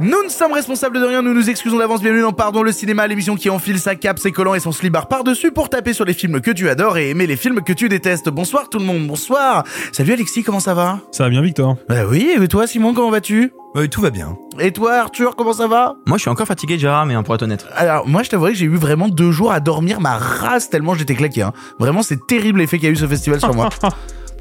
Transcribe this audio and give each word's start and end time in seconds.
Nous 0.00 0.24
ne 0.24 0.28
sommes 0.30 0.52
responsables 0.52 0.98
de 0.98 1.04
rien, 1.04 1.20
nous 1.20 1.34
nous 1.34 1.50
excusons 1.50 1.76
d'avance, 1.76 2.00
bienvenue 2.00 2.22
dans 2.22 2.32
Pardon 2.32 2.62
le 2.62 2.72
cinéma, 2.72 3.06
l'émission 3.06 3.36
qui 3.36 3.50
enfile 3.50 3.78
sa 3.78 3.94
cape, 3.94 4.18
ses 4.18 4.32
collants 4.32 4.54
et 4.54 4.60
son 4.60 4.72
slibard 4.72 5.06
par-dessus 5.06 5.52
pour 5.52 5.68
taper 5.68 5.92
sur 5.92 6.06
les 6.06 6.14
films 6.14 6.40
que 6.40 6.50
tu 6.50 6.68
adores 6.70 6.96
et 6.96 7.10
aimer 7.10 7.26
les 7.26 7.36
films 7.36 7.60
que 7.60 7.74
tu 7.74 7.90
détestes. 7.90 8.30
Bonsoir 8.30 8.70
tout 8.70 8.78
le 8.78 8.86
monde, 8.86 9.06
bonsoir 9.06 9.64
Salut 9.92 10.14
Alexis, 10.14 10.42
comment 10.42 10.60
ça 10.60 10.72
va? 10.72 11.00
Ça 11.12 11.24
va 11.24 11.30
bien, 11.30 11.42
Victor 11.42 11.76
Bah 11.90 12.06
oui, 12.08 12.34
et 12.40 12.48
toi 12.48 12.66
Simon, 12.66 12.94
comment 12.94 13.10
vas-tu? 13.10 13.52
Oui, 13.74 13.88
tout 13.90 14.00
va 14.00 14.10
bien. 14.10 14.36
Et 14.58 14.72
toi 14.72 14.94
Arthur, 14.94 15.36
comment 15.36 15.52
ça 15.52 15.66
va? 15.66 15.96
Moi, 16.06 16.16
je 16.16 16.22
suis 16.22 16.30
encore 16.30 16.46
fatigué, 16.46 16.78
Gérard, 16.78 17.06
mais 17.06 17.14
hein, 17.14 17.22
pour 17.22 17.34
être 17.34 17.42
honnête. 17.42 17.66
Alors 17.74 18.08
moi 18.08 18.22
je 18.22 18.30
t'avouerai 18.30 18.52
que 18.52 18.58
j'ai 18.58 18.66
eu 18.66 18.76
vraiment 18.76 19.08
deux 19.08 19.30
jours 19.30 19.52
à 19.52 19.60
dormir 19.60 20.00
ma 20.00 20.16
race 20.16 20.70
tellement 20.70 20.94
j'étais 20.94 21.14
claqué. 21.14 21.42
Hein. 21.42 21.52
Vraiment 21.78 22.02
c'est 22.02 22.26
terrible 22.26 22.60
l'effet 22.60 22.78
qu'a 22.78 22.88
eu 22.88 22.96
ce 22.96 23.06
festival 23.06 23.40
sur 23.40 23.54
moi. 23.54 23.68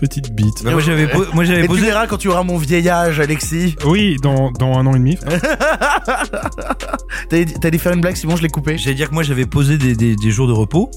Petite 0.02 0.34
bite. 0.34 0.64
Bah, 0.64 0.72
moi, 0.72 0.82
j'avais, 0.82 1.08
moi, 1.34 1.44
j'avais 1.46 1.60
Et 1.60 1.64
tu 1.64 1.68
posé. 1.70 1.82
verras 1.84 2.08
quand 2.08 2.18
tu 2.18 2.28
auras 2.28 2.42
mon 2.44 2.58
vieillage 2.58 3.20
Alexis. 3.20 3.76
Oui, 3.86 4.18
dans, 4.24 4.52
dans 4.52 4.74
un 4.78 4.86
an 4.88 4.96
et 4.96 5.00
demi. 5.00 5.18
T'as 7.30 7.46
t'as 7.46 7.70
dit 7.70 7.78
faire 7.80 7.94
une 7.94 8.02
blague 8.02 8.16
Simon, 8.16 8.36
je 8.36 8.42
l'ai 8.42 8.50
coupé. 8.50 8.78
J'allais 8.78 8.96
dire 8.96 9.10
que 9.10 9.14
moi, 9.14 9.24
j'avais 9.24 9.46
posé 9.46 9.78
des, 9.78 9.96
des, 9.96 10.16
des 10.16 10.32
jours 10.32 10.48
de 10.48 10.54
repos 10.54 10.90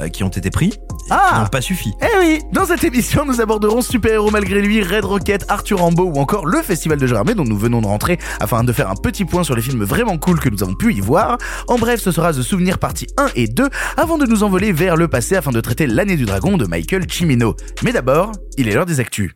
euh, 0.00 0.08
qui 0.08 0.24
ont 0.24 0.28
été 0.28 0.50
pris. 0.50 0.68
et 0.68 0.78
Ah 1.10 1.30
qui 1.34 1.40
n'ont 1.40 1.46
pas 1.48 1.60
suffi. 1.60 1.92
Eh 2.02 2.18
oui, 2.18 2.40
dans 2.52 2.64
cette 2.64 2.82
émission, 2.84 3.24
nous 3.24 3.40
aborderons 3.40 3.80
Super 3.82 4.12
Héros 4.14 4.30
malgré 4.30 4.60
lui, 4.60 4.82
Red 4.82 5.04
Rocket, 5.04 5.44
Arthur 5.48 5.78
Rambo 5.80 6.04
ou 6.04 6.18
encore 6.18 6.46
le 6.46 6.62
Festival 6.62 6.98
de 6.98 7.06
Gérardmer 7.06 7.34
dont 7.34 7.44
nous 7.44 7.58
venons 7.58 7.80
de 7.80 7.86
rentrer 7.86 8.18
afin 8.40 8.64
de 8.64 8.72
faire 8.72 8.90
un 8.90 8.96
petit 8.96 9.24
point 9.24 9.44
sur 9.44 9.54
les 9.54 9.62
films 9.62 9.84
vraiment 9.84 10.16
cool 10.18 10.40
que 10.40 10.48
nous 10.48 10.62
avons 10.62 10.74
pu 10.74 10.94
y 10.94 11.00
voir. 11.00 11.38
En 11.68 11.76
bref, 11.78 12.00
ce 12.00 12.10
sera 12.10 12.32
The 12.32 12.42
Souvenir 12.42 12.78
partie 12.78 13.06
1 13.18 13.28
et 13.36 13.46
2 13.46 13.68
avant 13.96 14.18
de 14.18 14.26
nous 14.26 14.42
envoler 14.42 14.72
vers 14.72 14.96
le 14.96 15.06
passé 15.08 15.36
afin 15.36 15.50
de 15.52 15.60
traiter 15.60 15.86
l'année 15.86 16.16
du 16.16 16.24
dragon 16.24 16.56
de 16.56 16.66
Michael 16.66 17.06
Cimino. 17.10 17.54
Mais 17.84 17.92
d'abord, 17.92 18.32
il 18.56 18.68
est 18.68 18.72
l'heure 18.72 18.86
des 18.86 19.00
actus. 19.00 19.32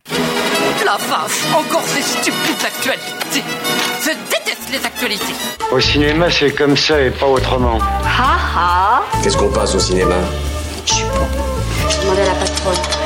La 0.84 0.97
vache, 0.97 1.45
encore 1.55 1.84
ces 1.86 2.03
stupides 2.03 2.64
actualités. 2.64 3.44
Je 4.03 4.11
déteste 4.31 4.69
les 4.70 4.84
actualités. 4.84 5.34
Au 5.70 5.81
cinéma, 5.81 6.31
c'est 6.31 6.53
comme 6.53 6.77
ça 6.77 7.00
et 7.00 7.11
pas 7.11 7.27
autrement. 7.27 7.78
Ha 8.05 8.39
ha 8.56 9.03
Qu'est-ce 9.22 9.36
qu'on 9.36 9.50
passe 9.50 9.75
au 9.75 9.81
cinéma? 9.81 10.17
Je 10.86 10.94
suis 10.94 11.05
bon. 11.05 11.27
Je 11.89 12.00
demandais 12.03 12.22
à 12.22 12.27
la 12.27 12.34
patronne. 12.34 13.02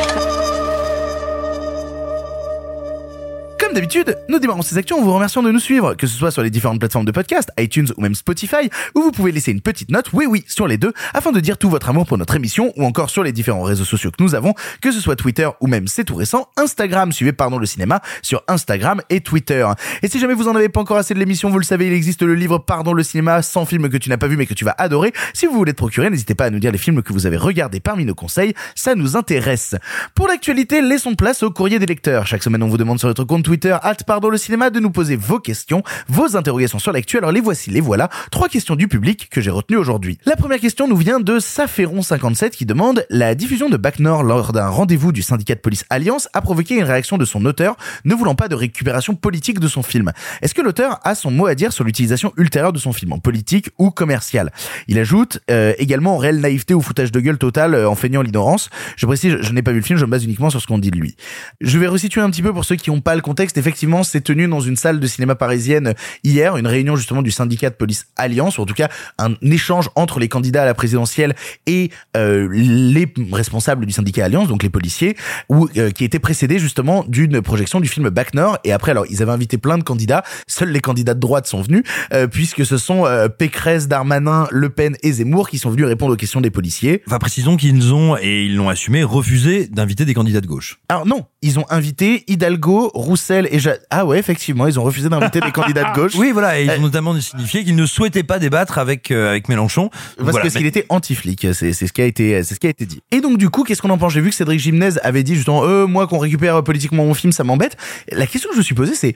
Comme 3.58 3.72
d'habitude, 3.72 4.18
nous 4.28 4.38
démarrons 4.38 4.62
ces 4.62 4.76
actions 4.76 4.98
en 4.98 5.02
vous 5.02 5.12
remerciant 5.12 5.42
de 5.42 5.50
nous 5.50 5.58
suivre, 5.58 5.94
que 5.94 6.06
ce 6.06 6.16
soit 6.16 6.30
sur 6.30 6.42
les 6.42 6.50
différentes 6.50 6.78
plateformes 6.78 7.06
de 7.06 7.10
podcast, 7.10 7.50
iTunes 7.58 7.88
ou 7.96 8.02
même 8.02 8.14
Spotify, 8.14 8.70
où 8.94 9.00
vous 9.00 9.12
pouvez 9.12 9.32
laisser 9.32 9.50
une 9.50 9.62
petite 9.62 9.90
note, 9.90 10.12
oui 10.12 10.26
oui, 10.26 10.44
sur 10.46 10.66
les 10.66 10.76
deux, 10.76 10.92
afin 11.14 11.32
de 11.32 11.40
dire 11.40 11.56
tout 11.56 11.70
votre 11.70 11.88
amour 11.88 12.06
pour 12.06 12.18
notre 12.18 12.36
émission, 12.36 12.72
ou 12.76 12.84
encore 12.84 13.08
sur 13.08 13.22
les 13.22 13.32
différents 13.32 13.62
réseaux 13.62 13.84
sociaux 13.84 14.10
que 14.10 14.22
nous 14.22 14.34
avons, 14.34 14.54
que 14.82 14.92
ce 14.92 15.00
soit 15.00 15.16
Twitter 15.16 15.48
ou 15.60 15.68
même, 15.68 15.88
c'est 15.88 16.04
tout 16.04 16.16
récent, 16.16 16.48
Instagram, 16.56 17.12
suivez 17.12 17.32
Pardon 17.32 17.58
le 17.58 17.66
cinéma 17.66 18.02
sur 18.22 18.42
Instagram 18.46 19.00
et 19.08 19.20
Twitter. 19.20 19.66
Et 20.02 20.08
si 20.08 20.18
jamais 20.18 20.34
vous 20.34 20.48
en 20.48 20.54
avez 20.54 20.68
pas 20.68 20.80
encore 20.80 20.98
assez 20.98 21.14
de 21.14 21.18
l'émission, 21.18 21.50
vous 21.50 21.58
le 21.58 21.64
savez, 21.64 21.86
il 21.86 21.92
existe 21.92 22.22
le 22.22 22.34
livre 22.34 22.58
Pardon 22.58 22.92
le 22.92 23.02
cinéma, 23.02 23.40
100 23.42 23.64
films 23.64 23.88
que 23.88 23.96
tu 23.96 24.10
n'as 24.10 24.18
pas 24.18 24.28
vu 24.28 24.36
mais 24.36 24.46
que 24.46 24.54
tu 24.54 24.64
vas 24.64 24.74
adorer. 24.76 25.12
Si 25.32 25.46
vous 25.46 25.54
voulez 25.54 25.72
te 25.72 25.78
procurer, 25.78 26.10
n'hésitez 26.10 26.34
pas 26.34 26.44
à 26.44 26.50
nous 26.50 26.58
dire 26.58 26.72
les 26.72 26.78
films 26.78 27.02
que 27.02 27.12
vous 27.12 27.26
avez 27.26 27.36
regardés 27.36 27.80
parmi 27.80 28.04
nos 28.04 28.14
conseils, 28.14 28.54
ça 28.74 28.94
nous 28.94 29.16
intéresse. 29.16 29.76
Pour 30.14 30.28
l'actualité, 30.28 30.82
laissons 30.82 31.14
place 31.14 31.42
au 31.42 31.50
courrier 31.50 31.78
des 31.78 31.86
lecteurs. 31.86 32.26
Chaque 32.26 32.42
semaine, 32.42 32.62
on 32.62 32.68
vous 32.68 32.78
demande 32.78 32.98
sur 32.98 33.08
notre 33.08 33.24
compte 33.24 33.45
Twitter, 33.46 33.76
at 33.80 33.94
pardon 34.04 34.28
le 34.28 34.38
cinéma, 34.38 34.70
de 34.70 34.80
nous 34.80 34.90
poser 34.90 35.14
vos 35.14 35.38
questions, 35.38 35.84
vos 36.08 36.36
interrogations 36.36 36.80
sur 36.80 36.90
l'actu. 36.90 37.16
Alors 37.16 37.30
les 37.30 37.40
voici, 37.40 37.70
les 37.70 37.80
voilà. 37.80 38.08
Trois 38.32 38.48
questions 38.48 38.74
du 38.74 38.88
public 38.88 39.28
que 39.30 39.40
j'ai 39.40 39.52
retenues 39.52 39.78
aujourd'hui. 39.78 40.18
La 40.26 40.34
première 40.34 40.58
question 40.58 40.88
nous 40.88 40.96
vient 40.96 41.20
de 41.20 41.38
Saferon57 41.38 42.50
qui 42.50 42.66
demande 42.66 43.06
la 43.08 43.36
diffusion 43.36 43.68
de 43.68 43.76
Bac 43.76 44.00
Nord 44.00 44.24
lors 44.24 44.52
d'un 44.52 44.66
rendez-vous 44.66 45.12
du 45.12 45.22
syndicat 45.22 45.54
de 45.54 45.60
police 45.60 45.84
Alliance 45.90 46.28
a 46.32 46.40
provoqué 46.40 46.74
une 46.74 46.82
réaction 46.82 47.18
de 47.18 47.24
son 47.24 47.44
auteur, 47.44 47.76
ne 48.04 48.16
voulant 48.16 48.34
pas 48.34 48.48
de 48.48 48.56
récupération 48.56 49.14
politique 49.14 49.60
de 49.60 49.68
son 49.68 49.84
film. 49.84 50.10
Est-ce 50.42 50.52
que 50.52 50.60
l'auteur 50.60 50.98
a 51.04 51.14
son 51.14 51.30
mot 51.30 51.46
à 51.46 51.54
dire 51.54 51.72
sur 51.72 51.84
l'utilisation 51.84 52.32
ultérieure 52.36 52.72
de 52.72 52.80
son 52.80 52.92
film 52.92 53.12
en 53.12 53.20
politique 53.20 53.70
ou 53.78 53.92
commercial 53.92 54.50
Il 54.88 54.98
ajoute 54.98 55.38
euh, 55.52 55.72
également 55.78 56.16
en 56.16 56.18
réelle 56.18 56.40
naïveté 56.40 56.74
ou 56.74 56.80
foutage 56.80 57.12
de 57.12 57.20
gueule 57.20 57.38
total 57.38 57.74
euh, 57.74 57.88
en 57.88 57.94
feignant 57.94 58.22
l'ignorance. 58.22 58.70
Je 58.96 59.06
précise, 59.06 59.36
je 59.40 59.52
n'ai 59.52 59.62
pas 59.62 59.70
vu 59.70 59.78
le 59.78 59.84
film, 59.84 60.00
je 60.00 60.04
me 60.04 60.10
base 60.10 60.24
uniquement 60.24 60.50
sur 60.50 60.60
ce 60.60 60.66
qu'on 60.66 60.78
dit 60.78 60.90
de 60.90 60.98
lui. 60.98 61.14
Je 61.60 61.78
vais 61.78 61.86
resituer 61.86 62.20
un 62.20 62.30
petit 62.30 62.42
peu 62.42 62.52
pour 62.52 62.64
ceux 62.64 62.74
qui 62.74 62.90
n'ont 62.90 63.00
pas 63.00 63.14
le 63.14 63.20
contexte. 63.20 63.35
Effectivement, 63.40 64.02
c'est 64.02 64.20
tenu 64.20 64.48
dans 64.48 64.60
une 64.60 64.76
salle 64.76 65.00
de 65.00 65.06
cinéma 65.06 65.34
parisienne 65.34 65.94
hier, 66.24 66.56
une 66.56 66.66
réunion 66.66 66.96
justement 66.96 67.22
du 67.22 67.30
syndicat 67.30 67.70
de 67.70 67.74
police 67.74 68.06
Alliance, 68.16 68.58
ou 68.58 68.62
en 68.62 68.66
tout 68.66 68.74
cas 68.74 68.88
un 69.18 69.34
échange 69.42 69.90
entre 69.94 70.18
les 70.18 70.28
candidats 70.28 70.62
à 70.62 70.66
la 70.66 70.74
présidentielle 70.74 71.34
et 71.66 71.90
euh, 72.16 72.48
les 72.52 73.12
responsables 73.32 73.86
du 73.86 73.92
syndicat 73.92 74.24
Alliance, 74.24 74.48
donc 74.48 74.62
les 74.62 74.70
policiers, 74.70 75.16
ou 75.48 75.68
euh, 75.76 75.90
qui 75.90 76.04
était 76.04 76.18
précédé 76.18 76.58
justement 76.58 77.04
d'une 77.08 77.40
projection 77.42 77.80
du 77.80 77.88
film 77.88 78.08
Bac 78.10 78.34
Nord. 78.34 78.58
Et 78.64 78.72
après, 78.72 78.92
alors 78.92 79.06
ils 79.10 79.22
avaient 79.22 79.32
invité 79.32 79.58
plein 79.58 79.78
de 79.78 79.84
candidats. 79.84 80.22
Seuls 80.46 80.70
les 80.70 80.80
candidats 80.80 81.14
de 81.14 81.20
droite 81.20 81.46
sont 81.46 81.62
venus, 81.62 81.82
euh, 82.12 82.26
puisque 82.26 82.64
ce 82.64 82.78
sont 82.78 83.04
Pécresse, 83.38 83.88
Darmanin, 83.88 84.48
Le 84.50 84.68
Pen 84.68 84.96
et 85.02 85.12
Zemmour 85.12 85.48
qui 85.48 85.58
sont 85.58 85.70
venus 85.70 85.86
répondre 85.86 86.12
aux 86.12 86.16
questions 86.16 86.40
des 86.40 86.50
policiers. 86.50 87.02
Enfin, 87.06 87.18
précisons 87.18 87.56
qu'ils 87.56 87.92
ont, 87.92 88.16
et 88.16 88.44
ils 88.44 88.56
l'ont 88.56 88.68
assumé, 88.68 89.02
refusé 89.02 89.66
d'inviter 89.66 90.04
des 90.04 90.14
candidats 90.14 90.40
de 90.40 90.46
gauche. 90.46 90.78
Alors 90.88 91.06
non, 91.06 91.26
ils 91.46 91.58
ont 91.58 91.64
invité 91.70 92.24
Hidalgo, 92.26 92.90
Roussel 92.94 93.48
et 93.50 93.58
ja 93.58 93.74
ah 93.90 94.04
ouais 94.04 94.18
effectivement 94.18 94.66
ils 94.66 94.78
ont 94.78 94.82
refusé 94.82 95.08
d'inviter 95.08 95.40
des 95.40 95.52
candidats 95.52 95.90
de 95.90 95.94
gauche. 95.94 96.12
Oui, 96.16 96.32
voilà, 96.32 96.58
et 96.60 96.64
ils 96.64 96.70
Euh, 96.70 96.78
ont 96.78 96.82
notamment 96.82 97.18
signifié 97.20 97.64
qu'ils 97.64 97.76
ne 97.76 97.86
souhaitaient 97.86 98.22
pas 98.24 98.38
débattre 98.38 98.78
avec, 98.78 99.10
euh, 99.10 99.30
avec 99.30 99.48
Mélenchon. 99.48 99.88
Parce 99.90 100.30
Voilà, 100.30 100.40
que 100.40 100.52
mais- 100.52 100.58
qu'il 100.58 100.66
était 100.66 100.86
anti-flic, 100.88 101.46
c'est 101.54 101.72
c'est 101.72 101.86
ce 101.86 101.92
qui 101.92 102.02
a 102.02 102.06
été 102.06 102.42
c'est 102.42 102.54
ce 102.54 102.60
qui 102.60 102.66
a 102.66 102.70
été 102.70 102.84
dit. 102.84 103.00
Et 103.12 103.20
donc 103.20 103.38
du 103.38 103.48
coup, 103.48 103.62
qu'est-ce 103.64 103.80
qu'on 103.80 103.90
en 103.90 103.98
pense? 103.98 104.12
J'ai 104.12 104.20
vu 104.20 104.30
que 104.30 104.34
Cédric 104.36 104.60
Gimnez 104.60 104.98
avait 105.02 105.22
dit 105.22 105.34
justement 105.36 105.64
euh 105.64 105.86
moi 105.86 106.06
qu'on 106.06 106.18
récupère 106.18 106.62
politiquement 106.64 107.04
mon 107.04 107.14
film, 107.14 107.32
ça 107.32 107.44
m'embête. 107.44 107.76
La 108.12 108.26
question 108.26 108.48
que 108.50 108.54
je 108.54 108.58
me 108.60 108.64
suis 108.64 108.74
posée 108.74 108.94
c'est 108.94 109.14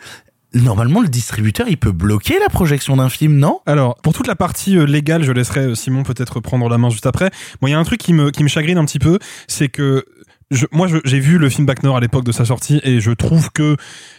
normalement 0.52 1.00
le 1.00 1.08
distributeur, 1.08 1.66
il 1.68 1.76
peut 1.76 1.92
bloquer 1.92 2.38
la 2.40 2.48
projection 2.48 2.96
d'un 2.96 3.08
film, 3.08 3.36
non? 3.36 3.60
Alors, 3.66 3.94
pour 4.02 4.12
toute 4.12 4.26
la 4.26 4.34
partie 4.34 4.76
euh, 4.76 4.84
légale, 4.84 5.22
je 5.22 5.30
laisserai 5.30 5.76
Simon 5.76 6.02
peut-être 6.02 6.40
prendre 6.40 6.68
la 6.68 6.76
main 6.76 6.90
juste 6.90 7.06
après. 7.06 7.30
Bon, 7.60 7.68
il 7.68 7.70
y 7.70 7.74
a 7.74 7.78
un 7.78 7.84
truc 7.84 8.00
qui 8.00 8.12
me, 8.12 8.30
qui 8.32 8.42
me 8.42 8.48
chagrine 8.48 8.76
un 8.76 8.84
petit 8.84 8.98
peu, 8.98 9.20
c'est 9.46 9.68
que 9.68 10.04
je, 10.50 10.66
moi, 10.72 10.88
je- 10.88 10.96
j'ai 11.04 11.20
vu 11.20 11.38
le 11.38 11.48
film 11.48 11.66
Bac 11.66 11.82
Nord 11.82 11.96
à 11.96 12.00
l'époque 12.00 12.24
de 12.24 12.32
sa 12.32 12.44
sortie 12.44 12.80
et 12.84 13.00
je 13.00 13.10
trouve 13.12 13.50
que 13.52 13.76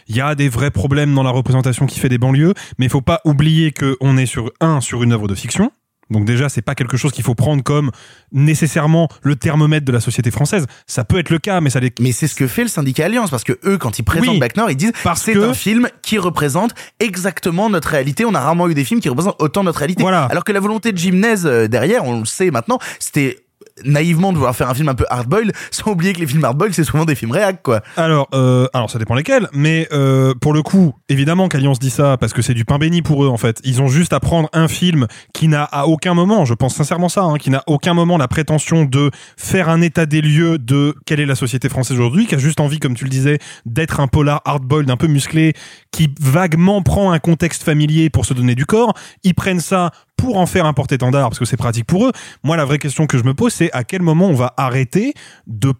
il 0.08 0.16
y 0.16 0.20
a 0.20 0.34
des 0.34 0.48
vrais 0.48 0.70
problèmes 0.70 1.14
dans 1.14 1.22
la 1.22 1.30
représentation 1.30 1.86
qui 1.86 1.98
fait 2.00 2.08
des 2.08 2.18
banlieues, 2.18 2.54
mais 2.78 2.86
il 2.86 2.90
faut 2.90 3.00
pas 3.02 3.20
oublier 3.24 3.72
que 3.72 3.96
on 4.00 4.16
est 4.16 4.26
sur 4.26 4.50
un 4.60 4.80
sur 4.80 5.02
une 5.02 5.12
œuvre 5.12 5.28
de 5.28 5.34
fiction. 5.34 5.70
Donc 6.10 6.26
déjà, 6.26 6.50
c'est 6.50 6.60
pas 6.62 6.74
quelque 6.74 6.98
chose 6.98 7.12
qu'il 7.12 7.24
faut 7.24 7.34
prendre 7.34 7.62
comme 7.62 7.90
nécessairement 8.32 9.08
le 9.22 9.36
thermomètre 9.36 9.86
de 9.86 9.92
la 9.92 10.00
société 10.00 10.30
française. 10.30 10.66
Ça 10.86 11.04
peut 11.04 11.18
être 11.18 11.30
le 11.30 11.38
cas, 11.38 11.60
mais 11.60 11.70
ça 11.70 11.80
l'est. 11.80 11.98
Mais 12.00 12.12
c'est 12.12 12.26
ce 12.26 12.34
que 12.34 12.46
fait 12.46 12.62
le 12.62 12.68
syndicat 12.68 13.06
Alliance 13.06 13.30
parce 13.30 13.44
que 13.44 13.58
eux, 13.64 13.78
quand 13.78 13.98
ils 13.98 14.02
présentent 14.02 14.28
Oui, 14.28 14.38
Bac 14.38 14.56
Nord, 14.56 14.70
ils 14.70 14.76
disent 14.76 14.92
c'est 15.14 15.32
que- 15.34 15.38
un 15.38 15.54
film 15.54 15.88
qui 16.02 16.18
représente 16.18 16.74
exactement 17.00 17.70
notre 17.70 17.88
réalité. 17.88 18.24
On 18.26 18.34
a 18.34 18.40
rarement 18.40 18.68
eu 18.68 18.74
des 18.74 18.84
films 18.84 19.00
qui 19.00 19.08
représentent 19.08 19.40
autant 19.40 19.64
notre 19.64 19.78
réalité. 19.78 20.02
Voilà. 20.02 20.24
Alors 20.24 20.44
que 20.44 20.52
la 20.52 20.60
volonté 20.60 20.92
de 20.92 20.98
Gymnase 20.98 21.46
euh, 21.46 21.66
derrière, 21.68 22.04
on 22.04 22.20
le 22.20 22.26
sait 22.26 22.50
maintenant, 22.50 22.78
c'était 22.98 23.38
naïvement 23.84 24.32
de 24.32 24.36
vouloir 24.36 24.54
faire 24.54 24.68
un 24.68 24.74
film 24.74 24.88
un 24.88 24.94
peu 24.94 25.04
hardboil, 25.08 25.52
sans 25.70 25.92
oublier 25.92 26.12
que 26.12 26.20
les 26.20 26.26
films 26.26 26.44
hardboil 26.44 26.72
c'est 26.74 26.84
souvent 26.84 27.04
des 27.04 27.14
films 27.14 27.32
réac 27.32 27.62
quoi. 27.62 27.82
Alors, 27.96 28.28
euh, 28.34 28.66
alors 28.72 28.90
ça 28.90 28.98
dépend 28.98 29.14
lesquels, 29.14 29.48
mais 29.52 29.88
euh, 29.92 30.34
pour 30.40 30.52
le 30.52 30.62
coup, 30.62 30.94
évidemment 31.08 31.48
qu'Alliance 31.48 31.78
dit 31.78 31.90
ça 31.90 32.16
parce 32.16 32.32
que 32.32 32.42
c'est 32.42 32.54
du 32.54 32.64
pain 32.64 32.78
béni 32.78 33.02
pour 33.02 33.24
eux 33.24 33.28
en 33.28 33.36
fait. 33.36 33.60
Ils 33.64 33.82
ont 33.82 33.88
juste 33.88 34.12
à 34.12 34.20
prendre 34.20 34.48
un 34.52 34.68
film 34.68 35.06
qui 35.32 35.48
n'a 35.48 35.64
à 35.64 35.86
aucun 35.86 36.14
moment, 36.14 36.44
je 36.44 36.54
pense 36.54 36.74
sincèrement 36.74 37.08
ça, 37.08 37.22
hein, 37.22 37.38
qui 37.38 37.50
n'a 37.50 37.62
aucun 37.66 37.94
moment 37.94 38.18
la 38.18 38.28
prétention 38.28 38.84
de 38.84 39.10
faire 39.36 39.68
un 39.68 39.80
état 39.80 40.06
des 40.06 40.20
lieux 40.20 40.58
de 40.58 40.94
quelle 41.06 41.20
est 41.20 41.26
la 41.26 41.34
société 41.34 41.68
française 41.68 41.98
aujourd'hui, 41.98 42.26
qui 42.26 42.34
a 42.34 42.38
juste 42.38 42.60
envie, 42.60 42.78
comme 42.78 42.94
tu 42.94 43.04
le 43.04 43.10
disais, 43.10 43.38
d'être 43.66 44.00
un 44.00 44.08
polar 44.08 44.42
hardboiled 44.44 44.90
un 44.90 44.96
peu 44.96 45.06
musclé, 45.06 45.54
qui 45.90 46.14
vaguement 46.20 46.82
prend 46.82 47.12
un 47.12 47.18
contexte 47.18 47.62
familier 47.62 48.10
pour 48.10 48.26
se 48.26 48.34
donner 48.34 48.54
du 48.54 48.66
corps. 48.66 48.94
Ils 49.24 49.34
prennent 49.34 49.60
ça 49.60 49.90
pour 50.22 50.38
en 50.38 50.46
faire 50.46 50.66
un 50.66 50.72
porte-étendard 50.72 51.30
parce 51.30 51.40
que 51.40 51.44
c'est 51.44 51.56
pratique 51.56 51.84
pour 51.84 52.06
eux. 52.06 52.12
Moi, 52.44 52.56
la 52.56 52.64
vraie 52.64 52.78
question 52.78 53.08
que 53.08 53.18
je 53.18 53.24
me 53.24 53.34
pose, 53.34 53.52
c'est 53.52 53.72
à 53.72 53.82
quel 53.82 54.02
moment 54.02 54.28
on 54.28 54.34
va 54.34 54.54
arrêter 54.56 55.14
de 55.48 55.72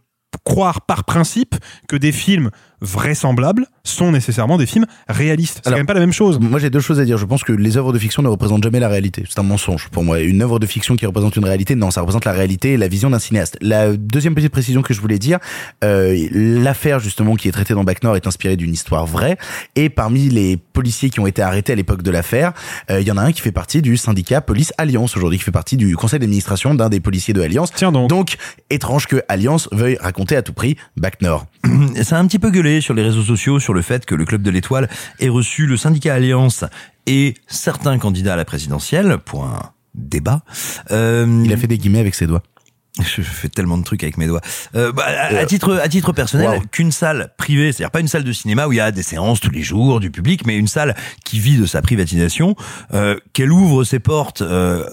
croire 0.45 0.81
par 0.81 1.05
principe 1.05 1.55
que 1.87 1.95
des 1.95 2.11
films 2.11 2.51
vraisemblables 2.83 3.67
sont 3.85 4.13
nécessairement 4.13 4.59
des 4.59 4.67
films 4.67 4.87
réalistes. 5.09 5.61
C'est 5.65 5.71
quand 5.71 5.77
même 5.77 5.87
pas 5.87 5.95
la 5.95 6.01
même 6.01 6.13
chose. 6.13 6.39
Moi, 6.41 6.59
j'ai 6.59 6.71
deux 6.71 6.81
choses 6.81 7.01
à 7.01 7.05
dire. 7.05 7.17
Je 7.17 7.25
pense 7.25 7.45
que 7.45 7.53
les 7.53 7.77
œuvres 7.77 7.93
de 7.93 7.99
fiction 7.99 8.23
ne 8.23 8.29
représentent 8.29 8.63
jamais 8.63 8.81
la 8.81 8.89
réalité. 8.89 9.25
C'est 9.29 9.39
un 9.39 9.45
mensonge 9.45 9.89
pour 9.89 10.05
moi. 10.05 10.21
Une 10.21 10.43
œuvre 10.43 10.59
de 10.59 10.67
fiction 10.67 10.97
qui 10.97 11.07
représente 11.07 11.37
une 11.37 11.45
réalité, 11.45 11.75
non, 11.75 11.91
ça 11.91 12.01
représente 12.01 12.25
la 12.25 12.33
réalité 12.33 12.73
et 12.73 12.77
la 12.77 12.89
vision 12.89 13.11
d'un 13.11 13.19
cinéaste. 13.19 13.57
La 13.61 13.93
deuxième 13.97 14.35
petite 14.35 14.53
précision 14.53 14.83
que 14.83 14.93
je 14.93 15.01
voulais 15.01 15.19
dire, 15.19 15.39
euh, 15.85 16.29
l'affaire 16.33 16.99
justement 16.99 17.37
qui 17.37 17.49
est 17.49 17.53
traitée 17.53 17.75
dans 17.75 17.85
Bac 17.85 18.03
Nord 18.03 18.17
est 18.17 18.27
inspirée 18.27 18.57
d'une 18.57 18.73
histoire 18.73 19.07
vraie. 19.07 19.39
Et 19.77 19.89
parmi 19.89 20.29
les 20.29 20.57
policiers 20.57 21.11
qui 21.11 21.21
ont 21.21 21.27
été 21.27 21.43
arrêtés 21.43 21.73
à 21.73 21.77
l'époque 21.77 22.03
de 22.03 22.11
l'affaire, 22.11 22.53
euh, 22.91 23.01
il 23.01 23.07
y 23.07 23.11
en 23.13 23.17
a 23.17 23.23
un 23.23 23.33
qui 23.33 23.41
fait 23.41 23.53
partie 23.53 23.83
du 23.83 23.97
syndicat 23.97 24.41
Police 24.41 24.73
Alliance 24.79 25.17
aujourd'hui, 25.17 25.39
qui 25.39 25.45
fait 25.45 25.53
partie 25.53 25.77
du 25.77 25.97
conseil 25.97 26.19
d'administration 26.19 26.75
d'un 26.75 26.89
des 26.89 27.01
policiers 27.01 27.35
de 27.35 27.41
Alliance. 27.41 27.71
Tiens 27.75 27.93
donc. 27.93 28.09
Donc, 28.09 28.37
étrange 28.71 29.07
que 29.07 29.23
Alliance 29.29 29.69
veuille 29.73 29.97
raconter 30.01 30.37
à 30.37 30.43
tout 30.43 30.53
prix 30.53 30.77
Bac 30.97 31.23
Nord. 31.23 31.47
ça 32.03 32.17
a 32.17 32.21
un 32.21 32.27
petit 32.27 32.39
peu 32.39 32.51
gueulé 32.51 32.81
sur 32.81 32.95
les 32.95 33.03
réseaux 33.03 33.23
sociaux 33.23 33.61
sur 33.61 33.75
le 33.75 33.83
fait 33.83 34.05
que 34.07 34.15
le 34.15 34.25
club 34.25 34.43
de 34.43 34.51
l'Étoile 34.51 34.89
ait 35.21 35.29
reçu 35.29 35.67
le 35.67 35.77
syndicat 35.77 36.15
Alliance 36.15 36.65
et 37.07 37.35
certains 37.47 37.99
candidats 37.99 38.35
à 38.35 38.37
la 38.37 38.45
présidentielle 38.45 39.19
pour 39.25 39.45
un 39.45 39.73
débat. 39.95 40.43
Euh, 40.91 41.43
Il 41.45 41.53
a 41.53 41.57
fait 41.57 41.67
des 41.67 41.79
guillemets 41.79 42.01
avec 42.01 42.15
ses 42.15 42.27
doigts. 42.27 42.43
je 43.01 43.23
fais 43.23 43.49
tellement 43.49 43.79
de 43.79 43.85
trucs 43.85 44.03
avec 44.03 44.19
mes 44.19 44.27
doigts. 44.27 44.43
Euh, 44.75 44.93
bah, 44.93 45.05
à, 45.07 45.35
à 45.39 45.47
titre 45.47 45.79
à 45.83 45.89
titre 45.89 46.13
personnel, 46.13 46.49
Wow. 46.59 46.63
qu'une 46.71 46.93
salle 46.93 47.33
privée, 47.39 47.73
c'est-à-dire 47.73 47.91
pas 47.91 48.01
une 48.01 48.09
salle 48.09 48.25
de 48.25 48.33
cinéma 48.33 48.67
où 48.67 48.73
il 48.73 48.77
y 48.77 48.81
a 48.81 48.91
des 48.93 49.03
séances 49.03 49.41
tous 49.41 49.51
les 49.51 49.63
jours 49.63 49.99
du 49.99 50.11
public, 50.11 50.47
mais 50.47 50.57
une 50.59 50.69
salle 50.69 50.95
qui 51.25 51.39
vit 51.39 51.57
de 51.57 51.65
sa 51.65 51.81
privatisation, 51.81 52.55
euh, 52.93 53.17
qu'elle 53.33 53.51
ouvre 53.51 53.85
ses 53.85 53.99
portes 53.99 54.43
euh, 54.43 54.85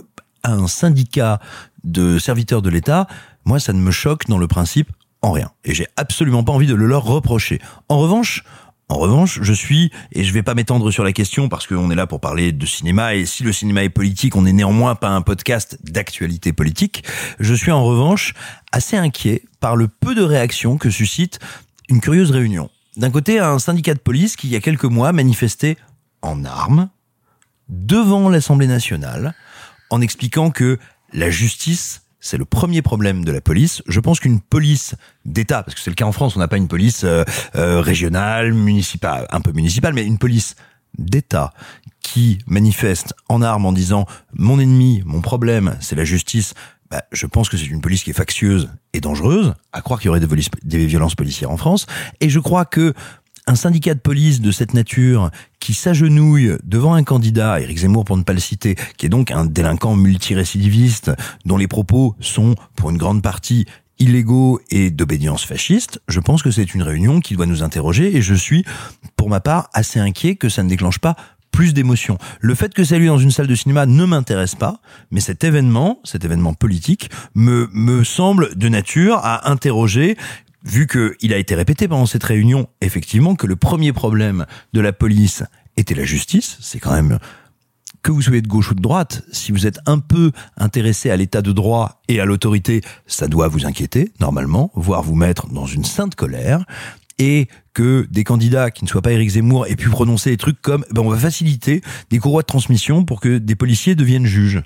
à 0.43 0.53
un 0.53 0.67
syndicat 0.67 1.39
de 1.83 2.19
serviteurs 2.19 2.61
de 2.61 2.69
l'État, 2.69 3.07
moi 3.43 3.59
ça 3.59 3.73
ne 3.73 3.81
me 3.81 3.91
choque 3.91 4.27
dans 4.27 4.37
le 4.37 4.47
principe 4.47 4.89
en 5.21 5.31
rien. 5.31 5.51
Et 5.63 5.73
j'ai 5.73 5.87
absolument 5.95 6.43
pas 6.43 6.53
envie 6.53 6.67
de 6.67 6.75
le 6.75 6.85
leur 6.85 7.03
reprocher. 7.03 7.59
En 7.87 7.99
revanche, 7.99 8.43
en 8.91 8.97
revanche, 8.97 9.39
je 9.43 9.53
suis, 9.53 9.91
et 10.11 10.23
je 10.23 10.33
vais 10.33 10.41
pas 10.41 10.55
m'étendre 10.55 10.89
sur 10.89 11.03
la 11.03 11.13
question 11.13 11.47
parce 11.47 11.67
qu'on 11.67 11.91
est 11.91 11.95
là 11.95 12.07
pour 12.07 12.19
parler 12.19 12.51
de 12.51 12.65
cinéma, 12.65 13.13
et 13.13 13.27
si 13.27 13.43
le 13.43 13.53
cinéma 13.53 13.83
est 13.83 13.89
politique, 13.89 14.35
on 14.35 14.41
n'est 14.41 14.53
néanmoins 14.53 14.95
pas 14.95 15.09
un 15.09 15.21
podcast 15.21 15.77
d'actualité 15.83 16.53
politique, 16.53 17.03
je 17.39 17.53
suis 17.53 17.71
en 17.71 17.83
revanche 17.83 18.33
assez 18.71 18.97
inquiet 18.97 19.43
par 19.59 19.75
le 19.75 19.87
peu 19.87 20.15
de 20.15 20.23
réactions 20.23 20.77
que 20.77 20.89
suscite 20.89 21.39
une 21.87 22.01
curieuse 22.01 22.31
réunion. 22.31 22.71
D'un 22.97 23.11
côté, 23.11 23.37
un 23.37 23.59
syndicat 23.59 23.93
de 23.93 23.99
police 23.99 24.35
qui, 24.35 24.47
il 24.47 24.53
y 24.53 24.55
a 24.55 24.59
quelques 24.59 24.85
mois, 24.85 25.13
manifestait 25.13 25.77
en 26.23 26.43
armes 26.43 26.89
devant 27.67 28.27
l'Assemblée 28.27 28.67
nationale 28.67 29.35
en 29.91 30.01
expliquant 30.01 30.49
que 30.49 30.79
la 31.13 31.29
justice 31.29 32.01
c'est 32.19 32.37
le 32.37 32.45
premier 32.45 32.81
problème 32.81 33.23
de 33.23 33.31
la 33.31 33.41
police. 33.41 33.81
Je 33.87 33.99
pense 33.99 34.19
qu'une 34.19 34.41
police 34.41 34.95
d'État, 35.25 35.63
parce 35.63 35.75
que 35.75 35.81
c'est 35.81 35.89
le 35.89 35.95
cas 35.95 36.05
en 36.05 36.11
France, 36.11 36.35
on 36.35 36.39
n'a 36.39 36.47
pas 36.47 36.57
une 36.57 36.67
police 36.67 37.03
euh, 37.03 37.23
euh, 37.55 37.81
régionale, 37.81 38.53
municipale, 38.53 39.27
un 39.31 39.41
peu 39.41 39.51
municipale, 39.51 39.93
mais 39.93 40.05
une 40.05 40.17
police 40.17 40.55
d'État 40.97 41.53
qui 42.01 42.39
manifeste 42.47 43.13
en 43.29 43.41
armes 43.41 43.65
en 43.65 43.71
disant 43.71 44.05
mon 44.33 44.59
ennemi, 44.59 45.03
mon 45.05 45.21
problème, 45.21 45.75
c'est 45.79 45.95
la 45.95 46.05
justice. 46.05 46.53
Bah, 46.89 47.03
je 47.11 47.27
pense 47.27 47.49
que 47.49 47.57
c'est 47.57 47.67
une 47.67 47.81
police 47.81 48.03
qui 48.03 48.09
est 48.09 48.13
factieuse 48.13 48.69
et 48.93 48.99
dangereuse, 48.99 49.53
à 49.73 49.81
croire 49.81 49.99
qu'il 49.99 50.07
y 50.07 50.09
aurait 50.09 50.19
des, 50.19 50.85
violences 50.87 51.13
policières 51.13 51.51
en 51.51 51.57
France. 51.57 51.85
Et 52.19 52.29
je 52.29 52.39
crois 52.39 52.65
que 52.65 52.93
un 53.49 53.55
syndicat 53.55 53.95
de 53.95 53.99
police 53.99 54.41
de 54.41 54.51
cette 54.51 54.75
nature 54.75 55.31
qui 55.59 55.73
s'agenouille 55.73 56.55
devant 56.63 56.93
un 56.93 57.03
candidat, 57.03 57.59
Éric 57.59 57.79
Zemmour 57.79 58.05
pour 58.05 58.15
ne 58.15 58.21
pas 58.21 58.33
le 58.33 58.39
citer, 58.39 58.75
qui 58.95 59.07
est 59.07 59.09
donc 59.09 59.31
un 59.31 59.43
délinquant 59.45 59.95
multirécidiviste, 59.95 61.11
dont 61.45 61.57
les 61.57 61.67
propos 61.67 62.15
sont 62.19 62.53
pour 62.75 62.91
une 62.91 62.97
grande 62.97 63.23
partie 63.23 63.65
illégaux 63.97 64.61
et 64.69 64.91
d'obédience 64.91 65.43
fasciste, 65.43 65.99
je 66.07 66.19
pense 66.19 66.43
que 66.43 66.51
c'est 66.51 66.75
une 66.75 66.83
réunion 66.83 67.21
qui 67.21 67.35
doit 67.35 67.47
nous 67.47 67.63
interroger 67.63 68.15
et 68.15 68.21
je 68.21 68.35
suis, 68.35 68.63
pour 69.17 69.29
ma 69.29 69.39
part, 69.39 69.67
assez 69.73 69.99
inquiet 69.99 70.35
que 70.35 70.47
ça 70.47 70.61
ne 70.61 70.69
déclenche 70.69 70.99
pas 70.99 71.15
plus 71.51 71.73
d'émotions. 71.73 72.19
Le 72.39 72.53
fait 72.53 72.71
que 72.71 72.83
ça 72.83 72.99
lieu 72.99 73.07
dans 73.07 73.17
une 73.17 73.31
salle 73.31 73.47
de 73.47 73.55
cinéma 73.55 73.87
ne 73.87 74.05
m'intéresse 74.05 74.53
pas, 74.53 74.79
mais 75.09 75.21
cet 75.21 75.43
événement, 75.43 75.99
cet 76.03 76.23
événement 76.23 76.53
politique, 76.53 77.09
me, 77.33 77.67
me 77.73 78.03
semble 78.03 78.55
de 78.55 78.69
nature 78.69 79.17
à 79.23 79.49
interroger 79.49 80.15
vu 80.63 80.87
qu'il 80.87 81.33
a 81.33 81.37
été 81.37 81.55
répété 81.55 81.87
pendant 81.87 82.05
cette 82.05 82.23
réunion, 82.23 82.67
effectivement, 82.81 83.35
que 83.35 83.47
le 83.47 83.55
premier 83.55 83.93
problème 83.93 84.45
de 84.73 84.81
la 84.81 84.93
police 84.93 85.43
était 85.77 85.95
la 85.95 86.05
justice, 86.05 86.57
c'est 86.61 86.79
quand 86.79 86.93
même 86.93 87.19
que 88.01 88.11
vous 88.11 88.21
soyez 88.21 88.41
de 88.41 88.47
gauche 88.47 88.71
ou 88.71 88.75
de 88.75 88.81
droite, 88.81 89.23
si 89.31 89.51
vous 89.51 89.67
êtes 89.67 89.79
un 89.85 89.99
peu 89.99 90.31
intéressé 90.57 91.09
à 91.09 91.17
l'état 91.17 91.41
de 91.41 91.51
droit 91.51 92.01
et 92.07 92.19
à 92.19 92.25
l'autorité, 92.25 92.81
ça 93.07 93.27
doit 93.27 93.47
vous 93.47 93.65
inquiéter, 93.65 94.11
normalement, 94.19 94.71
voire 94.73 95.03
vous 95.03 95.15
mettre 95.15 95.47
dans 95.47 95.65
une 95.65 95.83
sainte 95.83 96.15
colère, 96.15 96.65
et 97.17 97.49
que 97.73 98.07
des 98.09 98.23
candidats 98.23 98.71
qui 98.71 98.83
ne 98.83 98.89
soient 98.89 99.01
pas 99.01 99.11
Éric 99.11 99.29
Zemmour 99.29 99.67
aient 99.67 99.75
pu 99.75 99.89
prononcer 99.89 100.31
des 100.31 100.37
trucs 100.37 100.61
comme 100.61 100.85
ben, 100.91 101.01
on 101.01 101.09
va 101.09 101.17
faciliter 101.17 101.81
des 102.09 102.19
courroies 102.19 102.41
de 102.41 102.47
transmission 102.47 103.03
pour 103.05 103.21
que 103.21 103.37
des 103.37 103.55
policiers 103.55 103.95
deviennent 103.95 104.25
juges. 104.25 104.61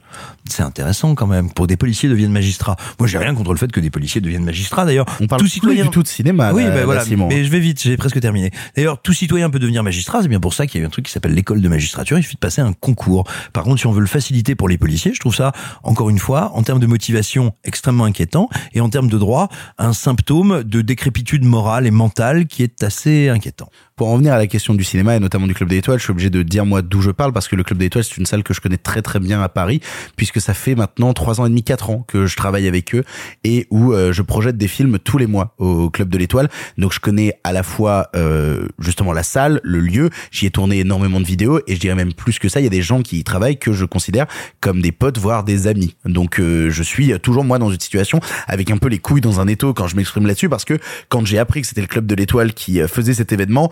C'est 0.50 0.64
intéressant 0.64 1.16
quand 1.16 1.28
même, 1.28 1.52
pour 1.52 1.68
des 1.68 1.78
policiers 1.78 2.10
deviennent 2.10 2.32
magistrats. 2.32 2.76
Moi, 3.00 3.08
j'ai 3.08 3.18
rien 3.18 3.34
contre 3.36 3.52
le 3.52 3.58
fait 3.58 3.72
que 3.72 3.80
des 3.80 3.90
policiers 3.90 4.22
deviennent 4.22 4.46
magistrats, 4.46 4.86
d'ailleurs. 4.86 5.06
On 5.20 5.28
parle 5.28 5.42
tout 5.42 5.48
citoyen 5.48 5.84
du 5.86 5.90
tout 5.90 6.04
de 6.04 6.08
cinéma. 6.08 6.54
oui, 6.54 6.64
là, 6.64 6.70
ben 6.70 6.76
là, 6.78 6.86
voilà. 6.86 7.04
Mais 7.30 7.44
je 7.44 7.50
vais 7.50 7.60
vite, 7.60 7.82
j'ai 7.82 7.98
presque 7.98 8.20
terminé. 8.20 8.52
D'ailleurs, 8.76 9.02
tout 9.02 9.14
citoyen 9.14 9.50
peut 9.50 9.60
devenir 9.60 9.84
magistrat. 9.84 10.22
C'est 10.22 10.28
bien 10.28 10.40
pour 10.40 10.54
ça 10.54 10.68
qu'il 10.68 10.80
y 10.80 10.82
a 10.82 10.86
eu 10.86 10.88
un 10.88 10.92
truc 10.92 11.06
qui 11.06 11.12
s'appelle 11.12 11.34
l'école 11.34 11.62
de 11.62 11.70
magistrature. 11.70 12.18
Il 12.18 12.24
suffit 12.24 12.36
de 12.36 12.40
passer 12.40 12.62
un 12.62 12.74
concours. 12.74 13.26
Par 13.52 13.64
contre, 13.64 13.80
si 13.80 13.88
on 13.88 13.92
veut 13.92 14.02
le 14.02 14.08
faciliter 14.08 14.56
pour 14.56 14.70
les 14.70 14.78
policiers, 14.78 15.14
je 15.14 15.20
trouve 15.20 15.36
ça, 15.36 15.52
encore 15.84 16.10
une 16.10 16.20
fois, 16.20 16.52
en 16.56 16.64
termes 16.64 16.80
de 16.80 16.88
motivation, 16.88 17.54
extrêmement 17.64 18.06
inquiétant. 18.06 18.50
Et 18.74 18.82
en 18.82 18.90
termes 18.90 19.10
de 19.10 19.18
droit, 19.18 19.50
un 19.78 19.94
symptôme 19.94 20.64
de 20.64 20.82
décrépitude 20.82 21.44
morale 21.44 21.86
et 21.88 21.92
mentale 21.92 22.48
qui 22.48 22.64
est 22.64 22.84
assez 22.84 22.93
inquiétant. 23.30 23.70
Pour 24.04 24.12
en 24.12 24.18
venir 24.18 24.34
à 24.34 24.38
la 24.38 24.48
question 24.48 24.74
du 24.74 24.84
cinéma 24.84 25.16
et 25.16 25.20
notamment 25.22 25.48
du 25.48 25.54
Club 25.54 25.70
des 25.70 25.78
Étoiles, 25.78 25.98
je 25.98 26.04
suis 26.04 26.12
obligé 26.12 26.30
de 26.30 26.44
dire 26.44 26.66
moi 26.66 26.82
d'où 26.82 27.00
je 27.00 27.10
parle 27.10 27.32
parce 27.32 27.48
que 27.48 27.56
le 27.56 27.64
Club 27.64 27.80
des 27.80 27.86
Étoiles 27.86 28.04
c'est 28.04 28.18
une 28.18 28.26
salle 28.26 28.44
que 28.44 28.54
je 28.54 28.60
connais 28.60 28.76
très 28.76 29.02
très 29.02 29.22
bien 29.22 29.42
à 29.42 29.48
Paris 29.48 29.80
puisque 30.18 30.42
ça 30.42 30.54
fait 30.54 30.76
maintenant 30.76 31.14
trois 31.14 31.40
ans 31.40 31.46
et 31.46 31.50
demi, 31.50 31.64
quatre 31.64 31.90
ans 31.90 32.04
que 32.06 32.26
je 32.26 32.36
travaille 32.36 32.68
avec 32.68 32.96
eux 32.96 33.06
et 33.46 33.66
où 33.70 33.94
euh, 33.94 34.12
je 34.12 34.22
projette 34.22 34.58
des 34.58 34.68
films 34.68 35.00
tous 35.00 35.18
les 35.18 35.26
mois 35.26 35.56
au 35.58 35.90
Club 35.90 36.10
de 36.10 36.18
l'Étoile. 36.18 36.50
Donc 36.78 36.92
je 36.92 37.00
connais 37.00 37.40
à 37.46 37.54
la 37.54 37.64
fois 37.64 38.10
euh, 38.14 38.68
justement 38.78 39.14
la 39.14 39.24
salle, 39.24 39.62
le 39.64 39.80
lieu, 39.80 40.10
j'y 40.32 40.48
ai 40.48 40.52
tourné 40.52 40.80
énormément 40.80 41.22
de 41.22 41.26
vidéos 41.26 41.62
et 41.66 41.76
je 41.76 41.80
dirais 41.80 41.96
même 41.96 42.12
plus 42.12 42.40
que 42.40 42.50
ça, 42.50 42.60
il 42.60 42.64
y 42.66 42.68
a 42.68 42.70
des 42.70 42.82
gens 42.82 43.02
qui 43.04 43.20
y 43.20 43.24
travaillent 43.24 43.58
que 43.58 43.72
je 43.72 43.86
considère 43.86 44.26
comme 44.60 44.82
des 44.82 44.92
potes 44.92 45.18
voire 45.18 45.46
des 45.46 45.68
amis. 45.68 45.96
Donc 46.04 46.42
euh, 46.42 46.70
je 46.70 46.84
suis 46.84 47.18
toujours 47.22 47.46
moi 47.46 47.58
dans 47.58 47.72
une 47.72 47.80
situation 47.80 48.20
avec 48.48 48.70
un 48.70 48.78
peu 48.78 48.90
les 48.90 49.00
couilles 49.00 49.22
dans 49.22 49.40
un 49.40 49.48
étau 49.48 49.74
quand 49.74 49.88
je 49.88 49.96
m'exprime 49.96 50.28
là-dessus 50.28 50.50
parce 50.50 50.66
que 50.66 50.78
quand 51.08 51.26
j'ai 51.26 51.40
appris 51.40 51.62
que 51.62 51.68
c'était 51.68 51.80
le 51.80 51.88
Club 51.88 52.06
de 52.06 52.16
l'Étoile 52.16 52.54
qui 52.54 52.82
euh, 52.82 52.90
faisait 52.90 53.14
cet 53.14 53.32
événement 53.32 53.72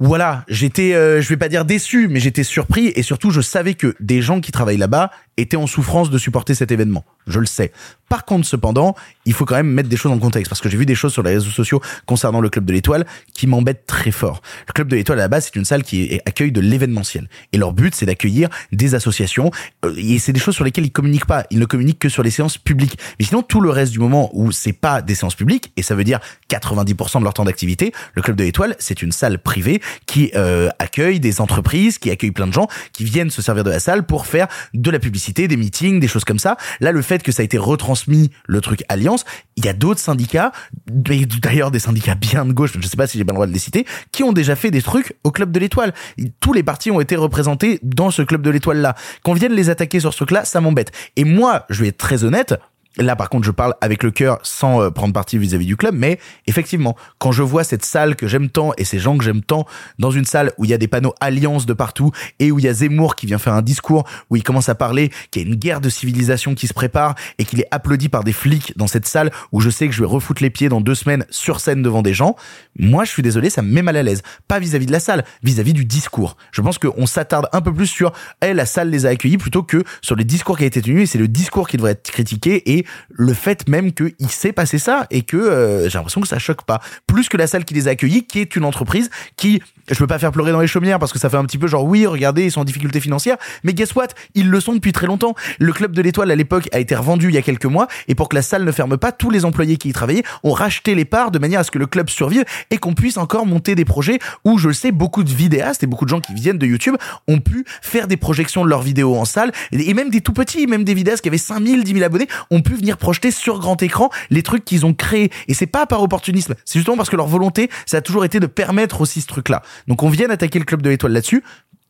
voilà, 0.00 0.44
j'étais, 0.48 0.94
euh, 0.94 1.20
je 1.20 1.28
vais 1.28 1.36
pas 1.36 1.48
dire 1.48 1.64
déçu, 1.64 2.06
mais 2.08 2.20
j'étais 2.20 2.44
surpris 2.44 2.92
et 2.94 3.02
surtout 3.02 3.30
je 3.30 3.40
savais 3.40 3.74
que 3.74 3.96
des 3.98 4.22
gens 4.22 4.40
qui 4.40 4.52
travaillent 4.52 4.76
là-bas 4.76 5.10
étaient 5.36 5.56
en 5.56 5.66
souffrance 5.66 6.10
de 6.10 6.18
supporter 6.18 6.54
cet 6.54 6.70
événement. 6.70 7.04
Je 7.26 7.40
le 7.40 7.46
sais. 7.46 7.72
Par 8.08 8.24
contre, 8.24 8.46
cependant, 8.46 8.94
il 9.26 9.32
faut 9.32 9.44
quand 9.44 9.56
même 9.56 9.70
mettre 9.70 9.88
des 9.88 9.96
choses 9.96 10.12
en 10.12 10.18
contexte 10.18 10.48
parce 10.48 10.60
que 10.60 10.68
j'ai 10.68 10.76
vu 10.76 10.86
des 10.86 10.94
choses 10.94 11.12
sur 11.12 11.22
les 11.22 11.30
réseaux 11.34 11.50
sociaux 11.50 11.80
concernant 12.06 12.40
le 12.40 12.48
club 12.48 12.64
de 12.64 12.72
l'Étoile 12.72 13.06
qui 13.34 13.46
m'embêtent 13.46 13.86
très 13.86 14.10
fort. 14.10 14.40
Le 14.66 14.72
club 14.72 14.88
de 14.88 14.96
l'Étoile 14.96 15.18
à 15.18 15.22
la 15.22 15.28
base, 15.28 15.46
c'est 15.46 15.56
une 15.56 15.64
salle 15.64 15.82
qui 15.82 16.20
accueille 16.26 16.52
de 16.52 16.60
l'événementiel 16.60 17.28
et 17.52 17.58
leur 17.58 17.72
but 17.72 17.94
c'est 17.94 18.06
d'accueillir 18.06 18.48
des 18.72 18.94
associations 18.94 19.50
euh, 19.84 19.94
et 19.96 20.18
c'est 20.18 20.32
des 20.32 20.40
choses 20.40 20.54
sur 20.54 20.64
lesquelles 20.64 20.86
ils 20.86 20.92
communiquent 20.92 21.26
pas. 21.26 21.44
Ils 21.50 21.58
ne 21.58 21.66
communiquent 21.66 21.98
que 21.98 22.08
sur 22.08 22.22
les 22.22 22.30
séances 22.30 22.56
publiques. 22.56 22.98
Mais 23.18 23.24
sinon, 23.24 23.42
tout 23.42 23.60
le 23.60 23.70
reste 23.70 23.92
du 23.92 23.98
moment 23.98 24.30
où 24.32 24.52
c'est 24.52 24.72
pas 24.72 25.02
des 25.02 25.14
séances 25.14 25.34
publiques 25.34 25.72
et 25.76 25.82
ça 25.82 25.94
veut 25.94 26.04
dire 26.04 26.20
90% 26.50 27.18
de 27.18 27.24
leur 27.24 27.34
temps 27.34 27.44
d'activité, 27.44 27.92
le 28.14 28.22
club 28.22 28.36
de 28.36 28.44
l'Étoile, 28.44 28.76
c'est 28.78 29.02
une 29.02 29.12
salle 29.12 29.38
privée 29.38 29.80
qui 30.06 30.30
euh, 30.34 30.68
accueille 30.78 31.20
des 31.20 31.40
entreprises, 31.40 31.98
qui 31.98 32.10
accueille 32.10 32.30
plein 32.30 32.46
de 32.46 32.52
gens 32.52 32.68
qui 32.92 33.04
viennent 33.04 33.30
se 33.30 33.42
servir 33.42 33.64
de 33.64 33.70
la 33.70 33.80
salle 33.80 34.04
pour 34.04 34.26
faire 34.26 34.48
de 34.74 34.90
la 34.90 34.98
publicité, 34.98 35.48
des 35.48 35.56
meetings, 35.56 36.00
des 36.00 36.08
choses 36.08 36.24
comme 36.24 36.38
ça. 36.38 36.56
Là, 36.80 36.92
le 36.92 37.02
fait 37.02 37.22
que 37.22 37.32
ça 37.32 37.42
a 37.42 37.44
été 37.44 37.58
retransmis, 37.58 38.30
le 38.46 38.60
truc 38.60 38.82
Alliance, 38.88 39.24
il 39.56 39.64
y 39.64 39.68
a 39.68 39.72
d'autres 39.72 40.00
syndicats, 40.00 40.52
d'ailleurs 40.86 41.70
des 41.70 41.78
syndicats 41.78 42.14
bien 42.14 42.44
de 42.44 42.52
gauche, 42.52 42.72
je 42.78 42.86
sais 42.86 42.96
pas 42.96 43.06
si 43.06 43.18
j'ai 43.18 43.24
bien 43.24 43.32
le 43.32 43.36
droit 43.36 43.46
de 43.46 43.52
les 43.52 43.58
citer, 43.58 43.86
qui 44.12 44.22
ont 44.22 44.32
déjà 44.32 44.56
fait 44.56 44.70
des 44.70 44.82
trucs 44.82 45.16
au 45.24 45.30
club 45.30 45.52
de 45.52 45.58
l'Étoile. 45.58 45.92
Tous 46.40 46.52
les 46.52 46.62
partis 46.62 46.90
ont 46.90 47.00
été 47.00 47.16
représentés 47.16 47.80
dans 47.82 48.10
ce 48.10 48.22
club 48.22 48.42
de 48.42 48.50
l'Étoile 48.50 48.78
là. 48.78 48.94
Qu'on 49.24 49.34
vienne 49.34 49.52
les 49.52 49.70
attaquer 49.70 50.00
sur 50.00 50.12
ce 50.12 50.18
truc 50.18 50.30
là, 50.30 50.44
ça 50.44 50.60
m'embête. 50.60 50.92
Et 51.16 51.24
moi, 51.24 51.66
je 51.70 51.82
vais 51.82 51.88
être 51.88 51.98
très 51.98 52.24
honnête, 52.24 52.54
Là, 52.96 53.14
par 53.14 53.28
contre, 53.30 53.44
je 53.44 53.50
parle 53.50 53.74
avec 53.80 54.02
le 54.02 54.10
cœur 54.10 54.38
sans 54.42 54.82
euh, 54.82 54.90
prendre 54.90 55.12
parti 55.12 55.38
vis-à-vis 55.38 55.66
du 55.66 55.76
club, 55.76 55.94
mais 55.94 56.18
effectivement, 56.46 56.96
quand 57.18 57.30
je 57.30 57.42
vois 57.42 57.62
cette 57.62 57.84
salle 57.84 58.16
que 58.16 58.26
j'aime 58.26 58.48
tant 58.48 58.72
et 58.76 58.84
ces 58.84 58.98
gens 58.98 59.16
que 59.16 59.22
j'aime 59.22 59.42
tant 59.42 59.66
dans 59.98 60.10
une 60.10 60.24
salle 60.24 60.52
où 60.58 60.64
il 60.64 60.70
y 60.70 60.74
a 60.74 60.78
des 60.78 60.88
panneaux 60.88 61.14
alliance 61.20 61.64
de 61.66 61.74
partout 61.74 62.10
et 62.40 62.50
où 62.50 62.58
il 62.58 62.64
y 62.64 62.68
a 62.68 62.72
Zemmour 62.72 63.14
qui 63.14 63.26
vient 63.26 63.38
faire 63.38 63.52
un 63.52 63.62
discours 63.62 64.04
où 64.30 64.36
il 64.36 64.42
commence 64.42 64.68
à 64.68 64.74
parler 64.74 65.10
qu'il 65.30 65.42
y 65.42 65.44
a 65.44 65.48
une 65.48 65.54
guerre 65.54 65.80
de 65.80 65.88
civilisation 65.88 66.54
qui 66.54 66.66
se 66.66 66.74
prépare 66.74 67.14
et 67.38 67.44
qu'il 67.44 67.60
est 67.60 67.68
applaudi 67.70 68.08
par 68.08 68.24
des 68.24 68.32
flics 68.32 68.76
dans 68.76 68.88
cette 68.88 69.06
salle 69.06 69.30
où 69.52 69.60
je 69.60 69.70
sais 69.70 69.86
que 69.86 69.94
je 69.94 70.00
vais 70.00 70.06
refoutre 70.06 70.42
les 70.42 70.50
pieds 70.50 70.68
dans 70.68 70.80
deux 70.80 70.96
semaines 70.96 71.24
sur 71.30 71.60
scène 71.60 71.82
devant 71.82 72.02
des 72.02 72.14
gens, 72.14 72.34
moi, 72.78 73.04
je 73.04 73.10
suis 73.10 73.22
désolé, 73.22 73.50
ça 73.50 73.62
me 73.62 73.72
met 73.72 73.82
mal 73.82 73.96
à 73.96 74.02
l'aise. 74.02 74.22
Pas 74.48 74.58
vis-à-vis 74.58 74.86
de 74.86 74.92
la 74.92 75.00
salle, 75.00 75.24
vis-à-vis 75.42 75.72
du 75.72 75.84
discours. 75.84 76.36
Je 76.52 76.62
pense 76.62 76.78
qu'on 76.78 77.06
s'attarde 77.06 77.48
un 77.52 77.60
peu 77.60 77.72
plus 77.72 77.86
sur, 77.86 78.12
eh, 78.42 78.54
la 78.54 78.66
salle 78.66 78.90
les 78.90 79.06
a 79.06 79.10
accueillis 79.10 79.38
plutôt 79.38 79.62
que 79.62 79.84
sur 80.02 80.16
les 80.16 80.24
discours 80.24 80.58
qui 80.58 80.64
a 80.64 80.66
été 80.66 80.82
tenu 80.82 81.02
et 81.02 81.06
c'est 81.06 81.18
le 81.18 81.28
discours 81.28 81.68
qui 81.68 81.76
devrait 81.76 81.92
être 81.92 82.10
critiqué 82.10 82.77
et 82.77 82.77
le 83.10 83.32
fait 83.34 83.68
même 83.68 83.92
qu'il 83.92 84.30
s'est 84.30 84.52
passé 84.52 84.78
ça 84.78 85.06
et 85.10 85.22
que 85.22 85.36
euh, 85.36 85.88
j'ai 85.88 85.98
l'impression 85.98 86.20
que 86.20 86.28
ça 86.28 86.38
choque 86.38 86.62
pas. 86.62 86.80
Plus 87.06 87.28
que 87.28 87.36
la 87.36 87.46
salle 87.46 87.64
qui 87.64 87.74
les 87.74 87.88
a 87.88 87.92
accueillis, 87.92 88.24
qui 88.24 88.40
est 88.40 88.56
une 88.56 88.64
entreprise 88.64 89.10
qui, 89.36 89.62
je 89.90 89.98
peux 89.98 90.06
pas 90.06 90.18
faire 90.18 90.32
pleurer 90.32 90.52
dans 90.52 90.60
les 90.60 90.66
chaumières 90.66 90.98
parce 90.98 91.12
que 91.12 91.18
ça 91.18 91.28
fait 91.28 91.36
un 91.36 91.44
petit 91.44 91.58
peu 91.58 91.66
genre 91.66 91.84
oui, 91.84 92.06
regardez, 92.06 92.44
ils 92.44 92.52
sont 92.52 92.60
en 92.60 92.64
difficulté 92.64 93.00
financière, 93.00 93.36
mais 93.64 93.74
guess 93.74 93.94
what, 93.94 94.08
ils 94.34 94.48
le 94.48 94.60
sont 94.60 94.74
depuis 94.74 94.92
très 94.92 95.06
longtemps. 95.06 95.34
Le 95.58 95.72
club 95.72 95.92
de 95.92 96.02
l'étoile 96.02 96.30
à 96.30 96.36
l'époque 96.36 96.68
a 96.72 96.78
été 96.78 96.94
revendu 96.94 97.28
il 97.28 97.34
y 97.34 97.38
a 97.38 97.42
quelques 97.42 97.66
mois 97.66 97.88
et 98.06 98.14
pour 98.14 98.28
que 98.28 98.36
la 98.36 98.42
salle 98.42 98.64
ne 98.64 98.72
ferme 98.72 98.96
pas, 98.96 99.12
tous 99.12 99.30
les 99.30 99.44
employés 99.44 99.76
qui 99.76 99.88
y 99.88 99.92
travaillaient 99.92 100.24
ont 100.44 100.52
racheté 100.52 100.94
les 100.94 101.04
parts 101.04 101.30
de 101.30 101.38
manière 101.38 101.60
à 101.60 101.64
ce 101.64 101.70
que 101.70 101.78
le 101.78 101.86
club 101.86 102.08
survive 102.08 102.44
et 102.70 102.78
qu'on 102.78 102.94
puisse 102.94 103.16
encore 103.16 103.46
monter 103.46 103.74
des 103.74 103.84
projets 103.84 104.18
où 104.44 104.58
je 104.58 104.68
le 104.68 104.74
sais, 104.74 104.92
beaucoup 104.92 105.24
de 105.24 105.30
vidéastes 105.30 105.82
et 105.82 105.86
beaucoup 105.86 106.04
de 106.04 106.10
gens 106.10 106.20
qui 106.20 106.34
viennent 106.34 106.58
de 106.58 106.66
YouTube 106.66 106.96
ont 107.26 107.40
pu 107.40 107.64
faire 107.82 108.06
des 108.06 108.16
projections 108.16 108.64
de 108.64 108.70
leurs 108.70 108.82
vidéos 108.82 109.16
en 109.16 109.24
salle 109.24 109.52
et 109.72 109.88
et 109.88 109.94
même 109.94 110.10
des 110.10 110.20
tout 110.20 110.34
petits, 110.34 110.66
même 110.66 110.84
des 110.84 110.92
vidéastes 110.92 111.22
qui 111.22 111.28
avaient 111.28 111.38
5000, 111.38 111.82
10 111.82 111.92
000 111.94 112.04
abonnés 112.04 112.28
pu 112.68 112.74
venir 112.74 112.98
projeter 112.98 113.30
sur 113.30 113.58
grand 113.58 113.82
écran 113.82 114.10
les 114.28 114.42
trucs 114.42 114.64
qu'ils 114.64 114.84
ont 114.84 114.92
créés. 114.92 115.30
Et 115.46 115.54
c'est 115.54 115.66
pas 115.66 115.86
par 115.86 116.02
opportunisme, 116.02 116.54
c'est 116.66 116.78
justement 116.78 116.98
parce 116.98 117.08
que 117.08 117.16
leur 117.16 117.26
volonté, 117.26 117.70
ça 117.86 117.96
a 117.96 118.00
toujours 118.02 118.26
été 118.26 118.40
de 118.40 118.46
permettre 118.46 119.00
aussi 119.00 119.22
ce 119.22 119.26
truc-là. 119.26 119.62
Donc 119.86 120.02
on 120.02 120.10
vient 120.10 120.28
attaquer 120.28 120.58
le 120.58 120.66
club 120.66 120.82
de 120.82 120.90
l'étoile 120.90 121.12
là-dessus. 121.12 121.42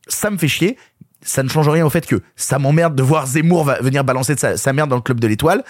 Ça 0.07 0.29
me 0.29 0.37
fait 0.37 0.47
chier. 0.47 0.77
Ça 1.21 1.43
ne 1.43 1.49
change 1.49 1.67
rien 1.67 1.85
au 1.85 1.89
fait 1.89 2.05
que 2.05 2.21
ça 2.37 2.59
m'emmerde 2.59 2.95
de 2.95 3.03
voir 3.03 3.27
Zemmour 3.27 3.65
venir 3.81 4.05
balancer 4.05 4.37
sa, 4.37 4.55
sa 4.55 4.71
merde 4.71 4.89
dans 4.89 4.95
le 4.95 5.01
club 5.01 5.19
de 5.19 5.27
l'étoile. 5.27 5.65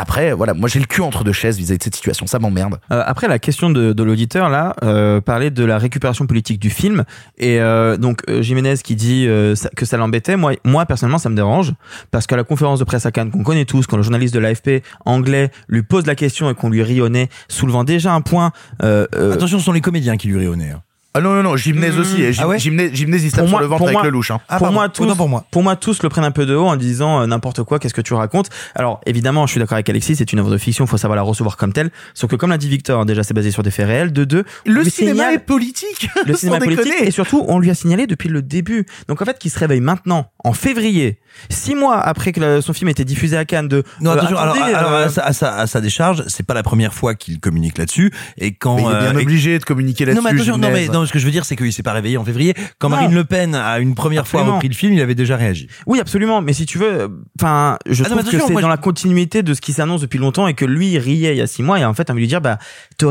Après, 0.00 0.32
voilà, 0.32 0.54
moi 0.54 0.68
j'ai 0.68 0.78
le 0.78 0.86
cul 0.86 1.00
entre 1.00 1.24
deux 1.24 1.32
chaises 1.32 1.58
vis-à-vis 1.58 1.78
de 1.78 1.82
cette 1.82 1.96
situation, 1.96 2.28
ça 2.28 2.38
m'emmerde. 2.38 2.78
Euh, 2.92 3.02
après 3.04 3.26
la 3.26 3.40
question 3.40 3.68
de, 3.68 3.92
de 3.92 4.02
l'auditeur 4.04 4.48
là 4.48 4.76
euh, 4.84 5.20
parlait 5.20 5.50
de 5.50 5.64
la 5.64 5.76
récupération 5.76 6.24
politique 6.28 6.60
du 6.60 6.70
film 6.70 7.02
et 7.36 7.58
euh, 7.60 7.96
donc 7.96 8.22
euh, 8.30 8.40
Jiménez 8.40 8.74
qui 8.84 8.94
dit 8.94 9.26
euh, 9.26 9.56
ça- 9.56 9.70
que 9.76 9.84
ça 9.84 9.96
l'embêtait 9.96 10.36
moi 10.36 10.52
moi 10.64 10.86
personnellement 10.86 11.18
ça 11.18 11.30
me 11.30 11.34
dérange 11.34 11.72
parce 12.12 12.28
qu'à 12.28 12.36
la 12.36 12.44
conférence 12.44 12.78
de 12.78 12.84
presse 12.84 13.06
à 13.06 13.10
Cannes 13.10 13.32
qu'on 13.32 13.42
connaît 13.42 13.64
tous 13.64 13.88
quand 13.88 13.96
le 13.96 14.04
journaliste 14.04 14.32
de 14.34 14.38
l'AFP 14.38 14.84
anglais 15.04 15.50
lui 15.68 15.82
pose 15.82 16.06
la 16.06 16.14
question 16.14 16.48
et 16.48 16.54
qu'on 16.54 16.70
lui 16.70 16.82
rit 16.84 17.00
au 17.00 17.08
nez 17.08 17.28
soulevant 17.48 17.82
déjà 17.82 18.12
un 18.14 18.20
point 18.20 18.52
euh, 18.84 19.04
euh, 19.16 19.32
Attention, 19.32 19.58
ce 19.58 19.64
sont 19.64 19.72
les 19.72 19.80
comédiens 19.80 20.16
qui 20.16 20.28
lui 20.28 20.38
rient 20.38 20.46
au 20.46 20.54
nez. 20.56 20.70
hein. 20.70 20.82
Ah 21.18 21.20
non, 21.20 21.34
non, 21.34 21.42
non, 21.42 21.56
Gymnase 21.56 21.96
Mmh. 21.96 22.00
aussi. 22.00 22.22
et 22.22 22.32
Gym- 22.32 22.42
Ah 22.44 22.48
ouais 22.48 22.58
Gymnase, 22.58 22.90
Gymnase, 22.92 23.24
il 23.24 23.30
se 23.30 23.36
tape 23.36 23.44
sur 23.46 23.50
moi- 23.52 23.60
le 23.60 23.66
ventre 23.66 23.82
avec 23.84 23.92
moi- 23.94 24.02
le 24.04 24.10
louche. 24.10 24.30
Hein. 24.30 24.40
Ah, 24.48 24.56
pour 24.58 24.66
pardon. 24.66 24.74
moi 24.74 24.88
tous 24.88 25.14
pour 25.16 25.28
moi. 25.28 25.44
pour 25.50 25.62
moi 25.62 25.76
tous 25.76 26.02
le 26.02 26.08
prennent 26.08 26.24
un 26.24 26.30
peu 26.30 26.46
de 26.46 26.54
haut 26.54 26.66
en 26.66 26.76
disant 26.76 27.20
euh, 27.22 27.26
n'importe 27.26 27.62
quoi 27.64 27.78
qu'est-ce 27.78 27.94
que 27.94 28.00
tu 28.00 28.14
racontes? 28.14 28.48
Alors 28.74 29.00
évidemment 29.06 29.46
je 29.46 29.52
suis 29.52 29.58
d'accord 29.60 29.74
avec 29.76 29.88
Alexis 29.88 30.16
c'est 30.16 30.32
une 30.32 30.38
œuvre 30.38 30.50
de 30.50 30.58
fiction 30.58 30.86
faut 30.86 30.96
savoir 30.96 31.16
la 31.16 31.22
recevoir 31.22 31.56
comme 31.56 31.72
telle 31.72 31.90
sauf 32.14 32.30
que 32.30 32.36
comme 32.36 32.50
l'a 32.50 32.58
dit 32.58 32.68
Victor 32.68 33.04
déjà 33.06 33.22
c'est 33.22 33.34
basé 33.34 33.50
sur 33.50 33.62
des 33.62 33.70
faits 33.70 33.86
réels 33.86 34.12
de 34.12 34.24
deux 34.24 34.44
on 34.66 34.70
Le 34.70 34.84
cinéma 34.84 35.12
signale- 35.24 35.34
est 35.34 35.38
politique. 35.38 36.08
le 36.26 36.34
cinéma 36.34 36.58
politique 36.58 36.84
déconner. 36.84 37.08
et 37.08 37.10
surtout 37.10 37.44
on 37.48 37.58
lui 37.58 37.70
a 37.70 37.74
signalé 37.74 38.06
depuis 38.06 38.28
le 38.28 38.42
début 38.42 38.86
donc 39.08 39.20
en 39.20 39.24
fait 39.24 39.38
qu'il 39.38 39.50
se 39.50 39.58
réveille 39.58 39.80
maintenant 39.80 40.30
en 40.44 40.52
février 40.52 41.18
six 41.50 41.74
mois 41.74 41.98
après 41.98 42.32
que 42.32 42.40
le- 42.40 42.60
son 42.60 42.72
film 42.72 42.88
ait 42.88 42.92
été 42.92 43.04
diffusé 43.04 43.36
à 43.36 43.44
Cannes 43.44 43.68
de 43.68 43.82
Non, 44.00 44.10
euh, 44.10 44.14
attention, 44.14 44.36
alors, 44.38 44.54
attendez, 44.56 44.72
alors, 44.74 44.92
euh, 44.92 45.06
à, 45.06 45.08
sa, 45.08 45.22
à 45.24 45.32
sa- 45.32 45.54
à 45.56 45.66
sa 45.66 45.80
décharge, 45.80 46.24
c'est 46.26 46.44
pas 46.44 46.54
la 46.54 46.62
première 46.62 46.92
fois 46.94 47.14
qu'il 47.14 47.38
communique 47.38 47.78
là-dessus. 47.78 48.12
Et 48.38 48.54
quand. 48.54 48.76
Mais 48.76 48.82
il 48.82 48.86
est 48.86 48.98
bien 49.00 49.14
euh, 49.16 49.18
et- 49.18 49.22
obligé 49.22 49.58
de 49.58 49.64
communiquer 49.64 50.04
là-dessus. 50.06 50.16
non, 50.22 50.28
mais 50.28 50.34
attention, 50.34 50.58
non, 50.58 50.68
mais 50.70 50.84
Gymnase. 50.84 50.94
non, 50.94 51.04
ce 51.08 51.12
que 51.12 51.18
je 51.18 51.24
veux 51.24 51.30
dire, 51.32 51.44
c'est 51.44 51.56
qu'il 51.56 51.72
s'est 51.72 51.82
pas 51.82 51.92
réveillé 51.92 52.16
en 52.16 52.24
février. 52.24 52.54
Quand 52.78 52.88
Non. 52.88 52.96
Marine 52.96 53.14
Le 53.14 53.24
Pen 53.24 53.54
a 53.54 53.78
une 53.80 53.94
première 53.94 54.26
fois 54.28 54.42
repris 54.44 54.68
le 54.68 54.74
film, 54.74 54.92
il 54.92 55.00
avait 55.00 55.14
déjà 55.16 55.36
réagi. 55.36 55.68
oui 55.86 55.98
absolument 56.00 56.40
mais 56.42 56.52
si 56.52 56.64
tu 56.66 56.78
veux 56.78 57.08
enfin 57.40 57.78
je 57.88 58.04
Ah 58.04 58.08
trouve 58.10 58.22
que 58.24 58.30
c'est 58.38 58.52
dans 58.54 58.60
je- 58.60 58.66
la 58.66 58.76
continuité 58.76 59.42
de 59.42 59.54
ce 59.54 59.60
qui 59.60 59.72
s'annonce 59.72 60.00
depuis 60.00 60.18
longtemps 60.18 60.46
et 60.46 60.54
que 60.54 60.64
lui 60.64 60.88
il 60.92 60.98
riait 60.98 61.32
il 61.34 61.38
y 61.38 61.40
a 61.40 61.46
six 61.46 61.62
mois 61.62 61.80
et 61.80 61.84
en 61.84 61.94
fait 61.94 62.10
on 62.10 62.14
lui 62.14 62.26
dire 62.28 62.40
bah 62.40 62.58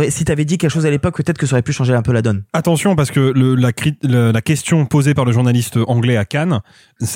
si 0.09 0.25
t'avais 0.25 0.45
dit 0.45 0.57
quelque 0.57 0.71
chose 0.71 0.85
à 0.85 0.89
l'époque 0.89 1.17
peut-être 1.17 1.37
que 1.37 1.45
ça 1.45 1.55
aurait 1.55 1.61
pu 1.61 1.73
changer 1.73 1.93
un 1.93 2.01
peu 2.01 2.11
la 2.13 2.21
donne 2.21 2.43
Attention 2.53 2.95
parce 2.95 3.11
que 3.11 3.19
le, 3.35 3.55
la, 3.55 3.71
cri- 3.71 3.97
le- 4.03 4.31
la 4.31 4.41
question 4.41 4.85
posée 4.85 5.13
par 5.13 5.25
le 5.25 5.31
journaliste 5.31 5.77
anglais 5.87 6.17
à 6.17 6.25
Cannes, 6.25 6.59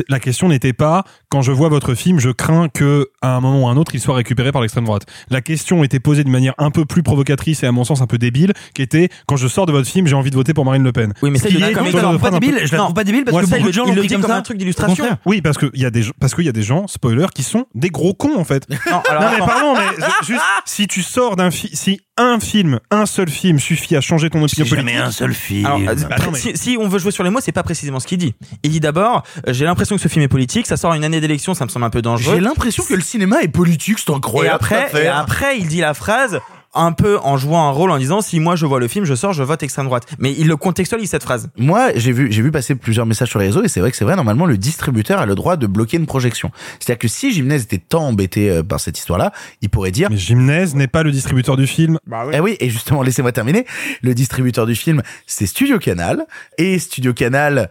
la 0.10 0.20
question 0.20 0.50
n'était 0.50 0.74
pas 0.74 1.04
quand 1.30 1.42
je 1.42 1.52
vois 1.52 1.70
votre 1.70 1.94
film, 1.96 2.20
je 2.20 2.30
crains 2.30 2.70
que 2.70 3.08
à 3.22 3.36
un 3.36 3.40
moment 3.42 3.64
ou 3.64 3.68
à 3.68 3.72
un 3.72 3.78
autre 3.78 3.94
il 3.96 4.00
soit 4.02 4.16
récupéré 4.16 4.52
par 4.52 4.62
l'extrême 4.62 4.86
droite. 4.86 5.04
La 5.30 5.42
question 5.42 5.84
était 5.84 6.00
posée 6.00 6.24
d'une 6.24 6.32
manière 6.34 6.54
un 6.58 6.72
peu 6.72 6.86
plus 6.86 7.04
provocatrice 7.04 7.64
et 7.64 7.68
à 7.68 7.72
mon 7.72 7.84
sens 7.84 8.02
un 8.02 8.08
peu 8.08 8.18
débile, 8.18 8.54
qui 8.74 8.82
était 8.82 9.10
quand 9.28 9.38
je 9.38 9.48
sors 9.48 9.66
de 9.66 9.72
votre 9.72 9.88
film, 9.90 10.08
j'ai 10.08 10.16
envie 10.16 10.32
de 10.32 10.36
voter 10.36 10.54
pour 10.54 10.61
Marine 10.66 10.84
Le 10.84 10.92
Pen. 10.92 11.14
oui 11.22 11.32
mais 11.32 11.40
ça 11.40 11.48
Qui 11.48 11.56
il 11.56 11.60
le 11.60 11.66
est 11.66 11.70
dit 11.70 11.74
comme 11.76 11.86
une 11.86 11.92
je 11.92 11.98
la 11.98 12.04
trouve 12.04 12.16
de 12.18 12.22
pas 12.22 12.32
débile, 12.32 12.60
je 12.64 12.72
la 12.72 12.78
trouve 12.80 12.94
pas 12.94 13.04
débile 13.04 13.24
parce 13.26 13.38
que 13.44 13.50
ça, 13.50 13.58
il 13.58 13.60
beaucoup 13.64 13.68
le, 13.68 13.72
de 13.72 13.76
gens 13.76 13.84
il 13.86 13.90
l'ont 13.90 13.94
le 13.96 14.00
pris 14.02 14.08
dit 14.08 14.14
comme 14.16 14.22
comme 14.22 14.32
ça. 14.32 14.38
un 14.38 14.42
truc 14.42 14.58
d'illustration 14.58 15.06
Oui, 15.26 15.42
parce 15.42 15.58
que 15.58 15.68
il 15.74 15.82
y 15.82 15.86
a 15.86 15.90
des 15.92 16.04
parce 16.20 16.36
qu'il 16.36 16.46
y 16.46 16.50
a 16.50 16.54
des 16.54 16.64
gens, 16.64 16.88
spoiler, 16.88 17.28
qui 17.34 17.44
sont 17.44 17.66
des 17.76 17.90
gros 17.90 18.14
cons 18.14 18.38
en 18.38 18.44
fait. 18.44 18.68
non 18.70 19.02
alors 19.10 19.22
Non 19.24 19.30
mais 19.32 19.38
pardon, 19.46 19.74
mais 19.76 20.06
juste 20.26 20.42
si 20.66 20.88
tu 20.88 21.02
sors 21.04 21.36
d'un 21.36 21.52
film, 21.52 21.72
si 21.74 22.02
un 22.18 22.40
film, 22.40 22.80
un 22.92 23.06
seul 23.06 23.30
film 23.30 23.58
suffit 23.60 23.96
à 23.96 24.02
changer 24.02 24.30
ton 24.30 24.44
opinion 24.44 24.66
C'est 24.66 24.76
jamais 24.76 24.82
politique. 24.94 25.02
un 25.08 25.12
seul 25.12 25.34
film. 25.34 25.66
Alors, 25.66 25.80
euh, 25.80 25.96
Bah 26.10 26.16
non, 26.24 26.32
mais- 26.34 26.38
si, 26.40 26.52
si 26.58 26.78
on 26.80 26.88
veut 26.88 27.00
jouer 27.00 27.12
sur 27.12 27.24
les 27.24 27.30
mots, 27.30 27.40
c'est 27.42 27.52
pas 27.52 27.64
précisément 27.64 28.00
ce 28.00 28.08
qu'il 28.08 28.18
dit. 28.20 28.36
Il 28.64 28.72
dit 28.72 28.80
d'abord, 28.80 29.24
euh, 29.48 29.54
j'ai 29.54 29.66
l'impression 29.66 29.96
que 29.96 30.02
ce 30.02 30.08
film 30.08 30.24
est 30.24 30.28
politique, 30.28 30.68
ça 30.68 30.78
sort 30.78 30.94
une 30.94 31.04
année 31.04 31.20
d'élection, 31.22 31.54
ça 31.54 31.66
me 31.66 31.70
semble 31.70 31.86
un 31.86 31.90
peu 31.90 32.02
dangereux. 32.02 32.36
J'ai 32.36 32.42
l'impression 32.42 32.84
que 32.84 32.94
le 32.94 33.02
cinéma 33.02 33.42
est 33.42 33.48
politique, 33.48 33.98
c'est 34.00 34.12
Et 34.12 34.16
incroyable. 34.16 34.56
après, 34.56 34.76
et 34.76 34.84
affaire. 34.84 35.18
après, 35.18 35.58
il 35.58 35.68
dit 35.68 35.80
la 35.80 35.94
phrase 35.94 36.40
un 36.74 36.92
peu 36.92 37.18
en 37.20 37.38
jouant 37.38 37.68
un 37.68 37.72
rôle 37.72 37.92
en 37.92 37.98
disant 37.98 38.22
si 38.22 38.40
moi 38.40 38.56
je 38.56 38.66
vois 38.66 38.80
le 38.80 38.88
film, 38.88 39.06
je 39.06 39.16
sors, 39.16 39.34
je 39.34 39.44
vote 39.44 39.62
extrême 39.64 39.86
droite. 39.86 40.08
Mais 40.20 40.34
il 40.38 40.48
le 40.48 40.56
contextualise 40.56 41.10
cette 41.10 41.24
phrase. 41.24 41.50
Moi, 41.58 41.90
j'ai 41.96 42.12
vu, 42.12 42.32
j'ai 42.32 42.42
vu 42.42 42.52
passer 42.52 42.76
plusieurs 42.76 43.06
messages 43.06 43.30
sur 43.30 43.40
les 43.40 43.48
réseaux 43.48 43.64
et 43.64 43.68
c'est 43.68 43.80
vrai 43.80 43.92
que 43.92 43.98
c'est 43.98 44.06
vrai. 44.06 44.16
Normalement, 44.16 44.46
le 44.46 44.58
distributeur 44.58 45.20
a 45.20 45.26
le 45.26 45.36
droit 45.36 45.58
de 45.58 45.68
bloquer 45.68 45.98
une 45.98 46.06
projection. 46.06 46.52
C'est-à-dire 46.80 47.00
que 47.00 47.08
si 47.08 47.32
Gymnase 47.32 47.64
était 47.64 47.78
tant 47.78 48.08
embêté 48.08 48.50
euh, 48.50 48.64
par 48.64 48.80
cette 48.80 48.98
histoire-là, 48.98 49.32
il 49.62 49.70
pourrait 49.70 49.92
dire. 49.92 50.10
Mais 50.10 50.18
Gymnase 50.18 50.76
n'est 50.76 50.88
pas 50.88 51.04
le 51.04 51.12
distributeur 51.12 51.58
du 51.58 51.68
film. 51.68 51.98
Eh 52.34 52.40
oui, 52.40 52.56
et 52.60 52.70
justement, 52.70 53.02
laissez-moi 53.02 53.32
terminer. 53.32 53.66
Le 54.02 54.14
distributeur 54.14 54.66
du 54.66 54.76
film, 54.76 55.02
c'est 55.28 55.46
Studio 55.46 55.80
Canal. 55.80 56.26
Et 56.58 56.80
Studio 56.80 57.14
Canal, 57.14 57.70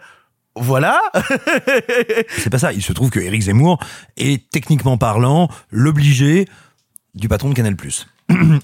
voilà. 0.54 1.00
C'est 2.37 2.50
pas 2.50 2.59
ça. 2.59 2.73
Il 2.73 2.83
se 2.83 2.92
trouve 2.92 3.11
que 3.11 3.21
Éric 3.21 3.42
Zemmour 3.42 3.78
est 4.16 4.50
techniquement 4.50 4.99
parlant 4.99 5.49
l'obligé 5.71 6.47
du 7.14 7.28
patron 7.28 7.49
de 7.49 7.54
Canal+. 7.54 7.76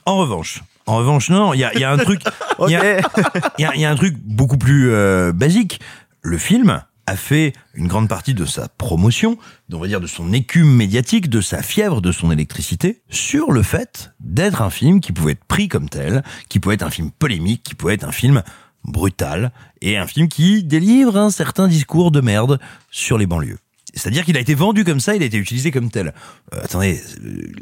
En 0.06 0.16
revanche, 0.18 0.62
en 0.87 0.96
revanche, 0.96 1.30
non, 1.30 1.54
il 1.54 1.61
y 1.61 1.64
a, 1.64 1.76
y 1.76 1.85
a 1.85 1.90
un 1.90 1.96
truc, 1.96 2.23
il 2.68 2.70
y, 2.70 2.76
a, 2.76 3.76
y 3.76 3.85
a 3.85 3.90
un 3.90 3.96
truc 3.96 4.16
beaucoup 4.18 4.58
plus 4.58 4.90
euh, 4.90 5.32
basique. 5.32 5.80
Le 6.23 6.38
film 6.38 6.82
a 7.06 7.16
fait 7.16 7.52
une 7.75 7.87
grande 7.87 8.08
partie 8.08 8.35
de 8.35 8.44
sa 8.44 8.68
promotion, 8.68 9.38
on 9.73 9.78
va 9.78 9.87
dire 9.87 10.00
de 10.00 10.06
son 10.06 10.32
écume 10.32 10.75
médiatique, 10.75 11.28
de 11.28 11.40
sa 11.40 11.62
fièvre, 11.62 12.00
de 12.00 12.11
son 12.12 12.30
électricité, 12.30 13.02
sur 13.08 13.52
le 13.52 13.62
fait 13.62 14.12
d'être 14.20 14.61
un 14.61 14.70
film 14.70 15.00
qui 15.00 15.12
pouvait 15.12 15.32
être 15.32 15.44
pris 15.44 15.68
comme 15.68 15.88
tel, 15.88 16.25
qui 16.49 16.58
pouvait 16.58 16.75
être 16.75 16.82
un 16.82 16.90
film 16.90 17.11
polémique, 17.12 17.62
qui 17.62 17.75
pouvait 17.75 17.94
être 17.94 18.04
un 18.04 18.12
film 18.12 18.42
brutal, 18.85 19.52
et 19.82 19.96
un 19.96 20.06
film 20.06 20.28
qui 20.28 20.64
délivre 20.64 21.16
un 21.16 21.30
certain 21.30 21.68
discours 21.68 22.11
de 22.11 22.20
merde 22.20 22.58
sur 22.90 23.18
les 23.18 23.26
banlieues. 23.26 23.58
C'est-à-dire 23.94 24.25
qu'il 24.25 24.37
a 24.37 24.40
été 24.40 24.54
vendu 24.54 24.85
comme 24.85 25.00
ça, 25.00 25.16
il 25.16 25.23
a 25.23 25.26
été 25.26 25.38
utilisé 25.38 25.70
comme 25.70 25.90
tel. 25.90 26.12
Euh, 26.54 26.61
attendez, 26.62 27.00
euh, 27.25 27.52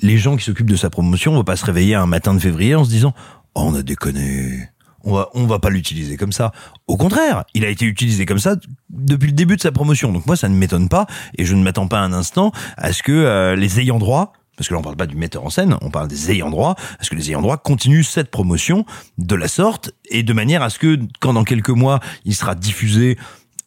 les 0.00 0.18
gens 0.18 0.36
qui 0.36 0.44
s'occupent 0.44 0.70
de 0.70 0.76
sa 0.76 0.90
promotion 0.90 1.32
vont 1.32 1.44
pas 1.44 1.56
se 1.56 1.64
réveiller 1.64 1.94
un 1.94 2.06
matin 2.06 2.34
de 2.34 2.38
février 2.38 2.74
en 2.74 2.84
se 2.84 2.90
disant 2.90 3.14
«Oh, 3.54 3.62
on 3.66 3.74
a 3.74 3.82
déconné, 3.82 4.68
on 5.02 5.14
va, 5.14 5.28
on 5.34 5.46
va 5.46 5.58
pas 5.58 5.70
l'utiliser 5.70 6.16
comme 6.16 6.32
ça.» 6.32 6.52
Au 6.86 6.96
contraire, 6.96 7.44
il 7.54 7.64
a 7.64 7.68
été 7.68 7.84
utilisé 7.84 8.26
comme 8.26 8.38
ça 8.38 8.56
depuis 8.90 9.28
le 9.28 9.34
début 9.34 9.56
de 9.56 9.60
sa 9.60 9.72
promotion. 9.72 10.12
Donc 10.12 10.26
moi, 10.26 10.36
ça 10.36 10.48
ne 10.48 10.56
m'étonne 10.56 10.88
pas, 10.88 11.06
et 11.38 11.44
je 11.44 11.54
ne 11.54 11.62
m'attends 11.62 11.88
pas 11.88 12.00
un 12.00 12.12
instant 12.12 12.52
à 12.76 12.92
ce 12.92 13.02
que 13.02 13.12
euh, 13.12 13.56
les 13.56 13.80
ayants 13.80 13.98
droit 13.98 14.32
parce 14.56 14.68
que 14.68 14.74
là 14.74 14.80
on 14.80 14.82
parle 14.82 14.96
pas 14.96 15.06
du 15.06 15.16
metteur 15.16 15.44
en 15.44 15.50
scène, 15.50 15.76
on 15.80 15.90
parle 15.90 16.08
des 16.08 16.30
ayants 16.30 16.50
droit, 16.50 16.76
parce 16.96 17.08
que 17.08 17.14
les 17.14 17.30
ayants 17.30 17.42
droit 17.42 17.56
continuent 17.56 18.02
cette 18.02 18.30
promotion 18.30 18.84
de 19.18 19.34
la 19.34 19.48
sorte 19.48 19.92
et 20.10 20.22
de 20.22 20.32
manière 20.32 20.62
à 20.62 20.70
ce 20.70 20.78
que 20.78 20.98
quand 21.20 21.32
dans 21.32 21.44
quelques 21.44 21.70
mois 21.70 22.00
il 22.24 22.34
sera 22.34 22.54
diffusé 22.54 23.18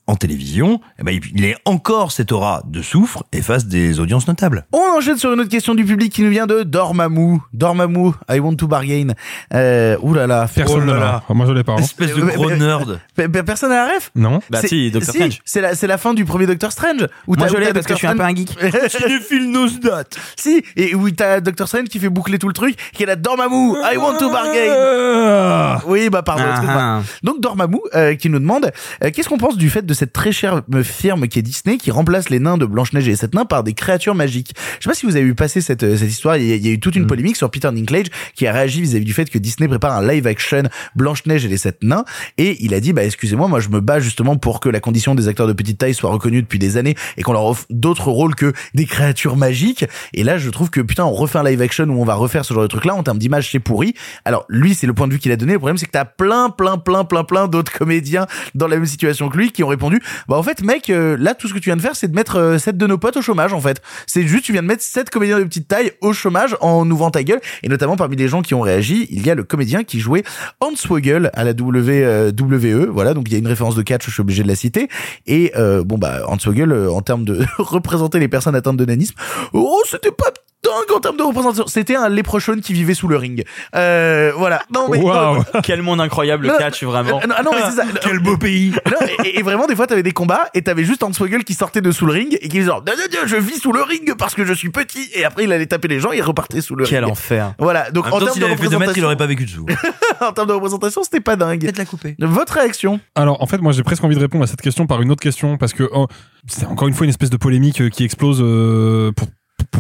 en 0.08 0.16
télévision, 0.16 0.80
eh 1.00 1.04
ben, 1.04 1.20
il 1.36 1.44
ait 1.46 1.58
encore 1.66 2.12
cette 2.12 2.32
aura 2.32 2.62
de 2.66 2.82
soufre 2.82 3.24
et 3.34 3.42
fasse 3.42 3.66
des 3.66 4.00
audiences 4.00 4.28
notables. 4.28 4.66
On 4.72 4.98
enchaîne 4.98 5.18
sur 5.18 5.34
une 5.34 5.40
autre 5.42 5.50
question 5.50 5.76
du 5.76 5.84
public 5.86 6.12
qui 6.14 6.24
nous 6.24 6.30
vient 6.30 6.48
de 6.48 6.64
Dormammu. 6.64 7.40
Dormammu, 7.54 8.12
I 8.30 8.40
want 8.40 8.56
to 8.56 8.68
bargain. 8.68 9.10
Euh, 9.54 9.98
ouh 10.02 10.14
là 10.14 10.26
là. 10.28 10.48
Personne 10.54 10.80
oh 10.84 10.86
ne 10.86 10.92
là 10.94 11.00
l'a. 11.00 11.06
là. 11.06 11.22
Enfin, 11.24 11.34
Moi 11.34 11.46
je 11.46 11.52
l'ai 11.52 11.64
pas. 11.64 11.74
hein. 11.74 11.78
Espèce 11.80 12.16
de 12.16 12.22
Mais- 12.22 12.34
gros 12.34 12.50
nerd. 12.52 13.00
Pe- 13.16 13.28
pe- 13.28 13.44
Personne 13.44 13.72
à 13.72 13.86
la 13.86 13.94
ref 13.96 14.12
Non. 14.16 14.40
Bah 14.50 14.62
si, 14.64 14.92
Dr. 14.92 15.04
Strange. 15.04 15.40
C'est 15.46 15.62
la, 15.62 15.76
c'est 15.76 15.88
la 15.88 15.98
fin 15.98 16.14
du 16.14 16.26
premier 16.26 16.46
Doctor 16.48 16.72
Strange. 16.72 17.08
Où 17.28 17.36
Moi 17.36 17.48
je 17.48 17.58
l'ai 17.58 17.74
parce 17.74 17.86
que 17.86 17.96
je 17.96 17.96
Doctor 17.96 17.98
suis 17.98 18.08
un 18.08 18.16
peu 18.16 18.24
un 18.24 18.30
Strange- 18.36 18.90
geek. 18.90 18.92
Cinéphile 19.02 19.52
Nosdat. 19.52 20.04
si, 20.38 20.64
et 20.78 20.96
où 20.96 21.10
t'as 21.12 21.42
Doctor 21.42 21.68
Strange 21.68 21.86
qui 21.90 22.00
fait 22.00 22.10
boucler 22.10 22.40
tout 22.40 22.48
le 22.48 22.54
truc, 22.54 22.76
qui 22.94 23.04
est 23.04 23.06
là 23.08 23.16
Dormammu, 23.18 23.74
I 23.94 23.98
want 23.98 24.18
to 24.20 24.32
bargain. 24.32 24.74
Ah. 24.74 25.82
Oui, 25.86 26.10
bah 26.10 26.22
pardon, 26.24 26.44
Ah, 26.48 26.62
ah. 26.68 27.02
Donc 27.24 27.42
Dormammu 27.42 27.78
euh, 27.96 28.16
qui 28.16 28.30
nous 28.30 28.40
demande 28.40 28.72
euh, 29.04 29.12
qu'est-ce 29.14 29.28
qu'on 29.30 29.38
pense 29.38 29.58
du 29.58 29.70
fait 29.70 29.86
de 29.86 29.94
cette 29.98 30.14
très 30.14 30.32
chère 30.32 30.62
firme 30.84 31.28
qui 31.28 31.40
est 31.40 31.42
Disney 31.42 31.78
qui 31.78 31.92
remplace 31.92 32.30
les 32.30 32.40
nains 32.40 32.58
de 32.58 32.66
Blanche-Neige 32.66 33.08
et 33.08 33.12
les 33.12 33.16
sept 33.18 33.34
nains 33.34 33.46
par 33.46 33.64
des 33.64 33.74
créatures 33.74 34.16
magiques. 34.16 34.54
Je 34.80 34.84
sais 34.84 34.90
pas 34.90 34.94
si 34.96 35.06
vous 35.06 35.16
avez 35.16 35.26
vu 35.26 35.36
passer 35.36 35.60
cette, 35.62 35.84
euh, 35.84 35.98
cette 35.98 36.10
histoire, 36.10 36.38
il 36.38 36.46
y, 36.46 36.52
a, 36.54 36.56
il 36.56 36.66
y 36.66 36.70
a 36.70 36.72
eu 36.72 36.80
toute 36.80 36.96
une 36.96 37.04
Mm. 37.04 37.08
polémique 37.08 37.36
sur 37.36 37.50
Peter 37.50 37.70
Dinklage 37.72 38.08
qui 38.36 38.46
a 38.48 38.52
réagi 38.54 38.82
vis-à-vis 38.82 39.06
du 39.06 39.14
fait 39.14 39.30
que 39.30 39.38
Disney 39.38 39.68
prépare 39.68 39.96
un 39.98 40.08
live 40.08 40.28
action 40.28 40.64
Blanche-Neige 40.96 41.46
et 41.46 41.48
les 41.48 41.58
sept 41.58 41.84
nains 41.84 42.06
et 42.38 42.58
il 42.64 42.74
a 42.74 42.80
dit 42.80 42.94
bah 42.94 43.04
excusez-moi, 43.04 43.48
moi 43.48 43.60
je 43.60 43.70
me 43.70 43.80
bats 43.82 44.00
justement 44.00 44.36
pour 44.36 44.60
que 44.60 44.70
la 44.70 44.80
condition 44.80 45.16
des 45.16 45.28
acteurs 45.28 45.48
de 45.48 45.54
petite 45.54 45.78
taille 45.78 45.94
soit 45.94 46.10
reconnue 46.10 46.42
depuis 46.42 46.60
des 46.60 46.78
années 46.78 46.96
et 47.18 47.24
qu'on 47.24 47.34
leur 47.34 47.46
offre 47.46 47.66
d'autres 47.70 48.10
rôles 48.12 48.36
que 48.36 48.54
des 48.74 48.86
créatures 48.86 49.38
magiques 49.38 49.86
et 50.14 50.24
là 50.24 50.38
je 50.38 50.50
trouve 50.50 50.70
que 50.70 50.82
putain 50.82 51.06
on 51.06 51.14
refait 51.14 51.40
un 51.40 51.44
live 51.44 51.62
action 51.62 51.86
où 51.86 52.02
on 52.02 52.06
va 52.06 52.16
refaire 52.16 52.44
ce 52.46 52.54
genre 52.54 52.64
de 52.64 52.68
truc 52.68 52.86
là 52.86 52.94
en 52.96 53.04
termes 53.04 53.18
d'image 53.20 53.50
c'est 53.52 53.60
pourri. 53.60 53.94
Alors 54.26 54.46
lui 54.50 54.76
c'est 54.76 54.88
le 54.88 54.94
point 54.94 55.08
de 55.08 55.14
vue 55.14 55.20
qu'il 55.20 55.32
a 55.32 55.38
donné, 55.38 55.54
le 55.54 55.60
problème 55.60 55.78
c'est 55.78 55.86
que 55.86 55.92
t'as 55.92 56.06
plein 56.06 56.50
plein 56.50 56.78
plein 56.78 57.06
plein 57.06 57.24
plein 57.24 57.48
d'autres 57.48 57.72
comédiens 57.72 58.28
dans 58.54 58.68
la 58.68 58.76
même 58.76 58.86
situation 58.86 59.30
que 59.30 59.38
lui 59.38 59.52
qui 59.52 59.64
ont 59.64 59.68
répondu 59.68 59.87
bah 60.28 60.38
en 60.38 60.44
fait 60.44 60.64
mec 60.64 60.90
euh, 60.90 61.18
là 61.20 61.34
tout 61.34 61.48
ce 61.48 61.54
que 61.54 61.60
tu 61.60 61.70
viens 61.70 61.76
de 61.76 61.82
faire 61.82 61.96
c'est 61.96 62.08
de 62.08 62.16
mettre 62.16 62.38
euh, 62.38 62.58
sept 62.58 62.78
de 62.78 62.88
nos 62.88 62.98
potes 62.98 63.18
au 63.18 63.22
chômage 63.22 63.54
en 63.54 63.62
fait. 63.62 63.82
C'est 64.06 64.24
juste 64.24 64.46
tu 64.46 64.54
viens 64.54 64.62
de 64.62 64.68
mettre 64.68 64.84
sept 64.84 65.10
comédiens 65.10 65.40
de 65.40 65.44
petite 65.44 65.68
taille 65.68 65.92
au 66.02 66.14
chômage 66.14 66.56
en 66.62 66.90
ouvrant 66.90 67.12
ta 67.12 67.24
gueule. 67.24 67.42
Et 67.64 67.70
notamment 67.70 67.96
parmi 67.96 68.16
les 68.16 68.28
gens 68.28 68.42
qui 68.42 68.54
ont 68.54 68.62
réagi, 68.62 69.08
il 69.10 69.26
y 69.26 69.30
a 69.30 69.36
le 69.36 69.44
comédien 69.44 69.84
qui 69.84 70.00
jouait 70.00 70.24
Hans 70.62 70.74
Wogel 70.90 71.32
à 71.34 71.44
la 71.44 71.52
WWE, 71.52 72.88
voilà 72.90 73.14
donc 73.14 73.26
il 73.28 73.34
y 73.34 73.36
a 73.36 73.40
une 73.40 73.48
référence 73.48 73.76
de 73.76 73.82
catch, 73.82 74.06
je 74.06 74.12
suis 74.12 74.22
obligé 74.22 74.44
de 74.44 74.48
la 74.48 74.56
citer. 74.56 74.88
Et 75.26 75.52
euh, 75.56 75.84
bon 75.84 75.98
bah 75.98 76.22
Hans 76.28 76.38
Wogel 76.46 76.72
euh, 76.72 76.92
en 76.92 77.02
termes 77.02 77.26
de 77.26 77.46
représenter 77.58 78.20
les 78.20 78.28
personnes 78.28 78.56
atteintes 78.56 78.78
de 78.78 78.86
nanisme, 78.86 79.16
oh 79.54 79.82
c'était 79.86 80.12
pas 80.12 80.32
dingue 80.64 80.96
en 80.96 81.00
termes 81.00 81.18
de 81.18 81.24
représentation. 81.24 81.68
C'était 81.68 81.96
un 81.96 82.10
léprechaune 82.10 82.62
qui 82.62 82.74
vivait 82.74 82.94
sous 82.94 83.08
le 83.08 83.18
ring. 83.18 83.44
Euh, 83.76 84.32
voilà. 84.36 84.62
Non, 84.74 84.88
mais, 84.90 85.00
Waouh. 85.00 85.44
Quel 85.64 85.82
monde 85.82 86.02
incroyable, 86.02 86.48
Non, 86.48 86.58
catch, 86.58 86.84
vraiment. 86.84 87.20
Euh, 87.24 87.28
non, 87.28 87.36
non, 87.44 87.52
mais 87.54 87.62
c'est 87.70 87.78
ça. 87.78 87.84
Quel 88.02 88.20
beau 88.20 88.38
pays 88.38 88.72
Non, 88.86 89.08
et, 89.24 89.40
et 89.40 89.42
vraiment, 89.44 89.68
des 89.68 89.76
fois, 89.76 89.88
t'avais 89.88 90.04
des 90.04 90.12
combats 90.12 90.50
et 90.54 90.62
t'avais 90.62 90.84
juste 90.84 91.04
Hornswoggle 91.04 91.44
qui 91.44 91.54
sortait 91.54 91.82
de 91.82 91.92
sous 91.92 92.06
le 92.06 92.14
ring 92.14 92.38
et 92.42 92.48
qui 92.48 92.50
disait 92.50 92.66
genre, 92.66 92.84
Non, 92.86 92.94
non, 92.98 93.04
non, 93.22 93.28
je 93.28 93.36
vis 93.38 93.60
sous 93.60 93.72
le 93.72 93.82
ring 93.82 94.14
parce 94.18 94.36
que 94.36 94.46
je 94.46 94.54
suis 94.54 94.70
petit. 94.70 95.10
Et 95.14 95.24
après, 95.26 95.44
il 95.44 95.52
allait 95.54 95.66
taper 95.68 95.88
les 95.88 96.00
gens 96.00 96.12
et 96.12 96.18
il 96.18 96.24
repartait 96.24 96.62
sous 96.62 96.76
le 96.76 96.86
Quel 96.86 97.04
ring. 97.04 97.12
enfer. 97.12 97.54
Voilà. 97.60 97.92
Donc, 97.92 98.08
En 98.08 98.20
termes 98.20 98.40
de 98.40 98.46
avait 98.46 98.56
fait 98.56 98.68
deux 98.68 98.78
mètres, 98.80 98.98
il 98.98 99.04
représentation, 99.04 99.06
aurait 99.06 99.18
pas 99.18 99.28
vécu 99.28 99.46
dessous. 99.46 99.66
en 100.22 100.32
termes 100.32 100.48
de 100.48 100.54
représentation, 100.54 101.04
c'était 101.04 101.20
pas 101.22 101.36
dingue. 101.36 101.62
Peut-être 101.62 101.78
la 101.78 101.86
couper. 101.86 102.16
Votre 102.20 102.54
réaction 102.54 103.00
Alors, 103.16 103.42
en 103.42 103.46
fait, 103.46 103.60
moi, 103.60 103.72
j'ai 103.72 103.84
presque 103.84 104.04
envie 104.04 104.16
de 104.16 104.22
répondre 104.22 104.44
à 104.44 104.48
cette 104.48 104.62
question 104.62 104.88
par 104.88 105.02
une 105.02 105.12
autre 105.12 105.22
question 105.22 105.58
parce 105.58 105.74
que 105.74 105.88
oh, 105.94 106.08
c'est 106.48 106.66
encore 106.66 106.88
une 106.88 106.94
fois 106.94 107.06
une 107.06 107.10
espèce 107.10 107.30
de 107.30 107.38
polémique 107.38 107.82
euh, 107.82 107.90
qui 107.90 108.04
explose 108.04 108.40
euh, 108.42 109.12
pour, 109.12 109.28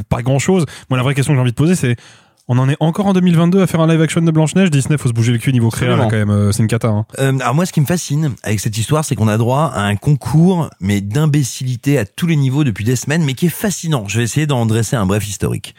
pas 0.03 0.21
grand 0.21 0.39
chose. 0.39 0.65
Moi, 0.89 0.97
la 0.97 1.03
vraie 1.03 1.15
question 1.15 1.33
que 1.33 1.37
j'ai 1.37 1.41
envie 1.41 1.51
de 1.51 1.55
poser, 1.55 1.75
c'est 1.75 1.95
on 2.47 2.57
en 2.57 2.69
est 2.69 2.77
encore 2.79 3.07
en 3.07 3.13
2022 3.13 3.61
à 3.61 3.67
faire 3.67 3.79
un 3.81 3.87
live 3.87 4.01
action 4.01 4.21
de 4.21 4.31
Blanche-Neige 4.31 4.71
Disney, 4.71 4.97
faut 4.97 5.09
se 5.09 5.13
bouger 5.13 5.31
le 5.33 5.37
cul 5.37 5.51
niveau 5.51 5.69
créa, 5.69 5.95
là, 5.95 6.05
quand 6.09 6.11
même. 6.15 6.29
euh, 6.29 6.51
C'est 6.51 6.61
une 6.63 6.67
cata. 6.67 6.87
Hein. 6.87 7.05
Euh, 7.19 7.37
alors 7.39 7.55
moi, 7.55 7.65
ce 7.65 7.73
qui 7.73 7.81
me 7.81 7.85
fascine 7.85 8.31
avec 8.43 8.59
cette 8.59 8.77
histoire, 8.77 9.03
c'est 9.05 9.15
qu'on 9.15 9.27
a 9.27 9.37
droit 9.37 9.71
à 9.73 9.81
un 9.81 9.95
concours, 9.95 10.69
mais 10.79 11.01
d'imbécilité 11.01 11.97
à 11.97 12.05
tous 12.05 12.25
les 12.27 12.35
niveaux 12.35 12.63
depuis 12.63 12.85
des 12.85 12.95
semaines, 12.95 13.23
mais 13.23 13.33
qui 13.33 13.47
est 13.47 13.49
fascinant. 13.49 14.05
Je 14.07 14.17
vais 14.19 14.23
essayer 14.23 14.47
d'en 14.47 14.65
dresser 14.65 14.95
un 14.95 15.05
bref 15.05 15.27
historique. 15.27 15.75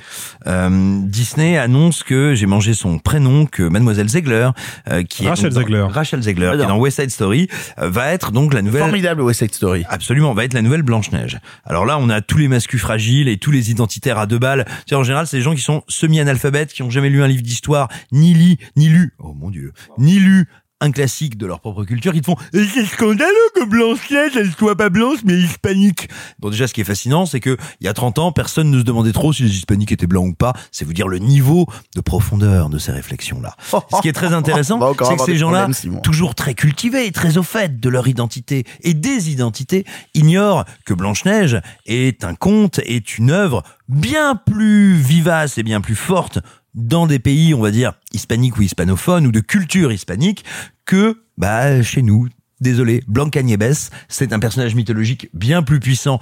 Euh, 0.46 0.98
Disney 1.04 1.56
annonce 1.56 2.02
que 2.02 2.34
j'ai 2.34 2.46
mangé 2.46 2.74
son 2.74 2.98
prénom, 2.98 3.46
que 3.46 3.62
Mademoiselle 3.62 4.08
Zegler, 4.08 4.50
euh, 4.90 5.02
qui 5.04 5.26
Rachel 5.28 5.46
est 5.46 5.50
dans- 5.50 5.60
Zegler. 5.60 5.86
Rachel 5.90 6.22
Zegler, 6.22 6.52
qui 6.56 6.62
est 6.62 6.66
dans 6.66 6.78
West 6.78 7.00
Side 7.00 7.10
Story, 7.10 7.48
euh, 7.80 7.88
va 7.88 8.12
être 8.12 8.30
donc 8.32 8.52
la 8.54 8.62
nouvelle. 8.62 8.82
Formidable 8.82 9.22
West 9.22 9.40
Side 9.40 9.54
Story. 9.54 9.84
Absolument, 9.88 10.34
va 10.34 10.44
être 10.44 10.54
la 10.54 10.62
nouvelle 10.62 10.82
Blanche-Neige. 10.82 11.38
Alors 11.64 11.86
là, 11.86 11.98
on 12.00 12.10
a 12.10 12.20
tous 12.20 12.38
les 12.38 12.48
mascus 12.48 12.80
fragiles 12.80 13.28
et 13.28 13.36
tous 13.38 13.50
les 13.50 13.70
identitaires 13.70 14.18
à 14.18 14.26
deux 14.26 14.38
balles. 14.38 14.64
Tu 14.66 14.90
sais, 14.90 14.94
en 14.96 15.02
général, 15.02 15.26
c'est 15.26 15.38
des 15.38 15.42
gens 15.42 15.54
qui 15.54 15.62
sont 15.62 15.82
semi-analphabètes, 15.88 16.57
qui 16.66 16.82
ont 16.82 16.90
jamais 16.90 17.10
lu 17.10 17.22
un 17.22 17.28
livre 17.28 17.42
d'histoire, 17.42 17.88
ni 18.12 18.34
li, 18.34 18.58
ni 18.76 18.88
lu, 18.88 19.14
oh 19.18 19.32
mon 19.34 19.50
dieu, 19.50 19.72
ni 19.98 20.18
lu 20.18 20.46
un 20.80 20.92
classique 20.92 21.36
de 21.36 21.46
leur 21.46 21.60
propre 21.60 21.84
culture, 21.84 22.12
qui 22.12 22.20
te 22.20 22.26
font 22.26 22.36
Eh, 22.52 22.64
c'est 22.72 22.84
scandaleux 22.86 23.32
que 23.54 23.64
Blanche-Neige, 23.64 24.32
elle 24.36 24.52
soit 24.52 24.76
pas 24.76 24.90
blanche, 24.90 25.18
mais 25.24 25.34
hispanique. 25.34 26.08
Bon, 26.38 26.50
déjà, 26.50 26.68
ce 26.68 26.74
qui 26.74 26.80
est 26.80 26.84
fascinant, 26.84 27.26
c'est 27.26 27.40
que 27.40 27.56
il 27.80 27.86
y 27.86 27.88
a 27.88 27.94
30 27.94 28.18
ans, 28.18 28.32
personne 28.32 28.70
ne 28.70 28.78
se 28.78 28.84
demandait 28.84 29.12
trop 29.12 29.32
si 29.32 29.42
les 29.42 29.50
hispaniques 29.50 29.92
étaient 29.92 30.06
blancs 30.06 30.28
ou 30.28 30.34
pas. 30.34 30.52
C'est 30.70 30.84
vous 30.84 30.92
dire 30.92 31.08
le 31.08 31.18
niveau 31.18 31.66
de 31.96 32.00
profondeur 32.00 32.68
de 32.68 32.78
ces 32.78 32.92
réflexions-là. 32.92 33.56
Ce 33.70 34.00
qui 34.00 34.08
est 34.08 34.12
très 34.12 34.32
intéressant, 34.32 34.78
c'est 35.02 35.16
que 35.16 35.24
ces 35.24 35.36
gens-là, 35.36 35.68
toujours 36.02 36.34
très 36.34 36.54
cultivés 36.54 37.06
et 37.06 37.12
très 37.12 37.38
au 37.38 37.42
fait 37.42 37.80
de 37.80 37.88
leur 37.88 38.06
identité 38.06 38.64
et 38.82 38.94
des 38.94 39.30
identités, 39.30 39.84
ignorent 40.14 40.64
que 40.84 40.94
Blanche-Neige 40.94 41.60
est 41.86 42.24
un 42.24 42.34
conte, 42.34 42.78
est 42.84 43.18
une 43.18 43.30
œuvre 43.30 43.62
bien 43.88 44.36
plus 44.36 44.94
vivace 44.94 45.58
et 45.58 45.62
bien 45.62 45.80
plus 45.80 45.96
forte 45.96 46.38
dans 46.78 47.06
des 47.06 47.18
pays, 47.18 47.54
on 47.54 47.60
va 47.60 47.70
dire, 47.70 47.94
hispaniques 48.12 48.56
ou 48.56 48.62
hispanophones 48.62 49.26
ou 49.26 49.32
de 49.32 49.40
culture 49.40 49.92
hispanique 49.92 50.44
que, 50.86 51.22
bah, 51.36 51.82
chez 51.82 52.02
nous. 52.02 52.28
Désolé, 52.60 53.02
Blanca 53.06 53.42
Nieves, 53.42 53.90
c'est 54.08 54.32
un 54.32 54.38
personnage 54.38 54.74
mythologique 54.74 55.28
bien 55.34 55.62
plus 55.62 55.80
puissant 55.80 56.20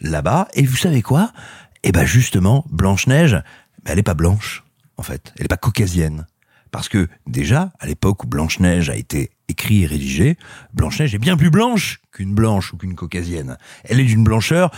là-bas. 0.00 0.48
Et 0.54 0.64
vous 0.64 0.76
savez 0.76 1.02
quoi? 1.02 1.32
Eh 1.82 1.92
ben, 1.92 2.04
justement, 2.04 2.64
Blanche-Neige, 2.70 3.42
bah, 3.84 3.90
elle 3.92 3.98
est 3.98 4.04
pas 4.04 4.14
blanche, 4.14 4.64
en 4.96 5.02
fait. 5.02 5.32
Elle 5.36 5.46
est 5.46 5.48
pas 5.48 5.56
caucasienne. 5.56 6.26
Parce 6.70 6.88
que 6.88 7.08
déjà, 7.26 7.72
à 7.78 7.86
l'époque 7.86 8.24
où 8.24 8.26
Blanche-Neige 8.26 8.90
a 8.90 8.96
été 8.96 9.30
écrit 9.48 9.82
et 9.82 9.86
rédigé, 9.86 10.36
Blanche-Neige 10.74 11.14
est 11.14 11.18
bien 11.18 11.36
plus 11.36 11.50
blanche 11.50 12.00
qu'une 12.12 12.34
blanche 12.34 12.72
ou 12.72 12.76
qu'une 12.76 12.94
caucasienne. 12.94 13.56
Elle 13.84 14.00
est 14.00 14.04
d'une 14.04 14.24
blancheur 14.24 14.70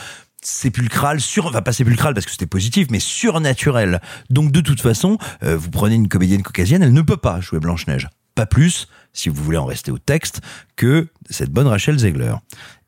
sépulcrale, 0.42 1.21
sur, 1.21 1.47
enfin 1.47 1.62
pas 1.62 1.73
sépulcrale 1.73 2.14
parce 2.14 2.26
que 2.26 2.33
c'était 2.33 2.47
positif, 2.47 2.88
mais 2.90 3.00
surnaturelle. 3.00 4.00
Donc 4.30 4.52
de 4.52 4.61
toute 4.61 4.80
façon, 4.80 5.18
euh, 5.42 5.57
vous 5.57 5.71
prenez 5.71 5.95
une 5.95 6.09
comédienne 6.09 6.42
caucasienne, 6.42 6.83
elle 6.83 6.92
ne 6.92 7.02
peut 7.02 7.16
pas 7.16 7.40
jouer 7.40 7.61
Blanche-Neige. 7.61 8.09
Pas 8.35 8.47
plus, 8.47 8.88
si 9.12 9.28
vous 9.28 9.42
voulez 9.42 9.59
en 9.59 9.66
rester 9.66 9.90
au 9.90 9.99
texte, 9.99 10.40
que 10.76 11.09
cette 11.28 11.50
bonne 11.50 11.66
Rachel 11.66 11.99
Zegler. 11.99 12.35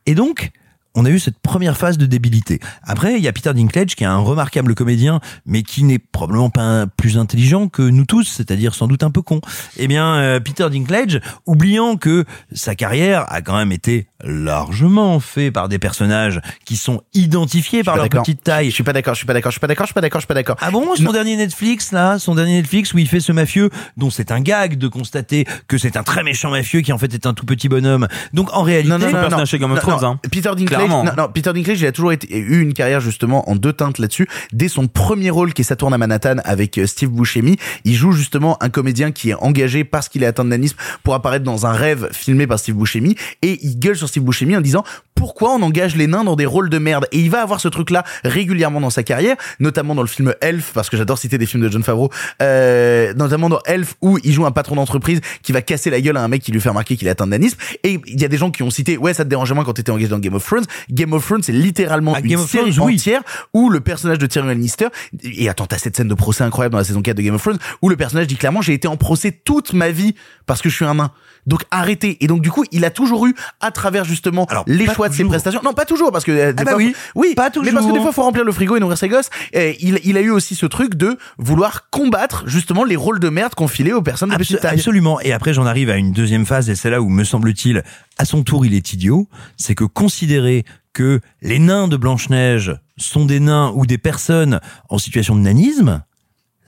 Et 0.06 0.14
donc, 0.14 0.52
on 0.94 1.04
a 1.04 1.10
eu 1.10 1.18
cette 1.18 1.38
première 1.38 1.76
phase 1.76 1.98
de 1.98 2.06
débilité. 2.06 2.58
Après, 2.82 3.16
il 3.16 3.22
y 3.22 3.28
a 3.28 3.32
Peter 3.32 3.52
Dinklage 3.54 3.94
qui 3.94 4.02
est 4.02 4.08
un 4.08 4.18
remarquable 4.18 4.74
comédien, 4.74 5.20
mais 5.46 5.62
qui 5.62 5.84
n'est 5.84 5.98
probablement 5.98 6.50
pas 6.50 6.86
plus 6.86 7.16
intelligent 7.16 7.68
que 7.68 7.82
nous 7.82 8.04
tous, 8.04 8.24
c'est-à-dire 8.24 8.74
sans 8.74 8.88
doute 8.88 9.02
un 9.02 9.10
peu 9.10 9.22
con. 9.22 9.40
Eh 9.76 9.86
bien, 9.86 10.16
euh, 10.16 10.40
Peter 10.40 10.68
Dinklage, 10.68 11.20
oubliant 11.46 11.96
que 11.96 12.24
sa 12.52 12.74
carrière 12.74 13.24
a 13.32 13.40
quand 13.40 13.56
même 13.56 13.72
été 13.72 14.08
largement 14.24 15.20
faite 15.20 15.52
par 15.52 15.68
des 15.68 15.78
personnages 15.78 16.40
qui 16.64 16.76
sont 16.76 17.02
identifiés 17.14 17.82
par 17.82 17.96
leur 17.96 18.08
petite 18.08 18.42
taille. 18.42 18.70
Je 18.70 18.74
suis 18.74 18.82
pas 18.84 18.92
d'accord, 18.92 19.14
je 19.14 19.18
suis 19.18 19.26
pas 19.26 19.32
d'accord, 19.34 19.50
je 19.50 19.54
suis 19.54 19.60
pas 19.60 19.66
d'accord, 19.66 19.86
je 19.86 19.88
suis 19.88 19.94
pas 19.94 20.00
d'accord, 20.00 20.20
je 20.20 20.24
suis 20.24 20.28
pas 20.28 20.34
d'accord. 20.34 20.56
Ah 20.60 20.70
bon, 20.70 20.94
son 20.96 21.02
Non. 21.04 21.12
dernier 21.12 21.36
Netflix, 21.36 21.92
là, 21.92 22.18
son 22.18 22.34
dernier 22.34 22.56
Netflix 22.60 22.92
où 22.94 22.98
il 22.98 23.08
fait 23.08 23.20
ce 23.20 23.32
mafieux, 23.32 23.70
dont 23.96 24.10
c'est 24.10 24.30
un 24.32 24.40
gag 24.40 24.76
de 24.78 24.88
constater 24.88 25.46
que 25.68 25.78
c'est 25.78 25.96
un 25.96 26.02
très 26.02 26.22
méchant 26.22 26.50
mafieux 26.50 26.80
qui 26.80 26.92
en 26.92 26.98
fait 26.98 27.12
est 27.14 27.26
un 27.26 27.34
tout 27.34 27.46
petit 27.46 27.68
bonhomme. 27.68 28.08
Donc 28.32 28.52
en 28.52 28.62
réalité, 28.62 28.90
Non, 28.90 28.98
non, 28.98 29.06
non, 29.06 29.12
non, 29.12 29.20
personnage 29.20 29.48
chez 29.48 29.58
Game 29.58 29.70
of 29.72 29.76
non, 29.76 29.82
Thrones, 29.82 30.02
non. 30.02 30.08
hein. 30.12 30.20
Peter 30.30 30.50
Dinklage, 30.56 30.88
non, 30.88 31.04
non, 31.16 31.28
Peter 31.32 31.52
Dinklage, 31.52 31.80
il 31.80 31.86
a 31.86 31.92
toujours 31.92 32.12
été, 32.12 32.36
eu 32.36 32.60
une 32.60 32.74
carrière 32.74 33.00
justement 33.00 33.48
en 33.48 33.56
deux 33.56 33.72
teintes 33.72 33.98
là-dessus. 33.98 34.26
Dès 34.52 34.68
son 34.68 34.86
premier 34.88 35.30
rôle 35.30 35.52
qui 35.52 35.62
est 35.62 35.64
Saturne 35.64 35.94
à 35.94 35.98
Manhattan 35.98 36.36
avec 36.44 36.78
euh, 36.78 36.86
Steve 36.86 37.10
Buscemi, 37.10 37.56
il 37.84 37.94
joue 37.94 38.12
justement 38.12 38.56
un 38.62 38.68
comédien 38.68 39.12
qui 39.12 39.30
est 39.30 39.34
engagé 39.34 39.84
parce 39.84 40.08
qu'il 40.08 40.22
est 40.22 40.26
atteint 40.26 40.44
de 40.44 40.50
nanisme 40.50 40.76
pour 41.02 41.14
apparaître 41.14 41.44
dans 41.44 41.66
un 41.66 41.72
rêve 41.72 42.08
filmé 42.12 42.46
par 42.46 42.58
Steve 42.58 42.74
Buscemi 42.76 43.14
et 43.42 43.58
il 43.62 43.78
gueule 43.78 43.96
sur 43.96 44.08
Steve 44.10 44.22
Buscemi 44.24 44.56
en 44.56 44.60
disant 44.60 44.84
pourquoi 45.14 45.54
on 45.54 45.62
engage 45.62 45.96
les 45.96 46.06
nains 46.06 46.24
dans 46.24 46.36
des 46.36 46.46
rôles 46.46 46.70
de 46.70 46.78
merde? 46.78 47.06
Et 47.12 47.18
il 47.20 47.30
va 47.30 47.42
avoir 47.42 47.60
ce 47.60 47.68
truc-là 47.68 48.04
régulièrement 48.24 48.80
dans 48.80 48.88
sa 48.90 49.02
carrière, 49.02 49.36
notamment 49.58 49.94
dans 49.94 50.00
le 50.02 50.08
film 50.08 50.34
Elf 50.40 50.72
parce 50.74 50.88
que 50.88 50.96
j'adore 50.96 51.18
citer 51.18 51.36
des 51.36 51.44
films 51.46 51.62
de 51.62 51.68
John 51.70 51.82
Favreau, 51.82 52.10
euh, 52.42 53.12
notamment 53.14 53.48
dans 53.48 53.60
Elf 53.66 53.94
où 54.00 54.18
il 54.24 54.32
joue 54.32 54.46
un 54.46 54.50
patron 54.50 54.76
d'entreprise 54.76 55.20
qui 55.42 55.52
va 55.52 55.62
casser 55.62 55.90
la 55.90 56.00
gueule 56.00 56.16
à 56.16 56.22
un 56.24 56.28
mec 56.28 56.42
qui 56.42 56.52
lui 56.52 56.60
fait 56.60 56.68
remarquer 56.70 56.96
qu'il 56.96 57.06
est 57.06 57.10
atteint 57.10 57.26
de 57.26 57.30
nanisme 57.32 57.58
et 57.84 58.00
il 58.06 58.20
y 58.20 58.24
a 58.24 58.28
des 58.28 58.36
gens 58.38 58.50
qui 58.50 58.62
ont 58.62 58.70
cité 58.70 58.96
ouais 58.96 59.12
ça 59.14 59.24
te 59.24 59.28
dérangeait 59.28 59.54
moins 59.54 59.64
quand 59.64 59.74
t'étais 59.74 59.90
engagé 59.92 60.08
dans 60.08 60.18
Game 60.18 60.34
of 60.34 60.44
Thrones 60.46 60.64
Game 60.90 61.12
of 61.12 61.24
Thrones 61.26 61.42
c'est 61.42 61.52
littéralement 61.52 62.14
Ah, 62.16 62.20
une 62.20 62.26
Game 62.26 62.46
série 62.46 62.72
Thrones, 62.72 62.86
oui. 62.88 62.94
entière 62.94 63.20
où 63.54 63.68
le 63.70 63.80
personnage 63.80 64.18
de 64.18 64.26
Tyrion 64.26 64.48
Lannister 64.48 64.88
et 65.22 65.48
attends 65.48 65.66
t'as 65.66 65.78
cette 65.78 65.96
scène 65.96 66.08
de 66.08 66.14
procès 66.14 66.44
incroyable 66.44 66.72
dans 66.72 66.78
la 66.78 66.84
saison 66.84 67.02
4 67.02 67.16
de 67.16 67.22
Game 67.22 67.34
of 67.34 67.42
Thrones 67.42 67.58
où 67.82 67.88
le 67.88 67.96
personnage 67.96 68.26
dit 68.26 68.36
clairement 68.36 68.62
j'ai 68.62 68.72
été 68.74 68.88
en 68.88 68.96
procès 68.96 69.32
toute 69.32 69.72
ma 69.74 69.90
vie 69.90 70.14
parce 70.46 70.62
que 70.62 70.68
je 70.70 70.74
suis 70.76 70.84
un 70.86 70.94
nain 70.94 71.10
donc 71.46 71.64
arrêtez 71.70 72.22
et 72.22 72.26
donc 72.26 72.40
du 72.42 72.50
coup 72.50 72.64
il 72.72 72.84
a 72.84 72.90
toujours 72.90 73.26
eu 73.26 73.34
à 73.60 73.70
travers 73.70 74.04
justement 74.04 74.44
Alors, 74.46 74.64
les 74.66 74.86
choix 74.86 75.08
de 75.08 75.14
ses 75.14 75.18
toujours. 75.20 75.32
prestations 75.32 75.60
non 75.64 75.72
pas 75.72 75.84
toujours 75.84 76.12
parce 76.12 76.24
que 76.24 76.32
euh, 76.32 76.52
des 76.52 76.62
Ah 76.62 76.64
bah 76.64 76.70
fois, 76.72 76.78
oui. 76.78 76.94
oui 77.14 77.34
Pas 77.34 77.44
mais 77.44 77.50
parce 77.72 77.74
que 77.76 77.80
toujours. 77.80 77.92
des 77.92 78.00
fois 78.00 78.12
faut 78.12 78.22
remplir 78.22 78.44
le 78.44 78.52
frigo 78.52 78.76
et 78.76 78.80
nourrir 78.80 78.98
ses 78.98 79.08
gosses 79.08 79.30
et 79.52 79.76
il, 79.80 80.00
il 80.04 80.16
a 80.16 80.20
eu 80.20 80.30
aussi 80.30 80.54
ce 80.54 80.66
truc 80.66 80.94
de 80.94 81.16
vouloir 81.38 81.88
combattre 81.90 82.44
justement 82.46 82.84
les 82.84 82.96
rôles 82.96 83.20
de 83.20 83.28
merde 83.28 83.54
qu'on 83.54 83.68
filait 83.68 83.92
aux 83.92 84.02
personnes 84.02 84.30
de 84.30 84.36
petite 84.36 84.60
taille 84.60 84.74
absolument. 84.78 85.20
Et 85.20 85.32
après, 85.32 85.54
j'en 85.54 85.66
arrive 85.66 85.90
à 85.90 85.96
une 85.96 86.12
deuxième 86.12 86.46
phase, 86.46 86.68
et 86.70 86.74
c'est 86.74 86.90
là 86.90 87.00
où, 87.00 87.08
me 87.08 87.24
semble-t-il, 87.24 87.82
à 88.18 88.24
son 88.24 88.42
tour, 88.42 88.64
il 88.66 88.74
est 88.74 88.92
idiot. 88.92 89.28
C'est 89.56 89.74
que 89.74 89.84
considérer 89.84 90.64
que 90.92 91.20
les 91.42 91.58
nains 91.58 91.88
de 91.88 91.96
Blanche-Neige 91.96 92.76
sont 92.96 93.24
des 93.24 93.40
nains 93.40 93.72
ou 93.74 93.86
des 93.86 93.98
personnes 93.98 94.60
en 94.88 94.98
situation 94.98 95.34
de 95.36 95.40
nanisme, 95.40 96.02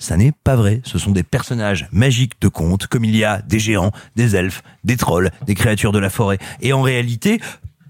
ça 0.03 0.17
n'est 0.17 0.33
pas 0.33 0.57
vrai. 0.57 0.81
Ce 0.85 0.99
sont 0.99 1.13
des 1.13 1.23
personnages 1.23 1.89
magiques 1.93 2.41
de 2.41 2.49
contes, 2.49 2.87
comme 2.89 3.05
il 3.05 3.17
y 3.17 3.25
a 3.25 3.41
des 3.43 3.59
géants, 3.59 3.93
des 4.17 4.37
elfes, 4.37 4.63
des 4.85 4.97
trolls, 4.97 5.31
des 5.47 5.55
créatures 5.55 5.93
de 5.93 5.99
la 5.99 6.11
forêt. 6.11 6.39
Et 6.61 6.73
en 6.73 6.83
réalité, 6.83 7.41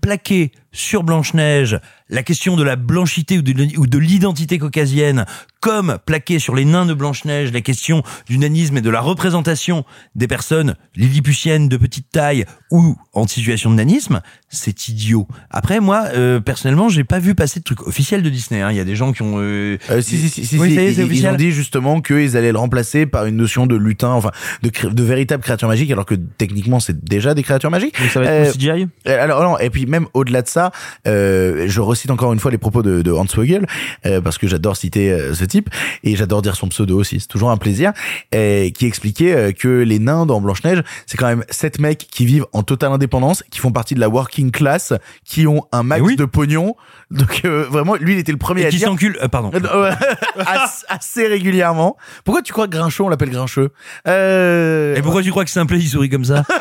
plaquer 0.00 0.52
sur 0.72 1.02
Blanche-Neige 1.02 1.78
la 2.08 2.22
question 2.22 2.56
de 2.56 2.62
la 2.62 2.76
blanchité 2.76 3.38
ou 3.38 3.86
de, 3.86 3.98
l'identité 3.98 4.58
caucasienne, 4.58 5.24
comme 5.60 5.96
plaquer 6.04 6.38
sur 6.38 6.54
les 6.54 6.66
nains 6.66 6.84
de 6.84 6.92
Blanche-Neige 6.92 7.52
la 7.52 7.62
question 7.62 8.02
du 8.28 8.36
nanisme 8.36 8.76
et 8.76 8.80
de 8.82 8.90
la 8.90 9.00
représentation 9.00 9.84
des 10.14 10.26
personnes 10.28 10.74
lilliputiennes 10.94 11.70
de 11.70 11.76
petite 11.78 12.10
taille 12.12 12.44
ou 12.70 12.96
en 13.14 13.26
situation 13.26 13.70
de 13.70 13.76
nanisme, 13.76 14.20
c'est 14.50 14.88
idiot. 14.88 15.26
Après, 15.50 15.80
moi, 15.80 16.04
euh, 16.14 16.38
personnellement, 16.40 16.90
j'ai 16.90 17.04
pas 17.04 17.18
vu 17.18 17.34
passer 17.34 17.60
de 17.60 17.64
truc 17.64 17.86
officiel 17.86 18.22
de 18.22 18.28
Disney. 18.28 18.60
hein. 18.60 18.70
Il 18.70 18.76
y 18.76 18.80
a 18.80 18.84
des 18.84 18.96
gens 18.96 19.12
qui 19.14 19.22
ont... 19.22 19.38
euh, 19.38 19.78
Euh, 19.88 20.02
si, 20.02 20.18
si, 20.18 20.28
si, 20.28 20.44
si, 20.44 20.58
Oui, 20.58 20.76
est, 20.78 20.92
ils, 20.92 21.26
ont 21.26 21.34
dit 21.34 21.50
justement 21.52 22.02
qu'ils 22.02 22.36
allaient 22.36 22.52
le 22.52 22.58
remplacer 22.58 23.06
par 23.06 23.24
une 23.24 23.36
notion 23.36 23.66
de 23.66 23.74
lutin, 23.76 24.10
enfin 24.10 24.32
de, 24.62 24.70
de 24.90 25.02
véritable 25.02 25.42
créature 25.42 25.68
magique, 25.68 25.90
alors 25.90 26.04
que 26.06 26.14
techniquement 26.14 26.78
c'est 26.78 27.02
déjà 27.02 27.32
des 27.32 27.42
créatures 27.42 27.70
magiques. 27.70 27.98
Donc 27.98 28.10
ça 28.10 28.20
va 28.20 28.26
Euh, 28.26 28.44
être 28.44 28.52
tout 28.52 28.58
CGI 28.58 28.86
Euh, 29.08 29.22
Alors 29.24 29.42
non, 29.42 29.58
et 29.58 29.70
puis 29.70 29.86
même 29.86 30.06
au-delà 30.12 30.42
de 30.42 30.48
ça, 30.48 30.61
euh, 31.06 31.64
je 31.68 31.80
recite 31.80 32.10
encore 32.10 32.32
une 32.32 32.38
fois 32.38 32.50
les 32.50 32.58
propos 32.58 32.82
de, 32.82 33.02
de 33.02 33.10
Hans 33.10 33.24
Vogel, 33.34 33.66
euh, 34.06 34.20
parce 34.20 34.38
que 34.38 34.46
j'adore 34.46 34.76
citer 34.76 35.10
euh, 35.10 35.34
ce 35.34 35.44
type, 35.44 35.68
et 36.04 36.14
j'adore 36.16 36.42
dire 36.42 36.54
son 36.56 36.68
pseudo 36.68 36.98
aussi, 36.98 37.20
c'est 37.20 37.26
toujours 37.26 37.50
un 37.50 37.56
plaisir, 37.56 37.92
euh, 38.34 38.70
qui 38.70 38.86
expliquait 38.86 39.32
euh, 39.34 39.52
que 39.52 39.68
les 39.68 39.98
nains 39.98 40.26
dans 40.26 40.40
Blanche-Neige, 40.40 40.82
c'est 41.06 41.16
quand 41.16 41.26
même 41.26 41.44
sept 41.50 41.78
mecs 41.80 42.06
qui 42.10 42.24
vivent 42.26 42.46
en 42.52 42.62
totale 42.62 42.92
indépendance, 42.92 43.42
qui 43.50 43.58
font 43.58 43.72
partie 43.72 43.94
de 43.94 44.00
la 44.00 44.08
working 44.08 44.50
class, 44.50 44.92
qui 45.24 45.46
ont 45.46 45.66
un 45.72 45.82
max 45.82 46.00
Eh 46.02 46.06
oui. 46.06 46.16
de 46.16 46.24
pognon, 46.24 46.76
donc 47.10 47.42
euh, 47.44 47.64
vraiment, 47.70 47.94
lui 47.96 48.14
il 48.14 48.18
était 48.18 48.32
le 48.32 48.38
premier 48.38 48.62
et 48.62 48.66
à 48.66 48.70
qui 48.70 48.76
dire... 48.76 48.88
s'enculent... 48.88 49.18
euh, 49.22 49.28
pardon. 49.28 49.50
Assez, 50.88 51.26
régulièrement. 51.26 51.96
Pourquoi 52.24 52.42
tu 52.42 52.52
crois 52.52 52.66
que 52.66 52.72
Grinchot 52.76 53.06
on 53.06 53.08
l'appelle 53.08 53.30
Grincheux? 53.30 53.70
Euh... 54.08 54.94
Et 54.96 55.02
pourquoi 55.02 55.22
tu 55.22 55.30
crois 55.30 55.44
que 55.44 55.50
Simplet 55.50 55.78
il 55.78 55.88
sourit 55.88 56.08
comme 56.08 56.24
ça? 56.24 56.44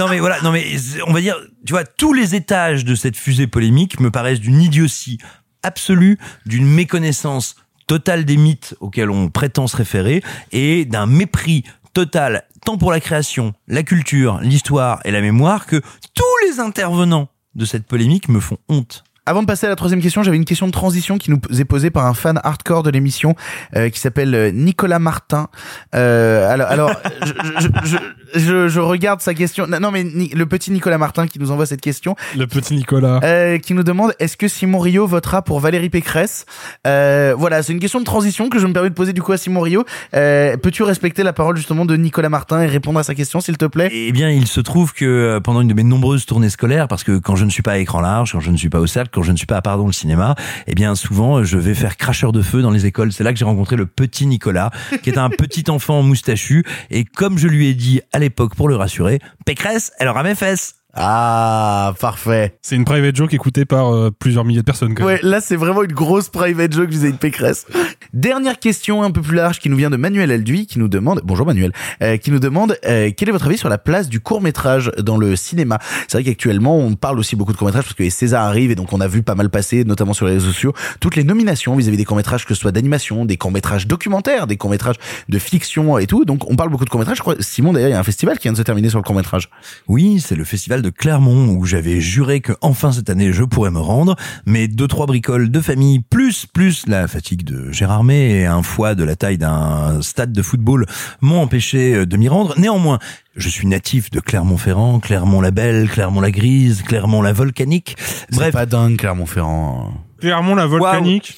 Non 0.00 0.08
mais 0.08 0.18
voilà, 0.18 0.40
non 0.40 0.50
mais 0.50 0.64
on 1.06 1.12
va 1.12 1.20
dire, 1.20 1.36
tu 1.66 1.74
vois, 1.74 1.84
tous 1.84 2.14
les 2.14 2.34
étages 2.34 2.86
de 2.86 2.94
cette 2.94 3.18
fusée 3.18 3.46
polémique 3.46 4.00
me 4.00 4.10
paraissent 4.10 4.40
d'une 4.40 4.62
idiotie 4.62 5.18
absolue 5.62 6.18
d'une 6.46 6.66
méconnaissance 6.66 7.54
totale 7.86 8.24
des 8.24 8.38
mythes 8.38 8.74
auxquels 8.80 9.10
on 9.10 9.28
prétend 9.28 9.66
se 9.66 9.76
référer 9.76 10.22
et 10.52 10.86
d'un 10.86 11.04
mépris 11.04 11.64
total 11.92 12.44
tant 12.64 12.78
pour 12.78 12.92
la 12.92 13.00
création, 13.00 13.52
la 13.68 13.82
culture, 13.82 14.40
l'histoire 14.40 15.00
et 15.04 15.10
la 15.10 15.20
mémoire 15.20 15.66
que 15.66 15.82
tous 16.14 16.46
les 16.48 16.60
intervenants 16.60 17.28
de 17.54 17.66
cette 17.66 17.86
polémique 17.86 18.30
me 18.30 18.40
font 18.40 18.56
honte. 18.70 19.04
Avant 19.30 19.42
de 19.42 19.46
passer 19.46 19.66
à 19.66 19.68
la 19.68 19.76
troisième 19.76 20.00
question, 20.00 20.24
j'avais 20.24 20.36
une 20.36 20.44
question 20.44 20.66
de 20.66 20.72
transition 20.72 21.16
qui 21.16 21.30
nous 21.30 21.38
est 21.56 21.64
posée 21.64 21.90
par 21.90 22.04
un 22.06 22.14
fan 22.14 22.40
hardcore 22.42 22.82
de 22.82 22.90
l'émission 22.90 23.36
euh, 23.76 23.88
qui 23.88 24.00
s'appelle 24.00 24.34
euh, 24.34 24.50
Nicolas 24.50 24.98
Martin. 24.98 25.46
Euh, 25.94 26.52
alors, 26.52 26.66
alors 26.68 26.90
je, 27.24 27.32
je, 27.60 27.68
je, 27.84 28.40
je, 28.40 28.68
je 28.68 28.80
regarde 28.80 29.20
sa 29.20 29.32
question. 29.34 29.68
Non, 29.68 29.92
mais 29.92 30.02
Ni- 30.02 30.30
le 30.30 30.46
petit 30.46 30.72
Nicolas 30.72 30.98
Martin 30.98 31.28
qui 31.28 31.38
nous 31.38 31.52
envoie 31.52 31.64
cette 31.64 31.80
question, 31.80 32.16
Le 32.36 32.48
petit 32.48 32.74
Nicolas. 32.74 33.20
euh, 33.22 33.58
qui 33.58 33.72
nous 33.74 33.84
demande 33.84 34.12
est-ce 34.18 34.36
que 34.36 34.48
Simon 34.48 34.80
Rio 34.80 35.06
votera 35.06 35.42
pour 35.42 35.60
Valérie 35.60 35.90
Pécresse? 35.90 36.44
Euh, 36.88 37.32
Voilà, 37.38 37.62
c'est 37.62 37.72
une 37.72 37.78
question 37.78 38.00
de 38.00 38.04
transition 38.04 38.48
que 38.48 38.58
je 38.58 38.66
me 38.66 38.72
permets 38.72 38.90
de 38.90 38.94
poser 38.94 39.12
du 39.12 39.22
coup 39.22 39.30
à 39.30 39.36
Simon 39.36 39.60
Rio. 39.60 39.84
Euh, 40.14 40.56
Peux-tu 40.56 40.82
respecter 40.82 41.22
la 41.22 41.32
parole 41.32 41.56
justement 41.56 41.84
de 41.84 41.94
Nicolas 41.96 42.30
Martin 42.30 42.62
et 42.62 42.66
répondre 42.66 42.98
à 42.98 43.04
sa 43.04 43.14
question, 43.14 43.40
s'il 43.40 43.58
te 43.58 43.66
plaît? 43.66 43.90
Eh 43.92 44.10
bien, 44.10 44.28
il 44.28 44.48
se 44.48 44.60
trouve 44.60 44.92
que 44.92 45.38
pendant 45.44 45.60
une 45.60 45.68
de 45.68 45.74
mes 45.74 45.84
nombreuses 45.84 46.26
tournées 46.26 46.50
scolaires, 46.50 46.88
parce 46.88 47.04
que 47.04 47.18
quand 47.18 47.36
je 47.36 47.44
ne 47.44 47.50
suis 47.50 47.62
pas 47.62 47.72
à 47.74 47.78
écran 47.78 48.00
large, 48.00 48.32
quand 48.32 48.40
je 48.40 48.50
ne 48.50 48.56
suis 48.56 48.70
pas 48.70 48.80
au 48.80 48.88
cercle, 48.88 49.19
quand 49.20 49.24
je 49.24 49.32
ne 49.32 49.36
suis 49.36 49.44
pas 49.44 49.58
à 49.58 49.60
pardon 49.60 49.84
le 49.84 49.92
cinéma, 49.92 50.34
eh 50.66 50.74
bien 50.74 50.94
souvent 50.94 51.44
je 51.44 51.58
vais 51.58 51.74
faire 51.74 51.98
cracheur 51.98 52.32
de 52.32 52.40
feu 52.40 52.62
dans 52.62 52.70
les 52.70 52.86
écoles. 52.86 53.12
C'est 53.12 53.22
là 53.22 53.34
que 53.34 53.38
j'ai 53.38 53.44
rencontré 53.44 53.76
le 53.76 53.84
petit 53.84 54.24
Nicolas, 54.24 54.70
qui 55.02 55.10
est 55.10 55.18
un 55.18 55.28
petit 55.38 55.70
enfant 55.70 56.02
moustachu, 56.02 56.64
et 56.90 57.04
comme 57.04 57.36
je 57.36 57.46
lui 57.46 57.68
ai 57.68 57.74
dit 57.74 58.00
à 58.14 58.18
l'époque 58.18 58.54
pour 58.54 58.66
le 58.66 58.76
rassurer, 58.76 59.18
Pécresse, 59.44 59.92
elle 59.98 60.08
aura 60.08 60.22
mes 60.22 60.34
fesses. 60.34 60.79
Ah, 60.94 61.94
parfait. 62.00 62.56
C'est 62.62 62.74
une 62.74 62.84
private 62.84 63.14
joke 63.14 63.32
écoutée 63.32 63.64
par 63.64 63.94
euh, 63.94 64.10
plusieurs 64.10 64.44
milliers 64.44 64.60
de 64.60 64.64
personnes. 64.64 64.94
Quand 64.94 65.04
même. 65.04 65.14
Ouais, 65.14 65.20
là 65.22 65.40
c'est 65.40 65.56
vraiment 65.56 65.82
une 65.82 65.92
grosse 65.92 66.28
private 66.28 66.72
joke 66.72 66.90
vis-à-vis 66.90 67.12
de 67.12 67.18
Pécresse. 67.18 67.66
Dernière 68.12 68.58
question 68.58 69.04
un 69.04 69.12
peu 69.12 69.22
plus 69.22 69.36
large 69.36 69.60
qui 69.60 69.70
nous 69.70 69.76
vient 69.76 69.90
de 69.90 69.96
Manuel 69.96 70.32
Alduy 70.32 70.66
qui 70.66 70.80
nous 70.80 70.88
demande, 70.88 71.20
bonjour 71.24 71.46
Manuel, 71.46 71.72
euh, 72.02 72.16
qui 72.16 72.32
nous 72.32 72.40
demande 72.40 72.76
euh, 72.84 73.10
quel 73.16 73.28
est 73.28 73.32
votre 73.32 73.46
avis 73.46 73.58
sur 73.58 73.68
la 73.68 73.78
place 73.78 74.08
du 74.08 74.18
court 74.18 74.40
métrage 74.40 74.90
dans 74.98 75.16
le 75.16 75.36
cinéma? 75.36 75.78
C'est 76.08 76.18
vrai 76.18 76.24
qu'actuellement 76.24 76.76
on 76.76 76.96
parle 76.96 77.20
aussi 77.20 77.36
beaucoup 77.36 77.52
de 77.52 77.56
court 77.56 77.68
métrage 77.68 77.84
parce 77.84 77.94
que 77.94 78.02
les 78.02 78.10
César 78.10 78.44
arrivent 78.44 78.72
et 78.72 78.74
donc 78.74 78.92
on 78.92 79.00
a 79.00 79.06
vu 79.06 79.22
pas 79.22 79.36
mal 79.36 79.48
passer, 79.48 79.84
notamment 79.84 80.12
sur 80.12 80.26
les 80.26 80.34
réseaux 80.34 80.48
sociaux, 80.48 80.74
toutes 80.98 81.14
les 81.14 81.24
nominations 81.24 81.76
vis-à-vis 81.76 81.98
des 81.98 82.04
courts 82.04 82.16
métrages 82.16 82.44
que 82.44 82.54
ce 82.54 82.60
soit 82.60 82.72
d'animation, 82.72 83.24
des 83.24 83.36
courts 83.36 83.52
métrages 83.52 83.86
documentaires, 83.86 84.48
des 84.48 84.56
courts 84.56 84.70
métrages 84.70 84.96
de 85.28 85.38
fiction 85.38 85.98
et 85.98 86.08
tout. 86.08 86.24
Donc 86.24 86.50
on 86.50 86.56
parle 86.56 86.70
beaucoup 86.70 86.84
de 86.84 86.90
courts 86.90 87.00
métrages. 87.00 87.18
Je 87.18 87.22
crois 87.22 87.36
Simon 87.38 87.72
d'ailleurs 87.72 87.90
il 87.90 87.92
y 87.92 87.96
a 87.96 88.00
un 88.00 88.04
festival 88.04 88.38
qui 88.38 88.44
vient 88.44 88.52
de 88.52 88.58
se 88.58 88.62
terminer 88.62 88.88
sur 88.88 88.98
le 88.98 89.04
court 89.04 89.14
métrage. 89.14 89.50
Oui, 89.86 90.18
c'est 90.18 90.34
le 90.34 90.44
festival 90.44 90.79
de 90.82 90.90
Clermont 90.90 91.48
où 91.54 91.64
j'avais 91.64 92.00
juré 92.00 92.40
que 92.40 92.52
enfin 92.60 92.92
cette 92.92 93.10
année 93.10 93.32
je 93.32 93.44
pourrais 93.44 93.70
me 93.70 93.78
rendre, 93.80 94.16
mais 94.46 94.68
deux 94.68 94.86
trois 94.88 95.06
bricoles 95.06 95.50
de 95.50 95.60
famille 95.60 96.00
plus 96.00 96.46
plus 96.46 96.86
la 96.86 97.08
fatigue 97.08 97.44
de 97.44 97.70
Gérard 97.72 98.04
May 98.04 98.30
et 98.30 98.46
un 98.46 98.62
foie 98.62 98.94
de 98.94 99.04
la 99.04 99.16
taille 99.16 99.38
d'un 99.38 100.02
stade 100.02 100.32
de 100.32 100.42
football 100.42 100.86
m'ont 101.20 101.40
empêché 101.42 101.94
euh, 101.94 102.06
de 102.06 102.16
m'y 102.16 102.28
rendre. 102.28 102.54
Néanmoins, 102.58 102.98
je 103.36 103.48
suis 103.48 103.66
natif 103.66 104.10
de 104.10 104.20
Clermont-Ferrand, 104.20 105.00
Clermont-la-Belle, 105.00 105.88
Clermont-la-Grise, 105.88 106.82
Clermont-la 106.82 107.32
Volcanique. 107.32 107.96
Bref, 108.32 108.52
pas 108.52 108.66
dingue 108.66 108.96
Clermont-Ferrand. 108.96 109.92
Clairement, 110.20 110.54
la 110.54 110.66
volcanique. 110.66 111.36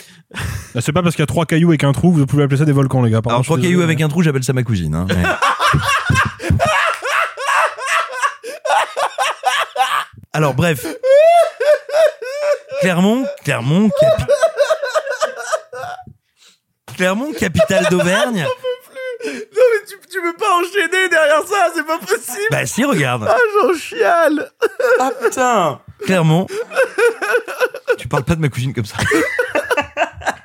Là, 0.75 0.81
C'est 0.81 0.93
pas 0.93 1.03
parce 1.03 1.15
qu'il 1.15 1.23
y 1.23 1.25
a 1.25 1.27
trois 1.27 1.45
cailloux 1.45 1.69
avec 1.69 1.85
un 1.85 1.93
trou, 1.93 2.11
vous 2.13 2.25
pouvez 2.27 2.43
appeler 2.45 2.57
ça 2.59 2.65
des 2.65 2.73
volcans, 2.73 3.03
les 3.03 3.11
gars. 3.11 3.21
Pardon, 3.21 3.37
Alors 3.37 3.45
trois 3.45 3.59
cailloux 3.61 3.83
avec 3.83 4.01
un 4.01 4.09
trou, 4.09 4.23
j'appelle 4.23 4.43
ça 4.45 4.53
ma 4.55 4.63
cousine. 4.63 4.95
Hein. 4.95 5.07
Mais- 5.11 5.23
Alors 10.33 10.55
bref. 10.55 10.87
Clermont, 12.81 13.27
Clermont, 13.45 13.91
capi- 14.01 14.33
Clermont, 16.97 17.33
capitale 17.33 17.87
d'Auvergne. 17.91 18.47
Non 19.25 19.31
mais 19.31 19.87
tu, 19.89 19.95
tu 20.11 20.21
peux 20.21 20.33
pas 20.37 20.53
enchaîner 20.57 21.09
derrière 21.09 21.45
ça, 21.47 21.69
c'est 21.73 21.87
pas 21.87 21.99
possible. 22.01 22.45
Bah 22.51 22.67
si, 22.67 22.83
regarde. 22.85 23.25
Ah 23.31 23.37
j'en 23.55 23.73
chiale. 23.79 24.51
Ah 24.99 25.13
putain 25.23 25.81
Clermont. 26.05 26.49
Tu 27.99 28.09
parles 28.09 28.25
pas 28.25 28.35
de 28.35 28.41
ma 28.41 28.49
cousine 28.49 28.75
comme 28.75 28.85
ça. 28.85 28.97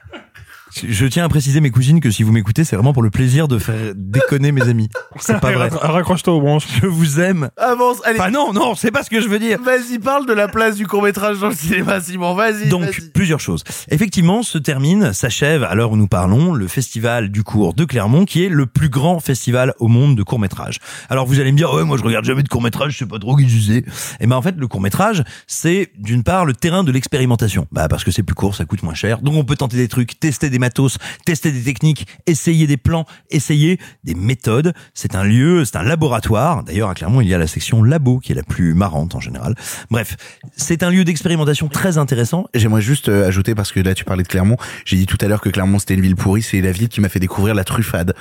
Je- 0.88 1.06
tiens 1.08 1.24
à 1.26 1.30
préciser 1.30 1.62
mes 1.62 1.72
cousines 1.72 2.00
que 2.00 2.12
si 2.12 2.24
vous 2.24 2.32
m'écoutez, 2.32 2.64
c'est 2.64 2.76
vraiment 2.76 2.94
pour 2.94 3.04
le 3.04 3.10
plaisir 3.10 3.48
de 3.48 3.58
faire 3.60 3.94
déconner 3.96 4.52
mes 4.52 4.64
amis. 4.64 4.90
C'est 5.20 5.40
pas 5.40 5.52
vrai. 5.52 5.70
Raccro- 5.70 5.80
Raccroche-toi 5.92 6.34
aux 6.34 6.42
branches. 6.42 6.68
Je 6.82 6.88
vous 6.88 7.20
aime. 7.20 7.50
Avance, 7.58 7.98
allez. 8.06 8.20
Enfin 8.20 8.30
non, 8.30 8.54
non, 8.54 8.76
c'est 8.76 8.92
pas 8.92 9.04
ce 9.04 9.10
que 9.10 9.20
je 9.22 9.28
veux 9.28 9.40
dire. 9.40 9.60
Vas-y, 9.62 10.00
parle 10.00 10.26
de 10.28 10.34
la 10.34 10.48
place 10.48 10.76
du 10.76 10.86
court 10.86 11.02
métrage 11.02 11.40
dans 11.40 11.50
le 11.50 11.56
cinéma, 11.56 12.00
Simon. 12.02 12.34
Vas-y. 12.36 12.70
Donc 12.70 13.02
plusieurs 13.14 13.40
choses. 13.40 13.64
Effectivement, 13.90 14.44
se 14.44 14.58
termine, 14.58 15.14
s'achève 15.14 15.64
à 15.64 15.74
l'heure 15.76 15.92
où 15.92 15.98
nous 15.98 16.08
parlons, 16.08 16.54
le 16.54 16.68
festival 16.68 17.30
du 17.30 17.44
court 17.44 17.74
de 17.74 17.86
Clermont, 17.86 18.26
qui 18.26 18.44
est 18.44 18.50
le 18.50 18.66
plus 18.66 18.90
grand 18.90 19.20
festival 19.20 19.74
au 19.80 19.88
monde 19.88 20.16
de 20.16 20.24
court 20.24 20.40
métrage. 20.40 20.80
Alors 21.10 21.26
vous 21.26 21.40
allez 21.40 21.52
me 21.52 21.58
dire, 21.58 21.74
ouais, 21.74 21.84
moi 21.84 21.98
je 21.98 22.04
regarde 22.04 22.26
jamais 22.26 22.44
de 22.44 22.50
court 22.50 22.62
métrage, 22.62 22.94
je 22.94 22.98
sais 23.00 23.06
pas 23.06 23.20
trop 23.20 23.36
qui 23.36 23.46
disait. 23.46 23.84
Et 24.20 24.28
ben 24.28 24.36
en 24.36 24.42
fait, 24.42 24.56
le 24.58 24.68
court 24.68 24.82
métrage, 24.82 25.24
c'est 25.48 25.92
d'une 25.98 26.24
part 26.24 26.46
le 26.46 26.54
terrain 26.54 26.84
de 26.84 26.92
l'expérimentation. 26.92 27.68
Bah 27.72 27.88
parce 27.88 28.04
que 28.04 28.12
c'est 28.12 28.24
plus 28.24 28.36
court, 28.36 28.56
ça 28.56 28.66
coûte 28.66 28.84
moins 28.84 28.94
cher, 28.94 29.22
donc 29.22 29.36
on 29.36 29.44
peut 29.44 29.56
tenter 29.56 29.78
des 29.78 29.88
trucs, 29.88 30.20
tester 30.20 30.50
des 30.50 30.60
matos, 30.68 30.98
tester 31.26 31.52
des 31.54 31.62
techniques, 31.64 32.06
essayer 32.26 32.68
des 32.68 32.76
plans, 32.78 33.06
essayer 33.30 33.80
des 34.04 34.16
méthodes. 34.16 34.74
C'est 34.94 35.16
un 35.16 35.24
lieu, 35.24 35.64
c'est 35.66 35.78
un 35.78 35.84
laboratoire. 35.84 36.64
D'ailleurs 36.64 36.90
à 36.90 36.94
Clermont, 36.94 37.22
il 37.22 37.30
y 37.30 37.34
a 37.34 37.38
la 37.38 37.48
section 37.48 37.84
labo 37.84 38.20
qui 38.20 38.34
est 38.34 38.36
la 38.36 38.44
plus 38.44 38.74
marrante 38.74 39.16
en 39.16 39.20
général. 39.22 39.56
Bref, 39.90 40.18
c'est 40.58 40.84
un 40.84 40.90
lieu 40.90 41.04
d'expérimentation 41.06 41.70
très 41.70 41.98
intéressant 41.98 42.48
J'aimerais 42.54 42.82
juste 42.82 43.08
euh, 43.10 43.28
ajouter, 43.28 43.56
parce 43.56 43.72
que 43.72 43.80
là 43.80 43.94
tu 43.94 44.04
parlais 44.04 44.24
de 44.24 44.28
Clermont, 44.28 44.58
j'ai 44.86 44.98
dit 44.98 45.06
tout 45.06 45.18
à 45.22 45.28
l'heure 45.28 45.40
que 45.42 45.50
Clermont 45.50 45.80
c'était 45.80 45.94
une 45.94 46.02
ville 46.02 46.16
pourrie, 46.16 46.42
c'est 46.42 46.60
la 46.62 46.72
ville 46.72 46.90
qui 46.90 47.00
m'a 47.00 47.10
fait 47.10 47.20
découvrir 47.20 47.56
la 47.56 47.64
truffade. 47.64 48.14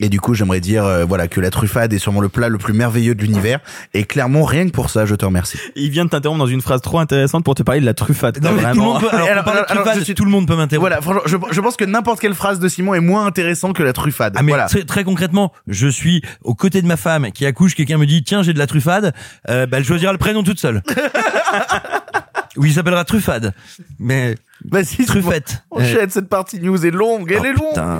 Et 0.00 0.08
du 0.10 0.20
coup 0.20 0.34
j'aimerais 0.34 0.60
dire 0.60 0.84
euh, 0.84 1.04
voilà 1.04 1.28
que 1.28 1.40
la 1.40 1.50
truffade 1.50 1.92
est 1.92 1.98
sûrement 1.98 2.20
le 2.20 2.28
plat 2.28 2.48
le 2.48 2.58
plus 2.58 2.74
merveilleux 2.74 3.14
de 3.14 3.22
l'univers. 3.22 3.60
Et 3.94 4.04
Clermont, 4.04 4.44
rien 4.44 4.66
que 4.66 4.72
pour 4.72 4.90
ça, 4.90 5.06
je 5.06 5.14
te 5.14 5.24
remercie. 5.24 5.58
Il 5.76 5.90
vient 5.90 6.04
de 6.04 6.10
t'interrompre 6.10 6.40
dans 6.40 6.46
une 6.46 6.60
phrase 6.60 6.80
trop 6.82 6.98
intéressante 6.98 7.44
pour 7.44 7.54
te 7.54 7.62
parler 7.62 7.80
de 7.80 7.86
la 7.86 7.94
truffade. 7.94 8.42
Non, 8.42 8.50
mais 8.52 8.56
tout 8.56 8.56
le 8.56 8.62
Vraiment. 8.62 8.84
monde 8.94 9.00
peut, 9.00 9.08
alors, 9.10 9.28
Alors, 9.28 9.44
pour 9.44 9.52
parler 9.52 9.66
de 9.66 9.70
alors, 9.72 9.82
truffade, 9.84 10.00
je 10.00 10.04
suis- 10.04 10.14
tout 10.14 10.24
le 10.24 10.30
monde 10.30 10.46
peut 10.48 10.56
m'interrompre. 10.56 10.88
Voilà, 10.88 11.00
franchement, 11.00 11.22
je, 11.26 11.36
je 11.54 11.60
pense 11.60 11.76
que 11.76 11.84
n'importe 11.94 12.20
quelle 12.20 12.34
phrase 12.34 12.58
de 12.58 12.68
Simon 12.68 12.94
est 12.94 13.00
moins 13.00 13.24
intéressant 13.26 13.72
que 13.72 13.82
la 13.82 13.92
truffade. 13.92 14.34
Ah 14.36 14.42
mais 14.42 14.50
voilà. 14.52 14.66
très, 14.66 14.84
très 14.84 15.04
concrètement, 15.04 15.52
je 15.66 15.88
suis 15.88 16.22
aux 16.42 16.54
côtés 16.54 16.82
de 16.82 16.86
ma 16.86 16.96
femme 16.96 17.30
qui 17.32 17.46
accouche, 17.46 17.74
quelqu'un 17.74 17.96
me 17.98 18.06
dit 18.06 18.22
tiens 18.22 18.42
j'ai 18.42 18.52
de 18.52 18.58
la 18.58 18.66
truffade, 18.66 19.14
euh, 19.48 19.66
bah, 19.66 19.78
elle 19.78 19.84
choisira 19.84 20.12
le 20.12 20.18
prénom 20.18 20.42
toute 20.42 20.58
seule. 20.60 20.82
oui, 22.56 22.70
il 22.70 22.74
s'appellera 22.74 23.04
Truffade. 23.04 23.54
Mais 23.98 24.34
Vas-y, 24.70 25.04
Truffette. 25.06 25.64
Simon, 25.72 25.82
enchaîne, 25.84 26.10
cette 26.10 26.28
partie 26.28 26.60
news 26.60 26.84
est 26.86 26.90
longue, 26.90 27.30
elle 27.32 27.40
Oh, 27.40 27.44
est 27.44 27.52
longue. 27.52 27.68
Putain, 27.70 27.96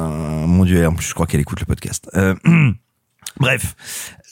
mon 0.46 0.64
dieu, 0.64 0.86
en 0.86 0.94
plus 0.94 1.06
je 1.08 1.14
crois 1.14 1.26
qu'elle 1.26 1.40
écoute 1.40 1.60
le 1.60 1.66
podcast. 1.66 2.08
Euh, 2.14 2.34
Bref, 3.40 3.74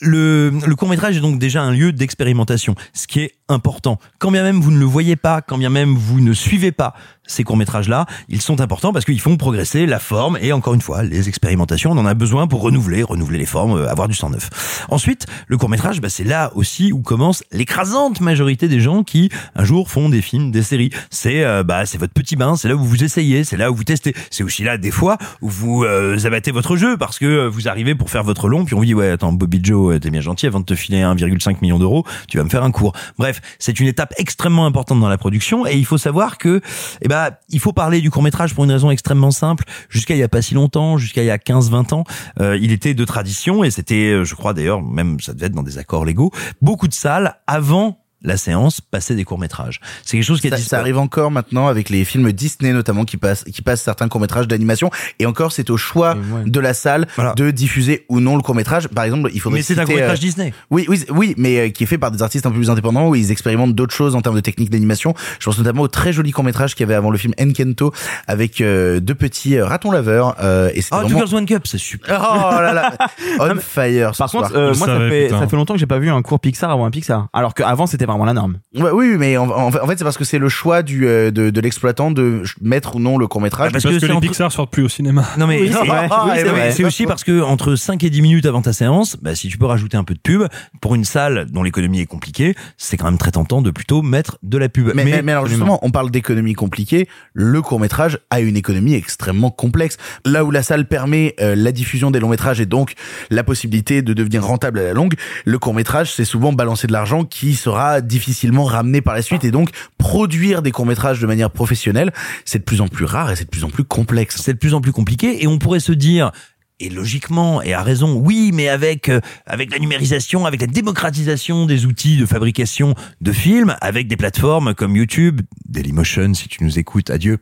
le, 0.01 0.51
court 0.75 0.89
métrage 0.89 1.17
est 1.17 1.21
donc 1.21 1.39
déjà 1.39 1.61
un 1.61 1.71
lieu 1.71 1.91
d'expérimentation, 1.91 2.75
ce 2.93 3.07
qui 3.07 3.21
est 3.21 3.35
important. 3.47 3.99
Quand 4.19 4.31
bien 4.31 4.43
même 4.43 4.59
vous 4.59 4.71
ne 4.71 4.79
le 4.79 4.85
voyez 4.85 5.15
pas, 5.15 5.41
quand 5.41 5.57
bien 5.57 5.69
même 5.69 5.95
vous 5.95 6.19
ne 6.19 6.33
suivez 6.33 6.71
pas 6.71 6.93
ces 7.25 7.43
courts 7.43 7.55
métrages 7.55 7.87
là, 7.87 8.05
ils 8.27 8.41
sont 8.41 8.59
importants 8.59 8.91
parce 8.91 9.05
qu'ils 9.05 9.21
font 9.21 9.37
progresser 9.37 9.85
la 9.85 9.99
forme 9.99 10.37
et 10.41 10.51
encore 10.51 10.73
une 10.73 10.81
fois 10.81 11.03
les 11.03 11.29
expérimentations. 11.29 11.91
On 11.91 11.97
en 11.97 12.05
a 12.05 12.13
besoin 12.13 12.47
pour 12.47 12.61
renouveler, 12.61 13.01
renouveler 13.01 13.37
les 13.37 13.45
formes, 13.45 13.77
euh, 13.77 13.89
avoir 13.89 14.07
du 14.09 14.13
sang 14.13 14.29
neuf. 14.29 14.49
Ensuite, 14.89 15.25
le 15.47 15.57
court 15.57 15.69
métrage, 15.69 16.01
bah, 16.01 16.09
c'est 16.09 16.25
là 16.25 16.51
aussi 16.55 16.91
où 16.91 17.01
commence 17.01 17.43
l'écrasante 17.51 18.19
majorité 18.19 18.67
des 18.67 18.81
gens 18.81 19.03
qui 19.03 19.29
un 19.55 19.63
jour 19.63 19.89
font 19.89 20.09
des 20.09 20.21
films, 20.21 20.51
des 20.51 20.63
séries. 20.63 20.89
C'est 21.11 21.43
euh, 21.45 21.63
bah 21.63 21.85
c'est 21.85 21.97
votre 21.97 22.13
petit 22.13 22.35
bain, 22.35 22.55
c'est 22.55 22.67
là 22.67 22.75
où 22.75 22.83
vous 22.83 23.03
essayez, 23.03 23.43
c'est 23.43 23.57
là 23.57 23.71
où 23.71 23.75
vous 23.75 23.85
testez. 23.85 24.13
C'est 24.29 24.43
aussi 24.43 24.63
là 24.63 24.77
des 24.77 24.91
fois 24.91 25.17
où 25.41 25.49
vous 25.49 25.83
euh, 25.85 26.17
abattez 26.25 26.51
votre 26.51 26.75
jeu 26.75 26.97
parce 26.97 27.19
que 27.19 27.47
vous 27.47 27.69
arrivez 27.69 27.95
pour 27.95 28.09
faire 28.09 28.23
votre 28.23 28.49
long 28.49 28.65
puis 28.65 28.75
on 28.75 28.79
vous 28.79 28.85
dit 28.85 28.93
ouais 28.93 29.11
attends 29.11 29.31
Bobby 29.31 29.61
Joe 29.63 29.82
t'es 29.91 30.09
bien 30.09 30.21
gentil 30.21 30.47
avant 30.47 30.59
de 30.59 30.65
te 30.65 30.75
filer 30.75 31.01
1,5 31.01 31.57
million 31.61 31.79
d'euros 31.79 32.05
tu 32.27 32.37
vas 32.37 32.43
me 32.43 32.49
faire 32.49 32.63
un 32.63 32.71
cours. 32.71 32.93
Bref 33.17 33.41
c'est 33.59 33.79
une 33.79 33.87
étape 33.87 34.13
extrêmement 34.17 34.65
importante 34.65 34.99
dans 34.99 35.09
la 35.09 35.17
production 35.17 35.65
et 35.65 35.75
il 35.75 35.85
faut 35.85 35.97
savoir 35.97 36.37
que 36.37 36.61
eh 37.01 37.07
ben 37.07 37.31
il 37.49 37.59
faut 37.59 37.73
parler 37.73 38.01
du 38.01 38.11
court 38.11 38.23
métrage 38.23 38.53
pour 38.53 38.63
une 38.63 38.71
raison 38.71 38.91
extrêmement 38.91 39.31
simple. 39.31 39.63
Jusqu'à 39.89 40.15
il 40.15 40.19
y 40.19 40.23
a 40.23 40.29
pas 40.29 40.41
si 40.41 40.53
longtemps, 40.53 40.97
jusqu'à 40.97 41.23
il 41.23 41.27
y 41.27 41.31
a 41.31 41.37
15-20 41.37 41.93
ans, 41.93 42.03
euh, 42.39 42.57
il 42.61 42.71
était 42.71 42.93
de 42.93 43.05
tradition 43.05 43.63
et 43.63 43.71
c'était 43.71 44.11
euh, 44.11 44.23
je 44.23 44.35
crois 44.35 44.53
d'ailleurs 44.53 44.81
même 44.81 45.19
ça 45.19 45.33
devait 45.33 45.47
être 45.47 45.53
dans 45.53 45.63
des 45.63 45.77
accords 45.77 46.05
légaux 46.05 46.31
beaucoup 46.61 46.87
de 46.87 46.93
salles 46.93 47.35
avant 47.47 48.02
la 48.23 48.37
séance 48.37 48.81
passaient 48.81 49.15
des 49.15 49.23
courts 49.23 49.39
métrages. 49.39 49.79
C'est 50.03 50.17
quelque 50.17 50.25
chose 50.25 50.41
qui 50.41 50.47
a 50.47 50.57
Ça, 50.57 50.63
ça 50.63 50.79
arrive 50.79 50.97
encore 50.97 51.29
maintenant 51.31 51.67
avec 51.67 51.89
les 51.89 52.05
films 52.05 52.31
Disney 52.31 52.71
notamment 52.73 53.03
qui 53.05 53.17
passent 53.17 53.43
qui 53.43 53.61
passent 53.61 53.81
certains 53.81 54.07
courts 54.07 54.21
métrages 54.21 54.47
d'animation 54.47 54.89
et 55.19 55.25
encore 55.25 55.51
c'est 55.51 55.69
au 55.69 55.77
choix 55.77 56.15
de 56.45 56.59
la 56.59 56.73
salle 56.73 57.07
Voilà. 57.15 57.33
de 57.35 57.51
diffuser 57.51 58.05
ou 58.09 58.19
non 58.19 58.35
le 58.35 58.41
court 58.41 58.55
métrage 58.55 58.87
par 58.87 59.03
exemple 59.03 59.29
il 59.33 59.39
faudrait 59.41 59.59
Mais 59.59 59.63
c'est 59.63 59.73
un 59.73 59.81
citer, 59.81 59.85
court-métrage 59.93 60.17
euh, 60.17 60.21
Disney. 60.21 60.53
oui 60.71 60.85
oui 60.87 61.03
oui 61.09 61.33
mais 61.37 61.57
euh, 61.59 61.69
qui 61.69 61.83
est 61.83 61.87
fait 61.87 61.97
par 61.97 62.11
des 62.11 62.21
artistes 62.23 62.45
un 62.45 62.49
peu 62.51 62.57
plus 62.57 62.69
indépendants 62.69 63.07
où 63.09 63.15
ils 63.15 63.31
expérimentent 63.31 63.75
d'autres 63.75 63.93
choses 63.95 64.15
en 64.15 64.21
termes 64.21 64.35
de 64.35 64.41
technique 64.41 64.69
d'animation 64.69 65.13
je 65.39 65.45
pense 65.45 65.57
notamment 65.57 65.81
au 65.83 65.87
très 65.87 66.13
joli 66.13 66.31
court 66.31 66.43
métrage 66.43 66.75
qu'il 66.75 66.81
y 66.81 66.85
avait 66.85 66.95
avant 66.95 67.11
le 67.11 67.17
film 67.17 67.33
Enkento 67.41 67.91
avec 68.27 68.61
euh, 68.61 68.99
deux 68.99 69.15
petits 69.15 69.59
ratons 69.59 69.91
laveurs 69.91 70.35
euh, 70.41 70.69
et 70.73 70.81
Oh, 70.91 70.97
Two 70.97 71.01
vraiment 71.07 71.19
Girls 71.25 71.35
One 71.35 71.45
Cup, 71.45 71.65
c'est 71.65 71.77
super. 71.77 72.21
oh 72.33 72.61
là 72.61 72.73
là 72.73 72.93
on 73.39 73.55
fire 73.55 74.13
ce 74.13 74.19
Par 74.19 74.29
soir. 74.29 74.43
contre, 74.43 74.55
euh, 74.57 74.73
Je 74.73 74.77
moi, 74.79 74.87
ça 74.87 74.97
fait, 75.09 75.29
ça 75.29 75.47
fait 75.47 75.55
longtemps 75.55 75.73
que 75.73 75.79
j'ai 75.79 75.85
pas 75.87 75.97
vu 75.99 76.09
un 76.09 76.21
court 76.21 76.39
Pixar 76.39 76.69
avant 76.69 76.85
un 76.85 76.91
Pixar. 76.91 77.27
Alors 77.33 77.53
qu'avant, 77.53 77.87
c'était 77.87 78.05
vraiment 78.13 78.25
la 78.25 78.33
norme. 78.33 78.57
Ouais, 78.75 78.91
oui, 78.91 79.15
mais 79.17 79.37
en, 79.37 79.49
en 79.49 79.71
fait, 79.71 79.97
c'est 79.97 80.03
parce 80.03 80.17
que 80.17 80.23
c'est 80.23 80.39
le 80.39 80.49
choix 80.49 80.81
du, 80.83 81.07
euh, 81.07 81.31
de, 81.31 81.49
de 81.49 81.61
l'exploitant 81.61 82.11
de 82.11 82.43
mettre 82.61 82.95
ou 82.95 82.99
non 82.99 83.17
le 83.17 83.27
court 83.27 83.41
métrage. 83.41 83.71
Parce 83.71 83.83
Parce, 83.83 83.95
que 83.95 83.99
que, 84.01 84.05
les 84.05 84.11
entre- 84.13 84.21
Pixar 84.27 84.51
sortent 84.51 84.71
plus 84.71 84.83
au 84.83 84.89
cinéma. 84.89 85.25
Non 85.37 85.47
mais 85.47 85.59
Oui, 85.59 85.67
c'est 85.71 85.79
c'est 85.79 85.85
vrai. 85.87 86.07
Ah, 86.09 86.23
Oui, 86.25 86.31
ouais, 86.31 86.37
c'est 86.37 86.43
non, 86.45 86.51
mais 86.53 86.59
vrai. 86.59 86.71
c'est 86.71 86.83
aussi 86.85 87.05
parce 87.05 87.23
que 87.23 87.41
entre 87.41 87.75
5 87.75 88.03
et 88.03 88.09
10 88.09 88.21
minutes 88.21 88.45
avant 88.45 88.61
ta 88.61 88.73
séance, 88.73 89.17
bah, 89.21 89.35
si 89.35 89.47
tu 89.47 89.57
peux 89.57 89.65
rajouter 89.65 89.97
un 89.97 90.03
peu 90.03 90.13
de 90.13 90.19
pub 90.19 90.43
pour 90.81 90.95
une 90.95 91.03
salle 91.05 91.47
dont 91.51 91.63
l'économie 91.63 91.99
est 91.99 92.05
compliquée, 92.05 92.55
c'est 92.77 92.97
quand 92.97 93.05
même 93.05 93.17
très 93.17 93.31
tentant 93.31 93.61
de 93.61 93.71
plutôt 93.71 94.01
mettre 94.01 94.37
de 94.43 94.57
la 94.57 94.69
pub. 94.69 94.91
Mais, 94.95 95.03
mais, 95.05 95.21
mais 95.21 95.31
alors 95.31 95.47
justement, 95.47 95.79
on 95.83 95.91
parle 95.91 96.11
d'économie 96.11 96.53
compliquée. 96.53 97.07
Le 97.33 97.61
court 97.61 97.79
métrage 97.79 98.19
a 98.29 98.39
une 98.39 98.57
économie 98.57 98.93
extrêmement 98.93 99.49
complexe. 99.51 99.97
Là 100.25 100.43
où 100.45 100.51
la 100.51 100.63
salle 100.63 100.87
permet 100.87 101.35
euh, 101.41 101.55
la 101.55 101.71
diffusion 101.71 102.11
des 102.11 102.19
longs 102.19 102.29
métrages 102.29 102.59
et 102.61 102.65
donc 102.65 102.93
la 103.29 103.43
possibilité 103.43 104.01
de 104.01 104.13
devenir 104.13 104.43
rentable 104.45 104.79
à 104.79 104.83
la 104.83 104.93
longue, 104.93 105.15
le 105.45 105.59
court 105.59 105.73
métrage 105.73 106.13
c'est 106.13 106.25
souvent 106.25 106.53
balancer 106.53 106.87
de 106.87 106.91
l'argent 106.93 107.23
qui 107.23 107.53
sera 107.55 108.01
difficilement 108.03 108.65
ramené 108.65 109.01
par 109.01 109.13
la 109.13 109.21
suite 109.21 109.43
et 109.43 109.51
donc 109.51 109.69
produire 109.97 110.61
des 110.61 110.71
courts 110.71 110.85
métrages 110.85 111.19
de 111.19 111.27
manière 111.27 111.49
professionnelle, 111.49 112.11
c'est 112.45 112.59
de 112.59 112.63
plus 112.63 112.81
en 112.81 112.87
plus 112.87 113.05
rare 113.05 113.31
et 113.31 113.35
c'est 113.35 113.45
de 113.45 113.49
plus 113.49 113.63
en 113.63 113.69
plus 113.69 113.83
complexe. 113.83 114.41
c'est 114.41 114.53
de 114.53 114.59
plus 114.59 114.73
en 114.73 114.81
plus 114.81 114.91
compliqué 114.91 115.43
et 115.43 115.47
on 115.47 115.57
pourrait 115.57 115.79
se 115.79 115.91
dire 115.91 116.31
et 116.79 116.89
logiquement 116.89 117.61
et 117.61 117.73
à 117.73 117.81
raison 117.81 118.13
oui 118.15 118.51
mais 118.53 118.69
avec 118.69 119.09
euh, 119.09 119.19
avec 119.45 119.71
la 119.71 119.79
numérisation 119.79 120.45
avec 120.45 120.61
la 120.61 120.67
démocratisation 120.67 121.65
des 121.65 121.85
outils 121.85 122.17
de 122.17 122.25
fabrication 122.25 122.95
de 123.21 123.31
films 123.31 123.75
avec 123.81 124.07
des 124.07 124.17
plateformes 124.17 124.73
comme 124.73 124.95
YouTube 124.95 125.41
Dailymotion 125.65 126.33
si 126.33 126.47
tu 126.49 126.63
nous 126.63 126.79
écoutes 126.79 127.09
adieu 127.09 127.37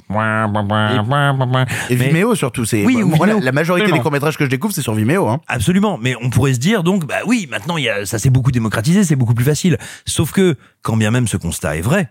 Et 1.89 1.95
Mais- 1.95 2.07
Vimeo 2.09 2.35
surtout, 2.35 2.65
c'est 2.65 2.85
Oui, 2.85 3.01
ou 3.03 3.07
moi, 3.07 3.27
la, 3.27 3.51
majorité 3.51 3.83
Absolument. 3.83 3.97
des 3.97 4.01
courts 4.01 4.11
métrages 4.11 4.37
que 4.37 4.45
je 4.45 4.49
découvre 4.49 4.73
c'est 4.73 4.81
sur 4.81 4.93
Vimeo. 4.93 5.27
Hein. 5.27 5.41
Absolument, 5.47 5.97
mais 6.01 6.15
on 6.21 6.29
pourrait 6.29 6.53
se 6.53 6.59
dire 6.59 6.83
donc 6.83 7.05
bah 7.05 7.19
oui, 7.25 7.47
maintenant 7.49 7.77
il 7.77 7.83
y 7.85 7.89
a 7.89 8.05
ça 8.05 8.19
s'est 8.19 8.29
beaucoup 8.29 8.51
démocratisé, 8.51 9.03
c'est 9.03 9.15
beaucoup 9.15 9.33
plus 9.33 9.45
facile. 9.45 9.77
Sauf 10.05 10.31
que 10.31 10.55
quand 10.81 10.97
bien 10.97 11.11
même 11.11 11.27
ce 11.27 11.37
constat 11.37 11.77
est 11.77 11.81
vrai, 11.81 12.09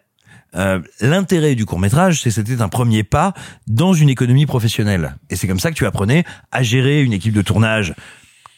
euh, 0.56 0.80
l'intérêt 1.00 1.54
du 1.54 1.64
court 1.64 1.78
métrage, 1.78 2.22
c'est 2.22 2.30
c'était 2.30 2.60
un 2.60 2.68
premier 2.68 3.04
pas 3.04 3.34
dans 3.66 3.92
une 3.92 4.08
économie 4.08 4.46
professionnelle. 4.46 5.16
Et 5.30 5.36
c'est 5.36 5.46
comme 5.46 5.60
ça 5.60 5.70
que 5.70 5.76
tu 5.76 5.86
apprenais 5.86 6.24
à 6.50 6.62
gérer 6.62 7.02
une 7.02 7.12
équipe 7.12 7.34
de 7.34 7.42
tournage 7.42 7.94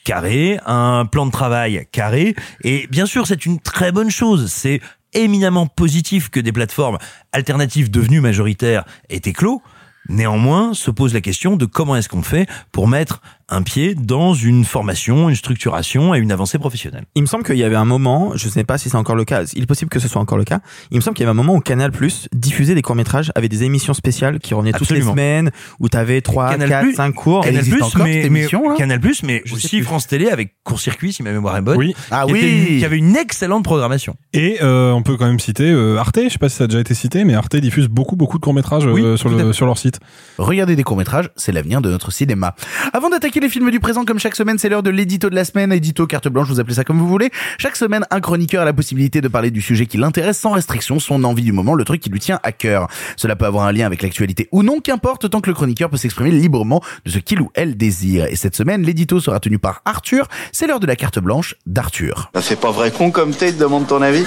carré, 0.05 0.59
un 0.67 1.07
plan 1.07 1.27
de 1.27 1.31
travail 1.31 1.87
carré. 1.93 2.35
Et 2.65 2.87
bien 2.91 3.07
sûr, 3.07 3.27
c'est 3.27 3.47
une 3.47 3.61
très 3.61 3.93
bonne 3.93 4.11
chose. 4.11 4.51
C'est 4.51 4.81
éminemment 5.13 5.67
positif 5.67 6.31
que 6.31 6.41
des 6.41 6.53
plateformes 6.53 6.99
alternatives 7.33 7.91
devenues 7.91 8.21
majoritaires 8.21 8.85
aient 9.11 9.21
éclos. 9.25 9.63
Néanmoins, 10.09 10.75
se 10.75 10.91
pose 10.91 11.15
la 11.15 11.21
question 11.21 11.57
de 11.57 11.65
comment 11.65 11.95
est-ce 11.95 12.09
qu'on 12.09 12.23
fait 12.23 12.49
pour 12.73 12.89
mettre 12.89 13.21
un 13.49 13.63
pied 13.63 13.95
dans 13.95 14.35
une 14.35 14.65
formation, 14.65 15.29
une 15.29 15.35
structuration 15.37 16.15
et 16.15 16.19
une 16.19 16.33
avancée 16.33 16.59
professionnelle. 16.59 17.05
Il 17.15 17.23
me 17.23 17.27
semble 17.27 17.45
qu'il 17.45 17.57
y 17.57 17.65
avait 17.65 17.77
un 17.77 17.85
moment, 17.85 18.33
je 18.35 18.49
sais 18.49 18.65
pas 18.65 18.79
si 18.79 18.89
c'est 18.91 18.97
encore 18.97 19.17
le 19.17 19.25
cas, 19.25 19.45
il 19.55 19.63
est 19.63 19.67
possible 19.67 19.89
que 19.91 19.99
ce 19.99 20.09
soit 20.09 20.21
encore 20.21 20.39
le 20.39 20.45
cas, 20.45 20.61
il 20.91 20.97
me 20.97 21.01
semble 21.01 21.17
qu'il 21.17 21.23
y 21.25 21.27
avait 21.27 21.31
un 21.33 21.43
moment 21.43 21.55
où 21.55 21.61
Canal 21.61 21.93
Plus 21.93 22.29
diffusait 22.33 22.75
des 22.75 22.83
courts-métrages 22.83 23.33
avec 23.35 23.51
des 23.51 23.65
émissions 23.65 23.95
spéciales 23.95 24.39
qui 24.39 24.55
revenaient 24.55 24.75
Absolument. 24.75 25.11
toutes 25.11 25.17
les 25.17 25.23
semaines, 25.23 25.51
où 25.81 25.89
t'avais 25.89 26.21
3, 26.21 26.51
Canal+, 26.53 26.69
4, 26.69 26.95
5 26.95 27.13
cours. 27.13 27.45
Canal 27.45 27.65
encore, 27.83 28.05
mais, 28.05 28.49
Canal 28.79 29.01
mais 29.23 29.43
Je 29.45 29.55
aussi 29.55 29.69
plus. 29.79 29.85
France 29.85 30.07
Télé 30.07 30.29
avec 30.29 30.55
Court-Circuit, 30.65 31.13
si 31.13 31.23
ma 31.23 31.33
mémoire 31.33 31.57
est 31.57 31.63
bonne. 31.63 31.77
Oui. 31.79 31.95
Ah 32.11 32.25
qui, 32.27 32.33
oui. 32.33 32.67
une- 32.73 32.79
qui 32.79 32.85
avait 32.85 32.99
une 32.99 33.17
excellente 33.17 33.65
programmation. 33.65 34.17
Et 34.33 34.59
euh, 34.63 34.93
on 34.93 35.03
peut 35.03 35.17
quand 35.17 35.27
même 35.27 35.41
citer 35.41 35.71
euh, 35.71 35.97
Arte, 35.99 36.19
je 36.25 36.29
sais 36.29 36.39
pas 36.39 36.49
si 36.49 36.57
ça 36.57 36.65
a 36.65 36.67
déjà 36.67 36.81
été 36.81 36.95
cité, 36.95 37.25
mais 37.25 37.35
Arte 37.35 37.57
diffuse 37.57 37.89
beaucoup 37.89 38.17
beaucoup 38.17 38.39
de 38.39 38.43
courts-métrages 38.45 38.87
euh, 38.87 39.17
sur, 39.17 39.29
le, 39.29 39.53
sur 39.53 39.67
leur 39.67 39.79
site. 39.79 39.99
Regarder 40.39 40.77
des 40.77 40.83
courts-métrages, 40.83 41.31
c'est 41.37 41.53
l'avenir 41.53 41.81
de 41.81 41.91
notre 41.91 42.11
cinéma. 42.13 42.55
Avant 42.93 43.11
d'attaquer 43.11 43.32
les 43.41 43.49
films 43.49 43.71
du 43.71 43.81
présent, 43.81 44.05
comme 44.05 44.19
chaque 44.19 44.37
semaine, 44.37 44.59
c'est 44.59 44.69
l'heure 44.69 44.83
de 44.83 44.91
l'édito 44.91 45.31
de 45.31 45.35
la 45.35 45.45
semaine, 45.45 45.73
édito 45.73 46.07
carte 46.07 46.29
blanche, 46.29 46.49
vous 46.49 46.61
appelez 46.61 46.75
ça 46.75 46.85
comme 46.85 46.99
vous 46.99 47.09
voulez. 47.09 47.31
Chaque 47.59 47.77
semaine, 47.77 48.05
un 48.11 48.21
chroniqueur 48.21 48.63
a 48.63 48.65
la 48.65 48.73
possibilité 48.73 49.21
de 49.21 49.29
parler 49.29 49.51
du 49.51 49.61
sujet 49.61 49.87
qui 49.87 49.97
l'intéresse 49.97 50.39
sans 50.39 50.53
restriction, 50.53 50.99
son 51.01 51.25
envie 51.25 51.43
du 51.43 51.53
moment, 51.53 51.75
le 51.75 51.85
truc 51.85 52.01
qui 52.01 52.11
lui 52.11 52.21
tient 52.21 52.41
à 52.43 52.53
cœur. 52.53 52.89
Cela 53.17 53.37
peut 53.37 53.47
avoir 53.47 53.67
un 53.67 53.73
lien 53.73 53.87
avec 53.87 54.03
l'actualité 54.03 54.49
ou 54.53 54.63
non, 54.63 54.81
qu'importe, 54.81 55.31
tant 55.31 55.41
que 55.41 55.51
le 55.51 55.55
chroniqueur 55.55 55.91
peut 55.91 55.97
s'exprimer 55.97 56.31
librement 56.31 56.83
de 57.05 57.11
ce 57.11 57.19
qu'il 57.19 57.41
ou 57.41 57.51
elle 57.55 57.77
désire. 57.77 58.27
Et 58.27 58.37
cette 58.37 58.57
semaine, 58.57 58.83
l'édito 58.83 59.21
sera 59.21 59.41
tenu 59.41 59.59
par 59.59 59.83
Arthur. 59.85 60.29
C'est 60.53 60.67
l'heure 60.67 60.81
de 60.81 60.87
la 60.87 60.97
carte 60.97 61.19
blanche 61.19 61.55
d'Arthur. 61.67 62.31
Ça 62.35 62.43
fait 62.43 62.57
pas 62.57 62.71
vrai 62.71 62.91
con 62.91 63.11
comme 63.11 63.35
t'es, 63.35 63.53
te 63.53 63.59
demande 63.59 63.87
ton 63.87 64.03
avis 64.03 64.25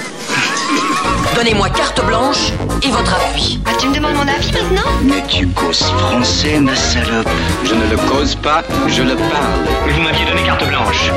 Donnez-moi 1.34 1.68
carte 1.70 2.04
blanche 2.06 2.52
et 2.82 2.88
votre 2.88 3.14
appui. 3.14 3.60
Ah, 3.66 3.70
tu 3.78 3.88
me 3.88 3.94
demandes 3.94 4.14
mon 4.14 4.28
avis 4.28 4.52
maintenant 4.52 4.90
Mais 5.04 5.22
tu 5.28 5.46
causes 5.48 5.82
français, 5.82 6.60
ma 6.60 6.74
salope. 6.74 7.28
Je 7.64 7.74
ne 7.74 7.90
le 7.90 7.96
cause 8.08 8.34
pas, 8.36 8.62
je 8.88 9.02
le 9.02 9.16
parle. 9.16 9.66
Mais 9.86 9.92
vous 9.92 10.02
m'aviez 10.02 10.24
donné 10.24 10.42
carte 10.42 10.66
blanche. 10.66 11.10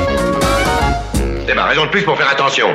C'est 1.46 1.54
ma 1.54 1.64
raison 1.64 1.84
de 1.84 1.90
plus 1.90 2.02
pour 2.02 2.16
faire 2.16 2.28
attention. 2.30 2.66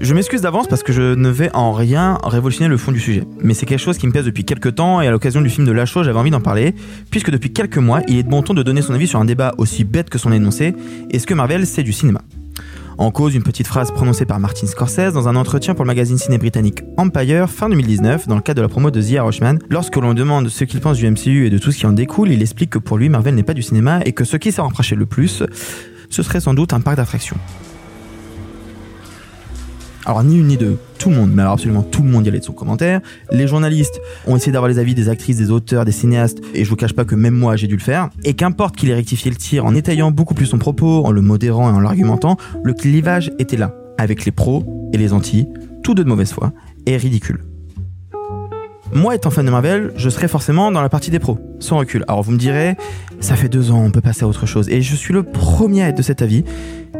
Je 0.00 0.12
m'excuse 0.12 0.42
d'avance 0.42 0.66
parce 0.66 0.82
que 0.82 0.92
je 0.92 1.14
ne 1.14 1.30
vais 1.30 1.50
en 1.54 1.72
rien 1.72 2.18
révolutionner 2.22 2.68
le 2.68 2.76
fond 2.76 2.92
du 2.92 3.00
sujet. 3.00 3.24
Mais 3.40 3.54
c'est 3.54 3.64
quelque 3.64 3.80
chose 3.80 3.96
qui 3.96 4.06
me 4.06 4.12
pèse 4.12 4.26
depuis 4.26 4.44
quelques 4.44 4.74
temps 4.74 5.00
et 5.00 5.06
à 5.06 5.10
l'occasion 5.10 5.40
du 5.40 5.48
film 5.48 5.66
de 5.66 5.72
Lachaud, 5.72 6.02
j'avais 6.02 6.18
envie 6.18 6.30
d'en 6.30 6.42
parler, 6.42 6.74
puisque 7.10 7.30
depuis 7.30 7.52
quelques 7.52 7.78
mois, 7.78 8.00
il 8.08 8.18
est 8.18 8.22
de 8.22 8.28
bon 8.28 8.42
ton 8.42 8.52
de 8.52 8.62
donner 8.62 8.82
son 8.82 8.92
avis 8.92 9.06
sur 9.06 9.18
un 9.18 9.24
débat 9.24 9.54
aussi 9.56 9.84
bête 9.84 10.10
que 10.10 10.18
son 10.18 10.30
énoncé, 10.32 10.74
est-ce 11.10 11.26
que 11.26 11.32
Marvel 11.32 11.66
c'est 11.66 11.82
du 11.82 11.92
cinéma? 11.92 12.20
En 12.96 13.10
cause, 13.10 13.34
une 13.34 13.42
petite 13.42 13.66
phrase 13.66 13.90
prononcée 13.90 14.24
par 14.24 14.38
Martin 14.38 14.66
Scorsese 14.66 15.12
dans 15.12 15.28
un 15.28 15.34
entretien 15.34 15.74
pour 15.74 15.84
le 15.84 15.88
magazine 15.88 16.16
ciné 16.16 16.38
britannique 16.38 16.82
Empire 16.96 17.50
fin 17.50 17.68
2019, 17.68 18.28
dans 18.28 18.36
le 18.36 18.40
cadre 18.40 18.58
de 18.58 18.62
la 18.62 18.68
promo 18.68 18.92
de 18.92 19.02
The 19.02 19.10
Irishman. 19.10 19.58
Lorsque 19.68 19.96
l'on 19.96 20.14
demande 20.14 20.48
ce 20.48 20.62
qu'il 20.64 20.80
pense 20.80 20.98
du 20.98 21.10
MCU 21.10 21.46
et 21.46 21.50
de 21.50 21.58
tout 21.58 21.72
ce 21.72 21.78
qui 21.78 21.86
en 21.86 21.92
découle, 21.92 22.30
il 22.30 22.40
explique 22.40 22.70
que 22.70 22.78
pour 22.78 22.96
lui, 22.96 23.08
Marvel 23.08 23.34
n'est 23.34 23.42
pas 23.42 23.54
du 23.54 23.62
cinéma 23.62 24.00
et 24.04 24.12
que 24.12 24.24
ce 24.24 24.36
qui 24.36 24.52
s'est 24.52 24.62
rapproché 24.62 24.94
le 24.94 25.06
plus, 25.06 25.42
ce 26.08 26.22
serait 26.22 26.40
sans 26.40 26.54
doute 26.54 26.72
un 26.72 26.80
parc 26.80 26.96
d'attractions. 26.96 27.36
Alors 30.06 30.22
ni 30.22 30.38
une 30.38 30.48
ni 30.48 30.56
deux, 30.58 30.76
tout 30.98 31.08
le 31.08 31.16
monde, 31.16 31.30
mais 31.32 31.40
alors 31.40 31.54
absolument 31.54 31.82
tout 31.82 32.02
le 32.02 32.10
monde 32.10 32.26
y 32.26 32.28
allait 32.28 32.38
de 32.38 32.44
son 32.44 32.52
commentaire. 32.52 33.00
Les 33.32 33.46
journalistes 33.46 34.00
ont 34.26 34.36
essayé 34.36 34.52
d'avoir 34.52 34.68
les 34.68 34.78
avis 34.78 34.94
des 34.94 35.08
actrices, 35.08 35.38
des 35.38 35.50
auteurs, 35.50 35.86
des 35.86 35.92
cinéastes, 35.92 36.42
et 36.52 36.62
je 36.62 36.68
vous 36.68 36.76
cache 36.76 36.92
pas 36.92 37.06
que 37.06 37.14
même 37.14 37.34
moi 37.34 37.56
j'ai 37.56 37.68
dû 37.68 37.76
le 37.76 37.82
faire. 37.82 38.10
Et 38.22 38.34
qu'importe 38.34 38.76
qu'il 38.76 38.90
ait 38.90 38.94
rectifié 38.94 39.30
le 39.30 39.36
tir 39.38 39.64
en 39.64 39.74
étayant 39.74 40.10
beaucoup 40.10 40.34
plus 40.34 40.44
son 40.44 40.58
propos, 40.58 41.06
en 41.06 41.10
le 41.10 41.22
modérant 41.22 41.70
et 41.70 41.72
en 41.72 41.80
l'argumentant, 41.80 42.36
le 42.62 42.74
clivage 42.74 43.32
était 43.38 43.56
là, 43.56 43.74
avec 43.96 44.26
les 44.26 44.32
pros 44.32 44.90
et 44.92 44.98
les 44.98 45.14
anti, 45.14 45.46
tous 45.82 45.94
deux 45.94 46.04
de 46.04 46.08
mauvaise 46.08 46.32
foi, 46.32 46.52
et 46.84 46.98
ridicule. 46.98 47.42
Moi, 48.92 49.14
étant 49.14 49.30
fan 49.30 49.46
de 49.46 49.50
Marvel, 49.50 49.92
je 49.96 50.08
serais 50.10 50.28
forcément 50.28 50.70
dans 50.70 50.82
la 50.82 50.88
partie 50.90 51.10
des 51.10 51.18
pros, 51.18 51.38
sans 51.58 51.78
recul. 51.78 52.04
Alors 52.06 52.22
vous 52.22 52.30
me 52.30 52.38
direz, 52.38 52.76
ça 53.20 53.34
fait 53.34 53.48
deux 53.48 53.70
ans, 53.70 53.82
on 53.82 53.90
peut 53.90 54.02
passer 54.02 54.24
à 54.24 54.28
autre 54.28 54.46
chose. 54.46 54.68
Et 54.68 54.82
je 54.82 54.94
suis 54.94 55.14
le 55.14 55.22
premier 55.22 55.82
à 55.82 55.88
être 55.88 55.96
de 55.96 56.02
cet 56.02 56.20
avis, 56.20 56.44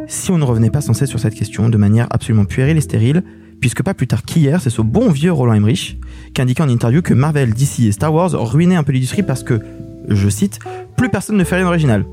si 0.07 0.31
on 0.31 0.39
ne 0.39 0.45
revenait 0.45 0.71
pas 0.71 0.81
sans 0.81 0.95
cesse 0.95 1.11
sur 1.11 1.21
cette 1.21 1.35
question 1.35 1.69
de 1.69 1.77
manière 1.77 2.07
absolument 2.11 2.45
puérile 2.45 2.77
et 2.77 2.81
stérile, 2.81 3.23
puisque 3.61 3.83
pas 3.83 3.95
plus 3.95 4.07
tard 4.07 4.23
qu'hier, 4.23 4.61
c'est 4.61 4.71
ce 4.71 4.83
bon 4.83 5.11
vieux 5.11 5.33
Roland 5.33 5.55
Emmerich 5.55 5.99
qui 6.35 6.43
indiquait 6.43 6.63
en 6.63 6.69
interview 6.69 7.03
que 7.03 7.15
Marvel, 7.15 7.55
DC 7.55 7.81
et 7.81 7.93
Star 7.93 8.13
Wars 8.13 8.33
ruinaient 8.33 8.77
un 8.77 8.83
peu 8.83 8.93
l'industrie 8.93 9.23
parce 9.23 9.43
que, 9.43 9.61
je 10.09 10.29
cite, 10.29 10.59
plus 10.97 11.09
personne 11.09 11.37
ne 11.37 11.45
fait 11.45 11.57
rien 11.57 11.65
d'original. 11.65 12.05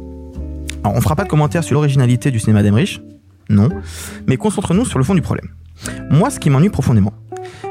Alors 0.84 0.96
on 0.96 1.02
fera 1.02 1.16
pas 1.16 1.24
de 1.24 1.30
commentaires 1.30 1.64
sur 1.64 1.76
l'originalité 1.76 2.32
du 2.32 2.40
cinéma 2.40 2.64
d'Emmerich, 2.64 3.02
non, 3.50 3.70
mais 4.28 4.38
concentrons-nous 4.38 4.86
sur 4.86 4.98
le 4.98 5.04
fond 5.04 5.14
du 5.14 5.22
problème. 5.22 5.50
Moi, 6.10 6.30
ce 6.30 6.40
qui 6.40 6.50
m'ennuie 6.50 6.70
profondément, 6.70 7.14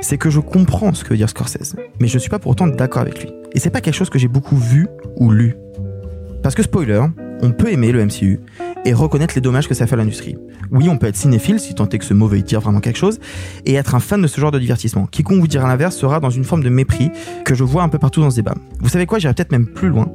c'est 0.01 0.19
que 0.19 0.31
je 0.31 0.41
comprends 0.41 0.93
ce 0.95 1.05
que 1.05 1.11
veut 1.11 1.17
dire 1.17 1.29
Scorsese, 1.29 1.77
mais 2.01 2.09
je 2.09 2.19
suis 2.19 2.31
pas 2.31 2.39
pour 2.39 2.53
autant 2.53 2.67
d'accord 2.67 3.03
avec 3.03 3.23
lui. 3.23 3.31
Et 3.55 3.61
c'est 3.61 3.71
pas 3.71 3.81
quelque 3.81 3.95
chose 3.95 4.11
que 4.11 4.19
j'ai 4.19 4.29
beaucoup 4.29 4.57
vu 4.57 4.89
ou 5.17 5.31
lu. 5.31 5.57
Parce 6.43 6.55
que 6.55 6.63
spoiler, 6.63 7.03
on 7.43 7.51
peut 7.53 7.71
aimer 7.71 7.93
le 7.93 8.05
MCU 8.05 8.41
et 8.85 8.95
reconnaître 8.95 9.35
les 9.35 9.41
dommages 9.41 9.69
que 9.69 9.75
ça 9.75 9.87
fait 9.87 9.95
à 9.95 9.99
l'industrie. 9.99 10.37
Oui, 10.71 10.89
on 10.89 10.97
peut 10.97 11.07
être 11.07 11.17
cinéphile, 11.17 11.61
si 11.61 11.75
tant 11.75 11.89
est 11.89 11.99
que 11.99 12.05
ce 12.05 12.15
mot 12.15 12.27
veuille 12.27 12.43
dire 12.43 12.61
vraiment 12.61 12.81
quelque 12.81 12.99
chose, 12.99 13.19
et 13.67 13.75
être 13.75 13.95
un 13.95 14.01
fan 14.01 14.23
de 14.23 14.27
ce 14.27 14.41
genre 14.41 14.51
de 14.51 14.59
divertissement. 14.59 15.07
Quiconque 15.07 15.41
vous 15.41 15.49
dira 15.49 15.69
l'inverse 15.69 15.97
sera 15.97 16.19
dans 16.19 16.31
une 16.31 16.45
forme 16.45 16.63
de 16.63 16.71
mépris 16.71 17.11
que 17.45 17.55
je 17.55 17.65
vois 17.65 17.83
un 17.83 17.89
peu 17.89 17.99
partout 17.99 18.21
dans 18.23 18.31
ce 18.31 18.37
débat. 18.37 18.55
Vous 18.81 18.89
savez 18.89 19.05
quoi, 19.05 19.19
j'irai 19.19 19.35
peut-être 19.35 19.53
même 19.53 19.67
plus 19.67 19.89
loin. 19.89 20.11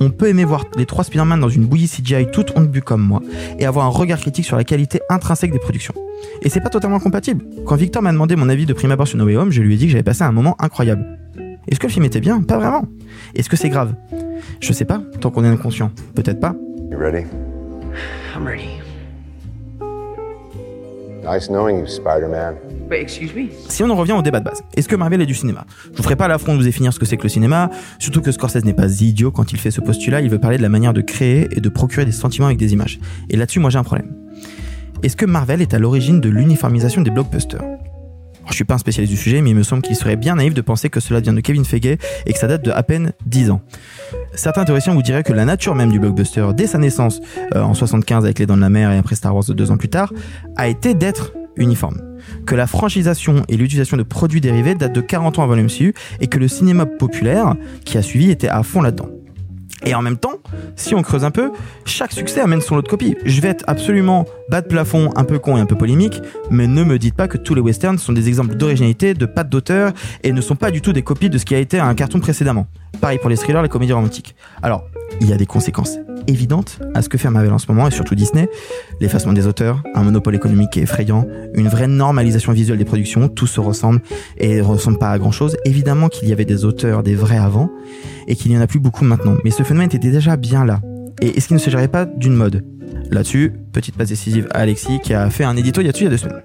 On 0.00 0.10
peut 0.10 0.28
aimer 0.28 0.44
voir 0.44 0.64
les 0.76 0.86
trois 0.86 1.02
Spider-Man 1.02 1.40
dans 1.40 1.48
une 1.48 1.66
bouillie 1.66 1.88
CGI 1.88 2.30
toute 2.30 2.56
honte 2.56 2.70
bu 2.70 2.82
comme 2.82 3.02
moi, 3.02 3.20
et 3.58 3.66
avoir 3.66 3.84
un 3.84 3.90
regard 3.90 4.20
critique 4.20 4.44
sur 4.44 4.56
la 4.56 4.62
qualité 4.62 5.00
intrinsèque 5.10 5.50
des 5.50 5.58
productions. 5.58 5.94
Et 6.42 6.50
c'est 6.50 6.60
pas 6.60 6.70
totalement 6.70 7.00
compatible. 7.00 7.44
Quand 7.66 7.74
Victor 7.74 8.02
m'a 8.02 8.12
demandé 8.12 8.36
mon 8.36 8.48
avis 8.48 8.66
de 8.66 8.72
prime 8.72 8.92
abord 8.92 9.08
sur 9.08 9.18
No 9.18 9.24
Way 9.24 9.36
Home, 9.36 9.50
je 9.50 9.60
lui 9.60 9.74
ai 9.74 9.76
dit 9.76 9.86
que 9.86 9.92
j'avais 9.92 10.04
passé 10.04 10.22
un 10.22 10.32
moment 10.32 10.56
incroyable. 10.60 11.18
Est-ce 11.68 11.78
que 11.78 11.86
le 11.86 11.92
film 11.92 12.04
était 12.04 12.20
bien? 12.20 12.40
Pas 12.42 12.56
vraiment. 12.56 12.84
Est-ce 13.34 13.48
que 13.48 13.56
c'est 13.56 13.68
grave? 13.68 13.94
Je 14.60 14.72
sais 14.72 14.84
pas, 14.84 15.02
tant 15.20 15.30
qu'on 15.30 15.44
est 15.44 15.48
inconscient. 15.48 15.90
Peut-être 16.14 16.40
pas. 16.40 16.54
You 16.90 16.98
ready? 16.98 17.26
I'm 18.34 18.46
ready. 18.46 18.80
Nice 21.24 21.48
knowing 21.48 21.80
you, 21.80 21.86
Spider-Man. 21.86 22.54
But 22.88 23.00
excuse 23.00 23.34
me. 23.34 23.48
Si 23.68 23.82
on 23.82 23.90
en 23.90 23.96
revient 23.96 24.14
au 24.14 24.22
débat 24.22 24.40
de 24.40 24.46
base, 24.46 24.62
est-ce 24.74 24.88
que 24.88 24.96
Marvel 24.96 25.20
est 25.20 25.26
du 25.26 25.34
cinéma? 25.34 25.66
Je 25.92 25.96
vous 25.98 26.02
ferai 26.02 26.16
pas 26.16 26.26
l'affront 26.26 26.52
de 26.52 26.58
vous 26.58 26.64
définir 26.64 26.90
ce 26.94 26.98
que 26.98 27.04
c'est 27.04 27.18
que 27.18 27.24
le 27.24 27.28
cinéma, 27.28 27.68
surtout 27.98 28.22
que 28.22 28.32
Scorsese 28.32 28.64
n'est 28.64 28.72
pas 28.72 29.02
idiot 29.02 29.30
quand 29.30 29.52
il 29.52 29.58
fait 29.58 29.70
ce 29.70 29.82
postulat, 29.82 30.22
il 30.22 30.30
veut 30.30 30.38
parler 30.38 30.56
de 30.56 30.62
la 30.62 30.70
manière 30.70 30.94
de 30.94 31.02
créer 31.02 31.48
et 31.54 31.60
de 31.60 31.68
procurer 31.68 32.06
des 32.06 32.12
sentiments 32.12 32.46
avec 32.46 32.56
des 32.56 32.72
images. 32.72 32.98
Et 33.28 33.36
là-dessus, 33.36 33.60
moi 33.60 33.68
j'ai 33.68 33.78
un 33.78 33.84
problème. 33.84 34.14
Est-ce 35.02 35.16
que 35.16 35.26
Marvel 35.26 35.60
est 35.60 35.74
à 35.74 35.78
l'origine 35.78 36.22
de 36.22 36.30
l'uniformisation 36.30 37.02
des 37.02 37.10
blockbusters? 37.10 37.62
Alors, 38.48 38.54
Je 38.54 38.56
suis 38.56 38.64
pas 38.64 38.74
un 38.74 38.78
spécialiste 38.78 39.12
du 39.12 39.20
sujet, 39.20 39.42
mais 39.42 39.50
il 39.50 39.56
me 39.56 39.62
semble 39.62 39.82
qu'il 39.82 39.94
serait 39.94 40.16
bien 40.16 40.36
naïf 40.36 40.54
de 40.54 40.62
penser 40.62 40.88
que 40.88 41.00
cela 41.00 41.20
vient 41.20 41.34
de 41.34 41.40
Kevin 41.42 41.66
Feige 41.66 41.98
et 42.24 42.32
que 42.32 42.38
ça 42.38 42.46
date 42.46 42.64
de 42.64 42.70
à 42.70 42.82
peine 42.82 43.12
10 43.26 43.50
ans. 43.50 43.60
Certains 44.32 44.64
théoriciens 44.64 44.94
vous 44.94 45.02
diraient 45.02 45.22
que 45.22 45.34
la 45.34 45.44
nature 45.44 45.74
même 45.74 45.92
du 45.92 46.00
blockbuster, 46.00 46.46
dès 46.54 46.66
sa 46.66 46.78
naissance 46.78 47.20
euh, 47.54 47.60
en 47.60 47.74
75 47.74 48.24
avec 48.24 48.38
Les 48.38 48.46
Dents 48.46 48.56
de 48.56 48.62
la 48.62 48.70
Mer 48.70 48.90
et 48.90 48.96
après 48.96 49.16
Star 49.16 49.34
Wars 49.34 49.44
deux 49.44 49.70
ans 49.70 49.76
plus 49.76 49.90
tard, 49.90 50.14
a 50.56 50.66
été 50.66 50.94
d'être 50.94 51.34
uniforme. 51.56 52.00
Que 52.46 52.54
la 52.54 52.66
franchisation 52.66 53.44
et 53.48 53.58
l'utilisation 53.58 53.98
de 53.98 54.02
produits 54.02 54.40
dérivés 54.40 54.74
datent 54.74 54.94
de 54.94 55.02
40 55.02 55.40
ans 55.40 55.42
avant 55.42 55.54
le 55.54 55.64
MCU 55.64 55.92
et 56.20 56.26
que 56.28 56.38
le 56.38 56.48
cinéma 56.48 56.86
populaire 56.86 57.54
qui 57.84 57.98
a 57.98 58.02
suivi 58.02 58.30
était 58.30 58.48
à 58.48 58.62
fond 58.62 58.80
là-dedans. 58.80 59.10
Et 59.84 59.94
en 59.94 60.02
même 60.02 60.16
temps, 60.16 60.34
si 60.76 60.94
on 60.94 61.02
creuse 61.02 61.24
un 61.24 61.30
peu, 61.30 61.52
chaque 61.84 62.12
succès 62.12 62.40
amène 62.40 62.60
son 62.60 62.76
lot 62.76 62.82
de 62.82 62.88
copies. 62.88 63.16
Je 63.24 63.40
vais 63.40 63.48
être 63.48 63.64
absolument 63.66 64.26
bas 64.50 64.60
de 64.60 64.66
plafond, 64.66 65.10
un 65.16 65.24
peu 65.24 65.38
con 65.38 65.56
et 65.56 65.60
un 65.60 65.66
peu 65.66 65.76
polémique, 65.76 66.20
mais 66.50 66.66
ne 66.66 66.84
me 66.84 66.98
dites 66.98 67.14
pas 67.14 67.28
que 67.28 67.38
tous 67.38 67.54
les 67.54 67.60
westerns 67.60 67.98
sont 67.98 68.12
des 68.12 68.28
exemples 68.28 68.54
d'originalité, 68.56 69.14
de 69.14 69.26
patte 69.26 69.48
d'auteur, 69.48 69.92
et 70.24 70.32
ne 70.32 70.40
sont 70.40 70.56
pas 70.56 70.70
du 70.70 70.80
tout 70.80 70.92
des 70.92 71.02
copies 71.02 71.30
de 71.30 71.38
ce 71.38 71.44
qui 71.44 71.54
a 71.54 71.58
été 71.58 71.78
un 71.78 71.94
cartoon 71.94 72.20
précédemment. 72.20 72.66
Pareil 73.00 73.18
pour 73.18 73.30
les 73.30 73.36
thrillers, 73.36 73.62
les 73.62 73.68
comédies 73.68 73.92
romantiques. 73.92 74.34
Alors, 74.62 74.84
il 75.20 75.28
y 75.28 75.32
a 75.32 75.36
des 75.36 75.46
conséquences 75.46 75.98
évidentes 76.26 76.78
à 76.94 77.02
ce 77.02 77.08
que 77.08 77.18
fait 77.18 77.30
Marvel 77.30 77.52
en 77.52 77.58
ce 77.58 77.66
moment, 77.68 77.88
et 77.88 77.90
surtout 77.90 78.14
Disney. 78.14 78.48
L'effacement 79.00 79.32
des 79.32 79.46
auteurs, 79.46 79.82
un 79.94 80.02
monopole 80.02 80.34
économique 80.34 80.76
effrayant, 80.76 81.26
une 81.54 81.68
vraie 81.68 81.88
normalisation 81.88 82.52
visuelle 82.52 82.78
des 82.78 82.84
productions, 82.84 83.28
tout 83.28 83.46
se 83.46 83.60
ressemble 83.60 84.00
et 84.36 84.56
ne 84.56 84.62
ressemble 84.62 84.98
pas 84.98 85.10
à 85.10 85.18
grand 85.18 85.32
chose. 85.32 85.56
Évidemment 85.64 86.08
qu'il 86.08 86.28
y 86.28 86.32
avait 86.32 86.44
des 86.44 86.64
auteurs, 86.64 87.02
des 87.02 87.14
vrais 87.14 87.38
avant, 87.38 87.70
et 88.26 88.36
qu'il 88.36 88.50
n'y 88.50 88.58
en 88.58 88.60
a 88.60 88.66
plus 88.66 88.80
beaucoup 88.80 89.04
maintenant. 89.04 89.36
Mais 89.44 89.50
ce 89.50 89.62
phénomène 89.62 89.86
était 89.88 89.98
déjà 89.98 90.36
bien 90.36 90.64
là. 90.64 90.80
Et 91.20 91.36
est-ce 91.36 91.48
qu'il 91.48 91.56
ne 91.56 91.60
s'agirait 91.60 91.88
pas 91.88 92.04
d'une 92.04 92.34
mode 92.34 92.64
Là-dessus, 93.10 93.52
petite 93.72 93.96
passe 93.96 94.08
décisive 94.08 94.48
à 94.50 94.58
Alexis 94.58 95.00
qui 95.02 95.14
a 95.14 95.30
fait 95.30 95.44
un 95.44 95.56
édito 95.56 95.80
il 95.80 95.86
y 95.86 95.88
a 95.88 95.92
dessus 95.92 96.04
il 96.04 96.06
y 96.06 96.08
a 96.08 96.10
deux 96.10 96.18
semaines. 96.18 96.42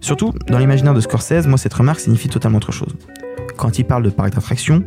Surtout, 0.00 0.32
dans 0.48 0.58
l'imaginaire 0.58 0.94
de 0.94 1.00
Scorsese, 1.00 1.46
moi 1.46 1.58
cette 1.58 1.74
remarque 1.74 2.00
signifie 2.00 2.28
totalement 2.28 2.58
autre 2.58 2.72
chose. 2.72 2.94
Quand 3.56 3.78
il 3.78 3.84
parle 3.84 4.02
de 4.02 4.10
parc 4.10 4.32
d'attraction, 4.34 4.82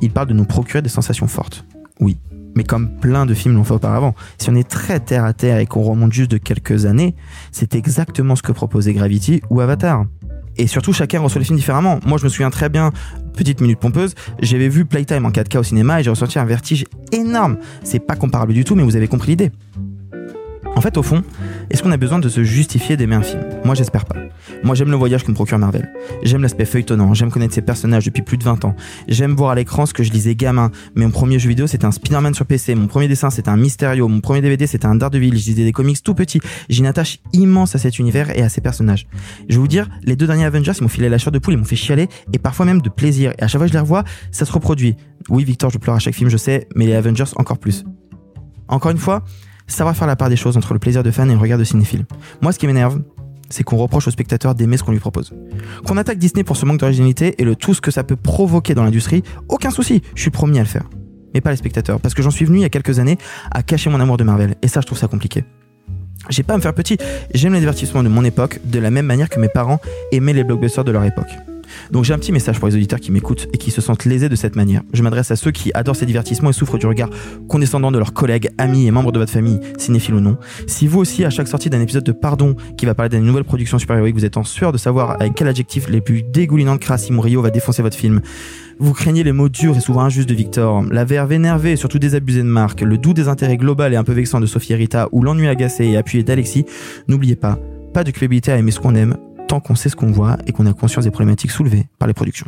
il 0.00 0.10
parle 0.10 0.28
de 0.28 0.34
nous 0.34 0.44
procurer 0.44 0.82
des 0.82 0.88
sensations 0.88 1.26
fortes. 1.26 1.64
Oui, 2.00 2.18
mais 2.54 2.64
comme 2.64 2.96
plein 2.98 3.26
de 3.26 3.34
films 3.34 3.54
l'ont 3.54 3.64
fait 3.64 3.74
auparavant, 3.74 4.14
si 4.38 4.50
on 4.50 4.54
est 4.54 4.68
très 4.68 5.00
terre 5.00 5.24
à 5.24 5.32
terre 5.32 5.58
et 5.58 5.66
qu'on 5.66 5.82
remonte 5.82 6.12
juste 6.12 6.30
de 6.30 6.38
quelques 6.38 6.86
années, 6.86 7.14
c'est 7.50 7.74
exactement 7.74 8.36
ce 8.36 8.42
que 8.42 8.52
proposait 8.52 8.92
Gravity 8.92 9.42
ou 9.50 9.60
Avatar. 9.60 10.06
Et 10.56 10.66
surtout, 10.66 10.92
chacun 10.92 11.20
reçoit 11.20 11.38
les 11.38 11.46
films 11.46 11.58
différemment. 11.58 11.98
Moi, 12.04 12.18
je 12.18 12.24
me 12.24 12.28
souviens 12.28 12.50
très 12.50 12.68
bien, 12.68 12.90
petite 13.34 13.60
minute 13.60 13.78
pompeuse, 13.78 14.14
j'avais 14.40 14.68
vu 14.68 14.84
Playtime 14.84 15.24
en 15.24 15.30
4K 15.30 15.58
au 15.58 15.62
cinéma 15.62 16.00
et 16.00 16.02
j'ai 16.02 16.10
ressenti 16.10 16.38
un 16.38 16.44
vertige 16.44 16.84
énorme. 17.10 17.56
C'est 17.82 18.00
pas 18.00 18.16
comparable 18.16 18.52
du 18.52 18.64
tout, 18.64 18.74
mais 18.74 18.82
vous 18.82 18.96
avez 18.96 19.08
compris 19.08 19.30
l'idée. 19.30 19.50
En 20.74 20.80
fait, 20.80 20.96
au 20.96 21.02
fond, 21.02 21.22
est-ce 21.70 21.82
qu'on 21.82 21.92
a 21.92 21.96
besoin 21.96 22.18
de 22.18 22.28
se 22.28 22.42
justifier 22.42 22.96
d'aimer 22.96 23.14
un 23.14 23.22
film? 23.22 23.42
Moi, 23.64 23.74
j'espère 23.74 24.04
pas. 24.04 24.16
Moi, 24.64 24.74
j'aime 24.74 24.90
le 24.90 24.96
voyage 24.96 25.22
que 25.22 25.30
me 25.30 25.34
procure 25.34 25.58
Marvel. 25.58 25.92
J'aime 26.22 26.42
l'aspect 26.42 26.64
feuilletonnant, 26.64 27.14
j'aime 27.14 27.30
connaître 27.30 27.54
ses 27.54 27.62
personnages 27.62 28.04
depuis 28.04 28.22
plus 28.22 28.38
de 28.38 28.44
20 28.44 28.64
ans. 28.64 28.74
J'aime 29.06 29.34
voir 29.34 29.50
à 29.50 29.54
l'écran 29.54 29.86
ce 29.86 29.92
que 29.92 30.02
je 30.02 30.10
lisais 30.10 30.34
gamin. 30.34 30.70
Mais 30.94 31.04
mon 31.04 31.10
premier 31.10 31.38
jeu 31.38 31.48
vidéo, 31.48 31.66
c'était 31.66 31.84
un 31.84 31.92
Spider-Man 31.92 32.34
sur 32.34 32.46
PC. 32.46 32.74
Mon 32.74 32.86
premier 32.86 33.06
dessin, 33.06 33.30
c'était 33.30 33.50
un 33.50 33.56
Mysterio. 33.56 34.08
Mon 34.08 34.20
premier 34.20 34.40
DVD, 34.40 34.66
c'était 34.66 34.86
un 34.86 34.94
Daredevil. 34.94 35.30
Je 35.30 35.50
lisais 35.50 35.64
des 35.64 35.72
comics 35.72 36.02
tout 36.02 36.14
petits. 36.14 36.40
J'ai 36.68 36.80
une 36.80 36.86
attache 36.86 37.18
immense 37.32 37.74
à 37.74 37.78
cet 37.78 37.98
univers 37.98 38.36
et 38.36 38.42
à 38.42 38.48
ses 38.48 38.60
personnages. 38.60 39.06
Je 39.48 39.54
vais 39.54 39.60
vous 39.60 39.68
dire, 39.68 39.88
les 40.02 40.16
deux 40.16 40.26
derniers 40.26 40.44
Avengers, 40.44 40.72
ils 40.78 40.82
m'ont 40.82 40.88
filé 40.88 41.08
la 41.08 41.18
chair 41.18 41.32
de 41.32 41.38
poule, 41.38 41.54
ils 41.54 41.58
m'ont 41.58 41.64
fait 41.64 41.76
chialer 41.76 42.08
et 42.32 42.38
parfois 42.38 42.66
même 42.66 42.80
de 42.80 42.88
plaisir. 42.88 43.32
Et 43.38 43.42
à 43.42 43.48
chaque 43.48 43.58
fois 43.58 43.66
que 43.66 43.72
je 43.72 43.76
les 43.76 43.80
revois, 43.80 44.04
ça 44.30 44.44
se 44.44 44.52
reproduit. 44.52 44.96
Oui, 45.28 45.44
Victor, 45.44 45.70
je 45.70 45.78
pleure 45.78 45.94
à 45.94 46.00
chaque 46.00 46.14
film, 46.14 46.30
je 46.30 46.36
sais, 46.36 46.66
mais 46.74 46.86
les 46.86 46.94
Avengers 46.94 47.24
encore 47.36 47.58
plus. 47.58 47.84
Encore 48.68 48.90
une 48.90 48.98
fois, 48.98 49.22
savoir 49.66 49.96
faire 49.96 50.06
la 50.06 50.16
part 50.16 50.28
des 50.28 50.36
choses 50.36 50.56
entre 50.56 50.72
le 50.72 50.78
plaisir 50.78 51.02
de 51.02 51.10
fan 51.10 51.30
et 51.30 51.34
le 51.34 51.40
regard 51.40 51.58
de 51.58 51.64
cinéphile. 51.64 52.04
Moi, 52.40 52.52
ce 52.52 52.58
qui 52.58 52.66
m'énerve, 52.66 53.00
c'est 53.48 53.64
qu'on 53.64 53.76
reproche 53.76 54.08
au 54.08 54.10
spectateur 54.10 54.54
d'aimer 54.54 54.76
ce 54.76 54.82
qu'on 54.82 54.92
lui 54.92 54.98
propose. 54.98 55.32
Qu'on 55.86 55.96
attaque 55.96 56.18
Disney 56.18 56.44
pour 56.44 56.56
ce 56.56 56.66
manque 56.66 56.80
d'originalité 56.80 57.34
et 57.38 57.44
le 57.44 57.54
tout 57.54 57.74
ce 57.74 57.80
que 57.80 57.90
ça 57.90 58.02
peut 58.02 58.16
provoquer 58.16 58.74
dans 58.74 58.82
l'industrie, 58.82 59.22
aucun 59.48 59.70
souci, 59.70 60.02
je 60.14 60.22
suis 60.22 60.30
promis 60.30 60.58
à 60.58 60.62
le 60.62 60.68
faire. 60.68 60.88
Mais 61.34 61.40
pas 61.40 61.50
les 61.50 61.56
spectateurs, 61.56 62.00
parce 62.00 62.14
que 62.14 62.22
j'en 62.22 62.30
suis 62.30 62.44
venu 62.44 62.58
il 62.58 62.62
y 62.62 62.66
a 62.66 62.70
quelques 62.70 62.98
années 62.98 63.18
à 63.50 63.62
cacher 63.62 63.90
mon 63.90 64.00
amour 64.00 64.16
de 64.16 64.24
Marvel, 64.24 64.54
et 64.62 64.68
ça 64.68 64.80
je 64.80 64.86
trouve 64.86 64.98
ça 64.98 65.08
compliqué. 65.08 65.44
J'ai 66.28 66.42
pas 66.42 66.54
à 66.54 66.56
me 66.56 66.62
faire 66.62 66.74
petit, 66.74 66.98
j'aime 67.34 67.54
les 67.54 67.58
divertissements 67.60 68.02
de 68.02 68.08
mon 68.08 68.24
époque 68.24 68.60
de 68.64 68.78
la 68.78 68.90
même 68.90 69.06
manière 69.06 69.28
que 69.28 69.40
mes 69.40 69.48
parents 69.48 69.80
aimaient 70.12 70.34
les 70.34 70.44
blockbusters 70.44 70.84
de 70.84 70.92
leur 70.92 71.04
époque. 71.04 71.30
Donc 71.90 72.04
j'ai 72.04 72.14
un 72.14 72.18
petit 72.18 72.32
message 72.32 72.58
pour 72.58 72.68
les 72.68 72.74
auditeurs 72.74 73.00
qui 73.00 73.12
m'écoutent 73.12 73.48
et 73.52 73.58
qui 73.58 73.70
se 73.70 73.80
sentent 73.80 74.04
lésés 74.04 74.28
de 74.28 74.36
cette 74.36 74.56
manière. 74.56 74.82
Je 74.92 75.02
m'adresse 75.02 75.30
à 75.30 75.36
ceux 75.36 75.50
qui 75.50 75.70
adorent 75.74 75.96
ces 75.96 76.06
divertissements 76.06 76.50
et 76.50 76.52
souffrent 76.52 76.78
du 76.78 76.86
regard 76.86 77.10
condescendant 77.48 77.90
de 77.90 77.98
leurs 77.98 78.12
collègues, 78.12 78.50
amis 78.58 78.86
et 78.86 78.90
membres 78.90 79.12
de 79.12 79.18
votre 79.18 79.32
famille, 79.32 79.60
cinéphiles 79.78 80.14
ou 80.14 80.20
non. 80.20 80.36
Si 80.66 80.86
vous 80.86 81.00
aussi, 81.00 81.24
à 81.24 81.30
chaque 81.30 81.48
sortie 81.48 81.70
d'un 81.70 81.80
épisode 81.80 82.04
de 82.04 82.12
Pardon 82.12 82.56
qui 82.76 82.86
va 82.86 82.94
parler 82.94 83.10
d'une 83.10 83.24
nouvelle 83.24 83.44
production 83.44 83.78
super-héroïque, 83.78 84.14
vous 84.14 84.24
êtes 84.24 84.36
en 84.36 84.44
sueur 84.44 84.72
de 84.72 84.78
savoir 84.78 85.20
avec 85.20 85.34
quel 85.34 85.48
adjectif 85.48 85.88
les 85.88 86.00
plus 86.00 86.22
dégoulinants 86.22 86.74
de 86.74 86.80
crasse 86.80 87.10
Murillo 87.10 87.42
va 87.42 87.50
défoncer 87.50 87.82
votre 87.82 87.96
film, 87.96 88.20
vous 88.78 88.92
craignez 88.92 89.22
les 89.22 89.32
mots 89.32 89.48
durs 89.48 89.76
et 89.76 89.80
souvent 89.80 90.02
injustes 90.02 90.28
de 90.28 90.34
Victor, 90.34 90.82
la 90.90 91.04
verve 91.04 91.32
énervée 91.32 91.72
et 91.72 91.76
surtout 91.76 91.98
désabusée 91.98 92.42
de 92.42 92.48
Marc, 92.48 92.80
le 92.80 92.98
doux 92.98 93.14
désintérêt 93.14 93.56
global 93.56 93.92
et 93.92 93.96
un 93.96 94.04
peu 94.04 94.12
vexant 94.12 94.40
de 94.40 94.46
Sophie 94.46 94.74
Rita 94.74 95.08
ou 95.12 95.22
l'ennui 95.22 95.48
agacé 95.48 95.84
et 95.84 95.96
appuyé 95.96 96.24
d'Alexis, 96.24 96.64
n'oubliez 97.08 97.36
pas, 97.36 97.58
pas 97.92 98.04
de 98.04 98.10
culpabilité 98.10 98.52
à 98.52 98.58
aimer 98.58 98.70
ce 98.70 98.80
qu'on 98.80 98.94
aime, 98.94 99.16
tant 99.48 99.60
qu'on 99.60 99.74
sait 99.74 99.88
ce 99.88 99.96
qu'on 99.96 100.10
voit 100.10 100.36
et 100.46 100.52
qu'on 100.52 100.66
a 100.66 100.72
conscience 100.72 101.04
des 101.04 101.10
problématiques 101.10 101.50
soulevées 101.50 101.86
par 101.98 102.08
les 102.08 102.14
productions. 102.14 102.46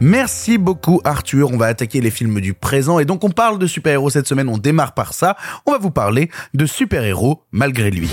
Merci 0.00 0.58
beaucoup 0.58 1.00
Arthur, 1.04 1.50
on 1.52 1.56
va 1.56 1.66
attaquer 1.66 2.00
les 2.00 2.10
films 2.10 2.40
du 2.40 2.54
présent 2.54 2.98
et 2.98 3.04
donc 3.04 3.22
on 3.22 3.30
parle 3.30 3.60
de 3.60 3.68
super-héros 3.68 4.10
cette 4.10 4.26
semaine, 4.26 4.48
on 4.48 4.58
démarre 4.58 4.94
par 4.94 5.14
ça, 5.14 5.36
on 5.64 5.70
va 5.70 5.78
vous 5.78 5.92
parler 5.92 6.28
de 6.54 6.66
super-héros 6.66 7.44
malgré 7.52 7.92
lui. 7.92 8.10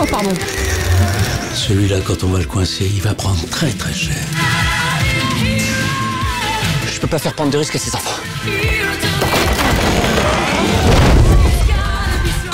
Oh, 0.00 0.04
pardon. 0.10 0.32
Celui-là, 1.54 1.98
quand 2.04 2.24
on 2.24 2.28
va 2.28 2.40
le 2.40 2.44
coincer, 2.44 2.90
il 2.92 3.00
va 3.00 3.14
prendre 3.14 3.48
très 3.48 3.70
très 3.70 3.94
cher. 3.94 4.16
Je 6.92 6.98
peux 6.98 7.06
pas 7.06 7.18
faire 7.18 7.34
prendre 7.34 7.52
de 7.52 7.58
risques 7.58 7.76
à 7.76 7.78
ces 7.78 7.94
enfants. 7.94 8.20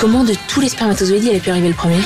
Comment 0.00 0.24
de 0.24 0.32
tous 0.48 0.62
les 0.62 0.70
spermatozoïdes 0.70 1.24
il 1.24 1.36
a 1.36 1.40
pu 1.40 1.50
arriver 1.50 1.68
le 1.68 1.74
premier 1.74 1.98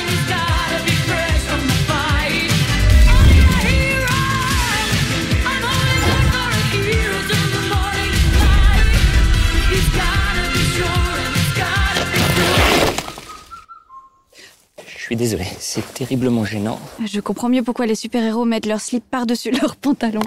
Je 14.85 15.01
suis 15.01 15.15
désolé, 15.15 15.45
c'est 15.59 15.93
terriblement 15.93 16.43
gênant. 16.43 16.81
Je 17.05 17.21
comprends 17.21 17.47
mieux 17.47 17.63
pourquoi 17.63 17.85
les 17.85 17.95
super-héros 17.95 18.43
mettent 18.43 18.65
leur 18.65 18.81
slip 18.81 19.05
par-dessus 19.09 19.51
leurs 19.51 19.77
pantalons. 19.77 20.19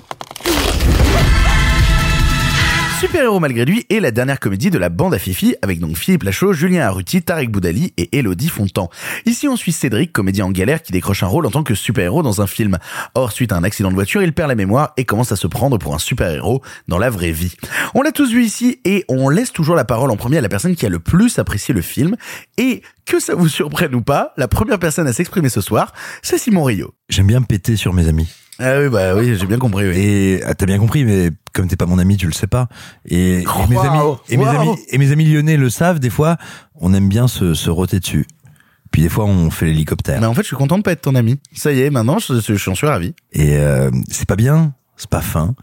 Super-héros 3.01 3.39
malgré 3.39 3.65
lui 3.65 3.87
est 3.91 4.01
la 4.01 4.11
dernière 4.11 4.41
comédie 4.41 4.71
de 4.71 4.79
la 4.79 4.89
bande 4.89 5.15
à 5.15 5.21
Fifi 5.21 5.55
avec 5.63 5.79
donc 5.79 5.97
Philippe 5.97 6.25
Lachaud, 6.25 6.53
Julien 6.53 6.81
Arruti, 6.81 7.23
Tarek 7.23 7.49
Boudali 7.49 7.93
et 7.97 8.19
Elodie 8.19 8.49
Fontan. 8.49 8.91
Ici 9.25 9.47
on 9.47 9.55
suit 9.55 9.71
Cédric, 9.71 10.13
comédien 10.13 10.47
en 10.47 10.51
galère 10.51 10.83
qui 10.83 10.91
décroche 10.91 11.23
un 11.23 11.29
rôle 11.29 11.47
en 11.47 11.51
tant 11.53 11.63
que 11.63 11.77
super-héros 11.77 12.25
dans 12.25 12.43
un 12.43 12.49
film. 12.49 12.77
Or 13.15 13.31
suite 13.31 13.53
à 13.53 13.57
un 13.57 13.63
accident 13.63 13.91
de 13.91 13.95
voiture, 13.95 14.21
il 14.21 14.33
perd 14.33 14.49
la 14.49 14.57
mémoire 14.57 14.95
et 14.97 15.05
commence 15.05 15.31
à 15.31 15.37
se 15.37 15.47
prendre 15.47 15.79
pour 15.79 15.95
un 15.95 16.01
super-héros 16.01 16.61
dans 16.89 16.99
la 16.99 17.09
vraie 17.09 17.31
vie. 17.31 17.55
On 17.95 18.03
l'a 18.03 18.11
tous 18.11 18.33
vu 18.33 18.45
ici 18.45 18.81
et 18.85 19.05
on 19.09 19.29
laisse 19.29 19.53
toujours 19.53 19.77
la 19.77 19.85
parole 19.85 20.11
en 20.11 20.17
premier 20.17 20.39
à 20.39 20.41
la 20.41 20.49
personne 20.49 20.75
qui 20.75 20.85
a 20.85 20.89
le 20.89 20.99
plus 20.99 21.39
apprécié 21.39 21.73
le 21.73 21.83
film 21.83 22.17
et 22.57 22.83
que 23.07 23.21
ça 23.21 23.37
vous 23.37 23.49
surprenne 23.49 23.95
ou 23.95 24.03
pas, 24.03 24.33
la 24.37 24.49
première 24.49 24.81
personne 24.81 25.07
à 25.07 25.13
s'exprimer 25.13 25.51
ce 25.51 25.61
soir, 25.61 25.93
c'est 26.23 26.37
Simon 26.37 26.65
Rio. 26.65 26.95
J'aime 27.09 27.29
bien 27.29 27.43
péter 27.43 27.77
sur 27.77 27.95
mes 27.95 28.09
amis. 28.09 28.29
Ah 28.61 28.81
oui, 28.81 28.89
bah 28.89 29.15
oui, 29.15 29.37
j'ai 29.37 29.47
bien 29.47 29.59
compris. 29.59 29.89
Oui. 29.89 29.97
Et 29.97 30.43
ah, 30.45 30.55
t'as 30.55 30.67
bien 30.67 30.79
compris, 30.79 31.05
mais 31.05 31.31
comme 31.53 31.69
t'es 31.69 31.77
pas 31.77 31.87
mon 31.87 31.99
ami, 31.99 32.17
tu 32.17 32.27
le 32.27 32.33
sais 32.33 32.47
pas. 32.49 32.69
Et, 33.07 33.39
et 33.43 33.45
mes 33.69 33.77
Wow, 33.77 33.81
amis, 33.83 34.17
et 34.29 34.37
mes 34.37 34.45
wow. 34.45 34.51
amis, 34.51 34.77
et 34.89 34.99
mes 34.99 35.13
amis 35.13 35.25
lyonnais 35.27 35.57
le 35.57 35.71
savent. 35.71 36.01
Des 36.01 36.11
fois, 36.11 36.37
on 36.75 36.93
aime 36.93 37.09
bien 37.09 37.29
se, 37.29 37.55
se 37.55 37.71
roter 37.71 38.01
dessus. 38.01 38.27
Puis 38.91 39.03
des 39.03 39.09
fois, 39.09 39.27
on 39.27 39.51
fait 39.51 39.67
l'hélicoptère. 39.67 40.21
Mais 40.21 40.27
en 40.27 40.35
fait, 40.35 40.43
je 40.43 40.49
suis 40.49 40.57
content 40.57 40.79
de 40.79 40.83
pas 40.83 40.93
être 40.93 41.03
ton 41.03 41.15
ami. 41.15 41.39
Ça 41.55 41.73
y 41.73 41.83
est, 41.83 41.91
maintenant, 41.91 42.19
je, 42.19 42.41
je, 42.41 42.55
je 42.55 42.71
suis 42.75 42.87
ravi. 42.87 43.15
Et 43.33 43.59
euh, 43.59 43.91
c'est 44.11 44.27
pas 44.27 44.37
bien, 44.37 44.73
c'est 44.97 45.11
pas 45.11 45.21
fin, 45.21 45.55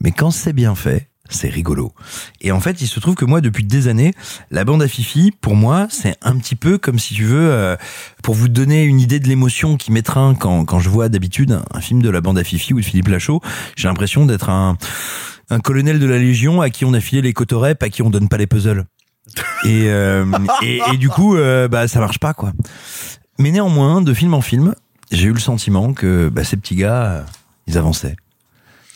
mais 0.00 0.12
quand 0.12 0.30
c'est 0.30 0.52
bien 0.52 0.74
fait, 0.74 1.07
c'est 1.28 1.48
rigolo. 1.48 1.92
Et 2.40 2.52
en 2.52 2.60
fait, 2.60 2.80
il 2.80 2.86
se 2.86 3.00
trouve 3.00 3.14
que 3.14 3.24
moi, 3.24 3.40
depuis 3.40 3.64
des 3.64 3.88
années, 3.88 4.14
la 4.50 4.64
bande 4.64 4.82
à 4.82 4.88
Fifi, 4.88 5.32
pour 5.40 5.56
moi, 5.56 5.86
c'est 5.90 6.16
un 6.22 6.36
petit 6.36 6.56
peu 6.56 6.78
comme 6.78 6.98
si 6.98 7.14
tu 7.14 7.24
veux, 7.24 7.50
euh, 7.50 7.76
pour 8.22 8.34
vous 8.34 8.48
donner 8.48 8.84
une 8.84 9.00
idée 9.00 9.20
de 9.20 9.28
l'émotion 9.28 9.76
qui 9.76 9.92
m'étreint 9.92 10.34
quand, 10.34 10.64
quand 10.64 10.78
je 10.78 10.88
vois 10.88 11.08
d'habitude 11.08 11.58
un, 11.72 11.80
film 11.80 12.02
de 12.02 12.10
la 12.10 12.20
bande 12.20 12.38
à 12.38 12.44
Fifi 12.44 12.74
ou 12.74 12.80
de 12.80 12.84
Philippe 12.84 13.08
Lachaud, 13.08 13.40
j'ai 13.76 13.88
l'impression 13.88 14.26
d'être 14.26 14.50
un, 14.50 14.76
un 15.50 15.60
colonel 15.60 15.98
de 15.98 16.06
la 16.06 16.18
Légion 16.18 16.60
à 16.60 16.70
qui 16.70 16.84
on 16.84 16.92
a 16.92 17.00
filé 17.00 17.22
les 17.22 17.32
cotorep, 17.32 17.82
à 17.82 17.88
qui 17.88 18.02
on 18.02 18.10
donne 18.10 18.28
pas 18.28 18.36
les 18.36 18.46
puzzles. 18.46 18.84
Et, 19.64 19.84
euh, 19.88 20.24
et, 20.62 20.80
et 20.92 20.96
du 20.96 21.08
coup, 21.08 21.36
euh, 21.36 21.68
bah, 21.68 21.88
ça 21.88 22.00
marche 22.00 22.18
pas, 22.18 22.34
quoi. 22.34 22.52
Mais 23.38 23.50
néanmoins, 23.50 24.00
de 24.00 24.12
film 24.14 24.34
en 24.34 24.40
film, 24.40 24.74
j'ai 25.10 25.28
eu 25.28 25.32
le 25.32 25.40
sentiment 25.40 25.92
que 25.92 26.28
bah, 26.28 26.44
ces 26.44 26.56
petits 26.56 26.76
gars, 26.76 27.04
euh, 27.04 27.22
ils 27.66 27.78
avançaient 27.78 28.16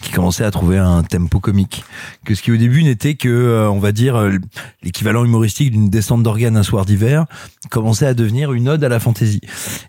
qui 0.03 0.11
commençait 0.11 0.45
à 0.45 0.51
trouver 0.51 0.77
un 0.77 1.03
tempo 1.03 1.41
comique. 1.41 1.85
Que 2.27 2.35
ce 2.35 2.43
qui 2.43 2.53
au 2.53 2.57
début 2.57 2.85
n'était 2.85 3.15
que, 3.15 3.29
euh, 3.29 3.71
on 3.71 3.79
va 3.79 3.93
dire, 3.93 4.17
euh, 4.17 4.33
l'équivalent 4.83 5.25
humoristique 5.25 5.71
d'une 5.71 5.89
descente 5.89 6.23
d'organes 6.23 6.57
un 6.57 6.63
soir 6.63 6.85
d'hiver, 6.85 7.25
commençait 7.71 8.07
à 8.07 8.13
devenir 8.13 8.53
une 8.53 8.69
ode 8.69 8.85
à 8.85 8.89
la 8.89 9.01
fantaisie. 9.01 9.41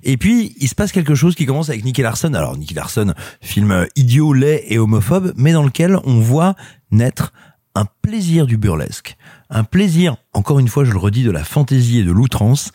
Et 0.04 0.16
puis, 0.16 0.56
il 0.60 0.70
se 0.70 0.76
passe 0.76 0.92
quelque 0.92 1.16
chose 1.16 1.36
qui 1.36 1.46
commence 1.46 1.70
avec 1.70 1.84
Nicky 1.84 2.02
Larson. 2.02 2.34
Alors, 2.34 2.56
Nicky 2.56 2.74
Larson, 2.74 3.14
film 3.42 3.72
euh, 3.72 3.86
idiot, 3.96 4.34
laid 4.34 4.64
et 4.68 4.78
homophobe, 4.78 5.34
mais 5.36 5.52
dans 5.52 5.64
lequel 5.64 5.98
on 6.06 6.20
voit 6.20 6.56
naître 6.92 7.34
un 7.76 7.86
plaisir 8.04 8.46
du 8.46 8.58
burlesque. 8.58 9.18
Un 9.50 9.64
plaisir, 9.64 10.16
encore 10.34 10.60
une 10.60 10.68
fois, 10.68 10.86
je 10.86 10.92
le 10.92 11.00
redis, 11.00 11.24
de 11.24 11.32
la 11.32 11.44
fantaisie 11.44 12.00
et 12.00 12.04
de 12.04 12.12
l'outrance, 12.12 12.72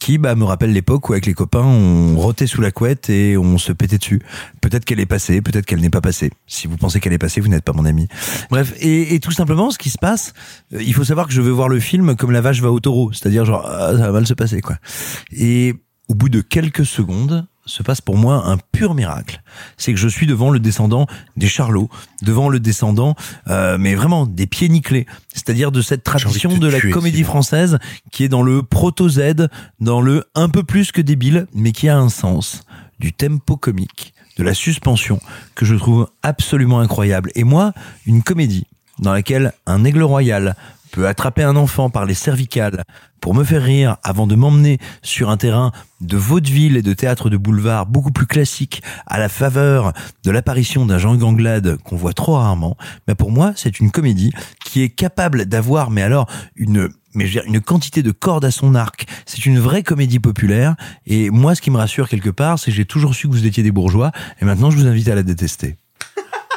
qui 0.00 0.18
bah, 0.18 0.34
me 0.34 0.44
rappelle 0.44 0.72
l'époque 0.72 1.08
où 1.08 1.12
avec 1.12 1.26
les 1.26 1.34
copains 1.34 1.64
on 1.64 2.16
rotait 2.16 2.46
sous 2.46 2.60
la 2.60 2.70
couette 2.70 3.10
et 3.10 3.36
on 3.36 3.58
se 3.58 3.72
pétait 3.72 3.98
dessus. 3.98 4.20
Peut-être 4.60 4.84
qu'elle 4.84 5.00
est 5.00 5.06
passée, 5.06 5.40
peut-être 5.40 5.66
qu'elle 5.66 5.80
n'est 5.80 5.90
pas 5.90 6.00
passée. 6.00 6.30
Si 6.46 6.66
vous 6.66 6.76
pensez 6.76 7.00
qu'elle 7.00 7.12
est 7.12 7.18
passée, 7.18 7.40
vous 7.40 7.48
n'êtes 7.48 7.64
pas 7.64 7.72
mon 7.72 7.84
ami. 7.84 8.08
Bref, 8.50 8.74
et, 8.78 9.14
et 9.14 9.20
tout 9.20 9.32
simplement, 9.32 9.70
ce 9.70 9.78
qui 9.78 9.90
se 9.90 9.98
passe, 9.98 10.34
euh, 10.74 10.82
il 10.82 10.94
faut 10.94 11.04
savoir 11.04 11.26
que 11.26 11.32
je 11.32 11.40
veux 11.40 11.50
voir 11.50 11.68
le 11.68 11.80
film 11.80 12.16
comme 12.16 12.30
la 12.30 12.40
vache 12.40 12.60
va 12.60 12.70
au 12.70 12.80
taureau, 12.80 13.12
c'est-à-dire 13.12 13.44
genre 13.44 13.66
ah, 13.66 13.92
ça 13.92 14.06
va 14.06 14.12
mal 14.12 14.26
se 14.26 14.34
passer 14.34 14.60
quoi. 14.60 14.76
Et 15.32 15.74
au 16.08 16.14
bout 16.14 16.28
de 16.28 16.40
quelques 16.40 16.86
secondes, 16.86 17.46
se 17.66 17.82
passe 17.82 18.00
pour 18.00 18.16
moi 18.16 18.46
un 18.46 18.56
pur 18.56 18.94
miracle. 18.94 19.42
C'est 19.76 19.92
que 19.92 19.98
je 19.98 20.08
suis 20.08 20.26
devant 20.26 20.50
le 20.50 20.58
descendant 20.58 21.06
des 21.36 21.48
Charlots, 21.48 21.90
devant 22.22 22.48
le 22.48 22.60
descendant, 22.60 23.14
euh, 23.48 23.76
mais 23.78 23.94
vraiment 23.94 24.24
des 24.24 24.46
pieds 24.46 24.68
nickelés. 24.68 25.06
C'est-à-dire 25.34 25.72
de 25.72 25.82
cette 25.82 26.04
tradition 26.04 26.56
de 26.56 26.68
la 26.68 26.78
tuer, 26.78 26.90
comédie 26.90 27.18
Simon. 27.18 27.28
française 27.28 27.78
qui 28.12 28.24
est 28.24 28.28
dans 28.28 28.42
le 28.42 28.62
proto-Z, 28.62 29.48
dans 29.80 30.00
le 30.00 30.24
un 30.34 30.48
peu 30.48 30.62
plus 30.62 30.92
que 30.92 31.00
débile, 31.00 31.46
mais 31.52 31.72
qui 31.72 31.88
a 31.88 31.98
un 31.98 32.08
sens. 32.08 32.62
Du 32.98 33.12
tempo 33.12 33.56
comique, 33.56 34.14
de 34.38 34.42
la 34.42 34.54
suspension, 34.54 35.20
que 35.54 35.66
je 35.66 35.74
trouve 35.74 36.08
absolument 36.22 36.80
incroyable. 36.80 37.30
Et 37.34 37.44
moi, 37.44 37.72
une 38.06 38.22
comédie 38.22 38.66
dans 38.98 39.12
laquelle 39.12 39.52
un 39.66 39.84
aigle 39.84 40.02
royal 40.02 40.56
peut 40.92 41.06
attraper 41.06 41.42
un 41.42 41.56
enfant 41.56 41.90
par 41.90 42.06
les 42.06 42.14
cervicales 42.14 42.84
pour 43.26 43.34
me 43.34 43.42
faire 43.42 43.64
rire 43.64 43.96
avant 44.04 44.28
de 44.28 44.36
m'emmener 44.36 44.78
sur 45.02 45.30
un 45.30 45.36
terrain 45.36 45.72
de 46.00 46.16
vaudeville 46.16 46.76
et 46.76 46.82
de 46.82 46.92
théâtre 46.92 47.28
de 47.28 47.36
boulevard 47.36 47.84
beaucoup 47.86 48.12
plus 48.12 48.26
classique 48.26 48.84
à 49.04 49.18
la 49.18 49.28
faveur 49.28 49.92
de 50.22 50.30
l'apparition 50.30 50.86
d'un 50.86 50.98
Jean 50.98 51.16
Ganglade 51.16 51.76
qu'on 51.78 51.96
voit 51.96 52.12
trop 52.12 52.34
rarement. 52.34 52.76
Mais 53.08 53.16
pour 53.16 53.32
moi, 53.32 53.52
c'est 53.56 53.80
une 53.80 53.90
comédie 53.90 54.30
qui 54.64 54.82
est 54.82 54.90
capable 54.90 55.46
d'avoir, 55.46 55.90
mais 55.90 56.02
alors, 56.02 56.30
une, 56.54 56.88
mais 57.14 57.26
je 57.26 57.34
veux 57.34 57.42
dire, 57.42 57.52
une 57.52 57.60
quantité 57.60 58.04
de 58.04 58.12
cordes 58.12 58.44
à 58.44 58.52
son 58.52 58.76
arc. 58.76 59.06
C'est 59.26 59.44
une 59.44 59.58
vraie 59.58 59.82
comédie 59.82 60.20
populaire. 60.20 60.76
Et 61.04 61.28
moi, 61.30 61.56
ce 61.56 61.60
qui 61.60 61.72
me 61.72 61.78
rassure 61.78 62.08
quelque 62.08 62.30
part, 62.30 62.60
c'est 62.60 62.70
que 62.70 62.76
j'ai 62.76 62.84
toujours 62.84 63.16
su 63.16 63.26
que 63.26 63.32
vous 63.32 63.44
étiez 63.44 63.64
des 63.64 63.72
bourgeois. 63.72 64.12
Et 64.40 64.44
maintenant, 64.44 64.70
je 64.70 64.76
vous 64.76 64.86
invite 64.86 65.08
à 65.08 65.16
la 65.16 65.24
détester. 65.24 65.78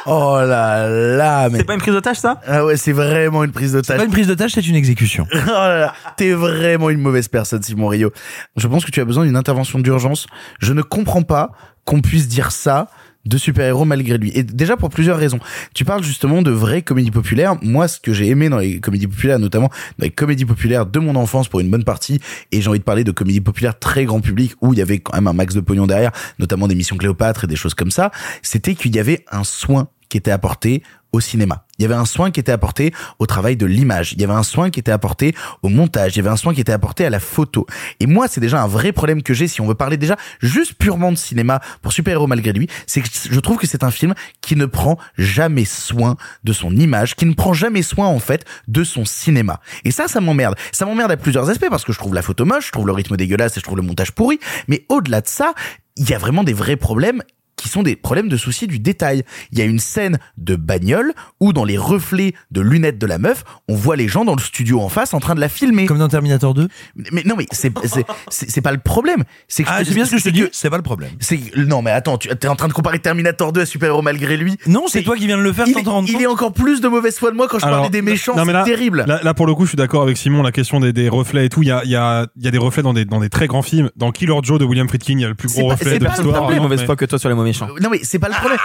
Oh 0.06 0.38
là 0.42 0.88
là, 0.88 1.48
mais. 1.50 1.58
C'est 1.58 1.64
pas 1.64 1.74
une 1.74 1.80
prise 1.80 1.94
d'otage 1.94 2.16
ça? 2.18 2.40
Ah 2.46 2.64
ouais, 2.64 2.76
c'est 2.76 2.92
vraiment 2.92 3.44
une 3.44 3.52
prise 3.52 3.70
C'est 3.70 3.76
d'otage. 3.76 3.98
pas 3.98 4.04
une 4.04 4.10
prise 4.10 4.26
de 4.26 4.34
tâche, 4.34 4.52
c'est 4.54 4.66
une 4.66 4.76
exécution. 4.76 5.26
Oh 5.34 5.36
là 5.46 5.78
là, 5.80 5.94
t'es 6.16 6.32
vraiment 6.32 6.90
une 6.90 7.00
mauvaise 7.00 7.28
personne, 7.28 7.62
Simon 7.62 7.88
Rio. 7.88 8.10
Je 8.56 8.66
pense 8.68 8.84
que 8.84 8.90
tu 8.90 9.00
as 9.00 9.04
besoin 9.04 9.24
d'une 9.24 9.36
intervention 9.36 9.78
d'urgence. 9.78 10.26
Je 10.60 10.72
ne 10.72 10.82
comprends 10.82 11.22
pas 11.22 11.50
qu'on 11.84 12.00
puisse 12.00 12.28
dire 12.28 12.52
ça 12.52 12.88
de 13.26 13.38
super-héros 13.38 13.84
malgré 13.84 14.18
lui. 14.18 14.32
Et 14.34 14.42
déjà 14.42 14.76
pour 14.76 14.88
plusieurs 14.88 15.18
raisons. 15.18 15.38
Tu 15.74 15.84
parles 15.84 16.02
justement 16.02 16.42
de 16.42 16.50
vraies 16.50 16.82
comédies 16.82 17.10
populaires. 17.10 17.56
Moi, 17.62 17.88
ce 17.88 18.00
que 18.00 18.12
j'ai 18.12 18.28
aimé 18.28 18.48
dans 18.48 18.58
les 18.58 18.80
comédies 18.80 19.06
populaires, 19.06 19.38
notamment 19.38 19.68
dans 19.98 20.04
les 20.04 20.10
comédies 20.10 20.44
populaires 20.46 20.86
de 20.86 20.98
mon 20.98 21.14
enfance 21.16 21.48
pour 21.48 21.60
une 21.60 21.70
bonne 21.70 21.84
partie, 21.84 22.20
et 22.52 22.60
j'ai 22.60 22.68
envie 22.68 22.78
de 22.78 22.84
parler 22.84 23.04
de 23.04 23.12
comédies 23.12 23.40
populaires 23.40 23.78
très 23.78 24.04
grand 24.04 24.20
public 24.20 24.54
où 24.60 24.72
il 24.72 24.78
y 24.78 24.82
avait 24.82 24.98
quand 24.98 25.14
même 25.14 25.26
un 25.26 25.32
max 25.32 25.54
de 25.54 25.60
pognon 25.60 25.86
derrière, 25.86 26.12
notamment 26.38 26.68
des 26.68 26.74
missions 26.74 26.96
Cléopâtre 26.96 27.44
et 27.44 27.46
des 27.46 27.56
choses 27.56 27.74
comme 27.74 27.90
ça, 27.90 28.10
c'était 28.42 28.74
qu'il 28.74 28.94
y 28.94 28.98
avait 28.98 29.24
un 29.30 29.44
soin 29.44 29.88
qui 30.08 30.18
était 30.18 30.32
apporté 30.32 30.82
au 31.12 31.20
cinéma. 31.20 31.64
Il 31.78 31.82
y 31.82 31.86
avait 31.86 31.94
un 31.94 32.04
soin 32.04 32.30
qui 32.30 32.40
était 32.40 32.52
apporté 32.52 32.92
au 33.18 33.26
travail 33.26 33.56
de 33.56 33.64
l'image. 33.64 34.12
Il 34.12 34.20
y 34.20 34.24
avait 34.24 34.34
un 34.34 34.42
soin 34.42 34.70
qui 34.70 34.80
était 34.80 34.92
apporté 34.92 35.34
au 35.62 35.68
montage. 35.68 36.14
Il 36.14 36.18
y 36.18 36.20
avait 36.20 36.30
un 36.30 36.36
soin 36.36 36.52
qui 36.52 36.60
était 36.60 36.72
apporté 36.72 37.06
à 37.06 37.10
la 37.10 37.20
photo. 37.20 37.66
Et 38.00 38.06
moi, 38.06 38.28
c'est 38.28 38.40
déjà 38.40 38.62
un 38.62 38.66
vrai 38.66 38.92
problème 38.92 39.22
que 39.22 39.32
j'ai 39.32 39.48
si 39.48 39.60
on 39.60 39.66
veut 39.66 39.74
parler 39.74 39.96
déjà 39.96 40.16
juste 40.40 40.74
purement 40.74 41.10
de 41.10 41.16
cinéma 41.16 41.60
pour 41.80 41.92
Super 41.92 42.12
Héros 42.12 42.26
malgré 42.26 42.52
lui. 42.52 42.68
C'est 42.86 43.00
que 43.00 43.08
je 43.30 43.40
trouve 43.40 43.56
que 43.56 43.66
c'est 43.66 43.82
un 43.82 43.90
film 43.90 44.14
qui 44.42 44.56
ne 44.56 44.66
prend 44.66 44.98
jamais 45.16 45.64
soin 45.64 46.16
de 46.44 46.52
son 46.52 46.76
image, 46.76 47.16
qui 47.16 47.24
ne 47.24 47.34
prend 47.34 47.54
jamais 47.54 47.82
soin, 47.82 48.06
en 48.06 48.20
fait, 48.20 48.44
de 48.68 48.84
son 48.84 49.04
cinéma. 49.04 49.60
Et 49.84 49.90
ça, 49.90 50.06
ça 50.06 50.20
m'emmerde. 50.20 50.56
Ça 50.72 50.84
m'emmerde 50.84 51.10
à 51.10 51.16
plusieurs 51.16 51.48
aspects 51.48 51.70
parce 51.70 51.84
que 51.84 51.92
je 51.92 51.98
trouve 51.98 52.14
la 52.14 52.22
photo 52.22 52.44
moche, 52.44 52.66
je 52.66 52.72
trouve 52.72 52.86
le 52.86 52.92
rythme 52.92 53.16
dégueulasse 53.16 53.56
et 53.56 53.60
je 53.60 53.64
trouve 53.64 53.76
le 53.76 53.82
montage 53.82 54.12
pourri. 54.12 54.38
Mais 54.68 54.84
au-delà 54.88 55.22
de 55.22 55.28
ça, 55.28 55.54
il 55.96 56.08
y 56.08 56.14
a 56.14 56.18
vraiment 56.18 56.44
des 56.44 56.52
vrais 56.52 56.76
problèmes 56.76 57.22
qui 57.56 57.68
sont 57.68 57.82
des 57.82 57.94
problèmes 57.96 58.28
de 58.28 58.36
souci 58.36 58.66
du 58.66 58.78
détail. 58.78 59.22
Il 59.52 59.58
y 59.58 59.62
a 59.62 59.64
une 59.64 59.78
scène 59.78 60.18
de 60.38 60.56
bagnole 60.56 61.12
où 61.40 61.52
dans 61.52 61.64
les 61.64 61.76
reflets 61.76 62.32
de 62.50 62.60
lunettes 62.60 62.98
de 62.98 63.06
la 63.06 63.18
meuf, 63.18 63.44
on 63.68 63.74
voit 63.74 63.96
les 63.96 64.08
gens 64.08 64.24
dans 64.24 64.34
le 64.34 64.40
studio 64.40 64.80
en 64.80 64.88
face 64.88 65.12
en 65.14 65.20
train 65.20 65.34
de 65.34 65.40
la 65.40 65.48
filmer. 65.48 65.86
Comme 65.86 65.98
dans 65.98 66.08
Terminator 66.08 66.54
2 66.54 66.68
Mais, 66.96 67.04
mais 67.12 67.22
non 67.26 67.34
mais 67.36 67.46
c'est 67.52 67.72
c'est 67.84 68.04
c'est 68.30 68.50
c'est 68.50 68.60
pas 68.62 68.72
le 68.72 68.78
problème. 68.78 69.24
C'est 69.48 69.64
que 69.64 69.68
Ah, 69.70 69.84
c'est 69.84 69.94
bien 69.94 70.04
ce 70.06 70.12
que 70.12 70.18
je 70.18 70.24
te 70.24 70.28
dis, 70.30 70.44
c'est 70.52 70.70
pas 70.70 70.76
le 70.78 70.82
problème. 70.82 71.10
C'est 71.20 71.38
non 71.56 71.82
mais 71.82 71.90
attends, 71.90 72.16
tu 72.18 72.28
es 72.28 72.46
en 72.48 72.56
train 72.56 72.68
de 72.68 72.72
comparer 72.72 72.98
Terminator 72.98 73.52
2 73.52 73.60
à 73.62 73.66
Super 73.66 73.88
Héros 73.90 74.02
malgré 74.02 74.36
lui. 74.36 74.56
Non, 74.66 74.84
c'est 74.88 75.02
toi 75.02 75.16
qui 75.16 75.26
viens 75.26 75.36
de 75.38 75.42
le 75.42 75.52
faire 75.52 75.66
Il, 75.68 75.74
sans 75.84 76.04
il 76.06 76.20
est 76.22 76.26
encore 76.26 76.52
plus 76.52 76.80
de 76.80 76.88
mauvaise 76.88 77.18
foi 77.18 77.30
de 77.30 77.36
moi 77.36 77.46
quand 77.48 77.58
je 77.58 77.66
parlais 77.66 77.90
des 77.90 78.02
méchants, 78.02 78.36
non, 78.36 78.44
mais 78.44 78.52
là, 78.52 78.62
c'est 78.64 78.70
terrible. 78.72 79.04
Là, 79.06 79.20
là, 79.22 79.34
pour 79.34 79.46
le 79.46 79.54
coup, 79.54 79.64
je 79.64 79.70
suis 79.70 79.76
d'accord 79.76 80.02
avec 80.02 80.16
Simon. 80.16 80.42
La 80.42 80.52
question 80.52 80.80
des, 80.80 80.92
des 80.92 81.08
reflets 81.08 81.46
et 81.46 81.48
tout, 81.48 81.62
il 81.62 81.68
y 81.68 81.70
a, 81.72 81.82
il 81.84 81.90
y 81.90 81.96
a, 81.96 82.26
il 82.36 82.44
y 82.44 82.48
a 82.48 82.50
des 82.50 82.58
reflets 82.58 82.82
dans 82.82 82.92
des, 82.92 83.04
dans 83.04 83.20
des 83.20 83.28
très 83.28 83.46
grands 83.46 83.62
films. 83.62 83.90
Dans 83.96 84.10
Killer 84.12 84.34
Joe 84.42 84.58
de 84.58 84.64
William 84.64 84.88
Friedkin, 84.88 85.14
il 85.14 85.20
y 85.20 85.24
a 85.24 85.28
le 85.28 85.34
plus 85.34 85.48
C'est 85.48 85.60
gros 85.60 85.68
pas- 85.68 85.74
reflet 85.74 85.90
c'est 85.92 85.98
de 85.98 86.04
pas 86.06 86.16
le 86.16 86.22
l'histoire. 86.24 86.62
mauvaise 86.62 86.84
foi 86.84 86.96
que 86.96 87.04
toi 87.04 87.18
sur 87.18 87.28
les 87.28 87.34
mots 87.40 87.44
méchants. 87.46 87.68
Non 87.80 87.90
mais 87.90 88.00
c'est 88.02 88.18
pas 88.18 88.28
le 88.28 88.34
problème. 88.34 88.58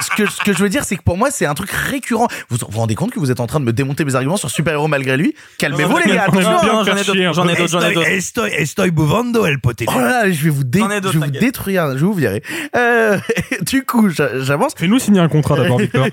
Ce 0.00 0.10
que, 0.16 0.28
ce 0.30 0.42
que 0.42 0.52
je 0.52 0.58
veux 0.58 0.68
dire, 0.68 0.84
c'est 0.84 0.96
que 0.96 1.02
pour 1.02 1.16
moi, 1.16 1.30
c'est 1.30 1.46
un 1.46 1.54
truc 1.54 1.70
récurrent. 1.70 2.28
Vous 2.50 2.58
vous 2.68 2.78
rendez 2.78 2.94
compte 2.94 3.10
que 3.12 3.18
vous 3.20 3.30
êtes 3.30 3.40
en 3.40 3.46
train 3.46 3.60
de 3.60 3.64
me 3.64 3.72
démonter 3.72 4.04
mes 4.04 4.14
arguments 4.14 4.36
sur 4.36 4.50
Super 4.50 4.74
Héros 4.74 4.88
malgré 4.88 5.16
lui? 5.16 5.34
Calmez-vous 5.58 5.96
les 5.98 6.14
gars. 6.14 6.26
hein. 6.28 6.84
faire 6.84 6.98
chier 7.04 7.24
un 7.24 7.32
J'en 7.32 7.48
ai 7.48 7.54
d'autres, 7.56 7.68
j'en 7.68 7.80
ai 7.80 7.94
d'autres. 7.94 8.08
Estoy, 8.08 8.50
estoy 8.52 8.90
buvando 8.90 9.46
el 9.46 9.60
poté. 9.60 9.86
Oh 9.88 9.98
là 9.98 10.08
là, 10.24 10.30
je 10.30 10.42
vais 10.44 10.50
vous, 10.50 10.64
dé- 10.64 10.80
J'en 10.80 10.90
ai 10.90 11.00
d'autres, 11.00 11.14
je 11.14 11.18
vais 11.18 11.26
vous 11.26 11.32
détruire, 11.32 11.88
je 11.92 11.94
vais 11.94 12.00
vous 12.00 12.12
virer. 12.14 12.42
Euh, 12.76 13.18
du 13.62 13.84
coup, 13.84 14.08
j'a- 14.10 14.40
j'avance. 14.40 14.72
Fais-nous 14.76 14.98
signer 14.98 15.20
un 15.20 15.28
contrat 15.28 15.56
d'abord, 15.56 15.78
Victor. 15.80 16.06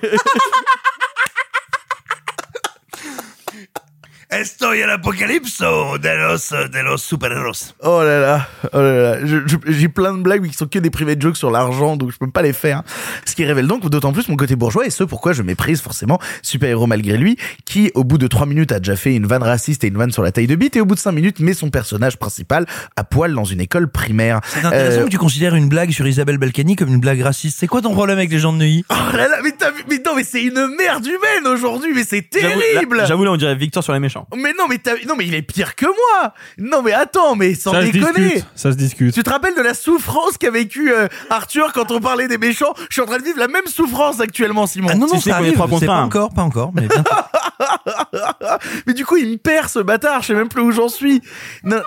Estoy 4.39 4.81
el 4.81 4.89
apocalipso 4.89 5.97
de 5.99 6.09
los, 6.17 6.49
de 6.49 6.83
los 6.83 6.97
superhéros. 7.01 7.75
Oh 7.81 8.01
là 8.03 8.19
là, 8.19 8.47
oh 8.73 8.77
là 8.79 8.93
là. 9.19 9.25
Je- 9.25 9.45
je- 9.45 9.57
J'ai 9.71 9.89
plein 9.89 10.13
de 10.13 10.21
blagues 10.21 10.41
mais 10.41 10.49
qui 10.49 10.55
sont 10.55 10.67
que 10.67 10.79
des 10.79 10.89
private 10.89 11.21
jokes 11.21 11.37
sur 11.37 11.51
l'argent, 11.51 11.95
donc 11.97 12.11
je 12.11 12.17
peux 12.17 12.29
pas 12.29 12.41
les 12.41 12.53
faire. 12.53 12.83
Ce 13.25 13.35
qui 13.35 13.45
révèle 13.45 13.67
donc 13.67 13.87
d'autant 13.89 14.11
plus 14.11 14.27
mon 14.29 14.35
côté 14.35 14.55
bourgeois 14.55 14.85
et 14.85 14.89
ce 14.89 15.03
pourquoi 15.03 15.33
je 15.33 15.41
méprise 15.43 15.81
forcément 15.81 16.19
Super 16.41 16.69
Héros 16.69 16.87
malgré 16.87 17.17
lui, 17.17 17.37
qui 17.65 17.91
au 17.95 18.03
bout 18.03 18.17
de 18.17 18.27
3 18.27 18.45
minutes 18.45 18.71
a 18.71 18.79
déjà 18.79 18.95
fait 18.95 19.15
une 19.15 19.25
vanne 19.27 19.43
raciste 19.43 19.83
et 19.83 19.87
une 19.87 19.97
vanne 19.97 20.11
sur 20.11 20.23
la 20.23 20.31
taille 20.31 20.47
de 20.47 20.55
bite 20.55 20.75
et 20.75 20.81
au 20.81 20.85
bout 20.85 20.95
de 20.95 20.99
5 20.99 21.11
minutes 21.11 21.39
met 21.39 21.53
son 21.53 21.69
personnage 21.69 22.17
principal 22.17 22.65
à 22.95 23.03
poil 23.03 23.33
dans 23.33 23.43
une 23.45 23.61
école 23.61 23.89
primaire. 23.89 24.39
C'est 24.47 24.65
intéressant 24.65 25.01
Euh, 25.01 25.05
que 25.05 25.09
tu 25.09 25.17
considères 25.17 25.55
une 25.55 25.69
blague 25.69 25.91
sur 25.91 26.07
Isabelle 26.07 26.37
Balkany 26.37 26.75
comme 26.75 26.89
une 26.89 26.99
blague 26.99 27.21
raciste. 27.21 27.59
C'est 27.59 27.67
quoi 27.67 27.81
ton 27.81 27.93
problème 27.93 28.17
avec 28.17 28.31
les 28.31 28.39
gens 28.39 28.53
de 28.53 28.57
Neuilly? 28.57 28.85
Oh 28.89 29.15
là 29.15 29.27
là, 29.27 29.37
mais, 29.43 29.51
t'as 29.57 29.71
vu- 29.71 29.83
mais 29.89 30.01
non, 30.05 30.13
mais 30.15 30.23
c'est 30.23 30.41
une 30.43 30.75
merde 30.77 31.05
humaine 31.05 31.51
aujourd'hui, 31.53 31.91
mais 31.93 32.03
c'est 32.03 32.27
J'avoue, 32.33 32.59
terrible. 32.73 32.97
là, 32.97 33.05
J'avoue 33.05 33.23
là 33.25 33.31
on 33.31 33.37
dirait 33.37 33.55
Victor 33.55 33.83
sur 33.83 33.93
les 33.93 33.99
méchants. 33.99 34.22
Mais 34.35 34.53
non, 34.57 34.67
mais 34.69 34.77
t'as- 34.77 34.95
non, 35.07 35.15
mais 35.15 35.25
il 35.25 35.33
est 35.35 35.41
pire 35.41 35.75
que 35.75 35.85
moi. 35.85 36.33
Non, 36.57 36.81
mais 36.81 36.93
attends, 36.93 37.35
mais 37.35 37.55
sans 37.55 37.71
Ça 37.71 37.81
se 37.81 37.91
déconner. 37.91 38.25
discute. 38.25 38.45
Ça 38.55 38.71
se 38.71 38.77
discute. 38.77 39.13
Tu 39.13 39.23
te 39.23 39.29
rappelles 39.29 39.55
de 39.55 39.61
la 39.61 39.73
souffrance 39.73 40.37
qu'a 40.37 40.51
vécu 40.51 40.91
euh, 40.91 41.07
Arthur 41.29 41.71
quand 41.73 41.91
on 41.91 41.99
parlait 41.99 42.27
des 42.27 42.37
méchants? 42.37 42.73
Je 42.89 42.93
suis 42.93 43.01
en 43.01 43.05
train 43.05 43.17
de 43.19 43.23
vivre 43.23 43.39
la 43.39 43.47
même 43.47 43.65
souffrance 43.67 44.19
actuellement, 44.19 44.67
Simon. 44.67 44.89
Ah 44.91 44.95
non, 44.95 45.07
non, 45.07 45.19
ça 45.19 45.21
qu'on 45.21 45.29
est 45.29 45.31
arrive. 45.33 45.53
trois 45.53 45.67
contre 45.67 45.79
C'est 45.81 45.85
pas 45.87 45.93
un. 45.95 46.05
encore, 46.05 46.33
pas 46.33 46.43
encore, 46.43 46.71
mais 46.73 46.87
bien. 46.87 47.03
mais 48.87 48.93
du 48.93 49.05
coup, 49.05 49.17
il 49.17 49.29
me 49.29 49.37
perd 49.37 49.69
ce 49.69 49.79
bâtard. 49.79 50.21
Je 50.21 50.27
sais 50.27 50.33
même 50.33 50.49
plus 50.49 50.61
où 50.61 50.71
j'en 50.71 50.89
suis. 50.89 51.21
Non. 51.63 51.81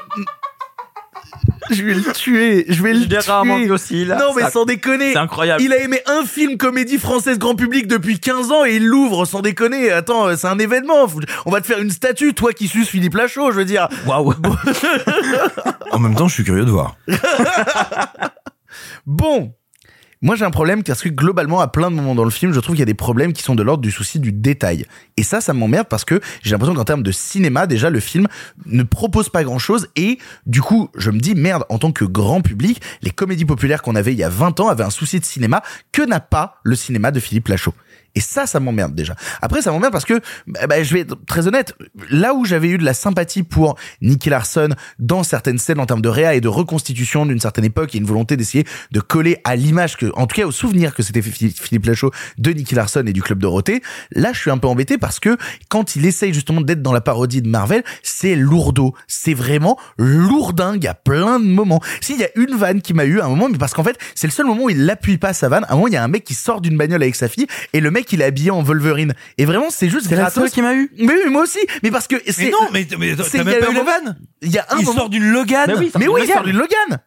Je 1.70 1.82
vais 1.82 1.94
le 1.94 2.12
tuer. 2.12 2.64
Je 2.68 2.82
vais 2.82 2.92
le 2.94 3.06
rarement 3.26 3.56
tuer. 3.56 3.64
vu 3.66 3.70
aussi, 3.72 4.04
là. 4.04 4.18
Non, 4.18 4.34
mais 4.34 4.42
Ça- 4.42 4.50
sans 4.50 4.64
déconner. 4.64 5.12
C'est 5.12 5.18
incroyable. 5.18 5.62
Il 5.62 5.72
a 5.72 5.78
aimé 5.78 6.00
un 6.06 6.24
film 6.24 6.56
comédie 6.56 6.98
française 6.98 7.38
grand 7.38 7.54
public 7.56 7.86
depuis 7.88 8.18
15 8.20 8.52
ans 8.52 8.64
et 8.64 8.76
il 8.76 8.86
l'ouvre 8.86 9.24
sans 9.24 9.40
déconner. 9.42 9.90
Attends, 9.90 10.26
euh, 10.28 10.36
c'est 10.36 10.46
un 10.46 10.58
événement. 10.58 11.06
On 11.44 11.50
va 11.50 11.60
te 11.60 11.66
faire 11.66 11.80
une 11.80 11.90
statue, 11.90 12.34
toi 12.34 12.52
qui 12.52 12.68
suces 12.68 12.88
Philippe 12.88 13.14
Lachaud, 13.14 13.50
je 13.50 13.56
veux 13.56 13.64
dire. 13.64 13.88
Waouh. 14.06 14.34
En 15.92 15.98
même 15.98 16.14
temps, 16.14 16.28
je 16.28 16.34
suis 16.34 16.44
curieux 16.44 16.64
de 16.64 16.70
voir. 16.70 16.96
Bon. 19.06 19.52
Moi, 20.26 20.34
j'ai 20.34 20.44
un 20.44 20.50
problème 20.50 20.82
parce 20.82 21.02
que 21.02 21.08
globalement, 21.08 21.60
à 21.60 21.68
plein 21.68 21.88
de 21.88 21.94
moments 21.94 22.16
dans 22.16 22.24
le 22.24 22.30
film, 22.30 22.52
je 22.52 22.58
trouve 22.58 22.74
qu'il 22.74 22.80
y 22.80 22.82
a 22.82 22.86
des 22.86 22.94
problèmes 22.94 23.32
qui 23.32 23.44
sont 23.44 23.54
de 23.54 23.62
l'ordre 23.62 23.80
du 23.80 23.92
souci 23.92 24.18
du 24.18 24.32
détail. 24.32 24.84
Et 25.16 25.22
ça, 25.22 25.40
ça 25.40 25.52
m'emmerde 25.52 25.86
parce 25.88 26.04
que 26.04 26.20
j'ai 26.42 26.50
l'impression 26.50 26.74
qu'en 26.74 26.82
termes 26.82 27.04
de 27.04 27.12
cinéma, 27.12 27.68
déjà, 27.68 27.90
le 27.90 28.00
film 28.00 28.26
ne 28.64 28.82
propose 28.82 29.28
pas 29.28 29.44
grand 29.44 29.60
chose. 29.60 29.86
Et 29.94 30.18
du 30.44 30.62
coup, 30.62 30.90
je 30.96 31.12
me 31.12 31.20
dis, 31.20 31.36
merde, 31.36 31.62
en 31.68 31.78
tant 31.78 31.92
que 31.92 32.04
grand 32.04 32.40
public, 32.40 32.82
les 33.02 33.12
comédies 33.12 33.44
populaires 33.44 33.82
qu'on 33.82 33.94
avait 33.94 34.14
il 34.14 34.18
y 34.18 34.24
a 34.24 34.28
20 34.28 34.58
ans 34.58 34.66
avaient 34.66 34.82
un 34.82 34.90
souci 34.90 35.20
de 35.20 35.24
cinéma 35.24 35.62
que 35.92 36.02
n'a 36.02 36.18
pas 36.18 36.58
le 36.64 36.74
cinéma 36.74 37.12
de 37.12 37.20
Philippe 37.20 37.46
Lachaud? 37.46 37.74
Et 38.16 38.20
ça, 38.20 38.46
ça 38.46 38.58
m'emmerde 38.58 38.94
déjà. 38.94 39.14
Après, 39.42 39.62
ça 39.62 39.70
m'emmerde 39.70 39.92
parce 39.92 40.06
que, 40.06 40.20
bah, 40.46 40.66
bah, 40.66 40.82
je 40.82 40.92
vais 40.92 41.00
être 41.00 41.16
très 41.26 41.46
honnête, 41.46 41.74
là 42.10 42.34
où 42.34 42.44
j'avais 42.44 42.68
eu 42.68 42.78
de 42.78 42.84
la 42.84 42.94
sympathie 42.94 43.42
pour 43.42 43.76
Nicky 44.00 44.30
Larson 44.30 44.70
dans 44.98 45.22
certaines 45.22 45.58
scènes 45.58 45.78
en 45.78 45.86
termes 45.86 46.00
de 46.00 46.08
réa 46.08 46.34
et 46.34 46.40
de 46.40 46.48
reconstitution 46.48 47.26
d'une 47.26 47.40
certaine 47.40 47.64
époque, 47.64 47.94
et 47.94 47.98
une 47.98 48.06
volonté 48.06 48.36
d'essayer 48.36 48.64
de 48.90 49.00
coller 49.00 49.38
à 49.44 49.54
l'image 49.54 49.96
que, 49.96 50.10
en 50.14 50.26
tout 50.26 50.34
cas 50.34 50.46
au 50.46 50.50
souvenir 50.50 50.94
que 50.94 51.02
c'était 51.02 51.22
Philippe 51.22 51.84
Lachaud 51.84 52.10
de 52.38 52.50
Nicky 52.50 52.74
Larson 52.74 53.04
et 53.06 53.12
du 53.12 53.22
Club 53.22 53.38
Dorothée, 53.38 53.82
là 54.12 54.32
je 54.32 54.40
suis 54.40 54.50
un 54.50 54.58
peu 54.58 54.68
embêté 54.68 54.96
parce 54.96 55.20
que 55.20 55.36
quand 55.68 55.94
il 55.94 56.06
essaye 56.06 56.32
justement 56.32 56.62
d'être 56.62 56.82
dans 56.82 56.92
la 56.92 57.02
parodie 57.02 57.42
de 57.42 57.48
Marvel, 57.48 57.84
c'est 58.02 58.34
lourdeau. 58.34 58.94
C'est 59.06 59.34
vraiment 59.34 59.78
lourdingue 59.98 60.86
à 60.86 60.94
plein 60.94 61.38
de 61.38 61.44
moments. 61.44 61.82
S'il 62.00 62.18
y 62.18 62.24
a 62.24 62.30
une 62.36 62.56
vanne 62.56 62.80
qui 62.80 62.94
m'a 62.94 63.04
eu 63.04 63.20
à 63.20 63.26
un 63.26 63.28
moment, 63.28 63.48
mais 63.50 63.58
parce 63.58 63.74
qu'en 63.74 63.84
fait, 63.84 63.98
c'est 64.14 64.26
le 64.26 64.32
seul 64.32 64.46
moment 64.46 64.64
où 64.64 64.70
il 64.70 64.86
l'appuie 64.86 65.18
pas 65.18 65.32
sa 65.32 65.48
vanne. 65.48 65.64
À 65.64 65.72
un 65.72 65.74
moment, 65.76 65.88
il 65.88 65.94
y 65.94 65.98
a 65.98 66.04
un 66.04 66.08
mec 66.08 66.24
qui 66.24 66.34
sort 66.34 66.60
d'une 66.60 66.76
bagnole 66.76 67.02
avec 67.02 67.14
sa 67.14 67.28
fille 67.28 67.46
et 67.72 67.80
le 67.80 67.90
mec 67.90 68.05
il 68.12 68.20
est 68.20 68.24
habillé 68.24 68.50
en 68.50 68.62
Wolverine. 68.62 69.14
Et 69.38 69.44
vraiment, 69.44 69.70
c'est 69.70 69.88
juste 69.88 70.06
C'est 70.08 70.14
la 70.16 70.22
gratos. 70.22 70.42
seule 70.44 70.50
qui 70.50 70.62
m'a 70.62 70.74
eu. 70.74 70.90
Mais 70.98 71.12
oui, 71.24 71.30
moi 71.30 71.42
aussi. 71.42 71.58
Mais 71.82 71.90
parce 71.90 72.06
que 72.06 72.16
c'est. 72.28 72.44
Mais 72.46 72.50
non, 72.50 72.58
mais, 72.72 72.86
mais 72.98 73.10
c'est- 73.16 73.16
t'as 73.16 73.38
il 73.38 73.40
y 73.40 73.44
même 73.44 73.48
a 73.48 73.58
pas 73.58 73.66
un 73.66 73.70
eu 73.70 73.74
la 73.74 73.80
moment- 73.82 73.90
vanne. 74.04 74.16
Il 74.42 74.50
y 74.52 74.58
a 74.58 74.66
un 74.70 74.78
Il 74.78 74.84
moment- 74.84 74.98
sort 75.00 75.08
d'une 75.10 75.30
Logan. 75.30 75.64
Mais 75.68 75.74
oui, 75.74 75.90
Mais 75.98 76.08
oui, 76.08 76.14
il 76.18 76.20
Logan. 76.22 76.34
sort 76.36 76.44
d'une 76.44 76.56
Logan. 76.56 77.00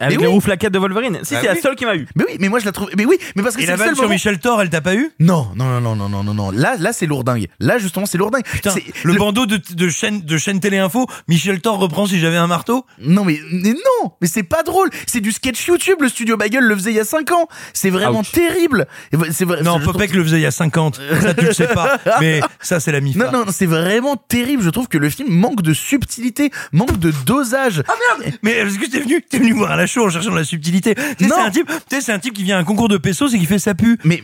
Avec 0.00 0.16
Mais 0.16 0.22
les 0.22 0.28
oui. 0.28 0.34
roues 0.34 0.40
flaquettes 0.40 0.72
de 0.72 0.78
Wolverine. 0.78 1.20
Si, 1.22 1.34
Bah 1.34 1.40
c'est 1.42 1.48
oui. 1.50 1.54
la 1.56 1.60
seule 1.60 1.76
qui 1.76 1.84
m'a 1.84 1.94
eu. 1.94 2.06
Mais 2.16 2.24
oui, 2.26 2.36
mais 2.40 2.48
moi 2.48 2.58
je 2.58 2.64
la 2.64 2.72
trouve. 2.72 2.88
Mais 2.96 3.04
oui, 3.04 3.18
mais 3.36 3.42
parce 3.42 3.54
que 3.54 3.60
Et 3.60 3.66
c'est 3.66 3.72
la 3.72 3.76
le 3.76 3.84
seul 3.84 3.94
sur 3.94 4.02
moment- 4.04 4.14
Michel 4.14 4.38
Thor, 4.38 4.60
elle 4.62 4.70
t'a 4.70 4.80
pas 4.80 4.94
eu? 4.94 5.10
Non, 5.20 5.48
non, 5.56 5.66
non, 5.66 5.80
non, 5.80 5.94
non, 5.96 6.08
non, 6.08 6.24
non, 6.24 6.34
non. 6.34 6.50
Là, 6.50 6.74
là, 6.78 6.92
c'est 6.92 7.06
lourdingue. 7.06 7.46
Là, 7.60 7.78
justement, 7.78 8.06
c'est 8.06 8.18
lourdingue. 8.18 8.44
Putain, 8.44 8.70
C'est- 8.70 8.84
le, 9.04 9.14
bandeau 9.14 9.46
de, 9.46 9.60
de 9.74 9.88
chaîne 9.88 10.22
de 10.22 10.38
chaîne 10.38 10.58
télé 10.60 10.78
info, 10.78 11.06
Michel 11.28 11.60
Thor 11.60 11.78
reprend 11.78 12.06
si 12.06 12.18
j'avais 12.18 12.38
un 12.38 12.46
marteau? 12.46 12.86
Non, 13.00 13.24
mais, 13.24 13.38
mais 13.52 13.72
non, 13.74 14.12
mais 14.20 14.26
c'est 14.26 14.42
pas 14.42 14.62
drôle. 14.62 14.88
C'est 15.06 15.20
du 15.20 15.32
sketch 15.32 15.66
YouTube. 15.66 15.98
Le 16.00 16.08
studio 16.08 16.36
Bagel 16.36 16.64
le 16.64 16.74
faisait 16.74 16.90
il 16.92 16.96
y 16.96 17.00
a 17.00 17.04
5 17.04 17.30
ans. 17.32 17.46
C'est 17.74 17.90
vraiment 17.90 18.20
Ouch. 18.20 18.32
terrible. 18.32 18.86
C'est 19.32 19.44
vrai. 19.44 19.62
Non, 19.62 19.76
je 19.78 19.82
trouve- 19.82 19.92
Popek 19.94 20.14
le 20.14 20.24
faisait 20.24 20.38
il 20.38 20.42
y 20.42 20.46
a 20.46 20.50
50. 20.50 21.00
Ça 21.20 21.34
tu 21.34 21.44
le 21.44 21.52
sais 21.52 21.68
pas, 21.68 21.98
mais 22.20 22.40
ça 22.60 22.80
c'est 22.80 22.92
la 22.92 23.00
MIFA. 23.00 23.26
Non, 23.26 23.32
non, 23.32 23.44
non, 23.46 23.52
c'est 23.52 23.66
vraiment 23.66 24.16
terrible. 24.16 24.62
Je 24.62 24.70
trouve 24.70 24.88
que 24.88 24.98
le 24.98 25.10
film 25.10 25.28
manque 25.30 25.62
de 25.62 25.74
subtilité, 25.74 26.50
manque 26.72 26.98
de 26.98 27.12
dosage. 27.26 27.82
Ah 27.88 27.92
merde 28.18 28.34
Mais 28.42 28.52
est-ce 28.52 28.78
que 28.78 28.86
t'es 28.90 29.00
venu, 29.00 29.22
t'es 29.28 29.38
venu 29.38 29.52
voir 29.52 29.72
à 29.72 29.76
la 29.76 29.86
en 29.98 30.08
cherchant 30.10 30.30
de 30.30 30.36
la 30.36 30.44
subtilité 30.44 30.94
Tu 31.18 31.24
sais. 31.24 31.30
C'est 31.34 31.40
un 31.40 31.50
type, 31.50 31.66
tu 31.66 31.96
sais, 31.96 32.00
c'est 32.00 32.12
un 32.12 32.18
type 32.18 32.34
qui 32.34 32.44
vient 32.44 32.56
à 32.56 32.60
un 32.60 32.64
concours 32.64 32.88
de 32.88 32.96
pesos 32.98 33.34
et 33.34 33.38
qui 33.38 33.46
fait 33.46 33.58
sa 33.58 33.74
pu. 33.74 33.98
Mais, 34.04 34.22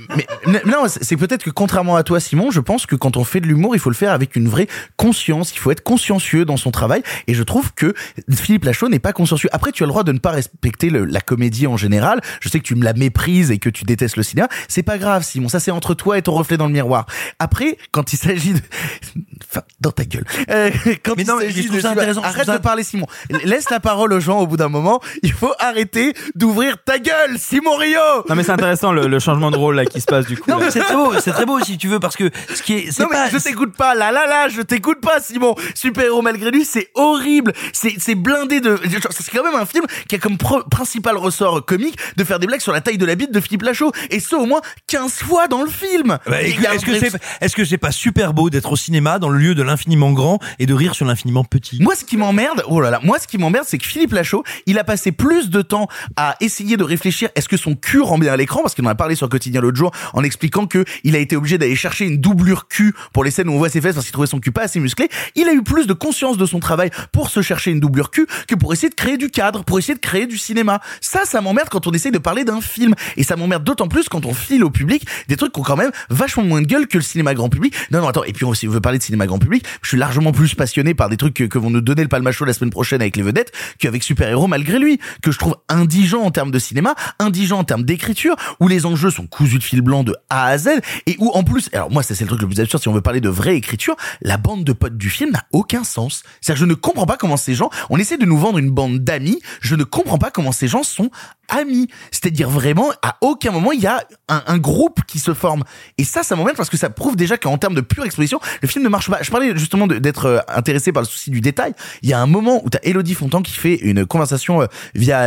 non, 0.65 0.85
c'est 0.89 1.17
peut-être 1.17 1.43
que 1.43 1.51
contrairement 1.51 1.97
à 1.97 2.03
toi, 2.03 2.21
Simon, 2.21 2.51
je 2.51 2.61
pense 2.61 2.87
que 2.87 2.95
quand 2.97 3.17
on 3.17 3.25
fait 3.25 3.41
de 3.41 3.47
l'humour, 3.47 3.75
il 3.75 3.79
faut 3.79 3.91
le 3.91 3.97
faire 3.97 4.13
avec 4.13 4.37
une 4.37 4.49
vraie 4.49 4.69
conscience. 4.97 5.53
Il 5.55 5.59
faut 5.59 5.71
être 5.71 5.83
consciencieux 5.83 6.45
dans 6.45 6.57
son 6.57 6.71
travail. 6.71 7.03
Et 7.27 7.35
je 7.35 7.43
trouve 7.43 7.73
que 7.75 7.95
Philippe 8.33 8.65
Lachaud 8.65 8.89
n'est 8.89 8.99
pas 8.99 9.13
consciencieux. 9.13 9.49
Après, 9.53 9.73
tu 9.73 9.83
as 9.83 9.87
le 9.87 9.91
droit 9.91 10.05
de 10.05 10.13
ne 10.13 10.19
pas 10.19 10.31
respecter 10.31 10.91
le- 10.91 11.05
la 11.05 11.21
comédie 11.21 11.67
en 11.67 11.77
général. 11.77 12.21
Je 12.41 12.49
sais 12.49 12.59
que 12.61 12.65
tu 12.65 12.75
me 12.75 12.85
la 12.85 12.93
méprises 12.93 13.51
et 13.51 13.59
que 13.59 13.69
tu 13.71 13.85
détestes 13.85 14.17
le 14.17 14.23
cinéma. 14.23 14.49
C'est 14.69 14.83
pas 14.83 14.99
grave, 14.99 15.23
Simon. 15.25 15.49
Ça, 15.49 15.61
c'est 15.61 15.71
entre 15.71 15.95
toi 15.95 16.19
et 16.19 16.23
ton 16.23 16.33
reflet 16.33 16.57
dans 16.57 16.67
le 16.67 16.73
miroir. 16.73 17.07
Après, 17.39 17.79
quand 17.91 18.13
il 18.13 18.17
s'agit 18.17 18.55
de, 18.55 18.61
enfin, 19.51 19.63
dans 19.81 19.91
ta 19.93 20.05
gueule. 20.05 20.25
Euh, 20.51 20.71
quand 21.03 21.15
Mais 21.17 21.23
il 21.23 21.29
non, 21.29 21.37
mais 21.39 21.51
je 21.51 21.69
de- 21.73 21.81
ça 21.81 21.91
intéressant, 21.91 22.23
Arrête 22.23 22.47
ça- 22.47 22.59
de 22.59 22.63
parler, 22.63 22.83
Simon. 22.83 23.07
Laisse 23.45 23.71
la 23.71 23.81
parole 23.81 24.13
aux 24.13 24.21
gens 24.21 24.41
au 24.41 24.47
bout 24.47 24.57
d'un 24.57 24.69
moment. 24.69 25.01
Il 25.23 25.33
faut 25.33 25.53
arrêter 25.59 26.13
d'ouvrir 26.35 26.77
ta 26.85 26.99
gueule, 26.99 27.37
Simon 27.39 27.77
Rio. 27.77 27.99
Non, 28.29 28.35
mais 28.35 28.43
c'est 28.43 28.53
intéressant 28.53 28.93
le, 28.93 29.07
le 29.07 29.19
changement 29.19 29.51
de 29.51 29.57
rôle 29.57 29.77
là 29.77 29.85
qui 29.87 30.01
se 30.01 30.07
passe 30.07 30.27
du 30.27 30.37
coup. 30.37 30.51
Non, 30.51 30.59
là. 30.59 30.67
mais 30.67 30.71
c'est 30.71 30.81
très 30.81 30.95
beau, 30.97 31.13
c'est 31.21 31.33
très 31.33 31.47
beau 31.47 31.61
si 31.61 31.79
tu 31.79 31.89
veux, 31.89 32.01
parce 32.01 32.17
que 32.17 32.31
ce 32.55 32.63
qui 32.63 32.75
est, 32.75 32.91
c'est 32.93 33.03
Non 33.03 33.09
mais 33.11 33.31
je 33.31 33.39
t'écoute 33.39 33.75
pas, 33.77 33.95
là 33.95 34.13
là 34.13 34.27
là, 34.27 34.49
je 34.49 34.63
t'écoute 34.63 35.01
pas 35.01 35.21
Simon. 35.21 35.55
Super 35.75 36.05
héros 36.07 36.23
malgré 36.23 36.51
lui, 36.51 36.65
c'est 36.65 36.91
horrible, 36.95 37.53
c'est 37.73 37.95
c'est 37.99 38.15
blindé 38.15 38.61
de. 38.61 38.79
C'est 39.11 39.31
quand 39.33 39.45
même 39.45 39.55
un 39.55 39.67
film 39.67 39.85
qui 40.09 40.15
a 40.15 40.19
comme 40.19 40.39
pro- 40.39 40.63
principal 40.71 41.17
ressort 41.17 41.65
comique 41.65 41.97
de 42.17 42.25
faire 42.25 42.39
des 42.39 42.47
blagues 42.47 42.61
sur 42.61 42.73
la 42.73 42.81
taille 42.81 42.99
de 42.99 43.07
la 43.07 43.15
bite 43.15 43.33
de 43.33 43.41
Philippe 43.41 43.63
Lachaud, 43.63 43.93
et 44.11 44.21
ce 44.21 44.35
au 44.37 44.47
moins 44.47 44.61
15 44.87 45.13
fois 45.13 45.49
dans 45.49 45.63
le 45.63 45.71
film. 45.71 46.19
Bah, 46.27 46.43
écoute, 46.43 46.65
est-ce 46.73 46.85
que 46.85 46.99
c'est, 46.99 47.13
est-ce 47.41 47.57
que 47.57 47.65
c'est 47.65 47.79
pas 47.79 47.93
super 47.93 48.33
beau 48.35 48.51
d'être 48.51 48.73
au 48.73 48.77
cinéma 48.77 49.19
dans 49.19 49.29
le 49.31 49.39
lieu 49.39 49.55
de 49.55 49.63
l'infiniment 49.63 50.13
grand 50.13 50.39
et 50.59 50.67
de 50.67 50.75
rire 50.75 50.95
sur 50.95 51.07
l'infiniment 51.07 51.45
petit? 51.45 51.79
Moi, 51.81 51.95
ce 51.95 52.05
qui 52.05 52.17
m'emmerde, 52.17 52.63
oh 52.69 52.81
là 52.81 52.91
là, 52.91 53.01
moi, 53.03 53.19
ce 53.19 53.27
qui 53.27 53.39
m'emmerde, 53.39 53.65
c'est 53.67 53.79
que 53.79 53.87
Philippe 53.87 54.13
Lachaud, 54.13 54.45
il 54.67 54.79
a 54.79 54.85
passé 54.85 55.13
plus 55.13 55.46
de 55.51 55.63
temps 55.63 55.89
à 56.17 56.37
essayer 56.41 56.77
de 56.77 56.85
réfléchir, 56.85 57.29
est-ce 57.35 57.49
que 57.49 57.57
son 57.57 57.75
cul 57.75 58.01
rend 58.01 58.19
bien 58.19 58.33
à 58.33 58.37
l'écran, 58.37 58.63
parce 58.63 58.75
qu'il 58.75 58.85
en 58.85 58.89
a 58.89 58.95
parlé 58.95 59.15
sur 59.15 59.29
Quotidien 59.29 59.61
l'autre 59.61 59.77
jour, 59.77 59.91
en 60.13 60.23
expliquant 60.23 60.67
que 60.67 60.85
il 61.05 61.15
a 61.17 61.19
été 61.19 61.37
obligé 61.37 61.59
d'aller 61.59 61.77
chercher 61.77 62.05
une 62.07 62.19
doublure 62.19 62.69
cul 62.69 62.95
pour 63.13 63.25
les 63.25 63.31
scènes 63.31 63.49
où 63.49 63.53
on 63.53 63.59
voit 63.59 63.69
ses 63.69 63.81
fesses 63.81 63.95
parce 63.95 64.07
qu'il 64.07 64.13
trouvait 64.13 64.27
son 64.27 64.41
cul 64.41 64.53
pas 64.53 64.63
assez 64.63 64.81
musclé. 64.81 65.09
Il 65.35 65.49
a 65.49 65.53
eu 65.53 65.63
plus 65.63 65.87
de 65.87 65.93
conscience 65.93 66.37
de 66.39 66.47
son 66.47 66.61
travail 66.61 66.91
pour 67.13 67.31
se 67.31 67.43
chercher 67.43 67.71
une 67.71 67.81
doublure 67.81 68.11
cul 68.11 68.27
que 68.49 68.55
pour 68.55 68.73
essayer 68.73 68.89
de 68.89 68.95
créer 68.95 69.17
du 69.17 69.31
cadre, 69.31 69.65
pour 69.65 69.79
essayer 69.79 69.95
de 69.95 70.01
créer 70.01 70.27
du 70.27 70.39
cinéma. 70.39 70.81
Ça, 71.01 71.25
ça 71.25 71.41
m'emmerde 71.41 71.69
quand 71.69 71.87
on 71.87 71.93
essaye 71.93 72.13
de 72.13 72.19
parler 72.19 72.45
d'un 72.45 72.61
film. 72.61 72.95
Et 73.17 73.23
ça 73.23 73.37
m'emmerde 73.37 73.65
d'autant 73.65 73.89
plus 73.89 74.09
quand 74.09 74.27
on 74.27 74.35
file 74.35 74.65
au 74.65 74.71
public 74.71 75.07
des 75.29 75.37
trucs 75.37 75.53
qui 75.53 75.61
ont 75.61 75.65
quand 75.65 75.77
même 75.77 75.91
vachement 76.11 76.43
moins 76.45 76.63
de 76.63 76.67
gueule 76.67 76.87
que 76.87 76.99
le 76.99 77.03
cinéma 77.03 77.35
grand 77.35 77.49
public. 77.49 77.75
Non, 77.91 78.01
non, 78.01 78.09
attends. 78.09 78.25
Et 78.25 78.33
puis, 78.33 78.45
on- 78.45 78.55
si 78.55 78.69
on 78.69 78.71
veut 78.71 78.81
parler 78.81 78.99
de 78.99 79.03
cinéma 79.05 79.27
grand 79.27 79.39
public, 79.39 79.65
je 79.83 79.89
suis 79.89 79.99
largement 79.99 80.33
plus 80.33 80.55
passionné 80.55 80.95
par 80.95 81.09
des 81.09 81.17
trucs 81.17 81.35
que, 81.35 81.45
que 81.45 81.59
vont 81.59 81.71
nous 81.71 81.81
donner 81.81 82.03
le 82.03 82.09
Palmacho 82.09 82.45
la 82.45 82.53
semaine 82.53 82.71
prochaine 82.71 83.01
avec 83.01 83.17
les 83.17 83.23
vedettes 83.23 83.53
qu'avec 83.79 84.03
Super 84.03 84.29
Héros 84.29 84.47
malgré 84.47 84.79
lui, 84.79 84.99
que 85.27 85.33
je 85.33 85.39
trouve 85.39 85.57
indigent 85.69 86.23
en 86.23 86.31
termes 86.31 86.53
de 86.53 86.59
cinéma, 86.61 86.95
indigent 87.19 87.59
en 87.59 87.65
termes 87.65 87.83
d'écriture, 87.83 88.37
où 88.61 88.69
les 88.69 88.87
enjeux 88.87 89.11
sont 89.11 89.27
cousus 89.27 89.59
de 89.59 89.65
fil 89.65 89.81
blanc 89.81 90.05
de 90.05 90.15
A 90.31 90.47
à 90.47 90.57
Z, 90.57 90.69
et 91.07 91.17
où 91.19 91.31
en 91.31 91.43
plus, 91.43 91.69
alors 91.73 91.91
moi, 91.91 92.05
c'est 92.05 92.21
le 92.21 92.29
truc 92.29 92.41
le 92.43 92.47
plus 92.47 92.61
absurde 92.61 92.81
si 92.81 92.89
on 92.89 92.93
veut 92.93 93.01
parler 93.01 93.21
de 93.21 93.29
vraie 93.29 93.57
écriture, 93.57 93.97
la 94.23 94.37
bande 94.37 94.63
de 94.63 94.73
potes 94.73 94.97
du 94.97 95.11
film 95.11 95.33
n'a 95.33 95.43
aucun 95.53 95.83
sens. 95.83 96.23
C'est-à-dire, 96.41 96.61
je 96.61 96.67
ne 96.67 96.75
comprends 96.75 97.07
pas 97.07 97.17
comment 97.17 97.37
ces 97.37 97.55
gens, 97.55 97.71
on 97.91 97.99
essaie 97.99 98.19
de 98.19 98.25
nous 98.25 98.39
vendre 98.39 98.59
une 98.59 98.71
bande 98.71 99.01
d'amis, 99.01 99.41
je 99.61 99.75
ne 99.75 99.83
comprends 99.83 100.19
pas 100.19 100.31
comment 100.31 100.53
ces 100.53 100.69
gens 100.69 100.85
sont 100.85 101.11
amis. 101.49 101.89
C'est-à-dire 102.11 102.49
vraiment, 102.49 102.91
à 103.03 103.17
aucun 103.21 103.51
moment, 103.51 103.73
il 103.73 103.81
y 103.81 103.87
a 103.87 104.05
un, 104.29 104.59
groupe 104.59 105.01
qui 105.07 105.19
se 105.19 105.35
forme. 105.35 105.65
Et 105.99 106.05
ça, 106.05 106.23
ça 106.23 106.35
m'emmerde 106.35 106.57
parce 106.57 106.71
que 106.71 106.77
ça 106.77 106.91
prouve 106.91 107.17
déjà 107.17 107.37
qu'en 107.37 107.59
termes 107.59 107.75
de 107.75 107.81
pure 107.81 108.05
exposition, 108.05 108.41
le 108.63 108.69
film 108.69 108.85
ne 108.85 108.89
marche 108.89 109.11
pas. 109.11 109.23
Je 109.23 109.31
parlais 109.31 109.57
justement 109.57 109.87
d'être 109.87 110.27
euh, 110.27 110.39
intéressé 110.49 110.93
par 110.93 111.03
le 111.03 111.07
souci 111.07 111.31
du 111.31 111.41
détail. 111.41 111.75
Il 112.03 112.09
y 112.09 112.13
a 112.13 112.21
un 112.21 112.27
moment 112.27 112.63
où 112.65 112.71
t'as 112.71 112.79
Elodie 112.83 113.15
Fontan 113.15 113.43
qui 113.43 113.53
fait 113.53 113.75
une 113.77 114.07
conversation 114.07 114.63
euh, 114.63 114.67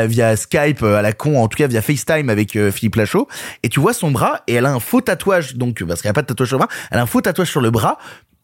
via 0.08 0.36
Skype 0.36 0.84
euh, 0.84 0.98
à 0.98 1.02
la 1.02 1.14
con, 1.14 1.42
en 1.42 1.48
tout 1.48 1.58
cas 1.58 1.68
via 1.68 1.82
FaceTime 1.82 2.30
avec 2.30 2.56
euh, 2.56 2.72
Philippe 2.72 2.96
Lachaud, 2.96 3.28
et 3.64 3.70
tu 3.70 3.80
vois 3.80 3.94
son 3.94 4.12
bras 4.12 4.42
et 4.48 4.54
elle 4.54 4.66
a 4.66 4.72
un 4.72 4.80
faux 4.80 5.02
tatouage, 5.02 5.56
donc 5.56 5.84
parce 5.84 6.02
qu'elle 6.02 6.12
a 6.12 6.14
pas 6.14 6.22
de 6.22 6.28
tatouage 6.28 6.50
sur 6.50 6.58
le 6.58 6.66
bras, 6.66 6.70
elle 6.92 7.00
a 7.00 7.02
un 7.02 7.06
faux 7.06 7.22
tatouage 7.22 7.50
sur 7.50 7.62
le 7.62 7.72
bras. 7.72 7.98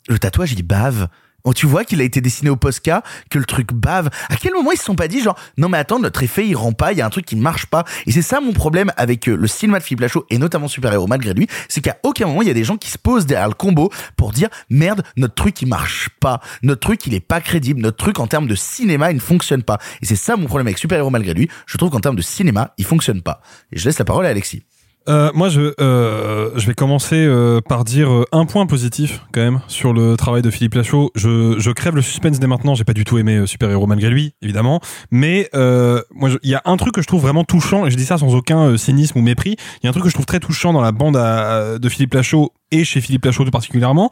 Le 0.08 0.20
tatouage, 0.20 0.54
il 0.54 0.62
bave. 0.62 1.08
Oh, 1.46 1.54
tu 1.54 1.68
vois 1.68 1.86
qu'il 1.86 2.02
a 2.02 2.04
été 2.04 2.22
dessiné 2.22 2.50
au 2.50 2.56
Posca, 2.56 3.04
que 3.30 3.38
le 3.38 3.46
truc 3.46 3.72
bave. 3.72 4.10
À 4.30 4.36
quel 4.36 4.54
moment 4.54 4.72
ils 4.72 4.78
se 4.78 4.84
sont 4.84 4.96
pas 4.96 5.08
dit 5.08 5.22
genre 5.22 5.38
non 5.58 5.70
mais 5.70 5.78
attends 5.78 6.00
notre 6.00 6.24
effet 6.24 6.48
il 6.48 6.56
rend 6.56 6.74
pas, 6.74 6.92
il 6.92 6.98
y 6.98 7.02
a 7.02 7.06
un 7.06 7.10
truc 7.12 7.26
qui 7.26 7.36
marche 7.36 7.68
pas. 7.68 7.86
Et 8.08 8.12
c'est 8.12 8.24
ça 8.24 8.42
mon 8.42 8.52
problème 8.52 8.92
avec 8.98 9.30
euh, 9.30 9.36
le 9.36 9.48
cinéma 9.48 9.78
de 9.78 9.84
Philippe 9.84 10.02
Lachaud 10.02 10.26
et 10.32 10.40
notamment 10.40 10.68
Super 10.68 10.92
Héros 10.92 11.06
malgré 11.06 11.36
lui, 11.36 11.48
c'est 11.70 11.82
qu'à 11.82 11.98
aucun 12.02 12.26
moment 12.26 12.42
il 12.42 12.48
y 12.48 12.52
a 12.52 12.56
des 12.56 12.64
gens 12.64 12.78
qui 12.78 12.90
se 12.90 12.98
posent 12.98 13.28
derrière 13.28 13.48
le 13.48 13.54
combo 13.54 13.92
pour 14.18 14.32
dire 14.32 14.50
merde 14.72 15.04
notre 15.18 15.36
truc 15.36 15.62
il 15.62 15.68
marche 15.68 16.10
pas, 16.20 16.42
notre 16.64 16.82
truc 16.82 17.06
il 17.06 17.14
est 17.14 17.20
pas 17.20 17.42
crédible, 17.42 17.80
notre 17.80 17.98
truc 17.98 18.20
en 18.20 18.26
termes 18.26 18.48
de 18.48 18.56
cinéma 18.56 19.12
il 19.12 19.16
ne 19.16 19.22
fonctionne 19.22 19.62
pas. 19.62 19.78
Et 20.02 20.08
c'est 20.08 20.16
ça 20.16 20.38
mon 20.38 20.48
problème 20.48 20.66
avec 20.66 20.80
Super 20.80 20.98
Héros 20.98 21.12
malgré 21.12 21.36
lui. 21.36 21.48
Je 21.68 21.78
trouve 21.78 21.92
qu'en 21.92 22.00
termes 22.00 22.16
de 22.16 22.24
cinéma 22.24 22.74
il 22.80 22.86
fonctionne 22.86 23.22
pas. 23.22 23.42
Et 23.72 23.78
je 23.78 23.86
laisse 23.86 24.00
la 24.00 24.06
parole 24.06 24.26
à 24.26 24.30
Alexis. 24.30 24.64
Euh, 25.08 25.30
moi, 25.36 25.50
je, 25.50 25.74
euh, 25.80 26.50
je 26.56 26.66
vais 26.66 26.74
commencer 26.74 27.16
euh, 27.16 27.62
par 27.62 27.84
dire 27.84 28.12
euh, 28.12 28.26
un 28.32 28.46
point 28.46 28.66
positif 28.66 29.22
quand 29.32 29.42
même 29.42 29.62
sur 29.68 29.94
le 29.94 30.18
travail 30.18 30.42
de 30.42 30.50
Philippe 30.50 30.74
Lachaud. 30.74 31.12
Je, 31.14 31.56
je 31.60 31.72
crève 31.72 31.96
le 31.96 32.02
suspense 32.02 32.40
dès 32.40 32.48
maintenant. 32.48 32.74
J'ai 32.74 32.86
pas 32.86 32.94
du 32.94 33.04
tout 33.04 33.20
aimé 33.20 33.36
euh, 33.36 33.46
Super 33.46 33.70
Héros 33.70 33.86
malgré 33.86 34.10
lui, 34.10 34.34
évidemment. 34.42 34.80
Mais 35.12 35.50
moi, 35.54 36.30
il 36.42 36.50
y 36.50 36.56
a 36.56 36.62
un 36.66 36.78
truc 36.78 36.96
que 36.96 37.02
je 37.02 37.08
trouve 37.08 37.22
vraiment 37.22 37.44
touchant, 37.44 37.86
et 37.86 37.92
je 37.92 37.96
dis 37.98 38.06
ça 38.06 38.18
sans 38.18 38.34
aucun 38.34 38.78
cynisme 38.78 39.20
ou 39.20 39.22
mépris. 39.22 39.58
Il 39.82 39.86
y 39.86 39.88
a 39.88 39.90
un 39.90 39.94
truc 39.94 40.04
que 40.06 40.10
je 40.10 40.16
trouve 40.16 40.26
très 40.26 40.40
touchant 40.40 40.74
dans 40.74 40.82
la 40.82 40.92
bande 40.92 41.18
à- 41.18 41.78
de 41.78 41.90
Philippe 41.90 42.14
Lachaud 42.16 42.52
et 42.72 42.84
chez 42.84 43.00
Philippe 43.00 43.26
Lachaud 43.26 43.46
tout 43.46 43.52
particulièrement, 43.52 44.10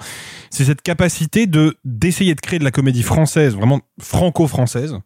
c'est 0.51 0.63
cette 0.65 0.83
capacité 0.83 1.47
de 1.47 1.75
d'essayer 1.83 2.35
de 2.35 2.39
créer 2.41 2.59
de 2.59 2.63
la 2.63 2.71
comédie 2.71 3.01
française, 3.03 3.55
vraiment 3.55 3.81
franco-française, 3.99 4.99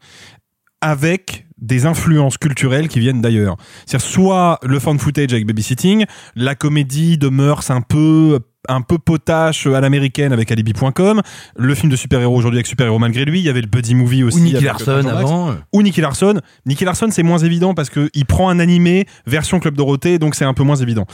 avec 0.82 1.47
des 1.58 1.86
influences 1.86 2.38
culturelles 2.38 2.88
qui 2.88 3.00
viennent 3.00 3.22
d'ailleurs. 3.22 3.58
C'est-à-dire 3.86 4.08
soit 4.08 4.60
le 4.64 4.80
fan 4.80 5.00
footage 5.00 5.34
avec 5.34 5.46
babysitting, 5.46 6.06
la 6.36 6.56
comédie 6.56 7.18
de 7.18 7.30
mœurs 7.30 7.70
un 7.72 7.82
peu 7.82 8.40
un 8.68 8.82
peu 8.82 8.98
potache 8.98 9.68
à 9.68 9.80
l'américaine 9.82 10.34
avec 10.34 10.52
alibi.com, 10.52 11.22
le 11.58 11.76
film 11.76 11.92
de 11.92 11.96
super-héros 11.96 12.36
aujourd'hui 12.36 12.58
avec 12.60 12.68
super-héros 12.68 13.00
malgré 13.00 13.26
lui, 13.26 13.40
il 13.40 13.46
y 13.46 13.50
avait 13.50 13.62
le 13.62 13.68
buddy 13.68 13.96
movie 13.96 14.24
aussi 14.24 14.40
Ou 14.40 14.44
Nicky 14.44 14.64
Larson 14.64 15.06
avant. 15.08 15.56
ou 15.74 15.82
Nicky 15.82 16.02
Larson. 16.02 16.40
Nicky 16.66 16.86
Larson, 16.86 17.08
c'est 17.12 17.24
moins 17.24 17.38
évident 17.40 17.74
parce 17.74 17.90
que 17.90 18.10
il 18.14 18.26
prend 18.26 18.50
un 18.50 18.60
animé 18.60 19.06
version 19.26 19.60
Club 19.60 19.76
Dorothée, 19.76 20.20
donc 20.20 20.36
c'est 20.36 20.46
un 20.46 20.54
peu 20.54 20.64
moins 20.64 20.76
évident. 20.76 21.06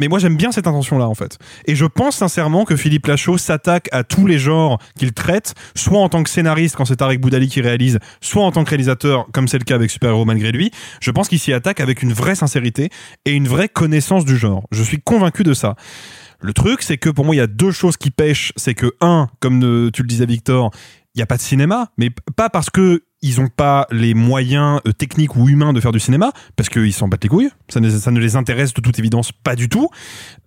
Mais 0.00 0.08
moi, 0.08 0.18
j'aime 0.18 0.36
bien 0.36 0.52
cette 0.52 0.66
intention-là, 0.66 1.08
en 1.08 1.14
fait. 1.14 1.38
Et 1.66 1.74
je 1.74 1.84
pense 1.86 2.16
sincèrement 2.16 2.64
que 2.64 2.76
Philippe 2.76 3.06
Lachaud 3.06 3.38
s'attaque 3.38 3.88
à 3.92 4.04
tous 4.04 4.26
les 4.26 4.38
genres 4.38 4.78
qu'il 4.98 5.12
traite, 5.12 5.54
soit 5.74 5.98
en 6.00 6.08
tant 6.08 6.22
que 6.22 6.30
scénariste 6.30 6.76
quand 6.76 6.84
c'est 6.84 6.96
Tarek 6.96 7.20
Boudali 7.20 7.48
qui 7.48 7.60
réalise, 7.60 7.98
soit 8.20 8.44
en 8.44 8.50
tant 8.52 8.64
que 8.64 8.70
réalisateur, 8.70 9.26
comme 9.32 9.48
c'est 9.48 9.58
le 9.58 9.64
cas 9.64 9.74
avec 9.74 9.90
Super 9.90 10.10
Héros 10.10 10.24
malgré 10.24 10.52
lui. 10.52 10.70
Je 11.00 11.10
pense 11.10 11.28
qu'il 11.28 11.38
s'y 11.38 11.52
attaque 11.52 11.80
avec 11.80 12.02
une 12.02 12.12
vraie 12.12 12.34
sincérité 12.34 12.90
et 13.24 13.32
une 13.32 13.48
vraie 13.48 13.68
connaissance 13.68 14.24
du 14.24 14.36
genre. 14.36 14.64
Je 14.72 14.82
suis 14.82 15.00
convaincu 15.00 15.42
de 15.42 15.54
ça. 15.54 15.74
Le 16.42 16.52
truc, 16.52 16.82
c'est 16.82 16.98
que 16.98 17.08
pour 17.08 17.24
moi, 17.24 17.34
il 17.34 17.38
y 17.38 17.42
a 17.42 17.46
deux 17.46 17.70
choses 17.70 17.96
qui 17.96 18.10
pêchent. 18.10 18.52
C'est 18.56 18.74
que, 18.74 18.92
un, 19.00 19.28
comme 19.40 19.60
tu 19.92 20.02
le 20.02 20.08
disais, 20.08 20.26
Victor, 20.26 20.72
il 21.14 21.18
n'y 21.18 21.22
a 21.22 21.26
pas 21.26 21.36
de 21.36 21.42
cinéma, 21.42 21.90
mais 21.98 22.10
pas 22.36 22.50
parce 22.50 22.68
que 22.68 23.04
ils 23.24 23.40
ont 23.40 23.48
pas 23.48 23.86
les 23.92 24.14
moyens 24.14 24.80
euh, 24.86 24.92
techniques 24.92 25.36
ou 25.36 25.48
humains 25.48 25.72
de 25.72 25.80
faire 25.80 25.92
du 25.92 26.00
cinéma 26.00 26.32
parce 26.56 26.68
qu'ils 26.68 26.92
s'en 26.92 27.06
battent 27.06 27.22
les 27.22 27.28
couilles. 27.28 27.50
Ça 27.68 27.78
ne, 27.78 27.88
ne 27.88 28.20
les 28.20 28.34
intéresse 28.34 28.74
de 28.74 28.80
toute 28.80 28.98
évidence 28.98 29.30
pas 29.30 29.54
du 29.54 29.68
tout. 29.68 29.88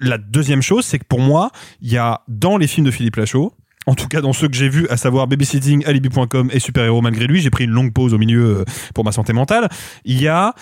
La 0.02 0.18
deuxième 0.18 0.62
chose, 0.62 0.84
c'est 0.84 1.00
que 1.00 1.06
pour 1.06 1.22
moi, 1.22 1.52
il 1.80 1.92
y 1.92 1.98
a 1.98 2.22
dans 2.28 2.58
les 2.58 2.68
films 2.68 2.86
de 2.86 2.92
Philippe 2.92 3.16
Lachaud, 3.16 3.54
en 3.88 3.96
tout 3.96 4.10
cas 4.10 4.20
dans 4.20 4.34
ceux 4.34 4.50
que 4.50 4.58
j'ai 4.58 4.68
vus, 4.68 4.88
à 4.90 4.98
savoir 4.98 5.28
Babysitting, 5.28 5.86
Alibi.com 5.86 6.50
et 6.52 6.60
Super 6.60 6.84
Héros 6.84 7.02
malgré 7.02 7.28
lui, 7.28 7.40
j'ai 7.40 7.52
pris 7.52 7.64
une 7.64 7.72
longue 7.72 7.94
pause 7.94 8.14
au 8.14 8.18
milieu 8.18 8.60
euh, 8.60 8.66
pour 8.94 9.06
ma 9.06 9.14
santé 9.14 9.32
mentale. 9.32 9.70
Il 10.04 10.22
y 10.22 10.28
a 10.28 10.54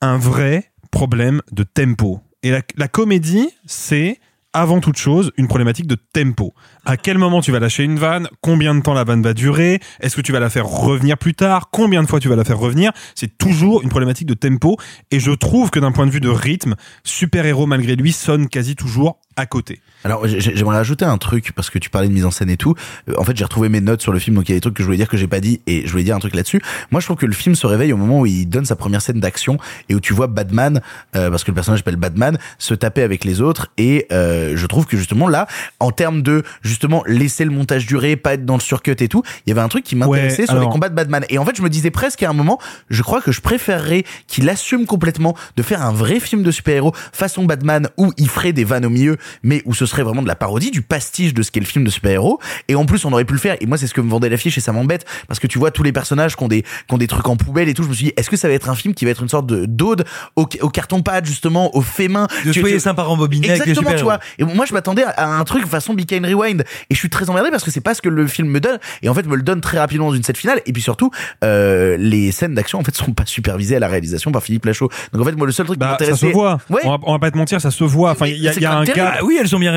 un 0.00 0.18
vrai 0.18 0.72
problème 0.90 1.40
de 1.52 1.62
tempo. 1.62 2.20
Et 2.42 2.50
la 2.50 2.88
comédie, 2.88 3.50
c'est 3.66 4.18
avant 4.52 4.80
toute 4.80 4.96
chose 4.96 5.32
une 5.36 5.48
problématique 5.48 5.86
de 5.86 5.94
tempo. 5.94 6.54
À 6.84 6.96
quel 6.96 7.18
moment 7.18 7.40
tu 7.40 7.52
vas 7.52 7.60
lâcher 7.60 7.84
une 7.84 7.98
vanne? 7.98 8.28
Combien 8.40 8.74
de 8.74 8.80
temps 8.80 8.94
la 8.94 9.04
vanne 9.04 9.22
va 9.22 9.34
durer? 9.34 9.80
Est-ce 10.00 10.16
que 10.16 10.20
tu 10.20 10.32
vas 10.32 10.40
la 10.40 10.50
faire 10.50 10.66
revenir 10.66 11.18
plus 11.18 11.34
tard? 11.34 11.70
Combien 11.70 12.02
de 12.02 12.08
fois 12.08 12.20
tu 12.20 12.28
vas 12.28 12.36
la 12.36 12.44
faire 12.44 12.58
revenir? 12.58 12.92
C'est 13.14 13.38
toujours 13.38 13.82
une 13.82 13.88
problématique 13.88 14.26
de 14.26 14.34
tempo. 14.34 14.76
Et 15.10 15.20
je 15.20 15.30
trouve 15.30 15.70
que 15.70 15.78
d'un 15.78 15.92
point 15.92 16.06
de 16.06 16.10
vue 16.10 16.20
de 16.20 16.28
rythme, 16.28 16.74
Super 17.04 17.46
Héros 17.46 17.66
malgré 17.66 17.96
lui 17.96 18.12
sonne 18.12 18.48
quasi 18.48 18.76
toujours 18.76 19.18
à 19.36 19.46
côté. 19.46 19.80
Alors 20.04 20.26
j'ai- 20.26 20.40
j'aimerais 20.40 20.78
ajouter 20.78 21.04
un 21.04 21.18
truc 21.18 21.52
parce 21.54 21.68
que 21.70 21.78
tu 21.78 21.90
parlais 21.90 22.08
de 22.08 22.12
mise 22.12 22.24
en 22.24 22.30
scène 22.30 22.48
et 22.50 22.56
tout. 22.56 22.74
Euh, 23.08 23.14
En 23.18 23.24
fait, 23.24 23.36
j'ai 23.36 23.44
retrouvé 23.44 23.68
mes 23.68 23.80
notes 23.80 24.00
sur 24.00 24.12
le 24.12 24.18
film, 24.18 24.36
donc 24.36 24.48
il 24.48 24.52
y 24.52 24.54
a 24.54 24.56
des 24.56 24.60
trucs 24.62 24.74
que 24.74 24.82
je 24.82 24.86
voulais 24.86 24.96
dire 24.96 25.08
que 25.08 25.16
j'ai 25.18 25.26
pas 25.28 25.40
dit 25.40 25.60
et 25.66 25.86
je 25.86 25.90
voulais 25.90 26.04
dire 26.04 26.16
un 26.16 26.20
truc 26.20 26.34
là-dessus. 26.34 26.60
Moi, 26.90 27.00
je 27.00 27.06
trouve 27.06 27.16
que 27.18 27.26
le 27.26 27.32
film 27.32 27.54
se 27.54 27.66
réveille 27.66 27.92
au 27.92 27.96
moment 27.98 28.20
où 28.20 28.26
il 28.26 28.46
donne 28.46 28.64
sa 28.64 28.76
première 28.76 29.02
scène 29.02 29.20
d'action 29.20 29.58
et 29.88 29.94
où 29.94 30.00
tu 30.00 30.14
vois 30.14 30.26
Batman, 30.26 30.80
euh, 31.16 31.28
parce 31.30 31.44
que 31.44 31.50
le 31.50 31.54
personnage 31.54 31.80
s'appelle 31.80 31.96
Batman, 31.96 32.38
se 32.58 32.72
taper 32.74 33.02
avec 33.02 33.24
les 33.24 33.40
autres 33.42 33.68
et 33.76 34.06
euh, 34.12 34.56
je 34.56 34.66
trouve 34.66 34.86
que 34.86 34.96
justement 34.96 35.28
là, 35.28 35.46
en 35.80 35.90
termes 35.90 36.22
de 36.22 36.42
justement 36.62 37.02
laisser 37.06 37.44
le 37.44 37.50
montage 37.50 37.86
durer, 37.86 38.16
pas 38.16 38.34
être 38.34 38.46
dans 38.46 38.54
le 38.54 38.60
surcut 38.60 38.96
et 39.00 39.08
tout, 39.08 39.22
il 39.46 39.50
y 39.50 39.52
avait 39.52 39.60
un 39.60 39.68
truc 39.68 39.84
qui 39.84 39.96
m'intéressait 39.96 40.42
Ouais, 40.42 40.46
sur 40.46 40.58
les 40.60 40.66
combats 40.68 40.88
de 40.88 40.94
Batman. 40.94 41.24
Et 41.28 41.38
en 41.38 41.44
fait, 41.44 41.56
je 41.56 41.62
me 41.62 41.68
disais 41.68 41.90
presque 41.90 42.22
à 42.22 42.30
un 42.30 42.32
moment, 42.32 42.58
je 42.88 43.02
crois 43.02 43.20
que 43.20 43.32
je 43.32 43.40
préférerais 43.42 44.04
qu'il 44.26 44.48
assume 44.48 44.86
complètement 44.86 45.36
de 45.56 45.62
faire 45.62 45.82
un 45.82 45.92
vrai 45.92 46.20
film 46.20 46.42
de 46.42 46.50
super-héros 46.50 46.94
façon 47.12 47.44
Batman 47.44 47.88
où 47.98 48.12
il 48.16 48.28
ferait 48.28 48.52
des 48.52 48.64
vannes 48.64 48.86
au 48.86 48.90
milieu, 48.90 49.16
mais 49.42 49.62
où 49.66 49.74
ce 49.74 49.84
serait 49.90 50.02
vraiment 50.02 50.22
de 50.22 50.28
la 50.28 50.34
parodie, 50.36 50.70
du 50.70 50.82
pastiche 50.82 51.34
de 51.34 51.42
ce 51.42 51.50
qu'est 51.50 51.60
le 51.60 51.66
film 51.66 51.84
de 51.84 51.90
super-héros. 51.90 52.38
Et 52.68 52.74
en 52.74 52.84
plus, 52.86 53.04
on 53.04 53.12
aurait 53.12 53.24
pu 53.24 53.34
le 53.34 53.38
faire. 53.38 53.56
Et 53.60 53.66
moi, 53.66 53.76
c'est 53.78 53.86
ce 53.86 53.94
que 53.94 54.00
me 54.00 54.10
vendait 54.10 54.28
l'affiche 54.28 54.56
et 54.56 54.60
ça 54.60 54.72
m'embête 54.72 55.04
parce 55.28 55.38
que 55.40 55.46
tu 55.46 55.58
vois 55.58 55.70
tous 55.70 55.82
les 55.82 55.92
personnages 55.92 56.36
qui 56.36 56.42
ont 56.42 56.48
des, 56.48 56.62
qui 56.62 56.94
ont 56.94 56.98
des 56.98 57.06
trucs 57.06 57.28
en 57.28 57.36
poubelle 57.36 57.68
et 57.68 57.74
tout. 57.74 57.82
Je 57.82 57.88
me 57.88 57.94
suis 57.94 58.06
dit, 58.06 58.12
est-ce 58.16 58.30
que 58.30 58.36
ça 58.36 58.48
va 58.48 58.54
être 58.54 58.68
un 58.70 58.74
film 58.74 58.94
qui 58.94 59.04
va 59.04 59.10
être 59.10 59.22
une 59.22 59.28
sorte 59.28 59.46
de 59.46 59.66
d'ode 59.66 60.04
au, 60.36 60.46
au 60.60 60.68
carton-pâte, 60.68 61.26
justement, 61.26 61.74
au 61.76 61.80
fait 61.82 62.08
main? 62.08 62.26
De 62.44 62.52
Tu- 62.52 62.62
tu- 62.62 62.80
sympa 62.80 63.02
avec 63.02 63.32
les 63.32 63.50
Exactement, 63.50 63.92
tu 63.94 64.02
vois. 64.04 64.20
Et 64.38 64.44
moi, 64.44 64.64
je 64.66 64.72
m'attendais 64.72 65.04
à 65.04 65.26
un 65.26 65.44
truc 65.44 65.66
façon 65.66 65.94
Be 65.94 66.04
Kind 66.04 66.24
Rewind. 66.26 66.62
Et 66.90 66.94
je 66.94 66.98
suis 66.98 67.10
très 67.10 67.28
emmerdé 67.30 67.50
parce 67.50 67.64
que 67.64 67.70
c'est 67.70 67.80
pas 67.80 67.94
ce 67.94 68.00
que 68.02 68.08
le 68.08 68.26
film 68.26 68.48
me 68.48 68.60
donne. 68.60 68.78
Et 69.02 69.08
en 69.08 69.14
fait, 69.14 69.26
me 69.26 69.36
le 69.36 69.42
donne 69.42 69.60
très 69.60 69.78
rapidement 69.78 70.08
dans 70.08 70.14
une 70.14 70.22
scène 70.22 70.36
finale. 70.36 70.60
Et 70.66 70.72
puis 70.72 70.82
surtout, 70.82 71.10
euh, 71.44 71.96
les 71.98 72.32
scènes 72.32 72.54
d'action, 72.54 72.78
en 72.78 72.84
fait, 72.84 72.94
sont 72.94 73.12
pas 73.12 73.26
supervisées 73.26 73.76
à 73.76 73.78
la 73.80 73.88
réalisation 73.88 74.30
par 74.32 74.42
Philippe 74.42 74.64
Lachaud. 74.64 74.88
Donc 75.12 75.22
en 75.22 75.24
fait, 75.24 75.32
moi, 75.32 75.46
le 75.46 75.52
seul 75.52 75.66
truc 75.66 75.78
qui 75.78 75.80
Bah, 75.80 75.96
ça 75.98 76.04
m'intéressait. 76.04 76.28
se 76.28 76.32
voit. 76.32 76.58
Ouais. 76.70 76.80
On, 76.84 76.90
va, 76.90 76.98
on 77.04 77.12
va 77.12 77.18
pas 77.18 77.30
te 77.30 77.36
mentir, 77.38 77.60
ça 77.60 77.70
se 77.70 77.84
voit. 77.84 78.10
Enfin, 78.12 78.26
il 78.26 78.36
y 78.38 78.48
a, 78.48 78.52
y 78.52 78.66
un 78.66 78.84
terrible. 78.84 78.92
gars. 78.94 79.14
Ah 79.18 79.24
oui, 79.24 79.36
elles 79.40 79.48
sont 79.48 79.58
bien 79.58 79.72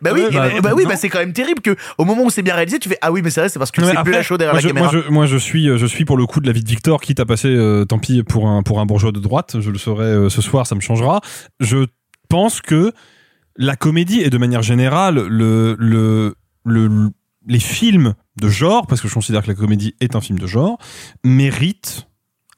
Bah 0.00 0.10
oui, 0.14 0.22
Ouais, 0.22 0.30
bah, 0.30 0.48
bah, 0.54 0.60
bah 0.62 0.72
oui, 0.76 0.84
bah 0.86 0.96
c'est 0.96 1.08
quand 1.08 1.18
même 1.18 1.32
terrible 1.32 1.60
que 1.60 1.76
au 1.98 2.04
moment 2.04 2.24
où 2.24 2.30
c'est 2.30 2.42
bien 2.42 2.54
réalisé, 2.54 2.78
tu 2.78 2.88
fais 2.88 2.98
ah 3.00 3.12
oui, 3.12 3.22
mais 3.22 3.30
c'est 3.30 3.40
vrai, 3.40 3.48
c'est 3.48 3.58
parce 3.58 3.70
que 3.70 3.82
c'est 3.82 3.90
plus 3.90 3.98
après, 3.98 4.12
Lachaud 4.12 4.36
derrière 4.38 4.54
moi, 4.54 4.60
la 4.60 4.68
je, 4.68 4.68
caméra. 4.68 4.92
moi, 4.92 5.02
je, 5.06 5.10
moi, 5.10 5.26
je 5.26 5.36
suis, 5.36 5.66
je 5.78 5.86
suis 5.86 6.04
pour 6.04 6.16
le 6.16 6.26
coup 6.26 6.40
de 6.40 6.46
la 6.46 6.52
vie 6.52 6.62
de 6.62 6.68
Victor, 6.68 7.00
quitte 7.00 7.20
à 7.20 7.26
passer, 7.26 7.48
euh, 7.48 7.84
tant 7.84 7.98
pis 7.98 8.22
pour 8.22 8.48
un 8.48 8.62
pour 8.62 8.80
un 8.80 8.86
bourgeois 8.86 9.12
de 9.12 9.20
droite. 9.20 9.56
Je 9.60 9.70
le 9.70 9.78
saurai 9.78 10.06
euh, 10.06 10.28
ce 10.28 10.42
soir, 10.42 10.66
ça 10.66 10.74
me 10.74 10.80
changera. 10.80 11.20
Je 11.60 11.86
pense 12.28 12.60
que 12.60 12.92
la 13.56 13.76
comédie 13.76 14.20
et 14.20 14.30
de 14.30 14.38
manière 14.38 14.62
générale 14.62 15.26
le 15.28 15.76
le 15.78 16.34
le 16.64 17.10
les 17.46 17.58
films 17.60 18.14
de 18.40 18.48
genre, 18.48 18.86
parce 18.86 19.00
que 19.00 19.08
je 19.08 19.14
considère 19.14 19.42
que 19.42 19.48
la 19.48 19.54
comédie 19.54 19.94
est 20.00 20.16
un 20.16 20.20
film 20.20 20.38
de 20.38 20.46
genre, 20.46 20.78
méritent 21.24 22.06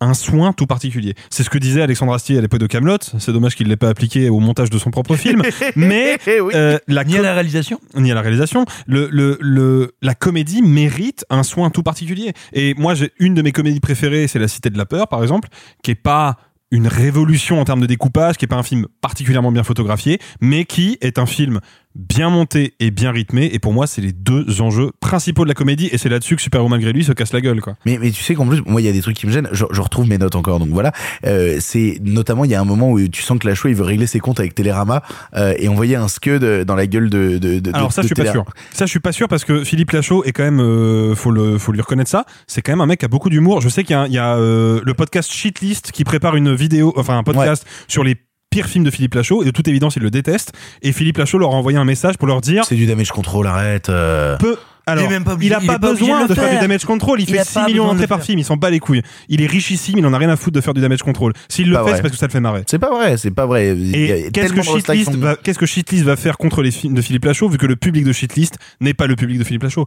un 0.05 0.14
soin 0.14 0.52
tout 0.52 0.66
particulier. 0.66 1.14
C'est 1.30 1.42
ce 1.42 1.50
que 1.50 1.59
disait 1.59 1.82
Alexandre 1.82 2.12
Astier 2.14 2.38
à 2.38 2.40
l'époque 2.40 2.61
de 2.61 2.66
Camelot. 2.66 2.98
C'est 3.18 3.32
dommage 3.32 3.55
qu'il 3.57 3.68
l'ait 3.68 3.76
pas 3.76 3.88
appliqué 3.88 4.28
au 4.28 4.38
montage 4.40 4.70
de 4.70 4.78
son 4.78 4.90
propre 4.90 5.16
film, 5.16 5.42
mais 5.76 6.18
Oui. 6.26 6.52
euh, 6.55 6.78
la 6.88 7.05
Ni 7.05 7.16
à 7.16 7.22
la 7.22 7.32
réalisation. 7.34 7.80
ni 7.96 8.11
à 8.11 8.14
la 8.14 8.20
réalisation. 8.20 8.64
Le, 8.86 9.09
le, 9.11 9.38
le, 9.40 9.92
la 10.02 10.14
comédie 10.14 10.62
mérite 10.62 11.24
un 11.30 11.42
soin 11.42 11.70
tout 11.70 11.82
particulier. 11.82 12.32
Et 12.52 12.74
moi, 12.76 12.94
j'ai 12.94 13.12
une 13.18 13.34
de 13.34 13.42
mes 13.42 13.52
comédies 13.52 13.80
préférées, 13.80 14.26
c'est 14.28 14.38
La 14.38 14.48
Cité 14.48 14.70
de 14.70 14.78
la 14.78 14.86
Peur, 14.86 15.09
par 15.09 15.22
exemple, 15.22 15.48
qui 15.82 15.90
est 15.90 15.94
pas 15.94 16.36
une 16.70 16.88
révolution 16.88 17.61
en 17.61 17.64
termes 17.64 17.80
de 17.80 17.86
découpage, 17.86 18.36
qui 18.36 18.46
est 18.46 18.48
pas 18.48 18.57
un 18.57 18.62
film 18.64 18.86
particulièrement 19.00 19.52
bien 19.52 19.62
photographié, 19.62 20.18
mais 20.40 20.64
qui 20.64 20.98
est 21.02 21.18
un 21.18 21.26
film 21.26 21.61
bien 21.95 22.30
monté 22.30 22.74
et 22.80 22.90
bien 22.90 23.11
rythmé. 23.11 23.51
Et 23.53 23.59
pour 23.59 23.72
moi, 23.72 23.86
c'est 23.86 24.01
les 24.01 24.12
deux 24.12 24.61
enjeux 24.61 24.90
principaux 25.01 25.45
de 25.45 25.49
la 25.49 25.55
comédie. 25.55 25.88
Et 25.92 25.99
c'est 25.99 26.09
là-dessus 26.09 26.36
que 26.36 26.42
Superman 26.42 26.70
malgré 26.70 26.92
lui 26.92 27.05
se 27.05 27.12
casse 27.12 27.32
la 27.32 27.40
gueule, 27.40 27.61
quoi. 27.61 27.76
Mais, 27.86 27.99
mais 28.01 28.11
tu 28.11 28.22
sais 28.22 28.34
qu'en 28.34 28.47
plus, 28.47 28.62
moi, 28.66 28.80
il 28.80 28.84
y 28.84 28.88
a 28.88 28.92
des 28.92 29.03
trucs 29.03 29.16
qui 29.16 29.26
me 29.26 29.32
gênent. 29.32 29.49
Je, 29.53 29.64
je 29.70 29.80
retrouve 29.80 30.09
mes 30.09 30.18
notes 30.18 30.34
encore, 30.34 30.59
donc 30.59 30.70
voilà. 30.70 30.92
Euh, 31.26 31.59
c'est 31.61 31.99
notamment, 32.03 32.45
il 32.45 32.51
y 32.51 32.55
a 32.55 32.61
un 32.61 32.64
moment 32.64 32.90
où 32.90 33.09
tu 33.09 33.22
sens 33.22 33.38
que 33.38 33.47
Lachaud, 33.47 33.68
il 33.68 33.74
veut 33.74 33.84
régler 33.84 34.07
ses 34.07 34.20
comptes 34.20 34.40
avec 34.40 34.55
Télérama 34.55 35.03
euh, 35.36 35.55
et 35.59 35.68
envoyer 35.68 35.97
un 35.97 36.09
scud 36.09 36.45
dans 36.45 36.74
la 36.74 36.86
gueule 36.86 37.11
de. 37.11 37.38
de, 37.38 37.61
de 37.61 37.70
Alors 37.74 37.92
ça, 37.92 38.03
de 38.03 38.09
je 38.09 38.14
suis 38.14 38.22
pas 38.22 38.30
sûr. 38.30 38.45
Ça, 38.72 38.86
je 38.86 38.90
suis 38.90 39.01
pas 39.01 39.12
sûr 39.12 39.28
parce 39.28 39.45
que 39.45 39.64
Philippe 39.64 39.92
Lachaud 39.92 40.24
est 40.24 40.32
quand 40.32 40.45
même, 40.45 40.61
euh, 40.61 41.14
faut 41.14 41.30
le, 41.30 41.59
faut 41.59 41.72
lui 41.72 41.80
reconnaître 41.80 42.11
ça. 42.11 42.24
C'est 42.47 42.62
quand 42.62 42.72
même 42.72 42.80
un 42.80 42.86
mec 42.86 43.01
qui 43.01 43.05
a 43.05 43.09
beaucoup 43.09 43.30
d'humour. 43.30 43.61
Je 43.61 43.68
sais 43.68 43.84
qu'il 43.84 43.95
y 43.95 43.99
a, 43.99 44.07
il 44.07 44.12
y 44.12 44.18
a 44.18 44.36
euh, 44.36 44.80
le 44.84 44.95
podcast 44.95 45.32
Shitlist 45.32 45.92
qui 45.92 46.05
prépare 46.05 46.36
une 46.36 46.55
vidéo, 46.55 46.92
enfin 46.97 47.18
un 47.18 47.22
podcast 47.22 47.66
sur 47.88 48.05
les 48.05 48.16
pires 48.55 48.66
films 48.68 48.84
de 48.84 48.90
Philippe 48.92 49.14
Lachaud 49.14 49.42
et 49.42 49.46
de 49.46 49.50
toute 49.50 49.66
évidence, 49.66 49.96
il 49.96 50.02
le 50.02 50.12
déteste. 50.12 50.52
Et 50.80 50.92
Philippe 50.92 51.18
Lachaud 51.18 51.38
leur 51.38 51.50
a 51.50 51.55
envoyé 51.55 51.76
un 51.76 51.84
message 51.84 52.18
pour 52.18 52.28
leur 52.28 52.40
dire 52.40 52.64
C'est 52.64 52.76
du 52.76 52.86
damage 52.86 53.11
control, 53.11 53.48
arrête. 53.48 53.88
euh. 53.88 54.36
peu. 54.36 54.57
Alors, 54.87 55.05
Il 55.05 55.11
même 55.11 55.24
pas 55.24 55.32
obligé- 55.35 55.47
il 55.51 55.55
a 55.55 55.61
il 55.62 55.66
pas 55.66 55.78
besoin 55.78 56.26
de 56.26 56.35
faire 56.35 56.51
du 56.51 56.59
damage 56.59 56.85
control. 56.85 57.20
Il, 57.20 57.28
Il 57.28 57.32
fait 57.32 57.39
a 57.41 57.45
6 57.45 57.55
pas 57.55 57.66
millions 57.66 57.87
d'entrées 57.87 58.07
par 58.07 58.22
film. 58.22 58.39
Il 58.39 58.45
s'en 58.45 58.57
bat 58.57 58.68
les 58.70 58.80
couilles. 58.80 59.03
Il 59.28 59.41
est 59.41 59.47
richissime. 59.47 59.99
Il 59.99 60.05
en 60.07 60.12
a 60.12 60.18
rien 60.18 60.28
à 60.28 60.37
foutre 60.37 60.55
de 60.57 60.61
faire 60.61 60.74
du 60.74 60.80
damage 60.82 61.03
control. 61.03 61.32
S'il 61.49 61.70
le 61.70 61.76
fait, 61.85 61.97
c'est 61.97 62.03
parce 62.03 62.12
que 62.12 62.18
ça 62.18 62.26
le 62.26 62.32
fait 62.32 62.41
marrer. 62.41 62.64
C'est 62.68 62.78
pas 62.78 62.91
vrai, 62.91 63.16
c'est 63.16 63.30
pas 63.30 63.47
vrai. 63.47 63.68
Et 63.68 64.30
qu'est-ce 64.32 64.53
que, 64.53 64.62
Shitlist 64.62 65.12
sont- 65.12 65.18
va, 65.18 65.37
qu'est-ce 65.37 65.59
que 65.59 65.66
Shitlist 65.66 66.05
va 66.05 66.16
faire 66.16 66.37
contre 66.37 66.62
les 66.62 66.70
films 66.70 66.95
de 66.95 67.01
Philippe 67.03 67.24
Lachaud, 67.24 67.49
vu 67.49 67.57
que 67.59 67.66
le 67.66 67.76
public 67.76 68.05
de 68.05 68.12
Shitlist 68.12 68.59
n'est 68.80 68.93
pas 68.95 69.07
le 69.07 69.16
public 69.16 69.39
de 69.39 69.45
Philippe 69.45 69.62
Lachaud? 69.62 69.87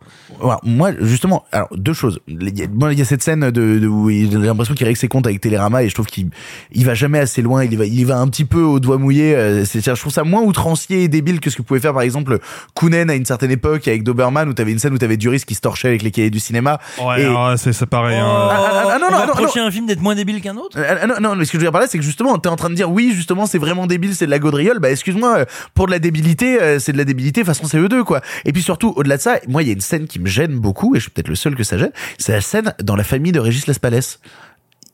Moi, 0.64 0.92
justement, 1.02 1.46
alors 1.52 1.70
deux 1.76 1.94
choses. 1.94 2.20
Il 2.28 2.58
y 2.58 2.64
a, 2.64 2.68
bon, 2.68 2.90
il 2.90 2.98
y 2.98 3.02
a 3.02 3.06
cette 3.06 3.22
scène 3.22 3.52
de, 3.52 3.80
de 3.80 3.88
où 3.88 4.10
j'ai 4.10 4.26
l'impression 4.28 4.74
qu'il 4.74 4.86
règle 4.88 4.98
ses 4.98 5.08
comptes 5.08 5.28
avec 5.28 5.42
Télérama 5.42 5.84
et 5.84 5.90
je 5.90 5.94
trouve 5.94 6.08
qu'il 6.08 6.30
il 6.72 6.86
va 6.86 6.96
jamais 6.96 7.20
assez 7.20 7.42
loin. 7.42 7.64
Il 7.64 7.72
y 7.74 7.76
va, 7.76 7.86
il 7.86 8.06
va 8.06 8.18
un 8.18 8.28
petit 8.28 8.46
peu 8.46 8.62
au 8.62 8.80
doigt 8.80 8.98
mouillé. 8.98 9.36
euh, 9.36 9.64
C'est, 9.66 9.84
je 9.86 9.92
trouve 10.00 10.12
ça 10.14 10.24
moins 10.24 10.42
outrancier 10.42 11.04
et 11.04 11.08
débile 11.08 11.40
que 11.40 11.50
ce 11.52 11.58
que 11.58 11.62
pouvait 11.62 11.80
faire 11.80 11.94
par 11.94 12.02
exemple 12.02 12.40
Kounen 12.74 13.10
à 13.10 13.16
une 13.16 13.26
certaine 13.26 13.52
époque 13.52 13.88
avec 13.88 14.04
Doberman 14.04 14.50
où 14.50 14.54
t'avais 14.54 14.72
une 14.72 14.80
scène 14.88 14.94
où 14.94 14.98
t'avais 14.98 15.18
Duris 15.18 15.42
qui 15.46 15.54
se 15.56 15.62
torchait 15.62 15.90
avec 15.90 16.02
les 16.02 16.12
cahiers 16.12 16.30
du 16.30 16.40
cinéma. 16.40 16.80
Ouais, 17.04 17.22
Et- 17.22 17.26
alors, 17.26 17.54
c'est, 17.58 17.86
pareil. 17.86 18.18
Oh, 18.22 18.26
hein. 18.26 18.48
ah, 18.52 18.84
ah, 18.94 19.00
non, 19.00 19.08
on 19.08 19.12
non, 19.12 19.18
va 19.18 19.26
non, 19.28 19.34
reprocher 19.34 19.60
un 19.60 19.70
film 19.72 19.86
d'être 19.86 20.02
moins 20.02 20.16
débile 20.16 20.42
qu'un 20.42 20.56
autre 20.56 20.78
Euh, 20.80 21.06
non, 21.08 21.16
non, 21.20 21.36
mais 21.36 21.46
ce 21.46 21.52
que 21.52 21.58
je 21.58 21.60
veux 21.60 21.66
dire 21.66 21.72
par 21.72 21.82
là, 21.82 21.88
c'est 21.88 21.98
que 21.98 22.04
justement, 22.04 22.38
t'es 22.38 22.50
en 22.50 22.56
train 22.56 22.70
de 22.70 22.76
dire 22.76 22.90
oui, 22.90 23.12
justement, 23.14 23.46
c'est 23.46 23.58
vraiment 23.58 23.86
débile, 23.88 24.16
c'est 24.16 24.26
de 24.26 24.32
la 24.32 24.40
gaudriole. 24.40 24.80
Bah, 24.80 24.90
excuse-moi, 24.92 25.40
euh, 25.40 25.46
pour 25.74 25.88
de 25.88 25.92
la 25.92 26.00
débilité, 26.00 26.62
euh, 26.62 26.80
c'est 26.80 26.94
de 26.94 26.98
la 26.98 27.04
débilité 27.06 27.44
façon 27.44 27.66
CE2, 27.66 28.04
quoi. 28.04 28.22
Et 28.46 28.54
puis 28.54 28.62
surtout, 28.62 28.94
au-delà 28.96 29.18
de 29.18 29.22
ça, 29.22 29.40
moi, 29.48 29.62
il 29.64 29.68
y 29.68 29.70
a 29.72 29.74
une 29.74 29.82
scène 29.82 30.08
qui 30.08 30.20
me 30.20 30.28
gêne 30.28 30.58
beaucoup, 30.58 30.96
et 30.96 31.00
je 31.00 31.04
suis 31.04 31.12
peut-être 31.12 31.28
le 31.30 31.36
seul 31.36 31.56
que 31.56 31.64
ça 31.64 31.78
gêne, 31.78 31.92
c'est 32.18 32.32
la 32.32 32.42
scène 32.42 32.74
dans 32.82 32.96
la 32.96 33.04
famille 33.04 33.32
de 33.32 33.40
Régis 33.40 33.68
Laspalès. 33.68 34.20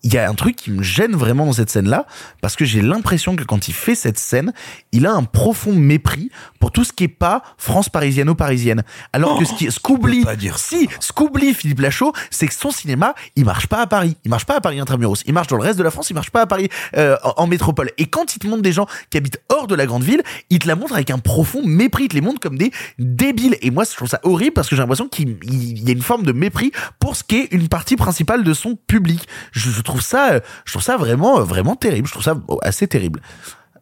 Il 0.04 0.14
y 0.14 0.18
a 0.18 0.30
un 0.30 0.34
truc 0.36 0.56
qui 0.58 0.70
me 0.72 0.84
gêne 0.84 1.16
vraiment 1.16 1.46
dans 1.46 1.54
cette 1.54 1.70
scène-là, 1.70 2.06
parce 2.42 2.56
que 2.58 2.66
j'ai 2.66 2.82
l'impression 2.82 3.36
que 3.38 3.44
quand 3.44 3.68
il 3.70 3.74
fait 3.74 3.96
cette 3.96 4.20
scène, 4.20 4.52
il 4.92 5.06
a 5.08 5.14
un 5.14 5.24
profond 5.24 5.74
mépris 5.74 6.30
pour 6.60 6.72
tout 6.72 6.84
ce 6.84 6.92
qui 6.92 7.06
est 7.06 7.08
pas 7.08 7.42
France 7.58 7.88
parisiano-parisienne. 7.90 8.84
Alors 9.14 9.40
que 9.40 9.46
ce 9.46 9.54
qui, 9.54 9.72
ce 9.72 9.80
qu'oublie, 9.80 10.26
si, 10.58 10.90
ce 11.00 11.12
qu'oublie 11.14 11.54
Philippe 11.54 11.80
Lachaud, 11.80 12.12
c'est 12.32 12.48
que 12.48 12.54
son 12.54 12.70
cinéma, 12.72 13.16
il 13.36 13.46
marche 13.46 13.68
pas 13.68 13.82
à 13.82 13.88
Paris. 13.88 14.18
Il 14.26 14.30
marche 14.30 14.46
pas 14.46 14.58
à 14.58 14.62
Paris 14.62 14.80
intramuros. 14.80 15.24
Il 15.26 15.34
marche 15.34 15.48
dans 15.48 15.56
le 15.58 15.64
reste 15.64 15.78
de 15.80 15.84
la 15.84 15.92
France, 15.92 16.10
il 16.10 16.14
marche 16.16 16.32
pas 16.32 16.42
à 16.42 16.46
Paris, 16.48 16.70
euh, 16.98 17.16
en, 17.24 17.34
en 17.44 17.48
métropole. 17.48 17.90
Et 17.98 18.08
quand 18.08 18.36
il 18.36 18.40
te 18.40 18.48
montre 18.48 18.62
des 18.62 18.74
gens 18.74 18.88
qui 19.10 19.18
habitent 19.18 19.40
hors 19.50 19.68
de 19.68 19.76
la 19.76 19.86
grande 19.86 20.04
ville, 20.04 20.22
il 20.50 20.60
te 20.60 20.68
la 20.68 20.76
montre 20.76 20.94
avec 20.96 21.12
un 21.12 21.20
profond 21.20 21.62
mépris. 21.66 22.04
Il 22.06 22.10
te 22.10 22.16
les 22.16 22.22
montre 22.22 22.42
comme 22.42 22.58
des 22.58 22.72
débiles. 23.00 23.58
Et 23.62 23.72
moi, 23.72 23.86
je 23.90 23.96
trouve 23.96 24.10
ça 24.10 24.20
horrible 24.24 24.54
parce 24.54 24.68
que 24.68 24.76
j'ai 24.76 24.82
l'impression 24.82 25.08
qu'il 25.08 25.38
il- 25.44 25.78
il 25.80 25.84
y 25.88 25.90
a 25.90 25.94
une 25.94 26.02
forme 26.02 26.24
de 26.24 26.34
mépris 26.34 26.72
pour 27.00 27.16
ce 27.16 27.24
qui 27.24 27.38
est 27.38 27.48
une 27.52 27.70
partie 27.70 27.96
principale 27.96 28.44
de 28.44 28.54
son 28.54 28.76
public. 28.76 29.28
Je, 29.54 29.70
je 29.72 29.82
trouve 29.82 29.93
ça, 30.02 30.34
euh, 30.34 30.40
je 30.66 30.74
trouve 30.74 30.84
ça 30.84 30.98
vraiment, 30.98 31.40
euh, 31.40 31.44
vraiment 31.44 31.76
terrible. 31.76 32.08
Je 32.08 32.14
trouve 32.14 32.24
ça 32.24 32.36
oh, 32.48 32.60
assez 32.64 32.88
terrible. 32.88 33.22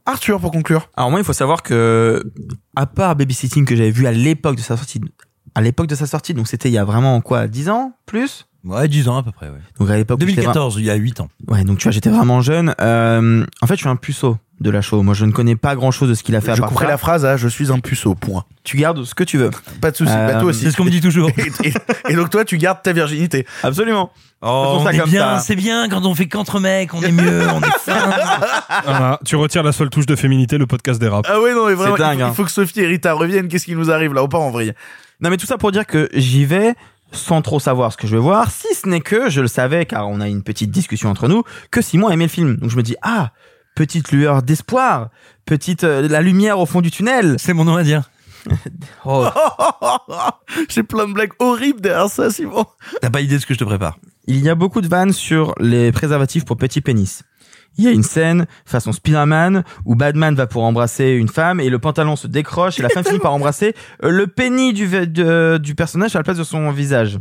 Arthur, 0.06 0.40
pour 0.40 0.52
conclure. 0.52 0.90
Alors 0.96 1.12
moi, 1.12 1.20
il 1.20 1.24
faut 1.24 1.34
savoir 1.34 1.64
que, 1.64 2.24
à 2.76 2.86
part 2.86 3.16
Babysitting 3.16 3.66
que 3.66 3.76
j'avais 3.76 3.92
vu 3.92 4.08
à 4.08 4.12
l'époque 4.12 4.56
de 4.56 4.62
sa 4.62 4.76
sortie, 4.76 5.02
à 5.56 5.62
l'époque 5.62 5.88
de 5.88 5.96
sa 5.96 6.08
sortie, 6.08 6.34
donc 6.34 6.48
c'était 6.48 6.70
il 6.70 6.74
y 6.74 6.78
a 6.78 6.86
vraiment 6.86 7.22
quoi, 7.22 7.48
10 7.48 7.70
ans 7.70 7.94
plus? 8.06 8.48
Ouais, 8.64 8.88
10 8.88 9.08
ans 9.10 9.18
à 9.18 9.24
peu 9.24 9.32
près, 9.32 9.50
ouais. 9.50 9.60
Donc 9.80 9.90
à 9.90 9.98
l'époque 9.98 10.20
où 10.22 10.28
j'étais 10.28 10.42
2014, 10.42 10.76
il 10.80 10.86
y 10.86 10.92
a 10.92 10.96
8 10.96 11.22
ans. 11.22 11.30
Ouais, 11.48 11.64
donc 11.64 11.80
tu 11.80 11.84
vois, 11.84 11.92
j'étais 11.92 12.10
vraiment 12.10 12.42
jeune. 12.42 12.76
Euh, 12.80 13.46
en 13.62 13.68
fait, 13.68 13.76
je 13.76 13.80
suis 13.80 13.90
un 13.90 13.96
puceau 13.96 14.38
de 14.62 14.70
la 14.70 14.82
show. 14.82 15.02
Moi, 15.04 15.14
je 15.14 15.26
ne 15.26 15.32
connais 15.32 15.56
pas 15.56 15.76
grand 15.76 15.92
chose 15.92 16.08
de 16.10 16.14
ce 16.14 16.24
qu'il 16.24 16.36
a 16.36 16.42
fait 16.42 16.52
à 16.52 16.56
Je 16.56 16.62
part 16.62 16.70
couperai 16.70 16.88
la 16.88 16.98
phrase 16.98 17.26
à 17.26 17.36
je 17.38 17.48
suis 17.48 17.72
un 17.72 17.80
puceau, 17.80 18.16
point. 18.16 18.46
Tu 18.64 18.78
gardes 18.78 19.04
ce 19.04 19.16
que 19.16 19.24
tu 19.24 19.38
veux. 19.38 19.50
Pas 19.82 19.92
de 19.92 19.96
souci, 19.98 20.12
Euh, 20.16 20.28
bah, 20.28 20.40
toi 20.40 20.50
aussi. 20.50 20.64
C'est 20.64 20.72
ce 20.72 20.78
qu'on 20.78 20.86
me 20.86 20.90
dit 20.92 21.02
toujours. 21.02 21.30
Et, 21.38 21.68
et- 21.70 21.74
et 22.10 22.16
donc 22.16 22.30
toi, 22.30 22.46
tu 22.46 22.58
gardes 22.58 22.82
ta 22.84 22.94
virginité. 22.94 23.46
Absolument. 23.64 24.12
Oh, 24.44 24.46
Faisons 24.48 24.82
on 24.82 24.84
ça 24.86 24.94
est 24.94 24.98
comme 25.00 25.10
bien, 25.10 25.40
c'est 25.40 25.56
bien 25.56 25.88
quand 25.90 26.04
on 26.06 26.16
fait 26.16 26.28
qu'entre 26.28 26.60
mecs, 26.60 26.94
on 26.96 27.02
est 27.04 27.12
mieux, 27.12 27.48
on 27.54 27.62
est 27.62 27.78
fin. 27.80 28.10
Voilà, 28.86 29.20
tu 29.26 29.36
retires 29.36 29.62
la 29.64 29.72
seule 29.72 29.90
touche 29.90 30.06
de 30.08 30.16
féminité, 30.16 30.58
le 30.58 30.66
podcast 30.66 31.00
des 31.00 31.08
rap. 31.08 31.26
Ah 31.30 31.40
ouais, 31.40 31.54
non, 31.54 31.68
mais 31.68 31.74
vraiment, 31.76 31.96
C'est 31.96 32.02
dingue, 32.02 32.14
il, 32.16 32.20
faut, 32.20 32.26
hein. 32.26 32.30
il 32.32 32.36
faut 32.36 32.44
que 32.46 32.52
Sophie 32.52 32.82
et 32.82 32.88
Rita 32.88 33.14
reviennent. 33.14 33.48
Qu'est-ce 33.48 33.66
qui 33.66 33.76
nous 33.76 33.92
arrive 33.92 34.14
là? 34.14 34.24
On 34.24 34.28
part 34.28 34.42
en 34.42 34.50
vrille. 34.50 34.74
Non, 35.22 35.30
mais 35.30 35.38
tout 35.38 35.46
ça 35.46 35.58
pour 35.60 35.72
dire 35.72 35.86
que 35.86 36.10
j'y 36.14 36.46
vais 36.46 36.74
sans 37.12 37.42
trop 37.42 37.60
savoir 37.60 37.92
ce 37.92 37.98
que 37.98 38.08
je 38.08 38.16
vais 38.16 38.22
voir, 38.22 38.50
si 38.52 38.74
ce 38.74 38.88
n'est 38.88 39.02
que 39.02 39.30
je 39.30 39.42
le 39.42 39.48
savais, 39.48 39.86
car 39.86 40.08
on 40.08 40.22
a 40.22 40.28
une 40.30 40.44
petite 40.44 40.72
discussion 40.72 41.10
entre 41.10 41.28
nous, 41.28 41.44
que 41.70 41.82
Simon 41.82 42.10
aimait 42.10 42.24
le 42.26 42.30
film. 42.30 42.56
Donc 42.56 42.70
je 42.72 42.78
me 42.78 42.84
dis, 42.84 42.96
ah, 43.02 43.32
petite 43.76 44.12
lueur 44.12 44.44
d'espoir, 44.44 45.10
petite 45.46 45.84
euh, 45.84 46.08
la 46.08 46.22
lumière 46.22 46.60
au 46.60 46.66
fond 46.66 46.82
du 46.82 46.92
tunnel. 46.92 47.36
C'est 47.38 47.54
mon 47.54 47.66
nom 47.66 47.76
à 47.76 47.84
dire. 47.84 48.10
Oh. 49.06 49.28
J'ai 50.70 50.84
plein 50.84 51.08
de 51.08 51.14
blagues 51.14 51.34
horribles 51.40 51.82
derrière 51.82 52.10
ça, 52.10 52.32
Simon. 52.32 52.66
T'as 53.02 53.10
pas 53.10 53.22
idée 53.22 53.36
de 53.36 53.40
ce 53.42 53.46
que 53.46 53.54
je 53.54 53.60
te 53.60 53.64
prépare. 53.64 53.98
Il 54.28 54.40
y 54.40 54.50
a 54.50 54.56
beaucoup 54.56 54.82
de 54.82 54.88
vannes 54.88 55.14
sur 55.14 55.54
les 55.60 55.92
préservatifs 55.92 56.46
pour 56.46 56.58
petit 56.58 56.82
pénis. 56.82 57.24
Il 57.78 57.86
y 57.86 57.88
a 57.88 57.92
une 57.92 58.04
scène 58.04 58.48
façon 58.66 58.92
Spider-Man 58.92 59.64
où 59.86 59.96
Batman 59.96 60.36
va 60.36 60.46
pour 60.46 60.64
embrasser 60.64 61.10
une 61.12 61.30
femme 61.30 61.60
et 61.62 61.70
le 61.70 61.80
pantalon 61.80 62.16
se 62.18 62.28
décroche 62.28 62.80
et 62.80 62.82
la 62.84 62.90
femme 62.90 63.04
finit 63.08 63.20
par 63.20 63.34
embrasser 63.34 63.74
euh, 64.04 64.10
le 64.10 64.28
pénis 64.28 64.74
du, 64.74 64.88
de- 65.08 65.58
du 65.62 65.74
personnage 65.76 66.16
à 66.16 66.20
la 66.20 66.24
place 66.24 66.38
de 66.38 66.44
son 66.44 66.70
visage. 66.72 67.20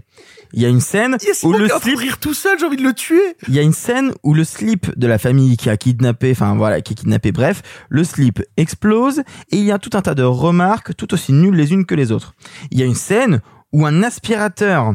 Il 0.53 0.63
y 0.63 0.67
a 0.67 0.69
une 0.69 0.81
scène 0.81 1.17
où 1.45 1.53
le 1.53 1.69
slip 1.69 1.99
rire 1.99 2.19
tout 2.19 2.35
seul, 2.35 2.59
j'ai 2.59 2.67
envie 2.67 2.77
de 2.77 2.83
le 2.83 2.93
tuer. 2.93 3.37
il 3.49 3.55
y 3.55 3.59
a 3.59 3.63
une 3.63 3.73
scène 3.73 4.13
où 4.23 4.35
le 4.35 4.45
slip 4.45 4.99
de 4.99 5.07
la 5.07 5.19
famille 5.19 5.57
qui 5.57 5.71
a 5.71 5.77
kidnappé, 5.77 6.33
enfin 6.33 6.57
voilà, 6.57 6.81
qui 6.81 6.93
est 6.93 6.97
kidnappé, 6.97 7.31
bref, 7.31 7.63
le 7.89 8.03
slip 8.03 8.43
explose 8.57 9.21
et 9.51 9.57
il 9.57 9.65
y 9.65 9.73
a 9.73 9.79
tout 9.79 9.91
un 9.95 10.03
tas 10.03 10.15
de 10.15 10.23
remarques 10.23 10.97
tout 10.97 11.15
aussi 11.15 11.33
nulles 11.33 11.55
les 11.55 11.73
unes 11.73 11.87
que 11.87 11.95
les 11.95 12.11
autres. 12.11 12.35
Il 12.71 12.79
y 12.79 12.83
a 12.83 12.87
une 12.87 12.95
scène 12.95 13.41
où 13.73 13.87
un 13.87 14.03
aspirateur 14.03 14.95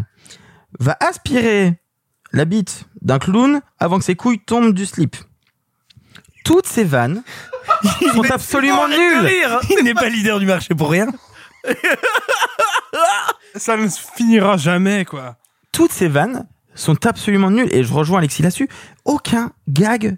va 0.80 0.98
aspirer 1.00 1.80
la 2.34 2.46
bite 2.46 2.86
d'un 3.02 3.20
clown 3.20 3.62
avant 3.80 3.98
que 3.98 4.04
ses 4.04 4.16
couilles 4.16 4.40
tombent 4.40 4.74
du 4.74 4.86
slip. 4.86 5.16
Toutes 6.44 6.68
ces 6.68 6.84
vannes 6.84 7.24
sont 8.14 8.30
absolument 8.30 8.88
nulles. 8.88 9.32
Il 9.70 9.84
n'est 9.84 9.94
pas 9.94 10.10
leader 10.10 10.40
du 10.40 10.46
marché 10.46 10.76
pour 10.76 10.92
rien. 10.92 11.08
Ça 13.56 13.78
ne 13.78 13.88
finira 13.88 14.58
jamais, 14.58 15.06
quoi. 15.06 15.38
Toutes 15.76 15.92
ces 15.92 16.08
vannes 16.08 16.48
sont 16.74 17.06
absolument 17.06 17.52
nulles 17.52 17.68
et 17.70 17.84
je 17.84 17.94
rejoins 17.94 18.20
Alexis 18.20 18.42
là-dessus. 18.42 18.70
Aucun 19.04 19.52
gag 19.68 20.18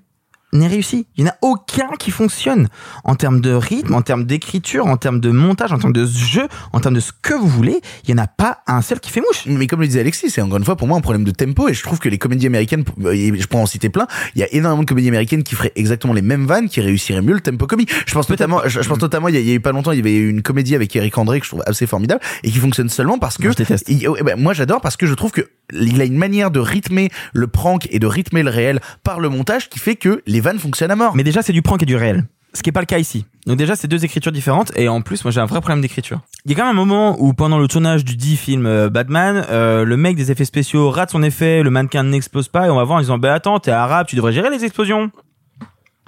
n'est 0.54 0.68
réussi. 0.68 1.06
Il 1.18 1.24
n'y 1.24 1.30
en 1.30 1.34
a 1.34 1.38
aucun 1.42 1.90
qui 2.00 2.12
fonctionne 2.12 2.68
en 3.04 3.16
termes 3.16 3.42
de 3.42 3.52
rythme, 3.52 3.94
en 3.94 4.02
termes 4.02 4.24
d'écriture, 4.26 4.86
en 4.88 4.96
termes 4.98 5.20
de 5.20 5.30
montage, 5.30 5.72
en 5.74 5.78
termes 5.78 5.94
de 5.94 6.06
jeu, 6.06 6.48
en 6.74 6.80
termes 6.80 6.96
de 6.96 7.00
ce 7.00 7.12
que 7.22 7.34
vous 7.34 7.48
voulez. 7.48 7.82
Il 8.08 8.14
n'y 8.16 8.20
en 8.20 8.24
a 8.24 8.28
pas 8.28 8.60
un 8.68 8.82
seul 8.82 9.00
qui 9.00 9.12
fait 9.12 9.20
mouche. 9.22 9.44
Mais 9.46 9.68
comme 9.68 9.82
le 9.82 9.88
disait 9.88 10.00
Alexis, 10.00 10.30
c'est 10.30 10.42
encore 10.42 10.58
une 10.58 10.64
fois 10.64 10.76
pour 10.78 10.88
moi 10.88 10.98
un 10.98 11.02
problème 11.02 11.24
de 11.26 11.32
tempo 11.32 11.68
et 11.68 11.74
je 11.74 11.84
trouve 11.84 12.00
que 12.00 12.10
les 12.10 12.18
comédies 12.18 12.48
américaines, 12.48 12.86
et 13.12 13.38
je 13.40 13.48
pourrais 13.48 13.64
en 13.64 13.66
citer 13.66 13.90
plein, 13.90 14.08
il 14.36 14.40
y 14.42 14.44
a 14.44 14.54
énormément 14.54 14.84
de 14.84 14.88
comédies 14.88 15.10
américaines 15.10 15.44
qui 15.44 15.56
feraient 15.56 15.74
exactement 15.76 16.14
les 16.14 16.22
mêmes 16.22 16.46
vannes, 16.46 16.70
qui 16.70 16.80
réussiraient 16.82 17.22
mieux 17.22 17.34
le 17.34 17.42
tempo 17.42 17.68
comique. 17.68 17.92
Je 18.06 18.14
pense 18.14 18.30
notamment, 18.30 18.62
je, 18.66 18.82
je 18.82 18.88
pense 18.88 19.02
notamment, 19.02 19.28
il 19.28 19.36
y, 19.36 19.38
a, 19.38 19.42
il 19.42 19.48
y 19.48 19.52
a 19.52 19.56
eu 19.56 19.60
pas 19.60 19.72
longtemps, 19.74 19.92
il 19.92 19.98
y 19.98 20.02
avait 20.02 20.16
une 20.18 20.42
comédie 20.42 20.76
avec 20.76 20.96
Eric 20.96 21.18
André 21.18 21.40
que 21.40 21.46
je 21.46 21.52
trouve 21.52 21.64
assez 21.68 21.88
formidable 21.88 22.22
et 22.44 22.52
qui 22.52 22.58
fonctionne 22.60 22.90
seulement 22.90 23.18
parce 23.20 23.38
que 23.38 23.44
Moi, 23.44 23.52
je 23.52 23.58
déteste. 23.58 23.86
il- 23.90 24.08
ouais, 24.08 24.24
ben, 24.24 24.40
moi 24.40 24.54
j'adore 24.54 24.80
parce 24.82 24.96
que 24.98 25.06
je 25.06 25.14
trouve 25.14 25.32
que 25.32 25.42
il 25.74 26.00
a 26.00 26.06
une 26.06 26.16
manière 26.18 26.50
de 26.50 26.62
rythmer 26.62 27.10
le 27.34 27.48
prank 27.48 27.90
et 27.92 28.00
de 28.00 28.08
rythmer 28.08 28.42
le 28.42 28.50
réel 28.50 28.80
par 29.04 29.20
le 29.20 29.28
montage 29.28 29.68
qui 29.70 29.80
fait 29.80 29.96
que 29.98 30.22
les 30.26 30.37
vannes 30.42 30.60
fonctionnent 30.60 30.92
à 30.92 30.96
mort. 30.96 31.16
Mais 31.16 31.24
déjà, 31.24 31.42
c'est 31.42 31.54
du 31.54 31.62
prank 31.62 31.82
et 31.84 31.86
du 31.86 31.96
réel. 31.96 32.26
Ce 32.54 32.64
qui 32.64 32.70
est 32.70 32.74
pas 32.74 32.80
le 32.80 32.86
cas 32.86 32.98
ici. 32.98 33.26
Donc 33.46 33.58
déjà, 33.58 33.76
c'est 33.76 33.88
deux 33.88 34.04
écritures 34.04 34.32
différentes. 34.32 34.72
Et 34.76 34.88
en 34.88 35.02
plus, 35.02 35.24
moi, 35.24 35.32
j'ai 35.32 35.40
un 35.40 35.46
vrai 35.46 35.60
problème 35.62 35.82
d'écriture. 35.82 36.22
Il 36.46 36.52
y 36.52 36.54
a 36.56 36.58
quand 36.58 36.66
même 36.66 36.72
un 36.72 36.86
moment 36.86 37.16
où, 37.20 37.34
pendant 37.34 37.60
le 37.60 37.68
tournage 37.68 38.04
du 38.04 38.16
dit 38.16 38.38
film 38.38 38.66
euh, 38.66 38.90
Batman, 38.90 39.46
euh, 39.50 39.84
le 39.84 39.98
mec 39.98 40.16
des 40.16 40.32
effets 40.32 40.46
spéciaux 40.46 40.90
rate 40.90 41.12
son 41.12 41.22
effet, 41.24 41.62
le 41.62 41.70
mannequin 41.70 42.04
n'explose 42.04 42.48
pas, 42.48 42.68
et 42.68 42.70
on 42.70 42.76
va 42.76 42.84
voir 42.84 42.98
en 42.98 43.02
disant, 43.02 43.18
bah 43.18 43.34
attends, 43.34 43.60
t'es 43.60 43.72
arabe, 43.72 44.08
tu 44.08 44.16
devrais 44.16 44.34
gérer 44.34 44.50
les 44.50 44.64
explosions. 44.64 45.12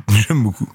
J'aime 0.09 0.43
beaucoup. 0.43 0.69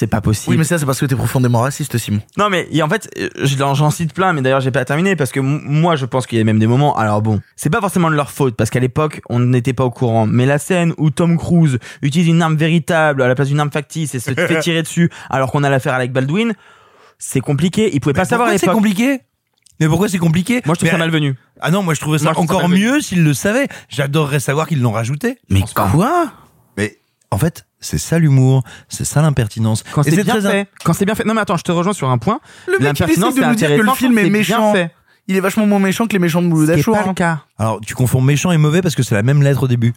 C'est 0.00 0.06
pas 0.06 0.22
possible. 0.22 0.52
Oui, 0.52 0.56
mais 0.56 0.64
ça 0.64 0.78
c'est 0.78 0.86
parce 0.86 0.98
que 0.98 1.04
t'es 1.04 1.14
profondément 1.14 1.60
raciste, 1.60 1.98
Simon. 1.98 2.20
Non, 2.38 2.48
mais 2.48 2.66
et 2.72 2.82
en 2.82 2.88
fait, 2.88 3.10
euh, 3.18 3.28
je- 3.44 3.54
j'en 3.58 3.90
cite 3.90 4.14
plein, 4.14 4.32
mais 4.32 4.40
d'ailleurs, 4.40 4.62
j'ai 4.62 4.70
pas 4.70 4.86
terminé 4.86 5.14
parce 5.14 5.30
que 5.30 5.40
moi, 5.40 5.94
je 5.94 6.06
pense 6.06 6.26
qu'il 6.26 6.38
y 6.38 6.40
a 6.40 6.44
même 6.44 6.58
des 6.58 6.66
moments. 6.66 6.96
Alors 6.96 7.20
bon, 7.20 7.42
c'est 7.54 7.68
pas 7.68 7.80
forcément 7.82 8.08
de 8.10 8.14
leur 8.16 8.30
faute 8.30 8.56
parce 8.56 8.70
qu'à 8.70 8.80
l'époque, 8.80 9.20
on 9.28 9.40
n'était 9.40 9.74
pas 9.74 9.84
au 9.84 9.90
courant. 9.90 10.24
Mais 10.26 10.46
la 10.46 10.56
scène 10.58 10.94
où 10.96 11.10
Tom 11.10 11.36
Cruise 11.36 11.78
utilise 12.00 12.28
une 12.28 12.40
arme 12.40 12.56
véritable 12.56 13.20
à 13.20 13.28
la 13.28 13.34
place 13.34 13.48
d'une 13.48 13.60
arme 13.60 13.70
factice 13.70 14.14
et 14.14 14.20
se 14.20 14.30
fait 14.34 14.60
tirer 14.60 14.80
dessus 14.82 15.10
alors 15.28 15.52
qu'on 15.52 15.64
a 15.64 15.68
l'affaire 15.68 15.92
avec 15.92 16.12
Baldwin, 16.14 16.54
c'est 17.18 17.40
compliqué. 17.40 17.90
Il 17.92 18.00
pouvait 18.00 18.14
pas 18.14 18.24
savoir 18.24 18.48
à 18.48 18.52
Pourquoi 18.52 18.68
c'est 18.72 18.74
compliqué? 18.74 19.20
Mais 19.80 19.86
pourquoi 19.88 20.08
c'est 20.08 20.16
compliqué? 20.16 20.62
Moi, 20.64 20.74
je 20.76 20.78
trouve 20.78 20.84
Mais- 20.86 20.92
ça 20.92 20.96
malvenu. 20.98 21.34
Ah 21.60 21.70
non, 21.70 21.82
moi 21.82 21.92
je 21.92 22.00
trouvais 22.00 22.16
ça 22.16 22.24
Moi, 22.24 22.32
je 22.32 22.36
trouve 22.36 22.48
ça 22.48 22.54
encore 22.54 22.68
mieux 22.70 23.00
s'ils 23.02 23.22
le 23.22 23.34
savaient. 23.34 23.68
J'adorerais 23.90 24.40
savoir 24.40 24.66
qu'ils 24.66 24.80
l'ont 24.80 24.92
rajouté. 24.92 25.36
Mais 25.50 25.60
quoi? 25.74 26.32
En 27.30 27.38
fait, 27.38 27.66
c'est 27.80 27.98
ça 27.98 28.18
l'humour, 28.18 28.64
c'est 28.88 29.04
ça 29.04 29.22
l'impertinence. 29.22 29.84
Quand 29.92 30.02
c'est 30.02 30.10
bien 30.10 30.24
très 30.24 30.40
fait, 30.40 30.68
quand 30.84 30.92
c'est 30.92 31.04
bien 31.04 31.14
fait. 31.14 31.24
Non, 31.24 31.34
mais 31.34 31.40
attends, 31.40 31.56
je 31.56 31.62
te 31.62 31.72
rejoins 31.72 31.92
sur 31.92 32.10
un 32.10 32.18
point. 32.18 32.40
L'impertinence, 32.80 33.34
de 33.34 33.40
c'est 33.40 33.46
nous 33.46 33.54
dire 33.54 33.68
que 33.68 33.74
le 33.74 33.80
intéressant 33.80 33.94
film 33.94 34.18
est 34.18 34.30
méchant. 34.30 34.72
fait. 34.72 34.90
Il 35.28 35.36
est 35.36 35.40
vachement 35.40 35.66
moins 35.66 35.78
méchant 35.78 36.06
que 36.06 36.12
les 36.12 36.18
méchants 36.18 36.42
de 36.42 36.48
Mouloud 36.48 36.72
C'est 36.74 36.82
pas 36.82 37.02
hein. 37.02 37.04
le 37.06 37.14
cas. 37.14 37.44
Alors, 37.56 37.80
tu 37.80 37.94
confonds 37.94 38.20
méchant 38.20 38.50
et 38.50 38.56
mauvais 38.56 38.82
parce 38.82 38.96
que 38.96 39.04
c'est 39.04 39.14
la 39.14 39.22
même 39.22 39.42
lettre 39.42 39.62
au 39.62 39.68
début. 39.68 39.94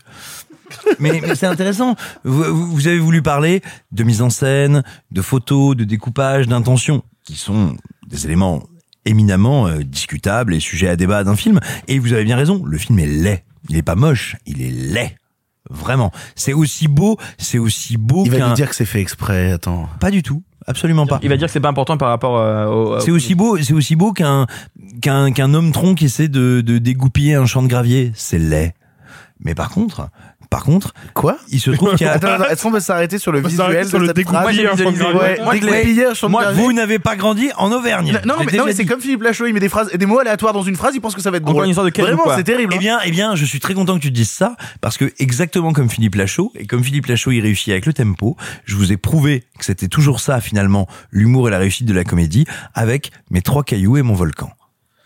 mais 1.00 1.22
mais 1.26 1.36
c'est 1.36 1.48
intéressant. 1.48 1.96
Vous 2.24 2.88
avez 2.88 3.00
voulu 3.00 3.24
parler 3.24 3.62
de 3.92 4.04
mise 4.04 4.22
en 4.22 4.30
scène, 4.30 4.84
de 5.12 5.22
photos, 5.22 5.76
de 5.76 5.86
découpage, 5.86 6.48
d'intention, 6.48 7.04
qui 7.24 7.36
sont 7.36 7.76
des 8.08 8.26
éléments 8.26 8.64
éminemment 9.06 9.68
euh, 9.68 9.80
discutables 9.84 10.54
et 10.54 10.60
sujets 10.60 10.88
à 10.88 10.96
débat 10.96 11.24
d'un 11.24 11.36
film. 11.36 11.60
Et 11.88 12.00
vous 12.00 12.14
avez 12.14 12.24
bien 12.24 12.38
raison, 12.38 12.64
le 12.64 12.78
film 12.78 13.00
est 13.00 13.08
laid. 13.08 13.44
Il 13.70 13.76
est 13.78 13.82
pas 13.82 13.96
moche, 13.96 14.36
il 14.46 14.62
est 14.62 14.72
laid. 14.72 15.16
Vraiment. 15.70 16.12
C'est 16.36 16.54
aussi 16.54 16.88
beau, 16.88 17.18
c'est 17.38 17.58
aussi 17.58 17.98
beau 17.98 18.24
Il 18.26 18.32
va 18.32 18.50
nous 18.50 18.54
dire 18.54 18.70
que 18.70 18.76
c'est 18.76 18.86
fait 18.86 19.00
exprès, 19.00 19.52
attends. 19.52 19.88
Pas 20.00 20.12
du 20.12 20.24
tout. 20.24 20.44
Absolument 20.66 21.06
pas. 21.06 21.20
Il 21.22 21.30
va 21.30 21.38
dire 21.38 21.48
que 21.48 21.52
c'est 21.52 21.60
pas 21.60 21.70
important 21.70 21.98
par 21.98 22.10
rapport 22.10 22.38
euh, 22.38 22.68
au. 22.68 23.00
C'est 23.00 23.12
aussi 23.12 23.36
beau, 23.36 23.58
c'est 23.58 23.74
aussi 23.74 23.96
beau 23.96 24.14
qu'un 24.14 24.46
qu'un 25.02 25.32
qu'un 25.32 25.54
homme 25.54 25.72
tronc 25.72 25.96
qui 25.96 26.06
essaie 26.06 26.30
de, 26.30 26.62
de 26.62 26.78
dégoupiller 26.78 27.36
un 27.36 27.46
champ 27.46 27.62
de 27.62 27.68
gravier. 27.68 28.12
C'est 28.16 28.40
laid. 28.40 28.74
Mais 29.40 29.56
par 29.56 29.70
contre, 29.70 30.10
par 30.54 30.64
contre, 30.64 30.94
Quoi 31.16 31.38
il 31.50 31.60
se 31.60 31.72
trouve 31.72 31.96
qu'il 31.96 32.06
y 32.06 32.10
a. 32.10 32.14
Attends, 32.14 32.28
attends, 32.28 32.48
est-ce 32.48 32.62
qu'on 32.62 32.72
peut 32.72 32.80
s'arrêter 32.80 33.18
sur 33.18 33.32
le 33.32 33.40
On 33.40 33.48
visuel 33.48 33.88
sur 33.88 33.98
de 33.98 34.04
le 34.04 34.14
cette 34.16 34.22
phrase. 34.22 34.56
Ouais, 34.56 35.40
Moi, 35.42 35.56
moi, 36.30 36.44
gravier. 36.44 36.64
Vous 36.64 36.74
n'avez 36.74 37.00
pas 37.00 37.16
grandi 37.16 37.50
en 37.58 37.72
Auvergne. 37.72 38.20
Non, 38.24 38.36
mais, 38.38 38.46
déjà 38.46 38.58
non, 38.60 38.66
mais 38.66 38.74
c'est 38.74 38.86
comme 38.86 39.02
Philippe 39.02 39.24
Lachaud, 39.24 39.48
il 39.48 39.54
met 39.56 39.60
des 39.60 39.68
phrases 39.68 39.90
et 39.92 39.98
des 39.98 40.06
mots 40.06 40.20
aléatoires 40.20 40.54
dans 40.54 40.62
une 40.62 40.76
phrase, 40.76 40.94
il 40.94 41.02
pense 41.02 41.16
que 41.16 41.22
ça 41.22 41.32
va 41.32 41.38
être 41.38 41.44
Encore 41.44 41.54
drôle. 41.54 41.66
une 41.66 41.72
histoire 41.72 41.86
de 41.86 41.90
quel 41.90 42.06
Vraiment, 42.06 42.26
c'est 42.36 42.44
terrible. 42.44 42.74
Eh 42.74 42.78
hein. 42.78 42.80
bien, 42.80 43.00
eh 43.04 43.10
bien, 43.10 43.34
je 43.34 43.46
suis 43.46 43.60
très 43.60 43.74
content 43.74 43.96
que 43.96 44.02
tu 44.02 44.10
te 44.10 44.16
dises 44.16 44.30
ça 44.30 44.56
parce 44.80 45.00
que 45.00 45.12
exactement 45.18 45.74
comme 45.74 45.90
Philippe 45.90 46.14
Lachaud 46.14 46.52
et 46.56 46.68
comme 46.68 46.84
Philippe 46.84 47.08
Lachaud 47.08 47.32
il 47.32 47.42
réussit 47.42 47.70
avec 47.70 47.88
le 47.88 47.94
tempo, 47.94 48.38
je 48.66 48.76
vous 48.76 48.92
ai 48.92 48.98
prouvé 48.98 49.46
que 49.58 49.66
c'était 49.66 49.88
toujours 49.88 50.20
ça 50.20 50.40
finalement 50.40 50.88
l'humour 51.10 51.48
et 51.48 51.52
la 51.52 51.58
réussite 51.58 51.88
de 51.88 51.94
la 51.94 52.04
comédie 52.04 52.46
avec 52.76 53.12
mes 53.32 53.42
trois 53.42 53.64
cailloux 53.64 53.98
et 53.98 54.04
mon 54.04 54.14
volcan. 54.14 54.52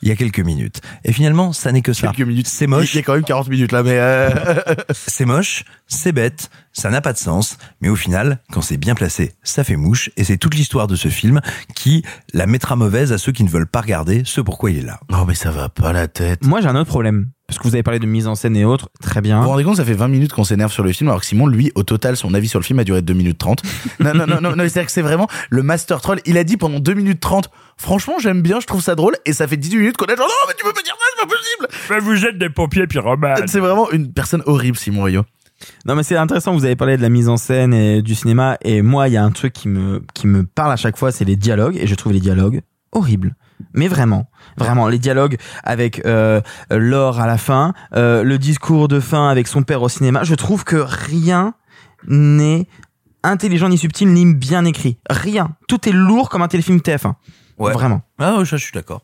Il 0.02 0.10
y 0.10 0.12
a 0.12 0.16
quelques 0.16 0.40
minutes. 0.40 0.82
Et 1.04 1.12
finalement, 1.12 1.54
ça 1.54 1.72
n'est 1.72 1.82
que 1.82 1.94
ça. 1.94 2.08
Quelques 2.08 2.28
minutes. 2.28 2.48
C'est 2.48 2.68
moche. 2.68 2.94
Il 2.94 2.98
y 2.98 3.00
a 3.00 3.04
quand 3.04 3.16
même 3.16 3.24
40 3.24 3.50
minutes 3.50 3.72
là, 3.72 3.82
mais 3.84 3.98
euh... 3.98 4.30
C'est 4.92 5.26
moche, 5.26 5.64
c'est 5.88 6.12
bête, 6.12 6.50
ça 6.74 6.90
n'a 6.90 7.02
pas 7.02 7.14
de 7.14 7.18
sens, 7.18 7.58
mais 7.82 7.90
au 7.90 7.96
final, 7.96 8.40
quand 8.52 8.62
c'est 8.62 8.78
bien 8.78 8.94
placé, 8.94 9.34
ça 9.42 9.64
fait 9.64 9.76
mouche, 9.76 10.10
et 10.18 10.24
c'est 10.24 10.38
toute 10.38 10.54
l'histoire 10.54 10.88
de 10.88 10.96
ce 10.96 11.08
film 11.08 11.42
qui 11.76 12.04
la 12.34 12.46
mettra 12.46 12.76
mauvaise 12.76 13.14
à 13.14 13.18
ceux 13.18 13.32
qui 13.32 13.44
ne 13.44 13.50
veulent 13.50 13.68
pas 13.68 13.82
regarder 13.82 14.24
ce 14.26 14.42
pourquoi 14.42 14.72
il 14.72 14.80
est 14.80 14.86
là. 14.86 15.00
Non, 15.10 15.26
mais 15.26 15.36
ça 15.36 15.50
va 15.50 15.70
pas 15.70 15.94
la 15.94 16.08
tête. 16.08 16.46
Moi, 16.46 16.62
j'ai 16.62 16.68
un 16.68 16.76
autre 16.76 16.90
problème. 16.90 17.30
Parce 17.48 17.60
que 17.60 17.64
vous 17.64 17.76
avez 17.76 17.84
parlé 17.84 18.00
de 18.00 18.06
mise 18.06 18.28
en 18.28 18.36
scène 18.36 18.58
et 18.58 18.66
autres. 18.66 18.90
Très 19.02 19.22
bien. 19.22 19.38
Vous 19.38 19.44
vous 19.44 19.50
rendez 19.50 19.64
compte, 19.64 19.78
ça 19.78 19.86
fait 19.86 19.94
20 19.94 20.10
minutes 20.10 20.34
qu'on 20.34 20.44
s'énerve 20.44 20.72
sur 20.72 20.84
le 20.84 20.92
film, 20.92 21.10
alors 21.10 21.22
que 21.22 21.26
Simon, 21.26 21.48
lui, 21.48 21.72
au 21.76 21.84
total, 21.84 22.18
son 22.18 22.34
avis 22.34 22.50
sur 22.50 22.60
le 22.60 22.66
film 22.66 22.78
a 22.80 22.84
duré 22.84 23.02
2 23.02 23.14
minutes 23.14 23.38
30. 23.38 23.64
non, 24.02 24.14
non, 24.14 24.28
non, 24.28 24.42
non, 24.42 24.52
non 24.52 24.64
c'est-à-dire 24.64 24.86
que 24.88 24.92
c'est 24.92 25.02
vraiment 25.02 25.28
le 25.50 25.64
master 25.64 26.02
troll. 26.02 26.20
Il 26.26 26.38
a 26.38 26.44
dit 26.44 26.58
pendant 26.58 26.82
2 26.82 26.94
minutes 26.94 27.22
30, 27.22 27.50
franchement, 27.78 28.16
j'aime 28.20 28.42
bien, 28.42 28.60
je 28.60 28.68
trouve 28.68 28.82
ça 28.82 28.96
drôle, 28.96 29.16
et 29.26 29.32
ça 29.32 29.48
fait 29.48 29.56
18 29.56 29.78
minutes 29.78 29.98
qu'on 29.98 30.08
est 30.08 30.18
genre, 30.18 30.28
non, 30.28 30.48
mais 30.50 30.56
tu 30.58 30.66
peux 30.66 30.74
pas 30.74 30.82
dire 30.82 30.96
ça, 31.00 31.06
c'est 31.16 31.26
pas 31.26 31.34
possible! 31.34 31.68
Mais 31.90 32.00
vous 32.00 32.26
êtes 32.26 32.38
des 32.38 32.50
pompiers 32.50 32.86
pyromanes. 32.86 33.48
C'est 33.48 33.62
vraiment 33.62 33.90
une 33.92 34.12
personne 34.12 34.44
horrible, 34.46 34.78
Simon 34.78 35.04
Rio. 35.04 35.24
Non, 35.86 35.96
mais 35.96 36.04
c'est 36.04 36.18
intéressant. 36.18 36.54
Vous 36.54 36.66
avez 36.66 36.76
parlé 36.76 36.98
de 36.98 37.02
la 37.02 37.10
mise 37.10 37.30
en 37.30 37.38
scène 37.38 37.74
et 37.74 38.02
du 38.02 38.16
cinéma. 38.16 38.58
Et 38.62 38.82
moi, 38.82 39.08
il 39.08 39.14
y 39.14 39.18
a 39.18 39.24
un 39.24 39.32
truc 39.32 39.54
qui 39.54 39.68
me, 39.68 40.04
qui 40.14 40.28
me 40.28 40.44
parle 40.44 40.72
à 40.72 40.76
chaque 40.76 40.98
fois, 40.98 41.12
c'est 41.12 41.26
les 41.26 41.36
dialogues. 41.36 41.78
Et 41.78 41.88
je 41.88 41.96
trouve 41.96 42.14
les 42.14 42.20
dialogues 42.20 42.62
horribles. 42.92 43.36
Mais 43.74 43.88
vraiment, 43.88 44.30
vraiment, 44.58 44.88
les 44.88 45.00
dialogues 45.00 45.38
avec 45.64 46.06
euh, 46.06 46.42
Laure 46.70 47.20
à 47.20 47.26
la 47.26 47.38
fin, 47.40 47.74
euh, 47.96 48.24
le 48.24 48.38
discours 48.38 48.88
de 48.88 49.00
fin 49.00 49.30
avec 49.30 49.48
son 49.48 49.64
père 49.64 49.82
au 49.82 49.90
cinéma, 49.90 50.24
je 50.24 50.36
trouve 50.36 50.64
que 50.64 50.76
rien 50.76 51.56
n'est 52.08 52.68
intelligent 53.24 53.70
ni 53.70 53.78
subtil 53.80 54.14
ni 54.14 54.32
bien 54.34 54.64
écrit. 54.66 54.98
Rien. 55.10 55.56
Tout 55.68 55.90
est 55.90 55.92
lourd 55.92 56.30
comme 56.30 56.44
un 56.44 56.48
téléfilm 56.48 56.78
TF1. 56.78 57.14
Ouais. 57.58 57.74
Vraiment. 57.74 58.02
Ah, 58.20 58.38
ouais, 58.38 58.46
ça, 58.46 58.58
je 58.58 58.64
suis 58.64 58.74
d'accord. 58.74 59.02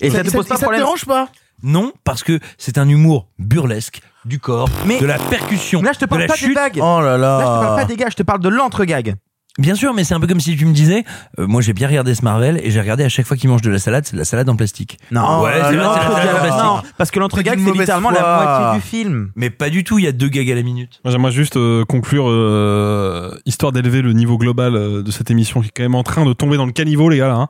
Et 0.00 0.10
ça, 0.10 0.24
te 0.24 0.30
pose 0.30 0.46
pas 0.46 0.54
ça 0.54 0.60
te 0.60 0.64
problème. 0.64 0.80
dérange 0.80 1.04
pas? 1.04 1.28
Non, 1.62 1.92
parce 2.02 2.22
que 2.24 2.40
c'est 2.58 2.78
un 2.78 2.88
humour 2.88 3.28
burlesque 3.38 4.00
du 4.24 4.38
corps, 4.38 4.68
Mais- 4.86 5.00
de 5.00 5.06
la 5.06 5.18
percussion, 5.18 5.82
Là, 5.82 5.90
je 5.92 5.98
te 5.98 6.04
de 6.04 6.08
parle 6.10 6.22
la 6.22 6.26
pas 6.28 6.34
des 6.34 6.38
chute. 6.40 6.54
gags. 6.54 6.78
Oh 6.82 7.00
là 7.00 7.16
là. 7.16 7.38
Là, 7.38 7.38
je 7.40 7.44
te 7.44 7.64
parle 7.64 7.76
pas 7.76 7.84
des 7.84 7.96
gags, 7.96 8.10
je 8.10 8.16
te 8.16 8.22
parle 8.22 8.40
de 8.40 8.48
l'entre-gag. 8.48 9.14
Bien 9.58 9.74
sûr, 9.74 9.92
mais 9.92 10.02
c'est 10.02 10.14
un 10.14 10.20
peu 10.20 10.26
comme 10.26 10.40
si 10.40 10.56
tu 10.56 10.64
me 10.64 10.72
disais, 10.72 11.04
euh, 11.38 11.46
moi 11.46 11.60
j'ai 11.60 11.74
bien 11.74 11.86
regardé 11.86 12.14
ce 12.14 12.24
Marvel 12.24 12.58
et 12.64 12.70
j'ai 12.70 12.80
regardé 12.80 13.04
à 13.04 13.10
chaque 13.10 13.26
fois 13.26 13.36
qu'il 13.36 13.50
mange 13.50 13.60
de 13.60 13.68
la 13.68 13.78
salade, 13.78 14.04
c'est 14.06 14.14
de 14.14 14.18
la 14.18 14.24
salade 14.24 14.48
en 14.48 14.56
plastique. 14.56 14.96
Non, 15.10 15.42
Ouais, 15.42 15.50
c'est 15.52 15.60
vrai, 15.60 15.70
c'est 15.72 15.76
la 15.76 15.92
salade 15.94 16.36
en 16.36 16.40
plastique. 16.40 16.62
non, 16.64 16.82
parce 16.96 17.10
que 17.10 17.20
l'entre-gag, 17.20 17.60
C'est 17.62 17.70
littéralement 17.78 18.08
foi. 18.08 18.18
la 18.22 18.44
moitié 18.70 18.80
du 18.80 18.86
film. 18.86 19.30
Mais 19.36 19.50
pas 19.50 19.68
du 19.68 19.84
tout, 19.84 19.98
il 19.98 20.06
y 20.06 20.08
a 20.08 20.12
deux 20.12 20.28
gags 20.28 20.50
à 20.50 20.54
la 20.54 20.62
minute. 20.62 21.00
Moi, 21.04 21.12
J'aimerais 21.12 21.32
juste 21.32 21.58
euh, 21.58 21.84
conclure, 21.84 22.24
euh, 22.30 23.30
histoire 23.44 23.72
d'élever 23.72 24.00
le 24.00 24.14
niveau 24.14 24.38
global 24.38 24.74
euh, 24.74 25.02
de 25.02 25.10
cette 25.10 25.30
émission 25.30 25.60
qui 25.60 25.66
est 25.68 25.72
quand 25.76 25.82
même 25.82 25.96
en 25.96 26.02
train 26.02 26.24
de 26.24 26.32
tomber 26.32 26.56
dans 26.56 26.64
le 26.66 26.72
caniveau, 26.72 27.10
les 27.10 27.18
gars. 27.18 27.28
Là, 27.28 27.34
hein. 27.34 27.48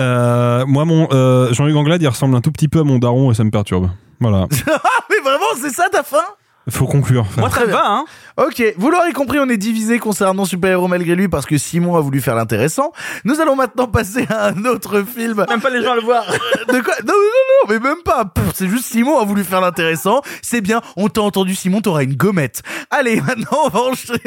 Euh, 0.00 0.64
moi, 0.66 0.84
mon 0.84 1.08
euh, 1.12 1.52
Jean-Luc 1.52 1.74
Anglade, 1.74 2.00
il 2.00 2.06
ressemble 2.08 2.36
un 2.36 2.40
tout 2.42 2.52
petit 2.52 2.68
peu 2.68 2.78
à 2.78 2.84
mon 2.84 2.98
daron 3.00 3.32
et 3.32 3.34
ça 3.34 3.42
me 3.42 3.50
perturbe. 3.50 3.88
Voilà. 4.20 4.46
Mais 5.10 5.20
vraiment, 5.22 5.46
c'est 5.60 5.70
ça 5.70 5.88
ta 5.88 6.02
fin? 6.02 6.24
Faut 6.68 6.86
conclure. 6.86 7.26
Moi, 7.38 7.48
très 7.48 7.66
bien, 7.66 7.82
hein. 7.82 8.04
Ok, 8.40 8.62
vous 8.78 8.90
l'aurez 8.90 9.12
compris, 9.12 9.38
on 9.38 9.50
est 9.50 9.58
divisé 9.58 9.98
concernant 9.98 10.46
Super 10.46 10.70
Héros 10.70 10.88
malgré 10.88 11.14
lui 11.14 11.28
parce 11.28 11.44
que 11.44 11.58
Simon 11.58 11.96
a 11.96 12.00
voulu 12.00 12.22
faire 12.22 12.34
l'intéressant. 12.34 12.90
Nous 13.24 13.38
allons 13.38 13.54
maintenant 13.54 13.86
passer 13.86 14.24
à 14.30 14.46
un 14.46 14.64
autre 14.64 15.02
film. 15.02 15.44
Même 15.46 15.60
pas 15.60 15.68
les 15.68 15.82
gens 15.82 15.92
à 15.92 15.96
le 15.96 16.00
voir. 16.00 16.24
De 16.26 16.80
quoi? 16.80 16.94
Non, 17.06 17.12
non, 17.12 17.12
non, 17.12 17.68
mais 17.68 17.78
même 17.78 18.02
pas. 18.02 18.32
C'est 18.54 18.68
juste 18.68 18.86
Simon 18.86 19.18
a 19.18 19.26
voulu 19.26 19.44
faire 19.44 19.60
l'intéressant. 19.60 20.22
C'est 20.40 20.62
bien, 20.62 20.80
on 20.96 21.10
t'a 21.10 21.20
entendu 21.20 21.54
Simon, 21.54 21.82
t'auras 21.82 22.02
une 22.02 22.14
gommette. 22.14 22.62
Allez, 22.88 23.20
maintenant 23.20 23.58
on 23.66 23.68
va 23.68 23.80
enchaîner. 23.80 24.18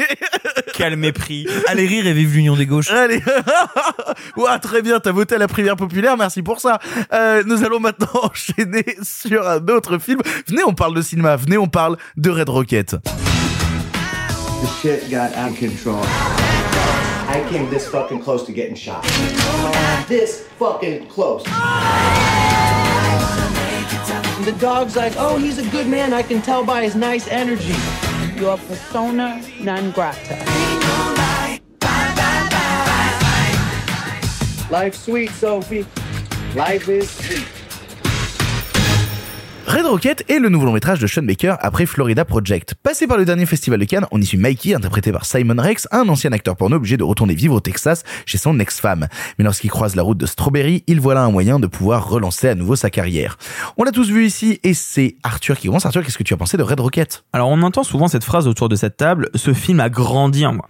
Quel 0.74 0.96
mépris. 0.96 1.48
Allez 1.66 1.86
rire 1.86 2.06
et 2.06 2.12
vive 2.12 2.36
l'union 2.36 2.54
des 2.54 2.66
gauches. 2.66 2.92
Allez. 2.92 3.20
Ouah, 4.36 4.60
très 4.60 4.80
bien, 4.80 5.00
t'as 5.00 5.10
voté 5.10 5.34
à 5.34 5.38
la 5.38 5.48
primaire 5.48 5.74
populaire, 5.74 6.16
merci 6.16 6.40
pour 6.40 6.60
ça. 6.60 6.78
Euh, 7.12 7.42
nous 7.46 7.64
allons 7.64 7.80
maintenant 7.80 8.06
enchaîner 8.22 8.96
sur 9.02 9.44
un 9.48 9.66
autre 9.66 9.98
film. 9.98 10.20
Venez, 10.46 10.62
on 10.64 10.72
parle 10.72 10.94
de 10.94 11.02
cinéma. 11.02 11.34
Venez, 11.34 11.58
on 11.58 11.66
parle 11.66 11.96
de 12.16 12.30
Red 12.30 12.48
Rocket. 12.48 12.94
The 14.64 14.70
shit 14.70 15.10
got 15.10 15.34
out 15.34 15.50
of 15.50 15.58
control. 15.58 16.00
I 16.02 17.46
came 17.50 17.68
this 17.68 17.86
fucking 17.86 18.22
close 18.22 18.46
to 18.46 18.52
getting 18.52 18.74
shot. 18.74 19.04
This 20.08 20.48
fucking 20.58 21.08
close. 21.08 21.44
The 24.46 24.56
dog's 24.58 24.96
like, 24.96 25.12
oh, 25.18 25.36
he's 25.36 25.58
a 25.58 25.68
good 25.68 25.86
man. 25.86 26.14
I 26.14 26.22
can 26.22 26.40
tell 26.40 26.64
by 26.64 26.82
his 26.82 26.96
nice 26.96 27.28
energy. 27.28 27.74
Your 28.40 28.56
persona 28.56 29.42
non 29.60 29.90
grata. 29.90 30.34
Life's 34.70 35.00
sweet, 35.00 35.30
Sophie. 35.32 35.84
Life 36.54 36.88
is 36.88 37.10
sweet. 37.10 37.63
Red 39.66 39.86
Rocket 39.86 40.24
est 40.28 40.38
le 40.38 40.50
nouveau 40.50 40.66
long 40.66 40.72
métrage 40.72 40.98
de 40.98 41.06
Sean 41.06 41.22
Baker 41.22 41.54
après 41.60 41.86
Florida 41.86 42.26
Project. 42.26 42.74
Passé 42.74 43.06
par 43.06 43.16
le 43.16 43.24
dernier 43.24 43.46
festival 43.46 43.80
de 43.80 43.84
Cannes, 43.86 44.06
on 44.10 44.20
y 44.20 44.26
suit 44.26 44.36
Mikey, 44.36 44.74
interprété 44.74 45.10
par 45.10 45.24
Simon 45.24 45.56
Rex, 45.60 45.88
un 45.90 46.06
ancien 46.08 46.32
acteur 46.32 46.54
porno 46.56 46.76
obligé 46.76 46.98
de 46.98 47.02
retourner 47.02 47.34
vivre 47.34 47.54
au 47.54 47.60
Texas 47.60 48.02
chez 48.26 48.36
son 48.36 48.60
ex-femme. 48.60 49.08
Mais 49.38 49.44
lorsqu'il 49.44 49.70
croise 49.70 49.96
la 49.96 50.02
route 50.02 50.18
de 50.18 50.26
Strawberry, 50.26 50.84
il 50.86 51.00
voit 51.00 51.14
là 51.14 51.22
un 51.22 51.30
moyen 51.30 51.58
de 51.58 51.66
pouvoir 51.66 52.08
relancer 52.08 52.48
à 52.48 52.54
nouveau 52.54 52.76
sa 52.76 52.90
carrière. 52.90 53.38
On 53.78 53.84
l'a 53.84 53.90
tous 53.90 54.10
vu 54.10 54.26
ici 54.26 54.60
et 54.62 54.74
c'est 54.74 55.16
Arthur 55.22 55.58
qui 55.58 55.68
commence. 55.68 55.86
Arthur, 55.86 56.04
qu'est-ce 56.04 56.18
que 56.18 56.24
tu 56.24 56.34
as 56.34 56.38
pensé 56.38 56.58
de 56.58 56.62
Red 56.62 56.80
Rocket? 56.80 57.24
Alors, 57.32 57.48
on 57.48 57.62
entend 57.62 57.84
souvent 57.84 58.08
cette 58.08 58.24
phrase 58.24 58.46
autour 58.46 58.68
de 58.68 58.76
cette 58.76 58.98
table, 58.98 59.30
ce 59.34 59.54
film 59.54 59.80
a 59.80 59.88
grandi 59.88 60.44
en 60.44 60.52
moi. 60.52 60.66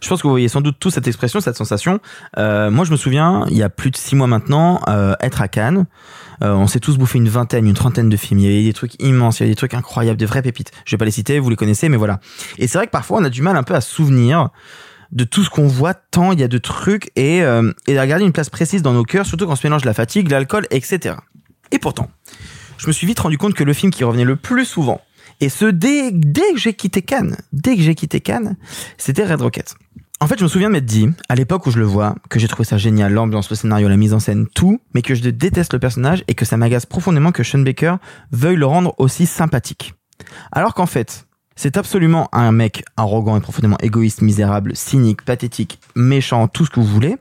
Je 0.00 0.08
pense 0.08 0.22
que 0.22 0.26
vous 0.26 0.32
voyez 0.32 0.48
sans 0.48 0.60
doute 0.60 0.76
tous 0.78 0.90
cette 0.90 1.06
expression, 1.06 1.40
cette 1.40 1.56
sensation. 1.56 2.00
Euh, 2.38 2.70
moi, 2.70 2.84
je 2.84 2.90
me 2.90 2.96
souviens, 2.96 3.44
il 3.50 3.56
y 3.56 3.62
a 3.62 3.68
plus 3.68 3.90
de 3.90 3.96
six 3.96 4.16
mois 4.16 4.26
maintenant, 4.26 4.80
euh, 4.88 5.14
être 5.20 5.42
à 5.42 5.48
Cannes. 5.48 5.86
Euh, 6.42 6.54
on 6.54 6.66
s'est 6.66 6.80
tous 6.80 6.96
bouffé 6.96 7.18
une 7.18 7.28
vingtaine, 7.28 7.66
une 7.66 7.74
trentaine 7.74 8.08
de 8.08 8.16
films. 8.16 8.40
Il 8.40 8.50
y 8.50 8.54
avait 8.54 8.64
des 8.64 8.72
trucs 8.72 9.02
immenses, 9.02 9.40
il 9.40 9.42
y 9.42 9.44
avait 9.44 9.52
des 9.52 9.56
trucs 9.56 9.74
incroyables, 9.74 10.18
des 10.18 10.26
vraies 10.26 10.42
pépites. 10.42 10.70
Je 10.84 10.92
vais 10.92 10.98
pas 10.98 11.04
les 11.04 11.10
citer, 11.10 11.38
vous 11.38 11.50
les 11.50 11.56
connaissez, 11.56 11.88
mais 11.88 11.96
voilà. 11.96 12.20
Et 12.58 12.66
c'est 12.66 12.78
vrai 12.78 12.86
que 12.86 12.92
parfois, 12.92 13.18
on 13.18 13.24
a 13.24 13.30
du 13.30 13.42
mal 13.42 13.56
un 13.56 13.62
peu 13.62 13.74
à 13.74 13.80
souvenir 13.80 14.50
de 15.12 15.24
tout 15.24 15.42
ce 15.42 15.50
qu'on 15.50 15.66
voit 15.66 15.94
tant 15.94 16.32
il 16.32 16.40
y 16.40 16.42
a 16.42 16.48
de 16.48 16.58
trucs 16.58 17.10
et, 17.16 17.42
euh, 17.42 17.72
et 17.86 17.98
à 17.98 18.02
regarder 18.02 18.24
une 18.24 18.32
place 18.32 18.50
précise 18.50 18.82
dans 18.82 18.92
nos 18.92 19.02
cœurs, 19.02 19.26
surtout 19.26 19.46
quand 19.46 19.52
on 19.52 19.56
se 19.56 19.66
mélange 19.66 19.84
la 19.84 19.94
fatigue, 19.94 20.30
l'alcool, 20.30 20.66
etc. 20.70 21.16
Et 21.72 21.78
pourtant, 21.78 22.10
je 22.78 22.86
me 22.86 22.92
suis 22.92 23.06
vite 23.06 23.18
rendu 23.18 23.38
compte 23.38 23.54
que 23.54 23.64
le 23.64 23.72
film 23.72 23.92
qui 23.92 24.04
revenait 24.04 24.24
le 24.24 24.36
plus 24.36 24.64
souvent, 24.64 25.00
et 25.40 25.48
ce 25.48 25.64
dès, 25.64 26.10
dès 26.12 26.52
que 26.52 26.58
j'ai 26.58 26.74
quitté 26.74 27.02
Cannes, 27.02 27.36
dès 27.52 27.76
que 27.76 27.82
j'ai 27.82 27.94
quitté 27.94 28.20
Cannes, 28.20 28.56
c'était 28.98 29.24
Red 29.24 29.40
Rocket. 29.40 29.74
En 30.22 30.26
fait, 30.26 30.38
je 30.38 30.44
me 30.44 30.48
souviens 30.48 30.68
de 30.68 30.74
m'être 30.74 30.84
dit, 30.84 31.08
à 31.30 31.34
l'époque 31.34 31.66
où 31.66 31.70
je 31.70 31.78
le 31.78 31.86
vois, 31.86 32.14
que 32.28 32.38
j'ai 32.38 32.46
trouvé 32.46 32.64
ça 32.64 32.76
génial, 32.76 33.14
l'ambiance, 33.14 33.48
le 33.48 33.56
scénario, 33.56 33.88
la 33.88 33.96
mise 33.96 34.12
en 34.12 34.20
scène, 34.20 34.46
tout, 34.54 34.78
mais 34.92 35.00
que 35.00 35.14
je 35.14 35.28
déteste 35.30 35.72
le 35.72 35.78
personnage 35.78 36.24
et 36.28 36.34
que 36.34 36.44
ça 36.44 36.58
m'agace 36.58 36.84
profondément 36.84 37.32
que 37.32 37.42
Sean 37.42 37.60
Baker 37.60 37.96
veuille 38.30 38.56
le 38.56 38.66
rendre 38.66 38.94
aussi 38.98 39.24
sympathique. 39.24 39.94
Alors 40.52 40.74
qu'en 40.74 40.84
fait, 40.84 41.26
c'est 41.56 41.78
absolument 41.78 42.28
un 42.32 42.52
mec 42.52 42.84
arrogant 42.98 43.36
et 43.38 43.40
profondément 43.40 43.78
égoïste, 43.80 44.20
misérable, 44.20 44.76
cynique, 44.76 45.24
pathétique, 45.24 45.80
méchant, 45.96 46.48
tout 46.48 46.66
ce 46.66 46.70
que 46.70 46.80
vous 46.80 46.86
voulez, 46.86 47.16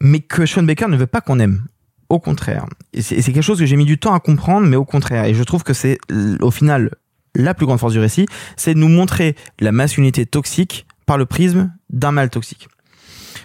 mais 0.00 0.20
que 0.20 0.46
Sean 0.46 0.62
Baker 0.62 0.86
ne 0.86 0.96
veut 0.96 1.08
pas 1.08 1.20
qu'on 1.20 1.40
aime. 1.40 1.64
Au 2.08 2.20
contraire. 2.20 2.66
Et 2.92 3.02
c'est 3.02 3.20
quelque 3.20 3.42
chose 3.42 3.58
que 3.58 3.66
j'ai 3.66 3.76
mis 3.76 3.86
du 3.86 3.98
temps 3.98 4.14
à 4.14 4.20
comprendre, 4.20 4.68
mais 4.68 4.76
au 4.76 4.84
contraire. 4.84 5.24
Et 5.24 5.34
je 5.34 5.42
trouve 5.42 5.64
que 5.64 5.72
c'est, 5.72 5.98
au 6.40 6.50
final, 6.52 6.90
la 7.34 7.54
plus 7.54 7.66
grande 7.66 7.80
force 7.80 7.92
du 7.92 8.00
récit, 8.00 8.26
c'est 8.56 8.74
de 8.74 8.78
nous 8.78 8.88
montrer 8.88 9.34
la 9.60 9.72
masculinité 9.72 10.26
toxique 10.26 10.86
par 11.06 11.18
le 11.18 11.26
prisme 11.26 11.72
d'un 11.90 12.12
mal 12.12 12.30
toxique. 12.30 12.68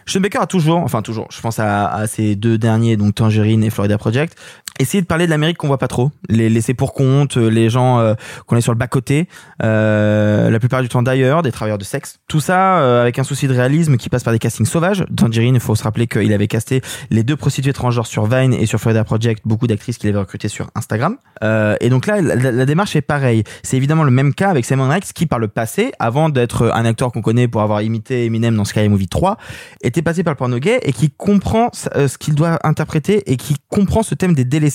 Sean 0.05 0.21
Baker 0.21 0.39
a 0.39 0.47
toujours, 0.47 0.77
enfin 0.77 1.01
toujours, 1.01 1.27
je 1.31 1.39
pense 1.41 1.59
à, 1.59 1.87
à 1.87 2.07
ces 2.07 2.35
deux 2.35 2.57
derniers, 2.57 2.97
donc 2.97 3.15
Tangerine 3.15 3.63
et 3.63 3.69
Florida 3.69 3.97
Project, 3.97 4.37
essayé 4.79 5.01
de 5.01 5.07
parler 5.07 5.25
de 5.25 5.29
l'Amérique 5.29 5.57
qu'on 5.57 5.67
voit 5.67 5.77
pas 5.77 5.87
trop, 5.87 6.11
les 6.29 6.49
laisser 6.49 6.73
pour 6.73 6.93
compte, 6.93 7.37
euh, 7.37 7.49
les 7.49 7.69
gens 7.69 7.99
euh, 7.99 8.13
qu'on 8.47 8.55
est 8.55 8.61
sur 8.61 8.71
le 8.71 8.77
bas 8.77 8.87
côté, 8.87 9.27
euh, 9.63 10.49
la 10.49 10.59
plupart 10.59 10.81
du 10.81 10.89
temps 10.89 11.03
d'ailleurs, 11.03 11.41
des 11.41 11.51
travailleurs 11.51 11.77
de 11.77 11.83
sexe. 11.83 12.19
Tout 12.27 12.39
ça 12.39 12.79
euh, 12.79 13.01
avec 13.01 13.19
un 13.19 13.23
souci 13.23 13.47
de 13.47 13.53
réalisme 13.53 13.97
qui 13.97 14.09
passe 14.09 14.23
par 14.23 14.33
des 14.33 14.39
castings 14.39 14.65
sauvages. 14.65 15.05
Tangerine, 15.15 15.55
il 15.55 15.61
faut 15.61 15.75
se 15.75 15.83
rappeler 15.83 16.07
qu'il 16.07 16.33
avait 16.33 16.47
casté 16.47 16.81
les 17.09 17.23
deux 17.23 17.35
prostituées 17.35 17.73
transgenres 17.73 18.07
sur 18.07 18.25
Vine 18.25 18.53
et 18.53 18.65
sur 18.65 18.79
Florida 18.79 19.03
Project, 19.03 19.43
beaucoup 19.45 19.67
d'actrices 19.67 19.97
qu'il 19.97 20.09
avait 20.09 20.19
recrutées 20.19 20.47
sur 20.47 20.69
Instagram. 20.75 21.17
Euh, 21.43 21.75
et 21.81 21.89
donc 21.89 22.07
là, 22.07 22.21
la, 22.21 22.35
la 22.35 22.65
démarche 22.65 22.95
est 22.95 23.01
pareille. 23.01 23.43
C'est 23.63 23.77
évidemment 23.77 24.03
le 24.03 24.11
même 24.11 24.33
cas 24.33 24.49
avec 24.49 24.65
Simon 24.65 24.87
Rex 24.87 25.13
qui, 25.13 25.25
par 25.25 25.39
le 25.39 25.47
passé, 25.47 25.91
avant 25.99 26.29
d'être 26.29 26.71
un 26.73 26.85
acteur 26.85 27.11
qu'on 27.11 27.21
connaît 27.21 27.47
pour 27.47 27.61
avoir 27.61 27.81
imité 27.81 28.25
Eminem 28.25 28.55
dans 28.55 28.65
Sky 28.65 28.87
Movie 28.87 29.07
3, 29.07 29.37
était 29.83 30.01
passé 30.01 30.23
par 30.23 30.33
le 30.33 30.37
porno 30.37 30.57
gay 30.57 30.79
et 30.83 30.93
qui 30.93 31.11
comprend 31.11 31.69
euh, 31.95 32.07
ce 32.07 32.17
qu'il 32.17 32.35
doit 32.35 32.59
interpréter 32.63 33.31
et 33.31 33.37
qui 33.37 33.55
comprend 33.69 34.03
ce 34.03 34.15
thème 34.15 34.33
des 34.33 34.45
délaissés. 34.45 34.68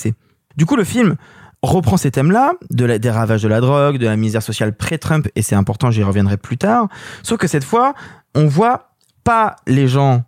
Du 0.57 0.65
coup, 0.65 0.75
le 0.75 0.83
film 0.83 1.15
reprend 1.61 1.97
ces 1.97 2.11
thèmes-là, 2.11 2.53
de 2.69 2.97
des 2.97 3.09
ravages 3.09 3.41
de 3.41 3.47
la 3.47 3.59
drogue, 3.59 3.97
de 3.97 4.05
la 4.05 4.15
misère 4.15 4.43
sociale 4.43 4.75
pré-Trump, 4.75 5.27
et 5.35 5.41
c'est 5.41 5.55
important, 5.55 5.91
j'y 5.91 6.03
reviendrai 6.03 6.37
plus 6.37 6.57
tard. 6.57 6.87
Sauf 7.23 7.37
que 7.39 7.47
cette 7.47 7.63
fois, 7.63 7.93
on 8.35 8.45
voit 8.45 8.91
pas 9.23 9.55
les 9.65 9.87
gens 9.87 10.23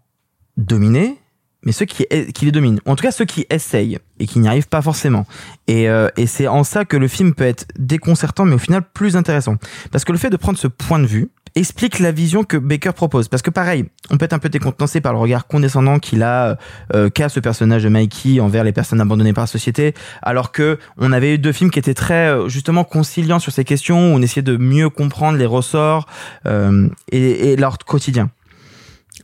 dominés, 0.58 1.18
mais 1.64 1.72
ceux 1.72 1.86
qui, 1.86 2.06
les 2.10 2.52
dominent. 2.52 2.80
En 2.86 2.96
tout 2.96 3.04
cas, 3.04 3.12
ceux 3.12 3.26
qui 3.26 3.46
essayent 3.50 4.00
et 4.20 4.26
qui 4.26 4.40
n'y 4.40 4.48
arrivent 4.48 4.70
pas 4.70 4.82
forcément. 4.82 5.26
Euh, 5.70 6.10
et 6.16 6.26
c'est 6.26 6.48
en 6.48 6.64
ça 6.64 6.86
que 6.86 6.98
le 6.98 7.08
film 7.08 7.34
peut 7.34 7.44
être 7.44 7.66
déconcertant, 7.78 8.46
mais 8.46 8.56
au 8.56 8.60
final 8.60 8.84
plus 8.94 9.16
intéressant. 9.16 9.58
Parce 9.92 10.06
que 10.06 10.12
le 10.12 10.18
fait 10.18 10.30
de 10.30 10.38
prendre 10.38 10.58
ce 10.58 10.68
point 10.68 11.00
de 11.00 11.06
vue 11.06 11.30
explique 11.58 12.00
la 12.00 12.12
vision 12.12 12.44
que 12.44 12.58
Baker 12.58 12.92
propose. 12.94 13.28
Parce 13.28 13.42
que 13.42 13.50
pareil, 13.50 13.86
on 14.10 14.18
peut 14.18 14.26
être 14.26 14.34
un 14.34 14.40
peu 14.40 14.50
décontenancé 14.50 15.02
par 15.02 15.14
le 15.14 15.20
regard 15.20 15.48
condescendant 15.48 16.00
qu'il 16.00 16.24
a, 16.24 16.58
euh, 16.94 17.10
qu'a 17.10 17.30
ce 17.30 17.40
personnage 17.40 17.84
de 17.84 17.90
Mikey 17.90 18.40
envers 18.40 18.64
les 18.64 18.72
personnes 18.72 19.02
abandonnées 19.02 19.34
par 19.34 19.44
la 19.44 19.48
société, 19.48 19.94
alors 20.22 20.52
que 20.52 20.78
on 20.98 21.12
avait 21.12 21.36
eu 21.36 21.38
deux 21.38 21.52
films 21.52 21.72
qui 21.72 21.80
étaient 21.80 21.94
très 21.94 22.30
euh, 22.30 22.48
justement 22.48 22.84
conciliants 22.84 23.40
sur 23.40 23.52
ces 23.52 23.64
questions, 23.64 24.14
où 24.14 24.16
on 24.16 24.22
essayait 24.22 24.42
de 24.42 24.58
mieux 24.58 24.90
comprendre 24.90 25.38
les 25.38 25.46
ressorts 25.46 26.08
euh, 26.46 26.88
et, 27.12 27.52
et 27.52 27.56
leur 27.56 27.78
quotidien. 27.80 28.30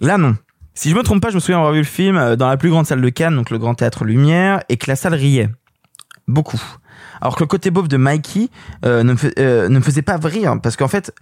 Là, 0.02 0.18
non. 0.18 0.36
Si 0.76 0.90
je 0.90 0.96
me 0.96 1.04
trompe 1.04 1.22
pas, 1.22 1.30
je 1.30 1.36
me 1.36 1.40
souviens 1.40 1.60
avoir 1.60 1.74
vu 1.74 1.80
le 1.80 1.86
film 1.86 2.18
euh, 2.18 2.36
dans 2.36 2.48
la 2.48 2.58
plus 2.58 2.70
grande 2.70 2.88
salle 2.88 3.02
de 3.02 3.10
Cannes, 3.10 3.36
donc 3.36 3.52
le 3.52 3.60
Grand 3.60 3.76
Théâtre 3.76 4.06
Lumière, 4.06 4.62
et 4.70 4.78
que 4.78 4.90
la 4.90 4.96
salle 4.96 5.14
riait. 5.14 5.50
Beaucoup. 6.28 6.62
Alors 7.24 7.38
que 7.38 7.44
le 7.44 7.48
côté 7.48 7.72
beauf 7.72 7.88
de 7.88 7.96
Mikey 7.96 8.50
euh, 8.84 9.02
ne, 9.04 9.14
me 9.14 9.18
fais- 9.18 9.34
euh, 9.40 9.70
ne 9.70 9.76
me 9.80 9.82
faisait 9.82 10.02
pas 10.02 10.18
rire, 10.18 10.60
parce 10.62 10.76
qu'en 10.76 10.90
fait, 10.90 11.14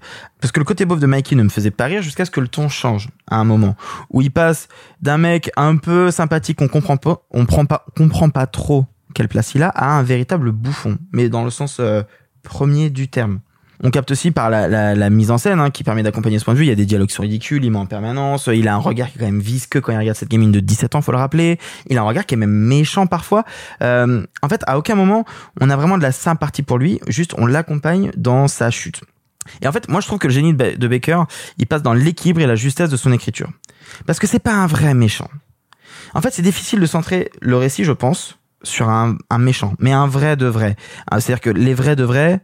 parce 0.41 0.51
que 0.51 0.59
le 0.59 0.65
côté 0.65 0.85
beauf 0.85 0.99
de 0.99 1.05
Mikey 1.05 1.35
ne 1.35 1.43
me 1.43 1.49
faisait 1.49 1.69
pas 1.69 1.85
rire 1.85 2.01
jusqu'à 2.01 2.25
ce 2.25 2.31
que 2.31 2.39
le 2.39 2.47
ton 2.47 2.69
change 2.69 3.07
à 3.29 3.35
un 3.37 3.43
moment, 3.43 3.75
où 4.09 4.23
il 4.23 4.31
passe 4.31 4.67
d'un 5.03 5.19
mec 5.19 5.51
un 5.57 5.77
peu 5.77 6.09
sympathique 6.09 6.57
qu'on 6.57 6.67
comprend 6.67 6.97
pas, 6.97 7.21
on 7.29 7.45
prend 7.45 7.65
pas, 7.65 7.85
comprend 7.95 8.31
pas 8.31 8.47
trop 8.47 8.87
quelle 9.13 9.27
place 9.27 9.53
il 9.53 9.61
a, 9.61 9.69
à 9.69 9.91
un 9.91 10.01
véritable 10.01 10.51
bouffon, 10.51 10.97
mais 11.11 11.29
dans 11.29 11.43
le 11.43 11.51
sens 11.51 11.77
euh, 11.79 12.01
premier 12.41 12.89
du 12.89 13.07
terme. 13.07 13.39
On 13.83 13.89
capte 13.89 14.11
aussi 14.11 14.31
par 14.31 14.49
la, 14.49 14.67
la, 14.67 14.93
la 14.95 15.09
mise 15.09 15.31
en 15.31 15.37
scène 15.37 15.59
hein, 15.59 15.71
qui 15.71 15.83
permet 15.83 16.03
d'accompagner 16.03 16.37
ce 16.39 16.45
point 16.45 16.53
de 16.53 16.59
vue. 16.59 16.65
Il 16.65 16.69
y 16.69 16.71
a 16.71 16.75
des 16.75 16.85
dialogues 16.85 17.09
qui 17.09 17.15
sont 17.15 17.23
ridicules, 17.23 17.63
il 17.65 17.71
ment 17.71 17.81
en 17.81 17.85
permanence. 17.87 18.47
Il 18.53 18.67
a 18.67 18.75
un 18.75 18.77
regard 18.77 19.09
qui 19.09 19.17
est 19.17 19.19
quand 19.19 19.25
même 19.25 19.39
visqueux 19.39 19.81
quand 19.81 19.91
il 19.91 19.97
regarde 19.97 20.17
cette 20.17 20.29
gamine 20.29 20.51
de 20.51 20.59
17 20.59 20.95
ans, 20.95 21.01
faut 21.01 21.11
le 21.11 21.17
rappeler. 21.17 21.57
Il 21.87 21.97
a 21.97 22.01
un 22.01 22.05
regard 22.05 22.25
qui 22.25 22.35
est 22.35 22.37
même 22.37 22.51
méchant 22.51 23.07
parfois. 23.07 23.43
Euh, 23.81 24.23
en 24.43 24.49
fait, 24.49 24.61
à 24.67 24.77
aucun 24.77 24.95
moment 24.95 25.25
on 25.59 25.69
a 25.69 25.75
vraiment 25.75 25.97
de 25.97 26.03
la 26.03 26.11
sympathie 26.11 26.61
pour 26.63 26.77
lui. 26.77 26.99
Juste, 27.07 27.33
on 27.37 27.45
l'accompagne 27.47 28.11
dans 28.17 28.47
sa 28.47 28.69
chute. 28.69 29.01
Et 29.63 29.67
en 29.67 29.71
fait, 29.71 29.89
moi 29.89 29.99
je 30.01 30.05
trouve 30.07 30.19
que 30.19 30.27
le 30.27 30.33
génie 30.33 30.53
de 30.53 30.57
Ba- 30.57 30.75
de 30.75 30.87
Baker, 30.87 31.23
il 31.57 31.65
passe 31.65 31.81
dans 31.81 31.93
l'équilibre 31.93 32.41
et 32.41 32.45
la 32.45 32.55
justesse 32.55 32.89
de 32.91 32.97
son 32.97 33.11
écriture. 33.11 33.49
Parce 34.05 34.19
que 34.19 34.27
c'est 34.27 34.37
pas 34.39 34.53
un 34.53 34.67
vrai 34.67 34.93
méchant. 34.93 35.27
En 36.13 36.21
fait, 36.21 36.29
c'est 36.31 36.43
difficile 36.43 36.79
de 36.79 36.85
centrer 36.85 37.31
le 37.41 37.57
récit, 37.57 37.83
je 37.83 37.91
pense, 37.93 38.37
sur 38.63 38.89
un, 38.89 39.17
un 39.31 39.37
méchant, 39.39 39.73
mais 39.79 39.91
un 39.91 40.05
vrai 40.05 40.35
de 40.35 40.45
vrai. 40.45 40.75
Ah, 41.09 41.19
C'est-à-dire 41.19 41.41
que 41.41 41.49
les 41.49 41.73
vrais 41.73 41.95
de 41.95 42.03
vrais, 42.03 42.41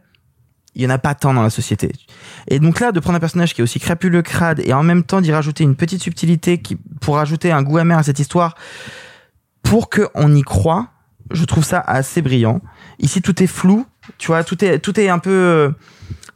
il 0.74 0.82
y 0.82 0.86
en 0.86 0.90
a 0.90 0.98
pas 0.98 1.14
tant 1.14 1.34
dans 1.34 1.42
la 1.42 1.50
société. 1.50 1.92
Et 2.46 2.58
donc 2.58 2.80
là, 2.80 2.92
de 2.92 3.00
prendre 3.00 3.16
un 3.16 3.20
personnage 3.20 3.54
qui 3.54 3.60
est 3.60 3.64
aussi 3.64 3.80
crapuleux, 3.80 4.22
crade, 4.22 4.60
et 4.64 4.72
en 4.72 4.82
même 4.82 5.02
temps 5.02 5.20
d'y 5.20 5.32
rajouter 5.32 5.64
une 5.64 5.76
petite 5.76 6.02
subtilité 6.02 6.58
qui, 6.58 6.76
pour 7.00 7.16
rajouter 7.16 7.50
un 7.52 7.62
goût 7.62 7.78
amer 7.78 7.98
à 7.98 8.02
cette 8.02 8.18
histoire, 8.18 8.54
pour 9.62 9.90
qu'on 9.90 10.34
y 10.34 10.42
croit, 10.42 10.88
je 11.30 11.44
trouve 11.44 11.64
ça 11.64 11.80
assez 11.80 12.22
brillant. 12.22 12.60
Ici, 12.98 13.22
tout 13.22 13.42
est 13.42 13.46
flou, 13.46 13.86
tu 14.18 14.28
vois, 14.28 14.44
tout 14.44 14.64
est, 14.64 14.78
tout 14.78 14.98
est 14.98 15.08
un 15.08 15.18
peu, 15.18 15.72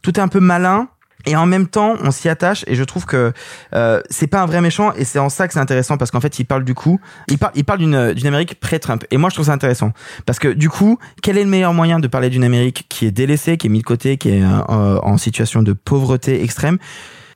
tout 0.03 0.19
est 0.19 0.23
un 0.23 0.29
peu 0.29 0.41
malin, 0.41 0.89
et 1.27 1.37
en 1.37 1.47
même 1.47 1.67
temps 1.67 1.97
on 2.03 2.11
s'y 2.11 2.29
attache 2.29 2.65
et 2.67 2.75
je 2.75 2.85
trouve 2.85 3.07
que 3.07 3.33
euh, 3.75 4.01
c'est 4.11 4.27
pas 4.27 4.43
un 4.43 4.47
vrai 4.47 4.61
méchant 4.61 4.93
et 4.95 5.05
c'est 5.05 5.19
en 5.19 5.29
ça 5.29 5.47
que 5.47 5.55
c'est 5.55 5.61
intéressant 5.61 5.97
parce 5.97 6.11
qu'en 6.11 6.21
fait 6.21 6.39
il 6.39 6.45
parle 6.45 6.65
du 6.65 6.75
coup 6.75 7.01
il 7.29 7.65
parle 7.65 7.79
d'une 7.79 8.13
d'une 8.13 8.27
Amérique 8.27 8.59
pré-Trump. 8.61 9.05
Et 9.11 9.17
moi 9.17 9.31
je 9.31 9.35
trouve 9.35 9.47
ça 9.47 9.53
intéressant 9.53 9.93
parce 10.27 10.39
que 10.39 10.49
du 10.49 10.69
coup 10.69 10.99
quel 11.23 11.39
est 11.39 11.45
le 11.45 11.51
meilleur 11.51 11.75
moyen 11.75 11.99
de 12.01 12.07
parler 12.09 12.31
d'une 12.31 12.45
Amérique 12.45 12.87
qui 12.89 13.07
est 13.07 13.11
délaissée 13.11 13.57
qui 13.57 13.67
est 13.67 13.71
mise 13.71 13.83
de 13.83 13.87
côté 13.87 14.17
qui 14.17 14.31
est 14.31 14.43
euh, 14.43 14.99
en 15.03 15.17
situation 15.17 15.63
de 15.63 15.73
pauvreté 15.73 16.43
extrême 16.43 16.79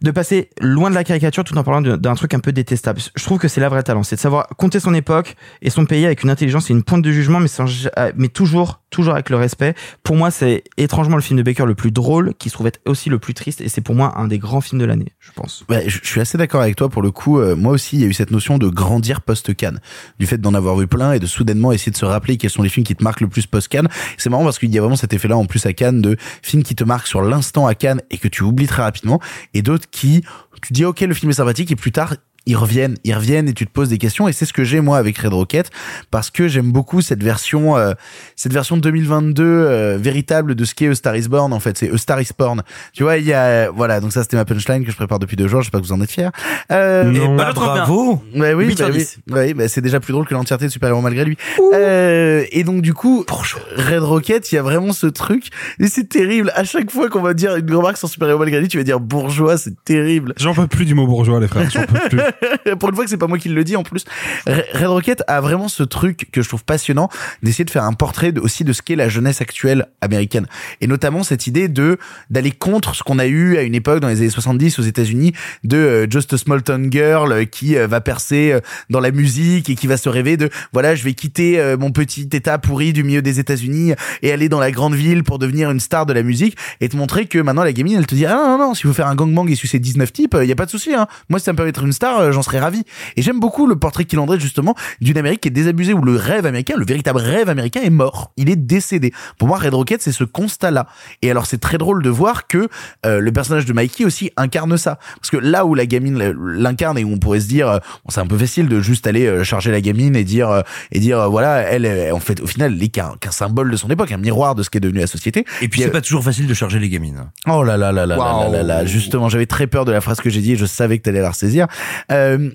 de 0.03 0.11
passer 0.11 0.51
loin 0.61 0.91
de 0.91 0.95
la 0.95 1.05
caricature 1.05 1.45
tout 1.45 1.57
en 1.59 1.65
parlant 1.65 1.97
d'un 1.97 2.15
truc 2.15 2.35
un 2.35 2.41
peu 2.41 2.53
détestable. 2.53 3.01
Je 3.15 3.25
trouve 3.25 3.39
que 3.39 3.49
c'est 3.49 3.61
la 3.61 3.69
vraie 3.69 3.83
talent, 3.83 4.03
c'est 4.03 4.17
de 4.17 4.21
savoir 4.21 4.49
compter 4.57 4.81
son 4.81 4.95
époque 4.95 5.37
et 5.63 5.71
son 5.71 5.87
pays 5.87 6.05
avec 6.05 6.23
une 6.23 6.31
intelligence 6.31 6.71
et 6.71 6.73
une 6.73 6.83
pointe 6.83 7.03
de 7.03 7.13
jugement, 7.13 7.41
mais, 7.41 7.49
sans, 7.49 7.67
euh, 7.99 8.13
mais 8.17 8.29
toujours, 8.29 8.81
toujours 8.91 9.15
avec 9.15 9.31
le 9.31 9.37
respect. 9.37 9.75
Pour 10.03 10.17
moi, 10.17 10.31
c'est 10.31 10.65
étrangement 10.77 11.17
le 11.17 11.23
film 11.23 11.39
de 11.39 11.43
Baker 11.43 11.65
le 11.67 11.75
plus 11.75 11.91
drôle, 11.91 12.35
qui 12.39 12.49
se 12.49 12.55
trouve 12.55 12.67
être 12.67 12.81
aussi 12.87 13.11
le 13.11 13.19
plus 13.19 13.35
triste, 13.35 13.61
et 13.61 13.69
c'est 13.69 13.81
pour 13.81 13.95
moi 13.95 14.15
un 14.17 14.29
des 14.29 14.39
grands 14.39 14.61
films 14.61 14.81
de 14.81 14.87
l'année, 14.87 15.13
je 15.21 15.31
pense. 15.33 15.65
Je 15.87 16.01
suis 16.03 16.21
assez 16.21 16.39
d'accord 16.39 16.63
avec 16.63 16.77
toi 16.77 16.89
pour 16.89 17.03
le 17.03 17.11
coup. 17.11 17.39
euh, 17.39 17.57
moi 17.57 17.73
aussi, 17.73 17.97
il 17.97 18.03
y 18.03 18.05
a 18.05 18.09
eu 18.09 18.13
cette 18.15 18.31
notion 18.31 18.59
de 18.59 18.69
grandir 18.69 19.21
post-Cannes, 19.21 19.81
du 20.19 20.27
fait 20.27 20.39
d'en 20.39 20.55
avoir 20.55 20.77
vu 20.77 20.87
plein 20.87 21.13
et 21.13 21.19
de 21.19 21.27
soudainement 21.27 21.73
essayer 21.73 21.93
de 21.93 21.97
se 21.97 22.05
rappeler 22.05 22.37
quels 22.37 22.51
sont 22.51 22.63
les 22.63 22.69
films 22.69 22.85
qui 22.87 22.95
te 22.95 23.03
marquent 23.03 23.21
le 23.21 23.29
plus 23.29 23.47
post-Cannes. 23.47 23.89
C'est 24.17 24.31
marrant 24.31 24.45
parce 24.45 24.59
qu'il 24.59 24.75
y 24.75 24.79
a 24.79 24.81
vraiment 24.81 24.97
cet 24.97 25.13
effet-là 25.13 25.37
en 25.37 25.45
plus 25.47 25.65
à 25.67 25.73
Cannes 25.73 26.01
de 26.01 26.17
films 26.43 26.63
qui 26.63 26.75
te 26.75 26.85
marquent 26.85 27.07
sur 27.07 27.23
l'instant 27.23 27.67
à 27.67 27.75
Cannes 27.75 28.01
et 28.11 28.19
que 28.19 28.29
tu 28.29 28.43
oublies 28.43 28.67
très 28.67 28.83
rapidement, 28.83 29.21
et 29.55 29.63
d'autres 29.63 29.86
qui 29.91 30.24
tu 30.62 30.72
dis 30.72 30.84
ok 30.84 31.01
le 31.01 31.14
film 31.14 31.30
est 31.30 31.34
sympathique 31.34 31.70
et 31.70 31.76
plus 31.76 31.93
tard 31.93 32.14
ils 32.47 32.57
reviennent, 32.57 32.97
ils 33.05 33.15
reviennent 33.15 33.49
et 33.49 33.53
tu 33.53 33.67
te 33.67 33.73
poses 33.73 33.89
des 33.89 33.99
questions 33.99 34.29
et 34.29 34.33
c'est 34.33 34.45
ce 34.45 34.53
que 34.53 34.65
j'ai 34.65 34.81
moi 34.81 34.99
avec 34.99 35.19
Red 35.19 35.33
Rocket 35.33 35.71
parce 36.11 36.31
que 36.31 36.47
j'aime 36.47 36.71
beaucoup 36.71 37.03
cette 37.03 37.23
version, 37.23 37.77
euh, 37.77 37.93
cette 38.37 38.53
version 38.53 38.77
2022 38.77 39.43
euh, 39.45 39.99
véritable 40.01 40.55
de 40.55 40.65
ce 40.65 40.75
qu'est 40.75 40.89
A 40.89 40.95
Star 40.95 41.17
Is 41.17 41.29
Born 41.29 41.53
en 41.53 41.61
fait, 41.61 41.77
c'est 41.77 41.93
A 41.93 41.99
Star 41.99 42.21
Is 42.21 42.31
Born. 42.39 42.63
Tu 42.93 43.03
vois, 43.03 43.19
il 43.19 43.25
y 43.25 43.33
a 43.33 43.71
voilà 43.71 44.01
donc 44.01 44.13
ça 44.13 44.23
c'était 44.23 44.37
ma 44.37 44.45
punchline 44.45 44.85
que 44.85 44.91
je 44.91 44.97
prépare 44.97 45.19
depuis 45.19 45.37
deux 45.37 45.49
jours, 45.49 45.61
je 45.63 45.67
sais 45.67 45.71
pas 45.71 45.81
que 45.81 45.85
vous 45.85 45.93
en 45.93 46.01
êtes 46.01 46.11
fiers. 46.11 46.29
Euh, 46.71 47.05
Non, 47.05 47.35
et 47.35 47.37
bah, 47.37 47.53
bravo. 47.53 48.23
Ouais, 48.35 48.55
oui, 48.55 48.67
8 48.67 48.79
bah 48.79 48.85
oui, 48.93 48.99
10. 48.99 49.19
Ouais, 49.31 49.55
bah, 49.55 49.69
c'est 49.69 49.81
déjà 49.81 49.99
plus 49.99 50.13
drôle 50.13 50.27
que 50.27 50.35
l'entièreté 50.35 50.67
de 50.67 50.71
Super 50.71 50.91
Héros 50.91 51.01
malgré 51.01 51.25
lui. 51.25 51.37
Euh, 51.73 52.45
et 52.53 52.63
donc 52.63 52.81
du 52.83 52.95
coup, 52.95 53.25
Red 53.29 54.03
Rocket, 54.03 54.53
il 54.53 54.55
y 54.55 54.59
a 54.59 54.63
vraiment 54.63 54.93
ce 54.93 55.09
truc 55.09 55.49
et 55.81 55.89
c'est 55.89 56.09
terrible. 56.09 56.53
À 56.55 56.63
chaque 56.63 56.93
fois 56.93 57.09
qu'on 57.09 57.23
va 57.23 57.35
dire 57.35 57.57
une 57.57 57.75
remarque 57.75 57.97
sur 57.97 58.09
Super 58.09 58.29
Héros 58.29 58.39
malgré 58.39 58.61
lui, 58.61 58.69
tu 58.69 58.79
vas 58.79 58.85
dire 58.85 59.01
bourgeois, 59.01 59.59
c'est 59.59 59.75
terrible. 59.85 60.33
J'en 60.37 60.55
peux 60.55 60.69
plus 60.69 60.85
du 60.85 60.95
mot 60.95 61.07
bourgeois, 61.07 61.41
les 61.41 61.49
frères. 61.49 61.69
J'en 61.71 61.85
peux 61.85 62.09
plus. 62.09 62.21
Pour 62.78 62.89
une 62.91 62.95
fois 62.95 63.05
que 63.05 63.11
c'est 63.11 63.16
pas 63.16 63.26
moi 63.26 63.39
qui 63.39 63.49
le 63.49 63.64
dis 63.64 63.76
en 63.76 63.82
plus. 63.82 64.05
Re- 64.47 64.64
Red 64.74 64.87
Rocket 64.87 65.22
a 65.28 65.41
vraiment 65.41 65.68
ce 65.68 65.82
truc 65.82 66.28
que 66.32 66.43
je 66.43 66.49
trouve 66.49 66.64
passionnant 66.64 67.09
d'essayer 67.43 67.64
de 67.64 67.70
faire 67.70 67.84
un 67.84 67.93
portrait 67.93 68.32
aussi 68.39 68.64
de 68.64 68.72
ce 68.72 68.82
qu'est 68.82 68.97
la 68.97 69.09
jeunesse 69.09 69.41
actuelle 69.41 69.87
américaine 70.01 70.47
et 70.80 70.87
notamment 70.87 71.22
cette 71.22 71.47
idée 71.47 71.68
de 71.68 71.99
d'aller 72.30 72.51
contre 72.51 72.95
ce 72.95 73.03
qu'on 73.03 73.18
a 73.18 73.26
eu 73.26 73.57
à 73.57 73.62
une 73.62 73.74
époque 73.74 74.01
dans 74.01 74.09
les 74.09 74.18
années 74.20 74.30
70 74.30 74.78
aux 74.78 74.82
États-Unis 74.82 75.32
de 75.64 75.76
euh, 75.76 76.07
Just 76.11 76.32
a 76.32 76.39
Small 76.39 76.62
Town 76.62 76.91
Girl 76.91 77.32
euh, 77.32 77.45
qui 77.45 77.76
euh, 77.76 77.87
va 77.87 78.01
percer 78.01 78.59
dans 78.91 79.01
la 79.01 79.11
musique 79.11 79.70
et 79.70 79.74
qui 79.74 79.87
va 79.87 79.97
se 79.97 80.09
rêver 80.09 80.37
de 80.37 80.51
voilà, 80.72 80.95
je 80.95 81.03
vais 81.05 81.14
quitter 81.14 81.74
mon 81.78 81.91
petit 81.91 82.28
état 82.32 82.59
pourri 82.59 82.93
du 82.93 83.03
milieu 83.03 83.22
des 83.22 83.41
États-Unis 83.41 83.95
et 84.22 84.32
aller 84.32 84.49
dans 84.49 84.59
la 84.61 84.70
grande 84.70 84.95
ville 84.95 85.22
pour 85.24 85.39
devenir 85.39 85.70
une 85.70 85.80
star 85.80 86.07
de 86.07 86.12
la 86.12 86.22
musique 86.22 86.57
et 86.80 86.89
te 86.89 86.97
montrer 86.97 87.26
que 87.26 87.39
maintenant 87.39 87.64
la 87.64 87.72
gamine 87.72 87.97
elle 87.99 88.07
te 88.07 88.14
dit 88.14 88.26
ah 88.26 88.34
non 88.34 88.59
non 88.59 88.68
non, 88.68 88.74
si 88.74 88.87
vous 88.87 88.93
faire 88.93 89.07
un 89.07 89.14
gangbang 89.14 89.49
et 89.51 89.55
sucer 89.55 89.78
19 89.78 90.12
types, 90.12 90.37
il 90.43 90.49
y 90.49 90.53
a 90.53 90.57
pas 90.57 90.66
de 90.66 90.70
souci 90.70 90.95
hein. 90.95 91.07
Moi 91.28 91.39
si 91.39 91.45
ça 91.45 91.53
me 91.53 91.57
permet 91.57 91.72
d'être 91.72 91.84
une 91.84 91.93
star, 91.93 92.26
euh, 92.27 92.33
j'en 92.33 92.43
serais 92.43 92.59
ravi. 92.59 92.83
Et 93.16 93.22
j'aime 93.22 93.41
beaucoup 93.41 93.66
le 93.66 93.77
portrait 93.77 94.05
qu'il 94.05 94.18
en 94.18 94.27
dresse 94.27 94.41
justement 94.41 94.74
d'une 95.01 95.18
Amérique 95.18 95.41
qui 95.41 95.49
est 95.49 95.53
désabusée 95.53 95.93
où 95.93 96.03
le 96.03 96.16
rêve 96.16 96.47
américain, 96.47 96.74
le 96.77 96.85
véritable 96.85 97.18
rêve 97.18 97.49
américain 97.49 97.81
est 97.83 97.91
mort. 97.91 98.33
Il 98.37 98.51
est 98.51 98.57
décédé. 98.57 99.12
Pour 99.39 99.49
moi, 99.49 99.59
Red 99.59 99.74
Rocket, 99.74 100.03
c'est 100.03 100.12
ce 100.12 100.24
constat-là. 100.24 100.87
Et 101.22 101.31
alors, 101.31 101.47
c'est 101.47 101.59
très 101.59 101.79
drôle 101.79 102.03
de 102.03 102.11
voir 102.11 102.47
que 102.47 102.68
euh, 103.05 103.20
le 103.20 103.33
personnage 103.33 103.64
de 103.64 103.72
Mikey 103.72 104.05
aussi 104.05 104.31
incarne 104.37 104.77
ça. 104.77 104.99
Parce 105.20 105.31
que 105.31 105.37
là 105.37 105.64
où 105.64 105.74
la 105.74 105.87
gamine 105.87 106.18
l'incarne 106.18 106.99
et 106.99 107.05
où 107.05 107.12
on 107.12 107.18
pourrait 107.18 107.41
se 107.41 107.49
dire, 107.49 107.68
euh, 107.68 107.79
bon, 107.79 108.11
c'est 108.11 108.20
un 108.20 108.27
peu 108.27 108.39
facile 108.39 108.68
de 108.68 108.81
juste 108.81 109.07
aller 109.07 109.27
euh, 109.27 109.45
charger 109.45 109.70
la 109.70 109.81
gamine 109.81 110.16
et 110.16 110.24
dire, 110.24 110.51
euh, 110.51 110.62
et 110.93 111.01
dire, 111.01 111.20
euh, 111.20 111.29
voilà, 111.29 111.61
elle, 111.61 112.12
en 112.12 112.20
fait, 112.20 112.41
au 112.41 112.47
final, 112.47 112.74
elle 112.74 112.83
est 112.83 112.89
qu'un 112.89 113.14
qu 113.20 113.29
symbole 113.31 113.70
de 113.70 113.77
son 113.77 113.89
époque, 113.89 114.12
un 114.12 114.18
miroir 114.18 114.55
de 114.55 114.62
ce 114.62 114.70
qu'est 114.70 114.81
devenu 114.81 115.01
la 115.01 115.07
société. 115.07 115.45
Et 115.62 115.68
puis, 115.68 115.83
c'est 115.83 115.91
pas 115.91 116.01
toujours 116.01 116.24
facile 116.24 116.47
de 116.47 116.55
charger 116.55 116.79
les 116.79 116.89
gamines. 116.89 117.31
Oh 117.47 117.62
là 117.62 117.77
là 117.77 117.93
là 117.93 118.07
là 118.07 118.16
wow. 118.16 118.24
là, 118.24 118.49
là 118.49 118.62
là 118.62 118.62
là. 118.62 118.87
Justement, 118.87 119.29
j'avais 119.29 119.47
très 119.47 119.66
peur 119.66 119.85
de 119.85 119.93
la 119.93 120.01
phrase 120.01 120.20
que 120.20 120.31
j'ai 120.31 120.41
dit 120.41 120.53
et 120.53 120.57
je 120.57 120.66
savais 120.66 120.99
que 120.99 121.03
t'allais 121.05 121.20
la 121.20 121.31
ressaisir 121.31 121.66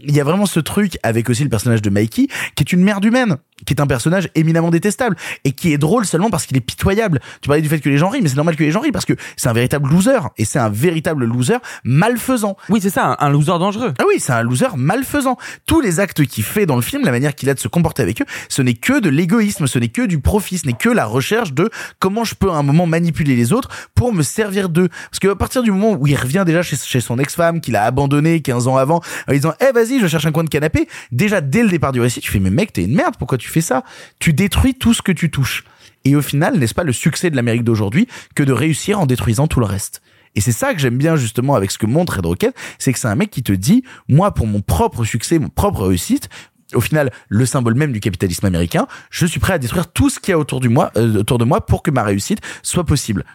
il 0.03 0.16
y 0.16 0.20
a 0.20 0.24
vraiment 0.24 0.45
ce 0.45 0.59
truc 0.59 0.97
avec 1.03 1.30
aussi 1.30 1.43
le 1.43 1.49
personnage 1.49 1.82
de 1.82 1.89
Mikey 1.89 2.28
qui 2.55 2.64
est 2.64 2.72
une 2.74 2.84
merde 2.84 3.03
humaine 3.05 3.38
qui 3.66 3.74
est 3.74 3.82
un 3.82 3.88
personnage 3.88 4.30
éminemment 4.36 4.70
détestable 4.72 5.16
et 5.43 5.51
qui 5.51 5.72
est 5.74 5.78
drôle 5.78 6.05
seulement 6.05 6.30
parce 6.30 6.45
qu'il 6.45 6.57
est 6.57 6.62
pitoyable 6.62 7.20
tu 7.41 7.47
parlais 7.47 7.62
du 7.62 7.70
fait 7.70 7.80
que 7.80 7.89
les 7.89 7.97
gens 7.97 8.09
rient 8.09 8.22
mais 8.22 8.30
c'est 8.30 8.36
normal 8.36 8.55
que 8.55 8.64
les 8.64 8.72
gens 8.72 8.82
rient 8.82 8.91
parce 8.91 9.05
que 9.05 9.14
c'est 9.38 9.49
un 9.49 9.53
véritable 9.53 9.89
loser 9.89 10.20
et 10.38 10.45
c'est 10.45 10.59
un 10.59 10.70
véritable 10.70 11.26
loser 11.26 11.57
malfaisant 11.84 12.55
Oui, 12.70 12.80
c'est 12.82 12.89
ça, 12.89 13.16
un, 13.20 13.30
loser 13.30 13.57
dangereux. 13.59 13.93
ah 13.99 14.03
oui, 14.07 14.16
c'est 14.20 14.32
un 14.34 14.43
loser 14.43 14.76
malfaisant. 14.78 15.38
Tous 15.66 15.82
les 15.82 15.99
actes 15.99 16.26
qu'il 16.26 16.43
fait 16.43 16.66
dans 16.66 16.76
le 16.76 16.82
film, 16.82 17.03
la 17.03 17.12
manière 17.12 17.36
qu'il 17.36 17.49
a 17.49 17.53
de 17.53 17.59
se 17.59 17.68
comporter 17.68 18.01
avec 18.01 18.22
eux, 18.22 18.26
ce 18.49 18.62
n'est 18.62 18.74
que 18.74 18.99
de 18.99 19.09
l'égoïsme, 19.09 19.68
ce 19.68 19.80
n'est 19.80 19.89
que 19.89 20.03
du 20.03 20.20
profit, 20.20 20.57
ce 20.59 20.68
n'est 20.68 20.74
que 20.74 20.89
la 20.89 21.05
recherche 21.05 21.53
de 21.53 21.70
comment 21.99 22.24
je 22.24 22.36
peux 22.36 22.49
à 22.49 22.55
un 22.55 22.64
moment 22.64 22.86
manipuler 22.86 23.36
les 23.36 23.53
autres 23.53 23.70
pour 23.95 24.14
me 24.14 24.24
servir 24.24 24.70
d'eux. 24.70 24.89
Parce 25.09 25.20
qu'à 25.20 25.36
partir 25.36 25.64
du 25.64 25.72
moment 25.72 25.93
où 25.99 26.07
il 26.07 26.16
revient 26.16 26.43
déjà 26.45 26.62
chez, 26.62 26.76
chez 26.78 27.01
son 27.01 27.20
ex-femme 27.20 27.62
qu'il 27.62 27.76
a 27.76 27.84
abandonné 27.84 28.41
15 28.41 28.68
ans 28.68 28.78
avant, 28.78 29.01
en 29.28 29.32
disant 29.34 29.53
"Eh 29.59 29.72
vas-y, 29.74 29.99
je 29.99 30.07
cherche 30.07 30.26
un 30.26 30.32
coin 30.32 30.43
de 30.43 30.49
canapé." 30.49 30.88
Déjà 31.12 31.41
dès 31.41 31.64
le 31.64 31.70
départ 31.70 31.91
du 31.91 32.01
récit, 32.01 32.20
tu 32.22 32.32
fais 32.32 32.39
"Mais 32.39 32.49
mec, 32.49 32.74
t'es 32.74 32.84
une 32.84 32.95
merde, 32.95 33.16
pourquoi 33.18 33.38
tu 33.38 33.49
fais 33.52 33.62
ça 33.62 33.84
Tu 34.20 34.34
détruis 34.34 34.74
tout 34.76 34.93
ce 34.93 35.02
que 35.02 35.12
tu 35.12 35.30
touches." 35.30 35.64
Et 36.04 36.16
au 36.16 36.22
final, 36.22 36.58
n'est-ce 36.58 36.74
pas 36.74 36.84
le 36.84 36.93
succès 36.93 37.30
de 37.30 37.36
l'Amérique 37.36 37.64
d'aujourd'hui 37.64 38.08
que 38.36 38.43
de 38.43 38.52
réussir 38.54 38.99
en 38.99 39.06
détruisant 39.06 39.47
tout 39.47 39.60
le 39.60 39.68
reste? 39.68 40.02
Et 40.34 40.41
c'est 40.41 40.52
ça 40.54 40.74
que 40.74 40.80
j'aime 40.80 40.97
bien 40.97 41.16
justement 41.16 41.56
avec 41.56 41.72
ce 41.72 41.78
que 41.78 41.86
montre 41.86 42.16
Red 42.16 42.26
Rocket, 42.26 42.56
c'est 42.80 42.93
que 42.93 42.99
c'est 42.99 43.08
un 43.10 43.16
mec 43.16 43.30
qui 43.30 43.43
te 43.43 43.52
dit, 43.52 43.84
moi 44.08 44.34
pour 44.34 44.47
mon 44.47 44.62
propre 44.62 45.04
succès, 45.04 45.38
mon 45.39 45.49
propre 45.49 45.86
réussite, 45.88 46.30
au 46.74 46.80
final 46.82 47.12
le 47.28 47.45
symbole 47.45 47.76
même 47.76 47.91
du 47.91 47.99
capitalisme 47.99 48.45
américain, 48.45 48.88
je 49.10 49.26
suis 49.26 49.39
prêt 49.41 49.54
à 49.54 49.58
détruire 49.58 49.91
tout 49.91 50.10
ce 50.10 50.20
qu'il 50.20 50.32
y 50.32 50.34
a 50.34 50.39
autour, 50.39 50.62
du 50.62 50.70
moi, 50.70 50.91
euh, 50.95 51.20
autour 51.20 51.38
de 51.38 51.43
moi 51.43 51.66
pour 51.66 51.84
que 51.84 51.91
ma 51.91 52.04
réussite 52.04 52.39
soit 52.64 52.86
possible. 52.86 53.26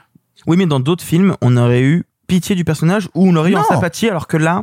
Oui, 0.46 0.56
mais 0.56 0.66
dans 0.66 0.80
d'autres 0.80 1.04
films, 1.04 1.36
on 1.42 1.56
aurait 1.56 1.82
eu 1.82 2.04
pitié 2.28 2.56
du 2.56 2.64
personnage 2.64 3.08
ou 3.14 3.28
on 3.28 3.36
aurait 3.36 3.50
eu 3.50 3.56
en 3.56 3.60
Non. 3.60 3.64
sympathie, 3.68 4.08
alors 4.08 4.26
que 4.26 4.38
là, 4.38 4.62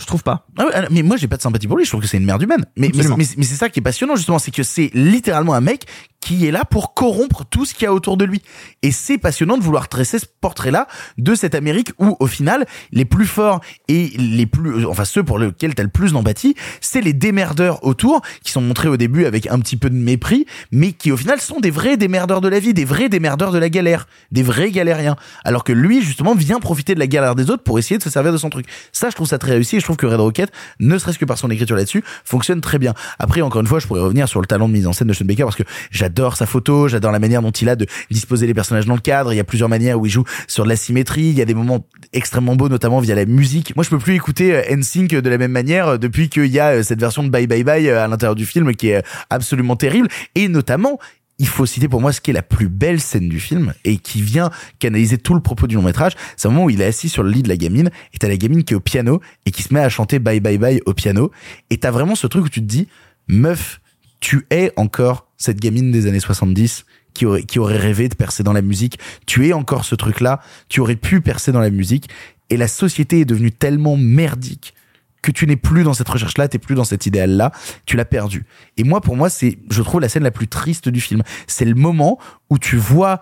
je 0.00 0.06
trouve 0.06 0.22
pas. 0.22 0.46
Ah 0.56 0.64
ouais, 0.66 0.72
mais 0.90 1.02
moi 1.02 1.16
j'ai 1.16 1.28
pas 1.28 1.36
de 1.36 1.42
sympathie 1.42 1.68
pour 1.68 1.76
lui, 1.76 1.84
je 1.84 1.90
trouve 1.90 2.00
que 2.00 2.08
c'est 2.08 2.16
une 2.16 2.24
merde 2.24 2.42
humaine. 2.42 2.64
Mais, 2.76 2.90
mais, 2.94 3.04
mais, 3.16 3.24
mais 3.36 3.44
c'est 3.44 3.54
ça 3.54 3.68
qui 3.68 3.80
est 3.80 3.82
passionnant 3.82 4.16
justement, 4.16 4.38
c'est 4.38 4.50
que 4.50 4.62
c'est 4.62 4.90
littéralement 4.94 5.54
un 5.54 5.60
mec 5.60 5.86
qui 6.20 6.46
est 6.46 6.50
là 6.50 6.64
pour 6.64 6.94
corrompre 6.94 7.44
tout 7.44 7.64
ce 7.64 7.74
qu'il 7.74 7.84
y 7.84 7.86
a 7.86 7.92
autour 7.92 8.16
de 8.16 8.24
lui. 8.24 8.42
Et 8.82 8.92
c'est 8.92 9.18
passionnant 9.18 9.56
de 9.56 9.62
vouloir 9.62 9.88
tresser 9.88 10.18
ce 10.18 10.26
portrait-là 10.40 10.86
de 11.18 11.34
cette 11.34 11.54
Amérique 11.54 11.92
où 11.98 12.16
au 12.20 12.26
final 12.26 12.66
les 12.92 13.04
plus 13.04 13.26
forts 13.26 13.60
et 13.88 14.08
les 14.16 14.46
plus, 14.46 14.86
enfin 14.86 15.04
ceux 15.04 15.22
pour 15.22 15.38
lesquels 15.38 15.74
t'as 15.74 15.82
le 15.82 15.88
plus 15.88 16.12
d'empathie, 16.12 16.54
c'est 16.80 17.00
les 17.00 17.12
démerdeurs 17.12 17.84
autour 17.84 18.20
qui 18.42 18.52
sont 18.52 18.60
montrés 18.60 18.88
au 18.88 18.96
début 18.96 19.24
avec 19.24 19.46
un 19.46 19.58
petit 19.58 19.76
peu 19.76 19.88
de 19.88 19.94
mépris, 19.94 20.46
mais 20.72 20.92
qui 20.92 21.10
au 21.10 21.16
final 21.16 21.40
sont 21.40 21.60
des 21.60 21.70
vrais 21.70 21.96
démerdeurs 21.96 22.40
de 22.40 22.48
la 22.48 22.60
vie, 22.60 22.74
des 22.74 22.84
vrais 22.84 23.08
démerdeurs 23.08 23.52
de 23.52 23.58
la 23.58 23.70
galère, 23.70 24.06
des 24.30 24.42
vrais 24.42 24.70
galériens. 24.70 25.16
Alors 25.44 25.64
que 25.64 25.72
lui 25.72 26.02
justement 26.02 26.34
vient 26.34 26.60
profiter 26.60 26.94
de 26.94 27.00
la 27.00 27.06
galère 27.06 27.34
des 27.34 27.50
autres 27.50 27.62
pour 27.62 27.78
essayer 27.78 27.98
de 27.98 28.02
se 28.02 28.10
servir 28.10 28.32
de 28.32 28.38
son 28.38 28.50
truc. 28.50 28.66
Ça 28.92 29.08
je 29.10 29.14
trouve 29.14 29.26
ça 29.26 29.38
très 29.38 29.52
réussi 29.52 29.76
et 29.76 29.80
je 29.80 29.84
trouve 29.90 29.96
que 29.96 30.06
Red 30.06 30.20
Rocket, 30.20 30.52
ne 30.78 30.98
serait-ce 30.98 31.18
que 31.18 31.24
par 31.24 31.38
son 31.38 31.50
écriture 31.50 31.76
là-dessus, 31.76 32.04
fonctionne 32.24 32.60
très 32.60 32.78
bien. 32.78 32.94
Après 33.18 33.40
encore 33.40 33.60
une 33.60 33.66
fois, 33.66 33.80
je 33.80 33.86
pourrais 33.86 34.00
revenir 34.00 34.28
sur 34.28 34.40
le 34.40 34.46
talent 34.46 34.68
de 34.68 34.72
mise 34.72 34.86
en 34.86 34.92
scène 34.92 35.08
de 35.08 35.12
Sean 35.12 35.24
Baker 35.24 35.44
parce 35.44 35.56
que 35.56 35.64
j'adore 35.90 36.36
sa 36.36 36.46
photo, 36.46 36.88
j'adore 36.88 37.12
la 37.12 37.18
manière 37.18 37.42
dont 37.42 37.50
il 37.50 37.68
a 37.68 37.76
de 37.76 37.86
disposer 38.10 38.46
les 38.46 38.54
personnages 38.54 38.86
dans 38.86 38.94
le 38.94 39.00
cadre. 39.00 39.32
Il 39.32 39.36
y 39.36 39.40
a 39.40 39.44
plusieurs 39.44 39.68
manières 39.68 39.98
où 39.98 40.06
il 40.06 40.12
joue 40.12 40.24
sur 40.46 40.64
de 40.64 40.68
la 40.68 40.76
symétrie. 40.76 41.22
Il 41.22 41.38
y 41.38 41.42
a 41.42 41.44
des 41.44 41.54
moments 41.54 41.86
extrêmement 42.12 42.56
beaux, 42.56 42.68
notamment 42.68 43.00
via 43.00 43.14
la 43.14 43.24
musique. 43.24 43.74
Moi, 43.76 43.84
je 43.84 43.90
peux 43.90 43.98
plus 43.98 44.14
écouter 44.14 44.54
euh, 44.54 44.76
NSYNC 44.76 45.10
de 45.20 45.30
la 45.30 45.38
même 45.38 45.52
manière 45.52 45.88
euh, 45.88 45.98
depuis 45.98 46.28
qu'il 46.28 46.46
y 46.46 46.60
a 46.60 46.70
euh, 46.70 46.82
cette 46.82 47.00
version 47.00 47.22
de 47.22 47.28
Bye 47.28 47.46
Bye 47.46 47.64
Bye 47.64 47.88
euh, 47.88 48.04
à 48.04 48.08
l'intérieur 48.08 48.34
du 48.34 48.46
film 48.46 48.74
qui 48.74 48.90
est 48.90 48.96
euh, 48.96 49.02
absolument 49.30 49.76
terrible. 49.76 50.08
Et 50.34 50.48
notamment, 50.48 50.98
il 51.40 51.48
faut 51.48 51.64
citer 51.64 51.88
pour 51.88 52.02
moi 52.02 52.12
ce 52.12 52.20
qui 52.20 52.30
est 52.30 52.34
la 52.34 52.42
plus 52.42 52.68
belle 52.68 53.00
scène 53.00 53.28
du 53.28 53.40
film 53.40 53.72
et 53.84 53.96
qui 53.96 54.20
vient 54.20 54.50
canaliser 54.78 55.16
tout 55.16 55.32
le 55.32 55.40
propos 55.40 55.66
du 55.66 55.74
long 55.74 55.82
métrage. 55.82 56.12
C'est 56.36 56.48
un 56.48 56.50
moment 56.50 56.66
où 56.66 56.70
il 56.70 56.82
est 56.82 56.84
assis 56.84 57.08
sur 57.08 57.22
le 57.22 57.30
lit 57.30 57.42
de 57.42 57.48
la 57.48 57.56
gamine 57.56 57.90
et 58.12 58.18
t'as 58.18 58.28
la 58.28 58.36
gamine 58.36 58.62
qui 58.62 58.74
est 58.74 58.76
au 58.76 58.80
piano 58.80 59.22
et 59.46 59.50
qui 59.50 59.62
se 59.62 59.72
met 59.72 59.80
à 59.80 59.88
chanter 59.88 60.18
Bye 60.18 60.40
Bye 60.40 60.58
Bye 60.58 60.82
au 60.84 60.92
piano. 60.92 61.30
Et 61.70 61.78
t'as 61.78 61.90
vraiment 61.90 62.14
ce 62.14 62.26
truc 62.26 62.44
où 62.44 62.48
tu 62.50 62.60
te 62.60 62.66
dis, 62.66 62.88
meuf, 63.26 63.80
tu 64.20 64.46
es 64.50 64.70
encore 64.76 65.28
cette 65.38 65.58
gamine 65.58 65.90
des 65.90 66.06
années 66.06 66.20
70 66.20 66.84
qui 67.14 67.24
aurait, 67.24 67.42
qui 67.42 67.58
aurait 67.58 67.78
rêvé 67.78 68.10
de 68.10 68.14
percer 68.14 68.42
dans 68.42 68.52
la 68.52 68.62
musique. 68.62 68.98
Tu 69.26 69.48
es 69.48 69.54
encore 69.54 69.86
ce 69.86 69.94
truc-là. 69.94 70.40
Tu 70.68 70.80
aurais 70.80 70.96
pu 70.96 71.22
percer 71.22 71.52
dans 71.52 71.60
la 71.60 71.70
musique. 71.70 72.10
Et 72.50 72.58
la 72.58 72.68
société 72.68 73.20
est 73.20 73.24
devenue 73.24 73.50
tellement 73.50 73.96
merdique 73.96 74.74
que 75.22 75.30
tu 75.30 75.46
n'es 75.46 75.56
plus 75.56 75.84
dans 75.84 75.94
cette 75.94 76.08
recherche-là, 76.08 76.48
t'es 76.48 76.58
plus 76.58 76.74
dans 76.74 76.84
cet 76.84 77.06
idéal-là, 77.06 77.52
tu 77.86 77.96
l'as 77.96 78.04
perdu. 78.04 78.44
Et 78.76 78.84
moi, 78.84 79.00
pour 79.00 79.16
moi, 79.16 79.28
c'est, 79.30 79.58
je 79.70 79.82
trouve 79.82 80.00
la 80.00 80.08
scène 80.08 80.22
la 80.22 80.30
plus 80.30 80.48
triste 80.48 80.88
du 80.88 81.00
film. 81.00 81.22
C'est 81.46 81.64
le 81.64 81.74
moment 81.74 82.18
où 82.48 82.58
tu 82.58 82.76
vois 82.76 83.20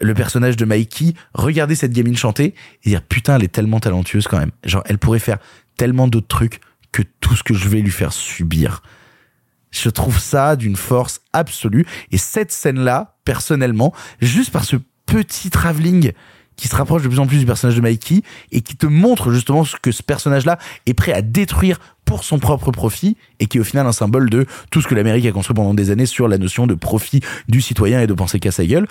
le 0.00 0.14
personnage 0.14 0.56
de 0.56 0.64
Mikey 0.64 1.14
regarder 1.34 1.74
cette 1.74 1.92
gamine 1.92 2.16
chanter 2.16 2.54
et 2.84 2.90
dire 2.90 3.02
putain, 3.02 3.36
elle 3.36 3.44
est 3.44 3.52
tellement 3.52 3.80
talentueuse 3.80 4.26
quand 4.26 4.38
même. 4.38 4.50
Genre, 4.64 4.82
elle 4.86 4.98
pourrait 4.98 5.18
faire 5.18 5.38
tellement 5.76 6.08
d'autres 6.08 6.28
trucs 6.28 6.60
que 6.92 7.02
tout 7.20 7.36
ce 7.36 7.42
que 7.42 7.54
je 7.54 7.68
vais 7.68 7.80
lui 7.80 7.90
faire 7.90 8.12
subir. 8.12 8.82
Je 9.70 9.90
trouve 9.90 10.18
ça 10.18 10.56
d'une 10.56 10.76
force 10.76 11.20
absolue. 11.32 11.86
Et 12.10 12.18
cette 12.18 12.52
scène-là, 12.52 13.16
personnellement, 13.24 13.94
juste 14.20 14.50
par 14.50 14.64
ce 14.64 14.76
petit 15.06 15.50
travelling 15.50 16.12
qui 16.56 16.68
se 16.68 16.76
rapproche 16.76 17.02
de 17.02 17.08
plus 17.08 17.18
en 17.18 17.26
plus 17.26 17.38
du 17.38 17.46
personnage 17.46 17.76
de 17.76 17.80
Mikey 17.80 18.22
et 18.52 18.60
qui 18.60 18.76
te 18.76 18.86
montre 18.86 19.30
justement 19.30 19.64
ce 19.64 19.76
que 19.80 19.92
ce 19.92 20.02
personnage-là 20.02 20.58
est 20.86 20.94
prêt 20.94 21.12
à 21.12 21.22
détruire 21.22 21.78
pour 22.04 22.24
son 22.24 22.38
propre 22.38 22.70
profit 22.70 23.16
et 23.40 23.46
qui 23.46 23.58
est 23.58 23.60
au 23.60 23.64
final 23.64 23.86
un 23.86 23.92
symbole 23.92 24.30
de 24.30 24.46
tout 24.70 24.80
ce 24.80 24.88
que 24.88 24.94
l'Amérique 24.94 25.26
a 25.26 25.32
construit 25.32 25.54
pendant 25.54 25.74
des 25.74 25.90
années 25.90 26.06
sur 26.06 26.28
la 26.28 26.38
notion 26.38 26.66
de 26.66 26.74
profit 26.74 27.20
du 27.48 27.60
citoyen 27.60 28.00
et 28.00 28.06
de 28.06 28.14
penser 28.14 28.40
qu'à 28.40 28.52
sa 28.52 28.64
gueule. 28.64 28.86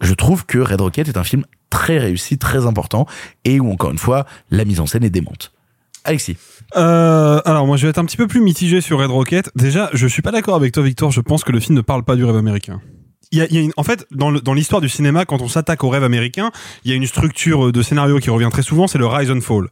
Je 0.00 0.14
trouve 0.14 0.46
que 0.46 0.58
Red 0.58 0.80
Rocket 0.80 1.08
est 1.08 1.16
un 1.16 1.24
film 1.24 1.44
très 1.70 1.98
réussi, 1.98 2.38
très 2.38 2.66
important 2.66 3.06
et 3.44 3.60
où 3.60 3.70
encore 3.70 3.90
une 3.90 3.98
fois 3.98 4.26
la 4.50 4.64
mise 4.64 4.80
en 4.80 4.86
scène 4.86 5.04
est 5.04 5.10
démente. 5.10 5.52
Alexis. 6.04 6.36
Euh, 6.76 7.40
alors 7.44 7.66
moi 7.66 7.76
je 7.76 7.86
vais 7.86 7.90
être 7.90 7.98
un 7.98 8.04
petit 8.04 8.16
peu 8.16 8.26
plus 8.26 8.40
mitigé 8.40 8.80
sur 8.80 8.98
Red 8.98 9.10
Rocket. 9.10 9.50
Déjà, 9.54 9.90
je 9.92 10.06
suis 10.06 10.22
pas 10.22 10.32
d'accord 10.32 10.56
avec 10.56 10.72
toi 10.72 10.82
Victor, 10.82 11.10
je 11.10 11.20
pense 11.20 11.44
que 11.44 11.52
le 11.52 11.60
film 11.60 11.76
ne 11.76 11.82
parle 11.82 12.02
pas 12.04 12.16
du 12.16 12.24
rêve 12.24 12.36
américain. 12.36 12.80
Y 13.32 13.42
a, 13.42 13.46
y 13.52 13.58
a 13.58 13.60
une- 13.60 13.72
en 13.76 13.84
fait, 13.84 14.06
dans 14.10 14.30
l'histoire 14.54 14.80
du 14.80 14.88
cinéma, 14.88 15.24
quand 15.24 15.40
on 15.40 15.46
s'attaque 15.48 15.84
au 15.84 15.88
rêve 15.88 16.02
américain, 16.02 16.50
il 16.84 16.90
y 16.90 16.94
a 16.94 16.96
une 16.96 17.06
structure 17.06 17.70
de 17.70 17.82
scénario 17.82 18.18
qui 18.18 18.28
revient 18.28 18.48
très 18.50 18.62
souvent, 18.62 18.88
c'est 18.88 18.98
le 18.98 19.06
rise 19.06 19.30
and 19.30 19.40
fall, 19.40 19.68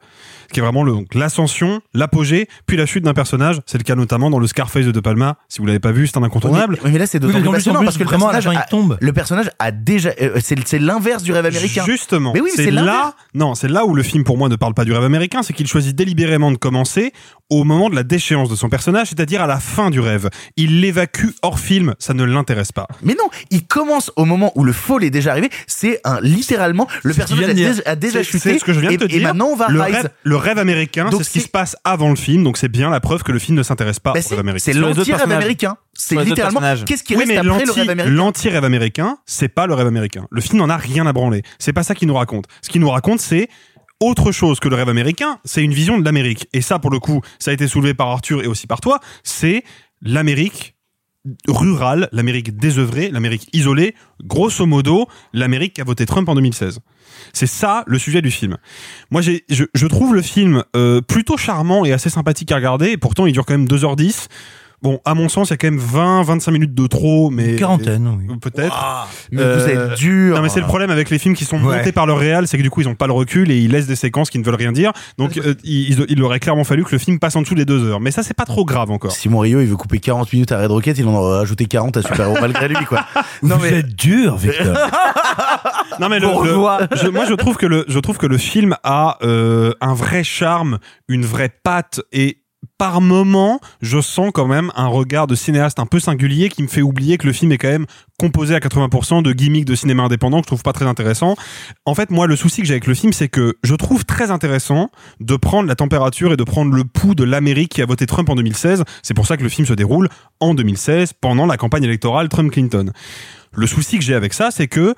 qui 0.52 0.60
est 0.60 0.62
vraiment 0.62 0.82
le- 0.84 0.92
donc, 0.92 1.14
l'ascension, 1.14 1.80
l'apogée, 1.94 2.48
puis 2.66 2.76
la 2.76 2.86
chute 2.86 3.04
d'un 3.04 3.14
personnage. 3.14 3.60
C'est 3.66 3.78
le 3.78 3.84
cas 3.84 3.94
notamment 3.94 4.30
dans 4.30 4.38
le 4.38 4.46
Scarface 4.46 4.84
de 4.86 4.90
De 4.92 5.00
Palma. 5.00 5.36
Si 5.48 5.58
vous 5.60 5.66
l'avez 5.66 5.78
pas 5.80 5.92
vu, 5.92 6.06
c'est 6.06 6.16
un 6.18 6.22
incontournable. 6.22 6.78
Oui, 6.84 6.90
mais 6.92 6.98
là 6.98 7.06
c'est 7.06 7.18
d'autant 7.18 7.34
Oui, 7.38 7.42
plus 7.42 7.50
passionnant 7.52 7.84
parce 7.84 7.96
que 7.96 8.02
le 8.02 8.08
vraiment, 8.08 8.28
à 8.28 8.32
la 8.32 8.38
personnage, 8.38 8.54
fin, 8.56 8.60
il 8.60 8.76
a, 8.76 8.82
tombe. 8.82 8.98
le 9.00 9.12
personnage 9.12 9.50
a 9.58 9.70
déjà, 9.70 10.10
euh, 10.20 10.38
c'est 10.42 10.56
c'est 10.66 10.78
l'inverse 10.78 11.22
du 11.22 11.32
rêve 11.32 11.46
américain. 11.46 11.84
Justement. 11.86 12.32
Mais 12.34 12.40
oui, 12.40 12.50
c'est 12.54 12.70
là, 12.70 13.14
non, 13.34 13.54
c'est 13.54 13.68
là 13.68 13.84
où 13.84 13.94
le 13.94 14.02
film 14.02 14.24
pour 14.24 14.38
moi 14.38 14.48
ne 14.48 14.56
parle 14.56 14.74
pas 14.74 14.84
du 14.84 14.92
rêve 14.92 15.04
américain, 15.04 15.42
c'est 15.42 15.52
qu'il 15.52 15.66
choisit 15.66 15.94
délibérément 15.96 16.50
de 16.50 16.56
commencer 16.56 17.12
au 17.50 17.64
moment 17.64 17.88
de 17.88 17.94
la 17.94 18.02
déchéance 18.02 18.48
de 18.50 18.56
son 18.56 18.68
personnage, 18.68 19.08
c'est-à-dire 19.08 19.40
à 19.42 19.46
la 19.46 19.58
fin 19.58 19.88
du 19.90 20.00
rêve. 20.00 20.28
Il 20.56 20.80
l'évacue 20.80 21.28
hors 21.42 21.58
film, 21.58 21.94
ça 21.98 22.12
ne 22.14 22.24
l'intéresse 22.24 22.72
pas. 22.72 22.86
Mais 23.02 23.14
non, 23.14 23.28
il 23.50 23.66
commence 23.66 24.10
au 24.16 24.24
moment 24.26 24.52
où 24.54 24.64
le 24.64 24.72
fall 24.72 25.02
est 25.04 25.10
déjà 25.10 25.30
arrivé. 25.32 25.48
C'est 25.66 26.00
un 26.04 26.20
littéralement 26.20 26.86
le 27.04 27.14
personnage 27.14 27.48
a 27.50 27.54
déjà, 27.54 27.72
a 27.86 27.96
déjà 27.96 28.18
C'est- 28.18 28.24
chuté. 28.24 28.52
C'est 28.52 28.58
ce 28.58 28.64
que 28.64 28.72
je 28.72 28.80
viens 28.80 28.90
et, 28.90 28.96
de 28.96 29.06
te 29.06 29.12
et 29.12 29.18
dire. 29.18 29.28
maintenant 29.28 29.46
on 29.52 29.56
va 29.56 29.68
le 29.68 29.80
rise. 29.80 29.94
rêve, 29.94 30.10
le 30.24 30.36
rêve 30.38 30.58
américain, 30.58 31.10
Donc 31.10 31.20
c'est 31.20 31.24
ce 31.24 31.30
qui 31.30 31.40
se 31.40 31.48
passe 31.48 31.76
avant 31.84 32.08
le 32.10 32.16
film, 32.16 32.42
donc 32.44 32.56
c'est 32.56 32.68
bien 32.68 32.88
la 32.90 33.00
preuve 33.00 33.22
que 33.22 33.32
le 33.32 33.38
film 33.38 33.56
ne 33.58 33.62
s'intéresse 33.62 33.98
pas 34.00 34.12
Bah, 34.12 34.20
au 34.20 34.22
c'est- 34.22 34.30
rêve 34.34 34.40
américain. 34.40 34.62
c'est 34.64 34.72
l'anti-rêve 34.78 35.30
américain. 35.32 35.76
C'est 35.92 36.24
littéralement 36.24 36.60
qu'est-ce 36.86 37.02
qui 37.02 37.14
Oui, 37.14 37.20
reste 37.24 37.28
mais 37.30 37.36
après 37.38 37.64
le 37.66 37.72
rêve 37.72 37.90
américain? 37.90 38.14
L'anti-rêve 38.14 38.64
américain, 38.64 39.18
c'est 39.26 39.48
pas 39.48 39.66
le 39.66 39.74
rêve 39.74 39.86
américain. 39.86 40.26
Le 40.30 40.40
film 40.40 40.58
n'en 40.58 40.68
a 40.70 40.76
rien 40.76 41.06
à 41.06 41.12
branler. 41.12 41.42
C'est 41.58 41.72
pas 41.72 41.82
ça 41.82 41.94
qu'il 41.94 42.08
nous 42.08 42.14
raconte. 42.14 42.46
Ce 42.62 42.68
qu'il 42.70 42.80
nous 42.80 42.90
raconte, 42.90 43.20
c'est 43.20 43.48
autre 44.00 44.30
chose 44.32 44.60
que 44.60 44.68
le 44.68 44.76
rêve 44.76 44.88
américain, 44.88 45.38
c'est 45.44 45.62
une 45.64 45.74
vision 45.74 45.98
de 45.98 46.04
l'Amérique. 46.04 46.46
Et 46.52 46.60
ça, 46.60 46.78
pour 46.78 46.90
le 46.90 47.00
coup, 47.00 47.20
ça 47.40 47.50
a 47.50 47.54
été 47.54 47.66
soulevé 47.66 47.94
par 47.94 48.08
Arthur 48.08 48.42
et 48.44 48.46
aussi 48.46 48.66
par 48.68 48.80
toi, 48.80 49.00
c'est 49.24 49.64
l'Amérique 50.02 50.76
rurale, 51.48 52.08
l'Amérique 52.12 52.56
désœuvrée, 52.56 53.10
l'Amérique 53.10 53.48
isolée, 53.52 53.94
grosso 54.22 54.64
modo, 54.66 55.08
l'Amérique 55.32 55.74
qui 55.74 55.80
a 55.80 55.84
voté 55.84 56.06
Trump 56.06 56.28
en 56.28 56.34
2016. 56.34 56.78
C'est 57.32 57.46
ça 57.46 57.84
le 57.86 57.98
sujet 57.98 58.22
du 58.22 58.30
film. 58.30 58.56
Moi, 59.10 59.20
je, 59.20 59.32
je 59.48 59.86
trouve 59.86 60.14
le 60.14 60.22
film 60.22 60.64
euh, 60.76 61.00
plutôt 61.00 61.36
charmant 61.36 61.84
et 61.84 61.92
assez 61.92 62.10
sympathique 62.10 62.52
à 62.52 62.56
regarder, 62.56 62.90
et 62.90 62.96
pourtant 62.96 63.26
il 63.26 63.32
dure 63.32 63.46
quand 63.46 63.54
même 63.54 63.66
2h10. 63.66 64.28
Bon, 64.80 65.00
à 65.04 65.14
mon 65.14 65.28
sens, 65.28 65.48
il 65.48 65.52
y 65.52 65.54
a 65.54 65.56
quand 65.56 65.70
même 65.70 65.78
20, 65.80 66.22
25 66.22 66.52
minutes 66.52 66.74
de 66.74 66.86
trop, 66.86 67.30
mais. 67.30 67.56
quarantaine, 67.56 68.06
oui. 68.28 68.36
Peut-être. 68.40 69.08
Mais 69.32 69.42
vous 69.42 69.68
êtes 69.68 69.94
dur. 69.98 70.36
Non, 70.36 70.42
mais 70.42 70.48
c'est 70.48 70.60
le 70.60 70.66
problème 70.66 70.90
avec 70.90 71.10
les 71.10 71.18
films 71.18 71.34
qui 71.34 71.44
sont 71.44 71.58
Ouais. 71.62 71.78
montés 71.78 71.90
par 71.92 72.06
leur 72.06 72.18
réal, 72.18 72.46
c'est 72.46 72.56
que 72.58 72.62
du 72.62 72.70
coup, 72.70 72.80
ils 72.80 72.88
ont 72.88 72.94
pas 72.94 73.06
le 73.08 73.12
recul 73.12 73.50
et 73.50 73.58
ils 73.58 73.70
laissent 73.70 73.88
des 73.88 73.96
séquences 73.96 74.30
qui 74.30 74.38
ne 74.38 74.44
veulent 74.44 74.54
rien 74.54 74.70
dire. 74.72 74.92
Donc, 75.18 75.36
euh, 75.38 75.54
il, 75.64 76.06
il 76.08 76.22
aurait 76.22 76.38
clairement 76.38 76.62
fallu 76.64 76.84
que 76.84 76.92
le 76.92 76.98
film 76.98 77.18
passe 77.18 77.34
en 77.34 77.42
dessous 77.42 77.56
des 77.56 77.64
deux 77.64 77.84
heures. 77.84 77.98
Mais 78.00 78.10
ça, 78.12 78.22
c'est 78.22 78.34
pas 78.34 78.44
trop 78.44 78.64
grave 78.64 78.90
encore. 78.92 79.10
Simon 79.10 79.40
Rio, 79.40 79.60
il 79.60 79.66
veut 79.66 79.76
couper 79.76 79.98
40 79.98 80.32
minutes 80.32 80.52
à 80.52 80.58
Red 80.58 80.70
Rocket, 80.70 80.96
il 80.98 81.06
en 81.08 81.14
aurait 81.14 81.38
rajouté 81.38 81.66
40 81.66 81.96
à 81.96 82.02
Super 82.02 82.20
Héros 82.28 82.36
malgré 82.40 82.68
lui, 82.68 82.84
quoi. 82.86 83.04
Non, 83.42 83.56
Vous 83.56 83.66
êtes 83.66 83.94
dur, 83.96 84.36
Victor. 84.36 84.76
Non 86.00 86.08
mais 86.08 86.20
le, 86.20 86.26
le- 86.28 86.96
je- 86.96 87.08
moi 87.08 87.24
je 87.24 87.34
trouve 87.34 87.56
que 87.56 87.66
le 87.66 87.84
je 87.88 87.98
trouve 87.98 88.18
que 88.18 88.26
le 88.26 88.38
film 88.38 88.76
a 88.84 89.18
euh, 89.22 89.72
un 89.80 89.94
vrai 89.94 90.22
charme, 90.22 90.78
une 91.08 91.24
vraie 91.24 91.48
patte 91.48 92.00
et 92.12 92.38
par 92.78 93.00
moment, 93.00 93.60
je 93.82 94.00
sens 94.00 94.30
quand 94.32 94.46
même 94.46 94.70
un 94.76 94.86
regard 94.86 95.26
de 95.26 95.34
cinéaste 95.34 95.80
un 95.80 95.86
peu 95.86 95.98
singulier 95.98 96.48
qui 96.48 96.62
me 96.62 96.68
fait 96.68 96.80
oublier 96.80 97.18
que 97.18 97.26
le 97.26 97.32
film 97.32 97.50
est 97.50 97.58
quand 97.58 97.68
même 97.68 97.86
composé 98.20 98.54
à 98.54 98.60
80% 98.60 99.22
de 99.22 99.32
gimmicks 99.32 99.64
de 99.64 99.74
cinéma 99.74 100.04
indépendant 100.04 100.38
que 100.38 100.44
je 100.44 100.48
trouve 100.48 100.62
pas 100.62 100.72
très 100.72 100.86
intéressant. 100.86 101.34
En 101.84 101.94
fait, 101.96 102.10
moi, 102.10 102.28
le 102.28 102.36
souci 102.36 102.60
que 102.60 102.68
j'ai 102.68 102.74
avec 102.74 102.86
le 102.86 102.94
film, 102.94 103.12
c'est 103.12 103.28
que 103.28 103.56
je 103.64 103.74
trouve 103.74 104.04
très 104.04 104.30
intéressant 104.30 104.90
de 105.20 105.34
prendre 105.34 105.68
la 105.68 105.74
température 105.74 106.32
et 106.32 106.36
de 106.36 106.44
prendre 106.44 106.72
le 106.72 106.84
pouls 106.84 107.16
de 107.16 107.24
l'Amérique 107.24 107.72
qui 107.72 107.82
a 107.82 107.86
voté 107.86 108.06
Trump 108.06 108.28
en 108.30 108.36
2016. 108.36 108.84
C'est 109.02 109.14
pour 109.14 109.26
ça 109.26 109.36
que 109.36 109.42
le 109.42 109.48
film 109.48 109.66
se 109.66 109.74
déroule 109.74 110.08
en 110.38 110.54
2016 110.54 111.14
pendant 111.20 111.46
la 111.46 111.56
campagne 111.56 111.84
électorale 111.84 112.28
Trump-Clinton. 112.28 112.92
Le 113.52 113.66
souci 113.66 113.98
que 113.98 114.04
j'ai 114.04 114.14
avec 114.14 114.34
ça, 114.34 114.50
c'est 114.52 114.68
que 114.68 114.94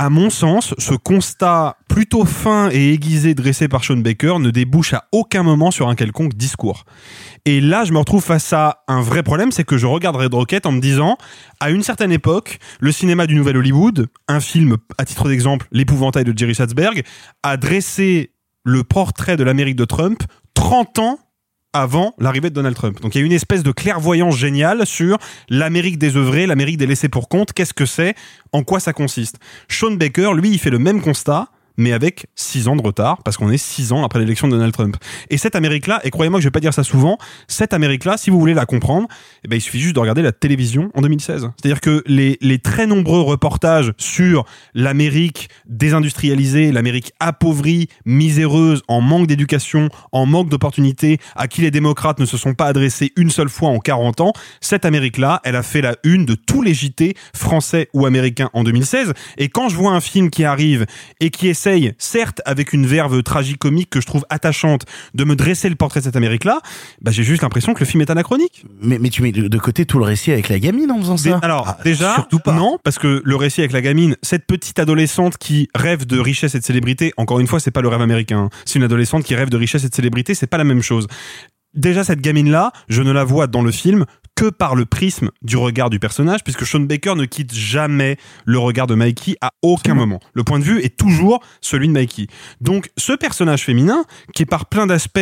à 0.00 0.08
mon 0.08 0.30
sens, 0.30 0.72
ce 0.78 0.94
constat 0.94 1.76
plutôt 1.86 2.24
fin 2.24 2.70
et 2.72 2.94
aiguisé 2.94 3.34
dressé 3.34 3.68
par 3.68 3.84
Sean 3.84 3.98
Baker 3.98 4.38
ne 4.38 4.48
débouche 4.48 4.94
à 4.94 5.04
aucun 5.12 5.42
moment 5.42 5.70
sur 5.70 5.90
un 5.90 5.94
quelconque 5.94 6.32
discours. 6.32 6.86
Et 7.44 7.60
là, 7.60 7.84
je 7.84 7.92
me 7.92 7.98
retrouve 7.98 8.24
face 8.24 8.50
à 8.54 8.82
un 8.88 9.02
vrai 9.02 9.22
problème, 9.22 9.52
c'est 9.52 9.62
que 9.62 9.76
je 9.76 9.84
regarde 9.86 10.16
Red 10.16 10.32
Rocket 10.32 10.64
en 10.64 10.72
me 10.72 10.80
disant, 10.80 11.18
à 11.60 11.68
une 11.68 11.82
certaine 11.82 12.12
époque, 12.12 12.60
le 12.80 12.92
cinéma 12.92 13.26
du 13.26 13.34
Nouvel 13.34 13.58
Hollywood, 13.58 14.06
un 14.26 14.40
film, 14.40 14.78
à 14.96 15.04
titre 15.04 15.28
d'exemple, 15.28 15.68
L'épouvantail 15.70 16.24
de 16.24 16.32
Jerry 16.34 16.54
Satzberg, 16.54 17.02
a 17.42 17.58
dressé 17.58 18.32
le 18.64 18.84
portrait 18.84 19.36
de 19.36 19.44
l'Amérique 19.44 19.76
de 19.76 19.84
Trump 19.84 20.22
30 20.54 20.98
ans 20.98 21.18
avant 21.72 22.14
l'arrivée 22.18 22.50
de 22.50 22.54
Donald 22.54 22.74
Trump. 22.74 23.00
Donc 23.00 23.14
il 23.14 23.20
y 23.20 23.22
a 23.22 23.26
une 23.26 23.32
espèce 23.32 23.62
de 23.62 23.72
clairvoyance 23.72 24.36
géniale 24.36 24.86
sur 24.86 25.18
l'Amérique 25.48 25.98
désœuvrée, 25.98 26.46
l'Amérique 26.46 26.78
des 26.78 26.86
laissés 26.86 27.08
pour 27.08 27.28
compte, 27.28 27.52
qu'est-ce 27.52 27.74
que 27.74 27.86
c'est, 27.86 28.14
en 28.52 28.62
quoi 28.62 28.80
ça 28.80 28.92
consiste? 28.92 29.38
Sean 29.68 29.92
Baker, 29.92 30.32
lui, 30.34 30.50
il 30.50 30.58
fait 30.58 30.70
le 30.70 30.78
même 30.78 31.00
constat, 31.00 31.48
mais 31.76 31.92
avec 31.92 32.26
six 32.34 32.68
ans 32.68 32.76
de 32.76 32.82
retard, 32.82 33.22
parce 33.22 33.36
qu'on 33.36 33.50
est 33.50 33.58
six 33.58 33.92
ans 33.92 34.04
après 34.04 34.18
l'élection 34.18 34.48
de 34.48 34.52
Donald 34.52 34.72
Trump. 34.72 34.96
Et 35.30 35.38
cette 35.38 35.54
Amérique-là, 35.54 36.00
et 36.04 36.10
croyez-moi 36.10 36.38
que 36.38 36.42
je 36.42 36.46
vais 36.48 36.52
pas 36.52 36.60
dire 36.60 36.74
ça 36.74 36.84
souvent, 36.84 37.18
cette 37.48 37.72
Amérique-là, 37.72 38.16
si 38.16 38.30
vous 38.30 38.38
voulez 38.38 38.54
la 38.54 38.66
comprendre, 38.66 39.08
eh 39.44 39.48
ben, 39.48 39.56
il 39.56 39.60
suffit 39.60 39.80
juste 39.80 39.94
de 39.94 40.00
regarder 40.00 40.22
la 40.22 40.32
télévision 40.32 40.90
en 40.94 41.00
2016. 41.00 41.50
C'est-à-dire 41.56 41.80
que 41.80 42.02
les, 42.06 42.38
les 42.40 42.58
très 42.58 42.86
nombreux 42.86 43.20
reportages 43.20 43.92
sur 43.96 44.44
l'Amérique 44.74 45.48
désindustrialisée, 45.66 46.72
l'Amérique 46.72 47.12
appauvrie, 47.20 47.88
miséreuse, 48.04 48.82
en 48.88 49.00
manque 49.00 49.26
d'éducation, 49.26 49.88
en 50.12 50.26
manque 50.26 50.48
d'opportunités, 50.48 51.18
à 51.36 51.48
qui 51.48 51.62
les 51.62 51.70
démocrates 51.70 52.18
ne 52.18 52.26
se 52.26 52.36
sont 52.36 52.54
pas 52.54 52.66
adressés 52.66 53.12
une 53.16 53.30
seule 53.30 53.48
fois 53.48 53.70
en 53.70 53.78
40 53.78 54.20
ans, 54.20 54.32
cette 54.60 54.84
Amérique-là, 54.84 55.40
elle 55.44 55.56
a 55.56 55.62
fait 55.62 55.80
la 55.80 55.96
une 56.04 56.26
de 56.26 56.34
tous 56.34 56.62
les 56.62 56.74
JT 56.74 57.14
français 57.34 57.88
ou 57.94 58.06
américains 58.06 58.50
en 58.52 58.64
2016. 58.64 59.12
Et 59.38 59.48
quand 59.48 59.68
je 59.68 59.76
vois 59.76 59.92
un 59.92 60.00
film 60.00 60.30
qui 60.30 60.44
arrive 60.44 60.86
et 61.20 61.30
qui 61.30 61.48
essaye, 61.60 61.92
certes 61.98 62.40
avec 62.46 62.72
une 62.72 62.86
verve 62.86 63.22
tragicomique 63.22 63.90
que 63.90 64.00
je 64.00 64.06
trouve 64.06 64.24
attachante, 64.30 64.84
de 65.14 65.24
me 65.24 65.36
dresser 65.36 65.68
le 65.68 65.74
portrait 65.74 66.00
de 66.00 66.04
cette 66.06 66.16
Amérique-là, 66.16 66.60
bah, 67.02 67.10
j'ai 67.10 67.22
juste 67.22 67.42
l'impression 67.42 67.74
que 67.74 67.80
le 67.80 67.86
film 67.86 68.00
est 68.00 68.10
anachronique. 68.10 68.64
Mais, 68.80 68.98
mais 68.98 69.10
tu 69.10 69.22
mets 69.22 69.32
de 69.32 69.48
de 69.50 69.58
côté 69.58 69.84
tout 69.84 69.98
le 69.98 70.04
récit 70.04 70.32
avec 70.32 70.48
la 70.48 70.58
gamine 70.58 70.90
en 70.90 70.98
faisant 70.98 71.16
ça. 71.16 71.38
alors, 71.42 71.76
déjà, 71.84 72.26
non, 72.46 72.78
parce 72.82 72.98
que 72.98 73.20
le 73.24 73.36
récit 73.36 73.60
avec 73.60 73.72
la 73.72 73.82
gamine, 73.82 74.16
cette 74.22 74.46
petite 74.46 74.78
adolescente 74.78 75.36
qui 75.38 75.68
rêve 75.74 76.06
de 76.06 76.18
richesse 76.18 76.54
et 76.54 76.60
de 76.60 76.64
célébrité, 76.64 77.12
encore 77.16 77.40
une 77.40 77.46
fois, 77.46 77.60
c'est 77.60 77.70
pas 77.70 77.82
le 77.82 77.88
rêve 77.88 78.00
américain. 78.00 78.44
hein. 78.44 78.50
C'est 78.64 78.78
une 78.78 78.84
adolescente 78.84 79.24
qui 79.24 79.34
rêve 79.34 79.50
de 79.50 79.56
richesse 79.56 79.84
et 79.84 79.88
de 79.88 79.94
célébrité, 79.94 80.34
c'est 80.34 80.46
pas 80.46 80.58
la 80.58 80.64
même 80.64 80.82
chose. 80.82 81.06
Déjà, 81.74 82.04
cette 82.04 82.20
gamine-là, 82.20 82.72
je 82.88 83.02
ne 83.02 83.12
la 83.12 83.22
vois 83.24 83.46
dans 83.46 83.62
le 83.62 83.70
film 83.70 84.04
que 84.40 84.48
par 84.48 84.74
le 84.74 84.86
prisme 84.86 85.28
du 85.42 85.58
regard 85.58 85.90
du 85.90 85.98
personnage, 85.98 86.42
puisque 86.42 86.64
Sean 86.64 86.80
Baker 86.80 87.14
ne 87.14 87.26
quitte 87.26 87.52
jamais 87.54 88.16
le 88.46 88.58
regard 88.58 88.86
de 88.86 88.94
Mikey 88.94 89.36
à 89.42 89.50
aucun 89.60 89.92
moment. 89.92 90.18
Le 90.32 90.44
point 90.44 90.58
de 90.58 90.64
vue 90.64 90.80
est 90.82 90.96
toujours 90.96 91.42
celui 91.60 91.88
de 91.88 91.92
Mikey. 91.92 92.26
Donc, 92.62 92.88
ce 92.96 93.12
personnage 93.12 93.64
féminin, 93.64 94.04
qui 94.34 94.44
est 94.44 94.46
par 94.46 94.64
plein 94.64 94.86
d'aspects 94.86 95.20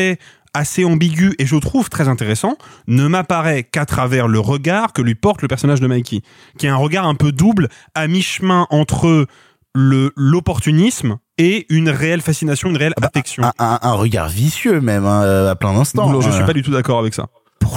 assez 0.54 0.84
ambigu 0.84 1.34
et 1.40 1.46
je 1.46 1.56
trouve 1.56 1.90
très 1.90 2.06
intéressant, 2.06 2.56
ne 2.86 3.08
m'apparaît 3.08 3.64
qu'à 3.64 3.86
travers 3.86 4.28
le 4.28 4.38
regard 4.38 4.92
que 4.92 5.02
lui 5.02 5.16
porte 5.16 5.42
le 5.42 5.48
personnage 5.48 5.80
de 5.80 5.88
Mikey, 5.88 6.20
qui 6.56 6.66
est 6.66 6.70
un 6.70 6.76
regard 6.76 7.04
un 7.08 7.16
peu 7.16 7.32
double, 7.32 7.68
à 7.96 8.06
mi-chemin 8.06 8.68
entre 8.70 9.26
le 9.74 10.12
l'opportunisme 10.16 11.18
et 11.36 11.66
une 11.68 11.88
réelle 11.88 12.20
fascination, 12.20 12.68
une 12.70 12.76
réelle 12.76 12.94
affection. 13.00 13.44
Un, 13.44 13.52
un- 13.58 13.78
un 13.82 13.92
regard 13.92 14.28
vicieux 14.28 14.80
même 14.80 15.04
hein, 15.06 15.22
euh, 15.22 15.50
à 15.50 15.56
plein 15.56 15.72
d'instants. 15.74 16.20
je 16.20 16.28
hein. 16.28 16.32
suis 16.32 16.44
pas 16.44 16.52
du 16.52 16.62
tout 16.62 16.72
d'accord 16.72 16.98
avec 16.98 17.14
ça. 17.14 17.26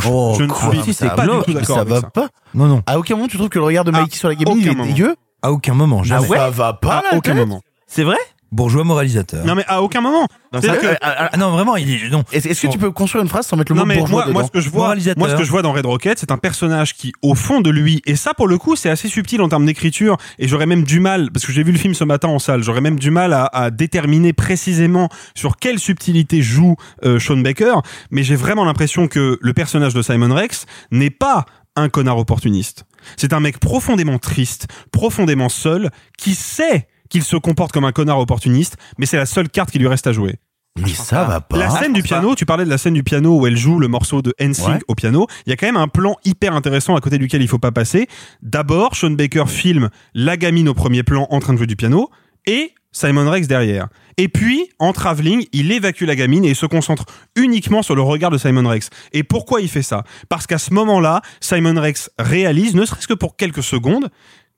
Oh, 0.09 0.35
je 0.37 0.43
ne 0.43 0.47
quoi, 0.49 0.71
suis 0.83 0.93
ça 0.93 1.09
pas 1.11 1.25
va, 1.25 1.37
du 1.39 1.43
tout 1.45 1.53
d'accord 1.53 1.75
Ça 1.75 1.81
avec 1.81 1.93
va 1.93 1.99
ça. 2.01 2.07
pas 2.09 2.27
Non, 2.53 2.65
non. 2.67 2.81
À 2.85 2.97
aucun 2.99 3.15
moment 3.15 3.27
tu 3.27 3.37
trouves 3.37 3.49
que 3.49 3.59
le 3.59 3.65
regard 3.65 3.83
de 3.83 3.91
Mikey 3.91 4.17
sur 4.17 4.27
la 4.29 4.35
gamine 4.35 4.57
il 4.59 4.67
est 4.67 4.71
moment. 4.71 4.85
dégueu? 4.85 5.15
À 5.41 5.51
aucun 5.51 5.73
moment, 5.73 6.03
jamais. 6.03 6.27
Ça 6.27 6.49
va 6.49 6.73
pas 6.73 7.03
À 7.11 7.15
aucun 7.17 7.33
moment. 7.33 7.61
C'est 7.87 8.03
vrai? 8.03 8.17
Bourgeois 8.51 8.83
moralisateur. 8.83 9.45
Non 9.45 9.55
mais 9.55 9.63
à 9.67 9.81
aucun 9.81 10.01
moment. 10.01 10.27
Que- 10.51 10.57
Euh, 10.67 10.91
euh, 10.91 10.95
Ah 11.01 11.37
non, 11.37 11.51
vraiment, 11.51 11.77
il 11.77 11.89
est. 11.89 12.09
Non. 12.09 12.23
Est-ce 12.33 12.61
que 12.61 12.67
tu 12.67 12.77
peux 12.77 12.91
construire 12.91 13.23
une 13.23 13.29
phrase 13.29 13.47
sans 13.47 13.55
mettre 13.55 13.71
le 13.71 13.77
non 13.77 13.83
mot 13.83 13.87
mais 13.87 13.97
bourgeois 13.97 14.25
moi, 14.25 14.33
moi 14.33 14.43
ce 14.43 14.51
que 14.51 14.59
je 14.59 14.69
vois 14.69 14.81
Moralisateur. 14.81 15.17
moi 15.19 15.29
ce 15.29 15.35
que 15.35 15.43
je 15.45 15.49
vois 15.51 15.61
dans 15.61 15.71
Red 15.71 15.85
Rocket 15.85 16.19
c'est 16.19 16.31
un 16.31 16.37
personnage 16.37 16.93
qui 16.93 17.13
au 17.21 17.33
fond 17.35 17.61
de 17.61 17.69
lui 17.69 18.01
et 18.05 18.15
ça 18.17 18.33
pour 18.33 18.47
le 18.49 18.57
coup 18.57 18.75
c'est 18.75 18.89
assez 18.89 19.07
subtil 19.07 19.41
en 19.41 19.47
termes 19.47 19.65
d'écriture 19.65 20.17
et 20.37 20.47
j'aurais 20.49 20.65
même 20.65 20.83
du 20.83 20.99
mal 20.99 21.31
parce 21.31 21.45
que 21.45 21.53
j'ai 21.53 21.63
vu 21.63 21.71
le 21.71 21.77
film 21.77 21.93
ce 21.93 22.03
matin 22.03 22.27
en 22.27 22.39
salle 22.39 22.61
j'aurais 22.63 22.81
même 22.81 22.99
du 22.99 23.09
mal 23.11 23.31
à, 23.31 23.45
à 23.45 23.71
déterminer 23.71 24.33
précisément 24.33 25.07
sur 25.35 25.55
quelle 25.57 25.79
subtilité 25.79 26.41
joue 26.41 26.75
euh, 27.05 27.19
Sean 27.19 27.37
Baker 27.37 27.75
mais 28.09 28.23
j'ai 28.23 28.35
vraiment 28.35 28.65
l'impression 28.65 29.07
que 29.07 29.37
le 29.41 29.53
personnage 29.53 29.93
de 29.93 30.01
Simon 30.01 30.33
Rex 30.35 30.65
n'est 30.91 31.09
pas 31.09 31.45
un 31.77 31.87
connard 31.87 32.17
opportuniste 32.17 32.83
c'est 33.15 33.31
un 33.31 33.39
mec 33.39 33.59
profondément 33.59 34.19
triste 34.19 34.67
profondément 34.91 35.47
seul 35.49 35.89
qui 36.17 36.35
sait 36.35 36.87
qu'il 37.11 37.23
se 37.23 37.35
comporte 37.37 37.71
comme 37.71 37.85
un 37.85 37.91
connard 37.91 38.19
opportuniste, 38.19 38.77
mais 38.97 39.05
c'est 39.05 39.17
la 39.17 39.25
seule 39.27 39.49
carte 39.49 39.69
qui 39.71 39.77
lui 39.79 39.87
reste 39.87 40.07
à 40.07 40.13
jouer. 40.13 40.35
Mais 40.79 40.87
ça 40.89 41.25
va 41.25 41.41
pas. 41.41 41.57
La 41.57 41.69
scène 41.69 41.91
du 41.91 42.01
piano, 42.01 42.33
tu 42.33 42.45
parlais 42.45 42.63
de 42.63 42.69
la 42.69 42.77
scène 42.77 42.93
du 42.93 43.03
piano 43.03 43.37
où 43.37 43.45
elle 43.45 43.57
joue 43.57 43.77
le 43.77 43.89
morceau 43.89 44.21
de 44.21 44.33
NSYNC 44.39 44.67
Ouais. 44.69 44.79
au 44.87 44.95
piano. 44.95 45.27
Il 45.45 45.49
y 45.49 45.53
a 45.53 45.57
quand 45.57 45.65
même 45.65 45.75
un 45.75 45.89
plan 45.89 46.15
hyper 46.23 46.55
intéressant 46.55 46.95
à 46.95 47.01
côté 47.01 47.17
duquel 47.17 47.41
il 47.41 47.47
faut 47.49 47.59
pas 47.59 47.71
passer. 47.73 48.07
D'abord, 48.41 48.95
Sean 48.95 49.11
Baker 49.11 49.43
filme 49.47 49.89
la 50.13 50.37
gamine 50.37 50.69
au 50.69 50.73
premier 50.73 51.03
plan 51.03 51.27
en 51.29 51.39
train 51.41 51.51
de 51.51 51.57
jouer 51.57 51.67
du 51.67 51.75
piano 51.75 52.09
et 52.47 52.71
Simon 52.93 53.29
Rex 53.29 53.47
derrière. 53.47 53.89
Et 54.17 54.29
puis, 54.29 54.69
en 54.79 54.93
travelling, 54.93 55.45
il 55.51 55.71
évacue 55.73 56.03
la 56.05 56.15
gamine 56.15 56.45
et 56.45 56.49
il 56.51 56.55
se 56.55 56.65
concentre 56.65 57.03
uniquement 57.35 57.83
sur 57.83 57.95
le 57.95 58.01
regard 58.01 58.31
de 58.31 58.37
Simon 58.37 58.67
Rex. 58.67 58.89
Et 59.11 59.23
pourquoi 59.23 59.59
il 59.59 59.67
fait 59.69 59.81
ça? 59.81 60.03
Parce 60.29 60.47
qu'à 60.47 60.57
ce 60.57 60.73
moment-là, 60.73 61.21
Simon 61.41 61.79
Rex 61.81 62.09
réalise, 62.17 62.75
ne 62.75 62.85
serait-ce 62.85 63.07
que 63.07 63.13
pour 63.13 63.35
quelques 63.35 63.63
secondes, 63.63 64.09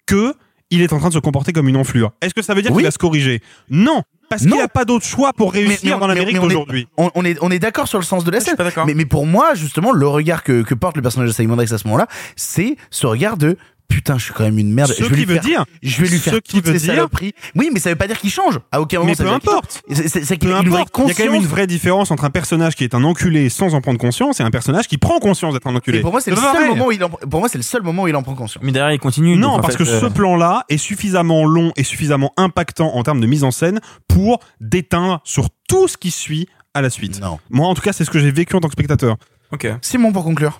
que 0.05 0.33
il 0.73 0.81
est 0.81 0.93
en 0.93 0.99
train 0.99 1.09
de 1.09 1.13
se 1.13 1.19
comporter 1.19 1.53
comme 1.53 1.67
une 1.67 1.77
enflure. 1.77 2.11
Est-ce 2.21 2.33
que 2.33 2.41
ça 2.41 2.53
veut 2.53 2.61
dire 2.61 2.71
Oui. 2.71 2.77
qu'il 2.77 2.85
va 2.85 2.91
se 2.91 2.97
corriger? 2.97 3.41
Non, 3.69 4.01
parce 4.29 4.41
qu'il 4.41 4.51
Non. 4.51 4.57
n'a 4.57 4.67
pas 4.67 4.85
d'autre 4.85 5.05
choix 5.05 5.31
pour 5.33 5.53
réussir 5.53 5.97
on- 5.97 5.99
dans 5.99 6.07
l'Amérique 6.07 6.33
mais 6.33 6.39
on 6.39 6.45
est- 6.45 6.49
d'aujourd'hui. 6.49 6.87
On, 6.97 7.11
on 7.15 7.23
est, 7.25 7.37
on 7.41 7.51
est 7.51 7.59
d'accord 7.59 7.87
sur 7.87 7.99
le 7.99 8.05
sens 8.05 8.23
de 8.23 8.31
la 8.31 8.39
scène. 8.39 8.55
Mais, 8.85 8.93
mais 8.93 9.05
pour 9.05 9.25
moi, 9.25 9.53
justement, 9.53 9.91
le 9.91 10.07
regard 10.07 10.43
que, 10.43 10.61
que 10.63 10.73
porte 10.73 10.95
le 10.95 11.01
personnage 11.01 11.29
de 11.29 11.33
Simon 11.33 11.55
Rex 11.55 11.71
à 11.71 11.77
ce 11.77 11.85
moment-là, 11.87 12.07
c'est 12.35 12.75
ce 12.89 13.05
regard 13.07 13.37
de 13.37 13.57
putain, 13.95 14.17
je 14.17 14.25
suis 14.25 14.33
quand 14.33 14.43
même 14.43 14.57
une 14.57 14.73
merde. 14.73 14.89
Ce 14.91 15.03
je 15.03 15.03
vais 15.03 15.09
qui 15.09 15.15
lui 15.21 15.25
veut 15.25 15.33
faire, 15.35 15.43
dire- 15.43 15.65
je 15.81 16.01
vais 16.01 16.07
lui 16.09 16.17
ce 16.17 16.29
faire 16.29 16.41
qui 16.41 16.53
toutes 16.57 16.65
veut 16.65 16.73
ces 16.73 16.85
dire- 16.85 16.95
saloperies. 16.95 17.33
Oui, 17.55 17.69
mais 17.73 17.79
ça 17.79 17.89
veut 17.89 17.95
pas 17.95 18.07
dire 18.07 18.19
qu'il 18.19 18.29
change. 18.31 18.59
À 18.71 18.81
aucun 18.81 18.97
moment, 18.99 19.09
Mais 19.11 19.15
ça 19.15 19.23
peu 19.23 19.29
importe. 19.29 19.83
C'est- 19.91 20.37
qu'il. 20.37 20.49
Il 20.49 20.53
y 20.71 20.75
a 20.75 20.85
quand 20.85 21.07
même 21.25 21.35
une 21.35 21.45
vraie 21.47 21.67
différence 21.67 22.11
entre 22.11 22.23
un 22.25 22.29
personnage 22.29 22.75
qui 22.75 22.83
est 22.83 22.95
un 22.95 23.03
enculé 23.03 23.49
sans 23.49 23.75
en 23.75 23.81
prendre 23.81 23.99
conscience 23.99 24.39
et 24.39 24.43
un 24.43 24.51
personnage 24.51 24.87
qui 24.87 24.97
prend 24.97 25.19
conscience 25.19 25.53
d'être 25.53 25.67
un 25.67 25.75
enculé. 25.75 25.99
Et 25.99 26.01
pour 26.01 26.11
moi, 26.11 26.21
c'est 26.21 26.31
le 26.31 26.37
seul 26.37 26.67
moment 26.69 26.87
où 26.87 26.91
il 26.91 27.03
en, 27.03 27.09
pour 27.09 27.39
moi, 27.39 27.49
c'est 27.49 27.57
le 27.59 27.63
seul 27.63 27.83
moment 27.83 28.03
où 28.03 28.07
il 28.07 28.15
en 28.15 28.23
prend 28.23 28.35
conscience. 28.35 28.63
Mais 28.63 28.71
derrière, 28.71 28.93
il 28.93 28.99
continue. 28.99 29.37
Non, 29.37 29.59
parce 29.59 29.75
fait, 29.77 29.83
que 29.83 29.89
euh, 29.89 29.99
ce 30.01 30.05
plan-là 30.07 30.65
est 30.69 30.77
suffisamment 30.77 31.45
long 31.45 31.71
et 31.75 31.83
suffisamment 31.83 32.31
impactant 32.37 32.95
en 32.95 33.03
termes 33.03 33.21
de 33.21 33.27
mise 33.27 33.43
en 33.43 33.51
scène 33.51 33.79
pour 34.07 34.39
déteindre 34.59 35.21
sur 35.23 35.49
tout 35.67 35.87
ce 35.87 35.97
qui 35.97 36.11
suit 36.11 36.47
à 36.73 36.81
la 36.81 36.89
suite. 36.89 37.19
Non. 37.21 37.39
Moi, 37.49 37.67
en 37.67 37.73
tout 37.75 37.81
cas, 37.81 37.93
c'est 37.93 38.05
ce 38.05 38.09
que 38.09 38.19
j'ai 38.19 38.31
vécu 38.31 38.55
en 38.55 38.59
tant 38.59 38.67
que 38.67 38.73
spectateur. 38.73 39.17
Ok. 39.51 39.67
Simon, 39.81 40.11
pour 40.11 40.23
conclure. 40.23 40.59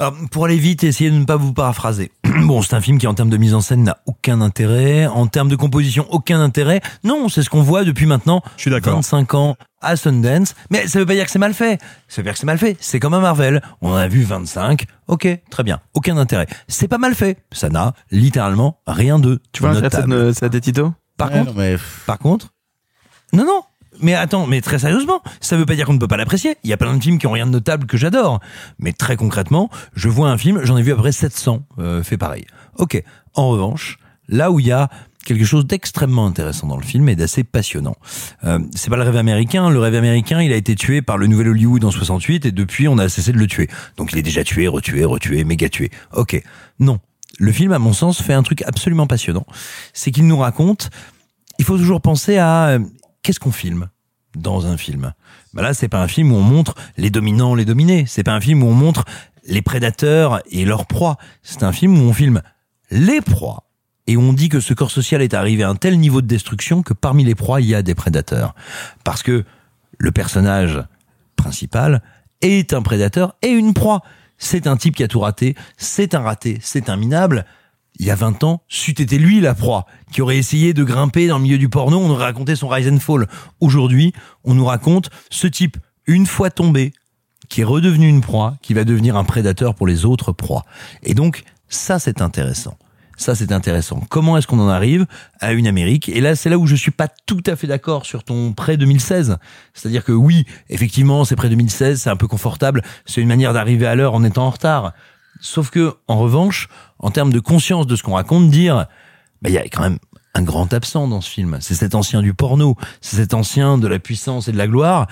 Alors, 0.00 0.14
pour 0.32 0.44
aller 0.46 0.56
vite, 0.58 0.82
essayez 0.82 1.10
de 1.10 1.16
ne 1.16 1.24
pas 1.24 1.36
vous 1.36 1.52
paraphraser. 1.52 2.10
bon, 2.42 2.62
c'est 2.62 2.74
un 2.74 2.80
film 2.80 2.98
qui, 2.98 3.06
en 3.06 3.14
termes 3.14 3.30
de 3.30 3.36
mise 3.36 3.54
en 3.54 3.60
scène, 3.60 3.84
n'a 3.84 3.98
aucun 4.06 4.40
intérêt. 4.40 5.06
En 5.06 5.28
termes 5.28 5.48
de 5.48 5.54
composition, 5.54 6.04
aucun 6.10 6.40
intérêt. 6.40 6.80
Non, 7.04 7.28
c'est 7.28 7.42
ce 7.44 7.50
qu'on 7.50 7.62
voit 7.62 7.84
depuis 7.84 8.06
maintenant 8.06 8.42
Je 8.56 8.62
suis 8.62 8.70
d'accord. 8.72 8.94
25 8.94 9.34
ans 9.34 9.56
à 9.80 9.94
Sundance. 9.94 10.56
Mais 10.70 10.88
ça 10.88 10.98
veut 10.98 11.06
pas 11.06 11.14
dire 11.14 11.24
que 11.26 11.30
c'est 11.30 11.38
mal 11.38 11.54
fait. 11.54 11.80
Ça 12.08 12.22
veut 12.22 12.24
dire 12.24 12.32
que 12.32 12.38
c'est 12.40 12.46
mal 12.46 12.58
fait. 12.58 12.76
C'est 12.80 12.98
comme 12.98 13.14
un 13.14 13.20
Marvel. 13.20 13.62
On 13.82 13.90
en 13.92 13.94
a 13.94 14.08
vu 14.08 14.24
25. 14.24 14.84
Ok, 15.06 15.28
très 15.48 15.62
bien. 15.62 15.78
Aucun 15.94 16.16
intérêt. 16.16 16.46
C'est 16.66 16.88
pas 16.88 16.98
mal 16.98 17.14
fait. 17.14 17.38
Ça 17.52 17.68
n'a 17.68 17.92
littéralement 18.10 18.80
rien 18.88 19.20
de 19.20 19.40
Tu 19.52 19.62
vois, 19.62 19.74
notable. 19.74 20.34
ça 20.34 20.48
Tito? 20.50 20.92
Par 21.16 21.28
Ouais, 21.30 21.38
contre, 21.38 21.52
non, 21.54 21.58
mais- 21.60 21.76
par 22.06 22.18
contre, 22.18 22.48
non, 23.32 23.44
non. 23.44 23.62
Mais 24.00 24.14
attends, 24.14 24.46
mais 24.46 24.60
très 24.60 24.78
sérieusement, 24.78 25.22
ça 25.40 25.56
veut 25.56 25.66
pas 25.66 25.74
dire 25.74 25.86
qu'on 25.86 25.94
ne 25.94 25.98
peut 25.98 26.08
pas 26.08 26.16
l'apprécier. 26.16 26.56
Il 26.64 26.70
y 26.70 26.72
a 26.72 26.76
plein 26.76 26.96
de 26.96 27.02
films 27.02 27.18
qui 27.18 27.26
ont 27.26 27.32
rien 27.32 27.46
de 27.46 27.52
notable 27.52 27.86
que 27.86 27.96
j'adore. 27.96 28.40
Mais 28.78 28.92
très 28.92 29.16
concrètement, 29.16 29.70
je 29.94 30.08
vois 30.08 30.30
un 30.30 30.38
film, 30.38 30.60
j'en 30.64 30.76
ai 30.76 30.82
vu 30.82 30.92
à 30.92 30.96
peu 30.96 31.02
près 31.02 31.12
700 31.12 31.66
euh, 31.78 32.02
fait 32.02 32.16
pareil. 32.16 32.44
Ok. 32.76 33.02
En 33.34 33.48
revanche, 33.48 33.98
là 34.28 34.50
où 34.50 34.60
il 34.60 34.66
y 34.66 34.72
a 34.72 34.90
quelque 35.24 35.44
chose 35.44 35.66
d'extrêmement 35.66 36.26
intéressant 36.26 36.66
dans 36.66 36.76
le 36.76 36.82
film 36.82 37.08
et 37.08 37.16
d'assez 37.16 37.44
passionnant. 37.44 37.96
Euh, 38.44 38.58
c'est 38.74 38.90
pas 38.90 38.96
le 38.96 39.02
rêve 39.02 39.16
américain. 39.16 39.70
Le 39.70 39.78
rêve 39.78 39.94
américain, 39.94 40.42
il 40.42 40.52
a 40.52 40.56
été 40.56 40.74
tué 40.74 41.00
par 41.00 41.16
le 41.16 41.26
nouvel 41.26 41.48
Hollywood 41.48 41.82
en 41.84 41.90
68 41.90 42.44
et 42.44 42.52
depuis, 42.52 42.88
on 42.88 42.98
a 42.98 43.08
cessé 43.08 43.32
de 43.32 43.38
le 43.38 43.46
tuer. 43.46 43.68
Donc 43.96 44.12
il 44.12 44.18
est 44.18 44.22
déjà 44.22 44.44
tué, 44.44 44.68
retué, 44.68 45.04
retué, 45.04 45.44
méga 45.44 45.68
tué. 45.70 45.90
Ok. 46.12 46.42
Non. 46.78 46.98
Le 47.38 47.52
film, 47.52 47.72
à 47.72 47.78
mon 47.78 47.92
sens, 47.92 48.20
fait 48.20 48.34
un 48.34 48.42
truc 48.42 48.62
absolument 48.62 49.06
passionnant. 49.06 49.46
C'est 49.94 50.10
qu'il 50.10 50.26
nous 50.26 50.38
raconte 50.38 50.90
il 51.58 51.64
faut 51.64 51.76
toujours 51.76 52.00
penser 52.00 52.36
à 52.36 52.68
euh, 52.68 52.78
qu'est-ce 53.24 53.40
qu'on 53.40 53.50
filme 53.50 53.88
dans 54.36 54.66
un 54.66 54.76
film? 54.76 55.14
Bah 55.52 55.62
là, 55.62 55.74
c'est 55.74 55.88
pas 55.88 56.00
un 56.00 56.08
film 56.08 56.30
où 56.30 56.36
on 56.36 56.42
montre 56.42 56.74
les 56.96 57.10
dominants, 57.10 57.56
les 57.56 57.64
dominés. 57.64 58.04
C'est 58.06 58.22
pas 58.22 58.34
un 58.34 58.40
film 58.40 58.62
où 58.62 58.66
on 58.66 58.74
montre 58.74 59.04
les 59.46 59.62
prédateurs 59.62 60.40
et 60.50 60.64
leurs 60.64 60.86
proies. 60.86 61.16
C'est 61.42 61.64
un 61.64 61.72
film 61.72 61.98
où 61.98 62.02
on 62.02 62.12
filme 62.12 62.42
les 62.90 63.20
proies 63.20 63.64
et 64.06 64.16
on 64.16 64.32
dit 64.32 64.48
que 64.48 64.60
ce 64.60 64.74
corps 64.74 64.90
social 64.90 65.22
est 65.22 65.34
arrivé 65.34 65.62
à 65.62 65.70
un 65.70 65.74
tel 65.74 65.98
niveau 65.98 66.20
de 66.20 66.26
destruction 66.26 66.82
que 66.82 66.92
parmi 66.92 67.24
les 67.24 67.34
proies, 67.34 67.60
il 67.60 67.66
y 67.66 67.74
a 67.74 67.82
des 67.82 67.94
prédateurs. 67.94 68.54
Parce 69.02 69.22
que 69.22 69.44
le 69.98 70.12
personnage 70.12 70.82
principal 71.36 72.02
est 72.42 72.74
un 72.74 72.82
prédateur 72.82 73.36
et 73.40 73.48
une 73.48 73.72
proie. 73.72 74.02
C'est 74.36 74.66
un 74.66 74.76
type 74.76 74.96
qui 74.96 75.04
a 75.04 75.08
tout 75.08 75.20
raté, 75.20 75.54
c'est 75.78 76.14
un 76.14 76.20
raté, 76.20 76.58
c'est 76.60 76.90
un 76.90 76.96
minable. 76.96 77.46
Il 77.98 78.06
y 78.06 78.10
a 78.10 78.16
20 78.16 78.42
ans, 78.42 78.62
c'eût 78.68 78.90
été 78.90 79.18
lui 79.18 79.40
la 79.40 79.54
proie, 79.54 79.86
qui 80.12 80.20
aurait 80.20 80.36
essayé 80.36 80.74
de 80.74 80.82
grimper 80.82 81.28
dans 81.28 81.36
le 81.36 81.44
milieu 81.44 81.58
du 81.58 81.68
porno, 81.68 81.98
on 81.98 82.10
aurait 82.10 82.24
raconté 82.24 82.56
son 82.56 82.68
rise 82.68 82.88
and 82.88 82.98
fall. 82.98 83.28
Aujourd'hui, 83.60 84.12
on 84.42 84.54
nous 84.54 84.64
raconte 84.64 85.10
ce 85.30 85.46
type, 85.46 85.76
une 86.06 86.26
fois 86.26 86.50
tombé, 86.50 86.92
qui 87.48 87.60
est 87.60 87.64
redevenu 87.64 88.08
une 88.08 88.20
proie, 88.20 88.56
qui 88.62 88.74
va 88.74 88.84
devenir 88.84 89.16
un 89.16 89.24
prédateur 89.24 89.74
pour 89.74 89.86
les 89.86 90.04
autres 90.04 90.32
proies. 90.32 90.64
Et 91.04 91.14
donc, 91.14 91.44
ça 91.68 91.98
c'est 92.00 92.20
intéressant. 92.20 92.76
Ça 93.16 93.36
c'est 93.36 93.52
intéressant. 93.52 94.02
Comment 94.08 94.36
est-ce 94.36 94.48
qu'on 94.48 94.58
en 94.58 94.68
arrive 94.68 95.06
à 95.38 95.52
une 95.52 95.68
Amérique? 95.68 96.08
Et 96.08 96.20
là, 96.20 96.34
c'est 96.34 96.50
là 96.50 96.58
où 96.58 96.66
je 96.66 96.74
suis 96.74 96.90
pas 96.90 97.06
tout 97.26 97.42
à 97.46 97.54
fait 97.54 97.68
d'accord 97.68 98.06
sur 98.06 98.24
ton 98.24 98.52
prêt 98.52 98.76
2016. 98.76 99.36
C'est-à-dire 99.72 100.02
que 100.02 100.10
oui, 100.10 100.46
effectivement, 100.68 101.24
c'est 101.24 101.36
prêt 101.36 101.48
2016, 101.48 102.02
c'est 102.02 102.10
un 102.10 102.16
peu 102.16 102.26
confortable, 102.26 102.82
c'est 103.06 103.20
une 103.20 103.28
manière 103.28 103.52
d'arriver 103.52 103.86
à 103.86 103.94
l'heure 103.94 104.14
en 104.14 104.24
étant 104.24 104.46
en 104.46 104.50
retard. 104.50 104.94
Sauf 105.40 105.70
que, 105.70 105.94
en 106.08 106.18
revanche, 106.18 106.68
en 106.98 107.10
termes 107.10 107.32
de 107.32 107.40
conscience 107.40 107.86
de 107.86 107.96
ce 107.96 108.02
qu'on 108.02 108.14
raconte, 108.14 108.50
dire, 108.50 108.86
bah, 109.42 109.50
il 109.50 109.52
y 109.52 109.58
a 109.58 109.62
quand 109.64 109.82
même 109.82 109.98
un 110.34 110.42
grand 110.42 110.72
absent 110.72 111.08
dans 111.08 111.20
ce 111.20 111.30
film. 111.30 111.58
C'est 111.60 111.74
cet 111.74 111.94
ancien 111.94 112.22
du 112.22 112.34
porno, 112.34 112.76
c'est 113.00 113.16
cet 113.16 113.34
ancien 113.34 113.78
de 113.78 113.86
la 113.86 113.98
puissance 113.98 114.48
et 114.48 114.52
de 114.52 114.58
la 114.58 114.66
gloire, 114.66 115.06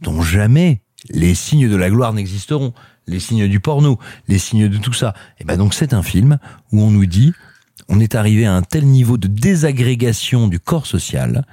dont 0.00 0.22
jamais 0.22 0.82
les 1.10 1.34
signes 1.34 1.68
de 1.68 1.76
la 1.76 1.90
gloire 1.90 2.12
n'existeront. 2.12 2.72
Les 3.06 3.20
signes 3.20 3.48
du 3.48 3.60
porno, 3.60 3.98
les 4.26 4.38
signes 4.38 4.68
de 4.68 4.76
tout 4.76 4.92
ça. 4.92 5.14
Et 5.38 5.44
ben 5.44 5.56
donc 5.56 5.72
c'est 5.72 5.94
un 5.94 6.02
film 6.02 6.38
où 6.72 6.82
on 6.82 6.90
nous 6.90 7.06
dit, 7.06 7.32
on 7.88 8.00
est 8.00 8.14
arrivé 8.14 8.44
à 8.44 8.54
un 8.54 8.62
tel 8.62 8.84
niveau 8.84 9.16
de 9.16 9.28
désagrégation 9.28 10.46
du 10.46 10.60
corps 10.60 10.86
social 10.86 11.46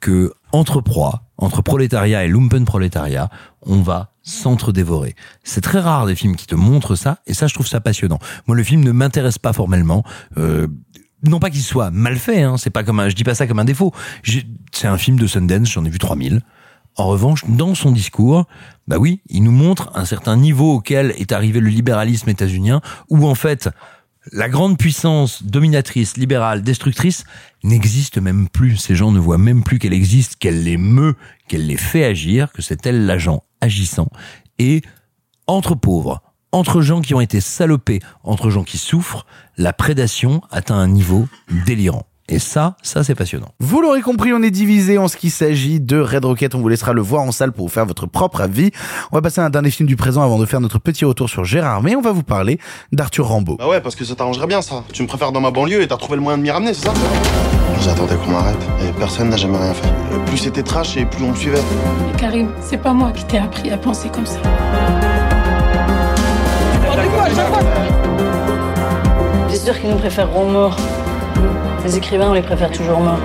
que 0.00 0.32
entre 0.50 0.80
proies, 0.80 1.22
entre 1.36 1.62
prolétariat 1.62 2.24
et 2.24 2.28
lumpenprolétariat, 2.28 3.30
on 3.62 3.80
va 3.80 4.12
s'entre-dévorer. 4.28 5.14
C'est 5.42 5.60
très 5.60 5.80
rare 5.80 6.06
des 6.06 6.14
films 6.14 6.36
qui 6.36 6.46
te 6.46 6.54
montrent 6.54 6.96
ça, 6.96 7.18
et 7.26 7.34
ça, 7.34 7.46
je 7.46 7.54
trouve 7.54 7.66
ça 7.66 7.80
passionnant. 7.80 8.18
Moi, 8.46 8.56
le 8.56 8.62
film 8.62 8.82
ne 8.84 8.92
m'intéresse 8.92 9.38
pas 9.38 9.52
formellement. 9.52 10.04
Euh, 10.36 10.68
non 11.24 11.40
pas 11.40 11.50
qu'il 11.50 11.62
soit 11.62 11.90
mal 11.90 12.16
fait, 12.16 12.42
hein, 12.42 12.56
c'est 12.58 12.70
pas 12.70 12.84
comme 12.84 13.00
un, 13.00 13.08
je 13.08 13.14
dis 13.14 13.24
pas 13.24 13.34
ça 13.34 13.46
comme 13.46 13.58
un 13.58 13.64
défaut. 13.64 13.92
C'est 14.72 14.86
un 14.86 14.98
film 14.98 15.18
de 15.18 15.26
Sundance, 15.26 15.70
j'en 15.70 15.84
ai 15.84 15.90
vu 15.90 15.98
3000. 15.98 16.42
En 16.96 17.06
revanche, 17.06 17.44
dans 17.48 17.74
son 17.74 17.92
discours, 17.92 18.46
bah 18.86 18.98
oui, 18.98 19.22
il 19.28 19.42
nous 19.44 19.52
montre 19.52 19.90
un 19.94 20.04
certain 20.04 20.36
niveau 20.36 20.74
auquel 20.74 21.14
est 21.16 21.32
arrivé 21.32 21.60
le 21.60 21.68
libéralisme 21.68 22.28
états-unien, 22.28 22.80
où 23.08 23.26
en 23.26 23.34
fait, 23.34 23.70
la 24.32 24.48
grande 24.48 24.78
puissance 24.78 25.42
dominatrice, 25.42 26.16
libérale, 26.16 26.62
destructrice 26.62 27.24
n'existe 27.62 28.18
même 28.18 28.48
plus. 28.48 28.76
Ces 28.76 28.96
gens 28.96 29.12
ne 29.12 29.18
voient 29.18 29.38
même 29.38 29.62
plus 29.62 29.78
qu'elle 29.78 29.92
existe, 29.92 30.36
qu'elle 30.36 30.64
les 30.64 30.76
meut, 30.76 31.14
qu'elle 31.48 31.66
les 31.66 31.76
fait 31.76 32.04
agir, 32.04 32.52
que 32.52 32.62
c'est 32.62 32.86
elle 32.86 33.06
l'agent 33.06 33.42
agissant. 33.60 34.08
Et 34.58 34.82
entre 35.46 35.74
pauvres, 35.74 36.22
entre 36.52 36.80
gens 36.80 37.00
qui 37.00 37.14
ont 37.14 37.20
été 37.20 37.40
salopés, 37.40 38.00
entre 38.22 38.50
gens 38.50 38.64
qui 38.64 38.78
souffrent, 38.78 39.26
la 39.56 39.72
prédation 39.72 40.42
atteint 40.50 40.78
un 40.78 40.88
niveau 40.88 41.28
délirant. 41.66 42.07
Et 42.30 42.38
ça, 42.38 42.76
ça 42.82 43.02
c'est 43.02 43.14
passionnant. 43.14 43.48
Vous 43.58 43.80
l'aurez 43.80 44.02
compris, 44.02 44.32
on 44.34 44.42
est 44.42 44.50
divisé 44.50 44.98
en 44.98 45.08
ce 45.08 45.16
qui 45.16 45.30
s'agit 45.30 45.80
de 45.80 45.98
Red 45.98 46.26
Rocket. 46.26 46.54
On 46.54 46.60
vous 46.60 46.68
laissera 46.68 46.92
le 46.92 47.00
voir 47.00 47.22
en 47.22 47.32
salle 47.32 47.52
pour 47.52 47.66
vous 47.66 47.72
faire 47.72 47.86
votre 47.86 48.06
propre 48.06 48.42
avis. 48.42 48.70
On 49.10 49.16
va 49.16 49.22
passer 49.22 49.40
à 49.40 49.46
un 49.46 49.50
dernier 49.50 49.70
film 49.70 49.86
du 49.86 49.96
présent 49.96 50.22
avant 50.22 50.38
de 50.38 50.44
faire 50.44 50.60
notre 50.60 50.78
petit 50.78 51.06
retour 51.06 51.30
sur 51.30 51.44
Gérard 51.44 51.82
Mais 51.82 51.96
On 51.96 52.02
va 52.02 52.12
vous 52.12 52.22
parler 52.22 52.58
d'Arthur 52.92 53.28
Rambaud. 53.28 53.56
Bah 53.56 53.68
ouais, 53.68 53.80
parce 53.80 53.96
que 53.96 54.04
ça 54.04 54.14
t'arrangerait 54.14 54.46
bien 54.46 54.60
ça. 54.60 54.84
Tu 54.92 55.02
me 55.02 55.08
préfères 55.08 55.32
dans 55.32 55.40
ma 55.40 55.50
banlieue 55.50 55.80
et 55.80 55.88
t'as 55.88 55.96
trouvé 55.96 56.16
le 56.16 56.22
moyen 56.22 56.36
de 56.36 56.42
m'y 56.42 56.50
ramener, 56.50 56.74
c'est 56.74 56.86
ça? 56.86 56.92
J'attendais 57.80 58.16
qu'on 58.16 58.32
m'arrête 58.32 58.58
et 58.86 58.92
personne 58.98 59.30
n'a 59.30 59.36
jamais 59.36 59.56
rien 59.56 59.72
fait. 59.72 59.88
Et 59.88 60.18
plus 60.26 60.36
c'était 60.38 60.62
trash 60.62 60.96
et 60.96 61.06
plus 61.06 61.24
on 61.24 61.30
me 61.30 61.36
suivait. 61.36 61.62
Mais 62.06 62.18
Karim, 62.18 62.50
c'est 62.60 62.76
pas 62.78 62.92
moi 62.92 63.10
qui 63.12 63.24
t'ai 63.24 63.38
appris 63.38 63.70
à 63.70 63.78
penser 63.78 64.10
comme 64.10 64.26
ça. 64.26 64.38
C'est 69.48 69.64
sûr 69.64 69.80
qu'ils 69.80 69.90
nous 69.90 69.96
préféreront 69.96 70.50
morts. 70.50 70.76
Les 71.88 71.96
écrivains, 71.96 72.28
on 72.28 72.34
les 72.34 72.42
préfère 72.42 72.70
toujours 72.70 73.00
morts. 73.00 73.18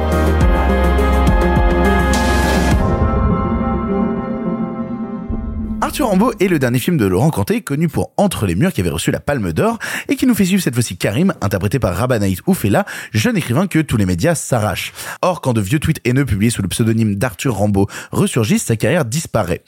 Arthur 5.84 6.08
Rambaud 6.08 6.32
est 6.40 6.48
le 6.48 6.60
dernier 6.60 6.80
film 6.80 6.96
de 6.96 7.06
Laurent 7.06 7.30
Canté, 7.30 7.60
connu 7.60 7.90
pour 7.90 8.14
Entre 8.16 8.46
les 8.46 8.56
murs, 8.56 8.72
qui 8.72 8.80
avait 8.80 8.90
reçu 8.90 9.12
la 9.12 9.20
Palme 9.20 9.52
d'Or, 9.52 9.80
et 10.08 10.16
qui 10.16 10.26
nous 10.26 10.34
fait 10.34 10.46
suivre 10.46 10.64
cette 10.64 10.76
fois-ci 10.76 10.96
Karim, 10.96 11.34
interprété 11.42 11.78
par 11.78 11.94
Rabanaït 11.94 12.40
Oufela, 12.48 12.86
jeune 13.12 13.36
écrivain 13.36 13.68
que 13.68 13.80
tous 13.80 13.98
les 13.98 14.06
médias 14.06 14.34
s'arrachent. 14.34 14.94
Or, 15.22 15.42
quand 15.42 15.52
de 15.52 15.60
vieux 15.60 15.80
tweets 15.80 16.00
haineux 16.06 16.24
publiés 16.24 16.52
sous 16.52 16.62
le 16.62 16.70
pseudonyme 16.70 17.16
d'Arthur 17.16 17.56
Rambaud 17.56 17.88
ressurgissent, 18.14 18.64
sa 18.64 18.78
carrière 18.78 19.04
disparaît. 19.04 19.62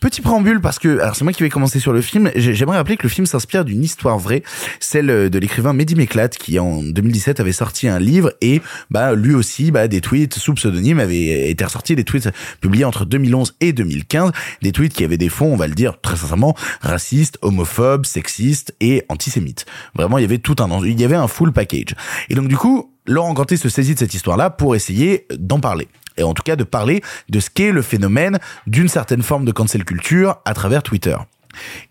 Petit 0.00 0.20
préambule, 0.20 0.60
parce 0.60 0.80
que, 0.80 0.98
alors 0.98 1.14
c'est 1.14 1.22
moi 1.22 1.32
qui 1.32 1.44
vais 1.44 1.48
commencer 1.48 1.78
sur 1.78 1.92
le 1.92 2.02
film, 2.02 2.32
j'ai- 2.34 2.54
j'aimerais 2.56 2.78
rappeler 2.78 2.96
que 2.96 3.04
le 3.04 3.08
film 3.08 3.26
s'inspire 3.26 3.64
d'une 3.64 3.84
histoire 3.84 4.18
vraie, 4.18 4.42
celle 4.80 5.30
de 5.30 5.38
l'écrivain 5.38 5.74
Mehdi 5.74 5.94
Méclate, 5.94 6.38
qui 6.38 6.58
en 6.58 6.82
2017 6.82 7.38
avait 7.38 7.52
sorti 7.52 7.86
un 7.86 8.00
livre, 8.00 8.32
et 8.40 8.62
bah 8.90 9.14
lui 9.14 9.32
aussi, 9.34 9.70
bah 9.70 9.86
des 9.86 10.00
tweets 10.00 10.34
sous 10.34 10.54
pseudonyme 10.54 10.98
avaient 10.98 11.50
été 11.50 11.64
ressortis, 11.64 11.94
des 11.94 12.02
tweets 12.02 12.30
publiés 12.60 12.84
entre 12.84 13.04
2011 13.04 13.54
et 13.60 13.72
2015, 13.72 14.32
des 14.60 14.72
tweets 14.72 14.92
qui 14.92 15.04
avaient 15.04 15.18
des 15.18 15.28
fonds, 15.28 15.51
on 15.52 15.56
va 15.56 15.66
le 15.66 15.74
dire 15.74 16.00
très 16.00 16.16
sincèrement, 16.16 16.56
racistes, 16.80 17.38
homophobes, 17.42 18.06
sexistes 18.06 18.74
et 18.80 19.04
antisémites. 19.08 19.66
Vraiment, 19.94 20.18
il 20.18 20.22
y 20.22 20.24
avait 20.24 20.38
tout 20.38 20.56
un, 20.58 20.84
il 20.84 21.00
y 21.00 21.04
avait 21.04 21.16
un 21.16 21.28
full 21.28 21.52
package. 21.52 21.94
Et 22.28 22.34
donc 22.34 22.48
du 22.48 22.56
coup, 22.56 22.92
Laurent 23.06 23.32
Ganté 23.32 23.56
se 23.56 23.68
saisit 23.68 23.94
de 23.94 23.98
cette 23.98 24.14
histoire-là 24.14 24.50
pour 24.50 24.74
essayer 24.74 25.26
d'en 25.38 25.60
parler. 25.60 25.88
Et 26.16 26.22
en 26.22 26.34
tout 26.34 26.42
cas 26.42 26.56
de 26.56 26.64
parler 26.64 27.02
de 27.28 27.40
ce 27.40 27.50
qu'est 27.50 27.72
le 27.72 27.82
phénomène 27.82 28.38
d'une 28.66 28.88
certaine 28.88 29.22
forme 29.22 29.44
de 29.44 29.52
cancel 29.52 29.84
culture 29.84 30.38
à 30.44 30.54
travers 30.54 30.82
Twitter. 30.82 31.16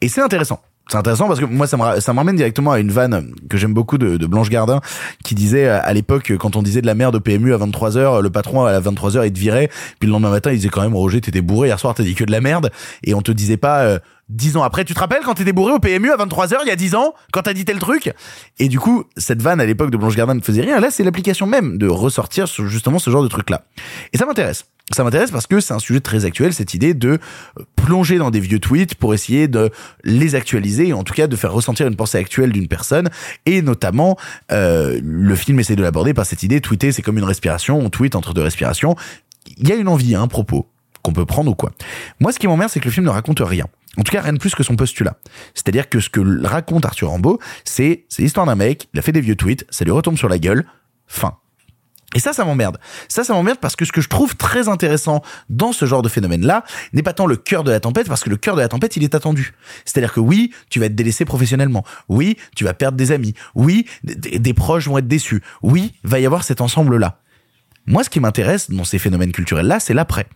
Et 0.01 0.07
c'est 0.07 0.21
intéressant. 0.21 0.61
C'est 0.89 0.97
intéressant 0.97 1.27
parce 1.27 1.39
que 1.39 1.45
moi 1.45 1.67
ça 1.67 1.77
me 1.77 1.99
ça 1.99 2.11
m'emmène 2.11 2.35
directement 2.35 2.71
à 2.71 2.79
une 2.79 2.91
vanne 2.91 3.33
que 3.49 3.57
j'aime 3.57 3.73
beaucoup 3.73 3.97
de, 3.97 4.17
Blanche 4.25 4.49
Gardin 4.49 4.81
qui 5.23 5.35
disait 5.35 5.67
euh, 5.67 5.79
à 5.81 5.93
l'époque 5.93 6.33
quand 6.37 6.55
on 6.55 6.61
disait 6.61 6.81
de 6.81 6.85
la 6.85 6.95
merde 6.95 7.15
au 7.15 7.19
PMU 7.19 7.53
à 7.53 7.57
23h 7.57 8.21
le 8.21 8.29
patron 8.29 8.65
à 8.65 8.79
23h 8.79 9.25
il 9.25 9.31
te 9.31 9.39
virait. 9.39 9.69
Puis 9.99 10.07
le 10.07 10.11
lendemain 10.11 10.31
matin 10.31 10.51
il 10.51 10.57
disait 10.57 10.69
quand 10.69 10.81
même 10.81 10.95
Roger 10.95 11.21
t'étais 11.21 11.41
bourré. 11.41 11.69
Hier 11.69 11.79
soir 11.79 11.93
t'as 11.93 12.03
dit 12.03 12.15
que 12.15 12.23
de 12.23 12.31
la 12.31 12.41
merde. 12.41 12.71
Et 13.03 13.13
on 13.13 13.21
te 13.21 13.31
disait 13.31 13.57
pas 13.57 13.83
euh, 13.83 13.99
10 14.29 14.57
ans 14.57 14.63
après. 14.63 14.83
Tu 14.83 14.93
te 14.93 14.99
rappelles 14.99 15.23
quand 15.23 15.35
t'étais 15.35 15.53
bourré 15.53 15.73
au 15.73 15.79
PMU 15.79 16.11
à 16.11 16.17
23h 16.17 16.57
il 16.63 16.67
y 16.67 16.71
a 16.71 16.75
10 16.75 16.95
ans 16.95 17.13
quand 17.31 17.43
t'as 17.43 17.53
dit 17.53 17.63
tel 17.63 17.79
truc? 17.79 18.13
Et 18.59 18.67
du 18.67 18.79
coup 18.79 19.05
cette 19.15 19.41
vanne 19.41 19.61
à 19.61 19.65
l'époque 19.65 19.91
de 19.91 19.97
Blanche 19.97 20.15
Gardin 20.15 20.33
ne 20.33 20.41
faisait 20.41 20.61
rien. 20.61 20.79
Là 20.79 20.89
c'est 20.91 21.03
l'application 21.03 21.45
même 21.45 21.77
de 21.77 21.87
ressortir 21.87 22.47
justement 22.47 22.99
ce 22.99 23.09
genre 23.09 23.23
de 23.23 23.29
truc 23.29 23.49
là 23.49 23.63
et 24.11 24.17
ça 24.17 24.25
m'intéresse 24.25 24.65
ça 24.91 25.03
m'intéresse 25.03 25.31
parce 25.31 25.47
que 25.47 25.59
c'est 25.59 25.73
un 25.73 25.79
sujet 25.79 25.99
très 25.99 26.25
actuel, 26.25 26.53
cette 26.53 26.73
idée 26.73 26.93
de 26.93 27.19
euh, 27.59 27.63
plonger 27.75 28.17
dans 28.17 28.31
des 28.31 28.39
vieux 28.39 28.59
tweets 28.59 28.95
pour 28.95 29.13
essayer 29.13 29.47
de 29.47 29.71
les 30.03 30.35
actualiser, 30.35 30.89
et 30.89 30.93
en 30.93 31.03
tout 31.03 31.13
cas 31.13 31.27
de 31.27 31.35
faire 31.35 31.53
ressentir 31.53 31.87
une 31.87 31.95
pensée 31.95 32.17
actuelle 32.17 32.51
d'une 32.51 32.67
personne, 32.67 33.09
et 33.45 33.61
notamment 33.61 34.17
euh, 34.51 34.99
le 35.03 35.35
film 35.35 35.59
essaie 35.59 35.75
de 35.75 35.83
l'aborder 35.83 36.13
par 36.13 36.25
cette 36.25 36.43
idée, 36.43 36.61
tweeter 36.61 36.91
c'est 36.91 37.01
comme 37.01 37.17
une 37.17 37.23
respiration, 37.23 37.79
on 37.79 37.89
tweet 37.89 38.15
entre 38.15 38.33
deux 38.33 38.41
respirations, 38.41 38.95
il 39.57 39.67
y 39.67 39.71
a 39.71 39.75
une 39.75 39.87
envie, 39.87 40.15
un 40.15 40.27
propos 40.27 40.67
qu'on 41.03 41.13
peut 41.13 41.25
prendre 41.25 41.51
ou 41.51 41.55
quoi. 41.55 41.71
Moi 42.19 42.31
ce 42.31 42.39
qui 42.39 42.47
m'emmerde 42.47 42.69
c'est 42.69 42.79
que 42.79 42.85
le 42.85 42.91
film 42.91 43.05
ne 43.05 43.11
raconte 43.11 43.39
rien. 43.39 43.65
En 43.97 44.03
tout 44.03 44.11
cas, 44.13 44.21
rien 44.21 44.31
de 44.31 44.37
plus 44.37 44.55
que 44.55 44.63
son 44.63 44.77
postulat. 44.77 45.17
C'est-à-dire 45.53 45.89
que 45.89 45.99
ce 45.99 46.09
que 46.09 46.47
raconte 46.47 46.85
Arthur 46.85 47.09
Rambaud, 47.09 47.39
c'est 47.65 48.05
l'histoire 48.19 48.45
d'un 48.45 48.55
mec, 48.55 48.87
il 48.93 48.99
a 48.99 49.01
fait 49.01 49.11
des 49.11 49.19
vieux 49.19 49.35
tweets, 49.35 49.65
ça 49.69 49.83
lui 49.83 49.91
retombe 49.91 50.17
sur 50.17 50.29
la 50.29 50.39
gueule, 50.39 50.65
fin. 51.07 51.35
Et 52.13 52.19
ça, 52.19 52.33
ça 52.33 52.43
m'emmerde. 52.43 52.77
Ça, 53.07 53.23
ça 53.23 53.33
m'emmerde 53.33 53.59
parce 53.59 53.75
que 53.75 53.85
ce 53.85 53.91
que 53.91 54.01
je 54.01 54.09
trouve 54.09 54.35
très 54.35 54.67
intéressant 54.67 55.21
dans 55.49 55.71
ce 55.71 55.85
genre 55.85 56.01
de 56.01 56.09
phénomène-là 56.09 56.63
n'est 56.93 57.03
pas 57.03 57.13
tant 57.13 57.25
le 57.25 57.38
cœur 57.38 57.63
de 57.63 57.71
la 57.71 57.79
tempête, 57.79 58.07
parce 58.07 58.23
que 58.23 58.29
le 58.29 58.38
cœur 58.38 58.55
de 58.55 58.61
la 58.61 58.67
tempête, 58.67 58.97
il 58.97 59.03
est 59.03 59.15
attendu. 59.15 59.53
C'est-à-dire 59.85 60.13
que 60.13 60.19
oui, 60.19 60.53
tu 60.69 60.79
vas 60.79 60.88
être 60.88 60.95
délaissé 60.95 61.23
professionnellement. 61.23 61.85
Oui, 62.09 62.38
tu 62.55 62.63
vas 62.63 62.73
perdre 62.73 62.97
des 62.97 63.11
amis. 63.11 63.33
Oui, 63.55 63.85
des, 64.03 64.53
proches 64.53 64.88
vont 64.88 64.97
être 64.97 65.07
déçus. 65.07 65.41
Oui, 65.61 65.93
va 66.03 66.19
y 66.19 66.25
avoir 66.25 66.43
cet 66.43 66.61
ensemble-là. 66.61 67.19
Moi, 67.85 68.03
ce 68.03 68.09
qui 68.09 68.19
m'intéresse 68.19 68.69
dans 68.69 68.83
ces 68.83 68.99
phénomènes 68.99 69.31
culturels-là, 69.31 69.79
c'est 69.79 69.93
l'après. 69.93 70.27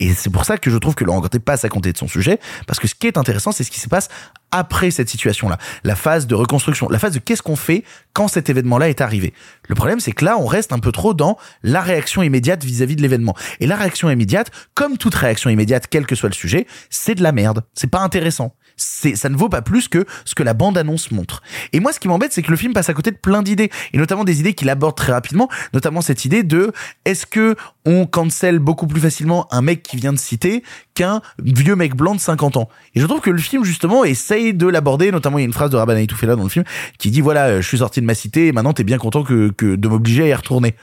Et 0.00 0.14
c'est 0.14 0.30
pour 0.30 0.44
ça 0.44 0.58
que 0.58 0.70
je 0.70 0.76
trouve 0.76 0.94
que 0.94 1.04
Laurent 1.04 1.20
Ganté 1.20 1.38
passe 1.38 1.64
à 1.64 1.68
compter 1.68 1.92
de 1.92 1.98
son 1.98 2.08
sujet, 2.08 2.38
parce 2.66 2.78
que 2.78 2.86
ce 2.86 2.94
qui 2.94 3.06
est 3.06 3.18
intéressant, 3.18 3.52
c'est 3.52 3.64
ce 3.64 3.70
qui 3.70 3.80
se 3.80 3.88
passe 3.88 4.08
après 4.50 4.90
cette 4.90 5.08
situation-là. 5.08 5.58
La 5.84 5.96
phase 5.96 6.26
de 6.26 6.34
reconstruction, 6.34 6.88
la 6.88 6.98
phase 6.98 7.12
de 7.12 7.18
qu'est-ce 7.18 7.42
qu'on 7.42 7.56
fait 7.56 7.84
quand 8.12 8.28
cet 8.28 8.48
événement-là 8.48 8.88
est 8.88 9.00
arrivé. 9.00 9.34
Le 9.68 9.74
problème, 9.74 10.00
c'est 10.00 10.12
que 10.12 10.24
là, 10.24 10.38
on 10.38 10.46
reste 10.46 10.72
un 10.72 10.78
peu 10.78 10.92
trop 10.92 11.14
dans 11.14 11.36
la 11.62 11.80
réaction 11.80 12.22
immédiate 12.22 12.64
vis-à-vis 12.64 12.96
de 12.96 13.02
l'événement. 13.02 13.34
Et 13.60 13.66
la 13.66 13.76
réaction 13.76 14.08
immédiate, 14.08 14.50
comme 14.74 14.96
toute 14.96 15.14
réaction 15.14 15.50
immédiate, 15.50 15.86
quel 15.90 16.06
que 16.06 16.14
soit 16.14 16.28
le 16.28 16.34
sujet, 16.34 16.66
c'est 16.90 17.14
de 17.14 17.22
la 17.22 17.32
merde. 17.32 17.64
C'est 17.74 17.90
pas 17.90 18.00
intéressant. 18.00 18.54
C'est, 18.78 19.16
ça 19.16 19.28
ne 19.28 19.36
vaut 19.36 19.48
pas 19.48 19.60
plus 19.60 19.88
que 19.88 20.06
ce 20.24 20.34
que 20.34 20.42
la 20.42 20.54
bande-annonce 20.54 21.10
montre. 21.10 21.42
Et 21.72 21.80
moi, 21.80 21.92
ce 21.92 22.00
qui 22.00 22.08
m'embête, 22.08 22.32
c'est 22.32 22.42
que 22.42 22.50
le 22.50 22.56
film 22.56 22.72
passe 22.72 22.88
à 22.88 22.94
côté 22.94 23.10
de 23.10 23.16
plein 23.16 23.42
d'idées, 23.42 23.70
et 23.92 23.98
notamment 23.98 24.24
des 24.24 24.40
idées 24.40 24.54
qu'il 24.54 24.70
aborde 24.70 24.96
très 24.96 25.12
rapidement, 25.12 25.48
notamment 25.74 26.00
cette 26.00 26.24
idée 26.24 26.42
de 26.42 26.72
est-ce 27.04 27.26
que 27.26 27.56
on 27.84 28.06
cancel 28.06 28.58
beaucoup 28.58 28.86
plus 28.86 29.00
facilement 29.00 29.52
un 29.52 29.62
mec 29.62 29.82
qui 29.82 29.96
vient 29.96 30.12
de 30.12 30.18
citer 30.18 30.62
qu'un 30.94 31.20
vieux 31.42 31.76
mec 31.76 31.94
blanc 31.94 32.14
de 32.14 32.20
50 32.20 32.56
ans? 32.56 32.68
Et 32.94 33.00
je 33.00 33.06
trouve 33.06 33.20
que 33.20 33.30
le 33.30 33.38
film, 33.38 33.64
justement, 33.64 34.04
essaye 34.04 34.54
de 34.54 34.66
l'aborder, 34.66 35.10
notamment 35.10 35.38
il 35.38 35.42
y 35.42 35.44
a 35.44 35.46
une 35.46 35.52
phrase 35.52 35.70
de 35.70 35.76
Rabban 35.76 35.94
là 35.94 36.36
dans 36.36 36.42
le 36.42 36.48
film, 36.48 36.64
qui 36.98 37.10
dit 37.10 37.20
voilà, 37.20 37.46
euh, 37.46 37.60
je 37.60 37.66
suis 37.66 37.78
sorti 37.78 38.00
de 38.00 38.06
ma 38.06 38.14
cité, 38.14 38.46
et 38.46 38.52
maintenant 38.52 38.72
t'es 38.72 38.84
bien 38.84 38.98
content 38.98 39.22
que, 39.22 39.50
que 39.50 39.76
de 39.76 39.88
m'obliger 39.88 40.24
à 40.24 40.28
y 40.28 40.34
retourner. 40.34 40.74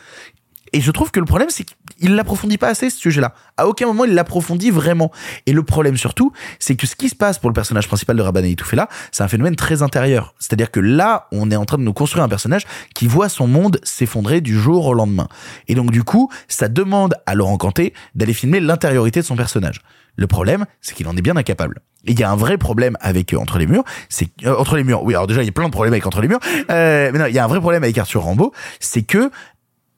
Et 0.75 0.81
je 0.81 0.91
trouve 0.91 1.09
que 1.09 1.21
le 1.21 1.25
problème, 1.25 1.47
c'est 1.49 1.63
qu'il 1.63 2.15
l'approfondit 2.15 2.57
pas 2.57 2.67
assez, 2.67 2.89
ce 2.89 2.99
sujet-là. 2.99 3.33
À 3.55 3.65
aucun 3.65 3.87
moment, 3.87 4.03
il 4.03 4.13
l'approfondit 4.13 4.71
vraiment. 4.71 5.09
Et 5.45 5.53
le 5.53 5.63
problème, 5.63 5.95
surtout, 5.95 6.33
c'est 6.59 6.75
que 6.75 6.85
ce 6.85 6.97
qui 6.97 7.07
se 7.07 7.15
passe 7.15 7.39
pour 7.39 7.49
le 7.49 7.53
personnage 7.53 7.87
principal 7.87 8.17
de 8.17 8.21
Rabban 8.21 8.41
là, 8.73 8.89
c'est 9.13 9.23
un 9.23 9.29
phénomène 9.29 9.55
très 9.55 9.83
intérieur. 9.83 10.35
C'est-à-dire 10.37 10.71
que 10.71 10.81
là, 10.81 11.27
on 11.31 11.49
est 11.49 11.55
en 11.55 11.63
train 11.63 11.77
de 11.77 11.83
nous 11.83 11.93
construire 11.93 12.25
un 12.25 12.27
personnage 12.27 12.65
qui 12.93 13.07
voit 13.07 13.29
son 13.29 13.47
monde 13.47 13.79
s'effondrer 13.83 14.41
du 14.41 14.59
jour 14.59 14.85
au 14.87 14.93
lendemain. 14.93 15.29
Et 15.69 15.75
donc, 15.75 15.91
du 15.91 16.03
coup, 16.03 16.29
ça 16.49 16.67
demande 16.67 17.15
à 17.25 17.35
Laurent 17.35 17.55
Canté 17.55 17.93
d'aller 18.13 18.33
filmer 18.33 18.59
l'intériorité 18.59 19.21
de 19.21 19.25
son 19.25 19.37
personnage. 19.37 19.79
Le 20.17 20.27
problème, 20.27 20.65
c'est 20.81 20.93
qu'il 20.93 21.07
en 21.07 21.15
est 21.15 21.21
bien 21.21 21.37
incapable. 21.37 21.79
Et 22.05 22.11
il 22.11 22.19
y 22.19 22.23
a 22.23 22.31
un 22.31 22.35
vrai 22.35 22.57
problème 22.57 22.97
avec 23.01 23.33
euh, 23.33 23.37
Entre 23.37 23.57
les 23.57 23.67
murs, 23.67 23.83
c'est 24.09 24.29
euh, 24.45 24.55
Entre 24.57 24.77
les 24.77 24.83
murs. 24.83 25.03
Oui, 25.03 25.13
alors 25.13 25.27
déjà, 25.27 25.41
il 25.41 25.45
y 25.45 25.49
a 25.49 25.51
plein 25.51 25.65
de 25.65 25.71
problèmes 25.71 25.93
avec 25.93 26.05
Entre 26.05 26.21
les 26.21 26.27
murs. 26.27 26.39
Euh, 26.69 27.09
mais 27.11 27.19
non, 27.19 27.25
il 27.25 27.33
y 27.33 27.39
a 27.39 27.43
un 27.43 27.47
vrai 27.47 27.59
problème 27.59 27.83
avec 27.83 27.97
Arthur 27.97 28.23
Rambaud, 28.23 28.51
c'est 28.79 29.01
que 29.01 29.31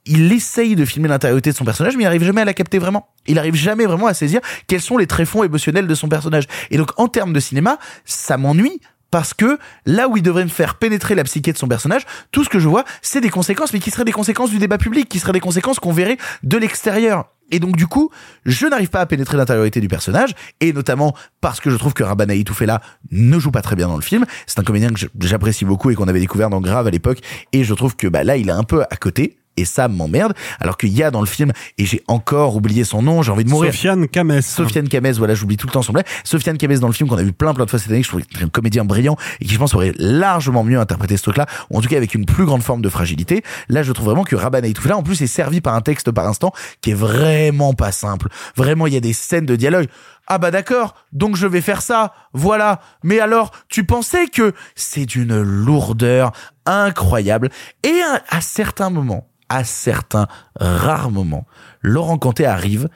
il 0.07 0.31
essaye 0.31 0.75
de 0.75 0.85
filmer 0.85 1.07
l'intériorité 1.07 1.51
de 1.51 1.55
son 1.55 1.65
personnage, 1.65 1.95
mais 1.97 2.03
il 2.03 2.07
arrive 2.07 2.23
jamais 2.23 2.41
à 2.41 2.45
la 2.45 2.53
capter 2.53 2.79
vraiment. 2.79 3.09
Il 3.27 3.37
arrive 3.39 3.55
jamais 3.55 3.85
vraiment 3.85 4.07
à 4.07 4.13
saisir 4.13 4.41
quels 4.67 4.81
sont 4.81 4.97
les 4.97 5.07
tréfonds 5.07 5.43
émotionnels 5.43 5.87
de 5.87 5.95
son 5.95 6.09
personnage. 6.09 6.45
Et 6.71 6.77
donc, 6.77 6.91
en 6.97 7.07
termes 7.07 7.33
de 7.33 7.39
cinéma, 7.39 7.77
ça 8.05 8.37
m'ennuie 8.37 8.81
parce 9.11 9.33
que 9.33 9.57
là 9.85 10.09
où 10.09 10.17
il 10.17 10.23
devrait 10.23 10.43
me 10.43 10.49
faire 10.49 10.75
pénétrer 10.75 11.15
la 11.15 11.23
psyché 11.23 11.53
de 11.53 11.57
son 11.57 11.67
personnage, 11.67 12.05
tout 12.31 12.43
ce 12.43 12.49
que 12.49 12.59
je 12.59 12.67
vois, 12.67 12.83
c'est 13.01 13.21
des 13.21 13.29
conséquences, 13.29 13.73
mais 13.73 13.79
qui 13.79 13.91
seraient 13.91 14.05
des 14.05 14.11
conséquences 14.11 14.49
du 14.49 14.57
débat 14.57 14.77
public, 14.77 15.07
qui 15.07 15.19
seraient 15.19 15.33
des 15.33 15.39
conséquences 15.39 15.79
qu'on 15.79 15.93
verrait 15.93 16.17
de 16.43 16.57
l'extérieur. 16.57 17.25
Et 17.49 17.59
donc 17.59 17.77
du 17.77 17.87
coup, 17.87 18.11
je 18.45 18.67
n'arrive 18.67 18.89
pas 18.89 18.99
à 18.99 19.05
pénétrer 19.05 19.37
l'intériorité 19.37 19.79
du 19.79 19.87
personnage, 19.87 20.35
et 20.59 20.73
notamment 20.73 21.15
parce 21.39 21.61
que 21.61 21.69
je 21.69 21.77
trouve 21.77 21.93
que 21.93 22.03
Rabanaï 22.03 22.43
Toufela 22.43 22.81
ne 23.11 23.39
joue 23.39 23.51
pas 23.51 23.61
très 23.61 23.77
bien 23.77 23.87
dans 23.87 23.95
le 23.95 24.01
film. 24.01 24.25
C'est 24.45 24.59
un 24.59 24.63
comédien 24.63 24.89
que 24.89 25.07
j'apprécie 25.21 25.63
beaucoup 25.63 25.89
et 25.89 25.95
qu'on 25.95 26.09
avait 26.09 26.19
découvert 26.19 26.49
dans 26.49 26.59
Grave 26.59 26.87
à 26.87 26.91
l'époque, 26.91 27.19
et 27.53 27.63
je 27.63 27.73
trouve 27.73 27.95
que 27.95 28.07
bah, 28.07 28.25
là, 28.25 28.35
il 28.35 28.49
est 28.49 28.53
un 28.53 28.63
peu 28.63 28.83
à 28.83 28.95
côté. 28.97 29.37
Et 29.57 29.65
ça 29.65 29.87
m'emmerde. 29.87 30.33
Alors 30.59 30.77
qu'il 30.77 30.89
y 30.89 31.03
a 31.03 31.11
dans 31.11 31.19
le 31.19 31.27
film, 31.27 31.51
et 31.77 31.85
j'ai 31.85 32.03
encore 32.07 32.55
oublié 32.55 32.83
son 32.83 33.01
nom, 33.01 33.21
j'ai 33.21 33.31
envie 33.31 33.43
de 33.43 33.49
mourir. 33.49 33.73
Sofiane 33.73 34.07
Kames. 34.07 34.41
Sofiane 34.41 34.87
Kames, 34.87 35.13
voilà, 35.13 35.33
j'oublie 35.33 35.57
tout 35.57 35.67
le 35.67 35.73
temps 35.73 35.81
son 35.81 35.93
nom. 35.93 36.01
Sofiane 36.23 36.57
Kames 36.57 36.77
dans 36.77 36.87
le 36.87 36.93
film 36.93 37.09
qu'on 37.09 37.17
a 37.17 37.23
vu 37.23 37.33
plein 37.33 37.53
plein 37.53 37.65
de 37.65 37.69
fois 37.69 37.79
cette 37.79 37.91
année, 37.91 38.01
que 38.01 38.05
je 38.05 38.11
trouve 38.11 38.21
un 38.41 38.49
comédien 38.49 38.85
brillant 38.85 39.17
et 39.41 39.45
qui 39.45 39.53
je 39.53 39.59
pense 39.59 39.73
aurait 39.73 39.93
largement 39.97 40.63
mieux 40.63 40.79
interprété 40.79 41.17
ce 41.17 41.23
truc-là, 41.23 41.45
ou 41.69 41.77
en 41.77 41.81
tout 41.81 41.89
cas 41.89 41.97
avec 41.97 42.13
une 42.13 42.25
plus 42.25 42.45
grande 42.45 42.63
forme 42.63 42.81
de 42.81 42.89
fragilité. 42.89 43.43
Là, 43.69 43.83
je 43.83 43.91
trouve 43.91 44.05
vraiment 44.05 44.23
que 44.23 44.35
Rabban 44.35 44.61
là 44.85 44.97
en 44.97 45.03
plus, 45.03 45.21
est 45.21 45.27
servi 45.27 45.61
par 45.61 45.73
un 45.75 45.81
texte 45.81 46.11
par 46.11 46.27
instant 46.27 46.51
qui 46.81 46.91
est 46.91 46.95
vraiment 46.95 47.73
pas 47.73 47.91
simple. 47.91 48.29
Vraiment, 48.55 48.87
il 48.87 48.93
y 48.93 48.97
a 48.97 49.01
des 49.01 49.13
scènes 49.13 49.45
de 49.45 49.55
dialogue. 49.55 49.87
Ah 50.27 50.37
bah 50.39 50.51
d'accord, 50.51 50.95
donc 51.13 51.37
je 51.37 51.47
vais 51.47 51.61
faire 51.61 51.81
ça, 51.81 52.13
voilà. 52.33 52.81
Mais 53.03 53.19
alors, 53.19 53.51
tu 53.69 53.85
pensais 53.85 54.27
que 54.27 54.53
c'est 54.75 55.05
d'une 55.05 55.41
lourdeur 55.41 56.33
incroyable. 56.65 57.49
Et 57.83 58.01
à, 58.01 58.21
à 58.29 58.41
certains 58.41 58.89
moments, 58.89 59.29
à 59.49 59.63
certains 59.63 60.27
rares 60.59 61.11
moments, 61.11 61.45
Laurent 61.81 62.17
Canté 62.17 62.45
arrive 62.45 62.89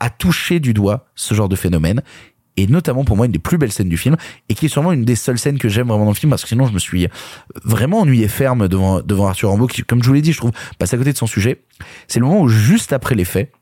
à 0.00 0.10
toucher 0.10 0.60
du 0.60 0.74
doigt 0.74 1.06
ce 1.14 1.34
genre 1.34 1.48
de 1.48 1.56
phénomène. 1.56 2.02
Et 2.58 2.66
notamment 2.66 3.04
pour 3.04 3.16
moi 3.16 3.26
une 3.26 3.32
des 3.32 3.38
plus 3.38 3.58
belles 3.58 3.72
scènes 3.72 3.88
du 3.88 3.98
film. 3.98 4.16
Et 4.48 4.54
qui 4.54 4.66
est 4.66 4.68
sûrement 4.68 4.92
une 4.92 5.04
des 5.04 5.16
seules 5.16 5.38
scènes 5.38 5.58
que 5.58 5.68
j'aime 5.68 5.88
vraiment 5.88 6.04
dans 6.04 6.10
le 6.10 6.16
film 6.16 6.30
parce 6.30 6.42
que 6.42 6.48
sinon 6.48 6.66
je 6.66 6.72
me 6.72 6.78
suis 6.78 7.08
vraiment 7.64 8.00
ennuyé 8.00 8.28
ferme 8.28 8.66
devant 8.68 9.26
Arthur 9.26 9.50
Rambaud 9.50 9.66
qui 9.66 9.82
comme 9.82 10.02
je 10.02 10.08
vous 10.08 10.14
l'ai 10.14 10.22
dit 10.22 10.32
je 10.32 10.38
trouve 10.38 10.52
passe 10.78 10.94
à 10.94 10.96
côté 10.96 11.12
de 11.12 11.18
son 11.18 11.26
sujet. 11.26 11.62
C'est 12.08 12.18
le 12.18 12.26
moment 12.26 12.40
où 12.40 12.48
juste 12.48 12.92
après 12.92 13.14
les 13.14 13.24
faits 13.24 13.52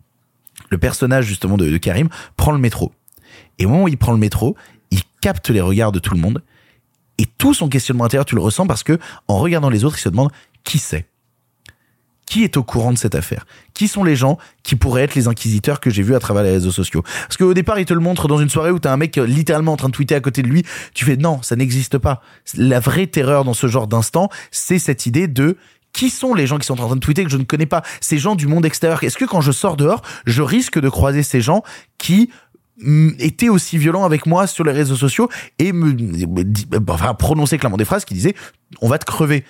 le 0.70 0.78
personnage 0.78 1.26
justement 1.26 1.56
de, 1.56 1.68
de 1.68 1.76
Karim 1.76 2.08
prend 2.36 2.52
le 2.52 2.58
métro. 2.58 2.92
Et 3.58 3.66
au 3.66 3.68
moment 3.68 3.84
où 3.84 3.88
il 3.88 3.98
prend 3.98 4.12
le 4.12 4.18
métro 4.18 4.56
il 4.92 5.00
capte 5.20 5.50
les 5.50 5.60
regards 5.60 5.90
de 5.90 5.98
tout 5.98 6.14
le 6.14 6.20
monde. 6.20 6.42
Et 7.18 7.26
tout 7.26 7.54
son 7.54 7.68
questionnement 7.68 8.04
intérieur 8.04 8.26
tu 8.26 8.36
le 8.36 8.42
ressens 8.42 8.68
parce 8.68 8.84
que 8.84 8.98
en 9.26 9.38
regardant 9.38 9.70
les 9.70 9.84
autres 9.84 9.98
il 9.98 10.02
se 10.02 10.08
demande 10.08 10.30
qui 10.62 10.78
c'est? 10.78 11.08
Qui 12.35 12.43
est 12.43 12.56
au 12.56 12.65
courant 12.65 12.90
de 12.90 12.98
cette 12.98 13.15
affaire? 13.15 13.47
Qui 13.74 13.86
sont 13.86 14.02
les 14.02 14.16
gens 14.16 14.39
qui 14.65 14.74
pourraient 14.74 15.05
être 15.05 15.15
les 15.15 15.28
inquisiteurs 15.28 15.78
que 15.78 15.89
j'ai 15.89 16.02
vus 16.02 16.16
à 16.16 16.19
travers 16.19 16.43
les 16.43 16.51
réseaux 16.51 16.73
sociaux? 16.73 17.05
Parce 17.28 17.36
qu'au 17.36 17.55
départ, 17.55 17.78
il 17.78 17.85
te 17.85 17.94
le 17.94 18.01
montre 18.01 18.27
dans 18.27 18.40
une 18.40 18.51
soirée 18.51 18.73
où 18.73 18.81
t'as 18.81 18.93
un 18.93 18.97
mec 18.97 19.15
littéralement 19.15 19.74
en 19.74 19.77
train 19.77 19.86
de 19.86 19.94
tweeter 19.94 20.16
à 20.16 20.20
côté 20.20 20.43
de 20.43 20.48
lui. 20.48 20.65
Tu 20.94 21.05
fais 21.05 21.16
non, 21.16 21.43
ça 21.43 21.55
n'existe 21.55 21.97
pas. 21.97 22.23
La 22.56 22.81
vraie 22.81 23.06
terreur 23.06 23.44
dans 23.44 23.55
ce 23.55 23.69
genre 23.69 23.86
d'instant, 23.86 24.31
c'est 24.51 24.81
cette 24.81 25.06
idée 25.06 25.28
de 25.28 25.56
qui 25.93 26.11
sont 26.11 26.35
les 26.35 26.48
gens 26.48 26.59
qui 26.59 26.66
sont 26.66 26.81
en 26.81 26.86
train 26.86 26.97
de 26.97 27.01
tweeter 27.01 27.23
que 27.23 27.31
je 27.31 27.36
ne 27.36 27.44
connais 27.44 27.66
pas? 27.66 27.85
Ces 28.01 28.19
gens 28.19 28.35
du 28.35 28.48
monde 28.48 28.66
extérieur. 28.66 29.05
Est-ce 29.05 29.16
que 29.16 29.27
quand 29.27 29.40
je 29.40 29.52
sors 29.52 29.77
dehors, 29.77 30.02
je 30.27 30.43
risque 30.43 30.81
de 30.81 30.89
croiser 30.89 31.23
ces 31.23 31.40
gens 31.40 31.62
qui 31.98 32.31
mm, 32.78 33.11
été 33.20 33.48
aussi 33.48 33.78
violent 33.78 34.02
avec 34.02 34.27
moi 34.27 34.48
sur 34.48 34.65
les 34.65 34.73
réseaux 34.73 34.97
sociaux 34.97 35.28
et 35.61 35.73
me, 35.73 35.94
prononcer 37.12 37.59
clairement 37.59 37.77
des 37.77 37.85
phrases 37.85 38.05
qui 38.05 38.15
disaient 38.15 38.35
on 38.81 38.89
va 38.89 38.98
te 38.98 39.05
crever. 39.05 39.44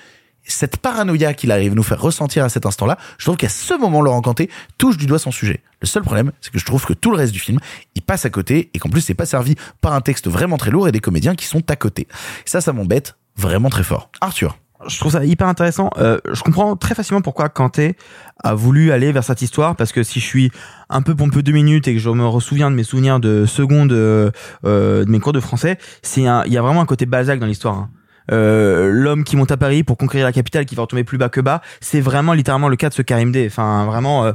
Cette 0.46 0.76
paranoïa 0.76 1.32
qu'il 1.34 1.50
arrive 1.50 1.72
à 1.72 1.74
nous 1.74 1.82
faire 1.82 2.00
ressentir 2.00 2.44
à 2.44 2.48
cet 2.48 2.66
instant-là, 2.66 2.98
je 3.18 3.24
trouve 3.24 3.36
qu'à 3.36 3.48
ce 3.48 3.74
moment, 3.74 4.02
Laurent 4.02 4.20
Canté 4.20 4.50
touche 4.76 4.96
du 4.98 5.06
doigt 5.06 5.18
son 5.18 5.30
sujet. 5.30 5.62
Le 5.80 5.86
seul 5.86 6.02
problème, 6.02 6.32
c'est 6.40 6.52
que 6.52 6.58
je 6.58 6.64
trouve 6.66 6.84
que 6.84 6.92
tout 6.92 7.10
le 7.10 7.16
reste 7.16 7.32
du 7.32 7.40
film, 7.40 7.58
il 7.94 8.02
passe 8.02 8.24
à 8.26 8.30
côté 8.30 8.70
et 8.74 8.78
qu'en 8.78 8.90
plus, 8.90 9.00
c'est 9.00 9.14
pas 9.14 9.26
servi 9.26 9.54
par 9.80 9.94
un 9.94 10.00
texte 10.02 10.28
vraiment 10.28 10.56
très 10.58 10.70
lourd 10.70 10.86
et 10.86 10.92
des 10.92 11.00
comédiens 11.00 11.34
qui 11.34 11.46
sont 11.46 11.62
à 11.70 11.76
côté. 11.76 12.06
Ça, 12.44 12.60
ça 12.60 12.72
m'embête 12.72 13.16
vraiment 13.36 13.70
très 13.70 13.82
fort. 13.82 14.10
Arthur. 14.20 14.58
je 14.86 14.98
trouve 15.00 15.12
ça 15.12 15.24
hyper 15.24 15.48
intéressant. 15.48 15.88
Euh, 15.96 16.18
je 16.30 16.42
comprends 16.42 16.76
très 16.76 16.94
facilement 16.94 17.22
pourquoi 17.22 17.48
Kanté 17.48 17.96
a 18.42 18.54
voulu 18.54 18.92
aller 18.92 19.12
vers 19.12 19.24
cette 19.24 19.40
histoire 19.40 19.76
parce 19.76 19.92
que 19.92 20.02
si 20.02 20.20
je 20.20 20.26
suis 20.26 20.50
un 20.90 21.00
peu 21.00 21.14
pompeux 21.14 21.42
deux 21.42 21.52
minutes 21.52 21.88
et 21.88 21.94
que 21.94 22.00
je 22.00 22.10
me 22.10 22.26
ressouviens 22.26 22.70
de 22.70 22.76
mes 22.76 22.84
souvenirs 22.84 23.18
de 23.18 23.46
seconde 23.46 23.92
euh, 23.92 24.30
euh, 24.66 25.04
de 25.06 25.10
mes 25.10 25.20
cours 25.20 25.32
de 25.32 25.40
français, 25.40 25.78
c'est 26.02 26.20
il 26.20 26.52
y 26.52 26.58
a 26.58 26.62
vraiment 26.62 26.82
un 26.82 26.86
côté 26.86 27.06
Balzac 27.06 27.40
dans 27.40 27.46
l'histoire. 27.46 27.76
hein. 27.76 27.90
Euh, 28.32 28.90
l'homme 28.90 29.24
qui 29.24 29.36
monte 29.36 29.51
à 29.51 29.56
Paris 29.56 29.82
pour 29.82 29.96
conquérir 29.96 30.26
la 30.26 30.32
capitale 30.32 30.64
qui 30.64 30.74
va 30.74 30.82
retomber 30.82 31.05
plus 31.05 31.18
bas 31.18 31.28
que 31.28 31.40
bas, 31.40 31.60
c'est 31.80 32.01
vraiment 32.01 32.32
littéralement 32.32 32.68
le 32.68 32.76
cas 32.76 32.88
de 32.88 32.94
ce 32.94 33.02
Karim 33.02 33.32
D. 33.32 33.46
Enfin, 33.46 33.84
vraiment. 33.86 34.24
euh, 34.24 34.32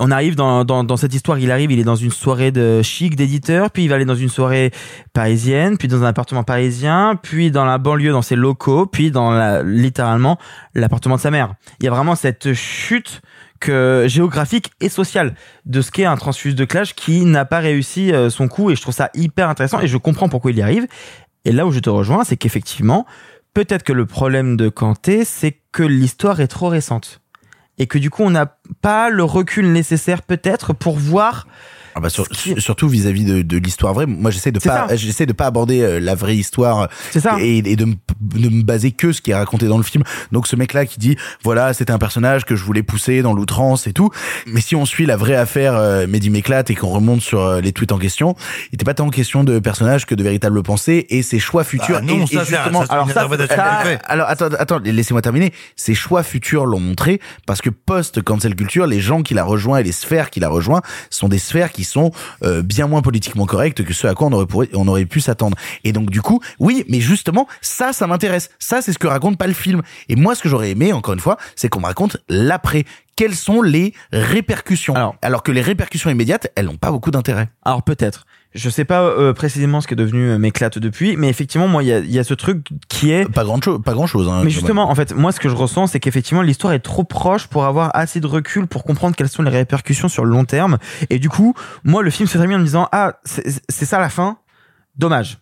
on 0.00 0.10
arrive 0.10 0.34
dans, 0.34 0.96
cette 0.96 1.14
histoire, 1.14 1.38
il 1.38 1.52
arrive, 1.52 1.70
il 1.70 1.78
est 1.78 1.84
dans 1.84 1.94
une 1.94 2.10
soirée 2.10 2.50
de 2.50 2.82
chic 2.82 3.14
d'éditeur, 3.14 3.70
puis 3.70 3.84
il 3.84 3.88
va 3.88 3.94
aller 3.94 4.04
dans 4.04 4.16
une 4.16 4.28
soirée 4.28 4.72
parisienne, 5.12 5.78
puis 5.78 5.86
dans 5.86 6.02
un 6.02 6.06
appartement 6.06 6.42
parisien, 6.42 7.16
puis 7.22 7.52
dans 7.52 7.64
la 7.64 7.78
banlieue, 7.78 8.10
dans 8.10 8.22
ses 8.22 8.34
locaux, 8.34 8.86
puis 8.86 9.12
dans 9.12 9.62
littéralement 9.62 10.36
l'appartement 10.74 11.14
de 11.14 11.20
sa 11.20 11.30
mère. 11.30 11.54
Il 11.78 11.84
y 11.84 11.88
a 11.88 11.92
vraiment 11.92 12.16
cette 12.16 12.54
chute 12.54 13.22
que 13.62 14.06
géographique 14.08 14.72
et 14.80 14.88
sociale 14.88 15.34
de 15.66 15.80
ce 15.80 15.92
qu'est 15.92 16.04
un 16.04 16.16
transfuse 16.16 16.56
de 16.56 16.64
clash 16.64 16.94
qui 16.94 17.24
n'a 17.24 17.44
pas 17.44 17.60
réussi 17.60 18.12
euh, 18.12 18.28
son 18.28 18.48
coup 18.48 18.70
et 18.70 18.76
je 18.76 18.82
trouve 18.82 18.94
ça 18.94 19.10
hyper 19.14 19.48
intéressant 19.48 19.80
et 19.80 19.86
je 19.86 19.96
comprends 19.96 20.28
pourquoi 20.28 20.50
il 20.50 20.58
y 20.58 20.62
arrive. 20.62 20.86
Et 21.44 21.52
là 21.52 21.66
où 21.66 21.72
je 21.72 21.80
te 21.80 21.90
rejoins, 21.90 22.24
c'est 22.24 22.36
qu'effectivement, 22.36 23.06
peut-être 23.54 23.82
que 23.82 23.92
le 23.92 24.06
problème 24.06 24.56
de 24.56 24.68
Kanté, 24.68 25.24
c'est 25.24 25.58
que 25.72 25.82
l'histoire 25.82 26.40
est 26.40 26.48
trop 26.48 26.68
récente. 26.68 27.20
Et 27.78 27.86
que 27.86 27.98
du 27.98 28.10
coup 28.10 28.22
on 28.22 28.30
n'a 28.30 28.58
pas 28.80 29.08
le 29.10 29.24
recul 29.24 29.72
nécessaire 29.72 30.22
peut-être 30.22 30.72
pour 30.72 30.98
voir 30.98 31.46
Ah 31.94 32.00
bah 32.00 32.08
sur- 32.08 32.26
surtout 32.58 32.88
vis-à-vis 32.88 33.24
de, 33.24 33.42
de 33.42 33.56
l'histoire 33.58 33.92
vraie. 33.94 34.06
Moi, 34.06 34.30
j'essaie 34.30 34.52
de 34.52 34.60
C'est 34.60 34.68
pas, 34.68 34.94
j'essaie 34.96 35.26
de 35.26 35.32
pas 35.32 35.46
aborder 35.46 35.80
euh, 35.82 36.00
la 36.00 36.14
vraie 36.14 36.36
histoire. 36.36 36.88
C'est 37.10 37.20
ça. 37.20 37.36
Et, 37.40 37.58
et 37.58 37.76
de, 37.76 37.84
me, 37.84 37.94
de 38.20 38.48
me 38.48 38.62
baser 38.62 38.92
que 38.92 39.12
ce 39.12 39.20
qui 39.20 39.30
est 39.30 39.34
raconté 39.34 39.66
dans 39.66 39.76
le 39.76 39.82
film. 39.82 40.02
Donc, 40.32 40.46
ce 40.46 40.56
mec-là 40.56 40.86
qui 40.86 40.98
dit, 40.98 41.16
voilà, 41.42 41.74
c'était 41.74 41.92
un 41.92 41.98
personnage 41.98 42.44
que 42.44 42.56
je 42.56 42.64
voulais 42.64 42.82
pousser 42.82 43.22
dans 43.22 43.34
l'outrance 43.34 43.86
et 43.86 43.92
tout. 43.92 44.10
Mais 44.46 44.60
si 44.60 44.74
on 44.76 44.84
suit 44.86 45.06
la 45.06 45.16
vraie 45.16 45.36
affaire 45.36 45.74
euh, 45.76 46.06
Mehdi 46.06 46.30
m'éclate 46.30 46.70
et 46.70 46.74
qu'on 46.74 46.88
remonte 46.88 47.20
sur 47.20 47.40
euh, 47.40 47.60
les 47.60 47.72
tweets 47.72 47.92
en 47.92 47.98
question, 47.98 48.34
il 48.70 48.76
était 48.76 48.84
pas 48.84 48.94
tant 48.94 49.10
question 49.10 49.44
de 49.44 49.58
personnage 49.58 50.06
que 50.06 50.14
de 50.14 50.22
véritable 50.22 50.62
pensée 50.62 51.06
et 51.10 51.22
ses 51.22 51.38
choix 51.38 51.64
futurs. 51.64 52.00
Bah 52.00 52.00
non, 52.00 52.24
et, 52.24 52.26
ça, 52.26 52.42
et 52.42 52.44
c'est- 52.46 52.56
justement, 52.56 52.86
ça, 52.86 53.02
interprétation 53.02 53.56
ça- 53.56 53.80
fait. 53.84 53.98
alors 54.04 54.28
attends, 54.28 54.48
attends, 54.58 54.78
laissez-moi 54.78 55.22
terminer. 55.22 55.52
Ses 55.76 55.94
choix 55.94 56.22
futurs 56.22 56.64
l'ont 56.66 56.80
montré 56.80 57.20
parce 57.46 57.60
que 57.60 57.70
post 57.70 58.22
cancel 58.22 58.54
culture, 58.54 58.86
les 58.86 59.00
gens 59.00 59.22
qu'il 59.22 59.38
a 59.38 59.44
rejoints 59.44 59.78
et 59.78 59.82
les 59.82 59.92
sphères 59.92 60.30
qu'il 60.30 60.44
a 60.44 60.48
rejoints 60.48 60.80
sont 61.10 61.28
des 61.28 61.38
sphères 61.38 61.70
qui 61.72 61.81
sont 61.84 62.10
euh, 62.42 62.62
bien 62.62 62.86
moins 62.86 63.02
politiquement 63.02 63.46
correctes 63.46 63.84
que 63.84 63.92
ce 63.94 64.06
à 64.06 64.14
quoi 64.14 64.28
on 64.28 64.32
aurait, 64.32 64.46
pourri- 64.46 64.70
on 64.74 64.86
aurait 64.88 65.06
pu 65.06 65.20
s'attendre. 65.20 65.56
Et 65.84 65.92
donc 65.92 66.10
du 66.10 66.20
coup, 66.22 66.40
oui, 66.58 66.84
mais 66.88 67.00
justement, 67.00 67.46
ça, 67.60 67.92
ça 67.92 68.06
m'intéresse. 68.06 68.50
Ça, 68.58 68.82
c'est 68.82 68.92
ce 68.92 68.98
que 68.98 69.06
raconte 69.06 69.38
pas 69.38 69.46
le 69.46 69.52
film. 69.54 69.82
Et 70.08 70.16
moi, 70.16 70.34
ce 70.34 70.42
que 70.42 70.48
j'aurais 70.48 70.70
aimé, 70.70 70.92
encore 70.92 71.14
une 71.14 71.20
fois, 71.20 71.36
c'est 71.56 71.68
qu'on 71.68 71.80
me 71.80 71.86
raconte 71.86 72.16
l'après. 72.28 72.84
Quelles 73.16 73.34
sont 73.34 73.62
les 73.62 73.92
répercussions? 74.12 74.94
Alors, 75.22 75.42
que 75.42 75.52
les 75.52 75.60
répercussions 75.60 76.10
immédiates, 76.10 76.50
elles 76.56 76.66
n'ont 76.66 76.76
pas 76.76 76.90
beaucoup 76.90 77.10
d'intérêt. 77.10 77.50
Alors 77.64 77.82
peut-être. 77.82 78.24
Je 78.54 78.68
sais 78.68 78.84
pas 78.84 79.02
euh, 79.02 79.32
précisément 79.32 79.80
ce 79.80 79.86
qui 79.86 79.94
est 79.94 79.96
devenu 79.96 80.30
euh, 80.30 80.38
m'éclate 80.38 80.78
depuis, 80.78 81.16
mais 81.16 81.28
effectivement, 81.28 81.68
moi, 81.68 81.82
il 81.82 81.88
y 81.88 81.92
a, 81.92 81.98
il 82.00 82.10
y 82.10 82.18
a 82.18 82.24
ce 82.24 82.34
truc 82.34 82.68
qui 82.88 83.10
est 83.10 83.24
pas 83.30 83.44
grand 83.44 83.62
chose, 83.62 83.80
pas 83.82 83.94
grand 83.94 84.06
chose. 84.06 84.30
mais 84.44 84.50
justement, 84.50 84.90
en 84.90 84.94
fait, 84.94 85.14
moi, 85.14 85.32
ce 85.32 85.40
que 85.40 85.48
je 85.48 85.54
ressens, 85.54 85.88
c'est 85.88 86.00
qu'effectivement, 86.00 86.42
l'histoire 86.42 86.72
est 86.72 86.80
trop 86.80 87.04
proche 87.04 87.46
pour 87.46 87.64
avoir 87.64 87.90
assez 87.94 88.20
de 88.20 88.26
recul 88.26 88.66
pour 88.66 88.84
comprendre 88.84 89.16
quelles 89.16 89.28
sont 89.28 89.42
les 89.42 89.50
répercussions 89.50 90.08
sur 90.08 90.24
le 90.24 90.30
long 90.30 90.44
terme. 90.44 90.78
Et 91.08 91.18
du 91.18 91.28
coup, 91.28 91.54
moi, 91.84 92.02
le 92.02 92.10
film 92.10 92.28
se 92.28 92.36
termine 92.36 92.56
en 92.56 92.60
me 92.60 92.64
disant, 92.64 92.88
ah, 92.92 93.14
c'est 93.24 93.86
ça 93.86 93.98
la 93.98 94.08
fin? 94.08 94.38
Dommage. 94.96 95.38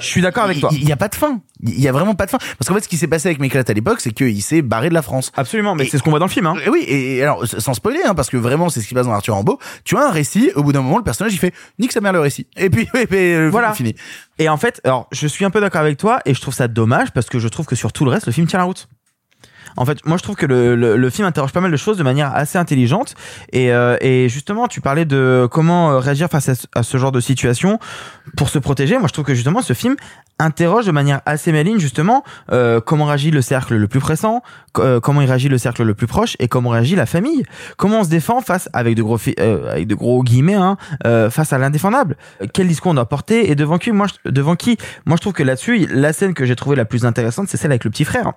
Je 0.00 0.06
suis 0.06 0.20
d'accord 0.20 0.44
avec 0.44 0.60
toi. 0.60 0.70
Il 0.72 0.88
y 0.88 0.92
a 0.92 0.96
pas 0.96 1.08
de 1.08 1.14
fin. 1.14 1.40
Il 1.62 1.80
y 1.80 1.88
a 1.88 1.92
vraiment 1.92 2.14
pas 2.14 2.26
de 2.26 2.30
fin. 2.30 2.38
Parce 2.58 2.68
qu'en 2.68 2.74
fait, 2.74 2.80
ce 2.82 2.88
qui 2.88 2.96
s'est 2.96 3.06
passé 3.06 3.28
avec 3.28 3.38
Méclate 3.40 3.68
à 3.70 3.72
l'époque, 3.72 4.00
c'est 4.00 4.12
qu'il 4.12 4.42
s'est 4.42 4.62
barré 4.62 4.88
de 4.88 4.94
la 4.94 5.02
France. 5.02 5.30
Absolument, 5.36 5.74
mais 5.74 5.86
c'est 5.86 5.98
ce 5.98 6.02
qu'on 6.02 6.10
voit 6.10 6.18
dans 6.18 6.26
le 6.26 6.30
film. 6.30 6.46
Hein. 6.46 6.54
Et 6.64 6.68
oui, 6.68 6.84
et 6.88 7.22
alors, 7.22 7.46
sans 7.46 7.74
spoiler, 7.74 8.00
hein, 8.04 8.14
parce 8.14 8.30
que 8.30 8.36
vraiment, 8.36 8.68
c'est 8.68 8.80
ce 8.80 8.84
qui 8.84 8.90
se 8.90 8.94
passe 8.94 9.06
dans 9.06 9.12
Arthur 9.12 9.36
Rimbaud. 9.36 9.58
Tu 9.84 9.96
as 9.96 10.06
un 10.06 10.10
récit, 10.10 10.50
au 10.56 10.62
bout 10.62 10.72
d'un 10.72 10.82
moment, 10.82 10.98
le 10.98 11.04
personnage, 11.04 11.32
il 11.32 11.38
fait 11.38 11.54
nique 11.78 11.92
sa 11.92 12.00
mère 12.00 12.12
le 12.12 12.20
récit. 12.20 12.46
Et 12.56 12.68
puis, 12.70 12.82
et 12.98 13.06
puis, 13.06 13.32
le 13.32 13.38
film 13.38 13.48
Voilà. 13.50 13.70
est 13.70 13.74
fini. 13.74 13.94
Et 14.38 14.48
en 14.48 14.56
fait, 14.56 14.80
alors, 14.84 15.08
je 15.12 15.26
suis 15.26 15.44
un 15.44 15.50
peu 15.50 15.60
d'accord 15.60 15.80
avec 15.82 15.96
toi 15.98 16.20
et 16.24 16.34
je 16.34 16.40
trouve 16.40 16.54
ça 16.54 16.68
dommage 16.68 17.12
parce 17.12 17.28
que 17.28 17.38
je 17.38 17.48
trouve 17.48 17.66
que 17.66 17.76
sur 17.76 17.92
tout 17.92 18.04
le 18.04 18.10
reste, 18.10 18.26
le 18.26 18.32
film 18.32 18.46
tient 18.46 18.58
la 18.58 18.64
route. 18.64 18.88
En 19.76 19.84
fait, 19.84 20.04
moi 20.04 20.16
je 20.16 20.22
trouve 20.22 20.36
que 20.36 20.46
le, 20.46 20.76
le, 20.76 20.96
le 20.96 21.10
film 21.10 21.26
interroge 21.26 21.52
pas 21.52 21.60
mal 21.60 21.70
de 21.70 21.76
choses 21.76 21.96
de 21.96 22.02
manière 22.02 22.34
assez 22.34 22.58
intelligente 22.58 23.14
et, 23.52 23.72
euh, 23.72 23.96
et 24.00 24.28
justement 24.28 24.68
tu 24.68 24.80
parlais 24.80 25.04
de 25.04 25.48
comment 25.50 25.92
euh, 25.92 25.98
réagir 25.98 26.28
face 26.28 26.50
à 26.74 26.82
ce, 26.82 26.98
genre 26.98 27.12
de 27.12 27.20
situation 27.20 27.78
pour 28.36 28.48
se 28.48 28.58
protéger. 28.58 28.98
Moi 28.98 29.08
je 29.08 29.12
trouve 29.12 29.24
que 29.24 29.34
justement 29.34 29.62
ce 29.62 29.72
film 29.72 29.96
interroge 30.38 30.86
de 30.86 30.92
manière 30.92 31.20
assez 31.26 31.52
maligne 31.52 31.78
justement 31.78 32.24
euh, 32.50 32.80
comment 32.80 33.04
réagit 33.04 33.30
le 33.30 33.42
cercle 33.42 33.76
le 33.76 33.88
plus 33.88 34.00
pressant, 34.00 34.42
euh, 34.78 35.00
comment 35.00 35.20
il 35.20 35.28
réagit 35.28 35.48
le 35.48 35.58
cercle 35.58 35.82
le 35.82 35.94
plus 35.94 36.06
proche 36.06 36.36
et 36.38 36.48
comment 36.48 36.70
réagit 36.70 36.96
la 36.96 37.06
famille. 37.06 37.44
Comment 37.76 38.00
on 38.00 38.04
se 38.04 38.10
défend 38.10 38.40
face 38.40 38.68
avec 38.72 38.96
de 38.96 39.02
gros 39.02 39.18
euh, 39.38 39.72
avec 39.72 39.86
de 39.86 39.94
gros 39.94 40.22
guillemets 40.22 40.54
hein, 40.54 40.76
euh, 41.06 41.30
face 41.30 41.52
à 41.52 41.58
l'indéfendable. 41.58 42.16
Quel 42.52 42.68
discours 42.68 42.92
on 42.92 42.94
doit 42.94 43.08
porter 43.08 43.50
et 43.50 43.54
devant 43.54 43.78
qui? 43.78 43.92
Moi 43.92 44.06
devant 44.24 44.56
qui? 44.56 44.76
Moi 45.06 45.16
je 45.16 45.20
trouve 45.20 45.32
que 45.32 45.42
là-dessus 45.42 45.86
la 45.90 46.12
scène 46.12 46.34
que 46.34 46.44
j'ai 46.44 46.56
trouvée 46.56 46.76
la 46.76 46.84
plus 46.84 47.04
intéressante 47.04 47.48
c'est 47.48 47.56
celle 47.56 47.72
avec 47.72 47.84
le 47.84 47.90
petit 47.90 48.04
frère 48.04 48.32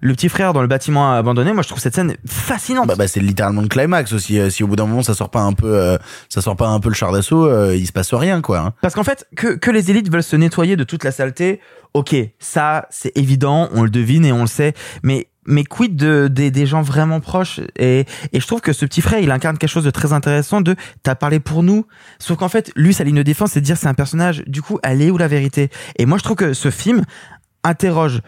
le 0.00 0.12
petit 0.14 0.28
frère 0.28 0.52
dans 0.52 0.62
le 0.62 0.68
bâtiment 0.68 1.12
abandonné, 1.12 1.52
moi 1.52 1.62
je 1.62 1.68
trouve 1.68 1.80
cette 1.80 1.94
scène 1.94 2.14
fascinante. 2.26 2.86
Bah, 2.86 2.94
bah, 2.96 3.08
c'est 3.08 3.20
littéralement 3.20 3.62
le 3.62 3.68
climax 3.68 4.12
aussi. 4.12 4.38
Euh, 4.38 4.50
Si 4.50 4.62
au 4.64 4.66
bout 4.66 4.76
d'un 4.76 4.86
moment, 4.86 5.02
ça 5.02 5.14
sort 5.14 5.30
pas 5.30 5.40
un 5.40 5.52
peu, 5.52 5.74
euh, 5.74 5.96
ça 6.28 6.40
sort 6.40 6.56
pas 6.56 6.68
un 6.68 6.80
peu 6.80 6.88
le 6.88 6.94
char 6.94 7.12
d'assaut, 7.12 7.46
euh, 7.46 7.76
il 7.76 7.86
se 7.86 7.92
passe 7.92 8.12
rien, 8.14 8.40
quoi. 8.40 8.58
hein. 8.58 8.72
Parce 8.82 8.94
qu'en 8.94 9.04
fait, 9.04 9.26
que, 9.36 9.56
que 9.56 9.70
les 9.70 9.90
élites 9.90 10.10
veulent 10.10 10.22
se 10.22 10.36
nettoyer 10.36 10.76
de 10.76 10.84
toute 10.84 11.04
la 11.04 11.12
saleté, 11.12 11.60
ok, 11.94 12.14
ça 12.38 12.86
c'est 12.90 13.16
évident, 13.16 13.68
on 13.72 13.82
le 13.82 13.90
devine 13.90 14.24
et 14.24 14.32
on 14.32 14.42
le 14.42 14.46
sait, 14.48 14.74
mais 15.02 15.28
mais 15.50 15.64
quid 15.64 15.96
de, 15.96 16.28
des, 16.28 16.50
des 16.50 16.66
gens 16.66 16.82
vraiment 16.82 17.20
proches? 17.20 17.60
Et, 17.78 18.04
et 18.32 18.40
je 18.40 18.46
trouve 18.46 18.60
que 18.60 18.74
ce 18.74 18.84
petit 18.84 19.00
frère, 19.00 19.18
il 19.20 19.30
incarne 19.30 19.56
quelque 19.56 19.70
chose 19.70 19.84
de 19.84 19.90
très 19.90 20.12
intéressant 20.12 20.60
de 20.60 20.76
t'as 21.02 21.14
parlé 21.14 21.40
pour 21.40 21.62
nous, 21.62 21.86
sauf 22.18 22.36
qu'en 22.36 22.50
fait, 22.50 22.70
lui, 22.76 22.92
sa 22.92 23.02
ligne 23.02 23.16
de 23.16 23.22
défense, 23.22 23.52
c'est 23.52 23.60
de 23.60 23.64
dire 23.64 23.78
c'est 23.78 23.86
un 23.86 23.94
personnage, 23.94 24.42
du 24.46 24.60
coup, 24.60 24.78
elle 24.82 25.00
est 25.00 25.10
où 25.10 25.16
la 25.16 25.28
vérité? 25.28 25.70
Et 25.96 26.04
moi, 26.04 26.18
je 26.18 26.22
trouve 26.24 26.36
que 26.36 26.52
ce 26.52 26.70
film 26.70 27.02
interroge 27.64 28.20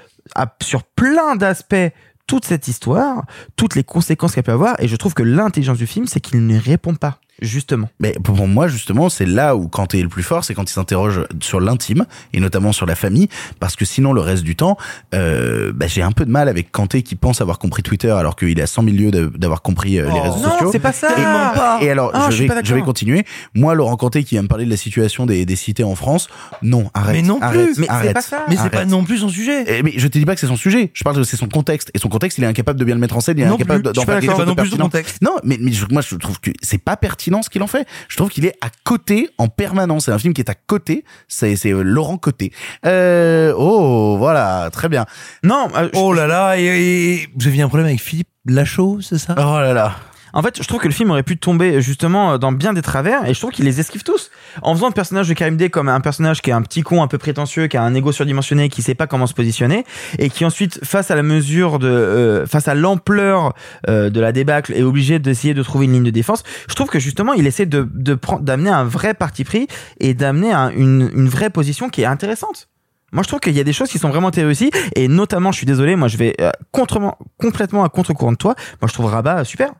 sur 0.62 0.82
plein 0.85 1.36
d'aspects 1.36 1.93
toute 2.27 2.44
cette 2.44 2.69
histoire, 2.69 3.24
toutes 3.57 3.74
les 3.74 3.82
conséquences 3.82 4.35
qu'elle 4.35 4.44
peut 4.44 4.52
avoir, 4.52 4.81
et 4.81 4.86
je 4.86 4.97
trouve 4.97 5.15
que 5.15 5.23
l'intelligence 5.23 5.78
du 5.78 5.86
film, 5.86 6.07
c'est 6.07 6.20
qu'il 6.20 6.47
ne 6.47 6.59
répond 6.59 6.94
pas, 6.94 7.19
justement. 7.43 7.89
Mais 8.01 8.15
pour 8.23 8.47
moi, 8.47 8.69
justement, 8.69 9.09
c'est 9.09 9.27
là 9.27 9.57
où 9.57 9.69
Kanté 9.69 9.99
est 9.99 10.03
le 10.03 10.09
plus 10.09 10.23
fort, 10.23 10.45
c'est 10.45 10.55
quand 10.55 10.69
il 10.71 10.73
s'interroge 10.75 11.23
sur 11.41 11.61
l'intime 11.61 12.07
et 12.33 12.41
notamment 12.41 12.73
sur 12.73 12.87
la 12.87 12.95
famille, 12.95 13.29
parce 13.59 13.77
que 13.77 13.85
sinon 13.85 14.12
le 14.12 14.21
reste 14.21 14.43
du 14.45 14.57
temps, 14.57 14.77
euh, 15.15 15.73
bah, 15.75 15.87
j'ai 15.87 16.03
un 16.03 16.12
peu 16.12 16.25
de 16.25 16.31
mal 16.31 16.49
avec 16.49 16.71
Kanté 16.73 17.03
qui 17.03 17.17
pense 17.17 17.41
avoir 17.41 17.59
compris 17.59 17.83
Twitter 17.83 18.11
alors 18.11 18.37
qu'il 18.37 18.59
est 18.59 18.62
à 18.62 18.67
100 18.67 18.85
000 18.85 18.97
lieues 18.97 19.11
de- 19.11 19.27
d'avoir 19.37 19.62
compris 19.62 19.99
euh, 19.99 20.05
les 20.07 20.11
Oh. 20.19 20.23
réseaux 20.23 20.37
Non, 20.37 20.51
sociaux. 20.53 20.69
c'est 20.73 20.79
pas 20.79 20.93
ça. 20.93 21.09
Et, 21.12 21.23
pas. 21.23 21.79
et 21.83 21.91
alors, 21.91 22.11
Ah, 22.15 22.29
je 22.31 22.45
vais, 22.45 22.49
je 22.65 22.75
continuer. 22.81 23.25
Moi, 23.55 23.75
Laurent 23.75 23.97
Kanté 23.97 24.25
qui 24.25 24.35
vient 24.37 24.43
me 24.43 24.49
parler 24.49 24.65
de 24.65 24.71
la 24.71 24.77
situation 24.77 25.27
des, 25.27 25.45
des 25.47 25.57
cités 25.57 25.85
en 25.85 25.95
France, 25.95 26.29
non, 26.62 26.91
arrête. 26.95 27.17
Mais 27.17 27.23
non 27.23 27.39
plus. 27.39 27.47
arrête, 27.49 27.79
Mais 27.79 27.87
c'est 28.03 28.15
pas 28.15 28.21
ça. 28.23 28.45
Mais 28.49 28.57
c'est 28.57 28.71
pas 28.71 28.85
non 28.87 29.05
plus 29.05 29.19
son 29.19 29.29
sujet. 29.29 29.65
Eh, 29.67 29.83
mais 29.83 29.93
je 29.97 30.07
te 30.09 30.19
dis 30.19 30.25
pas 30.25 30.35
que 30.35 30.41
c'est 30.41 30.47
son 30.47 30.57
sujet. 30.57 30.91
Je 30.95 31.05
parle 31.05 31.17
que 31.17 31.23
c'est 31.25 31.37
son 31.37 31.49
contexte. 31.49 31.91
Et 31.95 31.99
son 31.99 32.09
contexte, 32.09 32.39
il 32.39 32.45
est 32.45 32.47
incapable 32.47 32.79
de 32.79 32.85
bien 32.85 32.95
le 32.95 33.01
mettre 33.01 33.17
en 33.17 33.21
scène. 33.21 33.39
Il 33.39 33.43
est 33.43 33.47
Non 33.47 33.55
incapable 33.55 33.83
d'en 33.83 33.91
de 33.93 34.07
Pas 34.07 34.45
non 34.45 34.55
plus 34.55 34.71
son 34.71 34.77
contexte. 34.79 35.23
Non, 35.23 35.37
mais, 35.45 35.59
mais 35.61 35.73
je- 35.73 35.87
moi, 35.91 36.03
je 36.03 36.15
trouve 36.17 36.41
que 36.41 36.51
c'est 36.62 36.79
pas 36.83 36.97
pertinent 36.97 37.30
ce 37.43 37.51
qu'il 37.51 37.62
en 37.62 37.66
fait. 37.66 37.86
Je 38.09 38.16
trouve 38.16 38.28
qu'il 38.31 38.44
est 38.47 38.57
à 38.61 38.69
côté 38.85 39.31
en 39.39 39.48
permanence. 39.48 40.05
C'est 40.07 40.12
un 40.12 40.19
film 40.19 40.35
qui 40.35 40.40
est 40.40 40.51
à 40.51 40.55
côté. 40.55 41.05
C'est, 41.28 41.57
c'est 41.57 41.73
euh, 41.73 41.82
Laurent 41.82 42.19
Côté. 42.19 42.52
Euh, 42.86 43.52
oh, 43.57 44.16
voilà. 44.19 44.69
Très 44.73 44.89
bien. 44.89 45.07
Non, 45.43 45.69
Oh 45.94 46.12
là 46.12 46.27
là, 46.27 46.59
et, 46.59 46.65
et- 46.65 47.28
vous 47.36 47.47
aviez 47.47 47.62
un 47.62 47.69
problème 47.69 47.86
avec 47.89 48.01
Philippe 48.01 48.28
Lachaud, 48.47 49.01
c'est 49.01 49.19
ça? 49.19 49.35
Oh 49.39 49.59
là 49.61 49.73
là. 49.73 49.94
En 50.32 50.43
fait, 50.43 50.62
je 50.62 50.66
trouve 50.69 50.81
que 50.81 50.86
le 50.86 50.93
film 50.94 51.11
aurait 51.11 51.23
pu 51.23 51.36
tomber 51.39 51.81
justement 51.81 52.39
dans 52.39 52.52
bien 52.52 52.73
des 52.73 52.82
travers 52.82 53.28
et 53.28 53.35
je 53.35 53.39
trouve 53.40 53.51
qu'il 53.51 53.65
les 53.65 53.81
esquive 53.81 54.02
tous. 54.02 54.31
En 54.62 54.74
faisant 54.74 54.89
le 54.89 54.93
personnage 54.93 55.28
de 55.28 55.35
Karim 55.35 55.57
D 55.57 55.70
comme 55.70 55.89
un 55.89 56.01
personnage 56.01 56.40
qui 56.43 56.51
est 56.51 56.52
un 56.52 56.62
petit 56.62 56.82
con 56.82 57.02
un 57.02 57.09
peu 57.09 57.19
prétentieux, 57.19 57.66
qui 57.66 57.77
a 57.77 57.82
un 57.82 57.94
ego 57.94 58.12
surdimensionné, 58.12 58.69
qui 58.69 58.82
sait 58.82 58.94
pas 58.94 59.07
comment 59.07 59.27
se 59.27 59.35
positionner 59.35 59.85
et 60.19 60.31
qui 60.31 60.44
ensuite, 60.44 60.85
face 60.85 61.11
à 61.11 61.16
la 61.16 61.23
mesure 61.23 61.78
de, 61.78 61.89
euh, 61.89 62.47
face 62.47 62.69
à 62.69 62.74
l'ampleur 62.74 63.55
euh, 63.89 64.11
de 64.11 64.20
la 64.20 64.32
débâcle, 64.32 64.73
est 64.73 64.82
obligé 64.82 65.19
d'essayer 65.19 65.55
de 65.55 65.62
trouver 65.62 65.86
une 65.86 65.93
ligne 65.93 66.05
de 66.05 66.11
défense. 66.11 66.43
Je 66.69 66.74
trouve 66.74 66.89
que 66.89 66.98
justement, 67.01 67.32
il 67.32 67.47
essaie 67.47 67.66
de, 67.66 67.89
de 67.93 68.15
prendre, 68.15 68.43
d'amener 68.43 68.70
un 68.70 68.85
vrai 68.85 69.15
parti 69.15 69.44
pris 69.44 69.66
et 69.98 70.15
d'amener 70.15 70.52
un- 70.52 70.70
une, 70.70 71.11
une 71.15 71.28
vraie 71.28 71.51
position 71.51 71.89
qui 71.89 72.02
est 72.02 72.07
intéressante. 72.07 72.69
Moi, 73.12 73.24
je 73.24 73.28
trouve 73.28 73.40
qu'il 73.40 73.57
y 73.57 73.61
a 73.61 73.65
des 73.65 73.73
choses 73.73 73.89
qui 73.90 73.98
sont 73.98 74.09
vraiment 74.09 74.31
réussies 74.32 74.70
et 74.94 75.09
notamment, 75.09 75.51
je 75.51 75.57
suis 75.57 75.66
désolé, 75.66 75.97
moi, 75.97 76.07
je 76.07 76.16
vais 76.16 76.36
euh, 76.40 76.51
contrement, 76.70 77.19
complètement 77.40 77.82
à 77.82 77.89
contre-courant 77.89 78.31
de 78.32 78.36
toi. 78.36 78.55
Moi, 78.81 78.89
je 78.89 78.93
trouve 78.94 79.07
Rabat 79.07 79.39
euh, 79.40 79.44
super. 79.44 79.70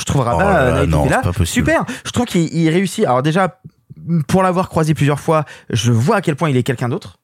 Je 0.00 0.04
trouve 0.06 0.22
Rabat, 0.22 0.44
Oh 0.44 0.76
euh, 0.80 0.86
non, 0.86 1.02
Villa, 1.04 1.18
pas 1.18 1.44
super. 1.44 1.84
Je 2.04 2.10
trouve 2.10 2.24
qu'il 2.24 2.52
il 2.54 2.70
réussit. 2.70 3.04
Alors 3.04 3.22
déjà, 3.22 3.60
pour 4.28 4.42
l'avoir 4.42 4.70
croisé 4.70 4.94
plusieurs 4.94 5.20
fois, 5.20 5.44
je 5.68 5.92
vois 5.92 6.16
à 6.16 6.20
quel 6.22 6.36
point 6.36 6.48
il 6.48 6.56
est 6.56 6.62
quelqu'un 6.62 6.88
d'autre. 6.88 7.18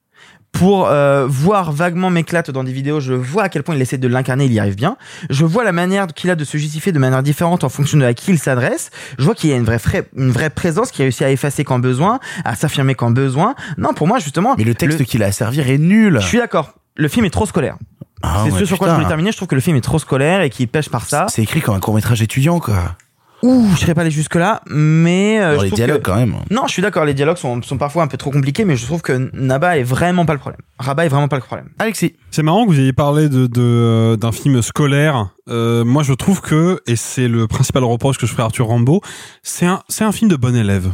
Pour 0.53 0.87
euh, 0.87 1.27
voir 1.27 1.73
vaguement 1.73 2.09
m'éclate 2.09 2.51
dans 2.51 2.65
des 2.65 2.73
vidéos, 2.73 3.01
je 3.01 3.13
vois 3.13 3.45
à 3.45 3.49
quel 3.49 3.63
point 3.63 3.75
il 3.75 3.83
essaie 3.83 3.99
de 3.99 4.09
l'incarner, 4.09 4.45
il 4.47 4.53
y 4.53 4.61
arrive 4.61 4.77
bien. 4.77 4.97
Je 5.31 5.45
vois 5.45 5.65
la 5.65 5.73
manière 5.73 6.07
qu'il 6.07 6.31
a 6.31 6.35
de 6.35 6.45
se 6.45 6.57
justifier 6.57 6.93
de 6.93 6.99
manière 6.99 7.23
différente 7.23 7.65
en 7.65 7.69
fonction 7.69 7.99
de 7.99 8.05
à 8.05 8.15
qui 8.15 8.31
il 8.31 8.39
s'adresse. 8.39 8.91
Je 9.19 9.25
vois 9.25 9.35
qu'il 9.35 9.51
y 9.51 9.53
a 9.53 9.57
une 9.57 9.65
vraie, 9.65 9.81
une 10.17 10.31
vraie 10.31 10.51
présence 10.51 10.91
qui 10.91 11.03
réussit 11.03 11.23
à 11.23 11.31
effacer 11.31 11.65
quand 11.65 11.79
besoin, 11.79 12.21
à 12.45 12.57
s'affirmer 12.57 12.95
quand 12.95 13.11
besoin. 13.11 13.55
Non, 13.79 13.93
pour 13.95 14.07
moi 14.07 14.19
justement. 14.19 14.55
Mais 14.57 14.65
le 14.65 14.75
texte 14.75 15.05
qu'il 15.05 15.23
a 15.23 15.27
à 15.27 15.33
servir 15.33 15.69
est 15.69 15.79
nul. 15.79 16.19
Je 16.21 16.27
suis 16.27 16.39
d'accord. 16.39 16.73
Le 16.97 17.09
film 17.09 17.27
est 17.27 17.31
trop 17.31 17.45
scolaire. 17.45 17.77
Ah 18.23 18.43
c'est 18.47 18.53
ouais, 18.53 18.59
ce 18.61 18.65
sur 18.65 18.79
quoi 18.79 18.89
je 18.89 18.95
voulais 18.95 19.07
terminer. 19.07 19.31
Je 19.33 19.37
trouve 19.37 19.49
que 19.49 19.55
le 19.55 19.61
film 19.61 19.77
est 19.77 19.81
trop 19.83 19.99
scolaire 19.99 20.41
et 20.43 20.51
qu'il 20.51 20.69
pêche 20.69 20.89
par 20.89 21.05
ça. 21.07 21.27
C'est 21.29 21.43
écrit 21.43 21.61
comme 21.61 21.75
un 21.75 21.81
court 21.81 21.95
métrage 21.95 22.23
étudiant, 22.23 22.59
quoi. 22.61 22.97
Ouh, 23.43 23.67
je 23.75 23.81
serais 23.81 23.95
pas 23.95 24.01
allé 24.01 24.11
jusque 24.11 24.35
là, 24.35 24.63
mais 24.67 25.39
euh, 25.39 25.53
Dans 25.53 25.59
je 25.59 25.65
les 25.65 25.69
trouve 25.69 25.77
dialogues, 25.77 25.99
que- 26.03 26.11
quand 26.11 26.17
même. 26.17 26.37
Non, 26.51 26.63
je 26.67 26.73
suis 26.73 26.81
d'accord. 26.81 27.05
Les 27.05 27.13
dialogues 27.13 27.37
sont, 27.37 27.61
sont 27.61 27.77
parfois 27.77 28.03
un 28.03 28.07
peu 28.07 28.17
trop 28.17 28.31
compliqués, 28.31 28.65
mais 28.65 28.77
je 28.77 28.87
trouve 28.87 29.03
que 29.03 29.31
Naba 29.35 29.77
est 29.77 29.83
vraiment 29.83 30.25
pas 30.25 30.33
le 30.33 30.39
problème. 30.39 30.61
Rabat 30.79 31.05
est 31.05 31.09
vraiment 31.11 31.29
pas 31.29 31.37
le 31.37 31.43
problème. 31.43 31.69
Alexis. 31.79 32.15
C'est 32.31 32.43
marrant 32.43 32.65
que 32.65 32.71
vous 32.71 32.81
ayez 32.81 32.95
parlé 32.95 33.29
de 33.29 33.47
de- 33.47 34.17
d'un 34.19 34.33
film 34.33 34.63
scolaire. 34.63 35.29
Euh, 35.51 35.85
moi, 35.85 36.03
je 36.03 36.15
trouve 36.15 36.41
que, 36.41 36.81
et 36.87 36.97
c'est 36.97 37.29
le 37.29 37.47
principal 37.47 37.85
reproche 37.85 38.17
que 38.17 38.27
je 38.27 38.33
ferai 38.33 38.43
à 38.43 38.47
Arthur 38.47 38.67
Rambaud, 38.69 39.03
c'est 39.43 39.67
un 39.67 39.83
c'est 39.91 40.05
un 40.05 40.13
film 40.13 40.31
de 40.31 40.37
bon 40.37 40.57
élève. 40.57 40.89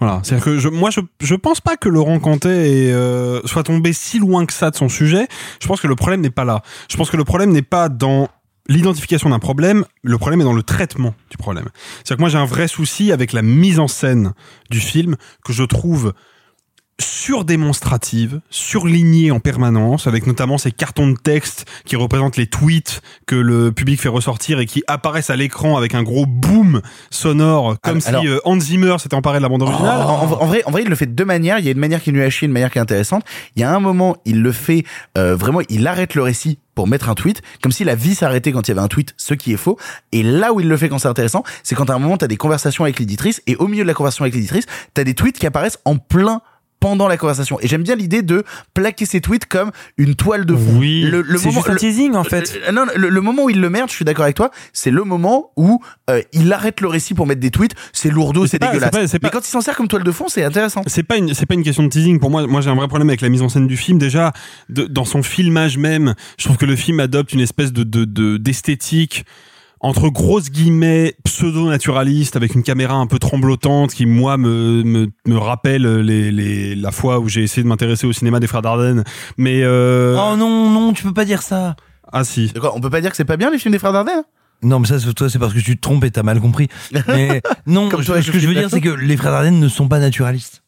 Voilà, 0.00 0.20
c'est-à-dire 0.22 0.44
que 0.44 0.58
je, 0.58 0.68
moi 0.68 0.90
je 0.90 1.00
je 1.20 1.34
pense 1.34 1.60
pas 1.60 1.76
que 1.76 1.88
Laurent 1.88 2.20
Cantet 2.20 2.92
euh, 2.92 3.40
soit 3.44 3.64
tombé 3.64 3.92
si 3.92 4.18
loin 4.18 4.46
que 4.46 4.52
ça 4.52 4.70
de 4.70 4.76
son 4.76 4.88
sujet. 4.88 5.26
Je 5.60 5.66
pense 5.66 5.80
que 5.80 5.88
le 5.88 5.96
problème 5.96 6.20
n'est 6.20 6.30
pas 6.30 6.44
là. 6.44 6.62
Je 6.88 6.96
pense 6.96 7.10
que 7.10 7.16
le 7.16 7.24
problème 7.24 7.50
n'est 7.50 7.62
pas 7.62 7.88
dans 7.88 8.28
l'identification 8.68 9.30
d'un 9.30 9.38
problème, 9.38 9.84
le 10.02 10.18
problème 10.18 10.42
est 10.42 10.44
dans 10.44 10.52
le 10.52 10.62
traitement 10.62 11.14
du 11.30 11.36
problème. 11.36 11.68
C'est-à-dire 11.96 12.16
que 12.16 12.22
moi 12.22 12.28
j'ai 12.28 12.38
un 12.38 12.44
vrai 12.44 12.68
souci 12.68 13.12
avec 13.12 13.32
la 13.32 13.42
mise 13.42 13.78
en 13.78 13.88
scène 13.88 14.34
du 14.70 14.80
film 14.80 15.16
que 15.44 15.52
je 15.52 15.64
trouve 15.64 16.12
surdémonstrative, 17.00 18.40
surlignée 18.50 19.30
en 19.30 19.40
permanence, 19.40 20.06
avec 20.06 20.26
notamment 20.26 20.58
ces 20.58 20.72
cartons 20.72 21.08
de 21.08 21.16
texte 21.16 21.64
qui 21.84 21.96
représentent 21.96 22.36
les 22.36 22.46
tweets 22.46 23.00
que 23.26 23.34
le 23.36 23.72
public 23.72 24.00
fait 24.00 24.08
ressortir 24.08 24.60
et 24.60 24.66
qui 24.66 24.82
apparaissent 24.86 25.30
à 25.30 25.36
l'écran 25.36 25.76
avec 25.76 25.94
un 25.94 26.02
gros 26.02 26.26
boom 26.26 26.80
sonore, 27.10 27.76
comme 27.82 28.00
Alors- 28.06 28.22
si 28.22 28.28
euh, 28.28 28.38
Hans 28.44 28.58
Zimmer 28.60 28.96
s'était 28.98 29.14
emparé 29.14 29.38
de 29.38 29.42
la 29.42 29.48
bande 29.48 29.62
originale. 29.62 30.00
En, 30.02 30.08
en- 30.24 30.42
en 30.42 30.46
vrai, 30.46 30.62
en 30.66 30.70
vrai, 30.70 30.82
il 30.82 30.88
le 30.88 30.96
fait 30.96 31.06
de 31.06 31.12
deux 31.12 31.24
manières. 31.24 31.58
Il 31.58 31.64
y 31.64 31.68
a 31.68 31.72
une 31.72 31.78
manière 31.78 32.02
qui 32.02 32.10
lui 32.12 32.22
a 32.22 32.30
chier, 32.30 32.46
une 32.46 32.52
manière 32.52 32.70
qui 32.70 32.78
est 32.78 32.82
intéressante. 32.82 33.24
Il 33.56 33.60
y 33.60 33.64
a 33.64 33.74
un 33.74 33.80
moment, 33.80 34.16
il 34.24 34.42
le 34.42 34.52
fait 34.52 34.84
euh, 35.16 35.36
vraiment, 35.36 35.60
il 35.68 35.86
arrête 35.86 36.14
le 36.14 36.22
récit 36.22 36.58
pour 36.74 36.86
mettre 36.86 37.08
un 37.08 37.14
tweet, 37.14 37.42
comme 37.60 37.72
si 37.72 37.82
la 37.82 37.96
vie 37.96 38.14
s'arrêtait 38.14 38.52
quand 38.52 38.68
il 38.68 38.70
y 38.70 38.72
avait 38.72 38.80
un 38.80 38.86
tweet, 38.88 39.12
ce 39.16 39.34
qui 39.34 39.52
est 39.52 39.56
faux. 39.56 39.76
Et 40.12 40.22
là 40.22 40.52
où 40.52 40.60
il 40.60 40.68
le 40.68 40.76
fait 40.76 40.88
quand 40.88 40.98
c'est 40.98 41.08
intéressant, 41.08 41.42
c'est 41.64 41.74
quand 41.74 41.90
à 41.90 41.94
un 41.94 41.98
moment, 41.98 42.16
t'as 42.16 42.28
des 42.28 42.36
conversations 42.36 42.84
avec 42.84 43.00
l'éditrice, 43.00 43.42
et 43.48 43.56
au 43.56 43.66
milieu 43.66 43.82
de 43.82 43.88
la 43.88 43.94
conversation 43.94 44.22
avec 44.22 44.34
l'éditrice, 44.34 44.64
t'as 44.94 45.02
des 45.02 45.14
tweets 45.14 45.38
qui 45.38 45.46
apparaissent 45.46 45.78
en 45.84 45.96
plein 45.96 46.40
pendant 46.80 47.08
la 47.08 47.16
conversation. 47.16 47.58
Et 47.60 47.66
j'aime 47.68 47.82
bien 47.82 47.96
l'idée 47.96 48.22
de 48.22 48.44
plaquer 48.74 49.04
ces 49.06 49.20
tweets 49.20 49.46
comme 49.46 49.70
une 49.96 50.14
toile 50.14 50.44
de 50.46 50.54
fond. 50.54 50.78
Oui. 50.78 51.02
le, 51.02 51.22
moment, 51.24 51.38
juste 51.50 51.68
un 51.68 51.72
le- 51.72 51.78
teasing 51.78 52.14
en 52.14 52.24
fait. 52.24 52.58
euh, 52.68 52.72
non, 52.72 52.84
le, 52.94 53.20
moment 53.20 53.44
où 53.44 53.50
il 53.50 53.60
le 53.60 53.70
merde, 53.70 53.88
je 53.90 53.94
suis 53.94 54.04
d'accord 54.04 54.24
avec 54.24 54.36
toi, 54.36 54.50
c'est 54.72 54.90
le 54.90 55.02
moment 55.04 55.50
où 55.56 55.80
euh, 56.10 56.22
il 56.32 56.52
arrête 56.52 56.80
le 56.80 56.88
récit 56.88 57.14
pour 57.14 57.26
mettre 57.26 57.40
des 57.40 57.50
tweets. 57.50 57.74
C'est 57.92 58.10
lourdeau, 58.10 58.46
c'est 58.46 58.58
dégueulasse. 58.60 58.90
pas- 58.90 59.00
Mais 59.12 59.18
pas- 59.18 59.30
quand 59.30 59.40
il 59.46 59.50
s'en 59.50 59.60
sert 59.60 59.76
comme 59.76 59.88
toile 59.88 60.04
de 60.04 60.12
fond, 60.12 60.26
c'est 60.28 60.44
intéressant. 60.44 60.82
C'est 60.86 61.02
pas 61.02 61.16
une 61.16 61.34
c'est 61.34 61.46
pas 61.46 61.54
une 61.54 61.62
question 61.64 61.82
de 61.82 61.88
teasing 61.88 62.20
pour 62.20 62.30
moi. 62.30 62.46
Moi 62.46 62.60
j'ai 62.60 62.70
un 62.70 62.74
vrai 62.74 62.88
problème 62.88 63.08
avec 63.08 63.20
la 63.20 63.28
mise 63.28 63.42
en 63.42 63.48
scène 63.48 63.66
du 63.66 63.76
film. 63.76 63.98
Déjà 63.98 64.32
de- 64.68 64.84
dans 64.86 65.04
son 65.04 65.22
filmage 65.22 65.78
même, 65.78 66.14
je 66.38 66.44
trouve 66.44 66.56
que 66.58 66.66
le 66.66 66.76
film 66.76 67.00
adopte 67.00 67.32
une 67.32 67.40
espèce 67.40 67.72
de 67.72 67.82
de 67.82 68.04
de- 68.04 68.36
d'esthétique 68.36 69.24
entre 69.80 70.08
grosses 70.08 70.50
guillemets 70.50 71.14
pseudo-naturaliste 71.24 72.36
avec 72.36 72.54
une 72.54 72.62
caméra 72.62 72.94
un 72.94 73.06
peu 73.06 73.18
tremblotante 73.18 73.92
qui 73.92 74.06
moi 74.06 74.36
me 74.36 74.82
me, 74.82 75.08
me 75.26 75.36
rappelle 75.38 75.86
les, 76.00 76.30
les 76.32 76.74
la 76.74 76.92
fois 76.92 77.18
où 77.20 77.28
j'ai 77.28 77.42
essayé 77.42 77.62
de 77.62 77.68
m'intéresser 77.68 78.06
au 78.06 78.12
cinéma 78.12 78.40
des 78.40 78.46
frères 78.46 78.62
Dardenne. 78.62 79.04
Mais 79.36 79.62
euh... 79.62 80.16
Oh 80.18 80.36
non, 80.36 80.70
non, 80.70 80.92
tu 80.92 81.02
peux 81.04 81.12
pas 81.14 81.24
dire 81.24 81.42
ça. 81.42 81.76
ah 82.12 82.24
si. 82.24 82.52
Quoi 82.52 82.74
On 82.76 82.80
peut 82.80 82.90
pas 82.90 83.00
dire 83.00 83.10
que 83.10 83.16
c'est 83.16 83.24
pas 83.24 83.36
bien 83.36 83.50
les 83.50 83.58
films 83.58 83.72
des 83.72 83.78
frères 83.78 83.92
Dardenne 83.92 84.22
Non, 84.62 84.78
mais 84.80 84.86
ça, 84.86 84.98
c'est- 84.98 85.12
toi, 85.14 85.28
c'est 85.30 85.38
parce 85.38 85.54
que 85.54 85.60
tu 85.60 85.76
te 85.76 85.80
trompes 85.80 86.04
et 86.04 86.10
t'as 86.10 86.22
mal 86.22 86.40
compris. 86.40 86.68
Mais 87.08 87.40
non, 87.66 87.88
Comme 87.88 88.00
je- 88.02 88.06
toi, 88.06 88.20
ce 88.22 88.30
que 88.30 88.38
je 88.38 88.48
veux 88.48 88.54
dire, 88.54 88.68
c'est 88.70 88.80
que 88.80 88.88
les 88.90 89.16
frères 89.16 89.32
Dardenne 89.32 89.60
ne 89.60 89.68
sont 89.68 89.88
pas 89.88 89.98
naturalistes. 90.00 90.62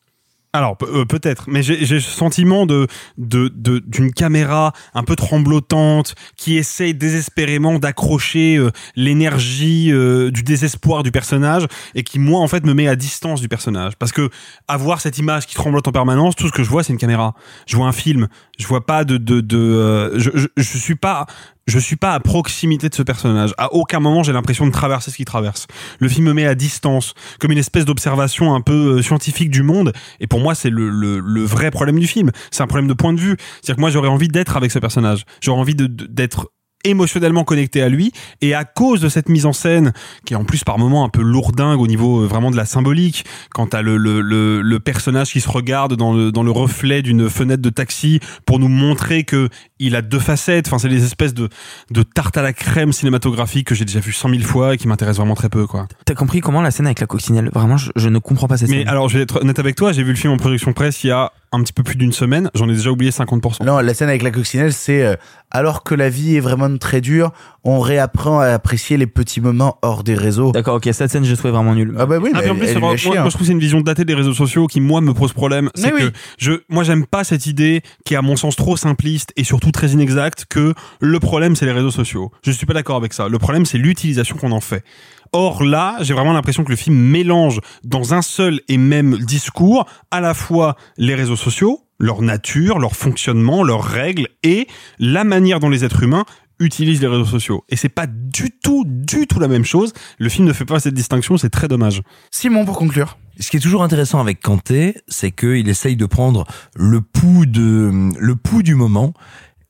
Alors 0.53 0.77
euh, 0.83 1.05
peut-être, 1.05 1.45
mais 1.49 1.63
j'ai 1.63 1.85
ce 1.87 2.01
sentiment 2.01 2.67
de- 2.67 2.89
d'une 3.17 4.13
caméra 4.13 4.73
un 4.95 5.05
peu 5.05 5.15
tremblotante 5.15 6.17
qui 6.37 6.57
essaye 6.57 6.93
désespérément 6.93 7.79
d'accrocher 7.79 8.57
euh, 8.57 8.73
l'énergie 8.97 9.93
euh, 9.93 10.33
du 10.33 10.43
désespoir 10.43 11.05
du 11.05 11.13
personnage 11.13 11.67
et 11.95 12.03
qui 12.03 12.19
moi 12.19 12.41
en 12.41 12.49
fait 12.49 12.65
me 12.67 12.75
met 12.75 12.89
à 12.89 12.97
distance 12.97 13.41
du 13.41 13.49
personnage 13.49 13.95
parce 13.97 14.11
que 14.11 14.29
avoir 14.67 15.01
cette 15.01 15.19
image 15.19 15.47
qui 15.47 15.55
tremblote 15.55 15.87
en 15.87 15.93
permanence, 15.93 16.35
tout 16.35 16.49
ce 16.49 16.53
que 16.53 16.65
je 16.65 16.69
vois 16.69 16.83
c'est 16.83 16.93
une 16.93 16.99
caméra. 16.99 17.35
Je 17.69 17.77
vois 17.77 17.87
un 17.87 17.93
film, 17.93 18.27
je 18.61 18.67
vois 18.67 18.85
pas 18.85 19.05
de 19.05 19.17
de 19.17 19.41
de 19.41 19.59
euh, 19.59 20.19
je, 20.19 20.63
suis 20.63 20.95
pas 20.95 21.27
je 21.67 21.79
suis 21.79 21.97
pas 21.97 22.13
à 22.13 22.21
proximité 22.21 22.89
de 22.89 22.95
ce 22.95 23.03
personnage. 23.03 23.55
À 23.59 23.73
aucun 23.73 24.01
moment 24.01 24.23
j'ai 24.23 24.33
l'impression 24.33 24.67
de 24.67 24.71
traverser 24.71 25.11
ce 25.11 25.17
qu'il 25.17 25.25
traverse. 25.25 25.67
Le 25.99 26.09
film 26.09 26.27
me 26.27 26.35
met 26.35 26.47
à 26.47 26.55
distance, 26.55 27.15
comme 27.39 27.53
une 27.53 27.59
espèce 27.59 27.87
d'observation 27.87 28.55
un 28.55 28.61
peu 28.61 28.99
euh, 28.99 29.03
scientifique 29.03 29.51
du 29.51 29.63
monde. 29.63 29.93
Et 30.21 30.27
pour 30.27 30.41
moi, 30.41 30.55
c'est 30.55 30.71
le, 30.71 30.91
le, 30.91 31.21
le 31.21 31.43
vrai 31.43 31.71
problème 31.71 31.99
du 31.99 32.07
film. 32.07 32.31
C'est 32.51 32.63
un 32.63 32.67
problème 32.67 32.89
de 32.89 32.95
point 32.95 33.13
de 33.13 33.21
vue. 33.21 33.37
C'est-à-dire 33.39 33.77
que 33.77 33.81
moi, 33.81 33.91
j'aurais 33.91 34.09
envie 34.09 34.29
d'être 34.29 34.57
avec 34.57 34.71
ce 34.71 34.79
personnage. 34.79 35.25
J'aurais 35.41 35.61
envie 35.61 35.75
d'être 35.75 36.51
émotionnellement 36.85 37.45
connecté 37.45 37.83
à 37.83 37.89
lui. 37.89 38.13
Et 38.41 38.55
à 38.55 38.65
cause 38.65 39.01
de 39.01 39.09
cette 39.09 39.29
mise 39.29 39.47
en 39.47 39.53
scène 39.53 39.93
qui 40.25 40.35
est 40.35 40.37
en 40.37 40.45
plus 40.45 40.65
par 40.65 40.79
moments 40.79 41.05
un 41.05 41.09
peu 41.09 41.23
lourdingue 41.23 41.81
au 41.81 41.87
niveau 41.87 42.23
euh, 42.23 42.27
vraiment 42.27 42.51
de 42.51 42.57
la 42.57 42.65
symbolique 42.65 43.25
quand 43.53 43.69
t'as 43.69 43.83
le, 43.83 43.97
le, 43.97 44.21
le, 44.21 44.63
le 44.63 44.81
personnage 44.81 45.33
qui 45.33 45.41
se 45.41 45.49
regarde 45.49 45.95
dans 45.97 46.13
le, 46.13 46.33
dans 46.33 46.43
le 46.43 46.51
reflet 46.51 47.03
d'une 47.03 47.29
fenêtre 47.29 47.63
de 47.63 47.71
taxi 47.71 48.21
pour 48.47 48.59
nous 48.59 48.69
montrer 48.69 49.25
que 49.25 49.49
il 49.79 49.97
a 49.97 50.03
deux 50.03 50.19
facettes. 50.19 50.69
Enfin 50.69 50.79
c'est 50.79 50.89
des 50.89 51.05
espèces 51.05 51.35
de, 51.35 51.49
de 51.91 52.03
tarte 52.03 52.37
à 52.37 52.43
la 52.43 52.53
crème 52.53 52.93
cinématographique 52.93 53.67
que 53.67 53.75
j'ai 53.75 53.85
déjà 53.85 54.01
vu 54.01 54.13
cent 54.13 54.29
mille 54.29 54.45
fois 54.45 54.75
et 54.75 54.77
qui 54.77 54.89
m'intéressent 54.89 55.19
vraiment 55.19 55.35
très 55.35 55.49
peu 55.49 55.67
quoi. 55.67 55.87
T'as 56.05 56.15
compris 56.15 56.41
comment 56.41 56.63
la 56.63 56.71
scène 56.71 56.87
avec 56.87 57.01
la 57.01 57.07
coccinelle? 57.07 57.51
Vraiment, 57.53 57.77
je, 57.77 57.91
je 57.97 58.09
ne 58.09 58.19
comprends 58.19 58.49
pas 58.49 58.57
cette 58.57 58.69
mais 58.71 58.79
scène. 58.79 58.89
alors 58.89 59.09
je 59.09 59.17
vais 59.19 59.25
être 59.25 59.41
honnête 59.43 59.59
avec 59.59 59.77
toi 59.77 59.93
j'ai 59.93 60.03
vu 60.03 60.11
le 60.11 60.17
film 60.17 60.33
en 60.33 60.37
production 60.37 60.73
presse 60.73 61.05
il 61.05 61.09
y 61.09 61.11
a 61.11 61.33
un 61.53 61.63
petit 61.63 61.73
peu 61.73 61.83
plus 61.83 61.97
d'une 61.97 62.13
semaine 62.13 62.51
j'en 62.55 62.69
ai 62.69 62.75
déjà 62.75 62.91
oublié 62.91 63.11
50% 63.11 63.65
Non, 63.65 63.79
la 63.81 63.95
scène 63.95 64.09
avec 64.09 64.23
la 64.23 64.31
coccinelle, 64.31 64.73
c'est 64.73 65.03
euh, 65.05 65.17
alors 65.51 65.83
que 65.83 65.95
la 65.97 66.09
vie 66.09 66.37
est 66.37 66.41
vraiment 66.41 66.77
très 66.79 67.01
dure, 67.01 67.33
on 67.65 67.81
réapprend 67.81 68.39
à 68.41 68.47
apprécier 68.47 68.97
les 68.97 69.07
petits 69.09 69.41
moments 69.41 69.79
hors 69.83 70.05
des 70.05 70.15
réseaux. 70.15 70.53
D'accord, 70.53 70.77
ok, 70.77 70.89
cette 70.93 71.11
scène, 71.11 71.25
je 71.25 71.35
trouvais 71.35 71.51
vraiment 71.53 71.75
nulle. 71.75 71.95
Ah 71.99 72.07
bah 72.07 72.19
oui, 72.23 72.31
Ah, 72.33 72.37
mais 72.39 72.43
puis 72.43 72.51
en 72.51 72.55
elle- 72.55 72.59
plus, 72.61 72.69
elle 72.69 72.99
chié, 72.99 73.09
moi, 73.11 73.19
hein. 73.19 73.21
moi, 73.23 73.31
je 73.31 73.35
trouve 73.35 73.41
que 73.41 73.47
c'est 73.47 73.53
une 73.53 73.59
vision 73.59 73.81
datée 73.81 74.05
des 74.05 74.15
réseaux 74.15 74.33
sociaux 74.33 74.67
qui 74.69 74.81
moi 74.81 75.01
me 75.01 75.13
pose 75.13 75.33
problème. 75.33 75.71
C'est 75.75 75.93
Mais 75.93 75.99
que 75.99 76.05
oui. 76.05 76.11
je, 76.39 76.53
moi 76.69 76.85
j'aime 76.85 77.05
pas 77.05 77.25
cette 77.25 77.47
idée 77.47 77.83
qui 78.05 78.15
est 78.15 78.17
à 78.17 78.23
mon 78.23 78.37
sens 78.37 78.55
trop 78.55 78.77
simpliste 78.77 79.33
et 79.37 79.43
surtout 79.45 79.73
très 79.73 79.89
inexacte 79.89 80.45
que 80.49 80.75
le 81.01 81.19
problème 81.21 81.57
c'est 81.57 81.67
les 81.67 81.73
réseaux 81.73 81.91
sociaux. 81.91 82.31
Je 82.45 82.53
suis 82.53 82.67
pas 82.67 82.75
d'accord 82.75 82.97
avec 82.97 83.13
ça. 83.13 83.29
Le 83.29 83.39
problème 83.39 83.67
c'est 83.67 83.79
l'utilisation 83.79 84.37
qu'on 84.37 84.53
en 84.53 84.61
fait. 84.61 84.85
Or 85.33 85.63
là, 85.63 85.97
j'ai 86.01 86.13
vraiment 86.13 86.33
l'impression 86.33 86.65
que 86.65 86.71
le 86.71 86.77
film 86.77 86.97
mélange 86.97 87.61
dans 87.85 88.15
un 88.15 88.23
seul 88.23 88.61
et 88.69 88.79
même 88.79 89.17
discours 89.19 89.87
à 90.11 90.21
la 90.21 90.35
fois 90.35 90.77
les 90.97 91.15
réseaux 91.15 91.37
sociaux, 91.37 91.87
leur 92.01 92.21
nature, 92.21 92.79
leur 92.79 92.97
fonctionnement, 92.97 93.63
leurs 93.63 93.85
règles 93.85 94.27
et 94.43 94.67
la 94.99 95.23
manière 95.23 95.61
dont 95.61 95.69
les 95.69 95.85
êtres 95.85 96.03
humains 96.03 96.25
utilisent 96.59 97.01
les 97.01 97.07
réseaux 97.07 97.25
sociaux. 97.25 97.65
Et 97.69 97.77
c'est 97.77 97.89
pas 97.89 98.07
du 98.07 98.51
tout, 98.51 98.85
du 98.87 99.27
tout 99.27 99.39
la 99.39 99.49
même 99.49 99.65
chose. 99.65 99.93
Le 100.19 100.29
film 100.29 100.47
ne 100.47 100.53
fait 100.53 100.65
pas 100.65 100.81
cette 100.81 100.95
distinction, 100.95 101.37
c'est 101.37 101.49
très 101.49 101.69
dommage. 101.69 102.03
Simon, 102.31 102.65
pour 102.65 102.77
conclure. 102.77 103.17
Ce 103.39 103.51
qui 103.51 103.57
est 103.57 103.61
toujours 103.61 103.83
intéressant 103.83 104.21
avec 104.21 104.41
Kanté, 104.41 104.97
c'est 105.09 105.31
qu'il 105.31 105.69
essaye 105.69 105.97
de 105.97 106.07
prendre 106.07 106.45
le 106.75 107.01
pouls 107.01 107.47
de, 107.47 107.91
le 108.19 108.37
pouls 108.37 108.63
du 108.63 108.75
moment 108.75 109.15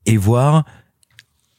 et 0.06 0.16
voir 0.16 0.64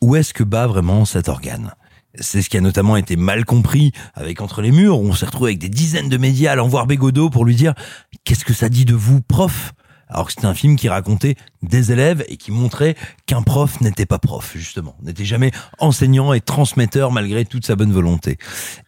où 0.01 0.15
est-ce 0.15 0.33
que 0.33 0.43
bat 0.43 0.67
vraiment 0.67 1.05
cet 1.05 1.29
organe. 1.29 1.73
C'est 2.15 2.41
ce 2.41 2.49
qui 2.49 2.57
a 2.57 2.61
notamment 2.61 2.97
été 2.97 3.15
mal 3.15 3.45
compris 3.45 3.91
avec 4.13 4.41
Entre 4.41 4.61
les 4.61 4.71
murs, 4.71 4.99
où 4.99 5.07
on 5.07 5.13
s'est 5.13 5.25
retrouvé 5.25 5.51
avec 5.51 5.59
des 5.59 5.69
dizaines 5.69 6.09
de 6.09 6.17
médias 6.17 6.51
allant 6.51 6.67
voir 6.67 6.87
Bégodeau 6.87 7.29
pour 7.29 7.45
lui 7.45 7.55
dire 7.55 7.73
qu'est-ce 8.23 8.45
que 8.45 8.53
ça 8.53 8.69
dit 8.69 8.85
de 8.85 8.95
vous, 8.95 9.21
prof? 9.21 9.73
Alors 10.09 10.25
que 10.25 10.33
c'était 10.33 10.47
un 10.47 10.53
film 10.53 10.75
qui 10.75 10.89
racontait 10.89 11.35
des 11.61 11.93
élèves 11.93 12.25
et 12.27 12.35
qui 12.35 12.51
montrait 12.51 12.95
qu'un 13.27 13.41
prof 13.41 13.79
n'était 13.79 14.05
pas 14.05 14.19
prof, 14.19 14.51
justement, 14.55 14.97
n'était 15.01 15.23
jamais 15.23 15.51
enseignant 15.79 16.33
et 16.33 16.41
transmetteur 16.41 17.11
malgré 17.11 17.45
toute 17.45 17.65
sa 17.65 17.77
bonne 17.77 17.93
volonté. 17.93 18.37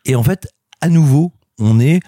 Et 0.06 0.16
en 0.16 0.24
fait, 0.24 0.50
à 0.82 0.90
nouveau, 0.90 1.32
on 1.60 1.80
est 1.80 2.02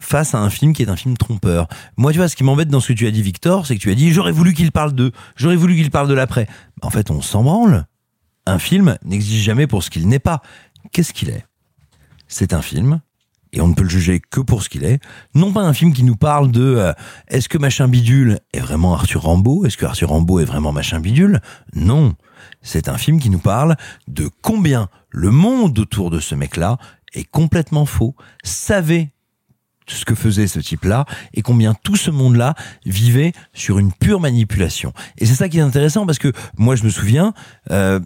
face 0.00 0.34
à 0.34 0.38
un 0.38 0.50
film 0.50 0.72
qui 0.72 0.82
est 0.82 0.88
un 0.88 0.96
film 0.96 1.16
trompeur. 1.16 1.68
Moi, 1.96 2.12
tu 2.12 2.18
vois, 2.18 2.28
ce 2.28 2.34
qui 2.34 2.42
m'embête 2.42 2.68
dans 2.68 2.80
ce 2.80 2.88
que 2.88 2.98
tu 2.98 3.06
as 3.06 3.12
dit, 3.12 3.22
Victor, 3.22 3.66
c'est 3.66 3.76
que 3.76 3.80
tu 3.80 3.90
as 3.90 3.94
dit 3.94 4.12
j'aurais 4.12 4.32
voulu 4.32 4.52
qu'il 4.52 4.72
parle 4.72 4.92
d'eux, 4.92 5.12
j'aurais 5.36 5.56
voulu 5.56 5.76
qu'il 5.76 5.90
parle 5.90 6.08
de 6.08 6.14
l'après. 6.14 6.48
En 6.82 6.90
fait, 6.90 7.10
on 7.12 7.20
s'en 7.22 7.44
branle. 7.44 7.86
Un 8.48 8.58
film 8.58 8.96
n'existe 9.04 9.42
jamais 9.42 9.66
pour 9.66 9.82
ce 9.82 9.90
qu'il 9.90 10.08
n'est 10.08 10.18
pas. 10.18 10.40
Qu'est-ce 10.90 11.12
qu'il 11.12 11.28
est? 11.28 11.44
C'est 12.28 12.54
un 12.54 12.62
film, 12.62 13.02
et 13.52 13.60
on 13.60 13.68
ne 13.68 13.74
peut 13.74 13.82
le 13.82 13.90
juger 13.90 14.20
que 14.20 14.40
pour 14.40 14.62
ce 14.62 14.70
qu'il 14.70 14.84
est. 14.84 15.00
Non 15.34 15.52
pas 15.52 15.60
un 15.60 15.74
film 15.74 15.92
qui 15.92 16.02
nous 16.02 16.16
parle 16.16 16.50
de 16.50 16.62
euh, 16.62 16.92
est-ce 17.28 17.50
que 17.50 17.58
machin 17.58 17.88
bidule 17.88 18.38
est 18.54 18.60
vraiment 18.60 18.94
Arthur 18.94 19.24
Rambaud 19.24 19.66
Est-ce 19.66 19.76
que 19.76 19.84
Arthur 19.84 20.08
Rambaud 20.08 20.40
est 20.40 20.46
vraiment 20.46 20.72
machin 20.72 20.98
bidule? 20.98 21.42
Non. 21.74 22.14
C'est 22.62 22.88
un 22.88 22.96
film 22.96 23.20
qui 23.20 23.28
nous 23.28 23.38
parle 23.38 23.76
de 24.06 24.30
combien 24.40 24.88
le 25.10 25.30
monde 25.30 25.78
autour 25.78 26.08
de 26.08 26.18
ce 26.18 26.34
mec-là 26.34 26.78
est 27.12 27.24
complètement 27.24 27.84
faux. 27.84 28.14
Savait 28.44 29.12
ce 29.86 30.06
que 30.06 30.14
faisait 30.14 30.46
ce 30.46 30.60
type-là 30.60 31.04
et 31.34 31.42
combien 31.42 31.74
tout 31.74 31.96
ce 31.96 32.10
monde-là 32.10 32.54
vivait 32.86 33.32
sur 33.52 33.78
une 33.78 33.92
pure 33.92 34.20
manipulation. 34.20 34.94
Et 35.18 35.26
c'est 35.26 35.34
ça 35.34 35.50
qui 35.50 35.58
est 35.58 35.62
intéressant 35.62 36.06
parce 36.06 36.18
que 36.18 36.32
moi 36.56 36.76
je 36.76 36.84
me 36.84 36.90
souviens, 36.90 37.34
euh, 37.70 38.00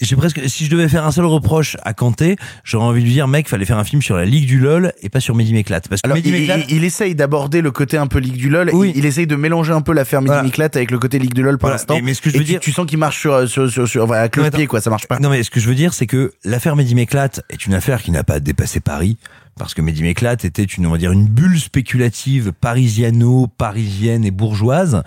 j'ai 0.00 0.16
presque, 0.16 0.40
si 0.48 0.64
je 0.66 0.70
devais 0.70 0.88
faire 0.88 1.04
un 1.06 1.10
seul 1.12 1.24
reproche 1.24 1.76
à 1.84 1.94
Kanté, 1.94 2.36
j'aurais 2.64 2.84
envie 2.86 3.00
de 3.00 3.06
lui 3.06 3.12
dire, 3.12 3.28
mec, 3.28 3.48
fallait 3.48 3.64
faire 3.64 3.78
un 3.78 3.84
film 3.84 4.02
sur 4.02 4.16
la 4.16 4.24
Ligue 4.24 4.46
du 4.46 4.58
LOL 4.58 4.92
et 5.02 5.08
pas 5.08 5.20
sur 5.20 5.34
Mehdi 5.34 5.52
Méclate. 5.52 5.88
Parce 5.88 6.02
que 6.02 6.06
Alors, 6.06 6.16
Mehdi 6.16 6.28
il, 6.30 6.34
Méclate- 6.40 6.64
il- 6.68 6.76
il 6.76 6.84
essaye 6.84 7.14
d'aborder 7.14 7.60
le 7.60 7.70
côté 7.70 7.96
un 7.96 8.06
peu 8.06 8.18
Ligue 8.18 8.36
du 8.36 8.48
LOL. 8.48 8.70
Il, 8.72 8.96
il 8.96 9.06
essaye 9.06 9.26
de 9.26 9.36
mélanger 9.36 9.72
un 9.72 9.80
peu 9.82 9.92
l'affaire 9.92 10.20
Midi 10.20 10.34
Voilà. 10.34 10.68
Avec 10.74 10.90
le 10.90 10.98
côté 10.98 11.18
Ligue 11.18 11.34
du 11.34 11.42
LOL 11.42 11.58
pour 11.58 11.68
Voilà. 11.68 11.76
l'instant. 11.76 11.96
Et- 11.96 12.02
mais 12.02 12.14
ce 12.14 12.22
que 12.22 12.30
je 12.30 12.36
Et 12.36 12.38
veux 12.38 12.44
tu- 12.44 12.50
dire- 12.52 12.60
tu 12.60 12.72
sens 12.72 12.86
qu'il 12.86 12.98
marche 12.98 13.18
sur, 13.20 13.48
sur, 13.48 13.70
sur, 13.70 13.86
sur- 13.88 14.04
enfin, 14.04 14.14
à 14.14 14.22
Non, 14.24 14.28
cloche-pied, 14.28 14.62
attends. 14.64 14.70
quoi. 14.70 14.80
Ça 14.80 14.90
marche 14.90 15.06
pas. 15.06 15.18
Non, 15.18 15.30
mais 15.30 15.42
ce 15.42 15.50
que 15.50 15.60
je 15.60 15.68
veux 15.68 15.74
dire, 15.74 15.94
c'est 15.94 16.06
que 16.06 16.32
l'affaire 16.44 16.76
Mehdi 16.76 16.94
Méclate 16.94 17.42
est 17.50 17.66
une 17.66 17.74
affaire 17.74 18.02
qui 18.02 18.10
n'a 18.10 18.24
pas 18.24 18.40
dépassé 18.40 18.80
Paris. 18.80 19.16
Parce 19.56 19.72
que 19.72 19.80
Mehdi 19.82 20.02
Méclate 20.02 20.44
était 20.44 20.64
une, 20.64 20.84
on 20.84 20.90
va 20.90 20.98
dire, 20.98 21.12
une 21.12 21.26
bulle 21.28 21.60
spéculative 21.60 22.52
parisiano, 22.60 23.46
parisienne 23.46 24.24
et 24.24 24.32
bourgeoise. 24.32 25.02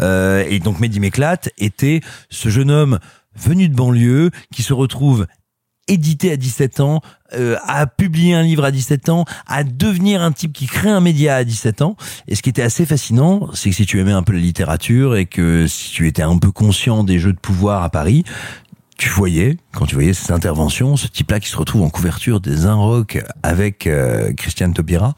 Euh, 0.00 0.44
et 0.48 0.58
donc 0.58 0.80
Mehdi 0.80 0.98
Méclate 0.98 1.50
était 1.58 2.00
ce 2.28 2.48
jeune 2.48 2.70
homme 2.72 2.98
venu 3.36 3.68
de 3.68 3.74
banlieue 3.74 4.30
qui 4.52 4.62
se 4.62 4.72
retrouve 4.72 5.26
édité 5.88 6.30
à 6.30 6.36
17 6.36 6.80
ans, 6.80 7.00
euh, 7.34 7.56
à 7.66 7.86
publier 7.86 8.34
un 8.34 8.42
livre 8.42 8.64
à 8.64 8.70
17 8.70 9.08
ans, 9.08 9.24
à 9.46 9.64
devenir 9.64 10.22
un 10.22 10.32
type 10.32 10.52
qui 10.52 10.66
crée 10.66 10.90
un 10.90 11.00
média 11.00 11.36
à 11.36 11.44
17 11.44 11.82
ans. 11.82 11.96
Et 12.28 12.34
ce 12.34 12.42
qui 12.42 12.50
était 12.50 12.62
assez 12.62 12.86
fascinant, 12.86 13.48
c'est 13.54 13.70
que 13.70 13.76
si 13.76 13.86
tu 13.86 14.00
aimais 14.00 14.12
un 14.12 14.22
peu 14.22 14.32
la 14.32 14.38
littérature 14.38 15.16
et 15.16 15.26
que 15.26 15.66
si 15.66 15.90
tu 15.90 16.06
étais 16.06 16.22
un 16.22 16.38
peu 16.38 16.52
conscient 16.52 17.04
des 17.04 17.18
jeux 17.18 17.32
de 17.32 17.38
pouvoir 17.38 17.82
à 17.82 17.90
Paris, 17.90 18.24
tu 18.96 19.08
voyais, 19.08 19.56
quand 19.72 19.86
tu 19.86 19.96
voyais 19.96 20.12
ces 20.12 20.32
interventions, 20.32 20.96
ce 20.96 21.08
type-là 21.08 21.40
qui 21.40 21.48
se 21.48 21.56
retrouve 21.56 21.82
en 21.82 21.90
couverture 21.90 22.40
des 22.40 22.66
Inrock 22.66 23.20
avec 23.42 23.88
euh, 23.88 24.32
Christiane 24.34 24.72
Taubira, 24.74 25.14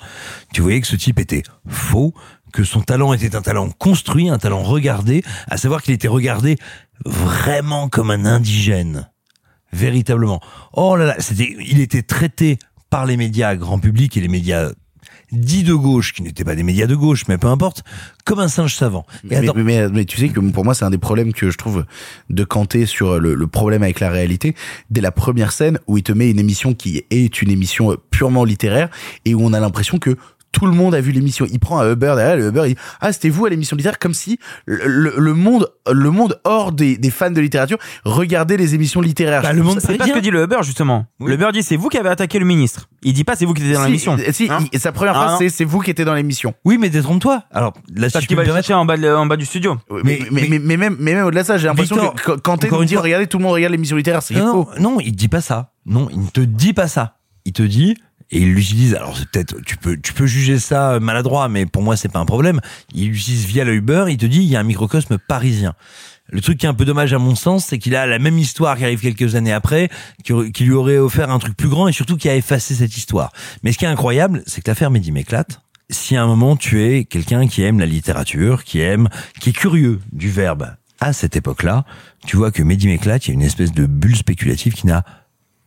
tu 0.55 0.63
voyais 0.63 0.81
que 0.81 0.87
ce 0.87 0.97
type 0.97 1.21
était 1.21 1.43
faux, 1.69 2.15
que 2.55 2.65
son 2.65 2.81
talent 2.81 3.13
était 3.13 3.37
un 3.37 3.43
talent 3.43 3.69
construit, 3.69 4.29
un 4.31 4.39
talent 4.39 4.63
regardé, 4.63 5.23
à 5.49 5.57
savoir 5.59 5.83
qu'il 5.83 5.93
était 5.93 6.09
regardé 6.09 6.57
vraiment 7.05 7.89
comme 7.89 8.11
un 8.11 8.25
indigène. 8.25 9.09
Véritablement. 9.73 10.41
Oh 10.73 10.97
là 10.97 11.05
là, 11.05 11.17
c'était, 11.19 11.55
il 11.61 11.81
était 11.81 12.03
traité 12.03 12.59
par 12.91 13.07
les 13.07 13.17
médias 13.17 13.57
grand 13.57 13.81
public 13.81 14.17
et 14.17 14.21
les 14.21 14.29
médias 14.29 14.71
dits 15.33 15.65
de 15.65 15.75
gauche, 15.75 16.13
qui 16.13 16.23
n'étaient 16.23 16.45
pas 16.45 16.55
des 16.55 16.63
médias 16.63 16.87
de 16.87 16.95
gauche, 16.95 17.25
mais 17.29 17.39
peu 17.39 17.49
importe, 17.49 17.83
comme 18.25 18.39
un 18.39 18.47
singe 18.47 18.77
savant. 18.77 19.05
Mais, 19.25 19.37
attends, 19.37 19.53
mais, 19.57 19.65
mais- 19.65 19.89
mais 19.89 20.05
tu 20.05 20.17
sais 20.19 20.29
que 20.29 20.39
pour 20.39 20.65
moi, 20.65 20.75
c'est 20.75 20.85
un 20.85 20.91
des 20.91 20.99
problèmes 20.99 21.33
que 21.33 21.51
je 21.51 21.59
trouve 21.59 21.85
de 22.31 22.45
Kanté 22.45 22.87
sur 22.87 23.19
le, 23.19 23.35
le 23.35 23.47
problème 23.49 23.83
avec 23.83 23.99
la 23.99 24.11
réalité. 24.11 24.55
Dès 24.91 25.01
la 25.01 25.11
première 25.11 25.51
scène 25.51 25.81
où 25.89 25.99
il 25.99 26.05
te 26.05 26.13
met 26.13 26.31
une 26.31 26.39
émission 26.39 26.73
qui 26.75 27.03
est 27.11 27.43
une 27.43 27.51
émission 27.51 27.97
purement 28.13 28.45
littéraire 28.45 28.91
et 29.25 29.35
où 29.35 29.41
on 29.45 29.53
a 29.55 29.59
l'impression 29.61 29.99
que 29.99 30.17
tout 30.55 30.67
le 30.67 30.73
monde 30.73 30.95
a 30.95 31.01
vu 31.01 31.11
l'émission. 31.13 31.47
Il 31.51 31.59
prend 31.59 31.81
un 31.81 31.93
Uber 31.93 32.15
derrière, 32.17 32.37
le 32.37 32.47
Uber, 32.49 32.63
il 32.67 32.75
dit 32.75 32.81
ah 33.01 33.13
c'était 33.13 33.29
vous 33.29 33.45
à 33.45 33.51
l'émission 33.51 33.77
littéraire, 33.77 33.99
comme 33.99 34.15
si 34.15 34.39
le, 34.67 34.81
le- 34.87 35.15
le 35.19 35.35
monde, 35.35 35.69
le 35.91 36.11
monde 36.11 36.41
hors 36.45 36.71
des, 36.73 36.97
des 36.97 37.11
fans 37.11 37.31
de 37.31 37.41
littérature 37.41 37.77
regardait 38.05 38.57
les 38.57 38.75
émissions 38.75 39.01
littéraires. 39.01 39.43
Bah, 39.43 39.53
le 39.53 39.63
monde, 39.63 39.81
c'est 39.81 39.97
pas 39.99 40.07
ce 40.07 40.13
que 40.13 40.19
dit 40.21 40.31
le 40.31 40.45
Uber 40.45 40.59
justement. 40.63 41.07
Le 41.21 41.35
Uber 41.35 41.49
dit 41.53 41.63
c'est 41.63 41.77
vous 41.77 41.89
qui 41.89 41.99
avez 41.99 42.09
attaqué 42.09 42.39
le 42.39 42.47
ministre. 42.47 42.89
Il 43.03 43.13
dit 43.13 43.25
pas 43.25 43.35
c'est 43.37 43.45
vous 43.45 43.53
qui 43.53 43.63
étiez 43.63 43.75
dans 43.75 43.81
Si, 43.81 43.87
l'émission. 43.87 44.17
Si, 44.31 44.49
Hein 44.51 44.61
il- 44.73 44.79
sa 44.81 44.93
première 44.93 45.17
Ah, 45.17 45.21
phrase 45.25 45.33
non. 45.33 45.39
c'est 45.41 45.49
c'est 45.51 45.65
vous 45.65 45.81
qui 45.81 45.91
étiez 45.91 46.05
dans 46.05 46.15
l'émission. 46.15 46.55
Oui, 46.65 46.79
mais 46.81 46.89
détrompe-toi. 46.89 47.43
Alors, 47.51 47.75
là, 47.95 48.09
si 48.09 48.13
Parce 48.13 48.23
je 48.25 48.29
qu'il 48.29 48.37
peux 48.37 48.43
va 48.43 48.49
me 48.49 48.53
le 48.53 48.63
chercher 48.63 48.75
en 48.75 48.85
bas, 48.85 48.97
de- 48.97 49.09
en 49.13 49.27
bas 49.27 49.37
du 49.37 49.45
studio. 49.45 49.77
Mais, 50.05 50.21
mais, 50.31 50.47
mais, 50.49 50.59
mais 50.61 50.77
même, 50.77 50.97
mais 51.01 51.15
même 51.15 51.27
au-delà 51.27 51.43
de 51.43 51.47
ça, 51.49 51.59
j'ai 51.59 51.67
l'impression 51.67 51.97
que 52.13 52.33
quand- 52.37 52.59
t'es 52.59 52.69
dit 52.87 52.97
regardez, 52.97 53.27
tout 53.27 53.39
le 53.39 53.43
monde 53.45 53.55
regarde 53.55 53.73
l'émission 53.73 53.97
littéraire, 53.97 54.23
c'est 54.23 54.35
non, 54.35 54.53
faux. 54.65 54.69
non, 54.79 54.93
non, 54.93 55.01
il 55.01 55.13
dit 55.17 55.29
pas 55.29 55.41
ça. 55.41 55.73
Non, 55.87 56.09
il 56.13 56.21
ne 56.21 56.29
te 56.29 56.41
dit 56.41 56.73
pas 56.73 56.89
ça. 56.89 57.17
Il 57.45 57.53
te 57.53 57.63
dit, 57.63 57.97
et 58.35 58.39
il 58.39 58.53
l'utilise, 58.53 58.95
alors 58.97 59.17
c'est 59.17 59.29
peut-être, 59.31 59.61
tu 59.65 59.77
peux, 59.77 59.97
tu 59.97 60.13
peux 60.13 60.27
juger 60.27 60.59
ça 60.59 60.99
maladroit, 60.99 61.49
mais 61.49 61.67
pour 61.67 61.83
moi 61.83 61.97
c'est 61.97 62.09
pas 62.09 62.19
un 62.19 62.27
problème. 62.27 62.61
Il 62.93 63.11
l'utilise 63.11 63.47
via 63.47 63.63
le 63.63 63.75
Uber, 63.75 64.07
il 64.09 64.17
te 64.17 64.27
dit, 64.27 64.39
il 64.39 64.49
y 64.49 64.57
a 64.57 64.61
un 64.61 64.65
microcosme 64.65 65.19
parisien. 65.19 65.75
Le 66.31 66.41
truc 66.41 66.59
qui 66.59 66.67
est 66.67 66.69
un 66.69 66.75
peu 66.75 66.85
dommage 66.85 67.13
à 67.13 67.19
mon 67.19 67.37
sens, 67.37 67.67
c'est 67.67 67.79
qu'il 67.79 67.95
a 67.95 68.07
la 68.07 68.19
même 68.19 68.37
histoire 68.37 68.77
qui 68.77 68.85
arrive 68.85 69.01
quelques 69.01 69.37
années 69.37 69.53
après, 69.53 69.89
qui 70.25 70.65
lui 70.65 70.73
aurait 70.73 70.99
offert 70.99 71.31
un 71.31 71.39
truc 71.39 71.57
plus 71.57 71.69
grand 71.69 71.87
et 71.87 71.93
surtout 71.93 72.17
qui 72.17 72.29
a 72.29 72.35
effacé 72.35 72.75
cette 72.75 72.97
histoire. 72.97 73.31
Mais 73.63 73.71
ce 73.71 73.79
qui 73.79 73.85
est 73.85 73.89
incroyable, 73.89 74.43
c'est 74.47 74.61
que 74.61 74.69
l'affaire 74.69 74.91
Mehdi 74.91 75.13
m'éclate. 75.13 75.61
Si 75.91 76.17
à 76.17 76.23
un 76.23 76.27
moment 76.27 76.57
tu 76.57 76.83
es 76.83 77.05
quelqu'un 77.05 77.47
qui 77.47 77.63
aime 77.63 77.79
la 77.79 77.87
littérature, 77.87 78.65
qui 78.65 78.81
aime, 78.81 79.09
qui 79.39 79.51
est 79.51 79.53
curieux 79.53 80.01
du 80.13 80.29
verbe 80.29 80.75
à 80.99 81.13
cette 81.13 81.37
époque-là, 81.37 81.85
tu 82.27 82.37
vois 82.37 82.51
que 82.51 82.65
Mehdi 82.65 82.89
m'éclate, 82.89 83.27
il 83.27 83.29
y 83.29 83.33
a 83.33 83.35
une 83.35 83.43
espèce 83.43 83.73
de 83.73 83.87
bulle 83.87 84.17
spéculative 84.17 84.73
qui 84.73 84.89
n'a 84.89 85.05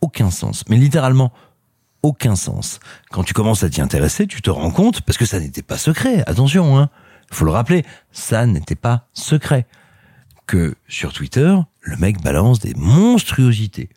aucun 0.02 0.30
sens. 0.30 0.64
Mais 0.68 0.76
littéralement, 0.76 1.32
aucun 2.02 2.36
sens. 2.36 2.80
Quand 3.10 3.24
tu 3.24 3.34
commences 3.34 3.62
à 3.64 3.70
t'y 3.70 3.80
intéresser, 3.80 4.26
tu 4.26 4.42
te 4.42 4.50
rends 4.50 4.70
compte, 4.70 5.02
parce 5.02 5.18
que 5.18 5.26
ça 5.26 5.40
n'était 5.40 5.62
pas 5.62 5.78
secret, 5.78 6.22
attention, 6.26 6.78
hein. 6.78 6.90
Faut 7.30 7.44
le 7.44 7.50
rappeler, 7.50 7.84
ça 8.10 8.46
n'était 8.46 8.74
pas 8.74 9.08
secret. 9.12 9.66
Que 10.46 10.74
sur 10.88 11.12
Twitter, 11.12 11.54
le 11.82 11.96
mec 11.98 12.22
balance 12.22 12.58
des 12.58 12.72
monstruosités. 12.74 13.90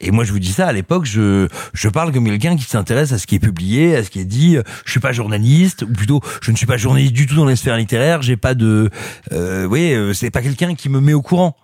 Et 0.00 0.10
moi, 0.10 0.24
je 0.24 0.32
vous 0.32 0.38
dis 0.38 0.52
ça, 0.52 0.66
à 0.66 0.72
l'époque, 0.72 1.04
je, 1.04 1.48
je 1.74 1.88
parle 1.88 2.12
comme 2.12 2.24
quelqu'un 2.26 2.56
qui 2.56 2.64
s'intéresse 2.64 3.12
à 3.12 3.18
ce 3.18 3.26
qui 3.26 3.34
est 3.34 3.40
publié, 3.40 3.96
à 3.96 4.04
ce 4.04 4.10
qui 4.10 4.20
est 4.20 4.24
dit. 4.26 4.56
Je 4.84 4.90
suis 4.90 5.00
pas 5.00 5.12
journaliste, 5.12 5.82
ou 5.82 5.92
plutôt, 5.92 6.20
je 6.42 6.50
ne 6.50 6.56
suis 6.56 6.66
pas 6.66 6.76
journaliste 6.76 7.12
du 7.12 7.26
tout 7.26 7.34
dans 7.34 7.46
les 7.46 7.56
sphères 7.56 7.76
littéraires. 7.76 8.22
J'ai 8.22 8.36
pas 8.36 8.54
de, 8.54 8.90
euh, 9.32 9.62
vous 9.62 9.68
voyez, 9.68 9.94
euh, 9.94 10.12
c'est 10.14 10.30
pas 10.30 10.42
quelqu'un 10.42 10.74
qui 10.74 10.88
me 10.88 11.00
met 11.00 11.14
au 11.14 11.22
courant. 11.22 11.56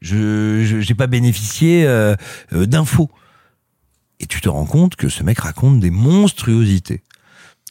Je, 0.00 0.80
j'ai 0.80 0.94
pas 0.94 1.06
bénéficié 1.06 1.86
euh, 1.86 2.14
euh, 2.52 2.66
d'infos. 2.66 3.10
Et 4.20 4.26
tu 4.26 4.40
te 4.40 4.48
rends 4.48 4.66
compte 4.66 4.96
que 4.96 5.08
ce 5.08 5.22
mec 5.22 5.40
raconte 5.40 5.80
des 5.80 5.90
monstruosités. 5.90 7.02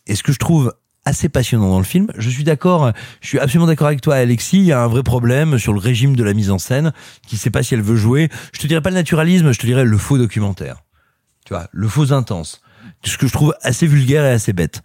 Et 0.07 0.15
ce 0.15 0.23
que 0.23 0.31
je 0.31 0.39
trouve 0.39 0.73
assez 1.05 1.29
passionnant 1.29 1.69
dans 1.69 1.77
le 1.77 1.85
film, 1.85 2.07
je 2.17 2.29
suis 2.29 2.43
d'accord, 2.43 2.91
je 3.21 3.27
suis 3.27 3.39
absolument 3.39 3.67
d'accord 3.67 3.87
avec 3.87 4.01
toi 4.01 4.15
Alexis, 4.15 4.57
il 4.57 4.65
y 4.65 4.71
a 4.71 4.81
un 4.81 4.87
vrai 4.87 5.03
problème 5.03 5.59
sur 5.59 5.71
le 5.71 5.79
régime 5.79 6.15
de 6.15 6.23
la 6.23 6.33
mise 6.33 6.49
en 6.49 6.57
scène, 6.57 6.93
qui 7.27 7.37
sait 7.37 7.51
pas 7.51 7.61
si 7.61 7.75
elle 7.75 7.81
veut 7.81 7.95
jouer. 7.95 8.29
Je 8.53 8.59
te 8.59 8.67
dirais 8.67 8.81
pas 8.81 8.89
le 8.89 8.95
naturalisme, 8.95 9.51
je 9.51 9.59
te 9.59 9.65
dirais 9.65 9.85
le 9.85 9.97
faux 9.97 10.17
documentaire. 10.17 10.83
Tu 11.45 11.53
vois, 11.53 11.67
le 11.71 11.87
faux 11.87 12.11
intense. 12.11 12.61
Ce 13.03 13.17
que 13.17 13.27
je 13.27 13.33
trouve 13.33 13.55
assez 13.61 13.85
vulgaire 13.85 14.25
et 14.25 14.31
assez 14.31 14.51
bête. 14.51 14.81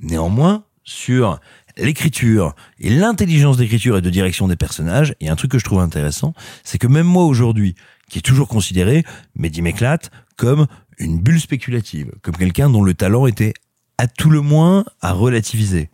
Néanmoins, 0.00 0.64
sur 0.84 1.40
l'écriture 1.78 2.54
et 2.78 2.90
l'intelligence 2.90 3.56
d'écriture 3.56 3.96
et 3.96 4.02
de 4.02 4.10
direction 4.10 4.48
des 4.48 4.56
personnages, 4.56 5.14
il 5.20 5.26
y 5.26 5.30
a 5.30 5.32
un 5.32 5.36
truc 5.36 5.52
que 5.52 5.58
je 5.58 5.64
trouve 5.64 5.80
intéressant, 5.80 6.34
c'est 6.64 6.78
que 6.78 6.86
même 6.86 7.06
moi 7.06 7.24
aujourd'hui, 7.24 7.74
qui 8.10 8.18
est 8.18 8.22
toujours 8.22 8.48
considéré, 8.48 9.04
Mehdi 9.36 9.62
m'éclate, 9.62 10.10
comme 10.36 10.66
une 10.98 11.20
bulle 11.20 11.40
spéculative, 11.40 12.12
comme 12.22 12.36
quelqu'un 12.36 12.70
dont 12.70 12.82
le 12.82 12.94
talent 12.94 13.26
était 13.26 13.54
à 13.98 14.06
tout 14.06 14.30
le 14.30 14.40
moins 14.40 14.84
à 15.00 15.12
relativiser. 15.12 15.90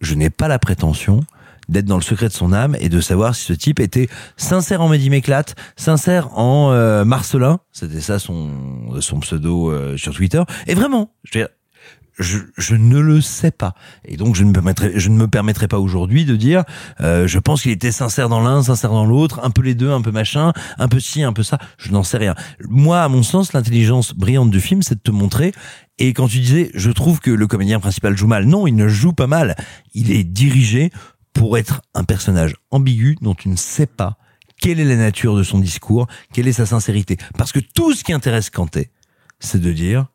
Je 0.00 0.14
n'ai 0.14 0.30
pas 0.30 0.48
la 0.48 0.58
prétention 0.58 1.20
d'être 1.68 1.86
dans 1.86 1.96
le 1.96 2.02
secret 2.02 2.28
de 2.28 2.32
son 2.32 2.52
âme 2.52 2.76
et 2.80 2.88
de 2.88 3.00
savoir 3.00 3.34
si 3.34 3.44
ce 3.44 3.52
type 3.52 3.80
était 3.80 4.08
sincère 4.36 4.80
en 4.80 4.88
Mehdi 4.88 5.08
m'éclate, 5.08 5.54
sincère 5.76 6.36
en 6.36 6.72
euh, 6.72 7.04
Marcelin, 7.04 7.60
c'était 7.72 8.00
ça 8.00 8.18
son, 8.18 9.00
son 9.00 9.20
pseudo 9.20 9.70
euh, 9.70 9.96
sur 9.96 10.14
Twitter, 10.14 10.42
et 10.66 10.74
vraiment, 10.74 11.14
je 11.24 11.38
veux 11.38 11.44
dire, 11.44 11.54
je, 12.20 12.38
je 12.56 12.76
ne 12.76 12.98
le 12.98 13.20
sais 13.20 13.50
pas. 13.50 13.74
Et 14.04 14.16
donc, 14.16 14.36
je 14.36 14.44
ne 14.44 14.48
me 14.48 14.52
permettrai, 14.52 14.92
je 14.94 15.08
ne 15.08 15.16
me 15.16 15.26
permettrai 15.26 15.66
pas 15.66 15.78
aujourd'hui 15.78 16.24
de 16.24 16.36
dire, 16.36 16.64
euh, 17.00 17.26
je 17.26 17.38
pense 17.38 17.62
qu'il 17.62 17.72
était 17.72 17.92
sincère 17.92 18.28
dans 18.28 18.40
l'un, 18.40 18.62
sincère 18.62 18.90
dans 18.90 19.06
l'autre, 19.06 19.40
un 19.42 19.50
peu 19.50 19.62
les 19.62 19.74
deux, 19.74 19.90
un 19.90 20.02
peu 20.02 20.12
machin, 20.12 20.52
un 20.78 20.88
peu 20.88 21.00
ci, 21.00 21.22
un 21.22 21.32
peu 21.32 21.42
ça. 21.42 21.58
Je 21.78 21.90
n'en 21.90 22.02
sais 22.02 22.18
rien. 22.18 22.34
Moi, 22.68 23.02
à 23.02 23.08
mon 23.08 23.22
sens, 23.22 23.52
l'intelligence 23.52 24.14
brillante 24.14 24.50
du 24.50 24.60
film, 24.60 24.82
c'est 24.82 24.96
de 24.96 25.00
te 25.00 25.10
montrer. 25.10 25.52
Et 25.98 26.12
quand 26.12 26.28
tu 26.28 26.38
disais, 26.38 26.70
je 26.74 26.90
trouve 26.90 27.20
que 27.20 27.30
le 27.30 27.46
comédien 27.46 27.80
principal 27.80 28.16
joue 28.16 28.26
mal. 28.26 28.44
Non, 28.44 28.66
il 28.66 28.74
ne 28.74 28.88
joue 28.88 29.12
pas 29.12 29.26
mal. 29.26 29.56
Il 29.94 30.10
est 30.12 30.24
dirigé 30.24 30.90
pour 31.32 31.58
être 31.58 31.82
un 31.94 32.04
personnage 32.04 32.54
ambigu 32.70 33.16
dont 33.20 33.34
tu 33.34 33.48
ne 33.48 33.56
sais 33.56 33.86
pas 33.86 34.18
quelle 34.60 34.78
est 34.78 34.84
la 34.84 34.96
nature 34.96 35.36
de 35.36 35.42
son 35.42 35.58
discours, 35.58 36.06
quelle 36.32 36.46
est 36.46 36.52
sa 36.52 36.66
sincérité. 36.66 37.16
Parce 37.38 37.50
que 37.52 37.60
tout 37.60 37.94
ce 37.94 38.04
qui 38.04 38.12
intéresse 38.12 38.50
Kanté, 38.50 38.90
c'est 39.38 39.60
de 39.60 39.72
dire, 39.72 40.06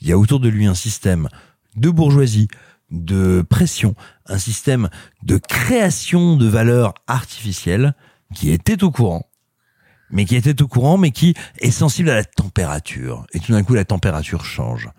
il 0.00 0.08
y 0.08 0.12
a 0.12 0.18
autour 0.18 0.40
de 0.40 0.48
lui 0.48 0.66
un 0.66 0.74
système 0.74 1.28
de 1.76 1.90
bourgeoisie, 1.90 2.48
de 2.90 3.42
pression, 3.48 3.94
un 4.26 4.38
système 4.38 4.88
de 5.22 5.38
création 5.38 6.36
de 6.36 6.46
valeurs 6.46 6.94
artificielles 7.06 7.94
qui 8.34 8.50
était 8.50 8.84
au 8.84 8.90
courant, 8.90 9.28
mais 10.10 10.24
qui 10.24 10.36
était 10.36 10.60
au 10.62 10.68
courant, 10.68 10.98
mais 10.98 11.10
qui 11.10 11.34
est 11.58 11.70
sensible 11.70 12.10
à 12.10 12.14
la 12.14 12.24
température. 12.24 13.26
Et 13.32 13.40
tout 13.40 13.52
d'un 13.52 13.62
coup, 13.62 13.74
la 13.74 13.84
température 13.84 14.44
change. 14.44 14.90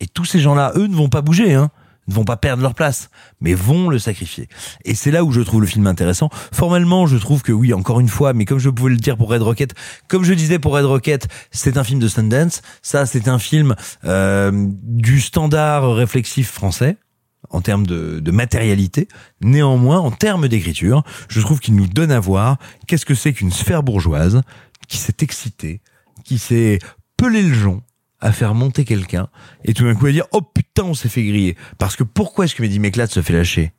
Et 0.00 0.06
tous 0.06 0.24
ces 0.24 0.40
gens-là, 0.40 0.72
eux, 0.76 0.86
ne 0.86 0.94
vont 0.94 1.08
pas 1.08 1.22
bouger, 1.22 1.54
hein 1.54 1.70
ne 2.08 2.14
vont 2.14 2.24
pas 2.24 2.36
perdre 2.36 2.62
leur 2.62 2.74
place, 2.74 3.10
mais 3.40 3.54
vont 3.54 3.88
le 3.88 3.98
sacrifier. 3.98 4.48
Et 4.84 4.94
c'est 4.94 5.10
là 5.10 5.24
où 5.24 5.32
je 5.32 5.40
trouve 5.40 5.60
le 5.60 5.66
film 5.66 5.86
intéressant. 5.86 6.28
Formellement, 6.52 7.06
je 7.06 7.16
trouve 7.16 7.42
que 7.42 7.52
oui, 7.52 7.72
encore 7.72 8.00
une 8.00 8.08
fois, 8.08 8.32
mais 8.32 8.44
comme 8.44 8.58
je 8.58 8.70
pouvais 8.70 8.90
le 8.90 8.96
dire 8.96 9.16
pour 9.16 9.30
Red 9.30 9.42
Rocket, 9.42 9.74
comme 10.08 10.24
je 10.24 10.34
disais 10.34 10.58
pour 10.58 10.74
Red 10.74 10.84
Rocket, 10.84 11.28
c'est 11.50 11.76
un 11.76 11.84
film 11.84 12.00
de 12.00 12.08
Sundance. 12.08 12.62
Ça, 12.82 13.06
c'est 13.06 13.28
un 13.28 13.38
film 13.38 13.74
euh, 14.04 14.52
du 14.82 15.20
standard 15.20 15.94
réflexif 15.94 16.50
français 16.50 16.96
en 17.50 17.60
termes 17.60 17.86
de, 17.86 18.20
de 18.20 18.30
matérialité. 18.30 19.08
Néanmoins, 19.40 19.98
en 19.98 20.10
termes 20.10 20.48
d'écriture, 20.48 21.04
je 21.28 21.40
trouve 21.40 21.60
qu'il 21.60 21.76
nous 21.76 21.86
donne 21.86 22.10
à 22.10 22.20
voir 22.20 22.58
qu'est-ce 22.86 23.06
que 23.06 23.14
c'est 23.14 23.32
qu'une 23.32 23.52
sphère 23.52 23.82
bourgeoise 23.82 24.40
qui 24.88 24.96
s'est 24.96 25.16
excitée, 25.20 25.80
qui 26.24 26.38
s'est 26.38 26.78
pelé 27.16 27.42
le 27.42 27.54
jonc 27.54 27.82
à 28.24 28.32
faire 28.32 28.54
monter 28.54 28.84
quelqu'un 28.84 29.28
et 29.64 29.74
tout 29.74 29.84
d'un 29.84 29.94
coup 29.94 30.06
à 30.06 30.12
dire 30.12 30.26
oh 30.32 30.40
putain 30.40 30.82
on 30.84 30.94
s'est 30.94 31.10
fait 31.10 31.22
griller 31.22 31.56
parce 31.78 31.94
que 31.94 32.02
pourquoi 32.02 32.46
est-ce 32.46 32.54
que 32.54 32.62
Mehdi 32.62 32.80
Méclate 32.80 33.12
se 33.12 33.22
fait 33.22 33.34
lâcher? 33.34 33.72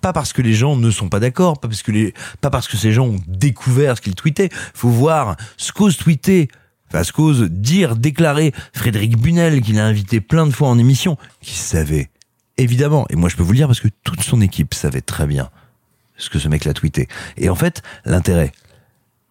Pas 0.00 0.12
parce 0.12 0.32
que 0.32 0.42
les 0.42 0.54
gens 0.54 0.76
ne 0.76 0.90
sont 0.90 1.08
pas 1.08 1.20
d'accord, 1.20 1.60
pas 1.60 1.68
parce 1.68 1.82
que 1.82 1.92
les, 1.92 2.14
pas 2.40 2.50
parce 2.50 2.68
que 2.68 2.76
ces 2.76 2.92
gens 2.92 3.06
ont 3.06 3.20
découvert 3.26 3.96
ce 3.96 4.02
qu'ils 4.02 4.14
tweetaient. 4.14 4.50
Faut 4.74 4.88
voir 4.88 5.36
ce 5.56 5.72
qu'ose 5.72 5.96
tweeter, 5.96 6.48
enfin 6.88 7.02
ce 7.02 7.12
qu'ose 7.12 7.42
dire, 7.42 7.96
déclarer 7.96 8.52
Frédéric 8.74 9.16
Bunel, 9.18 9.60
qu'il 9.62 9.78
a 9.78 9.86
invité 9.86 10.20
plein 10.20 10.46
de 10.46 10.52
fois 10.52 10.68
en 10.68 10.78
émission, 10.78 11.16
qui 11.40 11.54
savait 11.54 12.10
évidemment. 12.58 13.06
Et 13.10 13.16
moi, 13.16 13.28
je 13.28 13.36
peux 13.36 13.42
vous 13.42 13.52
le 13.52 13.58
dire 13.58 13.66
parce 13.66 13.80
que 13.80 13.88
toute 14.04 14.22
son 14.22 14.40
équipe 14.40 14.74
savait 14.74 15.00
très 15.00 15.26
bien 15.26 15.50
ce 16.16 16.30
que 16.30 16.38
ce 16.38 16.48
mec 16.48 16.64
l'a 16.64 16.72
tweeté. 16.72 17.08
Et 17.36 17.48
en 17.48 17.56
fait, 17.56 17.82
l'intérêt, 18.04 18.52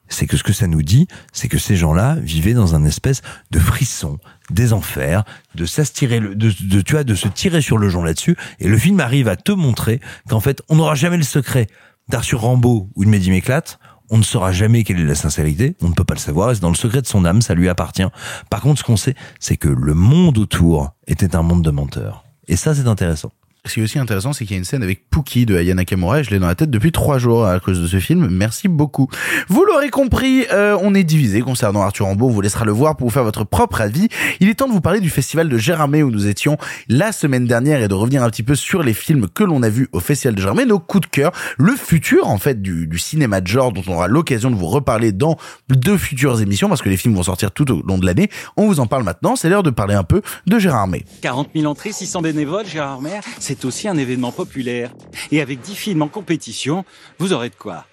c'est 0.08 0.28
que 0.28 0.38
ce 0.38 0.44
que 0.44 0.54
ça 0.54 0.68
nous 0.68 0.84
dit, 0.84 1.08
c'est 1.34 1.48
que 1.48 1.58
ces 1.58 1.76
gens-là 1.76 2.16
vivaient 2.16 2.54
dans 2.54 2.76
un 2.76 2.86
espèce 2.86 3.22
de 3.52 3.60
frisson, 3.60 4.20
des 4.50 4.74
enfers, 4.74 5.24
de 5.56 5.66
s'astirer, 5.66 6.20
de, 6.20 6.34
de, 6.34 6.82
tu 6.82 6.94
vois, 6.94 7.04
de 7.04 7.16
se 7.16 7.28
tirer 7.28 7.62
sur 7.62 7.78
le 7.78 7.90
jonc 7.90 8.04
là-dessus. 8.04 8.36
Et 8.60 8.68
le 8.68 8.78
film 8.78 9.00
arrive 9.00 9.28
à 9.28 9.36
te 9.36 9.52
montrer 9.52 10.00
qu'en 10.30 10.40
fait, 10.40 10.62
on 10.70 10.76
n'aura 10.76 10.96
jamais 10.96 11.18
le 11.18 11.24
secret 11.24 11.68
d'Arthur 12.10 12.42
Rambaud 12.42 12.90
ou 12.96 13.06
de 13.06 13.10
Mehdi 13.10 13.32
Méclate. 13.32 13.80
On 14.12 14.18
ne 14.18 14.24
saura 14.24 14.52
jamais 14.52 14.84
quelle 14.84 15.00
est 15.00 15.06
la 15.06 15.16
sincérité. 15.16 15.76
On 15.82 15.90
ne 15.90 15.94
peut 15.94 16.04
pas 16.04 16.14
le 16.14 16.20
savoir. 16.20 16.54
C'est 16.54 16.62
dans 16.62 16.70
le 16.70 16.76
secret 16.76 17.02
de 17.02 17.08
son 17.08 17.26
âme, 17.26 17.42
ça 17.42 17.56
lui 17.56 17.70
appartient. 17.70 18.06
Par 18.52 18.62
contre, 18.62 18.80
ce 18.80 18.84
qu'on 18.84 18.98
sait, 18.98 19.16
c'est 19.40 19.58
que 19.58 19.68
le 19.68 19.96
monde 19.96 20.38
autour 20.38 20.92
était 21.08 21.36
un 21.36 21.42
monde 21.42 21.64
de 21.64 21.72
menteurs. 21.72 22.24
Et 22.48 22.56
ça, 22.56 22.76
c'est 22.76 22.88
intéressant. 22.88 23.32
Ce 23.66 23.74
qui 23.74 23.80
est 23.80 23.84
aussi 23.84 23.98
intéressant, 23.98 24.32
c'est 24.32 24.46
qu'il 24.46 24.54
y 24.54 24.58
a 24.58 24.60
une 24.60 24.66
scène 24.66 24.84
avec 24.84 25.10
Pookie 25.10 25.48
de 25.48 25.58
Aya 25.58 25.74
Nakamura 25.74 26.20
et 26.20 26.24
je 26.24 26.30
l'ai 26.30 26.38
dans 26.38 26.48
la 26.48 26.54
tête 26.56 26.70
depuis 26.70 26.92
trois 26.92 27.18
jours 27.18 27.48
à 27.48 27.60
cause 27.60 27.82
de 27.82 27.88
ce 27.88 28.00
film. 28.00 28.28
Merci 28.30 28.68
beaucoup. 28.68 29.08
Vous 29.48 29.66
l'aurez 29.66 29.90
compris, 29.90 30.46
euh, 30.52 30.78
on 30.82 30.94
est 30.94 31.04
divisé 31.04 31.42
concernant 31.42 31.82
Arthur 31.82 32.06
Rambaud. 32.06 32.28
On 32.28 32.32
vous 32.32 32.42
laissera 32.42 32.64
le 32.64 32.72
voir 32.72 32.96
pour 32.96 33.08
vous 33.08 33.14
faire 33.14 33.24
votre 33.24 33.44
propre 33.44 33.82
avis. 33.82 34.08
Il 34.40 34.50
est 34.50 34.54
temps 34.54 34.68
de 34.68 34.74
vous 34.74 34.82
parler 34.82 35.00
du 35.00 35.10
festival 35.10 35.50
de 35.50 35.58
Gérardmer 35.58 36.04
où 36.04 36.12
nous 36.12 36.28
étions 36.28 36.58
la 36.90 37.12
semaine 37.12 37.46
dernière 37.46 37.82
et 37.82 37.88
de 37.88 37.94
revenir 37.96 38.22
un 38.22 38.30
petit 38.30 38.44
peu 38.44 38.54
sur 38.54 38.84
les 38.84 38.94
films 38.94 39.28
que 39.28 39.44
l'on 39.44 39.64
a 39.64 39.70
vus 39.70 39.90
au 39.94 40.00
festival 40.00 40.36
de 40.36 40.42
Gérardmer, 40.42 40.66
nos 40.66 40.80
coups 40.80 41.08
de 41.08 41.12
cœur, 41.12 41.32
le 41.58 41.76
futur 41.76 42.28
en 42.30 42.38
fait 42.38 42.62
du, 42.62 42.86
du 42.86 43.00
cinéma 43.00 43.42
de 43.42 43.48
genre 43.48 43.72
dont 43.72 43.84
on 43.88 43.94
aura 43.94 44.08
l'occasion 44.08 44.52
de 44.52 44.56
vous 44.56 44.68
reparler 44.68 45.12
dans 45.12 45.38
deux 45.70 45.98
futures 45.98 46.40
émissions 46.40 46.70
parce 46.70 46.84
que 46.84 46.90
les 46.90 46.98
films 46.98 47.16
vont 47.16 47.24
sortir 47.24 47.52
tout 47.52 47.72
au 47.72 47.82
long 47.82 47.98
de 47.98 48.06
l'année. 48.06 48.30
On 48.58 48.68
vous 48.68 48.80
en 48.80 48.86
parle 48.86 49.04
maintenant. 49.04 49.36
C'est 49.36 49.50
l'heure 49.50 49.64
de 49.64 49.72
parler 49.72 49.96
un 49.96 50.04
peu 50.04 50.22
de 50.46 50.60
Gérardmer. 50.60 51.04
40 51.22 51.50
000 51.56 51.66
entrées, 51.66 51.92
600 51.92 52.22
bénévoles, 52.22 52.68
Gérard 52.68 53.02
Mer, 53.02 53.24
c'est 53.56 53.66
aussi 53.66 53.88
un 53.88 53.98
événement 53.98 54.32
populaire. 54.32 54.92
Et 55.32 55.42
avec 55.42 55.62
10 55.62 55.76
films 55.76 56.02
en 56.02 56.08
compétition, 56.08 56.86
vous 57.20 57.34
aurez 57.34 57.50
de 57.50 57.56
quoi 57.56 57.86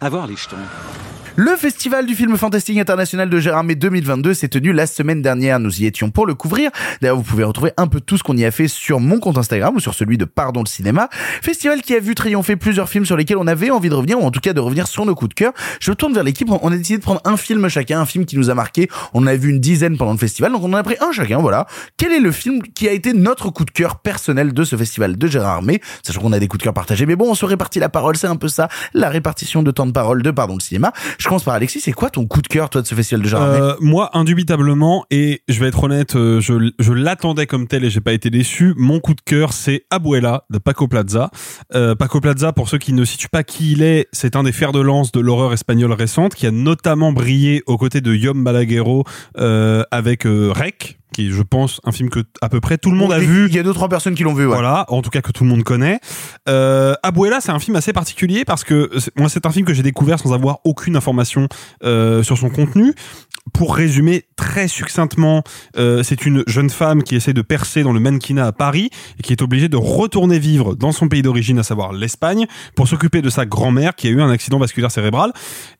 avoir 0.00 0.26
les 0.26 0.36
jetons. 0.36 0.56
Le 1.40 1.54
festival 1.54 2.04
du 2.04 2.16
film 2.16 2.36
fantastique 2.36 2.78
international 2.78 3.30
de 3.30 3.38
Gérardmer 3.38 3.76
2022 3.76 4.34
s'est 4.34 4.48
tenu 4.48 4.72
la 4.72 4.88
semaine 4.88 5.22
dernière. 5.22 5.60
Nous 5.60 5.82
y 5.82 5.86
étions 5.86 6.10
pour 6.10 6.26
le 6.26 6.34
couvrir. 6.34 6.72
D'ailleurs, 7.00 7.16
vous 7.16 7.22
pouvez 7.22 7.44
retrouver 7.44 7.70
un 7.76 7.86
peu 7.86 8.00
tout 8.00 8.18
ce 8.18 8.24
qu'on 8.24 8.36
y 8.36 8.44
a 8.44 8.50
fait 8.50 8.66
sur 8.66 8.98
mon 8.98 9.20
compte 9.20 9.38
Instagram 9.38 9.76
ou 9.76 9.78
sur 9.78 9.94
celui 9.94 10.18
de 10.18 10.24
Pardon 10.24 10.62
le 10.64 10.66
cinéma. 10.66 11.08
Festival 11.40 11.80
qui 11.82 11.94
a 11.94 12.00
vu 12.00 12.16
triompher 12.16 12.56
plusieurs 12.56 12.88
films 12.88 13.06
sur 13.06 13.16
lesquels 13.16 13.36
on 13.36 13.46
avait 13.46 13.70
envie 13.70 13.88
de 13.88 13.94
revenir 13.94 14.18
ou 14.18 14.24
en 14.24 14.32
tout 14.32 14.40
cas 14.40 14.52
de 14.52 14.58
revenir 14.58 14.88
sur 14.88 15.06
nos 15.06 15.14
coups 15.14 15.28
de 15.28 15.34
cœur. 15.34 15.52
Je 15.78 15.92
tourne 15.92 16.12
vers 16.12 16.24
l'équipe. 16.24 16.50
On 16.50 16.72
a 16.72 16.76
décidé 16.76 16.98
de 16.98 17.04
prendre 17.04 17.20
un 17.24 17.36
film 17.36 17.68
chacun, 17.68 18.00
un 18.00 18.06
film 18.06 18.26
qui 18.26 18.36
nous 18.36 18.50
a 18.50 18.54
marqué. 18.54 18.88
On 19.14 19.22
en 19.22 19.28
a 19.28 19.36
vu 19.36 19.50
une 19.50 19.60
dizaine 19.60 19.96
pendant 19.96 20.14
le 20.14 20.18
festival, 20.18 20.50
donc 20.50 20.64
on 20.64 20.72
en 20.72 20.76
a 20.76 20.82
pris 20.82 20.96
un 21.00 21.12
chacun. 21.12 21.38
Voilà. 21.38 21.68
Quel 21.98 22.10
est 22.10 22.18
le 22.18 22.32
film 22.32 22.62
qui 22.62 22.88
a 22.88 22.92
été 22.92 23.12
notre 23.12 23.50
coup 23.50 23.64
de 23.64 23.70
cœur 23.70 24.00
personnel 24.00 24.52
de 24.52 24.64
ce 24.64 24.74
festival 24.74 25.16
de 25.16 25.26
Gérardmer? 25.28 25.80
Sachant 26.02 26.20
qu'on 26.20 26.32
a 26.32 26.40
des 26.40 26.48
coups 26.48 26.58
de 26.58 26.64
cœur 26.64 26.74
partagés, 26.74 27.06
mais 27.06 27.14
bon, 27.14 27.30
on 27.30 27.36
se 27.36 27.44
répartit 27.44 27.78
la 27.78 27.88
parole. 27.88 28.16
C'est 28.16 28.26
un 28.26 28.34
peu 28.34 28.48
ça, 28.48 28.68
la 28.92 29.08
répartition 29.08 29.62
de 29.62 29.70
temps 29.70 29.86
de 29.88 29.92
parole 29.92 30.22
de 30.22 30.30
Pardon 30.30 30.54
le 30.54 30.60
cinéma. 30.60 30.92
Je 31.18 31.26
commence 31.26 31.44
par 31.44 31.54
Alexis. 31.54 31.80
C'est 31.80 31.92
quoi 31.92 32.10
ton 32.10 32.26
coup 32.26 32.42
de 32.42 32.48
cœur, 32.48 32.70
toi, 32.70 32.82
de 32.82 32.86
ce 32.86 32.94
festival 32.94 33.22
de 33.22 33.28
Gérardmer 33.28 33.58
Euh, 33.60 33.74
moi, 33.80 34.10
indubitablement, 34.14 35.04
et 35.10 35.42
je 35.48 35.60
vais 35.60 35.68
être 35.68 35.82
honnête, 35.82 36.16
euh, 36.16 36.40
je, 36.40 36.92
l'attendais 36.92 37.46
comme 37.46 37.66
tel 37.66 37.84
et 37.84 37.90
j'ai 37.90 38.00
pas 38.00 38.12
été 38.12 38.30
déçu. 38.30 38.74
Mon 38.76 39.00
coup 39.00 39.14
de 39.14 39.20
cœur, 39.20 39.52
c'est 39.52 39.84
Abuela 39.90 40.44
de 40.50 40.58
Paco 40.58 40.88
Plaza. 40.88 41.30
Euh, 41.74 41.94
Paco 41.94 42.20
Plaza, 42.20 42.52
pour 42.52 42.68
ceux 42.68 42.78
qui 42.78 42.92
ne 42.92 43.04
situent 43.04 43.28
pas 43.28 43.42
qui 43.42 43.72
il 43.72 43.82
est, 43.82 44.08
c'est 44.12 44.36
un 44.36 44.42
des 44.42 44.52
fers 44.52 44.72
de 44.72 44.80
lance 44.80 45.12
de 45.12 45.20
l'horreur 45.20 45.52
espagnole 45.52 45.92
récente, 45.92 46.34
qui 46.34 46.46
a 46.46 46.50
notamment 46.50 47.12
brillé 47.12 47.62
aux 47.66 47.76
côtés 47.76 48.00
de 48.00 48.14
Yom 48.14 48.42
Balaguerro 48.44 49.04
euh, 49.38 49.82
avec 49.90 50.26
euh, 50.26 50.52
Rec, 50.54 50.98
qui 51.12 51.28
est, 51.28 51.30
je 51.30 51.42
pense, 51.42 51.80
un 51.84 51.92
film 51.92 52.10
que 52.10 52.20
à 52.40 52.48
peu 52.48 52.60
près 52.60 52.78
tout 52.78 52.90
le 52.90 52.96
monde 52.96 53.12
a 53.12 53.18
vu. 53.18 53.46
Il 53.48 53.54
y 53.54 53.58
a 53.58 53.62
deux 53.62 53.72
trois 53.72 53.88
personnes 53.88 54.14
qui 54.14 54.22
l'ont 54.22 54.34
vu. 54.34 54.46
Ouais. 54.46 54.54
Voilà, 54.54 54.84
en 54.88 55.02
tout 55.02 55.10
cas 55.10 55.20
que 55.20 55.32
tout 55.32 55.44
le 55.44 55.50
monde 55.50 55.64
connaît. 55.64 56.00
Euh, 56.48 56.94
Abuela, 57.02 57.40
c'est 57.40 57.52
un 57.52 57.58
film 57.58 57.76
assez 57.76 57.92
particulier 57.92 58.44
parce 58.44 58.64
que 58.64 58.90
moi, 59.16 59.28
c'est 59.28 59.46
un 59.46 59.50
film 59.50 59.66
que 59.66 59.74
j'ai 59.74 59.82
découvert 59.82 60.18
sans 60.18 60.32
avoir 60.32 60.58
aucune 60.64 60.96
information 60.96 61.48
euh, 61.84 62.22
sur 62.22 62.38
son 62.38 62.50
contenu. 62.50 62.94
Pour 63.52 63.74
résumer 63.74 64.24
très 64.36 64.68
succinctement, 64.68 65.42
euh, 65.76 66.02
c'est 66.02 66.26
une 66.26 66.44
jeune 66.46 66.70
femme 66.70 67.02
qui 67.02 67.16
essaie 67.16 67.32
de 67.32 67.42
percer 67.42 67.82
dans 67.82 67.92
le 67.92 68.00
mannequinat 68.00 68.46
à 68.46 68.52
Paris 68.52 68.90
et 69.18 69.22
qui 69.22 69.32
est 69.32 69.42
obligée 69.42 69.68
de 69.68 69.76
retourner 69.76 70.38
vivre 70.38 70.74
dans 70.74 70.92
son 70.92 71.08
pays 71.08 71.22
d'origine, 71.22 71.58
à 71.58 71.62
savoir 71.62 71.92
l'Espagne, 71.92 72.46
pour 72.76 72.88
s'occuper 72.88 73.22
de 73.22 73.30
sa 73.30 73.46
grand-mère 73.46 73.94
qui 73.94 74.08
a 74.08 74.10
eu 74.10 74.20
un 74.20 74.30
accident 74.30 74.58
vasculaire 74.58 74.90
cérébral. 74.90 75.32